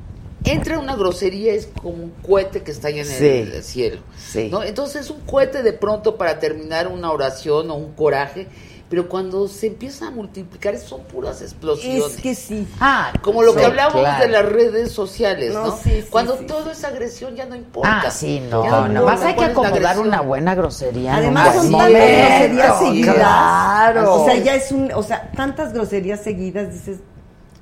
Entra 0.45 0.79
una 0.79 0.95
grosería 0.95 1.53
es 1.53 1.67
como 1.67 1.89
un 2.03 2.13
cohete 2.25 2.63
que 2.63 2.71
está 2.71 2.87
ahí 2.87 2.99
en 2.99 3.05
Sí. 3.05 3.25
el 3.27 3.63
cielo, 3.63 4.01
Sí. 4.17 4.47
¿no? 4.49 4.63
Entonces 4.63 5.09
un 5.09 5.19
cohete 5.21 5.61
de 5.63 5.73
pronto 5.73 6.15
para 6.17 6.39
terminar 6.39 6.87
una 6.87 7.11
oración 7.11 7.69
o 7.69 7.75
un 7.75 7.91
coraje, 7.93 8.47
pero 8.91 9.07
cuando 9.07 9.47
se 9.47 9.67
empieza 9.67 10.07
a 10.07 10.11
multiplicar 10.11 10.77
son 10.77 11.03
puras 11.03 11.41
explosiones. 11.41 12.17
Es 12.17 12.21
que 12.21 12.35
sí. 12.35 12.67
Ah, 12.81 13.13
Como 13.21 13.41
lo 13.41 13.55
que 13.55 13.63
claro. 13.71 13.97
de 14.19 14.27
las 14.27 14.45
redes 14.45 14.91
sociales, 14.91 15.53
¿no? 15.53 15.67
No, 15.67 15.77
sí, 15.77 16.01
sí, 16.01 16.07
Cuando 16.09 16.37
sí, 16.37 16.45
todo 16.45 16.71
es 16.71 16.83
agresión 16.83 17.33
ya 17.37 17.45
no 17.45 17.55
importa. 17.55 18.01
Ah, 18.05 18.11
sí, 18.11 18.41
no, 18.41 18.65
no, 18.65 18.87
importa 18.87 19.01
más 19.01 19.21
hay 19.21 19.35
que 19.35 19.45
acomodar 19.45 19.97
una 19.97 20.19
buena 20.19 20.55
grosería. 20.55 21.15
Además 21.15 21.55
son 21.55 21.71
tantas 21.71 21.89
groserías 21.89 22.79
seguidas. 22.79 23.15
Claro. 23.15 24.13
O 24.13 24.25
sea, 24.25 24.35
ya 24.35 24.55
es 24.55 24.73
un, 24.73 24.91
o 24.91 25.03
sea, 25.03 25.31
tantas 25.37 25.71
groserías 25.71 26.21
seguidas, 26.21 26.73
dices, 26.73 26.97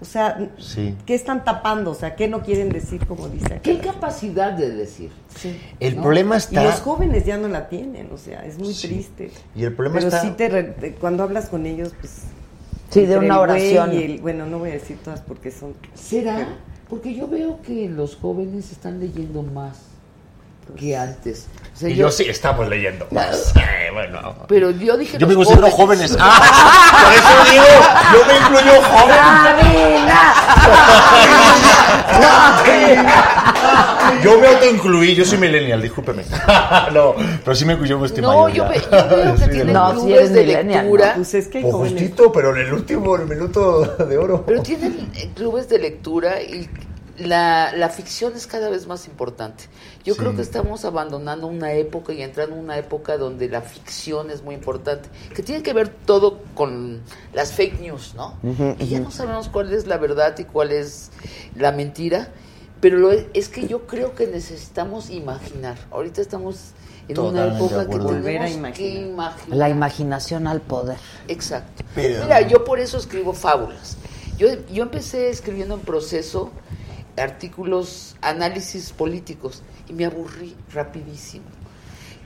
o 0.02 0.06
sea, 0.06 0.50
Sí. 0.58 0.96
¿qué 1.06 1.14
están 1.16 1.44
tapando? 1.44 1.92
O 1.92 1.96
sea, 1.96 2.16
¿qué 2.16 2.28
no 2.28 2.42
quieren 2.42 2.70
decir 2.70 3.06
como 3.06 3.28
dice 3.28 3.60
¿Qué 3.62 3.80
capacidad 3.80 4.54
de 4.54 4.70
decir? 4.72 5.12
El 5.80 5.98
¿no? 5.98 6.02
problema 6.04 6.36
Y 6.36 6.38
está... 6.38 6.64
los 6.64 6.76
jóvenes 6.82 7.26
ya 7.26 7.38
no 7.38 7.48
la 7.50 7.68
tienen, 7.70 8.10
o 8.14 8.18
sea, 8.18 8.46
es 8.46 8.58
muy 8.58 8.74
Sí. 8.74 8.88
triste. 8.88 9.32
Y 9.56 9.64
el 9.66 9.74
problema 9.74 9.96
Pero 9.98 10.08
está... 10.08 10.22
sí 10.22 10.32
te, 10.32 10.50
re- 10.50 10.96
cuando 11.00 11.24
hablas 11.24 11.50
con 11.50 11.66
ellos, 11.66 11.94
pues... 12.00 12.24
Sí, 12.90 13.06
de 13.06 13.18
una 13.18 13.40
oración. 13.40 13.94
y 13.94 13.98
el- 14.04 14.20
bueno, 14.22 14.46
no 14.48 14.58
voy 14.60 14.70
a 14.72 14.74
decir 14.74 14.98
todas 15.04 15.22
porque 15.22 15.52
son... 15.52 15.74
¿Será? 15.94 16.48
Porque 16.90 17.14
yo 17.14 17.28
veo 17.28 17.62
que 17.62 17.88
los 17.88 18.16
jóvenes 18.16 18.72
están 18.72 19.00
leyendo 19.00 19.44
más. 19.44 19.78
que 20.76 20.96
antes. 20.96 21.48
Sea, 21.80 21.90
Y 21.90 21.96
yo 21.96 22.12
sí, 22.12 22.26
estamos 22.28 22.68
leyendo 22.68 23.08
más. 23.12 23.54
Eh, 23.56 23.90
bueno. 23.94 24.36
Pero 24.50 24.72
yo 24.72 24.98
dije 24.98 25.18
Yo 25.18 25.26
me 25.28 25.34
considero 25.36 25.72
jóvenes. 25.72 26.12
jóvenes. 26.12 26.18
¡Ah! 26.20 26.92
Por 27.04 27.14
eso 27.14 27.52
digo, 27.52 27.64
yo 28.14 28.26
me 28.28 28.38
incluyo 28.38 28.82
joven. 28.82 29.16
Yo 34.24 34.40
me 34.40 34.48
autoincluí, 34.48 35.16
yo 35.16 35.24
soy 35.24 35.38
millennial, 35.38 35.82
discúlpeme. 35.82 36.24
no, 36.94 37.16
pero 37.44 37.56
sí 37.56 37.64
me 37.64 37.74
incluyo, 37.74 38.04
estoy 38.04 38.22
No, 38.22 38.44
mayor 38.44 38.74
yo, 38.74 38.82
yo 38.92 39.16
veo 39.16 39.36
que 39.36 39.44
Sí, 39.46 39.50
tienen 39.52 39.74
no, 39.74 39.92
clubes 39.94 40.34
de 40.34 40.46
lectura. 40.46 41.06
¿no? 41.08 41.16
Pues 41.16 41.34
es 41.36 41.48
que 41.48 41.58
hay 41.60 41.64
Pues 41.64 41.76
justito, 41.76 42.32
pero 42.32 42.56
en 42.56 42.66
el 42.68 42.74
último, 42.74 43.16
el 43.16 43.28
minuto 43.28 43.86
de 43.86 44.18
oro. 44.18 44.44
Pero 44.46 44.62
tienen 44.62 45.10
eh, 45.16 45.30
clubes 45.36 45.70
de 45.70 45.80
lectura 45.80 46.42
y 46.42 46.68
la, 47.20 47.74
la 47.76 47.90
ficción 47.90 48.34
es 48.36 48.48
cada 48.48 48.70
vez 48.70 48.88
más 48.88 49.08
importante. 49.08 49.66
Yo 50.04 50.14
Sí. 50.14 50.20
creo 50.20 50.36
que 50.36 50.42
estamos 50.42 50.86
abandonando 50.86 51.48
una 51.48 51.74
época 51.74 52.14
y 52.14 52.22
entrando 52.22 52.56
en 52.56 52.62
una 52.64 52.78
época 52.78 53.18
donde 53.18 53.48
la 53.50 53.62
ficción 53.62 54.32
es 54.32 54.42
muy 54.44 54.56
importante, 54.56 55.10
que 55.36 55.44
tiene 55.44 55.62
que 55.64 55.74
ver 55.74 55.90
todo 55.90 56.40
con 56.56 57.02
las 57.34 57.54
fake 57.54 57.80
news, 57.82 58.14
¿no? 58.16 58.38
Y 58.80 58.88
ya 58.88 59.00
no 59.00 59.12
sabemos 59.12 59.50
cuál 59.50 59.74
es 59.74 59.86
la 59.88 59.98
verdad 59.98 60.38
y 60.40 60.46
cuál 60.46 60.72
es 60.72 61.12
la 61.56 61.72
mentira, 61.72 62.30
pero 62.82 62.98
lo 62.98 63.12
es, 63.12 63.26
es 63.34 63.50
que 63.50 63.68
yo 63.68 63.86
creo 63.88 64.16
que 64.16 64.26
necesitamos 64.28 65.10
imaginar. 65.10 65.78
Ahorita 65.92 66.22
estamos 66.22 66.72
en 67.10 67.16
Totalmente 67.16 67.62
una 67.64 67.82
época 67.84 67.90
que. 67.90 67.98
Volver 67.98 68.42
a 68.42 68.46
que 68.46 68.52
imaginar. 69.02 69.34
La 69.50 69.70
imaginación 69.70 70.48
al 70.48 70.62
poder. 70.62 70.98
Exacto. 71.28 71.84
Pero- 71.96 72.24
Mira, 72.24 72.42
yo 72.48 72.64
por 72.64 72.80
eso 72.80 72.98
escribo 72.98 73.34
fábulas. 73.34 73.98
Yo, 74.38 74.48
yo 74.72 74.84
empecé 74.84 75.30
escribiendo 75.30 75.76
en 75.76 75.82
proceso 75.82 76.52
artículos, 77.22 78.16
análisis 78.22 78.92
políticos 78.92 79.62
y 79.88 79.94
me 79.94 80.06
aburrí 80.06 80.56
rapidísimo. 80.74 81.46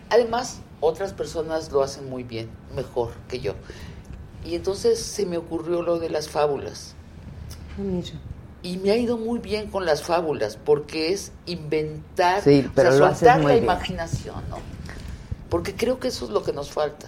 Además, 0.09 0.59
otras 0.79 1.13
personas 1.13 1.71
lo 1.71 1.81
hacen 1.83 2.09
muy 2.09 2.23
bien, 2.23 2.49
mejor 2.75 3.13
que 3.27 3.39
yo. 3.39 3.53
Y 4.45 4.55
entonces 4.55 4.99
se 4.99 5.25
me 5.25 5.37
ocurrió 5.37 5.81
lo 5.81 5.99
de 5.99 6.09
las 6.09 6.29
fábulas. 6.29 6.95
Y 8.61 8.77
me 8.77 8.91
ha 8.91 8.97
ido 8.97 9.17
muy 9.17 9.39
bien 9.39 9.69
con 9.69 9.85
las 9.85 10.03
fábulas, 10.03 10.57
porque 10.63 11.11
es 11.11 11.31
inventar, 11.45 12.41
Sí, 12.43 12.65
o 12.67 12.71
pero 12.75 12.91
sea, 12.91 12.99
lo 12.99 13.05
haces 13.05 13.19
soltar 13.19 13.37
muy 13.39 13.47
la 13.47 13.53
bien. 13.53 13.63
imaginación, 13.63 14.43
¿no? 14.49 14.57
Porque 15.49 15.75
creo 15.75 15.99
que 15.99 16.09
eso 16.09 16.25
es 16.25 16.31
lo 16.31 16.43
que 16.43 16.53
nos 16.53 16.71
falta. 16.71 17.07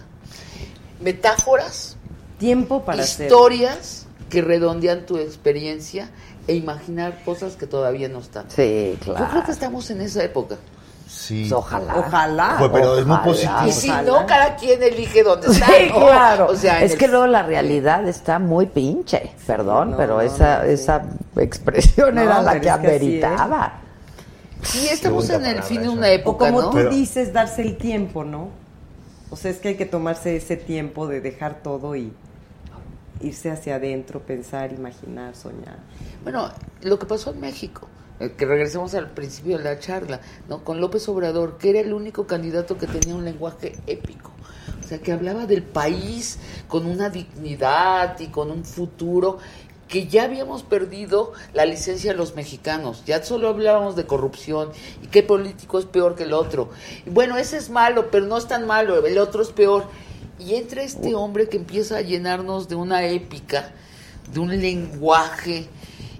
Metáforas, 1.00 1.96
tiempo 2.38 2.84
para 2.84 3.02
hacer. 3.02 3.26
historias 3.26 4.06
que 4.30 4.42
redondean 4.42 5.06
tu 5.06 5.18
experiencia 5.18 6.10
e 6.46 6.54
imaginar 6.54 7.22
cosas 7.24 7.54
que 7.56 7.66
todavía 7.66 8.08
no 8.08 8.20
están. 8.20 8.44
Sí, 8.50 8.96
Yo 9.06 9.12
claro. 9.14 9.28
creo 9.30 9.44
que 9.44 9.52
estamos 9.52 9.90
en 9.90 10.00
esa 10.00 10.22
época. 10.24 10.56
Sí. 11.08 11.42
Pues 11.42 11.52
ojalá. 11.52 11.96
Ojalá. 11.98 12.56
Pues, 12.58 12.70
pero 12.72 12.98
es 12.98 13.06
muy 13.06 13.16
positivo. 13.18 13.66
Y 13.66 13.72
si 13.72 13.88
no, 13.88 14.26
cada 14.26 14.56
quien 14.56 14.82
elige 14.82 15.22
dónde 15.22 15.46
está. 15.48 15.66
Sí, 15.66 15.88
¿no? 15.90 16.00
claro. 16.06 16.46
O 16.50 16.56
sea, 16.56 16.82
es 16.82 16.92
el- 16.92 16.98
que 16.98 17.08
luego 17.08 17.26
la 17.28 17.42
realidad 17.44 18.06
está 18.08 18.38
muy 18.40 18.66
pinche, 18.66 19.32
perdón, 19.46 19.92
no, 19.92 19.96
pero 19.96 20.14
no, 20.14 20.20
esa, 20.20 20.58
no, 20.58 20.64
sí. 20.64 20.70
esa 20.72 21.02
expresión 21.36 22.14
No, 22.16 22.22
era 22.22 22.42
la 22.42 22.52
que 22.52 22.58
es 22.58 22.62
que 22.64 22.70
así 22.70 22.86
ameritaba. 22.86 23.80
Sí, 24.62 24.88
estamos 24.88 25.28
en 25.30 25.46
el 25.46 25.62
fin 25.62 25.82
de 25.82 25.88
una 25.88 26.06
O 26.08 26.10
época, 26.10 26.46
como 26.46 26.60
¿no? 26.62 26.70
tú 26.70 26.76
Pero- 26.78 26.90
dices, 26.90 27.32
darse 27.32 27.62
el 27.62 27.76
tiempo, 27.76 28.24
¿no? 28.24 28.48
O 29.30 29.36
sea, 29.36 29.50
es 29.50 29.58
que 29.58 29.68
hay 29.68 29.74
que 29.76 29.86
tomarse 29.86 30.36
ese 30.36 30.56
tiempo 30.56 31.06
de 31.06 31.20
dejar 31.20 31.56
todo 31.62 31.94
y 31.94 32.12
irse 33.20 33.50
hacia 33.50 33.76
adentro, 33.76 34.20
pensar, 34.20 34.72
imaginar, 34.72 35.34
soñar. 35.34 35.78
Bueno, 36.22 36.50
lo 36.82 36.98
que 36.98 37.06
pasó 37.06 37.30
en 37.32 37.40
México, 37.40 37.88
eh, 38.20 38.32
que 38.36 38.46
regresemos 38.46 38.94
al 38.94 39.10
principio 39.10 39.58
de 39.58 39.64
la 39.64 39.78
charla, 39.78 40.20
¿no? 40.48 40.64
Con 40.64 40.80
López 40.80 41.08
Obrador, 41.08 41.58
que 41.58 41.70
era 41.70 41.80
el 41.80 41.92
único 41.92 42.26
candidato 42.26 42.78
que 42.78 42.86
tenía 42.86 43.14
un 43.14 43.24
lenguaje 43.24 43.74
épico. 43.86 44.32
O 44.82 44.88
sea, 44.88 44.98
que 44.98 45.12
hablaba 45.12 45.46
del 45.46 45.62
país 45.62 46.38
con 46.68 46.86
una 46.86 47.10
dignidad 47.10 48.18
y 48.20 48.28
con 48.28 48.50
un 48.50 48.64
futuro 48.64 49.38
que 49.88 50.06
ya 50.06 50.24
habíamos 50.24 50.62
perdido 50.62 51.32
la 51.52 51.64
licencia 51.64 52.12
de 52.12 52.18
los 52.18 52.34
mexicanos. 52.34 53.04
Ya 53.04 53.22
solo 53.22 53.48
hablábamos 53.48 53.96
de 53.96 54.06
corrupción 54.06 54.70
y 55.02 55.06
qué 55.08 55.22
político 55.22 55.78
es 55.78 55.84
peor 55.84 56.14
que 56.14 56.24
el 56.24 56.32
otro. 56.32 56.70
Bueno, 57.06 57.36
ese 57.36 57.56
es 57.56 57.70
malo, 57.70 58.10
pero 58.10 58.26
no 58.26 58.36
es 58.36 58.48
tan 58.48 58.66
malo, 58.66 59.04
el 59.04 59.18
otro 59.18 59.42
es 59.42 59.50
peor. 59.50 59.84
Y 60.38 60.54
entra 60.54 60.82
este 60.82 61.14
hombre 61.14 61.48
que 61.48 61.56
empieza 61.56 61.98
a 61.98 62.02
llenarnos 62.02 62.68
de 62.68 62.74
una 62.74 63.06
épica, 63.06 63.72
de 64.32 64.40
un 64.40 64.48
lenguaje 64.60 65.66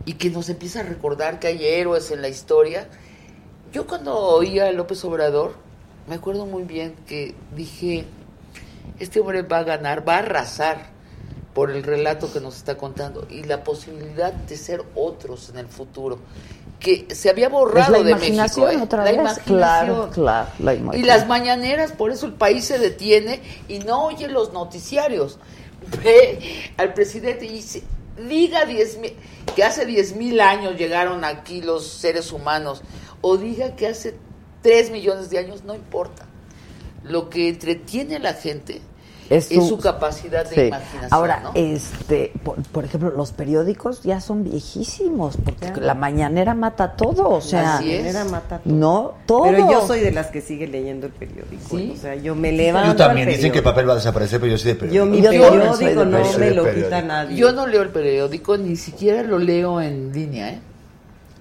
y 0.05 0.14
que 0.14 0.30
nos 0.30 0.48
empieza 0.48 0.80
a 0.80 0.84
recordar 0.84 1.38
que 1.38 1.48
hay 1.48 1.64
héroes 1.64 2.10
en 2.10 2.22
la 2.22 2.28
historia. 2.28 2.88
Yo 3.72 3.86
cuando 3.86 4.16
oía 4.16 4.68
a 4.68 4.72
López 4.72 5.05
Obrador, 5.05 5.55
me 6.09 6.14
acuerdo 6.14 6.47
muy 6.47 6.62
bien 6.62 6.94
que 7.06 7.34
dije, 7.55 8.05
este 8.98 9.20
hombre 9.20 9.43
va 9.43 9.59
a 9.59 9.64
ganar, 9.64 10.09
va 10.09 10.14
a 10.14 10.18
arrasar 10.18 10.97
por 11.52 11.70
el 11.70 11.82
relato 11.82 12.32
que 12.32 12.40
nos 12.40 12.56
está 12.56 12.76
contando 12.76 13.26
y 13.30 13.43
la 13.43 13.64
posibilidad 13.64 14.32
de 14.32 14.56
ser 14.56 14.82
otros 14.94 15.48
en 15.48 15.59
el 15.59 15.66
futuro, 15.66 16.18
que 16.78 17.07
se 17.15 17.31
había 17.31 17.48
borrado 17.48 17.93
la 17.93 18.03
de 18.03 18.11
imaginación 18.11 18.66
México. 18.66 18.82
¿eh? 18.82 18.85
otra 18.85 18.98
la 18.98 19.05
vez. 19.11 19.15
imaginación. 19.20 19.57
Claro, 19.59 20.11
claro, 20.12 20.48
la 20.59 20.74
Y 20.74 20.78
imaginación. 20.78 21.07
las 21.19 21.27
mañaneras, 21.28 21.93
por 21.93 22.11
eso 22.11 22.27
el 22.27 22.35
país 22.35 22.65
se 22.65 22.78
detiene 22.78 23.40
y 23.69 23.78
no 23.81 24.05
oye 24.07 24.28
los 24.28 24.53
noticiarios. 24.53 25.39
Ve 26.05 26.70
al 26.77 26.93
presidente 26.94 27.47
y 27.47 27.48
dice, 27.53 27.82
diga 28.28 28.65
diez 28.66 28.98
mil, 28.98 29.15
que 29.55 29.65
hace 29.65 29.86
diez 29.86 30.15
mil 30.16 30.40
años 30.40 30.77
llegaron 30.77 31.24
aquí 31.24 31.62
los 31.62 31.86
seres 31.86 32.32
humanos, 32.32 32.82
o 33.20 33.36
diga 33.36 33.74
que 33.77 33.86
hace 33.89 34.16
tres 34.62 34.90
millones 34.90 35.31
de 35.31 35.39
años, 35.39 35.65
no 35.65 35.74
importa. 35.74 36.27
Lo 37.05 37.31
que 37.31 37.48
entretiene 37.48 38.16
a 38.16 38.19
la 38.19 38.35
gente 38.35 38.81
es, 39.31 39.51
Es 39.51 39.59
su, 39.59 39.69
su- 39.69 39.78
capacidad 39.78 40.48
de 40.48 40.55
Sí. 40.55 40.61
imaginación. 40.69 41.09
Ahora, 41.12 41.40
¿no? 41.40 41.51
este, 41.55 42.32
por, 42.44 42.57
por 42.62 42.85
ejemplo, 42.85 43.11
los 43.11 43.32
periódicos 43.32 44.03
ya 44.03 44.20
son 44.20 44.44
viejísimos, 44.44 45.36
porque 45.36 45.81
la 45.81 45.94
mañanera 45.94 46.55
mata 46.55 46.93
todo, 46.93 47.28
o 47.31 47.40
sea, 47.40 47.77
Así 47.78 47.93
es. 47.94 48.15
Mata 48.31 48.59
todo. 48.59 48.74
no 48.74 49.12
todo. 49.27 49.43
Pero 49.44 49.70
yo 49.70 49.86
soy 49.86 50.01
de 50.01 50.12
las 50.12 50.28
que 50.28 50.40
sigue 50.40 50.66
leyendo 50.69 51.07
el 51.07 51.12
periódico. 51.12 51.77
¿Sí? 51.77 51.93
O 51.97 52.01
sea, 52.01 52.15
yo 52.15 52.35
me 52.35 52.53
levanto. 52.53 52.90
Yo 52.93 52.97
también, 52.97 53.28
al 53.28 53.35
dicen 53.35 53.53
que 53.53 53.59
el 53.59 53.65
papel 53.65 53.89
va 53.89 53.93
a 53.93 53.97
desaparecer, 53.97 54.40
pero 54.40 54.53
yo 54.53 54.59
soy 54.59 54.73
de 54.73 54.74
periódico. 54.77 55.05
Yo 55.05 55.11
mi 55.11 55.23
Yo 55.23 55.31
periódico 55.31 56.05
no 56.05 56.23
periódico. 56.23 56.39
me 56.39 56.51
lo 56.53 56.74
quita 56.74 57.03
nadie. 57.03 57.36
Yo 57.36 57.53
no 57.53 57.66
leo 57.66 57.82
el 57.82 57.89
periódico, 57.90 58.57
ni 58.57 58.77
siquiera 58.77 59.23
lo 59.23 59.39
leo 59.39 59.81
en 59.81 60.12
línea, 60.12 60.51
¿eh? 60.51 60.61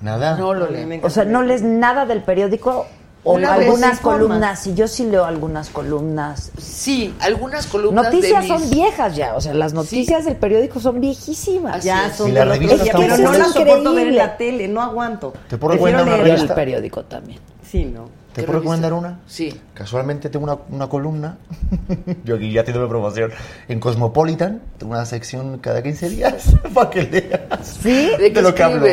Nada. 0.02 0.36
No 0.38 0.54
lo 0.54 0.70
leo. 0.70 1.00
O 1.04 1.10
sea, 1.10 1.24
no 1.26 1.42
lees 1.42 1.62
nada 1.64 2.06
del 2.06 2.22
periódico 2.22 2.86
o 3.26 3.36
algunas 3.38 4.00
columnas. 4.00 4.66
Y 4.68 4.74
yo 4.76 4.88
sí 4.88 5.04
leo 5.06 5.26
algunas 5.26 5.70
columnas. 5.70 6.52
Sí, 6.58 7.14
algunas 7.20 7.68
columnas 7.68 8.06
Noticias 8.06 8.44
de 8.44 8.48
son 8.48 8.62
mis- 8.62 8.70
viejas 8.70 9.16
ya, 9.16 9.36
o 9.36 9.42
sea, 9.42 9.54
las 9.54 9.74
noticias 9.74 10.24
del 10.26 10.38
periódico 10.38 10.80
son 10.80 11.02
viejísimas. 11.02 11.78
Así 11.78 11.88
Ya 11.88 12.08
es. 12.08 12.16
son 12.16 12.30
Y 12.30 12.34
la 12.34 12.46
de 12.46 12.60
los 12.68 12.80
pero 12.80 13.00
no 13.18 13.24
buena. 13.24 13.38
la 13.40 13.46
soporto 13.46 13.94
ver 13.96 14.08
en 14.08 14.16
la 14.16 14.38
tele, 14.38 14.68
no 14.70 14.82
aguanto. 14.82 15.34
¿Te 15.50 15.58
puedo 15.58 15.74
recomendar 15.74 16.04
una 16.22 16.34
el 16.34 16.48
periódico 16.48 17.04
también. 17.04 17.40
Sí, 17.70 17.84
no. 17.86 18.10
¿Te 18.34 18.42
¿Qué 18.42 18.48
puedo 18.48 18.60
recomendar 18.60 18.92
una? 18.94 19.20
Sí. 19.28 19.58
Casualmente 19.74 20.30
tengo 20.30 20.44
una, 20.44 20.58
una 20.70 20.88
columna, 20.90 21.38
yo 22.26 22.36
aquí 22.36 22.52
ya 22.52 22.64
tengo 22.66 22.80
mi 22.82 22.88
promoción, 22.90 23.32
en 23.70 23.80
Cosmopolitan, 23.80 24.62
tengo 24.78 24.92
una 24.94 25.06
sección 25.06 25.58
cada 25.60 25.82
15 25.82 26.10
días 26.10 26.54
para 26.74 26.90
que 26.90 27.04
leas. 27.04 27.78
¿Sí? 27.82 28.10
¿De 28.20 28.34
qué 28.34 28.42
lo 28.42 28.54
que 28.54 28.62
hablo. 28.64 28.86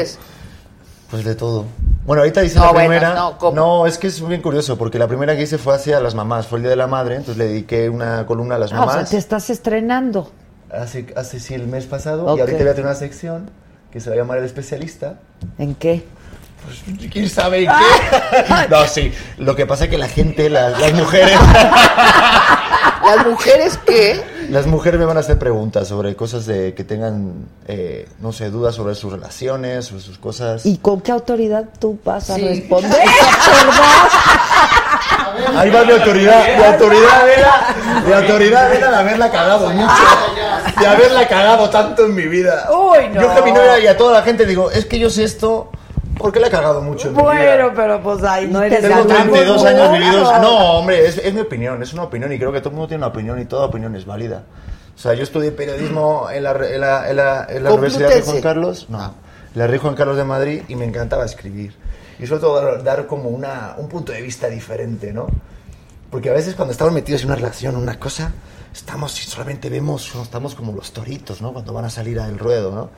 Pues 1.13 1.25
de 1.25 1.35
todo. 1.37 1.67
Bueno, 2.07 2.23
ahorita 2.23 2.43
hice 2.43 2.59
No, 2.59 2.65
la 2.65 2.73
bueno, 2.73 2.89
primera. 2.89 3.15
no, 3.15 3.39
¿cómo? 3.39 3.87
es 3.87 3.99
que 3.99 4.07
es 4.09 4.27
bien 4.27 4.41
curioso, 4.43 4.77
porque 4.77 4.99
la 4.99 5.07
primera 5.07 5.37
que 5.37 5.43
hice 5.43 5.59
fue 5.59 5.75
hacia 5.75 6.01
las 6.01 6.15
mamás, 6.17 6.47
fue 6.49 6.59
el 6.59 6.63
Día 6.65 6.71
de 6.71 6.77
la 6.77 6.87
Madre, 6.89 7.17
entonces 7.17 7.37
le 7.37 7.45
dediqué 7.49 7.89
una 7.91 8.27
columna 8.27 8.57
a 8.57 8.59
las 8.59 8.73
Ah, 8.73 8.77
o 8.77 8.79
sea, 8.79 8.87
mamás. 8.95 9.11
te 9.11 9.19
estás 9.19 9.51
estrenando. 9.51 10.33
hace, 10.73 11.07
hace 11.17 11.39
sí 11.39 11.53
el 11.55 11.69
mes 11.69 11.85
pasado, 11.87 12.25
Ok. 12.27 12.39
y 12.39 12.41
ahorita 12.41 12.59
voy 12.59 12.69
a 12.69 12.75
tener 12.75 12.87
una 12.87 12.95
sección 12.97 13.51
que 13.93 14.01
se 14.01 14.09
va 14.09 14.15
a 14.17 14.19
llamar 14.19 14.39
El 14.39 14.45
Especialista. 14.47 15.21
¿En 15.59 15.75
qué? 15.77 16.03
¿Quién 17.13 17.29
sabe 17.29 17.65
en 17.65 17.71
qué? 17.71 18.69
no, 18.71 18.87
sí. 18.87 19.13
Lo 19.37 19.55
que 19.55 19.67
pasa 19.67 19.85
es 19.85 19.91
que 19.91 19.99
la 19.99 20.09
gente, 20.09 20.49
las, 20.49 20.81
las 20.81 20.93
mujeres, 20.95 21.39
Las 23.05 23.27
mujeres 23.27 23.79
que 23.79 24.23
las 24.53 24.67
mujeres 24.67 25.01
me 25.01 25.07
van 25.07 25.17
a 25.17 25.21
hacer 25.21 25.39
preguntas 25.39 25.89
sobre 25.89 26.15
cosas 26.15 26.45
de 26.47 26.75
que 26.75 26.85
tengan, 26.85 27.47
eh, 27.67 28.07
no 28.21 28.33
sé, 28.33 28.51
dudas 28.51 28.75
sobre 28.75 28.95
sus 28.95 29.11
relaciones, 29.13 29.87
sobre 29.87 30.03
sus 30.03 30.19
cosas. 30.19 30.67
¿Y 30.67 30.77
con 30.79 31.01
qué 31.01 31.11
autoridad 31.13 31.65
tú 31.79 31.99
vas 32.05 32.29
a 32.31 32.35
Sí. 32.37 32.43
responder? 32.47 33.01
Ahí 35.57 35.71
va 35.71 35.85
mi 35.85 35.93
autoridad, 35.93 36.45
mi 36.59 36.65
autoridad 36.65 37.29
era, 37.31 37.75
mi 38.07 38.13
autoridad 38.13 38.75
era 38.75 38.91
de 38.91 38.97
haberla 38.97 39.31
cagado 39.31 39.71
mucho, 39.71 39.95
de 40.79 40.87
haberla 40.87 41.27
cagado 41.29 41.71
tanto 41.71 42.05
en 42.07 42.15
mi 42.15 42.27
vida. 42.27 42.69
Uy, 42.71 43.09
no. 43.13 43.23
Yo 43.23 43.33
que 43.33 43.39
a 43.41 43.43
mi 43.43 43.53
novia 43.53 43.79
y 43.81 43.87
a 43.87 43.97
toda 43.97 44.13
la 44.13 44.23
gente 44.23 44.45
digo, 44.47 44.71
es 44.71 44.85
que 44.85 44.99
yo 44.99 45.09
sé 45.11 45.25
esto 45.25 45.71
porque 46.19 46.41
la 46.41 46.47
he 46.49 46.51
cagado 46.51 46.81
mucho 46.81 47.09
en 47.09 47.15
mi 47.17 47.23
vida. 47.23 47.33
Bueno, 47.33 47.73
pero 47.75 48.03
pues 48.03 48.23
ahí 48.25 48.49
No 48.49 48.63
eres 48.63 48.81
Tengo 48.81 49.05
ganamos 49.05 49.33
32 49.33 49.65
años 49.65 49.91
mucho. 49.91 50.01
vividos. 50.03 50.41
No, 50.41 50.73
hombre, 50.79 51.07
es, 51.07 51.19
es 51.19 51.35
mi 51.35 51.41
opinión, 51.41 51.83
es 51.83 51.93
una 51.93 52.05
opinión 52.05 52.33
y 52.33 52.39
creo 52.39 52.53
que 52.53 52.61
todo 52.61 52.71
el 52.71 52.75
mundo 52.77 52.89
tiene 52.89 52.99
una 53.05 53.09
opinión 53.09 53.41
y 53.41 53.45
toda 53.45 53.67
opinión 53.67 53.95
es 53.97 54.05
válida. 54.07 54.43
O 54.95 54.99
sea, 54.99 55.15
yo 55.15 55.23
estudié 55.23 55.53
periodismo 55.53 56.29
en 56.31 56.43
la, 56.45 56.51
en 56.53 56.81
la, 56.81 57.11
en 57.11 57.17
la, 57.17 57.47
en 57.49 57.65
la 57.65 57.73
Universidad 57.73 58.11
de 58.11 58.23
Juan. 58.23 58.41
Carlos, 58.41 58.87
no, 58.89 59.15
la 59.55 59.67
Rey 59.67 59.79
Juan 59.79 59.95
Carlos 59.95 60.17
de 60.17 60.25
Madrid 60.25 60.63
y 60.69 60.77
me 60.77 60.85
encantaba 60.85 61.25
escribir. 61.25 61.75
y 62.19 62.27
sobre 62.27 62.41
todo 62.41 62.63
dar, 62.63 62.83
dar 62.85 63.07
como 63.07 63.31
una, 63.31 63.75
un 63.79 63.89
punto 63.89 64.13
de 64.13 64.21
vista 64.23 64.49
diferente, 64.49 65.13
¿no? 65.13 65.27
Porque 66.11 66.29
a 66.29 66.35
veces 66.35 66.55
cuando 66.55 66.73
estamos 66.73 66.93
metidos 66.93 67.23
en 67.23 67.29
una 67.29 67.37
relación, 67.37 67.75
una 67.75 67.99
cosa, 67.99 68.33
estamos 68.73 69.19
y 69.23 69.29
solamente 69.31 69.71
vemos, 69.71 70.15
estamos 70.23 70.55
como 70.55 70.73
los 70.73 70.93
toritos, 70.93 71.41
¿no? 71.41 71.53
Cuando 71.55 71.73
van 71.73 71.87
a 71.87 71.91
salir 71.91 72.21
al 72.21 72.39
ruedo, 72.39 72.71
¿no? 72.73 72.91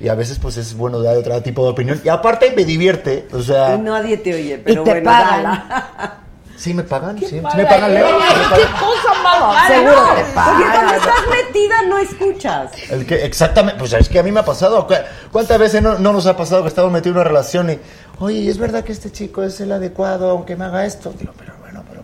Y 0.00 0.08
a 0.08 0.14
veces 0.14 0.38
pues 0.38 0.56
es 0.56 0.74
bueno 0.76 1.02
dar 1.02 1.16
otro 1.16 1.40
tipo 1.42 1.64
de 1.64 1.70
opinión. 1.70 2.00
Y 2.04 2.08
aparte 2.08 2.52
me 2.56 2.64
divierte, 2.64 3.26
o 3.32 3.42
sea... 3.42 3.74
Y 3.74 3.78
nadie 3.78 4.16
te 4.18 4.34
oye, 4.34 4.58
pero 4.64 4.84
te 4.84 4.90
bueno, 4.90 5.04
pagan. 5.10 5.42
dala. 5.42 6.14
¿Sí 6.56 6.74
me 6.74 6.82
pagan? 6.82 7.16
¿Sí, 7.20 7.26
¿Sí 7.26 7.40
mala 7.40 7.54
me 7.56 7.66
pagan, 7.66 7.94
Leo? 7.94 8.08
idea. 8.08 8.18
¿Sí 8.30 8.36
me 8.50 8.56
¿Qué 8.56 8.64
cosa 8.80 9.22
mala? 9.22 9.66
Seguro 9.68 9.92
te 9.94 10.08
Porque 10.08 10.32
pagan. 10.34 10.62
cuando 10.72 10.94
estás 10.94 11.14
metida 11.30 11.82
no 11.88 11.98
escuchas. 11.98 12.70
El 12.90 13.06
que, 13.06 13.14
exactamente, 13.24 13.78
pues 13.78 13.92
es 13.92 14.08
que 14.08 14.18
a 14.18 14.22
mí 14.24 14.32
me 14.32 14.40
ha 14.40 14.44
pasado. 14.44 14.84
¿cu- 14.88 14.94
¿Cuántas 15.30 15.56
veces 15.58 15.82
no, 15.82 15.98
no 16.00 16.12
nos 16.12 16.26
ha 16.26 16.36
pasado 16.36 16.62
que 16.62 16.68
estamos 16.68 16.90
metidos 16.90 17.14
en 17.14 17.20
una 17.20 17.28
relación 17.28 17.70
y, 17.70 17.78
oye, 18.18 18.38
¿y 18.38 18.48
es 18.48 18.58
verdad 18.58 18.82
que 18.82 18.90
este 18.90 19.12
chico 19.12 19.44
es 19.44 19.60
el 19.60 19.70
adecuado 19.70 20.30
aunque 20.30 20.56
me 20.56 20.64
haga 20.64 20.84
esto? 20.84 21.12
Digo, 21.16 21.32
pero 21.38 21.52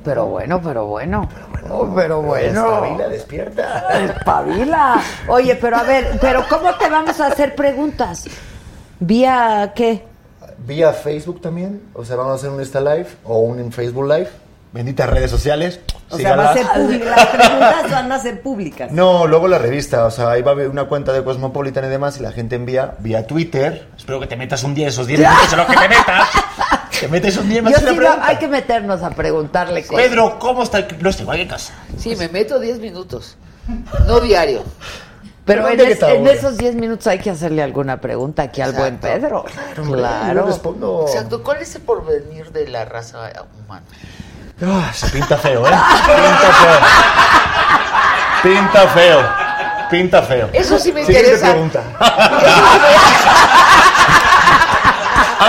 pero, 0.05 0.23
Pero 0.23 0.27
bueno, 0.27 0.61
pero 0.63 0.87
bueno. 0.87 1.29
Oh, 1.71 1.91
pero 1.95 2.23
bueno. 2.23 2.67
Espabila, 2.67 3.09
despierta. 3.09 4.05
Espabila. 4.05 5.03
Oye, 5.29 5.57
pero 5.57 5.77
a 5.77 5.83
ver, 5.83 6.19
pero 6.21 6.45
¿cómo 6.49 6.75
te 6.75 6.89
vamos 6.89 7.19
a 7.21 7.29
hacer 7.29 7.55
preguntas? 7.55 8.27
¿Vía 9.01 9.73
qué? 9.75 10.05
Vía 10.59 10.93
Facebook 10.93 11.41
también, 11.41 11.83
o 11.95 12.05
sea, 12.05 12.17
vamos 12.17 12.33
a 12.33 12.35
hacer 12.37 12.51
un 12.51 12.61
Insta 12.61 12.81
Live 12.81 13.09
o 13.25 13.39
un 13.41 13.73
Facebook 13.73 14.09
Live. 14.09 14.29
Benditas 14.73 15.09
redes 15.09 15.31
sociales. 15.31 15.81
O 16.11 16.17
sea, 16.17 16.35
va 16.35 16.51
a 16.51 16.55
ser 16.55 16.67
pública. 16.67 17.11
Las 17.11 17.27
preguntas 17.27 17.91
van 17.91 18.13
a 18.13 18.19
ser 18.19 18.43
públicas. 18.43 18.91
No, 18.91 19.27
luego 19.27 19.47
la 19.47 19.59
revista, 19.59 20.05
o 20.05 20.11
sea, 20.11 20.31
ahí 20.31 20.43
va 20.43 20.51
a 20.51 20.55
haber 20.55 20.69
una 20.69 20.85
cuenta 20.85 21.13
de 21.13 21.23
Cosmopolitan 21.23 21.85
y 21.85 21.89
demás 21.89 22.19
y 22.19 22.23
la 22.23 22.33
gente 22.33 22.57
envía 22.57 22.95
vía 22.99 23.27
Twitter. 23.27 23.87
Espero 23.97 24.19
que 24.19 24.27
te 24.27 24.37
metas 24.37 24.65
un 24.65 24.75
día 24.75 24.89
esos 24.89 25.07
10 25.07 25.21
minutos 25.21 25.53
en 25.53 25.59
lo 25.59 25.67
que 25.67 25.77
te 25.77 25.89
metas. 25.89 26.29
Te 27.01 27.09
metes 27.09 27.37
un 27.37 27.49
día 27.49 27.61
me 27.63 27.71
Yo 27.73 27.79
sí 27.79 27.85
una 27.87 28.17
no, 28.17 28.23
hay 28.25 28.37
que 28.37 28.49
meternos 28.49 29.03
a 29.03 29.11
preguntarle 29.11 29.83
cosas. 29.85 30.05
Pedro, 30.05 30.39
¿cómo 30.39 30.63
está? 30.63 30.79
el- 30.79 31.03
No 31.03 31.11
estoy 31.11 31.41
en 31.41 31.49
casa. 31.49 31.73
Sí, 31.99 32.15
me 32.17 32.29
meto 32.29 32.59
10 32.61 32.79
minutos. 32.79 33.37
No 34.07 34.21
diario. 34.21 34.63
Pero 35.45 35.69
en, 35.69 35.77
¿dónde 35.77 35.93
es- 35.93 36.03
en 36.03 36.27
esos 36.27 36.57
10 36.57 36.75
minutos 36.75 37.07
hay 37.07 37.19
que 37.19 37.31
hacerle 37.31 37.63
alguna 37.63 38.01
pregunta 38.01 38.43
aquí 38.45 38.63
al 38.63 38.73
buen 38.73 38.97
Pedro. 38.99 39.45
Claro. 39.75 40.49
Exacto. 41.07 41.43
¿Cuál 41.43 41.59
es 41.59 41.75
el 41.75 41.83
porvenir 41.83 42.51
de 42.53 42.69
la 42.69 42.85
raza 42.85 43.31
humana? 43.65 43.83
Ah, 44.65 44.91
se 44.95 45.09
pinta 45.09 45.37
feo, 45.37 45.67
¿eh? 45.67 45.71
Pinta 45.73 46.53
feo. 46.55 46.79
Pinta 48.43 48.89
feo. 48.89 49.21
Pinta 49.91 50.23
feo. 50.23 50.49
Eso 50.53 50.79
sí 50.79 50.93
me 50.93 51.05
Siguiente 51.05 51.31
interesa. 51.35 51.51
pregunta. 51.53 51.83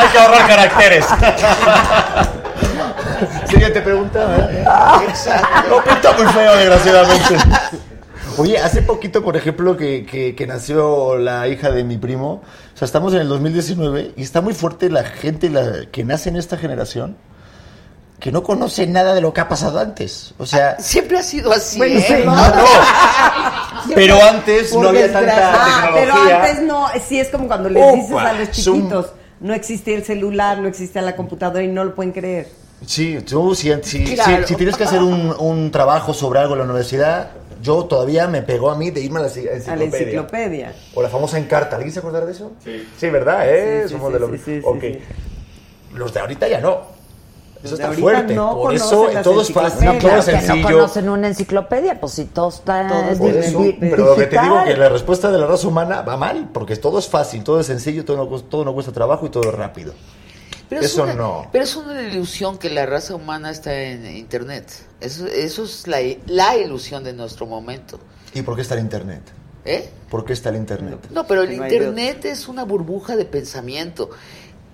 Hay 0.02 0.08
que 0.10 0.18
ahorrar 0.18 0.48
caracteres. 0.48 1.06
Siguiente 3.50 3.82
pregunta. 3.82 4.50
No 5.70 5.84
pinta 5.84 6.12
muy 6.18 6.26
feo, 6.28 6.56
desgraciadamente. 6.58 7.36
Oye, 8.38 8.58
hace 8.60 8.82
poquito, 8.82 9.24
por 9.24 9.38
ejemplo, 9.38 9.78
que, 9.78 10.06
que- 10.06 10.36
que 10.36 10.46
nació 10.48 11.18
la 11.18 11.48
hija 11.48 11.72
de 11.72 11.86
mi 11.86 11.98
primo, 11.98 12.42
o 12.74 12.78
sea, 12.78 12.86
estamos 12.86 13.14
en 13.14 13.22
el 13.22 13.30
2019 13.30 14.12
y 14.18 14.24
está 14.24 14.42
muy 14.42 14.54
fuerte 14.54 14.90
la 14.90 15.06
gente 15.06 15.50
la, 15.50 15.86
que 15.92 16.04
nace 16.04 16.30
en 16.30 16.36
esta 16.36 16.58
generación 16.58 17.16
que 18.20 18.32
no 18.32 18.44
conoce 18.44 18.88
nada 18.88 19.14
de 19.14 19.22
lo 19.22 19.32
que 19.34 19.40
ha 19.42 19.48
pasado 19.48 19.80
antes. 19.80 20.34
O 20.38 20.46
sea, 20.46 20.78
Siempre 20.80 21.18
ha 21.20 21.24
sido 21.24 21.52
así. 21.54 21.78
Bueno, 21.78 22.00
¿eh? 22.00 22.24
no, 22.26 22.36
no. 22.36 22.64
Pero 23.94 24.18
antes 24.24 24.74
no 24.76 24.90
había 24.90 25.12
tanta 25.12 25.34
Ah, 25.54 25.90
Pero 25.94 26.06
tecnología. 26.14 26.44
antes 26.44 26.62
no, 26.64 26.88
sí 27.08 27.20
es 27.20 27.30
como 27.30 27.48
cuando 27.48 27.70
les 27.70 27.84
Opa, 27.84 27.96
dices 27.96 28.18
a 28.18 28.34
los 28.34 28.50
Zoom. 28.64 28.90
No 29.46 29.54
existía 29.54 29.96
el 29.96 30.04
celular, 30.04 30.58
no 30.58 30.68
existía 30.68 31.02
la 31.04 31.16
computadora 31.16 31.64
y 31.64 31.68
no 31.68 31.84
lo 31.84 31.94
pueden 31.94 32.12
creer. 32.12 32.48
Sí, 32.86 33.20
tú, 33.22 33.54
si, 33.56 33.72
si, 33.84 34.06
si- 34.08 34.16
Claro. 34.16 34.46
si 34.48 34.56
tienes 34.56 34.76
que 34.76 34.84
hacer 34.84 35.02
un, 35.02 35.34
un 35.40 35.70
trabajo 35.72 36.14
sobre 36.14 36.40
algo 36.40 36.54
en 36.56 36.60
la 36.60 36.66
universidad, 36.66 37.32
yo 37.62 37.86
todavía 37.86 38.28
me 38.28 38.42
pegó 38.42 38.72
a 38.72 38.78
mí 38.78 38.90
de 38.92 39.02
irme 39.02 39.20
a 39.20 39.24
la 39.24 39.30
ci- 39.30 39.48
enciclopedia. 39.48 39.74
A 39.74 39.76
la 39.76 39.84
enciclopedia. 39.84 40.74
O 40.96 41.02
la 41.04 41.10
famosa 41.10 41.38
encarta. 41.38 41.76
¿Alguien 41.76 41.94
se 41.94 42.00
acuerda 42.00 42.26
de 42.26 42.32
eso? 42.32 42.54
Sí. 42.64 42.88
Sí, 42.98 43.10
¿verdad? 43.10 43.48
¿Eh? 43.48 43.84
Sí, 43.84 43.88
sí, 43.90 43.94
Somos 43.94 44.08
sí, 44.08 44.14
de 44.14 44.20
los... 44.20 44.32
sí, 44.32 44.38
sí, 44.38 44.56
sí, 44.58 44.62
ok. 44.64 44.82
sí. 44.82 45.00
Los 45.94 46.14
de 46.14 46.20
ahorita 46.20 46.48
ya 46.48 46.60
no. 46.60 46.95
Eso 47.66 47.76
está 47.76 47.92
fuerte. 47.92 48.34
no 48.36 48.56
Por 48.56 48.74
eso 48.74 49.08
todo 49.24 49.42
es 49.42 49.52
fácil, 49.52 49.86
No, 49.86 49.92
todo 49.94 50.00
claro 50.02 50.20
es 50.20 50.26
que 50.26 50.32
no 50.34 50.42
sencillo. 50.42 50.64
conocen 50.78 51.10
una 51.10 51.28
enciclopedia, 51.28 52.00
pues 52.00 52.14
si 52.14 52.26
todo 52.26 52.50
está 52.50 52.88
Todo 52.88 53.18
Por 53.18 53.30
eso, 53.32 53.64
pero 53.80 54.06
lo 54.06 54.16
que 54.16 54.26
te 54.28 54.40
digo 54.42 54.64
que 54.64 54.78
la 54.78 54.90
respuesta 54.90 55.32
de 55.32 55.38
la 55.40 55.48
raza 55.48 55.68
humana 55.68 56.02
va 56.02 56.16
mal, 56.18 56.50
porque 56.54 56.76
todo 56.78 57.00
es 57.00 57.08
fácil, 57.08 57.44
todo 57.44 57.60
es 57.60 57.66
sencillo, 57.68 58.06
todo 58.06 58.18
no, 58.18 58.28
cuesta- 58.30 58.50
todo 58.50 58.66
no 58.66 58.74
cuesta 58.74 58.92
trabajo 58.92 59.26
y 59.26 59.30
todo 59.30 59.50
es 59.50 59.56
rápido. 59.56 59.94
Pero 60.70 60.82
es 60.82 60.88
Eso 60.88 61.04
una- 61.04 61.14
no. 61.14 61.48
Pero 61.52 61.64
es 61.64 61.76
una 61.76 62.02
ilusión 62.02 62.58
que 62.58 62.70
la 62.72 62.86
raza 62.86 63.14
humana 63.16 63.52
está 63.52 63.74
en 63.80 64.06
Internet. 64.18 64.72
Eso, 65.00 65.28
eso 65.28 65.64
es 65.64 65.88
la, 65.88 65.98
la 66.26 66.58
ilusión 66.58 67.04
de 67.04 67.14
nuestro 67.14 67.46
momento. 67.46 68.00
¿Y 68.34 68.42
por 68.42 68.56
qué 68.56 68.62
está 68.64 68.74
el 68.74 68.82
internet? 68.82 69.22
¿Eh? 69.64 69.90
¿Por 70.10 70.26
qué 70.26 70.34
está 70.34 70.50
el 70.50 70.58
internet? 70.58 71.08
No, 71.12 71.26
pero 71.26 71.42
el 71.42 71.52
Internet 71.54 72.26
es 72.26 72.48
una 72.48 72.64
burbuja 72.66 73.16
de 73.16 73.26
pensamiento. 73.26 74.10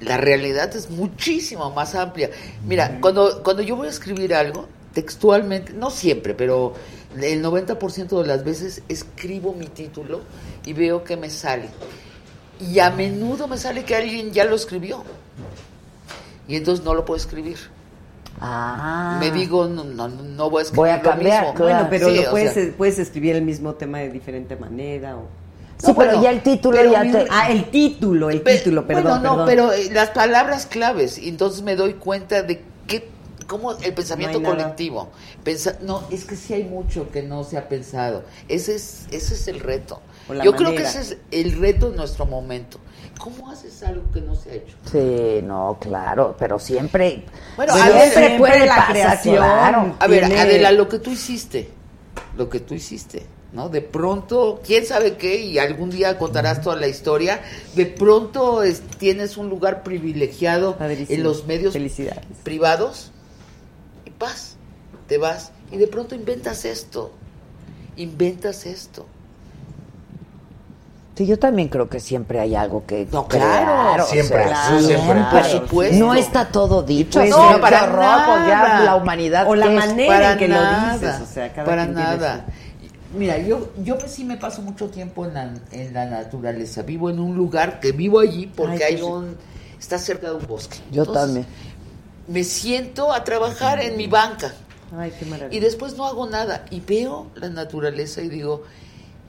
La 0.02 0.18
realidad 0.18 0.76
es 0.76 0.90
muchísimo 0.90 1.72
más 1.72 1.96
amplia. 1.96 2.30
Mira, 2.68 3.00
cuando, 3.00 3.44
cuando 3.44 3.62
yo 3.62 3.76
voy 3.76 3.88
a 3.88 3.92
escribir 3.92 4.34
algo, 4.34 4.68
textualmente, 4.94 5.74
no 5.74 5.90
siempre, 5.92 6.34
pero 6.34 6.74
el 7.20 7.44
90% 7.44 8.22
de 8.22 8.28
las 8.28 8.44
veces 8.44 8.82
escribo 8.90 9.54
mi 9.54 9.68
título 9.68 10.22
y 10.66 10.74
veo 10.74 11.04
que 11.04 11.18
me 11.18 11.30
sale. 11.30 11.70
Y 12.60 12.80
a 12.80 12.90
menudo 12.90 13.48
me 13.48 13.58
sale 13.58 13.84
que 13.84 13.96
alguien 13.96 14.32
ya 14.32 14.46
lo 14.46 14.56
escribió. 14.56 15.04
Y 16.48 16.56
entonces 16.56 16.84
no 16.84 16.94
lo 16.94 17.06
puedo 17.06 17.18
escribir. 17.18 17.58
Ah. 18.40 19.18
Me 19.20 19.30
digo, 19.32 19.68
no, 19.68 19.84
no, 19.84 20.08
no 20.08 20.50
voy 20.50 20.62
a 20.62 20.64
escribir 20.64 20.78
Voy 20.78 20.90
a 20.90 20.98
lo 20.98 21.04
cambiar, 21.04 21.42
mismo. 21.44 21.54
claro. 21.56 21.74
Bueno, 21.74 21.88
pero 21.92 22.10
Sí, 22.10 22.16
lo 22.16 22.28
o 22.28 22.32
puedes, 22.32 22.54
sea, 22.54 22.74
puedes 22.76 23.00
escribir 23.00 23.36
el 23.36 23.44
mismo 23.44 23.76
tema 23.76 24.00
de 24.00 24.10
diferente 24.10 24.56
manera. 24.56 25.16
O... 25.18 25.28
Sí, 25.88 25.94
pero 25.98 26.12
bueno, 26.12 26.24
ya 26.24 26.30
el 26.32 26.44
título 26.44 26.78
pero 26.78 26.92
ya 26.92 27.04
mi- 27.04 27.12
te... 27.12 27.28
Ah, 27.30 27.52
el 27.52 27.66
título, 27.72 28.30
el 28.30 28.44
título, 28.44 28.86
perdón, 28.88 29.04
bueno, 29.04 29.20
no, 29.24 29.30
perdón. 29.32 29.46
pero 29.48 29.74
eh, 29.74 29.90
las 29.92 30.10
palabras 30.12 30.66
claves, 30.66 31.18
y 31.18 31.30
entonces 31.30 31.62
me 31.64 31.76
doy 31.76 31.94
cuenta 31.96 32.44
de 32.44 32.62
que 32.88 33.10
cómo 33.48 33.74
el 33.74 33.94
pensamiento 33.94 34.40
No 34.40 34.50
colectivo. 34.52 35.10
Pensa- 35.44 35.78
no, 35.82 36.04
es 36.12 36.24
que 36.26 36.36
sí 36.36 36.54
hay 36.54 36.64
mucho 36.64 37.10
que 37.12 37.22
no 37.24 37.44
se 37.44 37.58
ha 37.58 37.68
pensado. 37.68 38.24
Ese 38.48 38.76
es 38.76 39.08
ese 39.12 39.34
es 39.34 39.48
el 39.48 39.60
reto. 39.60 40.00
Yo 40.44 40.56
creo 40.56 40.70
que 40.72 40.84
ese 40.84 41.02
es 41.02 41.18
el 41.32 41.60
reto 41.60 41.90
de 41.92 41.98
nuestro 41.98 42.26
momento. 42.26 42.78
¿Cómo 43.20 43.52
haces 43.52 43.84
algo 43.84 44.04
que 44.12 44.22
no 44.22 44.36
se 44.36 44.52
ha 44.52 44.54
hecho? 44.56 44.76
Sí, 44.92 45.42
no, 45.44 45.78
claro, 45.82 46.36
pero 46.40 46.58
siempre... 46.58 47.26
Bueno, 47.56 47.74
siempre, 47.74 47.94
a 47.94 48.00
ver, 48.00 48.10
siempre 48.14 48.38
puede 48.40 48.66
la 48.66 48.76
pasar, 48.76 48.92
creación. 48.94 49.36
claro. 49.36 49.96
A 50.00 50.08
ver, 50.08 50.26
Tiene- 50.28 50.42
Adela, 50.42 50.72
lo 50.72 50.88
que 50.88 50.98
tú 51.00 51.12
hiciste, 51.12 51.70
lo 52.38 52.50
que 52.50 52.62
tú 52.62 52.74
hiciste, 52.74 53.26
¿no? 53.54 53.70
De 53.70 53.82
pronto, 53.82 54.62
quién 54.66 54.86
sabe 54.86 55.18
qué, 55.18 55.42
y 55.42 55.60
algún 55.60 55.90
día 55.90 56.18
contarás 56.18 56.62
toda 56.62 56.76
la 56.78 56.88
historia, 56.88 57.42
de 57.76 57.86
pronto 57.86 58.64
es- 58.64 58.82
tienes 58.98 59.38
un 59.38 59.50
lugar 59.50 59.84
privilegiado 59.84 60.78
Padrísimo. 60.78 61.18
en 61.18 61.24
los 61.24 61.46
medios 61.46 61.76
privados, 62.44 63.12
y 64.06 64.12
vas, 64.18 64.56
te 65.08 65.18
vas, 65.18 65.52
y 65.72 65.78
de 65.78 65.88
pronto 65.88 66.16
inventas 66.16 66.64
esto, 66.66 67.12
inventas 67.98 68.66
esto. 68.66 69.06
Sí, 71.14 71.26
yo 71.28 71.38
también 71.38 71.68
creo 71.68 71.90
que 71.90 72.00
siempre 72.00 72.40
hay 72.40 72.56
algo 72.56 72.86
que... 72.88 73.06
No, 73.12 73.28
claro, 73.28 74.06
siempre, 74.08 74.44
claro, 74.44 74.80
siempre. 74.80 75.22
Por 75.30 75.44
supuesto. 75.44 75.98
No 76.06 76.14
está 76.16 76.48
todo 76.48 76.82
dicho. 76.84 77.20
Pues 77.20 77.30
no, 77.30 77.60
para 77.60 77.84
horror, 77.84 78.22
pues 78.26 78.48
ya 78.48 78.64
nada. 78.64 78.84
la 78.86 78.96
humanidad... 78.96 79.46
O 79.48 79.54
la 79.56 79.70
manera 79.70 80.32
en 80.32 80.40
que 80.40 80.48
nada, 80.48 80.94
lo 80.94 81.00
dices, 81.00 81.22
o 81.22 81.26
sea, 81.32 81.52
cada 81.54 81.68
para 81.68 81.84
quien 81.84 81.96
tiene 81.96 82.10
nada. 82.12 82.46
Mira, 83.14 83.38
yo, 83.38 83.72
yo 83.84 83.98
sí 84.08 84.24
me 84.24 84.38
paso 84.38 84.62
mucho 84.62 84.90
tiempo 84.90 85.26
en 85.26 85.34
la, 85.34 85.54
en 85.72 85.94
la 85.94 86.06
naturaleza. 86.06 86.82
Vivo 86.84 87.10
en 87.10 87.20
un 87.20 87.36
lugar 87.36 87.80
que 87.80 87.92
vivo 87.92 88.20
allí 88.20 88.48
porque 88.48 88.84
Ay, 88.84 88.96
hay 88.96 89.02
un, 89.02 89.36
está 89.80 89.98
cerca 89.98 90.30
de 90.30 90.36
un 90.36 90.48
bosque. 90.48 90.78
Yo 90.92 91.04
Entonces, 91.04 91.24
también. 91.24 91.46
Me 92.28 92.44
siento 92.44 93.12
a 93.12 93.24
trabajar 93.24 93.82
en 93.82 93.98
mi 93.98 94.08
banca 94.08 94.54
Ay, 94.98 95.12
qué 95.20 95.26
maravilla. 95.26 95.56
y 95.56 95.60
después 95.60 95.98
no 95.98 96.06
hago 96.06 96.28
nada 96.28 96.66
y 96.70 96.80
veo 96.80 97.28
la 97.36 97.50
naturaleza 97.50 98.22
y 98.22 98.30
digo, 98.30 98.64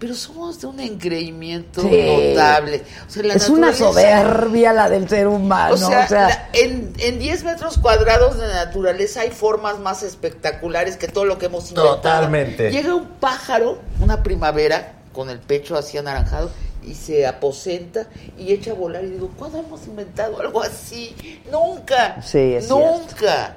pero 0.02 0.16
somos 0.16 0.60
de 0.60 0.66
un 0.66 0.80
engreimiento 0.80 1.80
Sí. 1.80 2.02
notable. 2.34 2.82
O 3.06 3.10
sea, 3.10 3.22
la 3.22 3.34
Es 3.34 3.48
una 3.48 3.72
soberbia 3.72 4.72
la 4.72 4.90
del 4.90 5.08
ser 5.08 5.28
humano. 5.28 5.74
o 5.74 5.76
sea, 5.76 6.04
o 6.06 6.08
sea, 6.08 6.28
la- 6.28 6.48
en, 6.54 6.92
en 6.98 7.20
10 7.20 7.44
metros 7.44 7.78
cuadrados 7.78 8.36
de 8.36 8.48
naturaleza 8.48 9.20
hay 9.20 9.30
formas 9.30 9.78
más 9.78 10.02
espectaculares 10.02 10.96
que 10.96 11.06
todo 11.06 11.24
lo 11.24 11.38
que 11.38 11.46
hemos 11.46 11.68
inventado. 11.70 11.96
Totalmente. 11.98 12.72
Llega 12.72 12.96
un 12.96 13.06
pájaro, 13.20 13.78
una 14.00 14.24
primavera, 14.24 14.94
con 15.12 15.30
el 15.30 15.38
pecho 15.38 15.76
así 15.76 15.98
anaranjado, 15.98 16.50
y 16.84 16.94
se 16.94 17.24
aposenta 17.28 18.08
y 18.36 18.52
echa 18.52 18.72
a 18.72 18.74
volar. 18.74 19.04
Y 19.04 19.10
digo, 19.10 19.30
¿cuándo 19.38 19.58
hemos 19.60 19.86
inventado 19.86 20.40
algo 20.40 20.62
así? 20.62 21.14
Nunca. 21.52 22.20
Sí, 22.22 22.54
es 22.54 22.68
Nunca. 22.68 23.54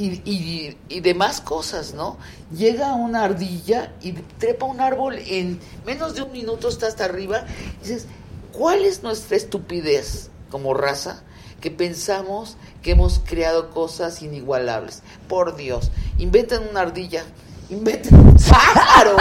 Y, 0.00 0.22
y, 0.24 0.78
y 0.88 1.00
demás 1.00 1.40
cosas, 1.42 1.92
¿no? 1.92 2.16
Llega 2.56 2.94
una 2.94 3.24
ardilla 3.24 3.92
y 4.00 4.12
trepa 4.12 4.64
un 4.64 4.80
árbol 4.80 5.18
en 5.18 5.60
menos 5.84 6.14
de 6.14 6.22
un 6.22 6.32
minuto 6.32 6.68
está 6.68 6.86
hasta 6.86 7.04
arriba. 7.04 7.44
Y 7.80 7.88
dices, 7.88 8.06
¿cuál 8.52 8.84
es 8.84 9.02
nuestra 9.02 9.36
estupidez 9.36 10.30
como 10.50 10.72
raza? 10.72 11.22
que 11.60 11.70
pensamos 11.70 12.56
que 12.82 12.92
hemos 12.92 13.20
creado 13.20 13.70
cosas 13.70 14.22
inigualables. 14.22 15.02
Por 15.28 15.56
Dios, 15.56 15.90
inventen 16.18 16.66
una 16.70 16.80
ardilla, 16.80 17.24
inventen 17.70 18.14
un 18.16 18.36
pájaro, 18.36 19.16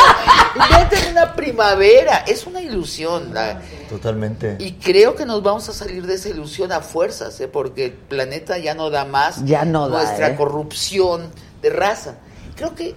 inventen 0.55 1.11
una 1.11 1.33
primavera. 1.35 2.17
Es 2.27 2.45
una 2.47 2.61
ilusión. 2.61 3.33
la- 3.33 3.61
Totalmente. 3.89 4.55
y 4.59 4.73
creo 4.73 5.15
que 5.15 5.25
nos 5.25 5.41
vamos 5.43 5.67
a 5.69 5.73
salir 5.73 6.05
de 6.05 6.15
esa 6.15 6.29
ilusión 6.29 6.71
a 6.71 6.81
fuerzas, 6.81 7.39
¿eh? 7.39 7.47
porque 7.47 7.85
el 7.85 7.91
planeta 7.93 8.57
ya 8.57 8.73
no 8.75 8.89
da 8.89 9.05
más 9.05 9.43
Ya 9.45 9.65
no 9.65 9.89
da, 9.89 10.03
nuestra 10.03 10.29
¿eh? 10.29 10.35
corrupción 10.35 11.29
de 11.61 11.69
raza. 11.69 12.15
Creo 12.55 12.75
que 12.75 12.95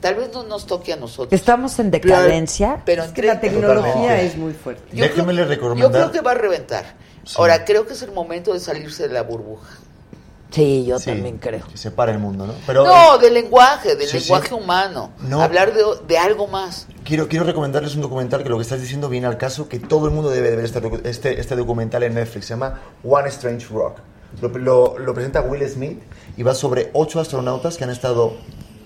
tal 0.00 0.14
vez 0.16 0.30
no 0.32 0.42
nos 0.44 0.66
toque 0.66 0.92
a 0.92 0.96
nosotros. 0.96 1.32
Estamos 1.38 1.78
en 1.78 1.90
decadencia. 1.90 2.82
Pero, 2.84 3.04
Es 3.04 3.12
que 3.12 3.22
la 3.22 3.40
tecnología 3.40 3.92
Totalmente. 3.92 4.26
es 4.26 4.36
muy 4.36 4.52
fuerte. 4.52 4.82
Yo 4.96 5.10
creo- 5.10 5.26
le 5.32 5.56
Yo 5.80 5.90
creo 5.90 6.10
que 6.12 6.20
va 6.20 6.32
a 6.32 6.34
reventar. 6.34 6.84
Ahora, 7.36 7.64
creo 7.64 7.86
que 7.86 7.94
es 7.94 8.02
el 8.02 8.12
momento 8.12 8.52
de 8.52 8.60
salirse 8.60 9.08
de 9.08 9.14
la 9.14 9.22
burbuja. 9.22 9.68
Sí, 10.50 10.84
yo 10.86 10.98
Sí, 11.00 11.06
también 11.06 11.38
creo. 11.38 11.66
Que 11.66 11.76
separa 11.76 12.12
el 12.12 12.18
mundo, 12.20 12.46
¿no? 12.46 12.54
Pero 12.66 12.84
no, 12.84 13.16
eh, 13.16 13.18
del 13.20 13.34
lenguaje, 13.34 13.96
del 13.96 14.06
sí, 14.08 14.20
lenguaje 14.20 14.48
sí. 14.48 14.54
humano. 14.54 15.10
No. 15.20 15.42
Hablar 15.42 15.74
de, 15.74 15.82
de 16.06 16.16
algo 16.18 16.46
más. 16.46 16.86
quiero, 17.04 17.26
quiero 17.28 17.44
recomendarles 17.44 17.96
un 17.96 18.02
documental 18.02 18.42
que 18.44 18.48
lo 18.48 18.56
que 18.56 18.62
estás 18.62 18.80
diciendo 18.80 19.08
viene 19.08 19.26
al 19.26 19.36
caso, 19.36 19.68
que 19.68 19.80
todo 19.80 20.06
el 20.06 20.12
mundo 20.12 20.30
debe 20.30 20.50
de 20.50 20.56
ver 20.56 20.64
este, 20.64 20.80
este, 21.08 21.40
este 21.40 21.56
documental 21.56 22.04
en 22.04 22.14
Netflix. 22.14 22.46
Se 22.46 22.54
llama 22.54 22.80
One 23.02 23.28
Strange 23.30 23.66
Rock. 23.72 23.98
Lo, 24.40 24.48
lo- 24.48 24.98
lo 24.98 25.14
presenta 25.14 25.40
Will 25.42 25.68
Smith 25.68 26.00
y 26.36 26.42
va 26.44 26.54
sobre 26.54 26.90
ocho 26.92 27.18
astronautas 27.20 27.76
que 27.76 27.84
han 27.84 27.90
estado 27.90 28.34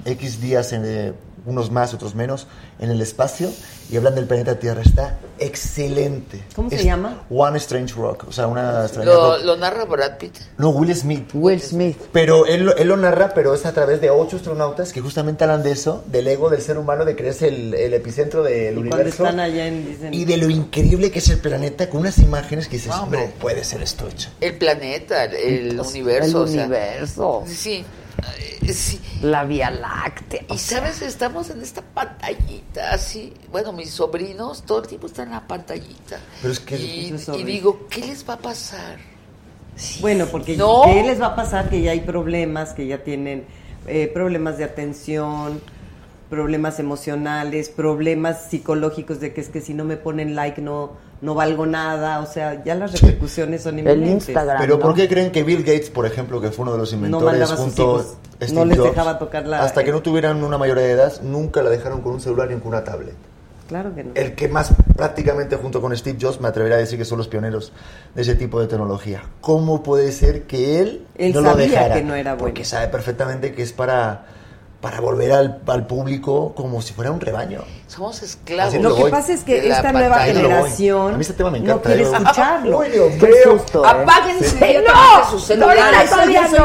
X 0.05 0.41
días, 0.41 0.73
en, 0.73 0.83
eh, 0.87 1.13
unos 1.49 1.71
más, 1.71 1.95
otros 1.95 2.15
menos, 2.15 2.47
en 2.79 2.91
el 2.91 3.01
espacio 3.01 3.51
y 3.91 3.97
hablan 3.97 4.15
del 4.15 4.27
planeta 4.27 4.59
Tierra. 4.59 4.83
Está 4.83 5.19
excelente. 5.39 6.43
¿Cómo 6.55 6.69
se 6.71 6.77
Es 6.77 6.85
llama? 6.85 7.23
One 7.31 7.57
Strange 7.59 7.95
Rock. 7.95 8.25
O 8.29 8.33
sea, 8.33 8.47
una 8.47 8.85
extraña 8.85 9.11
Lo, 9.11 9.37
rock. 9.37 9.45
lo 9.45 9.57
narra 9.57 9.85
Brad 9.85 10.19
Pitt. 10.19 10.35
No, 10.59 10.71
Will 10.71 10.95
Smith. 10.95 11.31
Will 11.35 11.61
Smith. 11.61 11.97
Pero 12.13 12.47
él, 12.47 12.73
él 12.77 12.89
lo 12.89 12.97
narra, 12.97 13.33
pero 13.35 13.55
es 13.55 13.65
a 13.67 13.73
través 13.73 14.01
de 14.01 14.11
ocho 14.11 14.37
astronautas 14.37 14.93
que 14.93 15.01
justamente 15.01 15.45
hablan 15.45 15.63
de 15.63 15.73
eso, 15.73 16.05
del 16.07 16.27
ego 16.29 16.51
del 16.51 16.61
ser 16.63 16.79
humano, 16.79 17.05
de 17.05 17.17
creerse 17.17 17.49
el, 17.49 17.75
el 17.75 17.95
epicentro 17.95 18.43
del 18.43 18.75
Y 18.75 18.79
universo. 18.79 19.25
están 19.25 19.41
allá 19.41 19.67
en 19.67 19.87
dicen, 19.87 20.15
Y 20.15 20.25
de 20.25 20.37
lo 20.37 20.51
increíble 20.51 21.11
que 21.11 21.19
es 21.21 21.29
el 21.31 21.39
planeta, 21.39 21.89
con 21.89 22.01
unas 22.01 22.19
imágenes 22.19 22.67
que 22.69 22.77
dices, 22.77 22.91
No, 22.91 22.97
no, 22.99 23.03
hombre. 23.05 23.33
puede 23.41 23.65
ser 23.65 23.83
esto 23.83 24.07
hecho. 24.09 24.29
El 24.41 24.57
planeta, 24.57 25.25
el, 25.25 25.35
el 25.73 25.81
universo. 25.81 26.29
El 26.45 26.45
o 26.45 26.47
sea, 26.47 26.63
universo. 26.65 27.45
sí. 27.47 27.85
Eh, 28.63 28.73
sí. 28.73 29.01
La 29.23 29.45
Vía 29.45 29.71
Láctea. 29.71 30.43
Y 30.51 30.59
sabes, 30.59 31.03
estamos 31.03 31.51
en 31.51 31.61
esta 31.63 31.83
pantallita 31.83 32.93
así. 32.93 33.33
Bueno, 33.51 33.73
mis 33.73 33.91
sobrinos 33.91 34.63
todo 34.63 34.83
el 34.83 34.89
tiempo 34.89 35.07
están 35.07 35.29
en 35.29 35.35
la 35.35 35.47
pantallita. 35.47 36.19
Pero 36.41 36.53
es 36.53 36.61
que- 36.61 36.77
y, 36.77 37.13
es 37.15 37.29
y 37.29 37.45
digo, 37.45 37.87
¿qué 37.89 38.01
les 38.01 38.29
va 38.29 38.35
a 38.35 38.39
pasar? 38.39 38.99
Bueno, 40.01 40.27
porque 40.27 40.57
No. 40.57 40.83
¿qué 40.85 41.03
les 41.05 41.21
va 41.21 41.27
a 41.29 41.37
pasar? 41.37 41.69
Que 41.71 41.81
ya 41.83 41.93
hay 41.93 42.01
problemas, 42.01 42.73
que 42.73 42.87
ya 42.87 43.05
tienen 43.05 43.45
eh, 43.87 44.11
problemas 44.13 44.59
de 44.59 44.65
atención, 44.65 45.61
problemas 46.29 46.79
emocionales, 46.79 47.69
problemas 47.71 48.51
psicológicos 48.51 49.19
de 49.21 49.33
que 49.33 49.41
es 49.41 49.49
que 49.49 49.61
si 49.61 49.73
no 49.75 49.85
me 49.85 49.97
ponen 49.97 50.35
like 50.35 50.61
no, 50.61 50.93
no 51.21 51.35
valgo 51.35 51.67
nada. 51.67 52.21
O 52.21 52.27
sea, 52.27 52.63
ya 52.65 52.75
las 52.75 52.93
repercusiones 52.93 53.63
son 53.63 53.79
El 53.79 53.87
inminentes. 53.87 54.29
Instagram. 54.29 54.59
Pero 54.61 54.75
¿no? 54.77 54.81
¿por 54.81 54.95
qué 54.95 55.09
creen 55.09 55.31
que 55.33 55.43
Bill 55.43 55.61
Gates, 55.63 55.91
por 55.91 56.07
ejemplo, 56.07 56.41
que 56.41 56.51
fue 56.51 56.63
uno 56.65 56.73
de 56.73 56.79
los 56.79 56.93
inventores 56.93 57.49
sus 57.49 57.59
junto 57.59 57.97
a 57.99 58.03
Steve 58.45 58.53
no 58.53 58.65
les 58.65 58.79
Jobs, 58.79 58.91
dejaba 58.91 59.19
tocar 59.19 59.47
la- 59.47 59.63
hasta 59.63 59.83
que 59.85 59.91
no 59.93 60.01
tuvieran 60.03 60.43
una 60.45 60.59
mayoría 60.59 60.85
de 60.85 60.93
edad, 60.93 61.21
nunca 61.23 61.63
la 61.63 61.71
dejaron 61.71 62.01
con 62.03 62.13
un 62.13 62.21
celular 62.21 62.49
ni 62.51 62.57
con 62.59 62.69
una 62.69 62.85
tablet? 62.85 63.15
Claro 63.69 63.95
que 63.95 64.03
no. 64.03 64.13
El 64.15 64.35
que 64.35 64.49
más 64.49 64.71
prácticamente 64.97 65.57
junto 65.57 65.83
con 65.83 65.95
Steve 65.95 66.17
Jobs 66.19 66.41
me 66.41 66.49
atrevería 66.49 66.77
a 66.77 66.81
decir 66.81 66.99
que 66.99 67.05
son 67.05 67.19
los 67.19 67.29
pioneros 67.29 67.73
de 68.15 68.23
ese 68.23 68.35
tipo 68.35 68.59
de 68.61 68.67
tecnología. 68.67 69.23
¿Cómo 69.43 69.83
puede 69.83 70.11
ser 70.13 70.45
que 70.45 70.81
él, 70.81 71.05
Él 71.17 71.35
no 71.35 71.43
lo 71.43 71.51
sabía 71.51 71.67
dejara? 71.69 71.95
que 71.97 72.03
no 72.03 72.15
era 72.15 72.33
bueno. 72.33 72.47
Porque 72.47 72.65
sabe 72.65 72.89
perfectamente 72.89 73.53
que 73.53 73.63
es 73.63 73.75
para, 73.75 74.25
para 74.81 75.01
volver 75.01 75.33
al, 75.33 75.61
al 75.67 75.87
público 75.89 76.55
como 76.55 76.81
si 76.83 76.95
fuera 76.95 77.11
un 77.11 77.21
rebaño. 77.21 77.63
Somos 77.89 78.23
esclavos. 78.23 78.73
Así 78.75 78.83
Lo 78.83 78.95
que 78.95 79.03
voy. 79.03 79.11
pasa 79.11 79.33
es 79.33 79.43
que 79.43 79.69
esta 79.69 79.91
nueva 79.93 80.19
lo 80.19 80.23
generación 80.35 81.15
A 81.15 81.17
mí 81.17 81.21
este 81.23 81.33
tema 81.35 81.51
me 81.51 81.59
no 81.59 81.65
encanta, 81.65 81.89
quiere 81.89 82.03
¿eh? 82.05 82.13
escucharlo. 82.13 82.79
Uy, 82.79 82.89
Dios 82.91 83.13
Qué 83.19 83.27
mío. 83.27 83.37
susto, 83.59 83.85
¿eh? 83.85 83.89
Apáguense 83.89 84.49
Sí. 84.51 84.57
inmediatamente 84.57 85.31
sus 85.31 85.45
celulares. 85.45 86.11
todavía 86.11 86.49
soy 86.49 86.59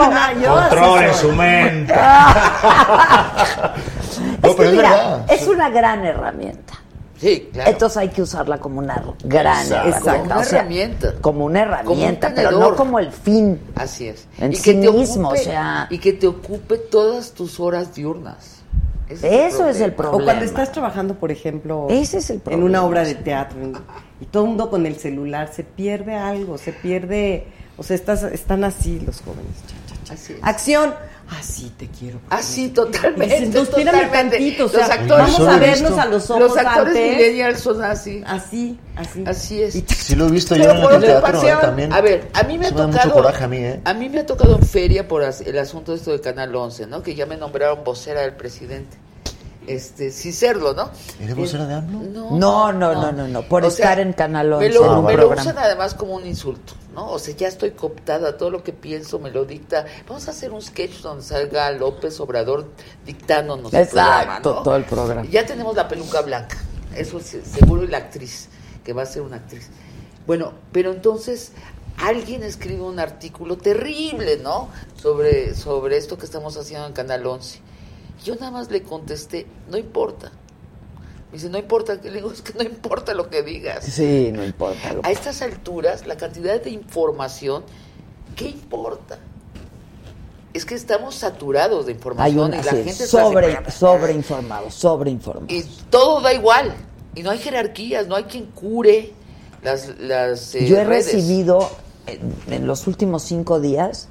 no. 0.43 0.53
Controlen 0.59 1.13
su 1.15 1.31
mente. 1.31 1.93
Es 1.93 1.99
No, 4.41 4.49
que 4.49 4.55
pero 4.57 4.69
es 4.69 4.75
mira, 4.75 4.89
verdad. 4.91 5.25
es 5.29 5.47
una 5.47 5.69
gran 5.69 6.05
herramienta. 6.05 6.73
Sí, 7.23 7.49
claro. 7.53 7.71
Entonces 7.71 7.97
hay 7.97 8.09
que 8.09 8.21
usarla 8.21 8.59
como 8.59 8.79
una 8.79 9.01
gran 9.23 9.63
Exacto. 9.65 9.89
herramienta. 9.89 10.03
Como 10.11 10.25
una 10.25 10.37
o 10.39 10.43
sea, 10.43 10.59
herramienta. 10.59 11.13
Como 11.21 11.45
una 11.45 11.61
herramienta, 11.61 12.27
un 12.27 12.35
pero 12.35 12.51
no 12.59 12.75
como 12.75 12.99
el 12.99 13.11
fin. 13.11 13.59
Así 13.75 14.07
es. 14.09 14.27
En 14.39 14.51
y 14.51 14.55
sí 14.57 14.63
que 14.63 14.73
te 14.81 14.91
mismo, 14.91 15.29
ocupe, 15.29 15.41
o 15.41 15.43
sea- 15.43 15.87
Y 15.89 15.97
que 15.99 16.13
te 16.13 16.27
ocupe 16.27 16.77
todas 16.77 17.31
tus 17.31 17.59
horas 17.59 17.95
diurnas. 17.95 18.57
Ese 19.09 19.47
Eso 19.47 19.67
es 19.67 19.79
el 19.81 19.91
O 19.91 19.95
problema. 19.95 20.23
cuando 20.25 20.45
estás 20.45 20.71
trabajando, 20.71 21.15
por 21.15 21.31
ejemplo, 21.31 21.87
Ese 21.89 22.17
es 22.17 22.29
el 22.29 22.41
en 22.49 22.63
una 22.63 22.83
obra 22.83 23.03
de 23.03 23.15
teatro 23.15 23.57
y 24.19 24.25
todo 24.25 24.43
el 24.43 24.49
mundo 24.49 24.69
con 24.69 24.85
el 24.85 24.95
celular, 24.97 25.49
se 25.53 25.63
pierde 25.63 26.15
algo, 26.15 26.57
se 26.57 26.71
pierde, 26.73 27.45
o 27.77 27.83
sea, 27.83 27.95
estás, 27.95 28.23
están 28.23 28.63
así 28.63 28.99
los 29.05 29.21
jóvenes. 29.21 29.45
Cha, 29.67 29.95
cha, 29.95 30.03
cha. 30.05 30.13
Así 30.13 30.33
es. 30.33 30.39
Acción, 30.41 30.93
así 31.37 31.71
te 31.77 31.87
quiero. 31.87 32.19
Así, 32.29 32.65
Y 32.65 32.69
totalmente. 32.69 33.35
dices, 33.35 33.49
"No, 33.53 33.61
espérame 33.63 33.85
totalmente. 34.01 34.37
tantito, 34.37 34.65
o 34.65 34.69
sea, 34.69 34.79
los 34.81 34.89
actores, 34.89 35.17
vamos 35.33 35.39
a 35.47 35.57
vernos 35.59 35.89
visto- 35.91 36.01
a 36.01 36.05
los 36.05 36.29
ojos 36.29 36.39
los 36.41 36.57
actores 36.57 36.87
antes. 36.87 37.17
millennials 37.17 37.59
son 37.59 37.83
así. 37.83 38.23
Así, 38.25 38.79
así. 38.95 39.23
Así 39.25 39.61
es. 39.63 39.75
Y- 39.75 39.85
Sí 39.87 40.15
lo 40.15 40.27
he 40.27 40.31
visto 40.31 40.55
yo 40.55 40.63
Pero 40.63 40.75
en 40.75 40.81
por 40.81 40.93
el 40.93 41.01
teatro 41.01 41.41
¿eh? 41.47 41.57
también. 41.61 41.93
A 41.93 42.01
ver, 42.01 42.29
a 42.33 42.43
mí 42.43 42.57
me 42.57 42.67
ha 42.67 42.69
tocado. 42.71 42.87
mucho 42.89 43.11
coraje 43.11 43.43
a 43.43 43.47
mí, 43.47 43.57
¿eh? 43.57 43.81
a 43.83 43.93
mí 43.93 44.09
me 44.09 44.19
ha 44.19 44.25
tocado 44.25 44.55
en 44.57 44.63
feria 44.65 45.07
por 45.07 45.23
el 45.23 45.57
asunto 45.57 45.93
esto 45.93 46.11
de 46.11 46.21
Canal 46.21 46.55
11, 46.55 46.87
¿no? 46.87 47.01
Que 47.03 47.15
ya 47.15 47.25
me 47.25 47.37
nombraron 47.37 47.83
vocera 47.83 48.21
del 48.21 48.33
presidente. 48.33 48.97
Este, 49.67 50.11
sin 50.11 50.33
serlo, 50.33 50.73
¿no? 50.73 50.91
¿Eres 51.19 51.35
vocera 51.35 51.65
de 51.65 51.75
AMLO? 51.75 52.31
No, 52.31 52.71
no, 52.71 52.93
no, 52.93 53.11
no, 53.11 53.27
no, 53.27 53.41
por 53.43 53.63
O 53.63 53.67
estar 53.67 53.95
sea, 53.95 54.03
en 54.03 54.13
Canal 54.13 54.49
Me 54.49 54.55
11 54.55 54.69
lo, 54.73 54.85
en 54.85 54.91
un 54.91 55.05
me 55.05 55.15
lo 55.15 55.29
usan 55.29 55.57
además 55.57 55.93
como 55.93 56.15
un 56.15 56.25
insulto, 56.25 56.73
¿no? 56.93 57.11
O 57.11 57.19
sea, 57.19 57.35
ya 57.35 57.47
estoy 57.47 57.71
cooptada, 57.71 58.37
todo 58.37 58.49
lo 58.49 58.63
que 58.63 58.73
pienso 58.73 59.19
me 59.19 59.31
lo 59.31 59.45
dicta. 59.45 59.85
Vamos 60.07 60.27
a 60.27 60.31
hacer 60.31 60.51
un 60.51 60.61
sketch 60.61 61.01
donde 61.01 61.23
salga 61.23 61.71
López 61.71 62.19
Obrador 62.19 62.71
dictándonos 63.05 63.73
el 63.73 63.87
programa, 63.87 64.21
Exacto, 64.23 64.55
¿no? 64.55 64.63
todo 64.63 64.75
el 64.75 64.83
programa. 64.83 65.29
Ya 65.29 65.45
tenemos 65.45 65.75
la 65.75 65.87
peluca 65.87 66.21
blanca, 66.21 66.57
eso 66.95 67.19
es 67.19 67.37
seguro, 67.43 67.83
y 67.83 67.87
la 67.87 67.99
actriz, 67.99 68.49
que 68.83 68.93
va 68.93 69.03
a 69.03 69.05
ser 69.05 69.21
una 69.21 69.37
actriz. 69.37 69.69
Bueno, 70.27 70.53
pero 70.71 70.91
entonces 70.91 71.53
alguien 71.97 72.43
escribe 72.43 72.81
un 72.81 72.99
artículo 72.99 73.57
terrible, 73.57 74.37
¿no? 74.37 74.69
Sobre, 75.01 75.55
sobre 75.55 75.97
esto 75.97 76.17
que 76.17 76.25
estamos 76.25 76.57
haciendo 76.57 76.87
en 76.87 76.93
Canal 76.93 77.25
11. 77.25 77.59
Yo 78.23 78.35
nada 78.35 78.51
más 78.51 78.69
le 78.71 78.83
contesté, 78.83 79.45
no 79.69 79.77
importa. 79.77 80.31
Me 81.31 81.37
dice, 81.37 81.49
no 81.49 81.57
importa, 81.57 81.99
que 81.99 82.09
le 82.11 82.17
digo, 82.17 82.31
es 82.31 82.41
que 82.41 82.53
no 82.53 82.63
importa 82.63 83.13
lo 83.13 83.29
que 83.29 83.41
digas. 83.43 83.83
Sí, 83.85 84.31
no 84.33 84.43
importa. 84.43 84.95
A 85.03 85.11
estas 85.11 85.41
alturas, 85.41 86.05
la 86.07 86.15
cantidad 86.17 86.61
de 86.61 86.69
información, 86.69 87.63
¿qué 88.35 88.49
importa? 88.49 89.17
Es 90.53 90.65
que 90.65 90.75
estamos 90.75 91.15
saturados 91.15 91.87
de 91.87 91.93
Hay 91.93 91.95
información 91.97 92.45
una 92.49 92.57
y 92.57 92.63
la 92.63 92.71
sí, 92.71 92.77
gente 92.83 92.91
está 92.91 93.07
sobre, 93.23 93.71
sobreinformado, 93.71 94.69
sobreinformado. 94.69 95.47
y 95.49 95.63
todo 95.89 96.21
da 96.21 96.31
igual. 96.33 96.73
Y 97.15 97.23
no 97.23 97.31
hay 97.31 97.39
jerarquías, 97.39 98.07
no 98.07 98.15
hay 98.15 98.25
quien 98.25 98.45
cure 98.47 99.13
las, 99.63 99.97
las 99.99 100.53
eh, 100.53 100.67
Yo 100.67 100.77
he 100.77 100.83
redes. 100.83 101.07
recibido 101.13 101.69
en, 102.05 102.35
en 102.53 102.67
los 102.67 102.85
últimos 102.85 103.23
cinco 103.23 103.59
días 103.59 104.09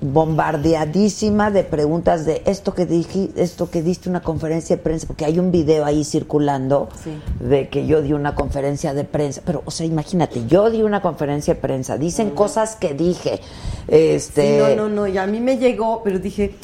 bombardeadísima 0.00 1.50
de 1.50 1.64
preguntas 1.64 2.24
de 2.24 2.42
esto 2.46 2.74
que 2.74 2.86
dije, 2.86 3.30
esto 3.36 3.70
que 3.70 3.82
diste 3.82 4.08
una 4.08 4.20
conferencia 4.22 4.76
de 4.76 4.82
prensa, 4.82 5.06
porque 5.06 5.24
hay 5.24 5.38
un 5.38 5.50
video 5.50 5.84
ahí 5.84 6.04
circulando 6.04 6.88
Sí. 7.02 7.10
de 7.44 7.68
que 7.68 7.86
yo 7.86 8.02
di 8.02 8.12
una 8.12 8.34
conferencia 8.34 8.94
de 8.94 9.04
prensa, 9.04 9.42
pero 9.44 9.62
o 9.64 9.70
sea, 9.70 9.86
imagínate, 9.86 10.46
yo 10.46 10.70
di 10.70 10.82
una 10.82 11.02
conferencia 11.02 11.54
de 11.54 11.60
prensa, 11.60 11.98
dicen 11.98 12.30
cosas 12.30 12.76
que 12.76 12.94
dije, 12.94 13.40
este 13.88 14.58
Sí, 14.68 14.76
no, 14.76 14.88
no, 14.88 14.88
no, 14.88 15.06
y 15.06 15.18
a 15.18 15.26
mí 15.26 15.40
me 15.40 15.56
llegó, 15.58 16.02
pero 16.04 16.18
dije, 16.18 16.54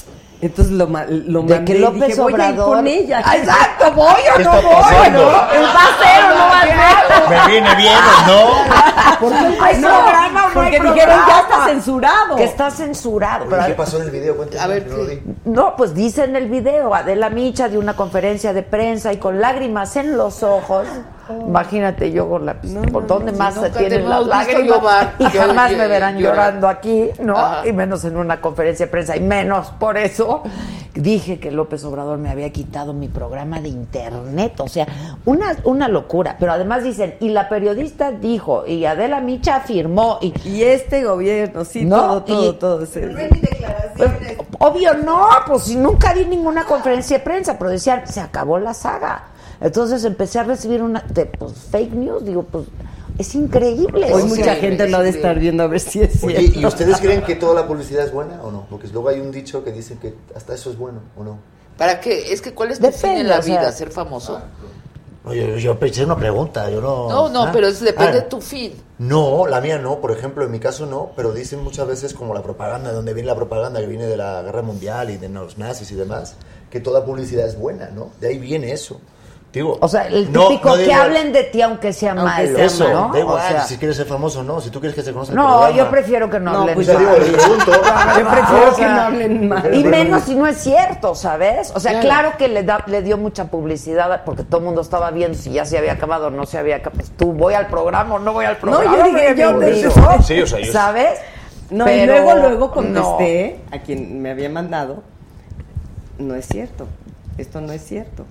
entonces 0.40 0.72
lo, 0.74 0.86
ma- 0.86 1.04
lo 1.08 1.42
de 1.42 1.54
mandé 1.54 1.72
que 1.72 1.78
López 1.78 2.06
dije, 2.08 2.20
voy 2.20 2.32
a 2.32 2.36
ir 2.36 2.42
Obrador 2.42 2.76
con 2.76 2.86
ella. 2.86 3.22
Ah, 3.24 3.36
Exacto, 3.36 3.92
voy 3.92 4.06
o 4.06 4.36
¿Qué 4.36 4.44
no 4.44 4.52
está 4.54 4.66
voy, 4.66 4.74
pasando? 4.82 5.18
¿no? 5.22 5.28
¿Va 5.28 5.40
a 5.40 6.02
ser 6.02 6.24
o 6.24 6.28
no 6.38 6.44
va 6.44 6.60
a 6.60 6.64
ser? 6.64 7.28
¿Me 7.46 7.52
viene 7.52 7.74
bien 7.76 7.94
o 7.94 8.26
no? 8.26 9.18
¿Por 9.20 9.30
qué 9.32 9.58
hay 9.60 9.78
No, 9.80 9.88
programa 9.88 10.46
o 10.46 10.50
no 10.54 10.60
hay 10.60 10.66
porque 10.76 10.80
dijeron 10.80 10.94
programa? 10.94 11.26
ya 11.28 11.40
está 11.40 11.64
censurado. 11.66 12.36
Que 12.36 12.44
está 12.44 12.70
censurado. 12.70 13.46
Oye, 13.46 13.66
¿Qué 13.68 13.74
pasó 13.74 13.96
en 13.98 14.02
el 14.04 14.10
video? 14.10 14.36
Cuéntame. 14.36 14.62
A 14.62 14.66
ver, 14.66 14.86
no 14.88 15.04
vi. 15.04 15.22
No, 15.44 15.76
pues 15.76 15.94
dice 15.94 16.24
en 16.24 16.36
el 16.36 16.48
video, 16.48 16.94
Adela 16.94 17.30
Micha 17.30 17.68
de 17.68 17.78
una 17.78 17.94
conferencia 17.96 18.52
de 18.52 18.62
prensa 18.62 19.12
y 19.12 19.18
con 19.18 19.40
lágrimas 19.40 19.96
en 19.96 20.16
los 20.16 20.42
ojos 20.42 20.86
Imagínate 21.30 22.12
yo 22.12 22.28
con 22.28 22.46
la 22.46 22.54
¿Por 22.92 23.06
dónde 23.06 23.32
no, 23.32 23.38
más 23.38 23.54
se 23.54 23.70
tienen 23.70 24.08
las 24.08 24.26
lágrimas? 24.26 25.08
Y 25.18 25.24
jamás 25.24 25.72
me 25.72 25.86
verán 25.88 26.18
llorar. 26.18 26.36
llorando 26.36 26.68
aquí, 26.68 27.10
¿no? 27.20 27.36
Ajá. 27.36 27.66
Y 27.66 27.72
menos 27.72 28.04
en 28.04 28.16
una 28.16 28.40
conferencia 28.40 28.86
de 28.86 28.90
prensa. 28.92 29.16
Y 29.16 29.20
menos 29.20 29.70
por 29.78 29.96
eso 29.96 30.42
dije 30.94 31.38
que 31.40 31.50
López 31.50 31.84
Obrador 31.84 32.18
me 32.18 32.30
había 32.30 32.50
quitado 32.52 32.92
mi 32.92 33.08
programa 33.08 33.60
de 33.60 33.68
internet. 33.68 34.60
O 34.60 34.68
sea, 34.68 34.86
una, 35.24 35.56
una 35.64 35.88
locura. 35.88 36.36
Pero 36.38 36.52
además 36.52 36.82
dicen, 36.84 37.14
y 37.20 37.30
la 37.30 37.48
periodista 37.48 38.10
dijo, 38.12 38.66
y 38.66 38.84
Adela 38.84 39.20
Micha 39.20 39.56
afirmó, 39.56 40.18
y, 40.20 40.32
Y 40.44 40.62
este 40.62 41.04
gobierno, 41.04 41.64
sí, 41.64 41.84
No, 41.84 41.96
todo, 41.96 42.22
todo, 42.24 42.50
y- 42.50 42.54
todo. 42.54 42.86
sí. 42.86 43.00
Pues, 43.96 44.10
obvio 44.58 44.94
no, 44.94 45.28
pues 45.46 45.62
si 45.64 45.76
nunca 45.76 46.12
di 46.14 46.24
ninguna 46.26 46.64
conferencia 46.64 47.18
de 47.18 47.24
prensa, 47.24 47.56
pero 47.58 47.70
decían, 47.70 48.06
se 48.06 48.20
acabó 48.20 48.58
la 48.58 48.74
saga. 48.74 49.24
Entonces 49.64 50.04
empecé 50.04 50.38
a 50.38 50.44
recibir 50.44 50.82
una 50.82 51.00
de, 51.08 51.24
pues, 51.24 51.54
fake 51.70 51.92
news, 51.94 52.22
digo, 52.24 52.42
pues 52.42 52.66
es 53.18 53.34
increíble. 53.34 54.12
Hoy 54.12 54.24
mucha 54.24 54.56
gente 54.56 54.86
lo 54.88 54.98
ha 54.98 55.02
de 55.02 55.08
estar 55.08 55.38
viendo 55.38 55.62
a 55.62 55.66
ver 55.68 55.80
si 55.80 56.02
es 56.02 56.22
Oye, 56.22 56.36
cierto. 56.38 56.60
¿y 56.60 56.66
ustedes 56.66 56.98
creen 56.98 57.22
que 57.22 57.34
toda 57.34 57.54
la 57.54 57.66
publicidad 57.66 58.04
es 58.04 58.12
buena 58.12 58.42
o 58.42 58.50
no? 58.52 58.66
Porque 58.68 58.88
luego 58.88 59.08
hay 59.08 59.20
un 59.20 59.30
dicho 59.32 59.64
que 59.64 59.72
dice 59.72 59.96
que 59.98 60.14
hasta 60.36 60.54
eso 60.54 60.70
es 60.70 60.76
bueno 60.76 61.00
o 61.16 61.24
no. 61.24 61.38
¿Para 61.78 61.98
qué? 61.98 62.30
Es 62.32 62.42
que 62.42 62.52
¿cuál 62.52 62.72
es 62.72 62.78
tu 62.78 62.84
fin 62.84 62.92
Depende, 62.92 63.20
en 63.22 63.28
la 63.28 63.38
o 63.38 63.42
sea- 63.42 63.58
vida? 63.60 63.72
¿Ser 63.72 63.90
famoso? 63.90 64.38
No, 65.24 65.32
yo, 65.32 65.56
yo 65.56 65.78
pensé 65.78 66.04
una 66.04 66.18
pregunta, 66.18 66.68
yo 66.68 66.82
no... 66.82 67.08
No, 67.08 67.28
no, 67.30 67.44
¿Ah? 67.44 67.50
pero 67.50 67.66
es- 67.68 67.80
depende 67.80 68.18
Ah, 68.18 68.20
de 68.20 68.22
tu 68.28 68.42
fin. 68.42 68.74
No, 68.98 69.46
la 69.46 69.62
mía 69.62 69.78
no, 69.78 69.98
por 69.98 70.10
ejemplo, 70.12 70.44
en 70.44 70.50
mi 70.50 70.58
caso 70.60 70.84
no, 70.84 71.12
pero 71.16 71.32
dicen 71.32 71.64
muchas 71.64 71.86
veces 71.86 72.12
como 72.12 72.34
la 72.34 72.42
propaganda, 72.42 72.90
de 72.90 72.96
donde 72.96 73.14
viene 73.14 73.28
la 73.28 73.34
propaganda 73.34 73.80
que 73.80 73.86
viene 73.86 74.04
de 74.06 74.18
la 74.18 74.42
guerra 74.42 74.60
mundial 74.60 75.08
y 75.08 75.16
de 75.16 75.30
los 75.30 75.56
nazis 75.56 75.90
y 75.90 75.94
demás, 75.94 76.36
que 76.70 76.78
toda 76.80 77.06
publicidad 77.06 77.46
es 77.48 77.58
buena, 77.58 77.88
¿no? 77.88 78.10
De 78.20 78.28
ahí 78.28 78.36
viene 78.38 78.72
eso. 78.72 79.00
Digo, 79.54 79.78
O 79.80 79.86
sea, 79.86 80.08
el 80.08 80.32
no- 80.32 80.48
típico 80.48 80.70
no 80.70 80.74
que 80.74 80.82
digo- 80.82 80.94
hablen 81.00 81.32
de 81.32 81.44
ti 81.44 81.62
aunque 81.62 81.92
sea 81.92 82.10
Aunque 82.10 82.24
malo, 82.24 82.58
Eso, 82.58 82.88
¿no? 82.88 83.10
da 83.12 83.18
igual, 83.20 83.36
O 83.36 83.48
sea, 83.48 83.62
si 83.62 83.78
quieres 83.78 83.96
ser 83.96 84.06
famoso 84.06 84.40
o 84.40 84.42
no, 84.42 84.60
si 84.60 84.68
tú 84.70 84.80
quieres 84.80 84.96
que 84.96 85.02
se 85.02 85.12
conozca 85.12 85.30
el 85.32 85.36
no, 85.36 85.46
programa. 85.46 85.76
yo 85.76 85.90
prefiero 85.90 86.28
que 86.28 86.40
no, 86.40 86.52
No, 86.52 86.60
hablen 86.62 86.74
pues 86.74 86.88
mal. 86.88 86.98
digo, 86.98 87.12
les 87.18 87.30
pregunto. 87.30 87.72
Yo 88.18 88.28
prefiero 88.30 88.72
O 88.72 88.76
que 88.76 88.84
no 88.84 89.00
hablen 89.00 89.48
mal. 89.48 89.74
Y 89.74 89.84
menos 89.84 90.24
si 90.24 90.34
no 90.34 90.46
es 90.48 90.56
cierto, 90.58 91.14
¿sabes? 91.14 91.70
O 91.74 91.78
sea, 91.78 91.92
Claro. 91.92 92.06
claro, 92.08 92.32
que 92.36 92.48
le, 92.48 92.64
da, 92.64 92.82
le 92.88 93.00
dio 93.02 93.16
mucha 93.16 93.44
publicidad 93.44 94.22
porque 94.24 94.42
todo 94.42 94.58
el 94.58 94.64
mundo 94.66 94.80
estaba 94.80 95.10
viendo 95.12 95.38
si 95.38 95.52
ya 95.52 95.64
se 95.64 95.78
había 95.78 95.92
acabado 95.92 96.26
o 96.26 96.30
no 96.30 96.46
se 96.46 96.58
había 96.58 96.76
acabado. 96.76 96.96
Pues 96.98 97.12
tú, 97.16 97.32
¿voy 97.32 97.54
al 97.54 97.68
programa 97.68 98.16
o 98.16 98.18
no 98.18 98.32
voy 98.32 98.46
al 98.46 98.56
programa? 98.56 98.96
yo 98.96 99.04
dije, 99.04 99.34
yo 99.36 99.60
digo, 99.60 99.90
Sí, 100.24 100.40
o 100.42 100.46
sea, 100.48 100.58
yo- 100.58 100.72
¿Sabes? 100.72 101.20
No, 101.70 101.84
Pero 101.84 102.02
y 102.02 102.06
luego, 102.06 102.34
luego 102.40 102.66
no. 102.66 102.70
contesté 102.72 103.60
a 103.70 103.78
quien 103.78 104.20
me 104.20 104.30
había 104.32 104.48
mandado. 104.50 105.02
No 106.18 106.34
es 106.34 106.46
cierto. 106.46 106.86
Esto 107.38 107.60
no 107.60 107.72
es 107.72 107.82
cierto. 107.84 108.24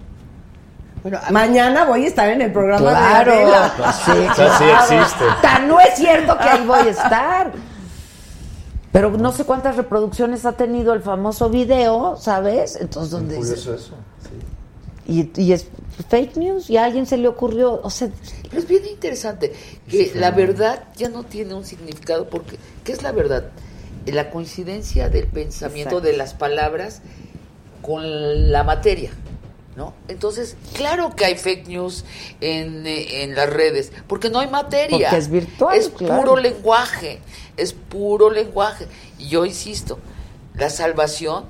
Bueno, 1.03 1.19
Mañana 1.31 1.85
voy 1.85 2.05
a 2.05 2.07
estar 2.07 2.29
en 2.29 2.41
el 2.41 2.51
programa 2.51 2.89
Claro, 2.91 3.31
de 3.31 3.37
Adela. 3.43 3.73
pues 3.77 3.95
sí, 4.05 4.11
O 4.11 4.33
sea, 4.35 4.57
sí 4.57 4.63
claro. 4.63 4.81
existe. 4.95 5.25
Tan 5.41 5.67
no 5.67 5.79
es 5.79 5.95
cierto 5.95 6.37
que 6.37 6.43
ahí 6.43 6.65
voy 6.65 6.79
a 6.79 6.89
estar. 6.89 7.51
Pero 8.91 9.09
no 9.11 9.31
sé 9.31 9.43
cuántas 9.43 9.75
reproducciones 9.75 10.45
ha 10.45 10.53
tenido 10.53 10.93
el 10.93 11.01
famoso 11.01 11.49
video, 11.49 12.15
¿sabes? 12.17 12.77
Entonces, 12.79 13.11
¿dónde 13.11 13.35
dice? 13.35 13.49
Curioso 13.55 13.73
eso. 13.75 13.93
sí. 15.05 15.31
Y, 15.35 15.41
y 15.41 15.51
es 15.51 15.67
fake 16.09 16.37
news 16.37 16.69
y 16.69 16.77
a 16.77 16.85
alguien 16.85 17.05
se 17.05 17.17
le 17.17 17.27
ocurrió, 17.27 17.81
o 17.83 17.89
sea, 17.89 18.07
Pero 18.49 18.61
es 18.61 18.67
bien 18.67 18.85
interesante 18.85 19.51
que 19.89 20.13
la 20.15 20.31
verdad 20.31 20.83
ya 20.95 21.09
no 21.09 21.23
tiene 21.23 21.53
un 21.55 21.65
significado 21.65 22.29
porque 22.29 22.57
¿qué 22.85 22.93
es 22.93 23.03
la 23.03 23.11
verdad? 23.11 23.47
La 24.05 24.29
coincidencia 24.29 25.09
del 25.09 25.27
pensamiento 25.27 25.97
Exacto. 25.97 26.07
de 26.07 26.17
las 26.17 26.33
palabras 26.33 27.01
con 27.81 28.51
la 28.51 28.63
materia, 28.63 29.11
¿no? 29.75 29.93
Entonces, 30.07 30.55
claro 30.75 31.15
que 31.15 31.25
hay 31.25 31.35
fake 31.35 31.67
news 31.67 32.05
en, 32.41 32.85
eh, 32.85 33.23
en 33.23 33.35
las 33.35 33.49
redes, 33.49 33.91
porque 34.07 34.29
no 34.29 34.39
hay 34.39 34.47
materia. 34.49 35.09
Porque 35.09 35.17
es 35.17 35.29
virtual, 35.29 35.77
Es 35.77 35.89
claro. 35.89 36.21
puro 36.21 36.37
lenguaje, 36.37 37.19
es 37.57 37.73
puro 37.73 38.29
lenguaje. 38.29 38.87
Y 39.17 39.29
yo 39.29 39.45
insisto, 39.45 39.99
la 40.55 40.69
salvación 40.69 41.45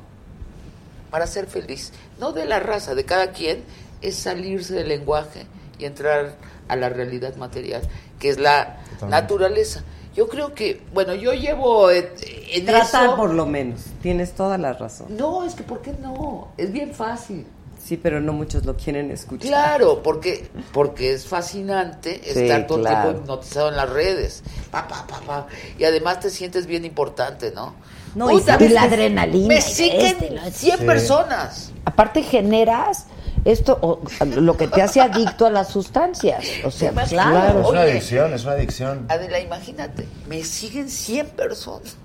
para 1.11 1.27
ser 1.27 1.47
feliz, 1.47 1.91
no 2.19 2.31
de 2.31 2.45
la 2.45 2.59
raza, 2.59 2.95
de 2.95 3.05
cada 3.05 3.31
quien, 3.31 3.63
es 4.01 4.15
salirse 4.15 4.73
del 4.73 4.87
lenguaje 4.87 5.45
y 5.77 5.85
entrar 5.85 6.35
a 6.67 6.75
la 6.75 6.89
realidad 6.89 7.35
material, 7.35 7.81
que 8.19 8.29
es 8.29 8.39
la 8.39 8.77
naturaleza. 9.07 9.83
Yo 10.15 10.27
creo 10.27 10.53
que, 10.53 10.81
bueno, 10.93 11.15
yo 11.15 11.33
llevo 11.33 11.89
eh, 11.89 12.11
en 12.51 12.65
Tratar 12.65 13.05
eso... 13.05 13.15
por 13.15 13.33
lo 13.33 13.45
menos. 13.45 13.81
Tienes 14.01 14.33
toda 14.33 14.57
la 14.57 14.73
razón. 14.73 15.07
No, 15.17 15.43
es 15.43 15.55
que 15.55 15.63
¿por 15.63 15.81
qué 15.81 15.93
no? 15.99 16.49
Es 16.57 16.71
bien 16.71 16.93
fácil. 16.93 17.45
Sí, 17.83 17.97
pero 17.97 18.21
no 18.21 18.31
muchos 18.31 18.65
lo 18.65 18.77
quieren 18.77 19.11
escuchar. 19.11 19.47
Claro, 19.49 20.01
porque 20.01 20.47
porque 20.71 21.11
es 21.13 21.25
fascinante 21.27 22.21
Sí, 22.23 22.39
estar 22.39 22.65
todo 22.65 22.79
claro. 22.79 22.95
el 22.97 23.03
tiempo 23.15 23.21
hipnotizado 23.23 23.69
en 23.69 23.75
las 23.75 23.89
redes. 23.89 24.41
Pa, 24.71 24.87
pa, 24.87 25.05
pa, 25.05 25.19
pa. 25.19 25.47
Y 25.77 25.83
además 25.83 26.21
te 26.21 26.29
sientes 26.29 26.65
bien 26.65 26.85
importante, 26.85 27.51
¿no? 27.51 27.75
No, 28.15 28.31
y 28.31 28.39
sabes 28.41 28.71
la 28.71 28.83
adrenalina. 28.83 29.47
me 29.47 29.59
siguen 29.61 30.05
este, 30.05 30.29
lo- 30.31 30.49
100 30.49 30.85
personas. 30.85 31.71
Aparte 31.83 32.21
generas 32.23 33.07
esto, 33.43 33.77
o, 33.81 33.99
lo 34.35 34.55
que 34.55 34.67
te 34.69 34.81
hace 34.81 35.01
adicto 35.01 35.45
a 35.45 35.49
las 35.49 35.67
sustancias. 35.67 36.45
O 36.63 36.71
sea, 36.71 36.89
Además, 36.89 37.09
claro. 37.09 37.31
claro. 37.31 37.61
Es 37.63 37.67
una 37.69 37.81
Oye. 37.81 37.91
adicción, 37.91 38.33
es 38.33 38.43
una 38.45 38.53
adicción. 38.53 39.05
Adela, 39.09 39.39
imagínate, 39.41 40.07
me 40.29 40.41
siguen 40.45 40.89
100 40.89 41.27
personas. 41.31 41.97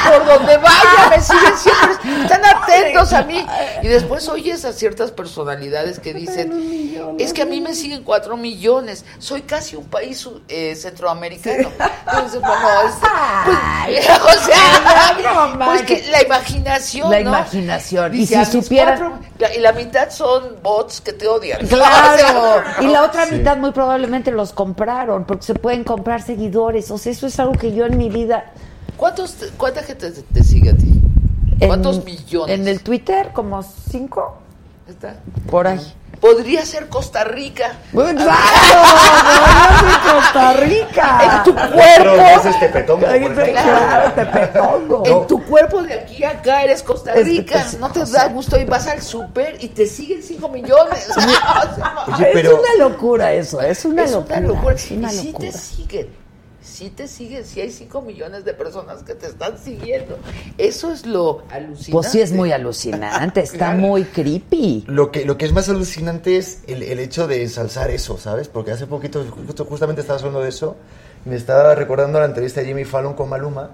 Por 0.07 0.27
donde 0.27 0.57
vaya, 0.59 1.09
me 1.11 1.21
siguen 1.21 1.57
100 1.57 1.75
personas. 1.77 2.23
Están 2.31 2.45
atentos 2.45 3.13
a 3.15 3.23
mí. 3.23 3.45
Y 3.83 3.89
después 3.89 4.29
oyes 4.29 4.65
a 4.67 4.73
ciertas 4.73 5.11
personalidades 5.11 5.99
que 5.99 6.13
dicen, 6.13 7.17
es 7.19 7.33
que 7.33 7.43
a 7.43 7.47
mí 7.47 7.61
me 7.63 7.75
siguen 7.75 8.03
4 8.05 8.37
millones. 8.37 9.05
Soy 9.19 9.43
casi 9.43 9.77
un 9.77 9.87
país 9.87 10.29
eh, 10.49 10.77
centroamericano. 10.77 11.71
Entonces, 12.07 12.41
bueno, 12.41 12.57
pues, 12.83 14.05
o 14.23 14.45
sea, 14.45 15.57
pues 15.65 15.83
que 15.83 16.05
la 16.11 16.23
imaginación, 16.23 17.11
La 17.11 17.21
¿no? 17.21 17.31
imaginación. 17.31 18.15
Y 18.15 18.19
Dice, 18.19 18.45
si 18.45 18.53
supieran- 18.61 18.99
cuatro- 18.99 19.55
y 19.57 19.59
la 19.61 19.73
mitad 19.73 20.11
son 20.11 20.57
bots 20.63 21.01
que 21.01 21.13
te 21.15 21.27
odian. 21.27 21.61
Claro. 21.75 22.63
Y 22.81 22.87
la 22.87 23.03
otra 23.05 23.27
mitad 23.27 23.57
muy 23.57 23.73
probablemente 23.73 24.31
los 24.31 24.53
compraron, 24.53 25.25
porque 25.25 25.43
se 25.45 25.55
pueden 25.55 25.83
comprar 25.83 26.23
seguidores. 26.23 26.91
O 26.91 26.99
sea, 26.99 27.11
eso 27.13 27.27
es 27.27 27.39
algo 27.41 27.53
que 27.53 27.73
yo 27.75 27.84
en 27.87 27.97
mi 27.99 28.09
vida... 28.09 28.53
¿Cuántos, 28.97 29.37
¿Cuánta 29.57 29.83
gente 29.83 30.11
te, 30.11 30.23
te 30.23 30.45
sigue 30.45 30.71
a 30.71 30.77
ti? 30.77 31.01
en- 31.61 31.69
¿Cuántos 31.69 32.05
millones? 32.05 32.59
En 32.59 32.69
el 32.69 32.81
Twitter, 32.83 33.31
como 33.33 33.63
cinco, 33.63 34.39
Está. 34.89 35.17
por 35.51 35.67
ahí. 35.67 35.81
Podría 36.21 36.65
ser 36.65 36.89
Costa 36.89 37.25
Rica. 37.25 37.73
¡Claro! 37.93 38.15
¡No, 39.83 40.13
Costa 40.15 40.53
Rica! 40.55 41.21
En 41.37 41.43
tu 41.45 41.55
cuerpo. 41.55 42.23
ese 42.41 42.51
es 42.51 42.61
Tepetongo, 42.61 43.05
por 43.07 43.15
ejemplo. 43.15 43.45
Claro, 43.45 44.13
Tepetongo. 44.15 45.03
En 45.07 45.27
tu 45.27 45.43
cuerpo 45.45 45.83
de 45.83 45.95
aquí 45.95 46.25
a 46.25 46.31
acá 46.31 46.63
eres 46.63 46.83
Costa 46.83 47.13
Rica. 47.15 47.67
no 47.81 47.91
te 47.91 48.05
da 48.07 48.29
gusto 48.29 48.59
y 48.59 48.65
vas 48.65 48.87
al 48.87 49.03
súper 49.03 49.59
y 49.63 49.69
te 49.69 49.87
siguen 49.87 50.23
5 50.23 50.49
millones. 50.49 51.09
Oye, 51.17 52.31
pero- 52.33 52.53
Es 52.53 52.59
una 52.59 52.89
locura 52.89 53.33
eso, 53.33 53.61
es 53.61 53.85
una 53.85 54.05
es 54.05 54.13
locura. 54.13 54.39
una 54.39 54.47
locura. 54.49 54.75
Es 54.75 54.91
una 54.93 55.13
y 55.13 55.17
sí 55.17 55.35
te 55.39 55.53
siguen. 55.53 56.24
Sí 56.65 56.89
te 56.89 57.07
siguen. 57.07 57.45
Sí 57.45 57.61
hay 57.61 57.71
5 57.71 58.01
millones 58.01 58.45
de 58.47 58.55
personas 58.55 59.03
que 59.03 59.15
te 59.15 59.27
están 59.27 59.59
siguiendo. 59.59 60.17
Eso 60.57 60.91
es 60.93 61.05
lo 61.05 61.43
alucinante. 61.51 61.93
Pues 61.93 62.09
sí 62.11 62.21
es 62.23 62.33
muy 62.33 62.53
alucinante, 62.53 63.41
está 63.43 63.59
Claro. 63.73 63.79
muy 63.81 64.05
creepy. 64.05 64.85
Lo 64.89 65.13
que, 65.13 65.25
lo 65.27 65.37
que 65.37 65.45
es 65.45 65.53
más 65.53 65.69
alucinante 65.69 66.39
es 66.39 66.61
el, 66.67 66.83
el 66.83 66.99
hecho 67.01 67.27
de 67.29 67.43
ensalzar 67.43 67.91
eso, 67.91 68.17
¿sabes? 68.19 68.49
Porque 68.49 68.71
hace 68.73 68.87
poquito, 68.87 69.25
justo- 69.47 69.67
justamente 69.67 70.01
estabas 70.01 70.23
hablando 70.23 70.41
de 70.43 70.49
eso, 70.49 70.77
y 71.27 71.29
me 71.29 71.37
estaba 71.37 71.75
recordando 71.75 72.19
la 72.19 72.25
entrevista 72.27 72.61
de 72.63 72.67
Jimmy 72.69 72.85
Fallon 72.85 73.13
con 73.15 73.29
Maluma, 73.29 73.71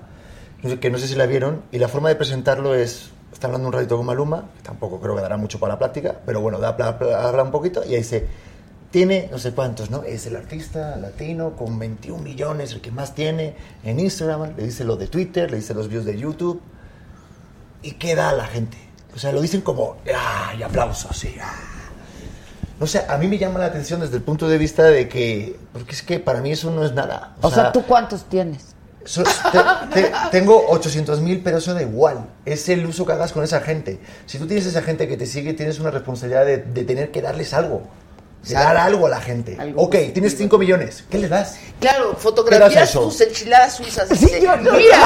que 0.80 0.90
no 0.90 0.98
sé 0.98 1.06
si 1.08 1.14
la 1.14 1.26
vieron, 1.26 1.62
y 1.72 1.78
la 1.78 1.88
forma 1.88 2.08
de 2.10 2.16
presentarlo 2.16 2.74
es, 2.74 3.10
está 3.32 3.46
hablando 3.46 3.68
un 3.68 3.72
ratito 3.72 3.96
con 3.96 4.04
Maluma, 4.06 4.50
que 4.56 4.62
tampoco 4.62 5.00
creo 5.00 5.14
que 5.16 5.22
dará 5.22 5.36
mucho 5.36 5.58
para 5.60 5.74
la 5.74 5.78
plática, 5.78 6.20
pero 6.26 6.40
bueno, 6.40 6.58
da, 6.58 6.70
habla 6.70 7.42
un 7.44 7.50
poquito, 7.52 7.82
y 7.84 7.90
ahí 7.94 7.98
dice, 7.98 8.26
tiene 8.90 9.28
no 9.30 9.38
sé 9.38 9.52
cuántos, 9.52 9.90
¿no? 9.90 10.02
Es 10.02 10.26
el 10.26 10.36
artista 10.36 10.96
latino 10.96 11.54
con 11.56 11.78
21 11.78 12.22
millones, 12.22 12.72
el 12.72 12.80
que 12.80 12.90
más 12.90 13.14
tiene 13.14 13.54
en 13.84 14.00
Instagram, 14.00 14.56
le 14.56 14.64
dice 14.64 14.84
lo 14.84 14.96
de 14.96 15.06
Twitter, 15.06 15.50
le 15.50 15.58
dice 15.58 15.74
los 15.74 15.88
views 15.88 16.04
de 16.04 16.18
YouTube, 16.18 16.60
y 17.82 17.92
qué 17.92 18.14
da 18.14 18.30
a 18.30 18.32
la 18.34 18.46
gente. 18.46 18.76
O 19.14 19.18
sea, 19.18 19.32
lo 19.32 19.40
dicen 19.40 19.60
como, 19.60 19.96
¡ah! 20.14 20.52
y 20.58 20.62
aplausos, 20.62 21.16
sí, 21.16 21.34
¡ah! 21.42 21.54
No 22.78 22.86
sé, 22.86 23.04
a 23.08 23.16
mí 23.18 23.28
me 23.28 23.36
llama 23.38 23.58
la 23.58 23.66
atención 23.66 24.00
desde 24.00 24.16
el 24.16 24.22
punto 24.22 24.48
de 24.48 24.56
vista 24.56 24.84
de 24.84 25.08
que, 25.08 25.58
porque 25.72 25.92
es 25.92 26.02
que 26.02 26.18
para 26.18 26.40
mí 26.40 26.50
eso 26.52 26.70
no 26.70 26.84
es 26.84 26.92
nada. 26.92 27.36
O 27.42 27.50
sea, 27.50 27.72
¿tú 27.72 27.82
cuántos 27.84 28.24
tienes? 28.24 28.74
so- 29.04 29.22
te- 29.92 30.02
te- 30.02 30.12
tengo 30.30 30.66
800 30.68 31.20
mil, 31.20 31.42
pero 31.42 31.58
eso 31.58 31.74
da 31.74 31.82
igual. 31.82 32.26
Es 32.46 32.68
el 32.70 32.86
uso 32.86 33.04
que 33.04 33.12
hagas 33.12 33.32
con 33.32 33.44
esa 33.44 33.60
gente. 33.60 33.98
Si 34.26 34.38
tú 34.38 34.46
tienes 34.46 34.64
esa 34.66 34.80
gente 34.82 35.08
que 35.08 35.16
te 35.18 35.26
sigue, 35.26 35.52
tienes 35.52 35.78
una 35.78 35.90
responsabilidad 35.90 36.44
de, 36.46 36.58
de 36.58 36.84
tener 36.84 37.10
que 37.10 37.20
darles 37.20 37.52
algo. 37.52 37.82
De 38.46 38.54
dar 38.54 38.76
algo 38.76 39.06
a 39.06 39.10
la 39.10 39.20
gente. 39.20 39.58
ok, 39.76 39.96
tienes 40.14 40.36
5 40.36 40.56
millones. 40.58 41.04
¿Qué 41.10 41.18
le 41.18 41.28
das? 41.28 41.56
Claro, 41.78 42.10
¿Qué 42.10 42.14
das 42.14 42.22
fotografías 42.22 42.92
tus 42.92 43.20
enchiladas 43.20 43.74
suizas. 43.76 44.08
dice, 44.08 44.40
yo 44.42 44.56
no- 44.56 44.72
Mira. 44.72 44.98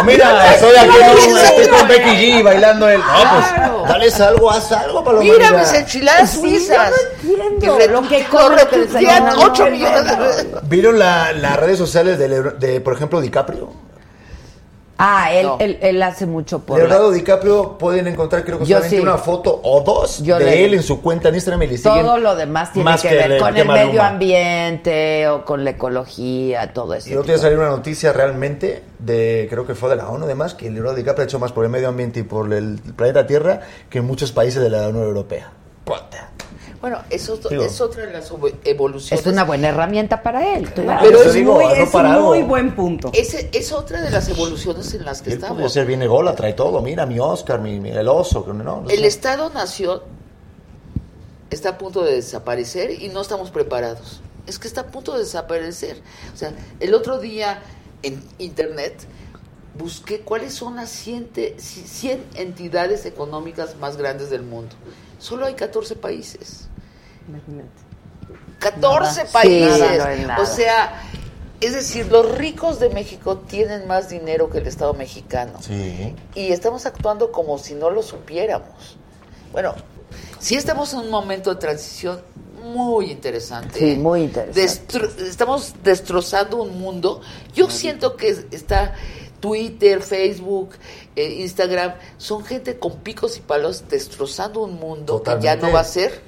O 0.00 0.02
mira, 0.04 0.54
estoy 0.54 0.76
aquí 0.76 0.88
con, 0.88 1.38
estoy 1.38 1.68
con 1.68 1.88
Becky 1.88 2.10
G 2.10 2.42
bailando 2.42 2.88
el. 2.88 3.00
No, 3.00 3.04
Claro. 3.06 3.76
pues, 3.80 3.88
dales 3.90 4.20
algo, 4.20 4.50
haz 4.50 4.72
algo 4.72 5.04
para 5.04 5.18
la 5.18 5.24
Mira 5.24 5.52
mis 5.52 5.72
enchiladas 5.72 6.30
Sí, 6.30 6.38
suizas. 6.40 6.92
yo 7.22 7.36
no 7.36 7.44
entiendo 7.44 7.78
Que 7.78 7.88
lo 7.88 8.08
que 8.08 8.24
corre 8.24 8.66
que 8.68 8.76
el 8.76 8.80
retuitean 8.88 9.30
señor 9.32 9.50
8 9.50 9.64
no 9.64 9.70
millones. 9.70 10.46
¿Vieron 10.64 10.98
la- 10.98 11.32
las 11.32 11.56
redes 11.58 11.78
sociales 11.78 12.18
de, 12.18 12.28
de, 12.28 12.80
por 12.80 12.94
ejemplo, 12.94 13.20
DiCaprio? 13.20 13.89
Ah, 15.02 15.32
él, 15.32 15.46
No. 15.46 15.56
él, 15.60 15.78
él 15.80 16.02
hace 16.02 16.26
mucho 16.26 16.58
por 16.58 16.76
la- 16.78 16.84
Leonardo 16.84 17.10
DiCaprio 17.10 17.78
pueden 17.78 18.06
encontrar 18.06 18.44
creo 18.44 18.58
que 18.58 18.66
Yo 18.66 18.76
solamente 18.76 18.96
sí. 18.96 19.02
una 19.02 19.16
foto 19.16 19.58
o 19.64 19.80
dos 19.80 20.22
Yo 20.22 20.38
de 20.38 20.44
le- 20.44 20.64
él 20.66 20.74
en 20.74 20.82
su 20.82 21.00
cuenta 21.00 21.30
en 21.30 21.36
Instagram 21.36 21.62
y 21.62 21.66
le 21.68 21.78
siguen 21.78 22.02
Todo 22.04 22.18
lo 22.18 22.36
demás 22.36 22.72
tiene 22.74 22.84
más 22.90 23.00
que, 23.00 23.08
ver 23.14 23.30
le- 23.30 23.38
con 23.38 23.54
que 23.54 23.60
el 23.62 23.66
Maluma. 23.66 23.86
medio 23.86 24.02
ambiente 24.02 25.28
o 25.28 25.44
con 25.46 25.64
la 25.64 25.70
ecología, 25.70 26.72
todo 26.74 26.92
eso. 26.94 27.08
Y 27.08 27.14
otro 27.16 27.32
día 27.32 27.38
salió 27.38 27.56
una 27.58 27.68
noticia 27.70 28.12
realmente 28.12 28.82
de, 28.98 29.46
creo 29.48 29.66
que 29.66 29.74
fue 29.74 29.88
de 29.88 29.96
la 29.96 30.08
ONU 30.10 30.26
además, 30.26 30.52
que 30.54 30.70
Leonardo 30.70 30.96
DiCaprio 30.96 31.22
ha 31.22 31.26
hecho 31.26 31.38
más 31.38 31.52
por 31.52 31.64
el 31.64 31.70
medio 31.70 31.88
ambiente 31.88 32.20
y 32.20 32.22
por 32.22 32.52
el 32.52 32.78
planeta 32.94 33.26
Tierra 33.26 33.60
que 33.88 33.98
en 33.98 34.04
muchos 34.06 34.32
países 34.32 34.62
de 34.62 34.68
la 34.68 34.88
Unión 34.88 35.04
Europea. 35.04 35.50
Puta. 35.84 36.30
Bueno, 36.80 36.98
eso 37.10 37.36
Digo. 37.36 37.62
es 37.62 37.78
otra 37.80 38.06
de 38.06 38.12
las 38.14 38.30
evo- 38.32 38.50
evoluciones. 38.64 39.26
Es 39.26 39.30
una 39.30 39.44
buena 39.44 39.68
herramienta 39.68 40.22
para 40.22 40.56
él. 40.56 40.72
claro. 40.72 41.00
Pero 41.04 41.22
es 41.22 41.34
digo, 41.34 41.54
muy, 41.54 41.64
no 41.64 41.70
es 41.74 41.94
un 41.94 42.22
muy 42.22 42.42
buen 42.42 42.74
punto. 42.74 43.10
Ese 43.12 43.50
es 43.52 43.70
otra 43.72 44.00
de 44.00 44.10
las 44.10 44.28
evoluciones 44.30 44.94
en 44.94 45.04
las 45.04 45.20
que 45.20 45.30
Él 45.30 45.34
estamos. 45.42 45.70
ser 45.72 45.84
bien 45.84 46.00
ególatra 46.02 46.48
y 46.48 46.54
todo. 46.54 46.80
Mira, 46.80 47.04
mi 47.04 47.18
Oscar, 47.18 47.60
mi, 47.60 47.78
mi- 47.80 47.90
el 47.90 48.08
oso. 48.08 48.44
que 48.46 48.52
No, 48.54 48.80
no 48.82 48.88
El 48.88 49.00
sé. 49.00 49.06
Estado-nación 49.06 50.00
está 51.50 51.70
a 51.70 51.78
punto 51.78 52.02
de 52.02 52.12
desaparecer 52.14 52.90
y 53.02 53.08
no 53.08 53.20
estamos 53.20 53.50
preparados. 53.50 54.22
Es 54.46 54.58
que 54.58 54.66
está 54.66 54.82
a 54.82 54.86
punto 54.86 55.12
de 55.12 55.18
desaparecer. 55.20 56.00
O 56.32 56.36
sea, 56.36 56.52
el 56.80 56.94
otro 56.94 57.18
día 57.18 57.60
en 58.02 58.22
internet 58.38 58.94
busqué 59.78 60.20
cuáles 60.20 60.54
son 60.54 60.76
las 60.76 60.88
100, 60.90 61.26
te- 61.28 61.56
100 61.58 62.24
entidades 62.36 63.04
económicas 63.04 63.76
más 63.76 63.96
grandes 63.98 64.30
del 64.30 64.42
mundo. 64.42 64.74
Solo 65.20 65.46
hay 65.46 65.54
14 65.54 65.94
países. 65.96 66.66
Imagínate. 67.28 67.68
14 68.58 69.20
Nada. 69.20 69.32
países. 69.32 69.74
Sí, 69.74 69.80
nada, 69.80 70.04
no 70.06 70.10
es 70.10 70.26
nada. 70.26 70.42
O 70.42 70.46
sea, 70.46 71.02
es 71.60 71.74
decir, 71.74 72.06
los 72.10 72.36
ricos 72.36 72.80
de 72.80 72.88
México 72.90 73.38
tienen 73.38 73.86
más 73.86 74.08
dinero 74.08 74.50
que 74.50 74.58
el 74.58 74.66
Estado 74.66 74.94
mexicano. 74.94 75.52
Sí. 75.60 76.14
Y 76.34 76.52
estamos 76.52 76.86
actuando 76.86 77.30
como 77.32 77.58
si 77.58 77.74
no 77.74 77.90
lo 77.90 78.02
supiéramos. 78.02 78.96
Bueno, 79.52 79.74
sí 80.38 80.56
estamos 80.56 80.92
en 80.94 81.00
un 81.00 81.10
momento 81.10 81.50
de 81.54 81.60
transición 81.60 82.20
muy 82.62 83.10
interesante. 83.10 83.78
Sí, 83.78 83.96
muy 83.96 84.22
interesante. 84.22 84.60
Destro- 84.62 85.26
estamos 85.26 85.74
destrozando 85.82 86.62
un 86.62 86.78
mundo. 86.78 87.20
Yo 87.54 87.70
siento 87.70 88.16
que 88.16 88.28
es- 88.28 88.44
está 88.50 88.94
Twitter, 89.40 90.02
Facebook, 90.02 90.70
eh, 91.16 91.40
Instagram, 91.40 91.94
son 92.18 92.44
gente 92.44 92.78
con 92.78 92.96
picos 92.98 93.38
y 93.38 93.40
palos 93.40 93.84
destrozando 93.88 94.62
un 94.62 94.78
mundo 94.78 95.22
que 95.22 95.38
ya 95.40 95.56
no 95.56 95.72
va 95.72 95.80
a 95.80 95.84
ser 95.84 96.22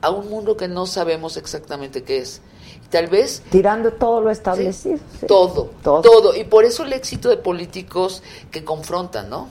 a 0.00 0.10
un 0.10 0.28
mundo 0.28 0.56
que 0.56 0.68
no 0.68 0.86
sabemos 0.86 1.36
exactamente 1.36 2.02
qué 2.02 2.18
es. 2.18 2.40
Y 2.84 2.88
tal 2.88 3.08
vez 3.08 3.42
Tirando 3.50 3.92
todo 3.92 4.20
lo 4.20 4.30
establecido. 4.30 4.98
sí. 5.20 5.26
todo, 5.26 5.70
Todo. 5.82 6.02
todo, 6.02 6.36
Y 6.36 6.44
por 6.44 6.64
eso 6.64 6.84
el 6.84 6.92
éxito 6.92 7.28
de 7.28 7.36
políticos 7.36 8.22
que 8.50 8.64
confrontan, 8.64 9.28
¿no? 9.30 9.48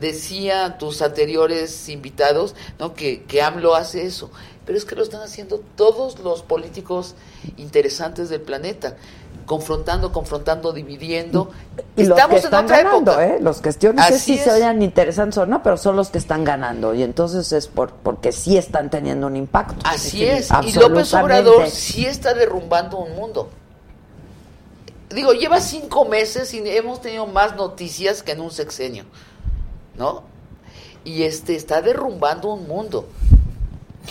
Decía 0.00 0.78
tus 0.78 1.02
anteriores 1.02 1.88
invitados, 1.88 2.54
¿no? 2.78 2.94
Que, 2.94 3.24
que 3.24 3.42
AMLO 3.42 3.74
hace 3.74 4.06
eso. 4.06 4.30
Pero 4.64 4.78
es 4.78 4.84
que 4.84 4.94
lo 4.94 5.02
están 5.02 5.22
haciendo 5.22 5.60
todos 5.76 6.18
los 6.20 6.42
políticos 6.42 7.14
interesantes 7.56 8.28
del 8.28 8.42
planeta. 8.42 8.96
Confrontando, 9.48 10.12
confrontando, 10.12 10.72
dividiendo. 10.72 11.50
Y 11.96 12.04
los 12.04 12.10
Estamos 12.18 12.34
que 12.34 12.40
en 12.40 12.44
están 12.44 12.64
otra 12.66 12.76
ganando, 12.84 13.12
época. 13.12 13.26
¿eh? 13.26 13.38
Los 13.40 13.60
que 13.60 13.72
yo 13.80 13.92
no 13.94 14.02
sé 14.04 14.18
si 14.18 14.34
es. 14.34 14.44
se 14.44 14.52
oyan 14.52 14.82
interesantes 14.82 15.38
o 15.38 15.46
no, 15.46 15.62
pero 15.62 15.76
son 15.78 15.96
los 15.96 16.10
que 16.10 16.18
están 16.18 16.44
ganando. 16.44 16.94
Y 16.94 17.02
entonces 17.02 17.50
es 17.52 17.66
por 17.66 17.90
porque 17.92 18.30
sí 18.30 18.58
están 18.58 18.90
teniendo 18.90 19.26
un 19.26 19.36
impacto. 19.36 19.76
Así 19.84 20.24
es. 20.24 20.50
Y 20.64 20.72
López. 20.74 21.12
Obrador 21.14 21.68
sí 21.70 22.04
está 22.04 22.34
derrumbando 22.34 22.98
un 22.98 23.16
mundo. 23.16 23.48
Digo, 25.08 25.32
lleva 25.32 25.60
cinco 25.60 26.04
meses 26.04 26.52
y 26.52 26.58
hemos 26.68 27.00
tenido 27.00 27.26
más 27.26 27.56
noticias 27.56 28.22
que 28.22 28.32
en 28.32 28.42
un 28.42 28.50
sexenio, 28.50 29.04
¿no? 29.96 30.22
Y 31.04 31.22
este 31.22 31.56
está 31.56 31.80
derrumbando 31.80 32.52
un 32.52 32.68
mundo. 32.68 33.08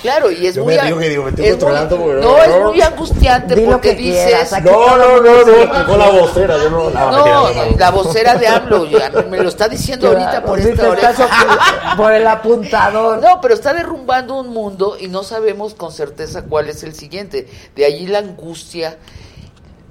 Claro, 0.01 0.32
y 0.32 0.45
es 0.48 0.56
Yo 0.56 0.64
muy... 0.64 0.76
me 0.76 0.80
a- 0.80 0.85
digo 0.85 1.00
que 1.00 1.09
digo, 1.09 1.24
me 1.24 1.30
estoy 1.32 1.45
es 1.45 1.51
muy- 1.53 1.59
controlando 1.59 1.98
no, 2.22 2.38
es 2.43 2.64
muy 2.64 2.82
angustiante 2.82 3.61
porque 3.61 3.95
quieras, 3.95 4.50
dices... 4.51 4.64
No, 4.64 4.95
no, 4.98 5.22
no, 5.22 5.43
no, 5.66 5.85
con 5.88 5.98
la 6.00 6.09
vocera, 6.09 6.58
yo 6.58 6.69
no. 6.69 6.90
No, 6.92 7.50
la 7.77 7.92
vocera 7.92 8.35
de 8.35 8.48
AMLO, 8.48 8.85
ya, 8.85 9.09
me 9.30 9.38
lo 9.42 9.50
está 9.50 9.67
diciendo 9.67 10.08
ahorita 10.09 10.43
por 10.43 10.59
esta 10.59 10.90
oreja. 10.90 11.95
por 11.98 12.14
el 12.14 12.27
apuntador. 12.27 13.19
No, 13.22 13.42
pero 13.42 13.53
está 13.53 13.74
derrumbando 13.74 14.40
un 14.40 14.50
mundo 14.50 14.98
y 15.00 15.08
no 15.08 15.24
sabemos 15.24 15.74
con 15.74 15.92
certeza 15.92 16.43
cuál 16.43 16.69
es 16.69 16.84
el 16.84 16.93
siguiente. 16.93 17.48
De 17.76 17.85
allí 17.85 18.08
la 18.08 18.19
angustia, 18.19 18.98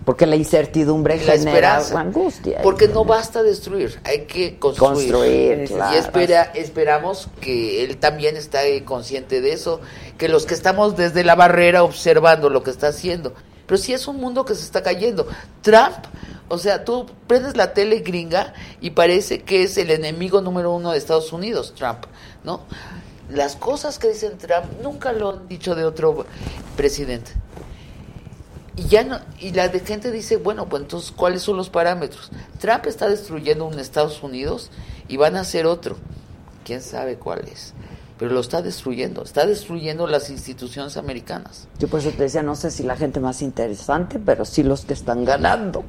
Porque 0.07 0.25
la 0.25 0.37
incertidumbre 0.37 1.17
la 1.17 1.33
genera 1.33 1.83
angustia. 1.97 2.63
Porque 2.63 2.87
no 2.87 3.05
basta 3.05 3.43
destruir, 3.43 4.01
hay 4.05 4.21
que 4.21 4.57
construir. 4.57 5.11
Construir, 5.11 5.63
y 5.65 5.67
claro. 5.67 5.99
espera, 5.99 6.43
esperamos 6.55 7.29
que 7.41 7.83
él 7.83 7.97
también 7.97 8.37
está 8.37 8.61
consciente 8.85 9.41
de 9.41 9.53
eso, 9.53 9.81
que 10.17 10.29
los 10.29 10.47
que 10.47 10.55
estamos 10.55 10.97
desde 10.97 11.25
la 11.25 11.35
barrera 11.35 11.83
observando 11.83 12.51
lo 12.51 12.63
que 12.63 12.71
está 12.71 12.87
haciendo. 12.87 13.35
Pero 13.67 13.79
sí 13.79 13.95
es 13.95 14.07
un 14.07 14.19
mundo 14.19 14.45
que 14.45 14.55
se 14.55 14.63
está 14.63 14.81
cayendo. 14.81 15.27
Trump, 15.63 15.97
o 16.47 16.57
sea, 16.57 16.85
tú 16.85 17.07
prendes 17.27 17.57
la 17.57 17.75
tele 17.75 17.99
gringa 17.99 18.55
y 18.81 18.91
parece 18.91 19.43
que 19.43 19.65
es 19.65 19.77
el 19.77 19.91
enemigo 19.91 20.41
número 20.41 20.73
uno 20.73 20.93
de 20.93 20.99
Estados 20.99 21.33
Unidos, 21.33 21.75
Trump, 21.77 22.05
¿no? 22.45 22.61
Las 23.29 23.57
cosas 23.57 23.99
que 23.99 24.07
dicen 24.07 24.39
Trump 24.39 24.67
nunca 24.85 25.13
lo 25.13 25.31
han 25.31 25.49
dicho 25.49 25.75
de 25.75 25.85
otro 25.85 26.27
presidente. 26.77 27.33
Y 28.77 28.89
ya 28.89 29.05
no, 29.05 29.19
y 29.41 29.53
la 29.53 29.69
de 29.69 29.81
gente 29.81 30.11
dice, 30.11 30.37
bueno, 30.37 30.69
pues 30.69 30.83
entonces, 30.83 31.11
¿cuáles 31.11 31.43
son 31.43 31.57
los 31.57 31.71
parámetros? 31.71 32.31
Trump 32.61 32.87
está 32.87 33.09
destruyendo 33.09 33.65
un 33.65 33.79
Estados 33.79 34.23
Unidos 34.23 34.71
y 35.09 35.17
van 35.17 35.37
a 35.37 35.41
hacer 35.41 35.67
otro. 35.67 35.97
¿Quién 36.65 36.83
sabe 36.83 37.17
cuál 37.17 37.49
es? 37.49 37.73
Pero 38.19 38.33
lo 38.33 38.41
está 38.41 38.63
destruyendo, 38.63 39.23
está 39.25 39.45
destruyendo 39.47 40.07
las 40.07 40.31
instituciones 40.31 40.97
americanas. 40.97 41.69
Yo 41.79 41.87
por 41.87 42.01
eso 42.01 42.09
te 42.11 42.23
decía, 42.23 42.43
no 42.43 42.55
sé 42.57 42.71
si 42.71 42.83
la 42.83 42.97
gente 42.97 43.21
más 43.21 43.43
interesante, 43.43 44.19
pero 44.19 44.47
sí 44.47 44.63
los 44.63 44.87
que 44.87 44.95
están 44.95 45.27
ganando. 45.27 45.85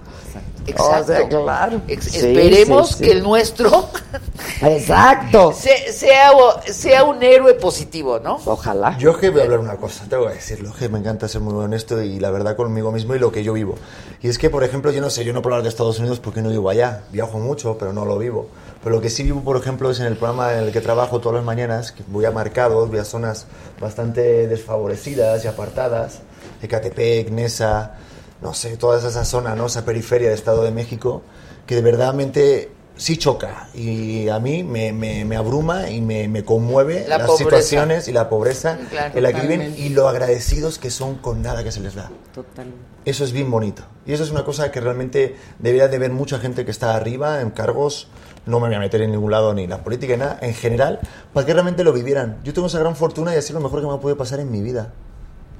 Exacto. 0.65 0.83
O 1.01 1.03
sea, 1.05 1.27
claro. 1.29 1.81
Ex- 1.87 2.03
Sí, 2.11 2.17
esperemos 2.17 2.89
sí, 2.89 2.95
sí. 2.95 3.03
que 3.05 3.11
el 3.13 3.23
nuestro 3.23 3.89
Exacto. 4.61 5.53
se- 5.53 5.93
sea, 5.93 6.31
sea 6.65 7.03
un 7.05 7.21
héroe 7.23 7.53
positivo, 7.53 8.19
¿no? 8.19 8.39
Ojalá. 8.45 8.97
Yo 8.97 9.17
que 9.17 9.29
voy 9.29 9.41
a 9.41 9.43
hablar 9.45 9.59
una 9.59 9.77
cosa, 9.77 10.05
te 10.09 10.15
voy 10.17 10.27
a 10.27 10.31
decirlo, 10.31 10.73
que 10.77 10.89
me 10.89 10.99
encanta 10.99 11.27
ser 11.27 11.41
muy 11.41 11.53
honesto 11.63 12.01
y 12.01 12.19
la 12.19 12.31
verdad 12.31 12.55
conmigo 12.55 12.91
mismo 12.91 13.15
y 13.15 13.19
lo 13.19 13.31
que 13.31 13.43
yo 13.43 13.53
vivo. 13.53 13.75
Y 14.21 14.27
es 14.27 14.37
que, 14.37 14.49
por 14.49 14.63
ejemplo, 14.63 14.91
yo 14.91 14.99
no 15.01 15.09
sé, 15.09 15.23
yo 15.23 15.33
no 15.33 15.41
puedo 15.41 15.55
hablar 15.55 15.63
de 15.63 15.69
Estados 15.69 15.99
Unidos 15.99 16.19
porque 16.19 16.41
no 16.41 16.49
vivo 16.49 16.69
allá, 16.69 17.03
viajo 17.11 17.39
mucho, 17.39 17.77
pero 17.77 17.93
no 17.93 18.03
lo 18.05 18.17
vivo. 18.17 18.47
Pero 18.87 18.95
lo 18.95 19.01
que 19.01 19.09
sí 19.09 19.23
vivo, 19.23 19.41
por 19.43 19.57
ejemplo, 19.57 19.91
es 19.91 19.99
en 19.99 20.05
el 20.05 20.15
programa 20.15 20.53
en 20.53 20.59
el 20.63 20.71
que 20.71 20.79
trabajo 20.79 21.19
todas 21.19 21.35
las 21.35 21.43
mañanas, 21.43 21.91
que 21.91 22.03
voy 22.07 22.23
a 22.23 22.31
marcados, 22.31 22.87
voy 22.87 22.99
a 22.99 23.03
zonas 23.03 23.45
bastante 23.81 24.47
desfavorecidas 24.47 25.43
y 25.43 25.49
apartadas, 25.49 26.19
Ecatepec, 26.61 27.29
Nesa, 27.29 27.95
no 28.41 28.53
sé, 28.53 28.77
toda 28.77 28.97
esa 28.97 29.25
zona, 29.25 29.55
¿no? 29.55 29.65
esa 29.65 29.83
periferia 29.83 30.29
del 30.29 30.37
Estado 30.37 30.63
de 30.63 30.71
México, 30.71 31.21
que 31.65 31.75
de 31.75 31.81
verdadmente 31.81 32.71
sí 32.95 33.17
choca 33.17 33.67
y 33.75 34.29
a 34.29 34.39
mí 34.39 34.63
me, 34.63 34.93
me, 34.93 35.25
me 35.25 35.35
abruma 35.35 35.89
y 35.89 35.99
me, 35.99 36.29
me 36.29 36.45
conmueve 36.45 37.05
La 37.09 37.17
las 37.17 37.27
pobreza. 37.27 37.43
situaciones 37.43 38.07
y 38.07 38.13
la 38.13 38.29
pobreza 38.29 38.79
Claro, 38.89 39.17
en 39.17 39.21
la 39.23 39.33
que 39.33 39.41
viven 39.41 39.75
y 39.77 39.89
lo 39.89 40.07
agradecidos 40.07 40.79
que 40.79 40.91
son 40.91 41.15
con 41.15 41.41
nada 41.41 41.61
que 41.61 41.73
se 41.73 41.81
les 41.81 41.93
da. 41.93 42.09
Totalmente. 42.33 42.79
Eso 43.05 43.23
es 43.23 43.33
bien 43.33 43.51
bonito. 43.51 43.83
Y 44.05 44.13
eso 44.13 44.23
es 44.23 44.31
una 44.31 44.43
cosa 44.43 44.71
que 44.71 44.79
realmente 44.81 45.35
debería 45.59 45.89
de 45.89 45.99
ver 45.99 46.11
mucha 46.11 46.39
gente 46.39 46.65
que 46.65 46.71
está 46.71 46.95
arriba 46.95 47.41
en 47.41 47.51
cargos. 47.51 48.07
No 48.47 48.59
me 48.59 48.67
voy 48.67 48.75
a 48.75 48.79
meter 48.79 49.01
en 49.01 49.11
ningún 49.11 49.29
lado 49.31 49.53
ni 49.53 49.65
en 49.65 49.69
la 49.69 49.83
política 49.83 50.13
ni 50.13 50.19
nada, 50.19 50.37
en 50.41 50.53
general, 50.53 50.99
para 51.33 51.45
que 51.45 51.53
realmente 51.53 51.83
lo 51.83 51.93
vivieran. 51.93 52.37
Yo 52.43 52.53
tengo 52.53 52.67
esa 52.67 52.79
gran 52.79 52.95
fortuna 52.95 53.33
y 53.35 53.37
así 53.37 53.53
lo 53.53 53.59
mejor 53.59 53.81
que 53.81 53.87
me 53.87 53.97
puede 53.97 54.15
pasar 54.15 54.39
en 54.39 54.49
mi 54.51 54.61
vida. 54.61 54.93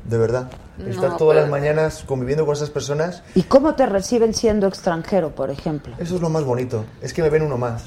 De 0.05 0.17
verdad. 0.17 0.49
No, 0.77 0.87
Estar 0.87 1.17
todas 1.17 1.35
pero- 1.35 1.41
las 1.41 1.49
mañanas 1.49 2.03
conviviendo 2.07 2.45
con 2.45 2.55
esas 2.55 2.69
personas, 2.69 3.23
¿Y 3.35 3.43
cómo 3.43 3.75
te 3.75 3.85
reciben 3.85 4.33
siendo 4.33 4.65
extranjero, 4.67 5.31
por 5.35 5.49
ejemplo? 5.49 5.93
eso 5.99 6.15
es 6.15 6.21
lo 6.21 6.29
más 6.29 6.45
bonito. 6.45 6.85
Es 7.01 7.13
que 7.13 7.21
me 7.21 7.29
ven 7.29 7.41
uno 7.43 7.57
más. 7.57 7.83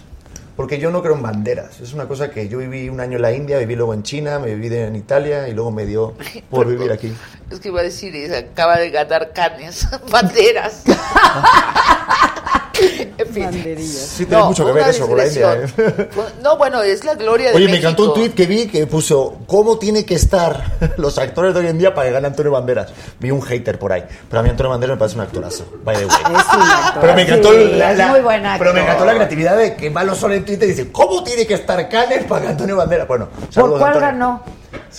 Porque 0.55 0.79
yo 0.79 0.91
no 0.91 1.01
creo 1.01 1.15
en 1.15 1.23
banderas. 1.23 1.81
Es 1.81 1.95
una 1.95 2.07
cosa 2.07 2.31
que 2.31 2.47
yo 2.51 2.59
viví 2.59 2.91
un 2.91 3.01
año 3.01 3.17
en 3.17 3.23
la 3.23 3.33
India, 3.33 3.57
viví 3.57 3.77
luego 3.77 3.95
en 3.95 4.03
China, 4.03 4.39
me 4.39 4.55
viví 4.55 4.75
en 4.77 4.95
Italia 4.95 5.49
y 5.49 5.55
luego 5.55 5.70
me 5.70 5.87
dio 5.87 6.12
por 6.51 6.67
vivir 6.67 6.93
aquí. 6.93 7.11
Es 7.51 7.61
que 7.61 7.69
iba 7.69 7.81
a 7.81 7.85
decir, 7.85 8.35
acaba 8.35 8.77
de 8.77 8.91
ganar 8.91 9.33
canes, 9.33 9.89
banderas. 10.12 10.83
fin. 13.33 13.78
Sí, 13.81 14.26
tiene 14.26 14.42
mucho 14.44 14.65
que 14.67 14.73
ver 14.73 14.89
eso 14.89 15.07
con 15.07 15.17
la 15.17 15.26
India. 15.26 15.55
¿eh? 15.55 16.09
No, 16.42 16.57
bueno, 16.57 16.83
es 16.83 17.05
la 17.05 17.15
gloria 17.15 17.50
de 17.50 17.57
Oye, 17.57 17.68
me 17.68 17.76
encantó 17.78 18.09
un 18.09 18.15
tuit 18.15 18.34
que 18.34 18.47
vi 18.47 18.67
que 18.67 18.86
puso 18.86 19.39
¿Cómo 19.47 19.78
tiene 19.78 20.05
que 20.05 20.15
estar 20.15 20.78
los 20.97 21.18
actores 21.18 21.55
de 21.55 21.60
hoy 21.60 21.67
en 21.68 21.78
día 21.78 21.94
para 21.94 22.09
que 22.09 22.12
gane 22.15 22.26
Antonio 22.28 22.52
Banderas? 22.52 22.92
Vi 23.18 23.31
un 23.31 23.42
hater 23.42 23.78
por 23.78 23.92
ahí. 23.92 24.05
Pero 24.28 24.41
a 24.41 24.42
mí 24.42 24.49
Antonio 24.50 24.70
Banderas 24.70 24.97
me 24.97 24.99
parece 24.99 25.17
un 25.17 25.23
actorazo. 25.23 25.65
By 25.84 25.97
the 25.97 26.07
way. 26.07 26.17
Es 26.17 26.55
un 26.55 26.62
actor. 26.62 27.00
Pero 27.00 27.15
me 27.15 27.23
encantó, 27.23 27.52
Sí, 27.52 27.65
la, 27.76 27.92
es 27.92 27.99
la- 27.99 28.07
muy 28.09 28.20
buen 28.20 28.47
actor. 28.47 28.59
pero 28.67 28.75
me 28.75 28.81
encantó 28.83 29.05
la 29.05 29.15
creatividad 29.15 29.57
de 29.57 29.75
que 29.76 29.91
Malo 29.91 30.15
Sol 30.15 30.33
en 30.33 30.44
Twitter 30.44 30.68
dice 30.68 30.91
¿Cómo 30.92 31.23
tiene 31.25 31.47
que 31.47 31.55
estar 31.55 31.89
Canes 31.89 32.25
para 32.25 32.42
que 32.42 32.49
Antonio 32.49 32.76
Banderas? 32.76 33.07
Bueno, 33.09 33.28
¿Por 33.55 33.70
cuál 33.70 33.83
Antonio. 33.84 34.00
ganó? 34.00 34.42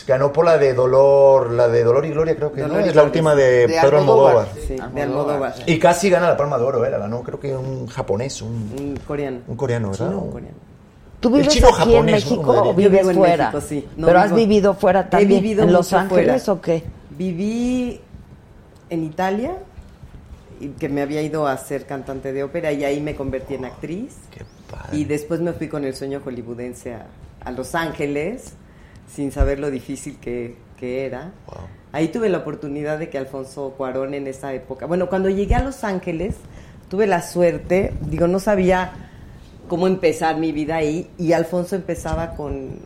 Ganó 0.08 0.34
por 0.34 0.46
la 0.46 0.58
de 0.58 0.74
Dolor, 0.74 1.52
la 1.52 1.68
de 1.68 1.84
Dolor 1.84 2.06
y 2.06 2.10
Gloria 2.10 2.36
creo 2.36 2.52
que 2.52 2.62
no, 2.62 2.80
es 2.80 2.96
la 2.96 3.04
última 3.04 3.36
de, 3.36 3.68
De 3.68 3.80
Pedro 3.82 4.00
Almodóvar. 4.00 4.48
Almodóvar. 4.48 4.68
Sí, 4.68 4.76
de 4.96 5.02
Almodóvar. 5.02 5.54
Y 5.66 5.80
casi 5.80 6.10
gana 6.10 6.28
la 6.28 6.38
Palma 6.38 6.58
de 6.58 6.64
Oro, 6.64 6.86
¿eh? 6.86 6.90
la 6.90 6.98
ganó 6.98 7.22
creo 7.24 7.40
que 7.40 7.56
un 7.56 7.88
japonés, 7.88 8.42
un, 8.42 8.74
Un 8.78 8.98
coreano. 9.08 9.40
un 9.48 9.56
coreano, 9.56 9.92
¿verdad? 9.92 10.08
Chino 10.08 10.20
o 10.20 10.30
coreano. 10.32 10.58
¿Tú 11.20 11.30
vives 11.30 11.48
chino 11.50 11.70
aquí 11.78 11.96
en. 11.96 12.06
México 12.06 12.70
o 12.70 12.74
vives 12.74 13.06
Yo 13.06 13.14
fuera? 13.14 13.52
México, 13.52 13.62
sí. 13.62 13.88
No, 13.96 14.08
¿Pero 14.08 14.20
has 14.20 14.34
vivido 14.34 14.74
fuera 14.74 15.10
también? 15.10 15.32
He 15.32 15.36
vivido 15.36 15.64
¿En 15.64 15.72
Los 15.72 15.94
Ángeles 15.94 16.44
fuera. 16.44 16.54
o 16.60 16.62
qué? 16.62 16.84
Viví 17.12 18.02
en 18.90 19.04
Italia, 19.04 19.56
y 20.60 20.70
que 20.70 20.90
me 20.90 21.02
había 21.02 21.22
ido 21.22 21.48
a 21.48 21.58
ser 21.58 21.86
cantante 21.86 22.34
de 22.34 22.44
ópera 22.44 22.72
y 22.72 22.84
ahí 22.84 23.02
me 23.02 23.16
convertí 23.16 23.56
en 23.56 23.66
actriz. 23.66 24.16
Y 24.92 25.06
después 25.06 25.40
me 25.42 25.54
fui 25.54 25.68
con 25.68 25.84
el 25.86 25.96
sueño 25.96 26.22
hollywoodense 26.24 26.94
a, 26.94 27.08
a 27.44 27.52
Los 27.52 27.76
Ángeles, 27.76 28.54
sin 29.14 29.32
saber 29.32 29.60
lo 29.60 29.70
difícil 29.72 30.18
que, 30.18 30.56
que 30.80 31.06
era. 31.06 31.32
Ahí 31.92 32.08
tuve 32.08 32.30
la 32.30 32.40
oportunidad 32.40 33.00
de 33.00 33.10
que 33.10 33.18
Alfonso 33.18 33.74
Cuarón 33.78 34.14
en 34.14 34.28
esa 34.28 34.54
época, 34.54 34.86
bueno, 34.86 35.10
cuando 35.10 35.30
llegué 35.30 35.56
a 35.56 35.64
Los 35.64 35.84
Ángeles, 35.84 36.36
tuve 36.90 37.08
la 37.08 37.22
suerte, 37.22 37.94
digo, 38.02 38.28
no 38.28 38.40
sabía 38.40 38.94
cómo 39.68 39.88
empezar 39.88 40.38
mi 40.38 40.52
vida 40.52 40.76
ahí 40.76 41.10
y 41.18 41.34
Alfonso 41.34 41.76
empezaba 41.76 42.36
con 42.36 42.80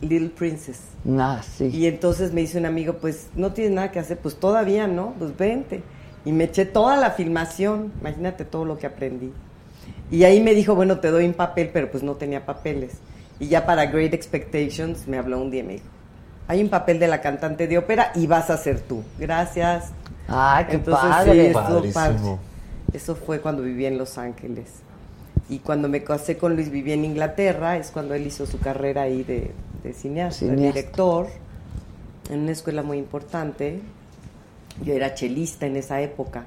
Little 0.00 0.30
Princess. 0.30 0.80
Ah, 1.18 1.40
sí. 1.42 1.66
Y 1.66 1.86
entonces 1.86 2.32
me 2.32 2.40
dice 2.40 2.58
un 2.58 2.66
amigo, 2.66 2.94
pues 2.94 3.28
no 3.34 3.52
tienes 3.52 3.72
nada 3.72 3.90
que 3.90 3.98
hacer, 3.98 4.18
pues 4.18 4.36
todavía 4.36 4.86
no, 4.86 5.14
pues 5.18 5.36
vente. 5.36 5.82
Y 6.24 6.32
me 6.32 6.44
eché 6.44 6.64
toda 6.64 6.96
la 6.96 7.10
filmación, 7.10 7.92
imagínate 8.00 8.44
todo 8.44 8.64
lo 8.64 8.78
que 8.78 8.86
aprendí. 8.86 9.32
Y 10.10 10.24
ahí 10.24 10.40
me 10.40 10.54
dijo, 10.54 10.74
bueno, 10.74 11.00
te 11.00 11.10
doy 11.10 11.26
un 11.26 11.34
papel, 11.34 11.70
pero 11.72 11.90
pues 11.90 12.02
no 12.02 12.14
tenía 12.14 12.46
papeles. 12.46 12.92
Y 13.40 13.48
ya 13.48 13.66
para 13.66 13.86
Great 13.86 14.14
Expectations 14.14 15.06
me 15.08 15.18
habló 15.18 15.40
un 15.40 15.50
día 15.50 15.60
y 15.60 15.66
me 15.66 15.72
dijo, 15.74 15.86
hay 16.46 16.62
un 16.62 16.68
papel 16.68 16.98
de 16.98 17.08
la 17.08 17.20
cantante 17.20 17.66
de 17.66 17.78
ópera 17.78 18.12
y 18.14 18.26
vas 18.26 18.50
a 18.50 18.56
ser 18.56 18.80
tú. 18.80 19.02
Gracias. 19.18 19.90
Ay, 20.28 20.66
qué 20.66 20.76
Entonces, 20.76 21.08
padre. 21.10 21.48
sí, 21.48 21.52
padre. 21.92 22.38
Eso 22.92 23.16
fue 23.16 23.40
cuando 23.40 23.62
viví 23.62 23.86
en 23.86 23.98
Los 23.98 24.18
Ángeles. 24.18 24.66
Y 25.48 25.58
cuando 25.58 25.88
me 25.88 26.02
casé 26.04 26.38
con 26.38 26.54
Luis, 26.56 26.70
viví 26.70 26.92
en 26.92 27.04
Inglaterra, 27.04 27.76
es 27.76 27.90
cuando 27.90 28.14
él 28.14 28.26
hizo 28.26 28.46
su 28.46 28.60
carrera 28.60 29.02
ahí 29.02 29.22
de, 29.24 29.52
de 29.82 29.92
cineasta, 29.92 30.48
de 30.48 30.56
Cineasta. 30.56 30.80
director, 30.80 31.28
en 32.30 32.40
una 32.40 32.52
escuela 32.52 32.82
muy 32.82 32.98
importante. 32.98 33.80
Yo 34.82 34.94
era 34.94 35.14
chelista 35.14 35.66
en 35.66 35.76
esa 35.76 36.00
época. 36.00 36.46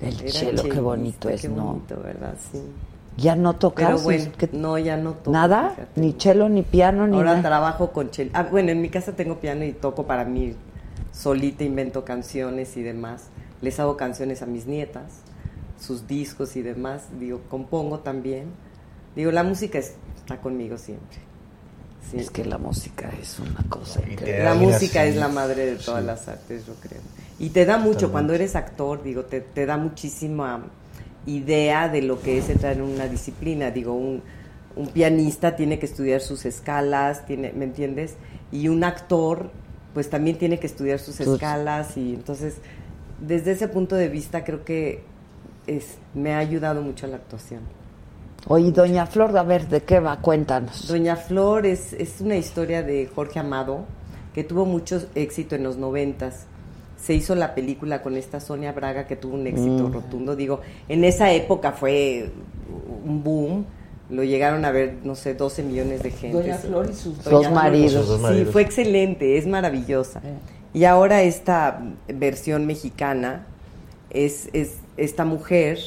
El 0.00 0.20
Era 0.20 0.30
chelo, 0.30 0.68
qué 0.68 0.80
chelista, 0.80 0.80
bonito 0.80 1.28
es, 1.30 1.40
qué 1.40 1.48
¿no? 1.48 1.64
bonito, 1.66 2.00
¿verdad? 2.02 2.34
Sí. 2.52 2.60
¿Ya 3.16 3.36
no 3.36 3.54
tocas? 3.56 3.86
Pero 3.86 3.98
bueno, 4.00 4.32
¿Qué- 4.38 4.48
no, 4.52 4.78
ya 4.78 4.96
no 4.96 5.12
toco. 5.14 5.32
¿Nada? 5.32 5.70
fíjate. 5.70 6.00
¿Ni 6.00 6.16
chelo, 6.16 6.48
ni 6.48 6.62
piano, 6.62 7.06
ni 7.06 7.16
Ahora 7.16 7.30
nada? 7.36 7.42
trabajo 7.42 7.92
con 7.92 8.10
chel. 8.10 8.30
Ah, 8.34 8.44
bueno, 8.50 8.70
en 8.70 8.80
mi 8.80 8.88
casa 8.88 9.12
tengo 9.12 9.38
piano 9.38 9.64
y 9.64 9.72
toco 9.72 10.06
para 10.06 10.24
mí. 10.24 10.54
Solita 11.12 11.62
invento 11.64 12.04
canciones 12.04 12.76
y 12.76 12.82
demás. 12.82 13.24
Les 13.60 13.78
hago 13.80 13.96
canciones 13.96 14.40
a 14.42 14.46
mis 14.46 14.66
nietas, 14.66 15.12
sus 15.78 16.06
discos 16.06 16.56
y 16.56 16.62
demás. 16.62 17.02
Digo, 17.20 17.40
compongo 17.50 17.98
también. 17.98 18.46
Digo, 19.14 19.30
la 19.30 19.42
música 19.44 19.78
es- 19.78 19.94
está 20.16 20.38
conmigo 20.40 20.78
siempre. 20.78 21.18
Sí. 22.10 22.16
Es 22.18 22.30
que 22.30 22.44
la 22.44 22.58
música 22.58 23.10
es 23.20 23.38
una 23.38 23.62
cosa 23.68 24.00
increíble. 24.00 24.42
La 24.42 24.54
música 24.54 25.04
es 25.04 25.16
la 25.16 25.28
madre 25.28 25.66
de 25.66 25.76
todas 25.76 26.02
las 26.04 26.26
artes, 26.28 26.66
yo 26.66 26.74
creo. 26.80 27.00
Y 27.38 27.50
te 27.50 27.64
da 27.64 27.76
mucho, 27.76 27.90
Totalmente. 27.92 28.12
cuando 28.12 28.32
eres 28.34 28.56
actor, 28.56 29.02
digo, 29.02 29.24
te, 29.26 29.40
te 29.40 29.66
da 29.66 29.76
muchísima 29.76 30.64
idea 31.26 31.88
de 31.88 32.02
lo 32.02 32.20
que 32.20 32.38
es 32.38 32.48
entrar 32.48 32.74
en 32.74 32.82
una 32.82 33.06
disciplina. 33.06 33.70
Digo, 33.70 33.94
un, 33.94 34.22
un 34.76 34.88
pianista 34.88 35.56
tiene 35.56 35.78
que 35.78 35.86
estudiar 35.86 36.20
sus 36.20 36.44
escalas, 36.44 37.26
tiene, 37.26 37.52
¿me 37.52 37.64
entiendes? 37.64 38.16
Y 38.50 38.68
un 38.68 38.84
actor, 38.84 39.50
pues 39.94 40.10
también 40.10 40.38
tiene 40.38 40.58
que 40.58 40.66
estudiar 40.66 40.98
sus 40.98 41.20
escalas. 41.20 41.96
Y 41.96 42.14
entonces, 42.14 42.56
desde 43.20 43.52
ese 43.52 43.68
punto 43.68 43.96
de 43.96 44.08
vista, 44.08 44.44
creo 44.44 44.64
que 44.64 45.02
es, 45.66 45.98
me 46.14 46.32
ha 46.34 46.38
ayudado 46.38 46.82
mucho 46.82 47.06
la 47.06 47.16
actuación. 47.16 47.60
Oye, 48.48 48.72
doña 48.72 49.06
Flor, 49.06 49.36
a 49.38 49.44
ver, 49.44 49.68
¿de 49.68 49.82
qué 49.82 50.00
va? 50.00 50.20
Cuéntanos. 50.20 50.88
Doña 50.88 51.14
Flor 51.14 51.64
es, 51.64 51.92
es 51.92 52.20
una 52.20 52.36
historia 52.36 52.82
de 52.82 53.08
Jorge 53.14 53.38
Amado 53.38 53.84
que 54.34 54.42
tuvo 54.42 54.64
mucho 54.64 55.00
éxito 55.14 55.54
en 55.54 55.62
los 55.62 55.76
noventas. 55.76 56.46
Se 57.02 57.14
hizo 57.14 57.34
la 57.34 57.54
película 57.54 58.00
con 58.00 58.16
esta 58.16 58.38
Sonia 58.38 58.72
Braga 58.72 59.06
que 59.06 59.16
tuvo 59.16 59.34
un 59.34 59.46
éxito 59.46 59.88
Mm. 59.88 59.92
rotundo. 59.92 60.36
Digo, 60.36 60.60
en 60.88 61.02
esa 61.04 61.32
época 61.32 61.72
fue 61.72 62.30
un 63.04 63.24
boom. 63.24 63.64
Lo 64.08 64.22
llegaron 64.22 64.64
a 64.64 64.70
ver, 64.70 64.98
no 65.04 65.14
sé, 65.14 65.34
12 65.34 65.62
millones 65.62 66.02
de 66.02 66.10
gente. 66.10 66.38
Doña 66.38 66.58
Flor 66.58 66.88
y 66.90 66.94
sus 66.94 67.24
Doña 67.24 67.48
dos 67.48 67.52
maridos. 67.54 68.06
Sus 68.06 68.20
dos 68.20 68.30
Sí, 68.36 68.44
fue 68.44 68.62
excelente, 68.62 69.36
es 69.38 69.46
maravillosa. 69.46 70.20
Y 70.74 70.84
ahora 70.84 71.22
esta 71.22 71.82
versión 72.08 72.66
mexicana 72.66 73.46
es, 74.10 74.48
es 74.52 74.76
esta 74.96 75.24
mujer 75.24 75.78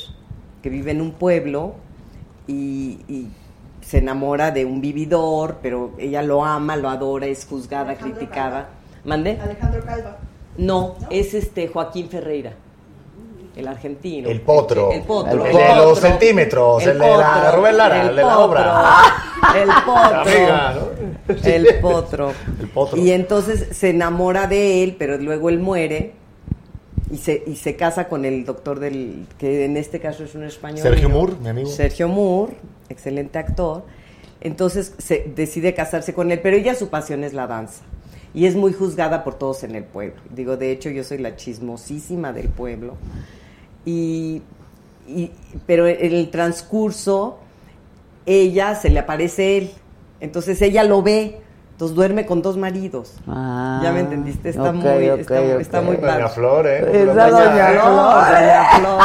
que 0.61 0.69
vive 0.69 0.91
en 0.91 1.01
un 1.01 1.11
pueblo 1.11 1.75
y, 2.47 2.99
y 3.07 3.27
se 3.81 3.99
enamora 3.99 4.51
de 4.51 4.65
un 4.65 4.81
vividor, 4.81 5.57
pero 5.61 5.93
ella 5.97 6.21
lo 6.23 6.43
ama, 6.43 6.75
lo 6.75 6.89
adora, 6.89 7.27
es 7.27 7.45
juzgada, 7.45 7.91
Alejandro 7.91 8.17
criticada. 8.17 8.69
¿Mande? 9.03 9.39
Alejandro 9.39 9.85
Calva. 9.85 10.17
No, 10.57 10.95
es 11.09 11.33
este 11.33 11.67
Joaquín 11.67 12.09
Ferreira, 12.09 12.53
el 13.55 13.67
argentino. 13.67 14.29
El 14.29 14.41
potro. 14.41 14.91
El 14.91 15.01
potro. 15.01 15.45
El 15.45 15.55
de 15.55 15.75
los 15.75 15.99
centímetros, 15.99 16.83
el 16.85 16.99
de 16.99 17.07
la 17.07 17.43
potro, 17.43 17.57
Rubén 17.57 17.77
Lara, 17.77 18.01
el 18.09 18.15
de 18.15 18.21
la 18.21 18.39
obra. 18.39 19.01
El 19.55 19.69
potro. 19.85 20.21
amiga, 20.21 20.73
¿no? 20.73 21.45
El 21.45 21.79
potro. 21.79 22.33
El 22.59 22.67
potro. 22.69 22.97
Y 22.97 23.11
entonces 23.11 23.67
se 23.71 23.91
enamora 23.91 24.47
de 24.47 24.83
él, 24.83 24.95
pero 24.97 25.17
luego 25.17 25.49
él 25.49 25.59
muere 25.59 26.13
y 27.11 27.17
se, 27.17 27.43
y 27.45 27.55
se 27.55 27.75
casa 27.75 28.07
con 28.07 28.25
el 28.25 28.43
doctor 28.43 28.79
del, 28.79 29.27
que 29.37 29.65
en 29.65 29.77
este 29.77 29.99
caso 29.99 30.23
es 30.23 30.35
un 30.35 30.43
español. 30.43 30.79
Sergio 30.79 31.09
Moore, 31.09 31.33
mi 31.41 31.49
amigo. 31.49 31.69
Sergio 31.69 32.07
Moore, 32.07 32.53
excelente 32.89 33.37
actor. 33.37 33.83
Entonces 34.41 34.93
se 34.97 35.31
decide 35.35 35.73
casarse 35.73 36.13
con 36.13 36.31
él, 36.31 36.39
pero 36.41 36.57
ella 36.57 36.75
su 36.75 36.89
pasión 36.89 37.23
es 37.23 37.33
la 37.33 37.47
danza. 37.47 37.83
Y 38.35 38.45
es 38.45 38.55
muy 38.55 38.73
juzgada 38.73 39.23
por 39.23 39.35
todos 39.35 39.63
en 39.63 39.75
el 39.75 39.83
pueblo. 39.85 40.21
Digo, 40.29 40.57
de 40.57 40.71
hecho, 40.71 40.89
yo 40.89 41.03
soy 41.03 41.17
la 41.19 41.35
chismosísima 41.37 42.33
del 42.33 42.49
pueblo. 42.49 42.95
Y, 43.85 44.41
y- 45.07 45.31
pero 45.65 45.87
en 45.87 46.13
el 46.13 46.29
transcurso, 46.29 47.37
ella 48.25 48.75
se 48.75 48.89
le 48.89 48.99
aparece 48.99 49.57
él. 49.57 49.71
Entonces 50.19 50.61
ella 50.61 50.83
lo 50.83 51.01
ve. 51.01 51.39
Entonces 51.71 51.95
duerme 51.95 52.25
con 52.25 52.41
dos 52.41 52.55
maridos. 52.57 53.13
Ah, 53.27 53.81
ya 53.83 53.91
me 53.91 53.99
entendiste, 54.01 54.47
está 54.49 54.71
muy, 54.71 55.09
ok, 55.09 55.19
está, 55.19 55.41
ok. 55.41 55.59
está 55.61 55.81
muy 55.81 55.95
Doña 55.97 56.07
padre. 56.07 56.29
Flor, 56.29 56.67
¿eh? 56.67 57.01
Esa 57.03 57.29
doña 57.29 57.29
Doña 57.29 57.67
Flor. 58.79 59.01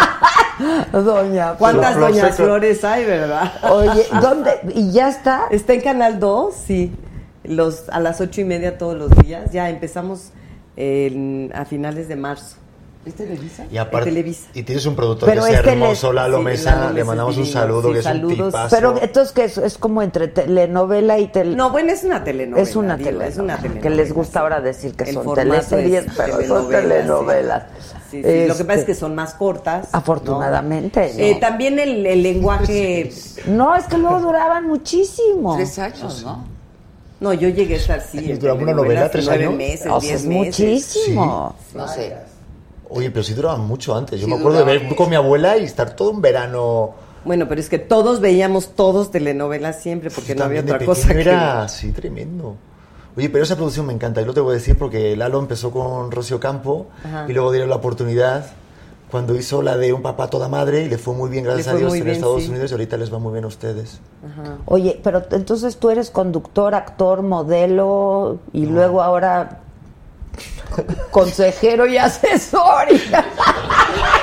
Flor. 0.93 1.05
Doña 1.05 1.53
¿Cuántas 1.59 1.95
Flor 1.95 2.11
doñas 2.11 2.37
seco. 2.37 2.45
Flores 2.49 2.85
hay, 2.85 3.05
verdad? 3.07 3.53
Oye, 3.73 4.07
¿dónde? 4.23 4.51
¿Y 4.75 4.93
ya 4.93 5.09
está? 5.09 5.43
Está 5.51 5.73
en 5.73 5.81
Canal 5.81 6.21
2, 6.21 6.55
sí. 6.67 6.93
Los, 7.45 7.89
a 7.89 8.01
las 8.01 8.21
ocho 8.21 8.41
y 8.41 8.45
media 8.45 8.77
todos 8.79 8.97
los 8.97 9.11
días. 9.25 9.51
Ya 9.53 9.71
empezamos 9.71 10.31
en- 10.77 11.51
a 11.55 11.65
finales 11.65 12.09
de 12.09 12.17
marzo. 12.17 12.57
¿Es 13.07 13.15
Televisa? 13.15 13.65
Y 13.73 13.79
aparte, 13.79 14.11
Televisa. 14.11 14.49
y 14.53 14.63
tienes 14.63 14.85
un 14.85 14.95
productor 14.95 15.27
Pero 15.27 15.43
que 15.45 15.53
es 15.53 15.57
es 15.57 15.63
que 15.63 15.71
hermoso, 15.71 16.13
Lalo 16.13 16.37
sí, 16.37 16.45
Mesa, 16.45 16.77
Lalo 16.77 16.93
le 16.93 17.03
mandamos 17.05 17.33
es 17.33 17.39
un 17.39 17.47
saludo, 17.47 17.89
sí, 17.89 17.93
que 17.95 17.99
es 18.01 18.05
saludos. 18.05 18.39
un 18.39 18.45
tipazo. 18.47 18.77
Pero 18.77 18.99
entonces 19.01 19.33
que 19.33 19.45
es, 19.45 19.57
es 19.57 19.79
como 19.79 20.03
entre 20.03 20.29
telenovela 20.29 21.19
y 21.19 21.29
tel... 21.29 21.57
No, 21.57 21.71
bueno, 21.71 21.93
es 21.93 22.05
una 22.05 22.23
telenovela. 22.23 22.63
es 22.63 22.77
una 22.77 22.97
digo, 22.99 23.07
telenovela. 23.09 23.33
es 23.33 23.39
una 23.39 23.57
telenovela. 23.57 23.83
Que 23.89 23.91
les 23.97 24.13
gusta 24.13 24.41
ahora 24.41 24.61
decir 24.61 24.95
que 24.95 25.05
El 25.05 25.15
son 25.15 25.35
teleseries, 25.35 26.05
es 26.09 26.13
pero 26.15 26.33
son 26.47 26.69
telenovela, 26.69 26.89
telenovelas. 26.91 27.63
Sí, 28.11 28.23
sí, 28.23 28.47
Lo 28.47 28.55
que 28.57 28.65
pasa 28.65 28.75
es 28.75 28.81
Este, 28.81 28.85
que 28.93 28.95
son 28.95 29.15
más 29.15 29.33
cortas. 29.33 29.89
Afortunadamente. 29.93 31.13
¿no? 31.15 31.21
Eh, 31.25 31.33
¿no? 31.35 31.41
también 31.41 31.79
el, 31.79 32.05
el 32.05 32.23
lenguaje. 32.23 33.11
No, 33.47 33.77
es 33.77 33.85
que 33.87 33.97
luego 33.97 34.21
duraban 34.21 34.67
muchísimo. 34.67 35.57
Tres 35.57 35.79
años, 35.79 36.23
¿no? 36.23 36.45
No, 37.21 37.33
yo 37.35 37.49
llegué 37.49 37.75
a 37.75 37.77
estar 37.79 38.01
sí. 38.01 38.33
¿Duraba 38.35 38.61
una 38.61 38.73
novela, 38.73 39.11
tres 39.11 39.27
nueve 39.27 39.45
años? 39.45 39.57
meses, 39.57 39.87
O 39.91 40.01
sea, 40.01 40.09
diez 40.09 40.21
es 40.23 40.27
meses. 40.27 40.47
muchísimo. 40.61 41.55
No 41.75 41.87
sé. 41.89 42.17
Oye, 42.89 43.11
pero 43.11 43.23
sí 43.23 43.35
duraban 43.35 43.61
mucho 43.61 43.95
antes. 43.95 44.19
Yo 44.21 44.27
Sí 44.27 44.33
me 44.33 44.39
acuerdo 44.39 44.59
de 44.59 44.65
ver 44.65 44.97
con 44.97 45.09
mi 45.11 45.17
abuela 45.17 45.57
y 45.59 45.65
estar 45.65 45.95
todo 45.95 46.11
un 46.11 46.21
verano. 46.23 46.93
Bueno, 47.25 47.47
pero 47.49 47.61
es 47.61 47.69
que 47.69 47.79
todos 47.79 48.21
veíamos 48.21 48.75
todos 48.75 49.11
telenovelas 49.11 49.81
siempre 49.81 50.11
porque 50.11 50.35
no 50.35 50.45
había 50.45 50.63
otra 50.63 50.79
de 50.79 50.87
cosa 50.87 51.13
que 51.13 51.21
era 51.21 51.63
así 51.63 51.93
tremendo. 51.93 52.57
Oye, 53.17 53.29
pero 53.29 53.45
esa 53.45 53.57
producción 53.57 53.87
me 53.87 53.93
encanta. 53.93 54.23
Y 54.23 54.25
lo 54.25 54.33
te 54.33 54.41
voy 54.41 54.53
a 54.53 54.55
decir 54.55 54.79
porque 54.79 55.15
Lalo 55.17 55.39
empezó 55.39 55.71
con 55.71 56.11
Rocío 56.11 56.41
Campo 56.41 56.87
Ajá. 57.05 57.27
y 57.29 57.33
luego 57.35 57.53
dieron 57.53 57.69
la 57.69 57.77
oportunidad 57.77 58.47
cuando 59.11 59.35
hizo 59.35 59.63
la 59.63 59.77
de 59.77 59.93
Un 59.93 60.03
papá 60.03 60.29
toda 60.29 60.49
madre 60.49 60.83
y 60.83 60.89
le 60.89 60.99
fue 60.99 61.15
muy 61.15 61.29
bien, 61.31 61.45
gracias 61.45 61.69
a 61.69 61.75
Dios, 61.75 61.95
en 61.95 62.05
bien, 62.05 62.17
Estados 62.17 62.43
sí. 62.43 62.49
Unidos 62.49 62.71
y 62.71 62.75
ahorita 62.75 62.97
les 62.97 63.13
va 63.13 63.19
muy 63.19 63.33
bien 63.33 63.45
a 63.45 63.49
ustedes. 63.49 64.01
Oye, 64.67 65.01
pero 65.03 65.25
entonces 65.33 65.77
tú 65.77 65.91
eres 65.91 66.11
conductor, 66.11 66.75
actor, 66.75 67.23
modelo 67.23 68.39
y 68.53 68.67
luego 68.67 69.03
ahora 69.03 69.61
consejero 71.11 71.87
y 71.87 71.97
asesor. 71.99 72.89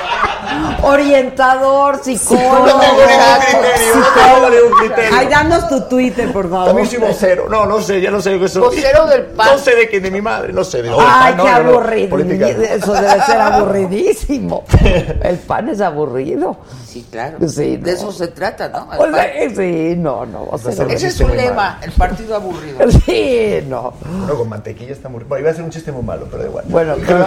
Orientador, 0.82 2.00
psicólogo. 2.02 2.66
No 2.66 2.78
tengo 2.78 3.02
ningún 3.06 3.38
criterio, 3.40 3.94
no 3.94 4.06
tengo 4.14 4.50
ningún 4.50 4.78
criterio. 4.78 5.10
Ay, 5.18 5.26
danos 5.28 5.68
tu 5.68 5.80
Twitter, 5.88 6.32
por 6.32 6.48
favor. 6.50 6.66
También 6.66 6.88
soy 6.88 6.98
vocero. 6.98 7.48
No, 7.48 7.66
no 7.66 7.80
sé, 7.80 8.00
ya 8.00 8.10
no 8.10 8.20
sé 8.20 8.38
qué 8.38 8.48
soy. 8.48 8.62
Vocero 8.62 9.06
del 9.06 9.24
PAN. 9.26 9.48
No 9.52 9.58
sé 9.58 9.74
de 9.76 9.88
quién, 9.88 10.02
de 10.02 10.10
mi 10.10 10.20
madre, 10.20 10.52
no 10.52 10.64
sé. 10.64 10.82
De 10.82 10.90
Ay, 10.98 11.34
no, 11.36 11.44
qué 11.44 11.50
no, 11.50 11.62
no, 11.62 11.70
aburrido. 11.70 12.08
política. 12.10 12.48
Eso 12.48 12.92
debe 12.92 13.20
ser 13.24 13.40
aburridísimo. 13.40 14.64
El 15.22 15.38
pan 15.38 15.68
es 15.68 15.80
aburrido. 15.80 16.56
Sí, 16.88 17.06
claro. 17.10 17.36
Sí, 17.48 17.76
De 17.76 17.92
no. 17.92 17.96
eso 17.98 18.12
se 18.12 18.28
trata, 18.28 18.70
¿no? 18.70 18.88
O 18.98 19.10
sea, 19.12 19.30
sí, 19.54 19.94
no, 19.96 20.24
no. 20.24 20.44
o 20.50 20.56
sea, 20.56 20.84
un 20.86 20.90
Ese 20.90 21.08
es 21.08 21.20
muy 21.20 21.36
lema, 21.36 21.54
malo. 21.54 21.76
el 21.82 21.92
partido 21.92 22.34
aburrido. 22.34 22.78
Sí, 23.04 23.58
no. 23.68 23.92
Bueno, 24.20 24.34
con 24.38 24.48
mantequilla 24.48 24.92
está 24.92 25.08
muy 25.10 25.18
rico. 25.18 25.28
Bueno, 25.28 25.40
iba 25.42 25.50
a 25.50 25.52
hacer 25.52 25.64
un 25.64 25.70
chiste 25.70 25.92
muy 25.92 26.02
malo, 26.02 26.26
pero 26.30 26.42
da 26.44 26.48
igual. 26.48 26.64
Bueno, 26.68 26.94
pero- 27.06 27.26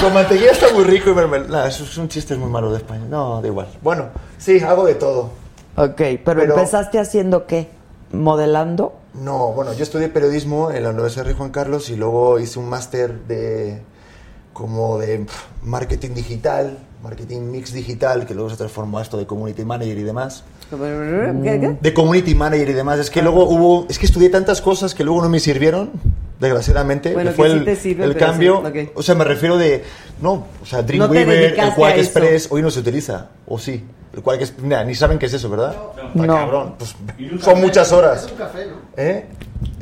con 0.00 0.12
mantequilla 0.12 0.50
está 0.50 0.72
muy 0.74 0.82
rico 0.84 1.10
y 1.10 1.14
mermelada. 1.14 1.68
Eso 1.68 1.84
es 1.84 1.96
un 1.98 2.08
chiste 2.08 2.34
muy 2.34 2.50
malo 2.50 2.72
de 2.72 2.78
España. 2.78 3.04
No, 3.08 3.40
da 3.40 3.46
igual. 3.46 3.68
Bueno, 3.80 4.06
sí, 4.38 4.58
hago 4.60 4.84
de 4.86 4.96
todo. 4.96 5.30
Ok, 5.76 5.94
pero, 5.96 6.20
Pero- 6.24 6.54
empezaste 6.54 6.98
haciendo 6.98 7.46
qué? 7.46 7.68
¿Modelando? 8.12 8.94
No, 9.14 9.52
bueno, 9.52 9.72
yo 9.72 9.82
estudié 9.84 10.08
periodismo 10.08 10.70
en 10.72 10.82
la 10.82 10.90
Universidad 10.90 11.26
Rey 11.26 11.34
Juan 11.36 11.50
Carlos 11.50 11.90
y 11.90 11.96
luego 11.96 12.38
hice 12.40 12.58
un 12.58 12.68
máster 12.68 13.12
de 13.26 13.82
como 14.52 14.98
de 14.98 15.26
marketing 15.62 16.10
digital, 16.14 16.78
marketing 17.02 17.42
mix 17.50 17.72
digital, 17.72 18.26
que 18.26 18.34
luego 18.34 18.50
se 18.50 18.56
transformó 18.56 18.98
a 18.98 19.02
esto 19.02 19.16
de 19.16 19.26
community 19.26 19.64
manager 19.64 19.98
y 19.98 20.02
demás. 20.02 20.44
¿Qué, 20.70 20.76
qué? 20.76 21.76
De 21.80 21.94
community 21.94 22.34
manager 22.34 22.68
y 22.68 22.72
demás. 22.72 22.98
Es 22.98 23.10
que 23.10 23.22
luego 23.22 23.44
hubo, 23.48 23.86
es 23.88 23.98
que 23.98 24.06
estudié 24.06 24.28
tantas 24.30 24.60
cosas 24.60 24.94
que 24.94 25.02
luego 25.04 25.22
no 25.22 25.28
me 25.28 25.40
sirvieron, 25.40 25.90
desgraciadamente. 26.38 27.12
Bueno, 27.12 27.30
que 27.30 27.36
fue 27.36 27.46
que 27.48 27.52
sí 27.52 27.58
el, 27.58 27.64
te 27.64 27.76
sirven, 27.76 28.08
el 28.10 28.16
cambio. 28.16 28.62
sí, 28.72 28.80
ok. 28.88 28.90
O 28.96 29.02
sea, 29.02 29.14
me 29.14 29.24
refiero 29.24 29.56
de, 29.58 29.82
no, 30.20 30.46
o 30.62 30.66
sea, 30.66 30.80
No 30.82 30.86
Dreamweaver, 30.88 31.28
el 31.36 31.40
dedicaste 31.42 31.74
Quark. 31.76 31.96
Express, 31.98 32.48
hoy 32.50 32.62
no 32.62 32.70
se 32.70 32.80
utiliza, 32.80 33.28
o 33.46 33.58
sí. 33.58 33.84
El 34.14 34.22
Quark 34.22 34.40
Express, 34.40 34.62
mira, 34.64 34.84
ni 34.84 34.94
saben 34.94 35.18
qué 35.18 35.26
es 35.26 35.34
eso, 35.34 35.48
¿verdad? 35.48 35.74
Está 36.14 36.26
No. 36.26 36.34
cabrón, 36.34 36.74
pues 36.78 36.94
son 37.40 37.60
muchas 37.60 37.92
horas. 37.92 38.22
¿Eh? 38.22 38.26
Es 38.26 38.32
un 38.32 38.38
café. 38.38 39.26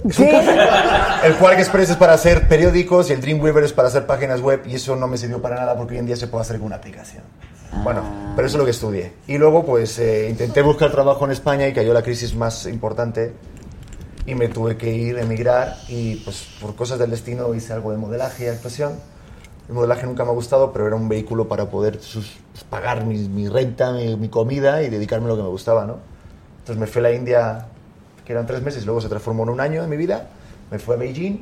El 0.04 1.34
Quark 1.36 1.58
Express 1.58 1.90
es 1.90 1.96
para 1.96 2.14
hacer 2.14 2.46
periódicos 2.48 3.10
y 3.10 3.12
el 3.14 3.20
Dreamweaver 3.20 3.64
es 3.64 3.72
para 3.72 3.88
hacer 3.88 4.06
páginas 4.06 4.40
web 4.40 4.62
y 4.66 4.74
eso 4.76 4.96
no 4.96 5.06
me 5.08 5.16
sirvió 5.18 5.42
para 5.42 5.56
nada 5.56 5.76
porque 5.76 5.94
hoy 5.94 6.00
en 6.00 6.06
día 6.06 6.16
se 6.16 6.28
puede 6.28 6.42
hacer 6.42 6.56
con 6.58 6.66
una 6.66 6.76
aplicación. 6.76 7.22
Bueno, 7.84 8.02
pero 8.34 8.46
eso 8.46 8.56
es 8.56 8.58
lo 8.58 8.64
que 8.64 8.70
estudié. 8.70 9.12
Y 9.26 9.38
luego 9.38 9.64
pues 9.64 9.98
eh, 9.98 10.28
intenté 10.30 10.62
buscar 10.62 10.90
trabajo 10.90 11.24
en 11.24 11.32
España 11.32 11.66
y 11.68 11.72
cayó 11.72 11.92
la 11.92 12.02
crisis 12.02 12.34
más 12.34 12.66
importante 12.66 13.32
y 14.26 14.34
me 14.34 14.48
tuve 14.48 14.76
que 14.76 14.92
ir, 14.92 15.18
emigrar 15.18 15.76
y 15.88 16.16
pues 16.16 16.48
por 16.60 16.74
cosas 16.76 16.98
del 16.98 17.10
destino 17.10 17.52
hice 17.54 17.72
algo 17.72 17.90
de 17.90 17.98
modelaje 17.98 18.44
y 18.44 18.48
actuación. 18.48 18.92
El 19.68 19.74
modelaje 19.74 20.06
nunca 20.06 20.24
me 20.24 20.30
ha 20.30 20.34
gustado, 20.34 20.72
pero 20.72 20.86
era 20.86 20.96
un 20.96 21.08
vehículo 21.08 21.46
para 21.48 21.66
poder 21.68 22.00
sus- 22.00 22.36
pues, 22.52 22.64
pagar 22.64 23.04
mi, 23.04 23.18
mi 23.28 23.48
renta, 23.48 23.92
mi, 23.92 24.16
mi 24.16 24.28
comida 24.28 24.82
y 24.82 24.88
dedicarme 24.88 25.26
a 25.26 25.28
lo 25.30 25.36
que 25.36 25.42
me 25.42 25.48
gustaba, 25.48 25.84
¿no? 25.84 25.98
Entonces 26.60 26.80
me 26.80 26.86
fui 26.86 27.00
a 27.00 27.02
la 27.02 27.12
India, 27.12 27.66
que 28.28 28.34
eran 28.34 28.46
tres 28.46 28.60
meses, 28.62 28.84
luego 28.84 29.00
se 29.00 29.08
transformó 29.08 29.44
en 29.44 29.48
un 29.48 29.60
año 29.62 29.80
de 29.80 29.88
mi 29.88 29.96
vida. 29.96 30.26
Me 30.70 30.78
fui 30.78 30.94
a 30.94 30.98
Beijing 30.98 31.38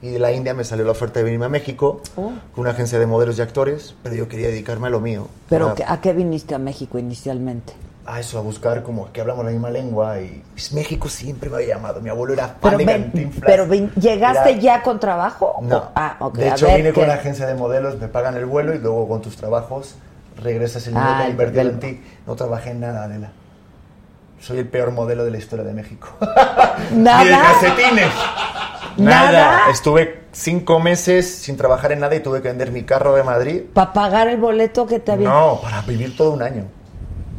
y 0.00 0.08
de 0.08 0.18
la 0.18 0.32
India 0.32 0.54
me 0.54 0.64
salió 0.64 0.86
la 0.86 0.92
oferta 0.92 1.18
de 1.20 1.24
venirme 1.24 1.44
a 1.44 1.48
México 1.50 2.00
Oh. 2.16 2.32
con 2.54 2.62
una 2.62 2.70
agencia 2.70 2.98
de 2.98 3.04
modelos 3.04 3.36
y 3.38 3.42
actores, 3.42 3.94
pero 4.02 4.14
yo 4.14 4.26
quería 4.26 4.48
dedicarme 4.48 4.86
a 4.86 4.90
lo 4.90 5.00
mío. 5.00 5.28
¿Pero 5.50 5.68
a, 5.68 5.74
qué- 5.74 5.84
a 5.86 6.00
qué 6.00 6.14
viniste 6.14 6.54
a 6.54 6.58
México 6.58 6.98
inicialmente? 6.98 7.74
a 8.06 8.18
eso, 8.18 8.38
a 8.38 8.40
buscar 8.40 8.82
como 8.82 9.12
que 9.12 9.20
hablamos 9.20 9.44
la 9.44 9.50
misma 9.52 9.70
lengua 9.70 10.18
y 10.20 10.42
pues, 10.54 10.72
México 10.72 11.08
siempre 11.08 11.48
me 11.50 11.56
había 11.56 11.76
llamado. 11.76 12.00
Mi 12.00 12.08
abuelo 12.08 12.32
era 12.32 12.48
fan 12.48 12.58
Pero, 12.62 12.78
de 12.78 12.84
ven- 12.86 13.32
pero 13.44 13.66
ven- 13.68 13.92
¿llegaste 13.94 14.50
Era- 14.52 14.60
ya 14.60 14.82
con 14.82 14.98
trabajo? 14.98 15.58
No. 15.62 15.90
Ah, 15.94 16.16
ok. 16.18 16.34
De 16.38 16.48
hecho, 16.48 16.66
ver, 16.66 16.76
vine 16.78 16.92
con 16.94 17.06
la 17.06 17.14
agencia 17.14 17.46
de 17.46 17.54
modelos, 17.54 18.00
me 18.00 18.08
pagan 18.08 18.34
el 18.36 18.46
vuelo 18.46 18.74
y 18.74 18.78
luego 18.78 19.06
con 19.06 19.20
tus 19.20 19.36
trabajos 19.36 19.94
regresas 20.42 20.86
el 20.88 20.94
dinero 20.94 21.10
Ah, 21.12 21.20
he 21.22 21.24
el- 21.26 21.30
invertido 21.32 21.60
el- 21.60 21.68
en 21.68 21.80
ti. 21.80 22.00
No 22.26 22.34
trabajé 22.34 22.70
en 22.70 22.80
nada, 22.80 23.04
Adela. 23.04 23.30
Soy 24.40 24.58
el 24.58 24.68
peor 24.68 24.90
modelo 24.90 25.24
de 25.24 25.30
la 25.30 25.38
historia 25.38 25.64
de 25.64 25.74
México. 25.74 26.08
¿Nada? 26.94 27.24
Ni 27.24 27.30
de 27.30 27.36
calcetines. 27.36 28.12
¿Nada? 28.96 29.70
Estuve 29.70 30.20
cinco 30.32 30.80
meses 30.80 31.30
sin 31.30 31.56
trabajar 31.56 31.92
en 31.92 32.00
nada 32.00 32.14
y 32.14 32.20
tuve 32.20 32.40
que 32.40 32.48
vender 32.48 32.72
mi 32.72 32.84
carro 32.84 33.14
de 33.14 33.22
Madrid. 33.22 33.62
¿Para 33.74 33.92
pagar 33.92 34.28
el 34.28 34.38
boleto 34.38 34.86
que 34.86 34.98
te 34.98 35.12
había...? 35.12 35.28
No, 35.28 35.60
para 35.60 35.82
vivir 35.82 36.16
todo 36.16 36.32
un 36.32 36.42
año. 36.42 36.64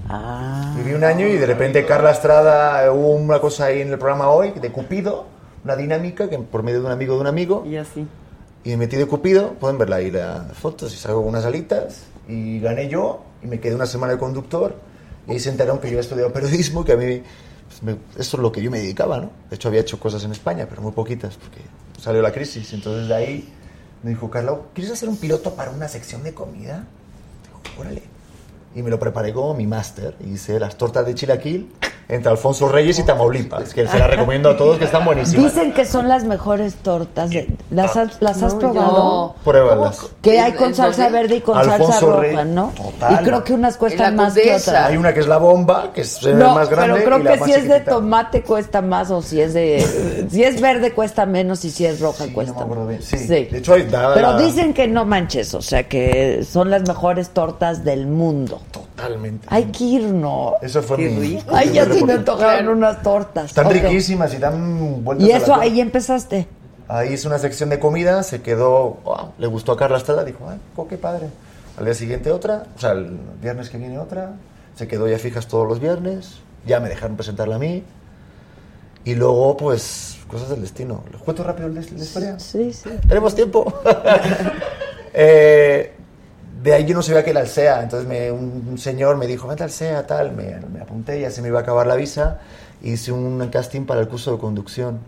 Ah. 0.09 0.73
Viví 0.77 0.93
un 0.93 1.03
año 1.03 1.27
y 1.27 1.37
de 1.37 1.45
repente 1.45 1.85
Carla 1.85 2.11
Estrada, 2.11 2.91
hubo 2.91 3.13
una 3.15 3.39
cosa 3.39 3.65
ahí 3.65 3.81
en 3.81 3.91
el 3.91 3.97
programa 3.97 4.29
hoy 4.29 4.51
de 4.51 4.71
Cupido, 4.71 5.25
una 5.63 5.75
dinámica 5.75 6.29
que 6.29 6.37
por 6.37 6.63
medio 6.63 6.81
de 6.81 6.85
un 6.85 6.91
amigo 6.91 7.15
de 7.15 7.21
un 7.21 7.27
amigo. 7.27 7.63
Y 7.65 7.77
así. 7.77 8.05
Y 8.63 8.69
me 8.71 8.77
metí 8.77 8.97
de 8.97 9.07
Cupido, 9.07 9.53
pueden 9.53 9.77
verla 9.77 9.95
ahí 9.97 10.11
las 10.11 10.53
fotos, 10.53 10.93
y 10.93 10.97
salgo 10.97 11.21
con 11.21 11.29
unas 11.29 11.45
alitas, 11.45 12.03
y 12.27 12.59
gané 12.59 12.89
yo, 12.89 13.21
y 13.41 13.47
me 13.47 13.59
quedé 13.59 13.73
una 13.73 13.87
semana 13.87 14.13
de 14.13 14.19
conductor, 14.19 14.75
y 15.27 15.39
se 15.39 15.49
enteraron 15.49 15.79
que 15.79 15.87
yo 15.87 15.91
había 15.91 16.01
estudiado 16.01 16.31
periodismo, 16.33 16.83
que 16.85 16.93
a 16.93 16.97
mí, 16.97 17.21
pues, 17.67 17.83
me- 17.83 17.97
esto 18.19 18.37
es 18.37 18.43
lo 18.43 18.51
que 18.51 18.61
yo 18.61 18.71
me 18.71 18.79
dedicaba, 18.79 19.19
¿no? 19.19 19.31
De 19.49 19.55
hecho, 19.55 19.67
había 19.67 19.81
hecho 19.81 19.99
cosas 19.99 20.23
en 20.23 20.31
España, 20.31 20.67
pero 20.69 20.81
muy 20.81 20.91
poquitas, 20.91 21.35
porque 21.37 21.59
salió 22.01 22.21
la 22.21 22.31
crisis. 22.31 22.73
Entonces, 22.73 23.07
de 23.07 23.15
ahí 23.15 23.53
me 24.03 24.09
dijo, 24.11 24.29
Carla, 24.29 24.57
¿quieres 24.73 24.91
hacer 24.93 25.07
un 25.09 25.17
piloto 25.17 25.53
para 25.55 25.71
una 25.71 25.87
sección 25.87 26.23
de 26.23 26.33
comida? 26.33 26.85
Digo, 27.43 27.79
órale. 27.81 28.03
Y 28.75 28.81
me 28.83 28.89
lo 28.89 28.99
preparé 28.99 29.33
como 29.33 29.53
mi 29.53 29.67
máster, 29.67 30.15
hice 30.25 30.59
las 30.59 30.77
tortas 30.77 31.05
de 31.05 31.13
chilaquil 31.13 31.71
entre 32.09 32.29
Alfonso 32.31 32.67
Reyes 32.67 32.99
y 32.99 33.03
Tamaulipas, 33.03 33.73
que 33.73 33.87
se 33.87 33.97
las 33.97 34.09
recomiendo 34.09 34.49
a 34.49 34.57
todos, 34.57 34.77
que 34.77 34.85
están 34.85 35.05
buenísimas. 35.05 35.53
Dicen 35.53 35.73
que 35.73 35.85
son 35.85 36.07
las 36.09 36.23
mejores 36.25 36.75
tortas. 36.75 37.29
de- 37.29 37.47
¿Las 37.69 37.95
has, 37.95 38.21
las 38.21 38.41
has 38.43 38.53
No, 38.55 38.59
probado? 38.59 38.91
no. 38.91 39.35
Pruébalas. 39.43 39.99
Que 40.21 40.39
hay 40.39 40.51
con 40.53 40.69
¿En 40.69 40.75
salsa 40.75 41.09
verde 41.09 41.37
y 41.37 41.41
con 41.41 41.57
Alfonso 41.57 41.87
salsa 41.91 42.05
roja, 42.05 42.19
Rey. 42.21 42.35
¿no? 42.47 42.71
Total. 42.75 43.13
Y 43.13 43.25
creo 43.25 43.43
que 43.43 43.53
unas 43.53 43.77
cuestan 43.77 44.17
la 44.17 44.23
más 44.23 44.33
que 44.33 44.41
otras. 44.55 44.67
Hay 44.69 44.97
una 44.97 45.13
que 45.13 45.19
es 45.21 45.27
la 45.27 45.37
bomba, 45.37 45.91
que 45.93 46.01
es 46.01 46.21
eh, 46.23 46.33
No, 46.33 46.53
más 46.55 46.69
grande. 46.69 46.93
pero 46.95 47.05
creo 47.05 47.19
y 47.19 47.23
la 47.23 47.31
que 47.33 47.39
más 47.39 47.49
si 47.49 47.55
es 47.55 47.67
de 47.69 47.79
tomate 47.79 48.41
cuesta 48.43 48.81
más 48.81 49.09
o 49.11 49.21
si 49.21 49.39
es 49.41 49.53
de 49.53 50.27
si 50.29 50.43
es 50.43 50.59
verde 50.61 50.93
cuesta 50.93 51.25
menos 51.25 51.63
y 51.65 51.71
si 51.71 51.85
es 51.85 51.99
roja 52.01 52.25
Sí, 52.25 52.31
cuesta 52.33 52.65
no 52.65 52.75
más. 52.85 53.03
Sí. 53.03 53.17
De 53.27 53.57
hecho, 53.57 53.73
hay- 53.73 53.83
da 53.83 54.13
pero 54.13 54.33
la- 54.33 54.37
dicen 54.39 54.73
que 54.73 54.87
no 54.87 55.05
manches, 55.05 55.53
o 55.53 55.61
sea 55.61 55.87
que 55.87 56.43
son 56.49 56.69
las 56.69 56.87
mejores 56.87 57.29
tortas 57.29 57.83
del 57.83 58.07
mundo. 58.07 58.61
Totalmente. 58.71 59.47
Hay 59.49 59.65
que 59.65 59.83
ir, 59.83 60.03
¿no? 60.03 60.55
Eso 60.61 60.81
fue 60.83 60.97
Qué 60.97 61.09
mi. 61.09 61.19
rico. 61.37 61.51
Ay, 61.55 61.71
ya 61.73 61.85
se 61.93 62.05
me 62.05 62.13
antojaron 62.13 62.77
unas 62.77 63.01
tortas. 63.01 63.45
Están 63.45 63.69
riquísimas 63.69 64.33
y 64.33 64.37
dan 64.37 65.03
vueltas 65.03 65.27
Y 65.27 65.31
a 65.31 65.37
la 65.37 65.43
eso 65.43 65.55
ahí 65.55 65.81
empezaste. 65.81 66.47
Ahí 66.87 67.13
hice 67.13 67.27
una 67.27 67.39
sección 67.39 67.69
de 67.69 67.79
comida, 67.79 68.23
se 68.23 68.41
quedó. 68.41 68.97
wow, 69.03 69.31
le 69.37 69.47
gustó 69.47 69.71
a 69.71 69.77
Carla 69.77 69.97
Estrada, 69.97 70.23
dijo, 70.23 70.47
ay, 70.49 70.57
oh, 70.75 70.87
qué 70.87 70.97
padre. 70.97 71.27
Al 71.77 71.85
día 71.85 71.93
siguiente 71.93 72.31
otra, 72.31 72.65
o 72.75 72.79
sea, 72.79 72.91
el 72.91 73.17
viernes 73.41 73.69
que 73.69 73.77
viene 73.77 73.97
otra. 73.97 74.33
Se 74.75 74.87
quedó 74.87 75.07
ya 75.07 75.17
fijas 75.17 75.47
todos 75.47 75.67
los 75.67 75.79
viernes. 75.79 76.39
Ya 76.65 76.79
me 76.79 76.89
dejaron 76.89 77.15
presentarla 77.15 77.55
a 77.55 77.59
mí. 77.59 77.83
Y 79.03 79.15
luego, 79.15 79.57
pues, 79.57 80.19
cosas 80.27 80.49
del 80.49 80.61
destino. 80.61 81.03
¿Les 81.11 81.21
cuento 81.21 81.43
rápido 81.43 81.67
la 81.69 81.75
la 81.75 81.81
historia? 81.81 82.39
Sí, 82.39 82.71
sí. 82.73 82.89
¿Tenemos 83.07 83.35
tiempo? 83.35 83.73
Eh, 85.13 85.93
de 86.61 86.73
ahí 86.73 86.85
yo 86.85 86.93
no 86.95 87.01
sabía 87.01 87.23
que 87.23 87.31
era 87.31 87.41
el 87.41 87.47
SEA, 87.47 87.83
entonces 87.83 88.07
me- 88.07 88.31
un, 88.31 88.65
un 88.69 88.77
señor 88.77 89.17
me 89.17 89.27
dijo, 89.27 89.47
vete 89.47 89.63
al 89.63 89.71
SEA, 89.71 90.05
tal, 90.05 90.33
me, 90.33 90.59
me 90.71 90.81
apunté, 90.81 91.19
ya 91.19 91.31
se 91.31 91.41
me 91.41 91.47
iba 91.47 91.59
a 91.59 91.61
acabar 91.63 91.87
la 91.87 91.95
visa, 91.95 92.39
hice 92.83 93.11
un 93.11 93.47
casting 93.49 93.85
para 93.85 94.01
el 94.01 94.07
curso 94.07 94.31
de 94.33 94.37
conducción 94.37 94.99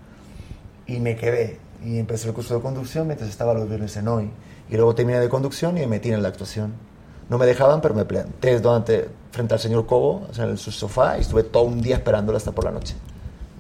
y 0.88 1.00
me 1.00 1.16
quedé. 1.16 1.60
Y 1.86 2.00
empecé 2.00 2.30
el 2.30 2.34
curso 2.34 2.56
de 2.56 2.62
conducción 2.62 3.08
mientras 3.08 3.30
estaba 3.30 3.54
los 3.54 3.68
viernes 3.68 3.96
en 3.98 4.08
hoy. 4.08 4.32
Y 4.70 4.76
luego 4.78 4.96
terminé 4.96 5.20
de 5.20 5.28
conducción 5.30 5.78
y 5.78 5.82
me 5.82 5.88
metí 5.88 6.12
en 6.12 6.22
la 6.24 6.30
actuación. 6.30 6.74
No 7.30 7.38
me 7.38 7.46
dejaban, 7.46 7.82
pero 7.82 7.94
me 7.94 8.06
planté 8.06 8.58
delante, 8.60 9.10
frente 9.32 9.54
al 9.54 9.60
señor 9.60 9.86
Cobo, 9.86 10.26
o 10.30 10.34
sea, 10.34 10.46
en 10.46 10.58
su 10.58 10.72
sofá, 10.72 11.18
y 11.18 11.22
estuve 11.22 11.44
todo 11.44 11.64
un 11.64 11.82
día 11.82 11.96
esperándolo 11.98 12.38
hasta 12.38 12.52
por 12.52 12.64
la 12.64 12.72
noche. 12.72 12.96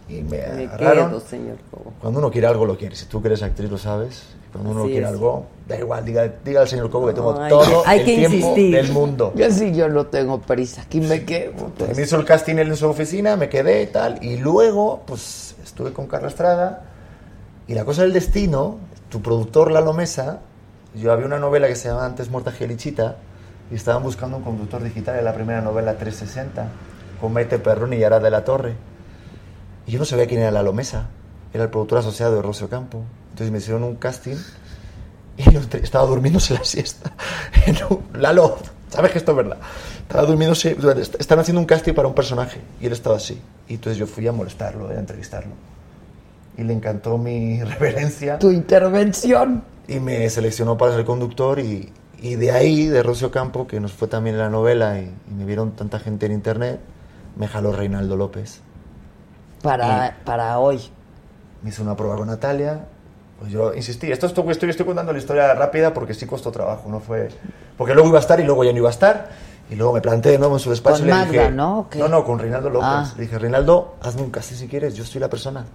Y 0.07 0.21
me, 0.21 0.37
Me 0.37 0.63
agarraron. 0.65 1.09
quedo, 1.09 1.19
señor 1.19 1.57
Cobo. 1.69 1.93
Cuando 1.99 2.19
uno 2.19 2.31
quiere 2.31 2.47
algo, 2.47 2.65
lo 2.65 2.77
quiere. 2.77 2.95
Si 2.95 3.05
tú 3.05 3.21
que 3.21 3.27
eres 3.27 3.41
actriz, 3.43 3.69
lo 3.69 3.77
sabes. 3.77 4.23
Cuando 4.53 4.69
uno 4.71 4.81
Así 4.83 4.91
quiere 4.91 5.05
es. 5.07 5.11
algo, 5.11 5.45
da 5.67 5.77
igual, 5.77 6.05
diga, 6.05 6.31
diga 6.45 6.61
al 6.61 6.67
señor 6.67 6.89
Cobo 6.89 7.07
que 7.07 7.13
tengo 7.13 7.37
Ay, 7.41 7.49
todo 7.49 7.83
hay 7.85 7.99
el 8.01 8.05
que 8.05 8.15
tiempo 8.15 8.35
insistir. 8.37 8.75
del 8.75 8.91
mundo. 8.91 9.33
Yo 9.35 9.49
sí, 9.49 9.73
yo 9.73 9.89
no 9.89 10.05
tengo 10.05 10.39
prisa. 10.39 10.83
Aquí 10.83 11.01
me 11.01 11.25
quedo. 11.25 11.71
pues. 11.77 11.97
Me 11.97 12.03
hizo 12.03 12.15
el 12.17 12.25
casting 12.25 12.55
él 12.57 12.67
en 12.69 12.77
su 12.77 12.87
oficina, 12.87 13.35
me 13.35 13.49
quedé 13.49 13.81
y 13.81 13.87
tal. 13.87 14.23
Y 14.23 14.37
luego, 14.37 15.01
pues, 15.07 15.55
estuve 15.63 15.91
con 15.91 16.05
Carla 16.07 16.27
Estrada. 16.27 16.83
Y 17.67 17.73
la 17.73 17.83
cosa 17.83 18.03
del 18.03 18.13
destino, 18.13 18.77
tu 19.09 19.21
productor 19.21 19.71
Lalo 19.71 19.93
Mesa, 19.93 20.39
yo 20.93 21.11
había 21.11 21.25
una 21.25 21.39
novela 21.39 21.67
que 21.67 21.75
se 21.75 21.87
llamaba 21.87 22.05
Antes 22.05 22.29
muerta 22.29 22.51
Gelichita, 22.51 23.17
y 23.71 23.75
estaban 23.75 24.03
buscando 24.03 24.37
un 24.37 24.43
conductor 24.43 24.83
digital 24.83 25.17
en 25.17 25.25
la 25.25 25.33
primera 25.33 25.61
novela 25.61 25.93
360, 25.97 26.67
con 27.19 27.33
Maite 27.33 27.57
Perroni 27.57 27.95
y 27.95 27.99
Yara 27.99 28.19
de 28.19 28.29
la 28.29 28.43
Torre. 28.43 28.75
Y 29.87 29.91
yo 29.93 29.99
no 29.99 30.05
sabía 30.05 30.27
quién 30.27 30.41
era 30.41 30.51
Lalo 30.51 30.73
Mesa, 30.73 31.07
era 31.53 31.63
el 31.63 31.69
productor 31.71 31.97
asociado 31.99 32.35
de 32.35 32.41
Rocio 32.43 32.69
Campo. 32.69 33.01
Entonces 33.33 33.51
me 33.51 33.57
hicieron 33.57 33.83
un 33.83 33.95
casting 33.95 34.35
y 35.37 35.51
yo 35.51 35.59
estaba 35.81 36.05
durmiéndose 36.05 36.53
la 36.53 36.63
siesta. 36.63 37.11
En 37.65 37.75
un- 37.89 38.21
Lalo, 38.21 38.57
sabes 38.89 39.11
que 39.11 39.17
esto 39.17 39.31
es 39.31 39.37
verdad. 39.37 39.57
Estaba 40.03 40.93
est- 41.01 41.15
están 41.19 41.39
haciendo 41.39 41.59
un 41.59 41.65
casting 41.65 41.93
para 41.93 42.07
un 42.07 42.13
personaje 42.13 42.61
y 42.79 42.85
él 42.85 42.93
estaba 42.93 43.15
así. 43.17 43.41
Y 43.67 43.75
entonces 43.75 43.97
yo 43.97 44.05
fui 44.05 44.27
a 44.27 44.31
molestarlo, 44.31 44.89
a 44.89 44.93
entrevistarlo. 44.93 45.53
Y 46.57 46.63
le 46.63 46.73
encantó 46.73 47.17
mi 47.17 47.63
reverencia. 47.63 48.37
Tu 48.37 48.51
intervención. 48.51 49.63
Y 49.87 49.99
me 49.99 50.29
seleccionó 50.29 50.77
para 50.77 50.93
ser 50.93 51.03
conductor 51.05 51.57
y, 51.59 51.91
y 52.21 52.35
de 52.35 52.51
ahí, 52.51 52.85
de 52.85 53.01
Rocio 53.01 53.31
Campo, 53.31 53.65
que 53.65 53.79
nos 53.79 53.91
fue 53.93 54.07
también 54.07 54.35
en 54.35 54.41
la 54.41 54.49
novela 54.49 54.99
y, 54.99 55.11
y 55.29 55.33
me 55.33 55.45
vieron 55.45 55.71
tanta 55.71 55.97
gente 55.99 56.27
en 56.27 56.31
internet, 56.33 56.79
me 57.35 57.47
jaló 57.47 57.71
Reinaldo 57.71 58.15
López. 58.15 58.61
Para, 59.63 60.17
para 60.25 60.59
hoy. 60.59 60.79
Me 61.63 61.69
hizo 61.69 61.81
una 61.81 61.95
prueba 61.95 62.15
con 62.17 62.27
Natalia. 62.27 62.85
Pues 63.43 63.51
yo 63.51 63.73
insistí, 63.73 64.09
esto, 64.09 64.25
esto 64.27 64.49
estoy, 64.49 64.69
estoy 64.69 64.85
contando 64.85 65.11
la 65.11 65.19
historia 65.19 65.53
rápida 65.53 65.93
porque 65.93 66.13
sí 66.13 66.25
costó 66.25 66.49
trabajo, 66.49 66.87
no 66.87 67.01
fue... 67.01 67.27
Porque 67.77 67.93
luego 67.93 68.07
iba 68.07 68.17
a 68.17 68.21
estar 68.21 68.39
y 68.39 68.43
luego 68.45 68.63
ya 68.63 68.71
no 68.71 68.77
iba 68.77 68.87
a 68.87 68.91
estar. 68.91 69.31
Y 69.69 69.75
luego 69.75 69.91
me 69.91 69.99
planté 69.99 70.29
de 70.29 70.37
nuevo 70.37 70.55
en 70.55 70.61
su 70.61 70.69
despacho 70.69 70.99
Con 70.99 71.07
y 71.07 71.11
le 71.11 71.13
Magda, 71.13 71.31
dije... 71.31 71.51
¿no? 71.51 71.89
No, 71.97 72.07
no, 72.07 72.23
con 72.23 72.39
Reinaldo 72.39 72.69
López. 72.69 72.87
Ah. 72.89 73.13
Le 73.17 73.23
dije, 73.23 73.37
Reinaldo, 73.37 73.95
hazme 74.01 74.21
un 74.21 74.29
casting 74.31 74.55
si 74.55 74.69
quieres, 74.69 74.95
yo 74.95 75.03
soy 75.03 75.19
la 75.19 75.29
persona. 75.29 75.65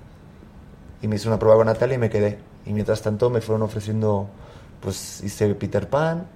Y 1.03 1.09
me 1.09 1.17
hizo 1.17 1.29
una 1.29 1.39
prueba 1.39 1.59
con 1.59 1.67
Natalia 1.67 1.97
y 1.97 1.99
me 1.99 2.09
quedé. 2.09 2.39
Y 2.65 2.73
mientras 2.73 3.03
tanto 3.03 3.29
me 3.29 3.43
fueron 3.43 3.61
ofreciendo, 3.61 4.29
pues 4.81 5.23
hice 5.23 5.55
Peter 5.55 5.91
Pan, 5.91 6.27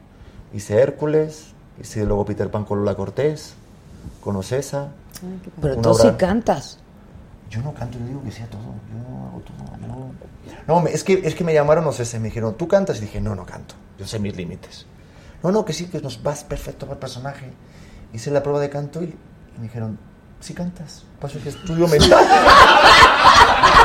hice 0.52 0.82
Hércules, 0.82 1.46
hice 1.80 2.04
luego 2.04 2.26
Peter 2.26 2.50
Pan 2.50 2.66
con 2.66 2.80
Lola 2.80 2.94
Cortés, 2.94 3.54
con 4.20 4.36
Ocesa. 4.36 4.88
Pero 5.62 5.76
tú 5.78 5.94
sí 5.94 6.08
obra- 6.08 6.16
cantas. 6.18 6.78
Yo 7.52 7.60
no 7.60 7.74
canto, 7.74 7.98
yo 7.98 8.06
digo 8.06 8.22
que 8.24 8.30
sea 8.32 8.46
todo. 8.46 8.62
Yo 8.62 9.26
hago 9.28 9.40
todo. 9.40 9.76
yo- 9.86 10.12
No, 10.66 10.86
es 10.88 11.04
que, 11.04 11.20
es 11.22 11.34
que 11.34 11.44
me 11.44 11.52
llamaron 11.52 11.86
Ocesa 11.86 12.16
y 12.16 12.20
me 12.20 12.28
dijeron, 12.28 12.56
¿tú 12.56 12.66
cantas? 12.66 12.96
Y 12.96 13.02
dije, 13.02 13.20
no, 13.20 13.34
no 13.34 13.44
canto. 13.44 13.74
Yo 13.98 14.06
sé 14.06 14.18
mis 14.18 14.34
límites. 14.34 14.86
No, 15.42 15.52
no, 15.52 15.64
que 15.66 15.74
sí, 15.74 15.86
que 15.86 16.00
nos 16.00 16.22
vas 16.22 16.44
perfecto 16.44 16.86
para 16.86 16.94
el 16.94 16.98
personaje. 17.00 17.52
Hice 18.14 18.30
la 18.30 18.42
prueba 18.42 18.58
de 18.60 18.70
canto 18.70 19.02
y, 19.02 19.06
y 19.06 19.58
me 19.58 19.64
dijeron, 19.64 19.98
sí 20.40 20.54
cantas. 20.54 21.04
Paso 21.20 21.38
que 21.42 21.50
estudio 21.50 21.86
mental. 21.88 22.24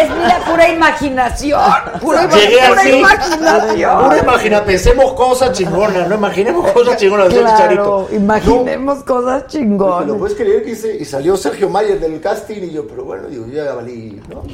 Es 0.00 0.10
la 0.10 0.38
pura 0.44 0.68
imaginación. 0.68 1.60
Pura, 2.00 2.24
ima- 2.24 2.34
Llegué 2.34 2.58
pura 2.68 2.80
así. 2.80 2.90
imaginación. 2.98 4.04
Pura 4.04 4.18
imagina, 4.18 4.64
pensemos 4.64 5.12
cosas 5.14 5.52
chingonas, 5.52 6.08
no 6.08 6.14
imaginemos 6.16 6.70
cosas 6.72 6.96
chingonas. 6.96 7.28
Claro, 7.32 8.08
imaginemos 8.12 9.04
cosas 9.04 9.42
¿Lo 9.42 9.48
chingonas. 9.48 10.16
puedes 10.18 10.36
creer 10.36 10.64
que 10.64 10.70
hice? 10.70 10.96
Y 10.96 11.04
salió 11.04 11.36
Sergio 11.36 11.68
Mayer 11.68 11.98
del 12.00 12.20
casting 12.20 12.62
y 12.62 12.70
yo, 12.72 12.86
pero 12.86 13.04
bueno, 13.04 13.28
digo, 13.28 13.46
yo 13.46 13.64
ya 13.64 13.74
valí, 13.74 14.20
¿no? 14.28 14.42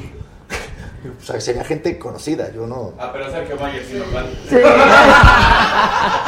O 1.04 1.22
sea, 1.22 1.38
sería 1.38 1.62
gente 1.64 1.98
conocida, 1.98 2.50
yo 2.54 2.66
no. 2.66 2.92
Ah, 2.98 3.10
pero 3.12 3.30
Sergio 3.30 3.56
Mayer 3.60 3.84
sí 3.84 3.98
lo 3.98 4.06
canta. 4.06 4.30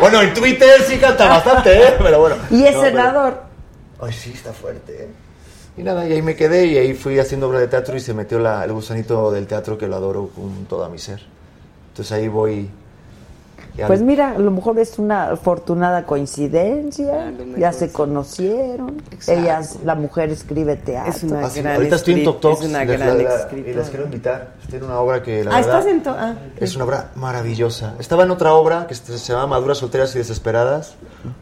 Bueno, 0.00 0.22
en 0.22 0.34
Twitter 0.34 0.82
sí 0.86 0.96
canta 0.98 1.28
bastante, 1.28 1.88
¿eh? 1.88 1.94
Pero 1.98 2.20
bueno. 2.20 2.36
Y 2.50 2.64
es 2.64 2.74
No, 2.74 2.80
pero- 2.82 2.96
senador. 2.96 3.42
Ay, 4.00 4.12
sí, 4.12 4.32
está 4.34 4.52
fuerte, 4.52 5.04
¿eh? 5.04 5.08
Y 5.78 5.82
nada, 5.82 6.06
y 6.08 6.12
ahí 6.12 6.22
me 6.22 6.34
quedé 6.34 6.66
y 6.66 6.76
ahí 6.76 6.94
fui 6.94 7.18
haciendo 7.18 7.48
obra 7.48 7.60
de 7.60 7.68
teatro 7.68 7.96
y 7.96 8.00
se 8.00 8.12
metió 8.14 8.38
la- 8.40 8.64
el 8.64 8.72
gusanito 8.72 9.30
del 9.30 9.46
teatro 9.46 9.78
que 9.78 9.86
lo 9.86 9.96
adoro 9.96 10.28
con 10.34 10.64
todo 10.66 10.88
mi 10.90 10.98
ser. 10.98 11.20
Entonces 11.90 12.12
ahí 12.12 12.28
voy. 12.28 12.68
Pues 13.86 14.02
mira, 14.02 14.30
a 14.30 14.38
lo 14.40 14.50
mejor 14.50 14.76
es 14.80 14.98
una 14.98 15.30
afortunada 15.30 16.04
coincidencia. 16.04 17.32
Ya 17.56 17.72
se 17.72 17.92
conocieron. 17.92 19.00
Ella, 19.28 19.60
es- 19.60 19.78
la 19.84 19.94
mujer 19.94 20.30
escribe 20.30 20.74
teatro. 20.74 21.12
Es 21.12 21.22
una 21.22 21.46
Ah, 21.46 21.50
sí, 21.50 21.62
gran 21.62 21.76
ahorita 21.76 21.94
estoy 21.94 22.14
en 22.14 22.24
Tok 22.24 22.40
Toks 22.40 22.62
es 22.62 22.68
una 22.70 22.84
les- 22.84 22.98
gran 22.98 23.18
la- 23.18 23.48
y 23.52 23.72
les 23.74 23.88
quiero 23.88 24.04
invitar. 24.06 24.48
Estoy 24.64 24.78
en 24.80 24.84
una 24.84 24.98
obra 24.98 25.22
que 25.22 25.44
la 25.44 25.52
Ah, 25.52 25.60
verdad 25.60 25.78
estás 25.88 25.94
en 25.94 26.02
ah, 26.08 26.34
es 26.56 26.74
una 26.74 26.84
obra 26.86 27.10
maravillosa. 27.14 27.94
Estaba 28.00 28.24
en 28.24 28.32
otra 28.32 28.52
obra 28.54 28.88
que 28.88 28.96
se 28.96 29.16
llama 29.16 29.46
Maduras, 29.46 29.78
solteras 29.78 30.12
y 30.16 30.18
desesperadas 30.18 30.96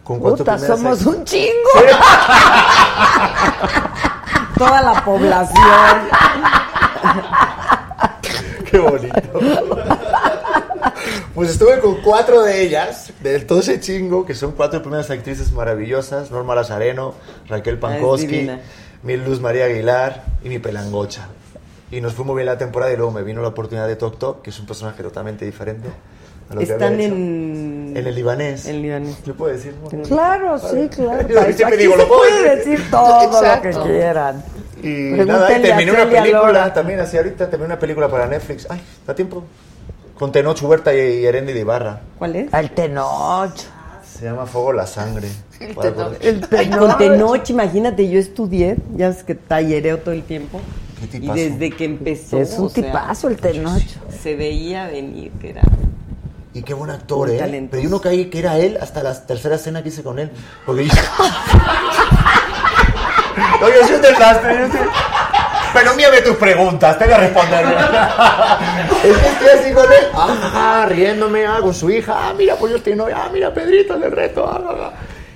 con 0.04 0.18
cuatro 0.20 0.44
Puta, 0.44 0.56
primeras 0.56 0.78
somos 0.78 1.06
un 1.06 1.24
chingo. 1.24 1.70
Toda 4.56 4.82
la 4.82 5.04
población. 5.04 6.08
Qué 8.70 8.78
bonito. 8.78 9.40
Pues 11.34 11.50
estuve 11.50 11.78
con 11.80 11.96
cuatro 11.96 12.42
de 12.42 12.62
ellas, 12.62 13.12
de 13.20 13.40
todo 13.40 13.60
ese 13.60 13.78
chingo, 13.80 14.24
que 14.24 14.34
son 14.34 14.52
cuatro 14.52 14.80
primeras 14.80 15.10
actrices 15.10 15.52
maravillosas, 15.52 16.30
Norma 16.30 16.54
Lazareno, 16.54 17.14
Raquel 17.48 17.78
Pankowski, 17.78 18.50
mi 19.02 19.16
Luz 19.18 19.40
María 19.40 19.66
Aguilar 19.66 20.24
y 20.42 20.48
mi 20.48 20.58
Pelangocha. 20.58 21.28
Y 21.90 22.00
nos 22.00 22.14
fue 22.14 22.24
muy 22.24 22.36
bien 22.36 22.46
la 22.46 22.56
temporada 22.56 22.90
y 22.92 22.96
luego 22.96 23.12
me 23.12 23.22
vino 23.22 23.42
la 23.42 23.48
oportunidad 23.48 23.86
de 23.86 23.96
Tok 23.96 24.18
Tok, 24.18 24.42
que 24.42 24.48
es 24.48 24.58
un 24.58 24.64
personaje 24.66 25.02
totalmente 25.02 25.44
diferente. 25.44 25.88
Lo 26.54 26.60
Están 26.60 27.00
en... 27.00 27.92
En 27.96 28.06
el 28.06 28.14
libanés. 28.14 28.66
En 28.66 28.82
libanés. 28.82 29.16
¿Yo 29.24 29.34
puedo 29.34 29.52
decir? 29.52 29.74
Claro, 30.06 30.58
sí, 30.58 30.88
claro. 30.94 31.26
Yo 31.48 31.52
siempre 31.52 31.76
digo, 31.76 31.96
lo 31.96 32.06
puedo 32.06 32.20
puede 32.20 32.56
decir. 32.56 32.72
decir 32.78 32.90
todo 32.90 33.24
lo 33.24 33.30
que 33.30 33.36
Exacto. 33.68 33.82
quieran. 33.84 34.44
Y 34.82 34.88
nada, 35.24 35.58
y 35.58 35.62
terminé 35.62 35.90
una 35.92 36.04
película 36.08 36.46
Lora. 36.46 36.74
también, 36.74 37.00
así 37.00 37.16
ahorita, 37.16 37.48
terminé 37.48 37.66
una 37.66 37.78
película 37.78 38.08
para 38.08 38.26
Netflix. 38.26 38.66
Ay, 38.70 38.80
da 39.06 39.14
tiempo. 39.14 39.42
Con 40.18 40.30
Tenoch 40.32 40.62
Huerta 40.62 40.94
y, 40.94 40.98
y 41.20 41.26
Erendi 41.26 41.52
de 41.52 41.60
Ibarra. 41.60 42.00
¿Cuál 42.18 42.36
es? 42.36 42.52
El 42.54 42.70
Tenoch. 42.70 43.54
Se 44.06 44.24
llama 44.26 44.46
Fuego 44.46 44.72
la 44.74 44.86
Sangre. 44.86 45.28
Poder- 45.74 46.20
Ay, 46.56 46.70
con 46.70 46.96
Tenoch, 46.98 47.48
imagínate, 47.50 48.08
yo 48.08 48.18
estudié, 48.18 48.76
ya 48.94 49.08
es 49.08 49.24
que 49.24 49.34
tallereo 49.34 49.98
todo 49.98 50.12
el 50.14 50.22
tiempo. 50.22 50.60
Qué 51.00 51.04
Y 51.16 51.20
tipazo. 51.20 51.34
desde 51.34 51.70
que 51.70 51.84
empezó. 51.84 52.38
Es 52.40 52.58
un 52.58 52.66
o 52.66 52.68
sea, 52.68 52.84
tipazo 52.84 53.28
el 53.28 53.36
Tenoch. 53.36 53.82
Se 54.22 54.36
veía 54.36 54.86
venir 54.88 55.32
que 55.40 55.50
era. 55.50 55.62
Y 56.56 56.62
qué 56.62 56.72
buen 56.72 56.90
actor, 56.90 57.28
Muy 57.28 57.36
¿eh? 57.36 57.40
talentoso. 57.40 57.70
Pero 57.72 57.82
yo 57.82 57.90
no 57.90 58.00
caí 58.00 58.30
que 58.30 58.38
era 58.38 58.56
él 58.56 58.78
hasta 58.80 59.02
la 59.02 59.12
tercera 59.26 59.56
escena 59.56 59.82
que 59.82 59.90
hice 59.90 60.02
con 60.02 60.18
él. 60.18 60.30
Porque 60.64 60.86
yo... 60.86 60.94
no, 63.60 63.68
yo 63.68 63.86
soy 63.86 63.96
un 63.96 64.00
desastre. 64.00 64.58
yo 64.60 64.68
soy- 64.72 64.88
Pero 65.74 65.94
mírame 65.94 66.22
tus 66.22 66.36
preguntas, 66.36 66.98
te 66.98 67.04
voy 67.04 67.12
a 67.12 67.18
responder. 67.18 67.66
es 69.04 69.18
que 69.18 69.28
estoy 69.28 69.48
así 69.48 69.70
con 69.74 69.84
él, 69.84 70.06
ah, 70.14 70.86
riéndome, 70.88 71.46
ah, 71.46 71.58
con 71.60 71.74
su 71.74 71.90
hija, 71.90 72.14
ah, 72.16 72.32
mira, 72.32 72.56
pues 72.56 72.70
yo 72.70 72.78
estoy 72.78 72.94
novia, 72.94 73.24
ah, 73.26 73.28
mira, 73.30 73.52
Pedrito, 73.52 73.92
el 73.92 74.00
del 74.00 74.12
reto, 74.12 74.48
ah, 74.48 74.58
ah, 74.66 74.74
ah. 74.80 74.92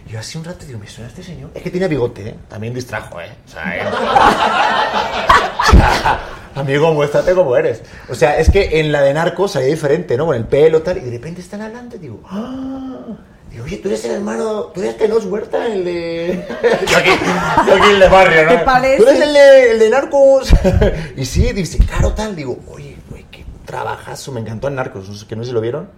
Y 0.07 0.12
yo 0.12 0.20
así 0.20 0.39
un 0.39 0.44
rato 0.44 0.65
digo, 0.65 0.78
¿me 0.78 0.89
suena 0.89 1.10
este 1.10 1.23
señor? 1.23 1.50
Es 1.52 1.62
que 1.62 1.68
tenía 1.70 1.86
bigote, 1.86 2.31
¿eh? 2.31 2.34
También 2.49 2.73
distrajo, 2.73 3.20
¿eh? 3.20 3.31
O 3.47 3.50
sea, 3.50 3.76
¿eh? 3.76 3.84
Amigo, 6.60 6.92
muéstrate 6.92 7.34
como 7.34 7.56
eres. 7.56 7.82
O 8.08 8.14
sea, 8.14 8.39
es 8.39 8.50
que 8.50 8.80
en 8.80 8.92
la 8.92 9.00
de 9.00 9.14
Narcos 9.14 9.52
salía 9.52 9.68
diferente, 9.68 10.16
¿no? 10.16 10.26
Con 10.26 10.36
el 10.36 10.44
pelo 10.44 10.82
tal, 10.82 10.98
y 10.98 11.00
de 11.00 11.10
repente 11.10 11.40
están 11.40 11.62
hablando 11.62 11.97
y 11.97 11.98
digo, 11.98 12.20
¡ah! 12.28 12.98
Digo, 13.50 13.64
oye, 13.64 13.78
tú 13.78 13.89
eres 13.89 14.05
el 14.05 14.12
hermano, 14.12 14.64
tú 14.66 14.80
eres 14.80 14.97
Tenoch 14.97 15.24
Huerta, 15.24 15.66
el 15.66 15.84
de. 15.84 16.47
yo, 16.86 16.98
aquí, 16.98 17.10
yo 17.66 17.74
aquí 17.74 17.90
el 17.90 17.98
de 17.98 18.08
barrio, 18.08 18.44
¿no? 18.44 18.50
¿Te 18.50 18.58
parece? 18.58 19.02
Tú 19.02 19.08
eres 19.08 19.20
el 19.22 19.32
de, 19.32 19.70
el 19.72 19.78
de 19.78 19.90
Narcos. 19.90 20.52
y 21.16 21.24
sí, 21.24 21.52
dice, 21.52 21.78
claro, 21.78 22.12
tal. 22.12 22.36
Digo, 22.36 22.60
oye, 22.72 22.97
güey, 23.08 23.24
qué 23.30 23.44
trabajazo. 23.64 24.30
Me 24.30 24.40
encantó 24.40 24.68
en 24.68 24.76
Narcos, 24.76 25.08
no 25.08 25.14
sé, 25.16 25.26
que 25.26 25.34
no 25.34 25.42
sé 25.42 25.48
si 25.48 25.55
lo 25.55 25.60
vieron. 25.60 25.89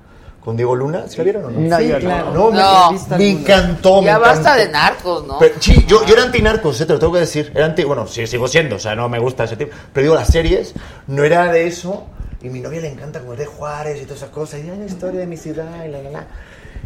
Con 0.44 0.56
Diego 0.56 0.74
Luna, 0.74 1.04
¿sí 1.06 1.18
lo 1.18 1.24
vieron 1.24 1.44
o 1.44 1.50
no? 1.50 1.60
No, 1.60 1.78
Sí, 1.78 1.86
yo 1.86 1.94
no. 1.94 2.00
claro. 2.00 2.34
No, 2.34 2.50
me, 2.50 2.58
No. 2.58 3.16
me 3.16 3.30
encantó. 3.30 4.00
me 4.00 4.06
Ya 4.06 4.18
basta 4.18 4.40
encantó. 4.40 4.60
de 4.60 4.68
narcos, 4.72 5.26
¿no? 5.26 5.38
Pero, 5.38 5.54
sí, 5.60 5.84
yo, 5.86 6.04
yo 6.04 6.14
era 6.14 6.24
anti-narcos, 6.24 6.80
eh, 6.80 6.86
te 6.86 6.92
lo 6.94 6.98
tengo 6.98 7.12
que 7.12 7.20
decir. 7.20 7.52
Era 7.54 7.66
anti, 7.66 7.84
bueno, 7.84 8.08
sí, 8.08 8.26
sigo 8.26 8.48
siendo, 8.48 8.74
o 8.76 8.78
sea, 8.80 8.96
no 8.96 9.08
me 9.08 9.20
gusta 9.20 9.44
ese 9.44 9.56
tipo. 9.56 9.70
Pero 9.92 10.02
digo, 10.02 10.14
las 10.16 10.26
series 10.28 10.74
no 11.06 11.22
era 11.22 11.52
de 11.52 11.68
eso. 11.68 12.06
Y 12.42 12.48
mi 12.48 12.58
novia 12.58 12.80
le 12.80 12.88
encanta 12.88 13.20
como 13.20 13.34
es 13.34 13.38
de 13.38 13.46
Juárez 13.46 13.98
y 14.02 14.04
todas 14.04 14.18
esas 14.18 14.30
cosas. 14.30 14.58
Y 14.64 14.68
"Ay, 14.68 14.78
la 14.80 14.86
historia 14.86 15.20
de 15.20 15.26
mi 15.28 15.36
ciudad 15.36 15.84
y 15.84 15.88
la, 15.88 16.02
la, 16.02 16.10
la. 16.10 16.26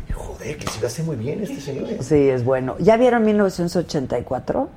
Y 0.07 0.13
joder, 0.13 0.59
que 0.59 0.67
sí 0.69 0.79
lo 0.79 0.87
hace 0.89 1.03
muy 1.03 1.17
bien 1.17 1.43
este 1.43 1.59
señor. 1.63 1.89
eh. 1.91 1.97
Sí, 2.03 2.29
es 2.29 2.45
bueno. 2.45 2.77
¿Ya 2.79 2.99
vieron 2.99 3.25
1984? 3.25 4.69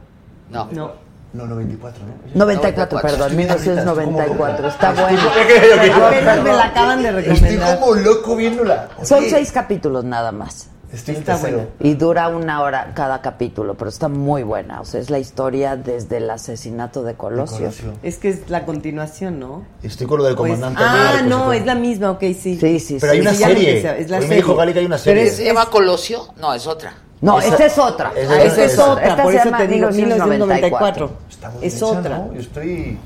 No. 0.52 0.70
No. 0.72 1.09
No, 1.32 1.46
94, 1.46 2.02
¿no? 2.06 2.46
94, 2.46 3.00
94. 3.00 3.02
perdón, 3.02 3.40
Estoy 3.40 3.44
ahorita, 3.44 3.56
estoy 3.56 3.76
como 3.86 3.96
1994. 3.96 4.64
loco. 4.64 4.68
Está 4.68 4.92
bueno. 4.94 6.06
Apenas 6.08 6.44
me 6.44 6.54
la 6.54 6.64
acaban 6.66 7.04
de 7.04 7.10
Estoy 7.10 7.24
recomendar. 7.34 7.80
como 7.80 7.96
loco 7.96 8.36
viéndola. 8.36 8.90
Son 9.04 9.24
seis 9.30 9.52
capítulos 9.52 10.04
nada 10.06 10.32
más. 10.32 10.70
Estoy 10.92 11.18
Está 11.18 11.38
buena. 11.38 11.66
Y 11.80 11.94
dura 11.94 12.30
una 12.30 12.64
hora 12.64 12.94
cada 12.96 13.22
capítulo, 13.22 13.76
pero 13.76 13.90
está 13.90 14.08
muy 14.08 14.42
buena. 14.42 14.82
O 14.82 14.86
sea, 14.86 15.00
es 15.00 15.12
la 15.12 15.20
historia 15.20 15.76
desde 15.76 16.18
el 16.18 16.28
asesinato 16.32 17.04
de 17.04 17.14
Colosio. 17.14 17.58
Colosio. 17.60 17.94
Es 18.02 18.18
que 18.18 18.30
es 18.30 18.50
la 18.50 18.66
continuación, 18.66 19.40
¿no? 19.40 19.68
Estoy 19.84 20.08
con 20.08 20.18
lo 20.18 20.24
del 20.24 20.36
Pues- 20.36 20.52
comandante. 20.54 20.82
ah, 20.84 21.12
Marcos 21.14 21.28
no, 21.30 21.54
es 21.54 21.64
la 21.64 21.76
misma, 21.76 22.10
ok, 22.10 22.22
sí. 22.22 22.58
Sí, 22.60 22.80
sí, 22.80 22.98
Pero 23.00 23.12
hay 23.14 23.20
sí. 23.20 23.22
una 23.22 23.32
sí, 23.36 23.44
serie. 23.44 23.78
empecé, 23.78 24.02
es 24.02 24.10
la 24.10 24.18
Hoy 24.18 24.28
me 24.30 24.36
dijo 24.38 24.48
serie. 24.48 24.58
Gali 24.58 24.74
que 24.74 24.80
hay 24.80 24.86
una 24.88 24.98
serie. 24.98 25.30
¿Se 25.30 25.44
llama 25.46 25.68
Colosio? 25.68 26.28
No, 26.42 26.56
es 26.56 26.66
otra. 26.66 26.92
No, 27.22 27.40
Esa- 27.40 27.50
esta 27.50 27.66
es 27.66 27.78
otra. 27.78 28.12
esa- 28.16 28.34
Ah, 28.34 28.42
esa- 28.44 28.64
es 28.66 28.74
esa- 28.74 28.92
otra. 28.94 29.08
Esta 29.10 29.24
por 29.24 29.32
se 29.32 29.38
eso 29.38 29.46
llama 29.46 29.58
te 29.58 29.68
digo, 29.68 29.90
1994. 29.92 31.08
1994. 31.08 31.12
Está 31.30 31.50
muy 31.50 31.66
Es 31.66 31.74
bien 31.74 31.76
hecha, 31.92 32.00
otra. 32.00 32.18
¿no? 32.18 32.34
Yo 32.34 32.40
estoy... 32.40 32.98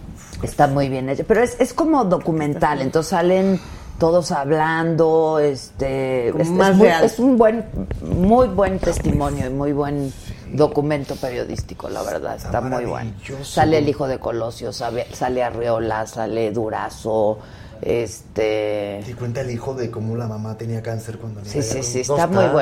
Está 0.44 0.68
muy 0.68 0.90
bien 0.90 1.10
hecha. 1.10 1.24
Pero 1.28 1.42
es, 1.42 1.56
es 1.60 1.74
como 1.74 2.04
documental, 2.06 2.82
entonces 2.82 3.10
salen 3.10 3.60
todos 3.98 4.32
hablando, 4.32 5.40
este 5.40 6.28
es, 6.30 6.50
más 6.50 6.72
es 6.72 6.76
muy- 6.76 6.88
real. 6.88 7.04
es 7.06 7.20
un 7.20 7.38
buen, 7.38 7.66
muy 8.02 8.48
buen 8.50 8.78
testimonio 8.80 9.46
y 9.48 9.50
muy 9.50 9.72
buen 9.72 10.12
documento 10.52 11.16
periodístico, 11.16 11.88
la 11.90 12.02
verdad, 12.04 12.36
está, 12.36 12.60
muy 12.60 12.86
bueno. 12.86 13.12
Sale 13.44 13.78
el 13.78 13.88
hijo 13.88 14.08
de 14.08 14.20
Colosio, 14.20 14.74
sabe- 14.74 15.08
sale 15.14 15.42
Arreola, 15.44 16.06
sale 16.08 16.52
Durazo, 16.52 17.40
Este. 17.82 19.02
Y 19.08 19.14
cuenta 19.14 19.42
el 19.42 19.52
hijo 19.52 19.74
de 19.74 19.90
cómo 19.92 20.16
la 20.16 20.28
mamá 20.28 20.58
tenía 20.58 20.82
cáncer 20.82 21.18
cuando 21.18 21.44
Sí, 21.46 21.62
sí, 21.62 21.84
sí, 21.84 22.02
está 22.02 22.28
muy 22.28 22.38
tal. 22.46 22.54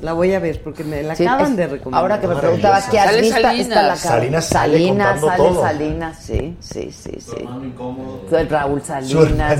La 0.00 0.12
voy 0.12 0.32
a 0.32 0.38
ver 0.38 0.62
porque 0.62 0.84
me 0.84 1.02
la 1.02 1.16
Sí, 1.16 1.26
acaban 1.26 1.50
es- 1.52 1.56
de 1.56 1.66
recomendar. 1.66 2.00
Ahora 2.00 2.20
que 2.20 2.28
me 2.28 2.36
preguntabas 2.36 2.88
qué 2.88 3.00
has 3.00 3.20
visto, 3.20 3.34
Salinas. 3.34 3.58
está 3.60 3.82
la 3.82 3.88
cara. 3.88 3.96
Salinas 3.96 4.44
sale 4.46 4.72
Salinas, 4.74 5.20
sale 5.20 5.36
todo. 5.36 5.62
Salinas, 5.62 6.18
sí, 6.22 6.56
sí, 6.60 6.92
sí, 6.92 7.18
sí. 7.20 7.32
Hermano 7.38 7.64
incómodo. 7.64 8.20
El 8.38 8.48
Raúl 8.48 8.80
Su 8.80 8.86
Salinas. 8.86 9.58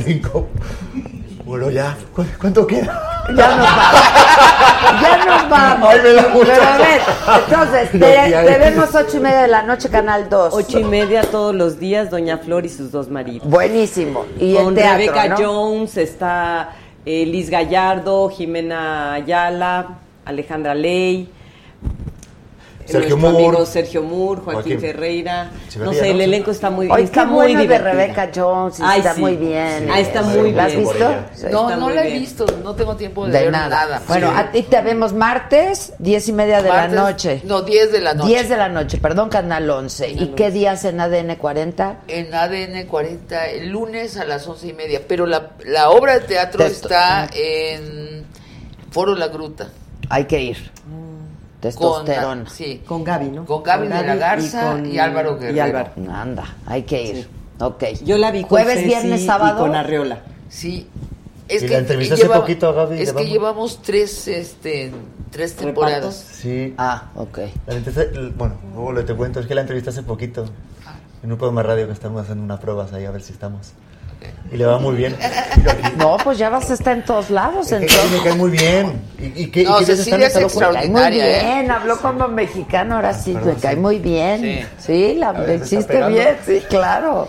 Bueno, 1.45 1.71
ya. 1.71 1.97
¿cu- 2.15 2.25
¿Cuánto 2.41 2.67
queda? 2.67 3.25
Ya 3.35 3.57
nos 3.57 3.67
vamos. 3.67 5.03
Ya 5.03 5.25
nos 5.25 5.49
vamos. 5.51 5.89
Ay, 5.91 6.01
me 6.03 6.13
da 6.13 6.29
mucho 6.29 6.47
Pero 6.47 6.63
a 6.63 6.77
ver, 6.79 7.01
entonces, 7.49 7.91
te, 7.91 7.99
te 7.99 8.59
vemos 8.59 8.95
ocho 8.95 9.17
y 9.17 9.21
media 9.21 9.43
de 9.43 9.49
la 9.49 9.63
noche, 9.63 9.89
Canal 9.89 10.29
2. 10.29 10.55
Ocho 10.55 10.79
y 10.79 10.85
media 10.85 11.23
todos 11.23 11.55
los 11.55 11.79
días, 11.81 12.11
Doña 12.11 12.39
Flor 12.39 12.65
y 12.67 12.69
sus 12.69 12.93
dos 12.93 13.09
maridos. 13.09 13.49
Buenísimo. 13.49 14.25
Y 14.39 14.55
Con 14.55 14.69
el 14.69 14.75
teatro, 14.75 14.99
Rebeca 14.99 15.29
¿no? 15.29 15.37
Jones, 15.37 15.97
está 15.97 16.71
eh, 17.09 17.25
Liz 17.25 17.49
Gallardo, 17.49 18.29
Jimena 18.29 19.15
Ayala, 19.15 19.99
Alejandra 20.27 20.75
Ley. 20.75 21.27
Sergio 22.93 23.17
nuestro 23.17 23.31
Moore. 23.33 23.47
amigo 23.49 23.67
Sergio 23.67 24.03
Moore, 24.03 24.41
Joaquín, 24.41 24.63
Joaquín. 24.63 24.81
Ferreira. 24.81 25.51
Echeverría, 25.69 25.85
no 25.85 25.93
sé, 25.93 26.11
el 26.11 26.21
elenco 26.21 26.51
está 26.51 26.71
muy, 26.71 26.89
Hoy 26.91 27.03
está 27.03 27.25
muy 27.25 27.55
buena 27.55 27.65
de. 27.65 27.79
Rebeca 27.79 28.31
Jones, 28.35 28.79
Ay, 28.83 28.99
está 29.01 29.15
sí. 29.15 29.21
muy 29.21 29.37
bien. 29.37 29.89
Ah, 29.93 30.01
está 30.01 30.23
muy 30.23 30.53
¿La 30.53 30.65
has 30.65 30.73
bien. 30.73 30.85
visto? 30.85 31.15
Sí. 31.35 31.47
No, 31.51 31.77
no 31.77 31.91
la 31.91 32.03
he 32.05 32.07
bien. 32.09 32.21
visto, 32.21 32.47
no 32.65 32.75
tengo 32.75 32.97
tiempo 32.97 33.27
de, 33.27 33.33
De 33.33 33.41
ver 33.45 33.53
nada. 33.53 33.69
nada. 33.69 34.03
Bueno, 34.09 34.29
Sí. 34.31 34.35
a 34.39 34.51
ti 34.51 34.63
te 34.63 34.81
vemos 34.81 35.13
martes, 35.13 35.93
diez 35.99 36.27
y 36.29 36.33
media 36.33 36.63
de 36.63 36.69
Martes- 36.71 36.93
la 36.95 37.03
noche. 37.03 37.43
No, 37.45 37.63
10 37.63 37.93
de 37.93 38.01
la 38.01 38.15
noche. 38.15 38.29
10 38.29 38.49
de 38.49 38.57
la 38.57 38.69
noche, 38.69 38.99
perdón, 38.99 39.29
Canal 39.29 39.69
11. 39.69 40.09
¿Y 40.11 40.29
qué 40.29 40.51
días 40.51 40.85
en 40.85 41.01
ADN 41.01 41.37
40? 41.37 42.01
En 42.09 42.35
ADN 42.35 42.87
40, 42.87 43.47
el 43.49 43.69
lunes 43.69 44.17
a 44.17 44.25
las 44.25 44.47
once 44.47 44.67
y 44.69 44.73
media. 44.73 45.01
Pero 45.07 45.27
la, 45.27 45.51
la 45.65 45.91
obra 45.91 46.15
de 46.19 46.21
teatro 46.27 46.65
Texto. 46.65 46.89
está 46.89 47.29
en 47.35 48.25
Foro 48.91 49.15
La 49.15 49.29
Gruta. 49.29 49.69
Hay 50.11 50.25
que 50.25 50.41
ir. 50.41 50.71
Testosterona. 51.61 52.45
Con, 52.45 52.51
sí, 52.51 52.83
Con 52.87 53.03
Gaby, 53.05 53.31
¿no? 53.31 53.45
con 53.45 53.63
Gaby 53.63 53.89
de 53.89 54.03
la 54.07 54.17
Garza 54.17 54.79
y, 54.79 54.91
con- 54.91 55.01
Álvaro 55.01 55.35
Guerrero. 55.39 55.57
Y 55.57 55.61
Álvaro. 55.61 55.91
Anda, 56.13 56.57
hay 56.67 56.83
que 56.85 57.03
ir. 57.03 57.29
Ok. 57.61 57.85
Yo 58.05 58.17
la 58.19 58.31
vi 58.31 58.43
con 58.43 58.51
Jueves, 58.51 58.75
Ceci 58.77 58.87
viernes, 58.87 59.21
y 59.23 59.27
sábado. 59.27 59.59
con 59.59 59.75
Arreola. 59.75 60.21
Sí. 60.49 60.87
Es 61.49 61.63
Y 61.63 61.67
que 61.67 61.73
la 61.73 61.79
entrevistaste 61.81 62.25
lleva- 62.25 62.41
poquito 62.41 62.69
a 62.69 62.73
Gaby 62.73 63.01
Es 63.01 63.09
que 63.09 63.15
Vamos. 63.15 63.31
llevamos 63.31 63.83
tres, 63.83 64.29
este, 64.29 64.93
tres 65.31 65.57
temporadas. 65.57 66.15
Sí. 66.15 66.75
Ah, 66.79 67.05
ok. 67.17 67.39
La 67.67 67.75
bueno, 68.37 68.55
luego 68.75 68.93
le 68.93 69.03
te 69.03 69.15
cuento, 69.15 69.41
es 69.41 69.47
que 69.47 69.55
la 69.55 69.63
entrevisté 69.63 69.91
hace 69.91 70.03
poquito. 70.03 70.45
En 71.23 71.33
un 71.33 71.39
programa 71.39 71.63
de 71.63 71.69
radio 71.69 71.87
que 71.87 71.93
estamos 71.95 72.23
haciendo 72.23 72.45
unas 72.45 72.61
pruebas 72.61 72.93
ahí 72.93 73.05
a 73.05 73.11
ver 73.11 73.23
si 73.23 73.33
estamos. 73.33 73.73
Y 74.51 74.57
le 74.57 74.65
va 74.65 74.79
muy 74.79 74.97
bien. 74.97 75.17
No, 75.97 76.17
pues 76.23 76.39
ya 76.39 76.49
vas 76.49 76.71
a 76.71 76.75
estar 76.75 76.97
en 76.97 77.05
todos 77.05 77.29
lados. 77.29 77.69
Que 77.69 77.77
entonces. 77.77 78.11
me 78.13 78.23
cae 78.23 78.35
muy 78.35 78.51
bien. 78.51 79.01
¿Y, 79.19 79.43
y 79.43 79.47
qué, 79.51 79.65
No, 79.65 79.77
y 79.77 79.85
qué 79.85 79.97
Cecilia 79.97 80.29
es 80.29 80.37
en? 80.37 80.43
Me 80.43 80.43
cae 80.43 80.43
muy 80.43 80.45
extraordinaria, 80.45 81.39
¿eh? 81.39 81.45
bien, 81.45 81.71
habló 81.73 81.99
como 81.99 82.29
mexicano, 82.29 82.95
ahora 82.97 83.13
sí, 83.15 83.33
perdón, 83.33 83.55
me 83.55 83.61
cae 83.61 83.75
sí. 83.75 83.81
muy 83.81 83.99
bien. 83.99 84.41
Sí. 84.41 84.67
Sí, 84.79 85.15
la 85.17 85.31
A 85.31 85.33
ver, 85.33 85.49
¿me 85.49 85.55
está 85.55 85.67
hiciste 85.67 86.09
bien, 86.09 86.37
sí, 86.47 86.63
claro. 86.69 87.29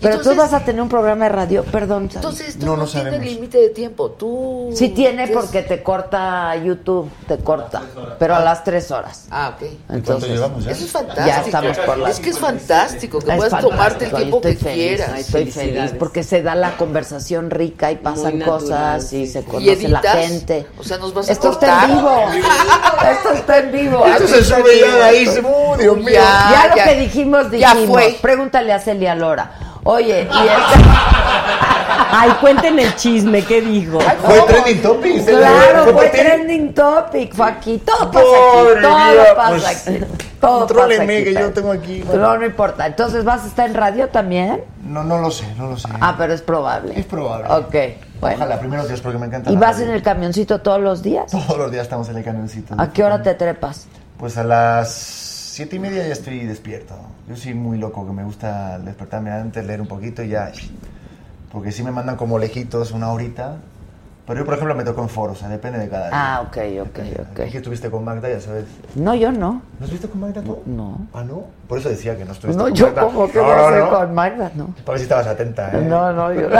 Pero 0.00 0.14
Entonces- 0.14 0.32
tú 0.32 0.38
vas 0.40 0.52
a 0.54 0.64
tener 0.64 0.80
un 0.80 0.88
programa 0.88 1.24
de 1.24 1.28
radio, 1.30 1.62
perdón. 1.64 2.08
Entonces 2.14 2.48
esto 2.50 2.64
No, 2.64 2.72
no, 2.72 2.84
no 2.84 2.88
tiene 2.88 3.10
sabemos. 3.10 3.26
límite 3.32 3.58
de 3.58 3.68
tiempo. 3.70 4.10
Tú. 4.12 4.70
Sí 4.74 4.88
tiene 4.90 5.28
porque 5.28 5.62
te 5.62 5.82
corta 5.82 6.56
YouTube, 6.56 7.10
te 7.28 7.36
corta, 7.38 7.82
pero 8.18 8.34
a 8.34 8.40
las 8.40 8.64
tres 8.64 8.90
horas. 8.90 9.26
Ah, 9.30 9.54
ok. 9.56 9.62
Entonces, 9.90 10.04
¿Cuánto 10.06 10.26
llevamos 10.26 10.64
ya? 10.64 10.70
Eso 10.70 10.84
es 10.84 10.90
fantástico. 10.90 11.26
Ya 11.26 11.40
estamos 11.42 11.78
por 11.78 11.98
la- 11.98 12.10
Es 12.10 12.20
que 12.20 12.30
es 12.30 12.38
fantástico, 12.38 13.18
que 13.18 13.30
Es 13.30 13.36
puedas 13.36 13.50
fantástico, 13.50 13.70
tomarte 13.70 14.04
el 14.06 14.10
tiempo 14.12 14.40
que 14.40 14.48
estoy 14.50 14.64
feliz, 14.72 14.84
quieras. 14.96 15.18
Estoy 15.20 15.50
feliz 15.50 15.92
porque 15.98 16.22
se 16.22 16.42
da 16.42 16.54
la 16.54 16.76
conversación 16.78 17.50
rica 17.50 17.92
y 17.92 17.96
pasan 17.96 18.38
natural, 18.38 18.60
cosas 18.60 19.12
y 19.12 19.26
sí. 19.26 19.32
se 19.32 19.40
¿Y 19.40 19.42
conoce 19.42 19.88
la 19.88 20.00
gente. 20.00 20.66
O 20.78 20.82
sea, 20.82 20.96
nos 20.98 21.12
vas 21.12 21.28
a 21.28 21.32
Esto 21.32 21.48
cortar. 21.50 21.90
está 21.90 21.92
en 21.92 21.96
vivo. 21.98 22.50
Esto 23.10 23.32
está 23.32 23.58
en 23.58 23.72
vivo. 23.72 24.06
Esto 24.06 24.28
se 24.28 24.44
sube 24.44 24.80
ya 24.80 24.94
de 24.96 25.02
ahí, 25.02 25.26
se- 25.26 25.40
¡uh, 25.40 25.76
Dios 25.78 25.96
mío! 25.98 26.08
Ya. 26.12 26.72
Lo 26.74 26.82
que 26.84 26.94
dijimos, 27.00 27.50
Ya 27.50 27.74
dijimos. 27.74 27.88
fue. 27.98 28.18
Pregúntale 28.20 28.72
a 28.72 28.78
Celia 28.78 29.14
Lora. 29.14 29.52
Oye, 29.84 30.22
y 30.22 30.46
este... 30.46 30.90
Ay, 32.12 32.30
cuenten 32.40 32.78
el 32.78 32.94
chisme, 32.96 33.42
¿qué 33.42 33.60
dijo? 33.60 34.00
Fue 34.00 34.40
trending 34.42 34.82
topic. 34.82 35.24
se 35.24 35.32
Claro, 35.32 35.92
fue 35.92 36.08
trending 36.08 36.74
topic, 36.74 37.34
fue 37.34 37.46
aquí. 37.46 37.78
Todo 37.78 38.10
pasa 38.10 38.26
Madre 38.82 39.20
aquí, 39.20 39.26
todo 39.26 39.36
pasa 39.36 39.50
pues, 39.50 39.64
aquí. 39.64 39.98
Todo 39.98 40.06
pasa 40.40 40.58
Contrólenme 40.58 41.16
aquí, 41.16 41.24
que 41.24 41.34
yo 41.34 41.52
tengo 41.52 41.72
aquí. 41.72 42.04
No, 42.12 42.36
no 42.36 42.44
importa. 42.44 42.86
Entonces, 42.86 43.24
¿vas 43.24 43.44
a 43.44 43.46
estar 43.46 43.68
en 43.68 43.74
radio 43.74 44.08
también? 44.08 44.64
No, 44.84 45.04
no 45.04 45.18
lo 45.18 45.30
sé, 45.30 45.46
no 45.56 45.70
lo 45.70 45.76
sé. 45.76 45.88
Ah, 46.00 46.14
pero 46.18 46.32
es 46.32 46.42
probable. 46.42 46.98
Es 46.98 47.06
probable. 47.06 47.46
Ok, 47.48 48.20
bueno. 48.20 48.36
Ojalá, 48.36 48.58
primeros 48.58 48.88
días 48.88 49.00
porque 49.00 49.18
me 49.18 49.26
encanta. 49.26 49.50
¿Y 49.50 49.56
vas 49.56 49.76
radio. 49.76 49.90
en 49.90 49.94
el 49.94 50.02
camioncito 50.02 50.60
todos 50.60 50.80
los 50.80 51.02
días? 51.02 51.30
Todos 51.30 51.56
los 51.56 51.70
días 51.70 51.84
estamos 51.84 52.08
en 52.08 52.18
el 52.18 52.24
camioncito. 52.24 52.74
¿A 52.76 52.90
qué 52.90 53.04
hora 53.04 53.22
te 53.22 53.34
trepas? 53.34 53.86
Pues 54.18 54.36
a 54.36 54.44
las 54.44 55.29
siete 55.50 55.76
y 55.76 55.78
media 55.80 56.06
ya 56.06 56.12
estoy 56.12 56.46
despierto. 56.46 56.94
Yo 57.28 57.36
soy 57.36 57.54
muy 57.54 57.76
loco, 57.76 58.06
que 58.06 58.12
me 58.12 58.22
gusta 58.22 58.78
despertarme 58.78 59.32
antes, 59.32 59.66
leer 59.66 59.80
un 59.80 59.88
poquito 59.88 60.22
y 60.22 60.28
ya. 60.28 60.52
Porque 61.52 61.72
si 61.72 61.82
me 61.82 61.90
mandan 61.90 62.16
como 62.16 62.38
lejitos 62.38 62.92
una 62.92 63.10
horita. 63.10 63.56
Pero 64.26 64.40
yo, 64.40 64.44
por 64.44 64.54
ejemplo, 64.54 64.74
me 64.74 64.84
toco 64.84 65.02
en 65.02 65.08
foro, 65.08 65.32
o 65.32 65.36
sea, 65.36 65.48
depende 65.48 65.78
de 65.78 65.88
cada 65.88 66.08
día. 66.08 66.10
Ah, 66.36 66.40
ok, 66.42 66.56
ok, 66.82 66.98
ok. 67.32 67.50
que 67.50 67.56
estuviste 67.56 67.90
con 67.90 68.04
Magda, 68.04 68.28
ya 68.28 68.40
sabes. 68.40 68.64
No, 68.94 69.14
yo 69.14 69.32
no. 69.32 69.62
¿No 69.80 69.86
visto 69.86 70.08
con 70.08 70.20
Magda 70.20 70.40
tú? 70.42 70.62
No. 70.66 70.98
Ah, 71.12 71.24
¿no? 71.24 71.44
Por 71.68 71.78
eso 71.78 71.88
decía 71.88 72.16
que 72.16 72.24
no 72.24 72.32
estuviste 72.32 72.56
No, 72.58 72.64
con 72.68 72.74
yo 72.74 72.86
Magda. 72.86 73.02
como 73.02 73.28
que 73.30 73.38
no, 73.38 73.56
no, 73.56 73.70
no, 73.70 73.76
no. 73.78 73.90
con 73.90 74.14
Magda, 74.14 74.52
no. 74.54 74.66
Para 74.84 74.90
ver 74.92 74.98
si 74.98 75.02
estabas 75.04 75.26
atenta, 75.26 75.70
¿eh? 75.72 75.82
No, 75.82 76.12
no, 76.12 76.32
yo. 76.32 76.48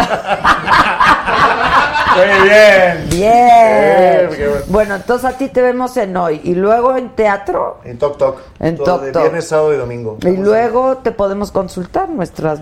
Muy 2.17 2.49
bien. 2.49 3.09
Bien. 3.11 4.29
bueno. 4.29 4.61
Bueno, 4.69 4.95
entonces 4.97 5.25
a 5.31 5.37
ti 5.37 5.49
te 5.49 5.63
vemos 5.63 5.97
en 5.97 6.17
hoy. 6.17 6.41
Y 6.43 6.55
luego 6.55 6.97
en 6.97 7.11
teatro. 7.11 7.79
En 7.85 7.99
Tok 7.99 8.19
Tok. 8.19 8.41
En 8.59 8.77
de 8.77 8.83
Tok. 8.85 9.13
Viernes, 9.21 9.47
sábado 9.47 9.75
y 9.75 9.77
domingo. 9.77 10.19
Y 10.23 10.37
luego 10.37 10.97
te 10.99 11.13
podemos 11.13 11.53
consultar 11.53 12.09
nuestras 12.09 12.61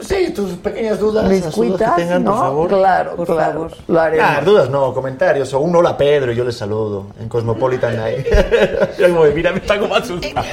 Sí, 0.00 0.30
tus 0.30 0.52
pequeñas 0.52 0.98
dudas. 0.98 1.24
las 1.24 1.32
mis 1.32 1.40
dudas 1.42 1.54
cuitas, 1.54 1.94
que 1.94 2.02
tengan, 2.02 2.24
¿no? 2.24 2.30
por 2.32 2.40
favor. 2.40 2.68
Claro, 2.68 3.16
Por 3.16 3.26
claro. 3.26 3.52
favor. 3.52 3.70
Lo 3.88 4.00
haremos. 4.00 4.26
Ah, 4.28 4.40
dudas 4.44 4.70
no, 4.70 4.94
comentarios. 4.94 5.52
O 5.54 5.60
un 5.60 5.74
hola 5.74 5.96
Pedro 5.96 6.32
y 6.32 6.36
yo 6.36 6.44
les 6.44 6.56
saludo. 6.56 7.06
En 7.20 7.28
Cosmopolitan 7.28 7.96
como, 8.98 9.24
mira, 9.24 9.52
me 9.52 9.58
está 9.58 9.78
como 9.78 9.94
asustado. 9.94 10.46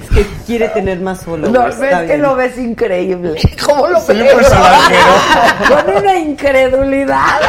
Es 0.00 0.26
que 0.26 0.26
quiere 0.46 0.68
tener 0.68 1.00
más 1.00 1.22
solo. 1.22 1.48
Lo 1.48 1.64
ves 1.64 2.06
que 2.06 2.18
lo 2.18 2.34
ves 2.36 2.58
increíble. 2.58 3.40
¿Cómo 3.64 3.88
lo 3.88 3.98
ves? 4.04 4.26
Con 5.68 5.96
una 5.96 6.18
incredulidad. 6.18 7.40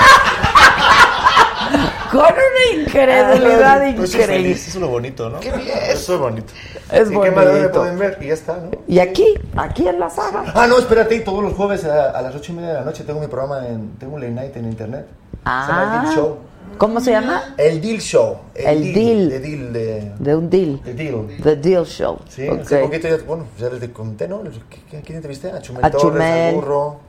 Con 2.13 2.21
una 2.21 2.81
incredulidad 2.83 3.95
Pues 3.95 4.11
soy 4.11 4.21
increíble. 4.21 4.51
Eso 4.51 4.69
es 4.69 4.75
lo 4.75 4.87
bonito, 4.87 5.29
¿no? 5.29 5.39
Qué 5.39 5.51
bien. 5.51 5.77
Eso 5.89 6.13
es 6.15 6.19
bonito. 6.19 6.53
Es 6.91 7.07
¿Y 7.07 7.11
qué 7.11 7.29
bonito. 7.29 7.71
pueden 7.73 7.99
ver? 7.99 8.17
Y 8.21 8.27
ya 8.27 8.33
está, 8.33 8.57
¿no? 8.57 8.71
Y 8.87 8.99
aquí, 8.99 9.33
aquí 9.55 9.87
en 9.87 9.99
la 9.99 10.09
saga. 10.09 10.43
Ah, 10.53 10.67
no, 10.67 10.77
espérate, 10.77 11.19
todos 11.21 11.43
los 11.43 11.53
jueves 11.53 11.83
a, 11.85 12.11
a 12.11 12.21
las 12.21 12.35
ocho 12.35 12.51
y 12.51 12.55
media 12.55 12.69
de 12.69 12.75
la 12.75 12.81
noche 12.85 13.03
tengo 13.03 13.19
mi 13.19 13.27
programa 13.27 13.67
en. 13.67 13.97
Tengo 13.97 14.15
un 14.15 14.21
late 14.21 14.33
night 14.33 14.55
en 14.57 14.65
internet. 14.65 15.05
Se 15.43 15.49
llama 15.49 15.83
El 15.83 15.89
Ah. 15.89 16.01
Deal 16.03 16.15
Show. 16.15 16.37
¿Cómo 16.77 16.99
se 17.01 17.11
llama? 17.11 17.53
El 17.57 17.81
Deal 17.81 17.99
Show. 18.01 18.37
El 18.55 18.93
Deal. 18.93 19.29
De 19.29 19.39
Deal, 19.39 19.73
de. 19.73 20.11
De 20.17 20.35
un 20.35 20.49
deal. 20.49 20.81
de 20.83 20.93
Deal. 20.93 21.27
The 21.43 21.55
Deal 21.57 21.85
Show. 21.85 22.19
Sí, 22.29 22.47
Ok. 22.49 22.61
hace 22.61 22.79
poquito 22.79 23.07
ya, 23.09 23.17
bueno, 23.27 23.45
ya 23.59 23.69
les 23.69 23.89
conté, 23.89 24.27
¿no? 24.27 24.41
¿Qué- 24.89 25.01
¿Quién 25.01 25.17
entrevisté? 25.17 25.51
A 25.51 25.61
Chumel 25.61 25.85
A 25.85 25.91
Torres, 25.91 26.03
Chumel. 26.13 26.47
al 26.49 26.55
Burro, 26.55 26.99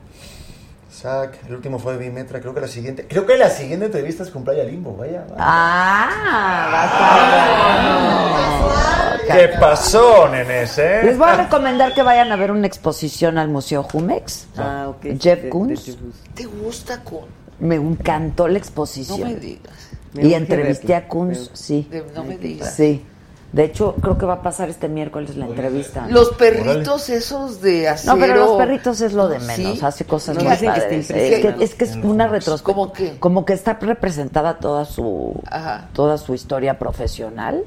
El 1.47 1.55
último 1.55 1.77
fue 1.77 1.93
de 1.93 1.99
Bimetra, 1.99 2.39
creo 2.41 2.53
que 2.55 2.61
la 2.61 2.67
siguiente, 2.67 3.05
creo 3.07 3.25
que 3.27 3.37
la 3.37 3.49
siguiente 3.49 3.85
entrevista 3.85 4.23
es 4.23 4.31
con 4.31 4.43
Playa 4.43 4.63
Limbo, 4.63 4.95
vaya. 4.95 5.21
vaya. 5.29 5.35
Ah, 5.37 6.71
a 9.27 9.33
¿Qué 9.33 9.49
pasó, 9.59 10.27
nenes, 10.29 10.77
eh? 10.77 11.01
Les 11.03 11.17
voy 11.17 11.29
a 11.29 11.35
recomendar 11.35 11.93
que 11.93 12.01
vayan 12.01 12.31
a 12.31 12.35
ver 12.35 12.51
una 12.51 12.65
exposición 12.67 13.37
al 13.37 13.49
Museo 13.49 13.83
Jumex. 13.83 14.47
Ah, 14.57 14.87
ok. 14.89 15.19
Jeff 15.19 15.49
Koons. 15.49 15.83
Koons. 15.85 16.15
¿Te 16.33 16.45
gusta 16.45 17.03
con.? 17.03 17.25
Me 17.59 17.75
encantó 17.75 18.47
la 18.47 18.53
No 18.53 18.59
exposición. 18.59 19.23
me 19.23 19.35
digas. 19.35 19.73
Me 20.13 20.27
y 20.27 20.33
entrevisté 20.33 20.95
a 20.95 21.07
Kunz, 21.07 21.51
sí. 21.53 21.87
De- 21.91 22.05
no 22.15 22.23
me 22.23 22.37
digas. 22.37 22.73
Sí. 22.73 23.05
De 23.55 23.63
hecho, 23.63 23.95
creo 24.01 24.17
que 24.17 24.25
va 24.25 24.33
a 24.33 24.41
pasar 24.41 24.67
este 24.67 24.89
miércoles 24.89 25.37
la 25.37 25.45
entrevista. 25.45 26.07
Los 26.09 26.31
perritos 26.31 27.07
esos 27.09 27.61
de 27.61 27.87
acero. 27.87 28.15
No, 28.15 28.19
pero 28.19 28.35
los 28.35 28.57
perritos 28.57 28.99
es 28.99 29.13
lo 29.13 29.29
de 29.29 29.39
menos, 29.39 29.55
Sí. 29.79 29.79
hace 29.81 30.03
cosas 30.03 30.35
muy 30.35 30.51
dicen 30.51 30.73
que 30.73 30.97
está. 30.99 31.17
Es 31.17 31.39
que, 31.55 31.63
es 31.63 31.73
que 31.75 31.85
es 31.85 31.95
una 31.95 32.27
retrospectiva. 32.27 32.75
¿Cómo 32.75 32.91
qué? 32.91 33.17
Como 33.17 33.45
que 33.45 33.53
está 33.53 33.75
representada 33.79 34.59
toda 34.59 34.83
su 34.83 35.41
Ajá. 35.49 35.87
toda 35.93 36.17
su 36.17 36.33
historia 36.33 36.77
profesional. 36.77 37.63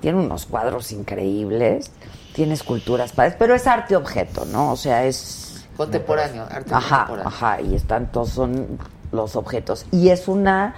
Tiene 0.00 0.18
unos 0.18 0.46
cuadros 0.46 0.90
increíbles, 0.90 1.92
tiene 2.34 2.54
esculturas 2.54 3.12
padres, 3.12 3.36
pero 3.38 3.54
es 3.54 3.68
arte 3.68 3.94
objeto, 3.94 4.44
¿no? 4.46 4.72
O 4.72 4.76
sea, 4.76 5.04
es 5.04 5.64
Contemporáneo, 5.76 6.42
arte 6.50 6.74
Ajá, 6.74 7.06
contemporáneo. 7.06 7.28
ajá, 7.28 7.60
y 7.60 7.74
están 7.76 8.10
todos 8.10 8.30
son 8.30 8.78
los 9.12 9.36
objetos. 9.36 9.86
Y 9.92 10.08
es 10.08 10.26
una, 10.26 10.74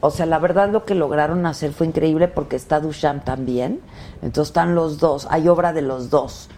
o 0.00 0.10
sea, 0.10 0.26
la 0.26 0.38
verdad 0.38 0.68
lo 0.70 0.84
que 0.84 0.94
lograron 0.94 1.46
hacer 1.46 1.72
fue 1.72 1.86
increíble 1.86 2.28
porque 2.28 2.56
está 2.56 2.80
Duchamp 2.80 3.24
también, 3.24 3.80
entonces 4.22 4.50
están 4.50 4.74
los 4.74 4.98
dos, 4.98 5.26
hay 5.30 5.48
obra 5.48 5.72
de 5.72 5.82
los 5.82 6.10
dos. 6.10 6.48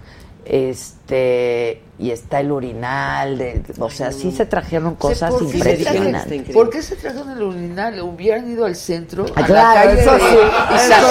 Este, 0.46 1.82
y 1.98 2.10
está 2.10 2.40
el 2.40 2.52
urinal, 2.52 3.38
de, 3.38 3.62
o 3.78 3.88
sea, 3.88 4.12
sí 4.12 4.30
se 4.30 4.44
trajeron 4.44 4.94
cosas 4.94 5.30
¿Por 5.30 5.40
qué 5.40 5.48
se 5.48 5.56
impresionantes. 5.56 6.26
trajeron- 6.26 6.52
¿Por 6.52 6.70
qué 6.70 6.82
se 6.82 6.96
trajeron 6.96 7.30
el 7.30 7.42
urinal? 7.42 8.00
Hubieran 8.00 8.50
ido 8.50 8.66
al 8.66 8.76
centro, 8.76 9.24
a 9.34 9.42
claro, 9.44 9.52
la 9.54 9.74
calle 9.86 10.00
eso 10.02 10.18
sí, 10.18 10.36
eso 10.74 11.06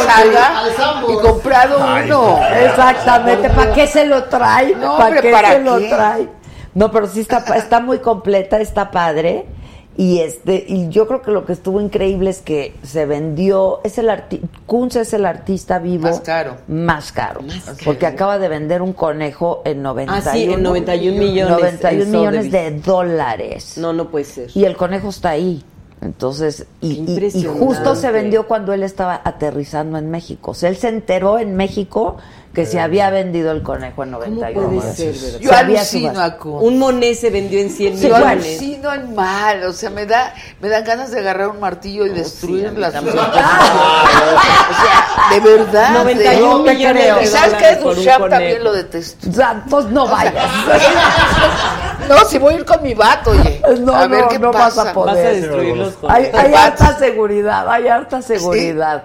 sí. 1.08 1.14
y 1.14 1.16
comprado 1.18 1.78
uno. 1.78 2.40
Exactamente, 2.64 3.50
¿para 3.50 3.74
qué 3.74 3.88
se 3.88 4.06
lo 4.06 4.24
trae? 4.26 4.76
No, 4.76 4.98
¿Para 4.98 5.06
hombre, 5.08 5.22
qué 5.22 5.32
¿para 5.32 5.52
se 5.54 5.60
lo 5.62 5.80
trae? 5.90 6.30
No, 6.76 6.92
pero 6.92 7.08
sí 7.08 7.22
está, 7.22 7.40
está 7.56 7.80
muy 7.80 8.00
completa, 8.00 8.60
está 8.60 8.92
padre. 8.92 9.46
Y 9.96 10.20
este, 10.22 10.66
y 10.68 10.90
yo 10.90 11.08
creo 11.08 11.22
que 11.22 11.30
lo 11.30 11.46
que 11.46 11.54
estuvo 11.54 11.80
increíble 11.80 12.32
es 12.32 12.40
que 12.40 12.74
se 12.82 13.06
vendió, 13.06 13.80
es 13.84 14.00
el 14.00 14.10
arti 14.10 14.42
Kunz 14.66 14.96
es 14.96 15.14
el 15.14 15.24
artista 15.24 15.78
vivo 15.78 16.08
Más 16.08 16.20
caro. 16.22 16.56
más 16.68 17.12
caro, 17.12 17.42
porque 17.86 18.08
acaba 18.08 18.40
de 18.40 18.48
vender 18.50 18.82
un 18.82 18.94
conejo 18.94 19.62
en 19.66 19.84
91, 19.84 20.18
Ah, 20.30 20.34
sí, 20.34 20.44
en 20.52 20.64
91 20.64 21.20
millones 21.20 21.52
91 21.58 22.02
en 22.04 22.12
millones 22.12 22.52
de 22.52 22.72
dólares. 22.80 23.78
No, 23.78 23.94
no 23.94 24.10
puede 24.10 24.26
ser. 24.26 24.50
Y 24.56 24.66
el 24.66 24.76
conejo 24.76 25.10
está 25.10 25.30
ahí. 25.30 25.64
Entonces, 26.02 26.66
y, 26.82 27.06
y- 27.34 27.46
justo 27.46 27.96
se 27.96 28.12
vendió 28.12 28.46
cuando 28.48 28.74
él 28.74 28.84
estaba 28.84 29.22
aterrizando 29.24 29.98
en 29.98 30.10
México. 30.12 30.52
O 30.52 30.54
sea, 30.54 30.70
él 30.70 30.76
se 30.76 30.90
enteró 30.90 31.40
en 31.40 31.56
México 31.56 32.18
que 32.54 32.66
se 32.68 32.80
había 32.80 33.10
vendido 33.10 33.52
el 33.52 33.64
conejo 33.64 34.04
en 34.04 34.12
91. 34.12 34.70
puede 34.80 34.94
ser, 34.94 35.14
verdad? 35.14 35.40
Yo 35.40 35.50
Se 35.50 35.56
alucino 35.56 36.20
a. 36.22 36.38
Un 36.62 36.78
Monet 36.78 37.16
se 37.16 37.32
vendió 37.32 37.60
en 37.60 37.70
100 37.72 37.98
Sí, 37.98 38.08
yo 38.08 38.14
millones. 38.16 38.32
alucino 38.46 38.94
en 38.94 39.16
mal, 39.16 39.64
o 39.64 39.74
sea, 39.74 39.90
me 39.90 40.06
da, 40.06 40.36
me 40.62 40.70
dan 40.70 40.84
ganas 40.84 41.10
de 41.10 41.20
agarrar 41.20 41.48
un 41.50 41.60
martillo 41.60 42.06
y 42.06 42.10
destruir 42.10 42.70
sí, 42.70 42.80
las 42.80 42.94
también. 42.94 43.18
O 43.18 43.22
sea, 43.24 43.34
de 45.32 45.40
verdad. 45.40 45.94
91 46.04 46.64
de- 46.64 46.74
millones 46.76 47.16
de 47.16 47.24
¿Y 47.24 47.28
¿Sabes 47.28 47.54
qué? 47.56 47.76
Duchamp 47.78 47.96
conejo. 47.96 48.30
también 48.30 48.64
lo 48.64 48.74
detesto. 48.74 49.30
O 49.30 49.34
sea, 49.34 49.64
pues 49.70 49.86
no 49.88 50.08
vayas. 50.08 50.34
No, 52.10 52.18
si 52.26 52.38
voy 52.38 52.54
a 52.56 52.58
ir 52.58 52.66
con 52.66 52.84
mi 52.84 52.94
vato, 52.94 53.32
oye. 53.32 53.62
No, 53.80 53.96
a 53.96 54.08
ver 54.08 54.24
no, 54.24 54.28
qué 54.28 54.38
no 54.38 54.52
vas 54.52 54.74
pasa. 54.76 54.90
a 54.90 54.94
poder. 54.94 55.16
Vas 55.16 55.26
a 55.26 55.30
destruir 55.30 55.78
los 55.78 55.94
Hay, 56.10 56.30
hay 56.34 56.54
harta 56.54 56.98
seguridad, 57.00 57.70
hay 57.70 57.88
harta 57.88 58.22
seguridad. 58.22 59.04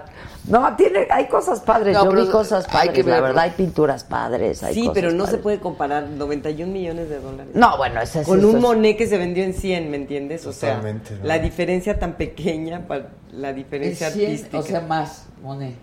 No, 0.49 0.75
tiene, 0.75 1.07
hay 1.11 1.27
cosas 1.27 1.59
padres. 1.61 1.93
No, 1.95 2.05
Yo 2.05 2.11
vi 2.11 2.27
cosas 2.27 2.65
hay 2.69 2.87
padres, 2.87 3.03
que 3.05 3.09
la 3.09 3.21
verdad, 3.21 3.43
hay 3.43 3.51
pinturas 3.51 4.03
padres. 4.03 4.63
Hay 4.63 4.73
Sí, 4.73 4.81
cosas 4.81 4.93
pero 4.95 5.11
no 5.11 5.27
se 5.27 5.37
puede 5.37 5.59
comparar 5.59 6.09
91 6.09 6.71
millones 6.71 7.09
de 7.09 7.19
dólares. 7.19 7.53
No, 7.53 7.77
bueno, 7.77 8.01
ese 8.01 8.21
es 8.21 8.27
Con 8.27 8.39
eso 8.39 8.49
un 8.49 8.59
Monet 8.59 8.97
que 8.97 9.07
se 9.07 9.17
vendió 9.17 9.43
en 9.43 9.53
100, 9.53 9.89
¿me 9.91 9.97
entiendes? 9.97 10.45
O 10.45 10.51
sea, 10.53 10.81
la 11.23 11.39
diferencia 11.39 11.99
tan 11.99 12.13
pequeña, 12.13 12.87
para 12.87 13.09
la 13.31 13.53
diferencia 13.53 14.07
En 14.07 14.13
100, 14.13 14.25
artística. 14.25 14.57
o 14.59 14.63
sea, 14.63 14.81
más, 14.81 15.27
Monet. 15.41 15.75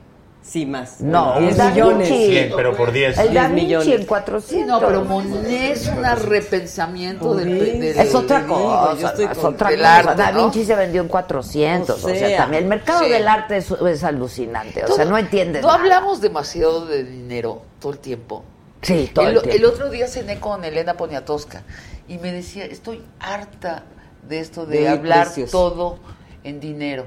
Sí, 0.49 0.65
más. 0.66 1.00
No, 1.00 1.39
10 1.39 1.52
el 1.52 1.57
Da 1.58 1.70
millones. 1.70 2.08
Vinci. 2.10 2.26
100, 2.31 2.52
pero 2.57 2.76
por 2.76 2.92
10. 2.92 3.18
El 3.18 3.34
Da 3.34 3.49
10 3.49 3.50
Vinci 3.50 3.65
millones. 3.66 4.00
en 4.00 4.07
400. 4.07 4.66
No, 4.81 4.86
pero 4.86 5.05
Monet 5.05 5.73
es 5.76 5.89
un 5.89 6.05
repensamiento 6.28 7.34
del, 7.34 7.57
eso. 7.57 7.78
del- 7.78 7.99
Es 7.99 8.15
otra 8.15 8.42
digo, 8.42 8.55
cosa, 8.55 9.00
yo 9.00 9.07
estoy 9.08 9.25
es 9.26 9.39
con- 9.39 9.55
otra 9.55 9.70
del 9.70 9.78
cosa. 9.81 9.97
arte, 9.99 10.15
Da 10.23 10.33
¿no? 10.33 10.42
Vinci 10.44 10.65
se 10.65 10.75
vendió 10.76 11.02
en 11.02 11.08
400, 11.08 12.02
o 12.02 12.07
O 12.07 12.10
sea, 12.10 12.18
sea, 12.28 12.36
también 12.39 12.62
el 12.65 12.68
mercado 12.68 13.00
sí. 13.05 13.10
del 13.10 13.28
arte 13.28 13.57
es, 13.58 13.70
es 13.70 14.05
alucinante, 14.05 14.84
o 14.84 14.94
sea, 14.94 15.05
no 15.05 15.18
entiendes 15.18 15.62
No 15.62 15.68
nada. 15.68 15.81
hablamos 15.81 16.20
demasiado 16.20 16.86
de 16.86 17.05
dinero 17.05 17.62
todo 17.81 17.92
el 17.92 17.99
tiempo. 17.99 18.44
Sí, 18.83 19.10
todo 19.12 19.26
el, 19.26 19.36
el, 19.36 19.42
tiempo. 19.42 19.57
el 19.58 19.65
otro 19.65 19.91
día 19.91 20.07
cené 20.07 20.39
con 20.39 20.65
Elena 20.65 20.94
Poniatowska 20.94 21.62
y 22.08 22.18
me 22.18 22.31
decía, 22.33 22.65
estoy 22.66 23.02
harta 23.18 23.83
de 24.28 24.39
esto 24.41 24.65
de, 24.66 24.81
De 24.81 24.89
hablar 24.89 25.25
precios. 25.26 25.50
todo 25.50 25.99
en 26.44 26.60
dinero, 26.60 27.07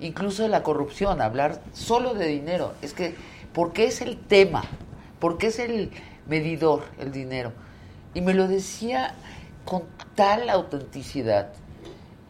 incluso 0.00 0.42
de 0.42 0.48
la 0.48 0.62
corrupción, 0.62 1.20
hablar 1.20 1.60
solo 1.72 2.14
de 2.14 2.26
dinero. 2.26 2.74
Es 2.82 2.92
que, 2.92 3.14
¿por 3.52 3.72
qué 3.72 3.86
es 3.86 4.00
el 4.00 4.18
tema? 4.18 4.64
¿Por 5.18 5.38
qué 5.38 5.48
es 5.48 5.58
el 5.58 5.90
medidor 6.26 6.84
el 6.98 7.12
dinero? 7.12 7.52
Y 8.14 8.20
me 8.20 8.34
lo 8.34 8.48
decía 8.48 9.14
con 9.64 9.82
tal 10.14 10.48
autenticidad. 10.50 11.48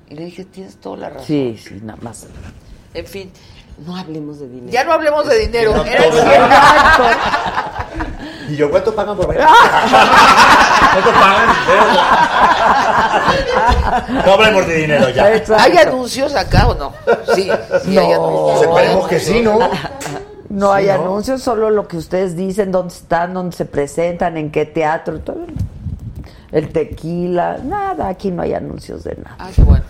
Y 0.09 0.15
le 0.15 0.25
dije, 0.27 0.45
tienes 0.45 0.77
toda 0.79 0.97
la 0.97 1.09
razón. 1.11 1.27
Sí, 1.27 1.57
sí, 1.59 1.81
nada 1.83 1.99
más. 2.03 2.27
En 2.95 3.07
fin, 3.07 3.31
No 3.85 3.97
hablemos 3.97 4.39
de 4.41 4.49
dinero. 4.49 4.73
ya 4.73 4.85
no 4.85 4.93
hablemos 4.93 5.27
de 5.29 5.39
dinero. 5.41 5.75
no 5.77 5.85
Era 5.85 6.05
todo. 6.97 8.07
Y 8.49 8.57
yo, 8.57 8.71
¿cuánto 8.71 8.95
pagan 8.95 9.17
por 9.17 9.29
ver? 9.29 9.41
Ah. 9.43 10.93
¿Cuánto 10.93 11.11
pagan? 11.13 11.49
No 14.25 14.33
hablemos 14.33 14.67
de 14.67 14.75
dinero 14.75 15.09
ya. 15.11 15.35
Exacto. 15.35 15.63
¿Hay 15.63 15.77
anuncios 15.79 16.35
acá 16.35 16.69
o 16.69 16.75
no? 16.75 16.93
Sí, 17.35 17.51
sí 17.85 17.99
hay 17.99 18.13
anuncios. 18.13 18.51
Pues 18.53 18.63
esperemos 18.63 19.09
que 19.09 19.21
sí, 19.21 19.41
¿no? 19.43 19.59
No 20.49 20.73
hay 20.73 20.87
¿no? 20.87 20.93
anuncios, 20.93 21.43
solo 21.43 21.71
lo 21.71 21.89
que 21.89 21.97
ustedes 21.97 22.37
dicen, 22.37 22.71
dónde 22.71 22.95
están, 22.95 23.35
dónde 23.35 23.57
se 23.57 23.65
presentan, 23.65 24.37
en 24.37 24.51
qué 24.51 24.65
teatro, 24.65 25.19
todo. 25.21 25.39
El 26.53 26.73
tequila, 26.73 27.59
nada, 27.65 28.09
aquí 28.09 28.31
no 28.31 28.43
hay 28.43 28.55
anuncios 28.55 29.05
de 29.05 29.17
nada. 29.17 29.37
Ah, 29.39 29.51
qué 29.55 29.63
bueno. 29.63 29.85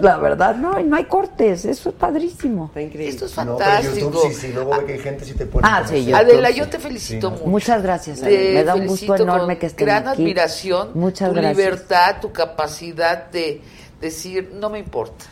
La 0.00 0.16
verdad, 0.18 0.56
no, 0.56 0.78
no 0.80 0.96
hay 0.96 1.04
cortes, 1.04 1.64
eso 1.64 1.88
es 1.90 1.94
padrísimo. 1.94 2.66
Está 2.66 2.82
increíble. 2.82 3.08
Esto 3.08 3.26
es 3.26 3.36
No, 3.36 3.56
pero 3.56 3.58
fantástico. 3.58 4.10
YouTube 4.10 4.28
sí, 4.28 4.34
sí, 4.34 4.52
luego 4.52 4.70
ve 4.78 4.84
que 4.84 4.92
hay 4.94 4.98
gente 4.98 5.24
sí 5.24 5.34
te 5.34 5.46
pone. 5.46 5.66
Ah, 5.70 5.84
sí, 5.88 6.04
yo- 6.04 6.16
Adela, 6.16 6.50
yo 6.50 6.68
te 6.68 6.78
felicito 6.78 7.28
Sí, 7.28 7.32
mucho. 7.36 7.46
Muchas 7.46 7.82
gracias. 7.82 8.20
Me 8.22 8.64
da 8.64 8.74
un 8.74 8.86
gusto 8.86 9.06
felicito 9.06 9.22
enorme 9.22 9.58
que 9.58 9.66
estén 9.66 9.86
gran 9.86 10.08
aquí. 10.08 10.22
admiración, 10.22 10.90
Muchas 10.94 11.28
tu 11.28 11.34
gracias. 11.36 11.56
libertad, 11.56 12.16
tu 12.20 12.32
capacidad 12.32 13.30
de 13.30 13.60
decir, 14.00 14.50
no 14.54 14.70
me 14.70 14.78
importa. 14.80 15.24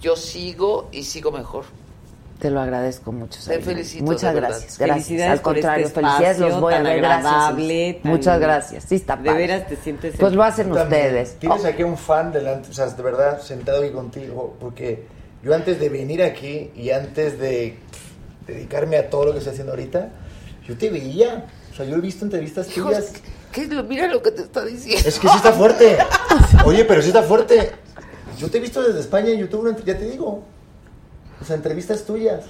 Yo 0.00 0.16
sigo 0.16 0.88
y 0.90 1.04
sigo 1.04 1.30
mejor. 1.30 1.64
Te 2.42 2.50
lo 2.50 2.60
agradezco 2.60 3.12
mucho. 3.12 3.38
Te 3.46 3.60
felicito, 3.60 4.04
Muchas 4.04 4.34
verdad. 4.34 4.48
gracias. 4.48 4.76
Gracias. 4.76 5.06
Felicidades 5.06 5.30
Al 5.32 5.40
por 5.42 5.52
contrario, 5.54 5.86
este 5.86 6.00
felicidades, 6.00 6.38
los 6.40 6.60
voy 6.60 6.74
a 6.74 6.82
ver. 6.82 6.96
Gracias. 6.98 7.32
tan- 8.02 8.10
Muchas 8.10 8.40
gracias. 8.40 8.84
Sí, 8.88 8.94
está 8.96 9.16
De 9.16 9.32
veras 9.32 9.68
te 9.68 9.76
sientes 9.76 10.16
Pues 10.18 10.32
lo 10.32 10.42
hacen 10.42 10.72
ustedes. 10.72 11.36
Tienes 11.38 11.64
Oh, 11.64 11.68
aquí 11.68 11.84
un 11.84 11.96
fan 11.96 12.32
delante, 12.32 12.68
o 12.70 12.72
sea, 12.72 12.86
de 12.86 13.00
verdad, 13.00 13.40
sentado 13.40 13.80
aquí 13.84 13.92
contigo, 13.92 14.56
porque 14.58 15.04
yo 15.44 15.54
antes 15.54 15.78
de 15.78 15.88
venir 15.88 16.20
aquí 16.20 16.72
y 16.74 16.90
antes 16.90 17.38
de 17.38 17.78
dedicarme 18.44 18.96
a 18.96 19.08
todo 19.08 19.26
lo 19.26 19.32
que 19.32 19.38
estoy 19.38 19.52
haciendo 19.52 19.72
ahorita, 19.74 20.08
yo 20.66 20.76
te 20.76 20.90
veía. 20.90 21.46
O 21.72 21.76
sea, 21.76 21.86
yo 21.86 21.94
he 21.94 22.00
visto 22.00 22.24
entrevistas 22.24 22.66
tuyas. 22.66 23.12
¿qué 23.52 23.62
es 23.62 23.68
lo- 23.68 23.84
mira 23.84 24.08
lo 24.08 24.20
que 24.20 24.32
te 24.32 24.42
está 24.42 24.64
diciendo. 24.64 25.08
Es 25.08 25.16
que 25.20 25.28
sí 25.28 25.36
está 25.36 25.52
fuerte. 25.52 25.96
Oye, 26.64 26.84
pero 26.86 27.02
sí 27.02 27.06
está 27.08 27.22
fuerte. 27.22 27.70
Yo 28.36 28.50
te 28.50 28.58
he 28.58 28.60
visto 28.60 28.82
desde 28.82 28.98
España 28.98 29.28
en 29.30 29.38
YouTube, 29.38 29.60
una- 29.60 29.76
ya 29.78 29.96
te 29.96 30.06
digo. 30.10 30.42
O 31.42 31.44
sea, 31.44 31.56
entrevistas 31.56 32.04
tuyas. 32.04 32.44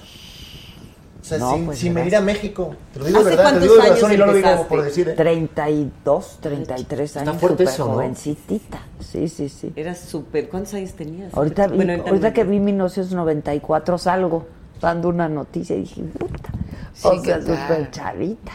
O 1.21 1.25
sea, 1.25 1.37
No, 1.37 1.53
sin, 1.53 1.65
pues, 1.65 1.79
sin 1.79 1.93
venir 1.93 2.15
a 2.15 2.21
México. 2.21 2.75
Te 2.93 2.99
lo 2.99 3.05
digo 3.05 3.23
de 3.23 3.29
¿Hace 3.31 3.37
verdad, 3.37 3.43
te 3.53 3.59
lo 3.59 3.59
cuántos 3.59 3.63
digo 3.63 3.75
de 3.75 3.81
años 3.81 3.95
razón 4.01 4.13
y 4.13 4.17
no 4.17 4.25
lo 4.25 4.33
digo 4.33 4.67
por 4.67 4.83
decir. 4.83 5.09
¿eh? 5.09 5.13
32, 5.13 6.37
33 6.41 7.17
años. 7.17 7.37
fuerte 7.37 7.63
súper 7.63 7.73
eso, 7.73 7.87
¿no? 7.87 7.93
jovencitita. 7.93 8.79
Sí, 8.99 9.27
sí, 9.29 9.49
sí. 9.49 9.71
Eras 9.75 9.99
súper. 9.99 10.49
¿Cuántos 10.49 10.73
años 10.75 10.91
tenías? 10.93 11.33
Ahorita, 11.33 11.67
vi- 11.67 11.77
Bueno, 11.77 12.03
ahorita, 12.05 12.33
que 12.33 12.43
vi 12.43 12.59
1994 12.59 13.97
salgo 13.97 14.45
dando 14.81 15.07
una 15.09 15.29
noticia 15.29 15.75
y 15.77 15.81
dije, 15.81 16.01
puta. 16.03 16.49
Sí, 16.93 17.07
o 17.07 17.23
sea, 17.23 17.39
súper 17.41 17.89
chavita. 17.89 18.51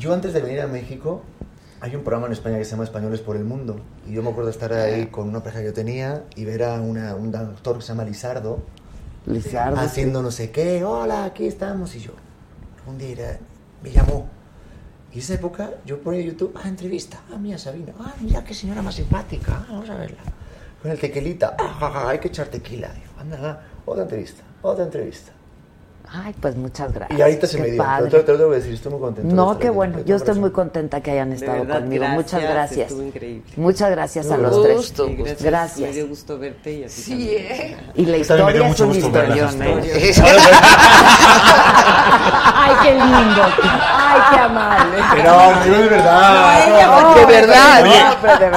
Yo 0.00 0.12
antes 0.12 0.34
de 0.34 0.40
venir 0.40 0.60
a 0.60 0.66
México, 0.66 1.22
hay 1.80 1.94
un 1.94 2.02
programa 2.02 2.26
en 2.26 2.32
España 2.32 2.58
que 2.58 2.64
se 2.64 2.72
llama 2.72 2.84
Españoles 2.84 3.20
por 3.20 3.36
el 3.36 3.44
Mundo. 3.44 3.76
Y 4.08 4.12
yo 4.14 4.22
me 4.22 4.30
acuerdo 4.30 4.50
estar 4.50 4.72
ahí 4.72 5.06
con 5.06 5.28
una 5.28 5.40
pareja 5.44 5.60
que 5.60 5.66
yo 5.66 5.72
tenía 5.72 6.24
y 6.34 6.44
ver 6.44 6.64
a 6.64 6.80
una- 6.80 7.14
un 7.14 7.30
doctor 7.30 7.76
que 7.76 7.82
se 7.82 7.88
llama 7.88 8.04
Lizardo 8.04 8.58
Haciendo 9.76 10.22
no 10.22 10.30
sé 10.30 10.50
qué. 10.50 10.84
Hola, 10.84 11.24
aquí 11.24 11.46
estamos. 11.46 11.94
Y 11.96 12.00
yo, 12.00 12.12
un 12.86 12.98
día 12.98 13.38
me 13.82 13.90
llamó. 13.90 14.28
Y 15.12 15.20
esa 15.20 15.34
época 15.34 15.70
yo 15.86 16.00
ponía 16.00 16.20
YouTube, 16.20 16.52
ah, 16.56 16.68
entrevista, 16.68 17.20
ah, 17.32 17.36
mía 17.36 17.56
Sabina, 17.56 17.92
ah, 18.00 18.14
mira 18.20 18.42
qué 18.42 18.52
señora 18.52 18.82
más 18.82 18.96
simpática, 18.96 19.52
ah, 19.60 19.66
vamos 19.70 19.88
a 19.88 19.94
verla. 19.94 20.18
Con 20.82 20.90
el 20.90 20.98
tequilita, 20.98 21.56
ah, 21.56 21.76
ja, 21.78 22.08
hay 22.08 22.18
que 22.18 22.28
echar 22.28 22.48
tequila. 22.48 22.92
Digo, 22.92 23.12
anda, 23.18 23.64
otra 23.86 24.02
entrevista, 24.02 24.42
otra 24.60 24.84
entrevista. 24.84 25.30
Ay, 26.16 26.32
pues 26.40 26.54
muchas 26.54 26.92
gracias. 26.92 27.18
Y 27.18 27.22
ahorita 27.22 27.46
se 27.48 27.56
Qué 27.56 27.62
me 27.62 27.68
dio, 27.70 27.82
padre. 27.82 28.08
te, 28.10 28.20
te 28.20 28.32
lo 28.32 28.38
tengo 28.38 28.50
que 28.50 28.56
decir, 28.56 28.74
estoy 28.74 28.92
muy 28.92 29.00
contento. 29.00 29.28
de 29.28 29.34
No, 29.34 29.58
qué 29.58 29.68
bueno. 29.70 29.98
Yo 30.06 30.14
estoy 30.14 30.38
muy 30.38 30.50
contenta 30.52 31.00
que 31.00 31.10
hayan 31.10 31.32
estado 31.32 31.58
verdad, 31.64 31.80
conmigo. 31.80 32.04
gracias, 32.04 32.16
Muchas 32.32 32.42
gracias. 32.50 32.90
Estuvo 32.90 33.02
increíble. 33.06 33.42
Muchas 33.56 33.90
gracias 33.90 34.30
a 34.30 34.36
los 34.36 34.62
tres. 34.62 34.76
Gusto, 34.76 35.08
gusto. 35.08 35.34
Gracias. 35.40 35.88
Me 35.90 35.94
dio 35.96 36.06
gusto 36.06 36.38
verte 36.38 36.72
y 36.72 36.84
así 36.84 37.02
Sí, 37.02 37.10
también. 37.10 37.42
¿eh? 37.42 37.76
Y 37.96 38.06
la 38.06 38.24
También 38.24 38.46
me 38.46 38.52
dio 38.52 38.62
historia 38.62 38.62
es 38.62 38.68
mucho 38.68 38.84
un 38.86 38.94
historión, 38.94 39.62
¿eh? 39.62 39.74
ustedes. 39.80 40.22
Ay, 42.56 42.74
qué 42.82 42.92
lindo. 42.94 43.42
Ay, 43.62 44.20
qué 44.30 44.38
amable. 44.40 44.96
Pero, 45.14 45.64
digo 45.64 45.76
de 45.78 45.88
verdad. 45.88 46.68
No, 46.68 47.14
de 47.14 47.26
verdad. 47.26 47.84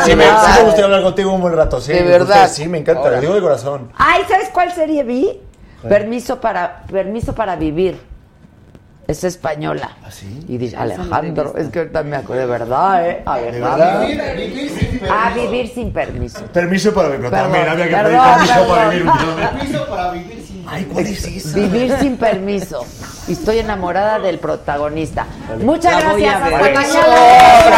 Sí 0.06 0.16
me, 0.16 0.26
gustaría 0.64 0.86
hablar 0.86 1.02
contigo 1.04 1.34
un 1.34 1.42
buen 1.42 1.56
rato, 1.56 1.82
sí. 1.82 1.92
De 1.94 2.02
me 2.02 2.10
verdad. 2.12 2.42
gusta, 2.44 2.48
sí, 2.50 2.68
me 2.68 2.78
encanta, 2.80 3.10
lo 3.12 3.20
digo 3.22 3.34
de 3.34 3.42
corazón. 3.42 3.92
Ay, 3.98 4.24
¿sabes 4.28 4.50
cuál 4.54 4.72
serie 4.74 5.04
vi? 5.04 5.42
Permiso 5.90 6.40
para, 6.42 6.84
permiso 6.92 7.34
para 7.36 7.56
vivir. 7.56 8.00
Es 9.08 9.24
española. 9.24 9.92
¿Ah, 10.06 10.12
sí? 10.12 10.44
Y 10.50 10.58
dice, 10.58 10.76
Alejandro, 10.76 11.56
es 11.58 11.70
que 11.70 11.80
ahorita 11.80 12.04
me 12.04 12.18
acuerdo, 12.18 12.42
de 12.42 12.48
verdad, 12.48 13.10
¿eh? 13.10 13.22
Alejandro. 13.26 13.70
verdad? 13.70 14.36
Vivir 14.36 14.70
sin 14.70 15.00
A 15.10 15.30
permiso. 15.34 15.50
vivir 15.52 15.68
sin 15.74 15.94
permiso. 15.94 16.46
Permiso 16.52 16.94
para 16.94 17.08
vivir, 17.08 17.22
pero 17.22 17.32
Perdón, 17.32 17.52
también 17.54 17.70
había 17.70 17.86
que 17.88 17.96
perdón, 17.96 18.12
pedir 18.12 18.28
permiso 18.28 18.54
perdón. 18.54 18.68
para 18.76 18.90
vivir. 18.90 19.12
Permiso 19.58 19.86
para 19.88 20.12
vivir 20.12 20.44
sin. 20.46 20.66
Ay, 20.68 20.84
¿cuál 20.92 21.06
es 21.08 21.26
esa? 21.26 21.58
Vivir 21.58 21.96
sin 22.00 22.18
permiso. 22.18 22.86
Y 23.30 23.32
estoy 23.32 23.60
enamorada 23.60 24.20
del 24.20 24.40
protagonista. 24.40 25.26
Muchas 25.64 25.94
La 25.94 26.02
gracias. 26.02 26.36
Hasta 26.42 26.82
Eso. 26.82 26.98
mañana. 26.98 27.78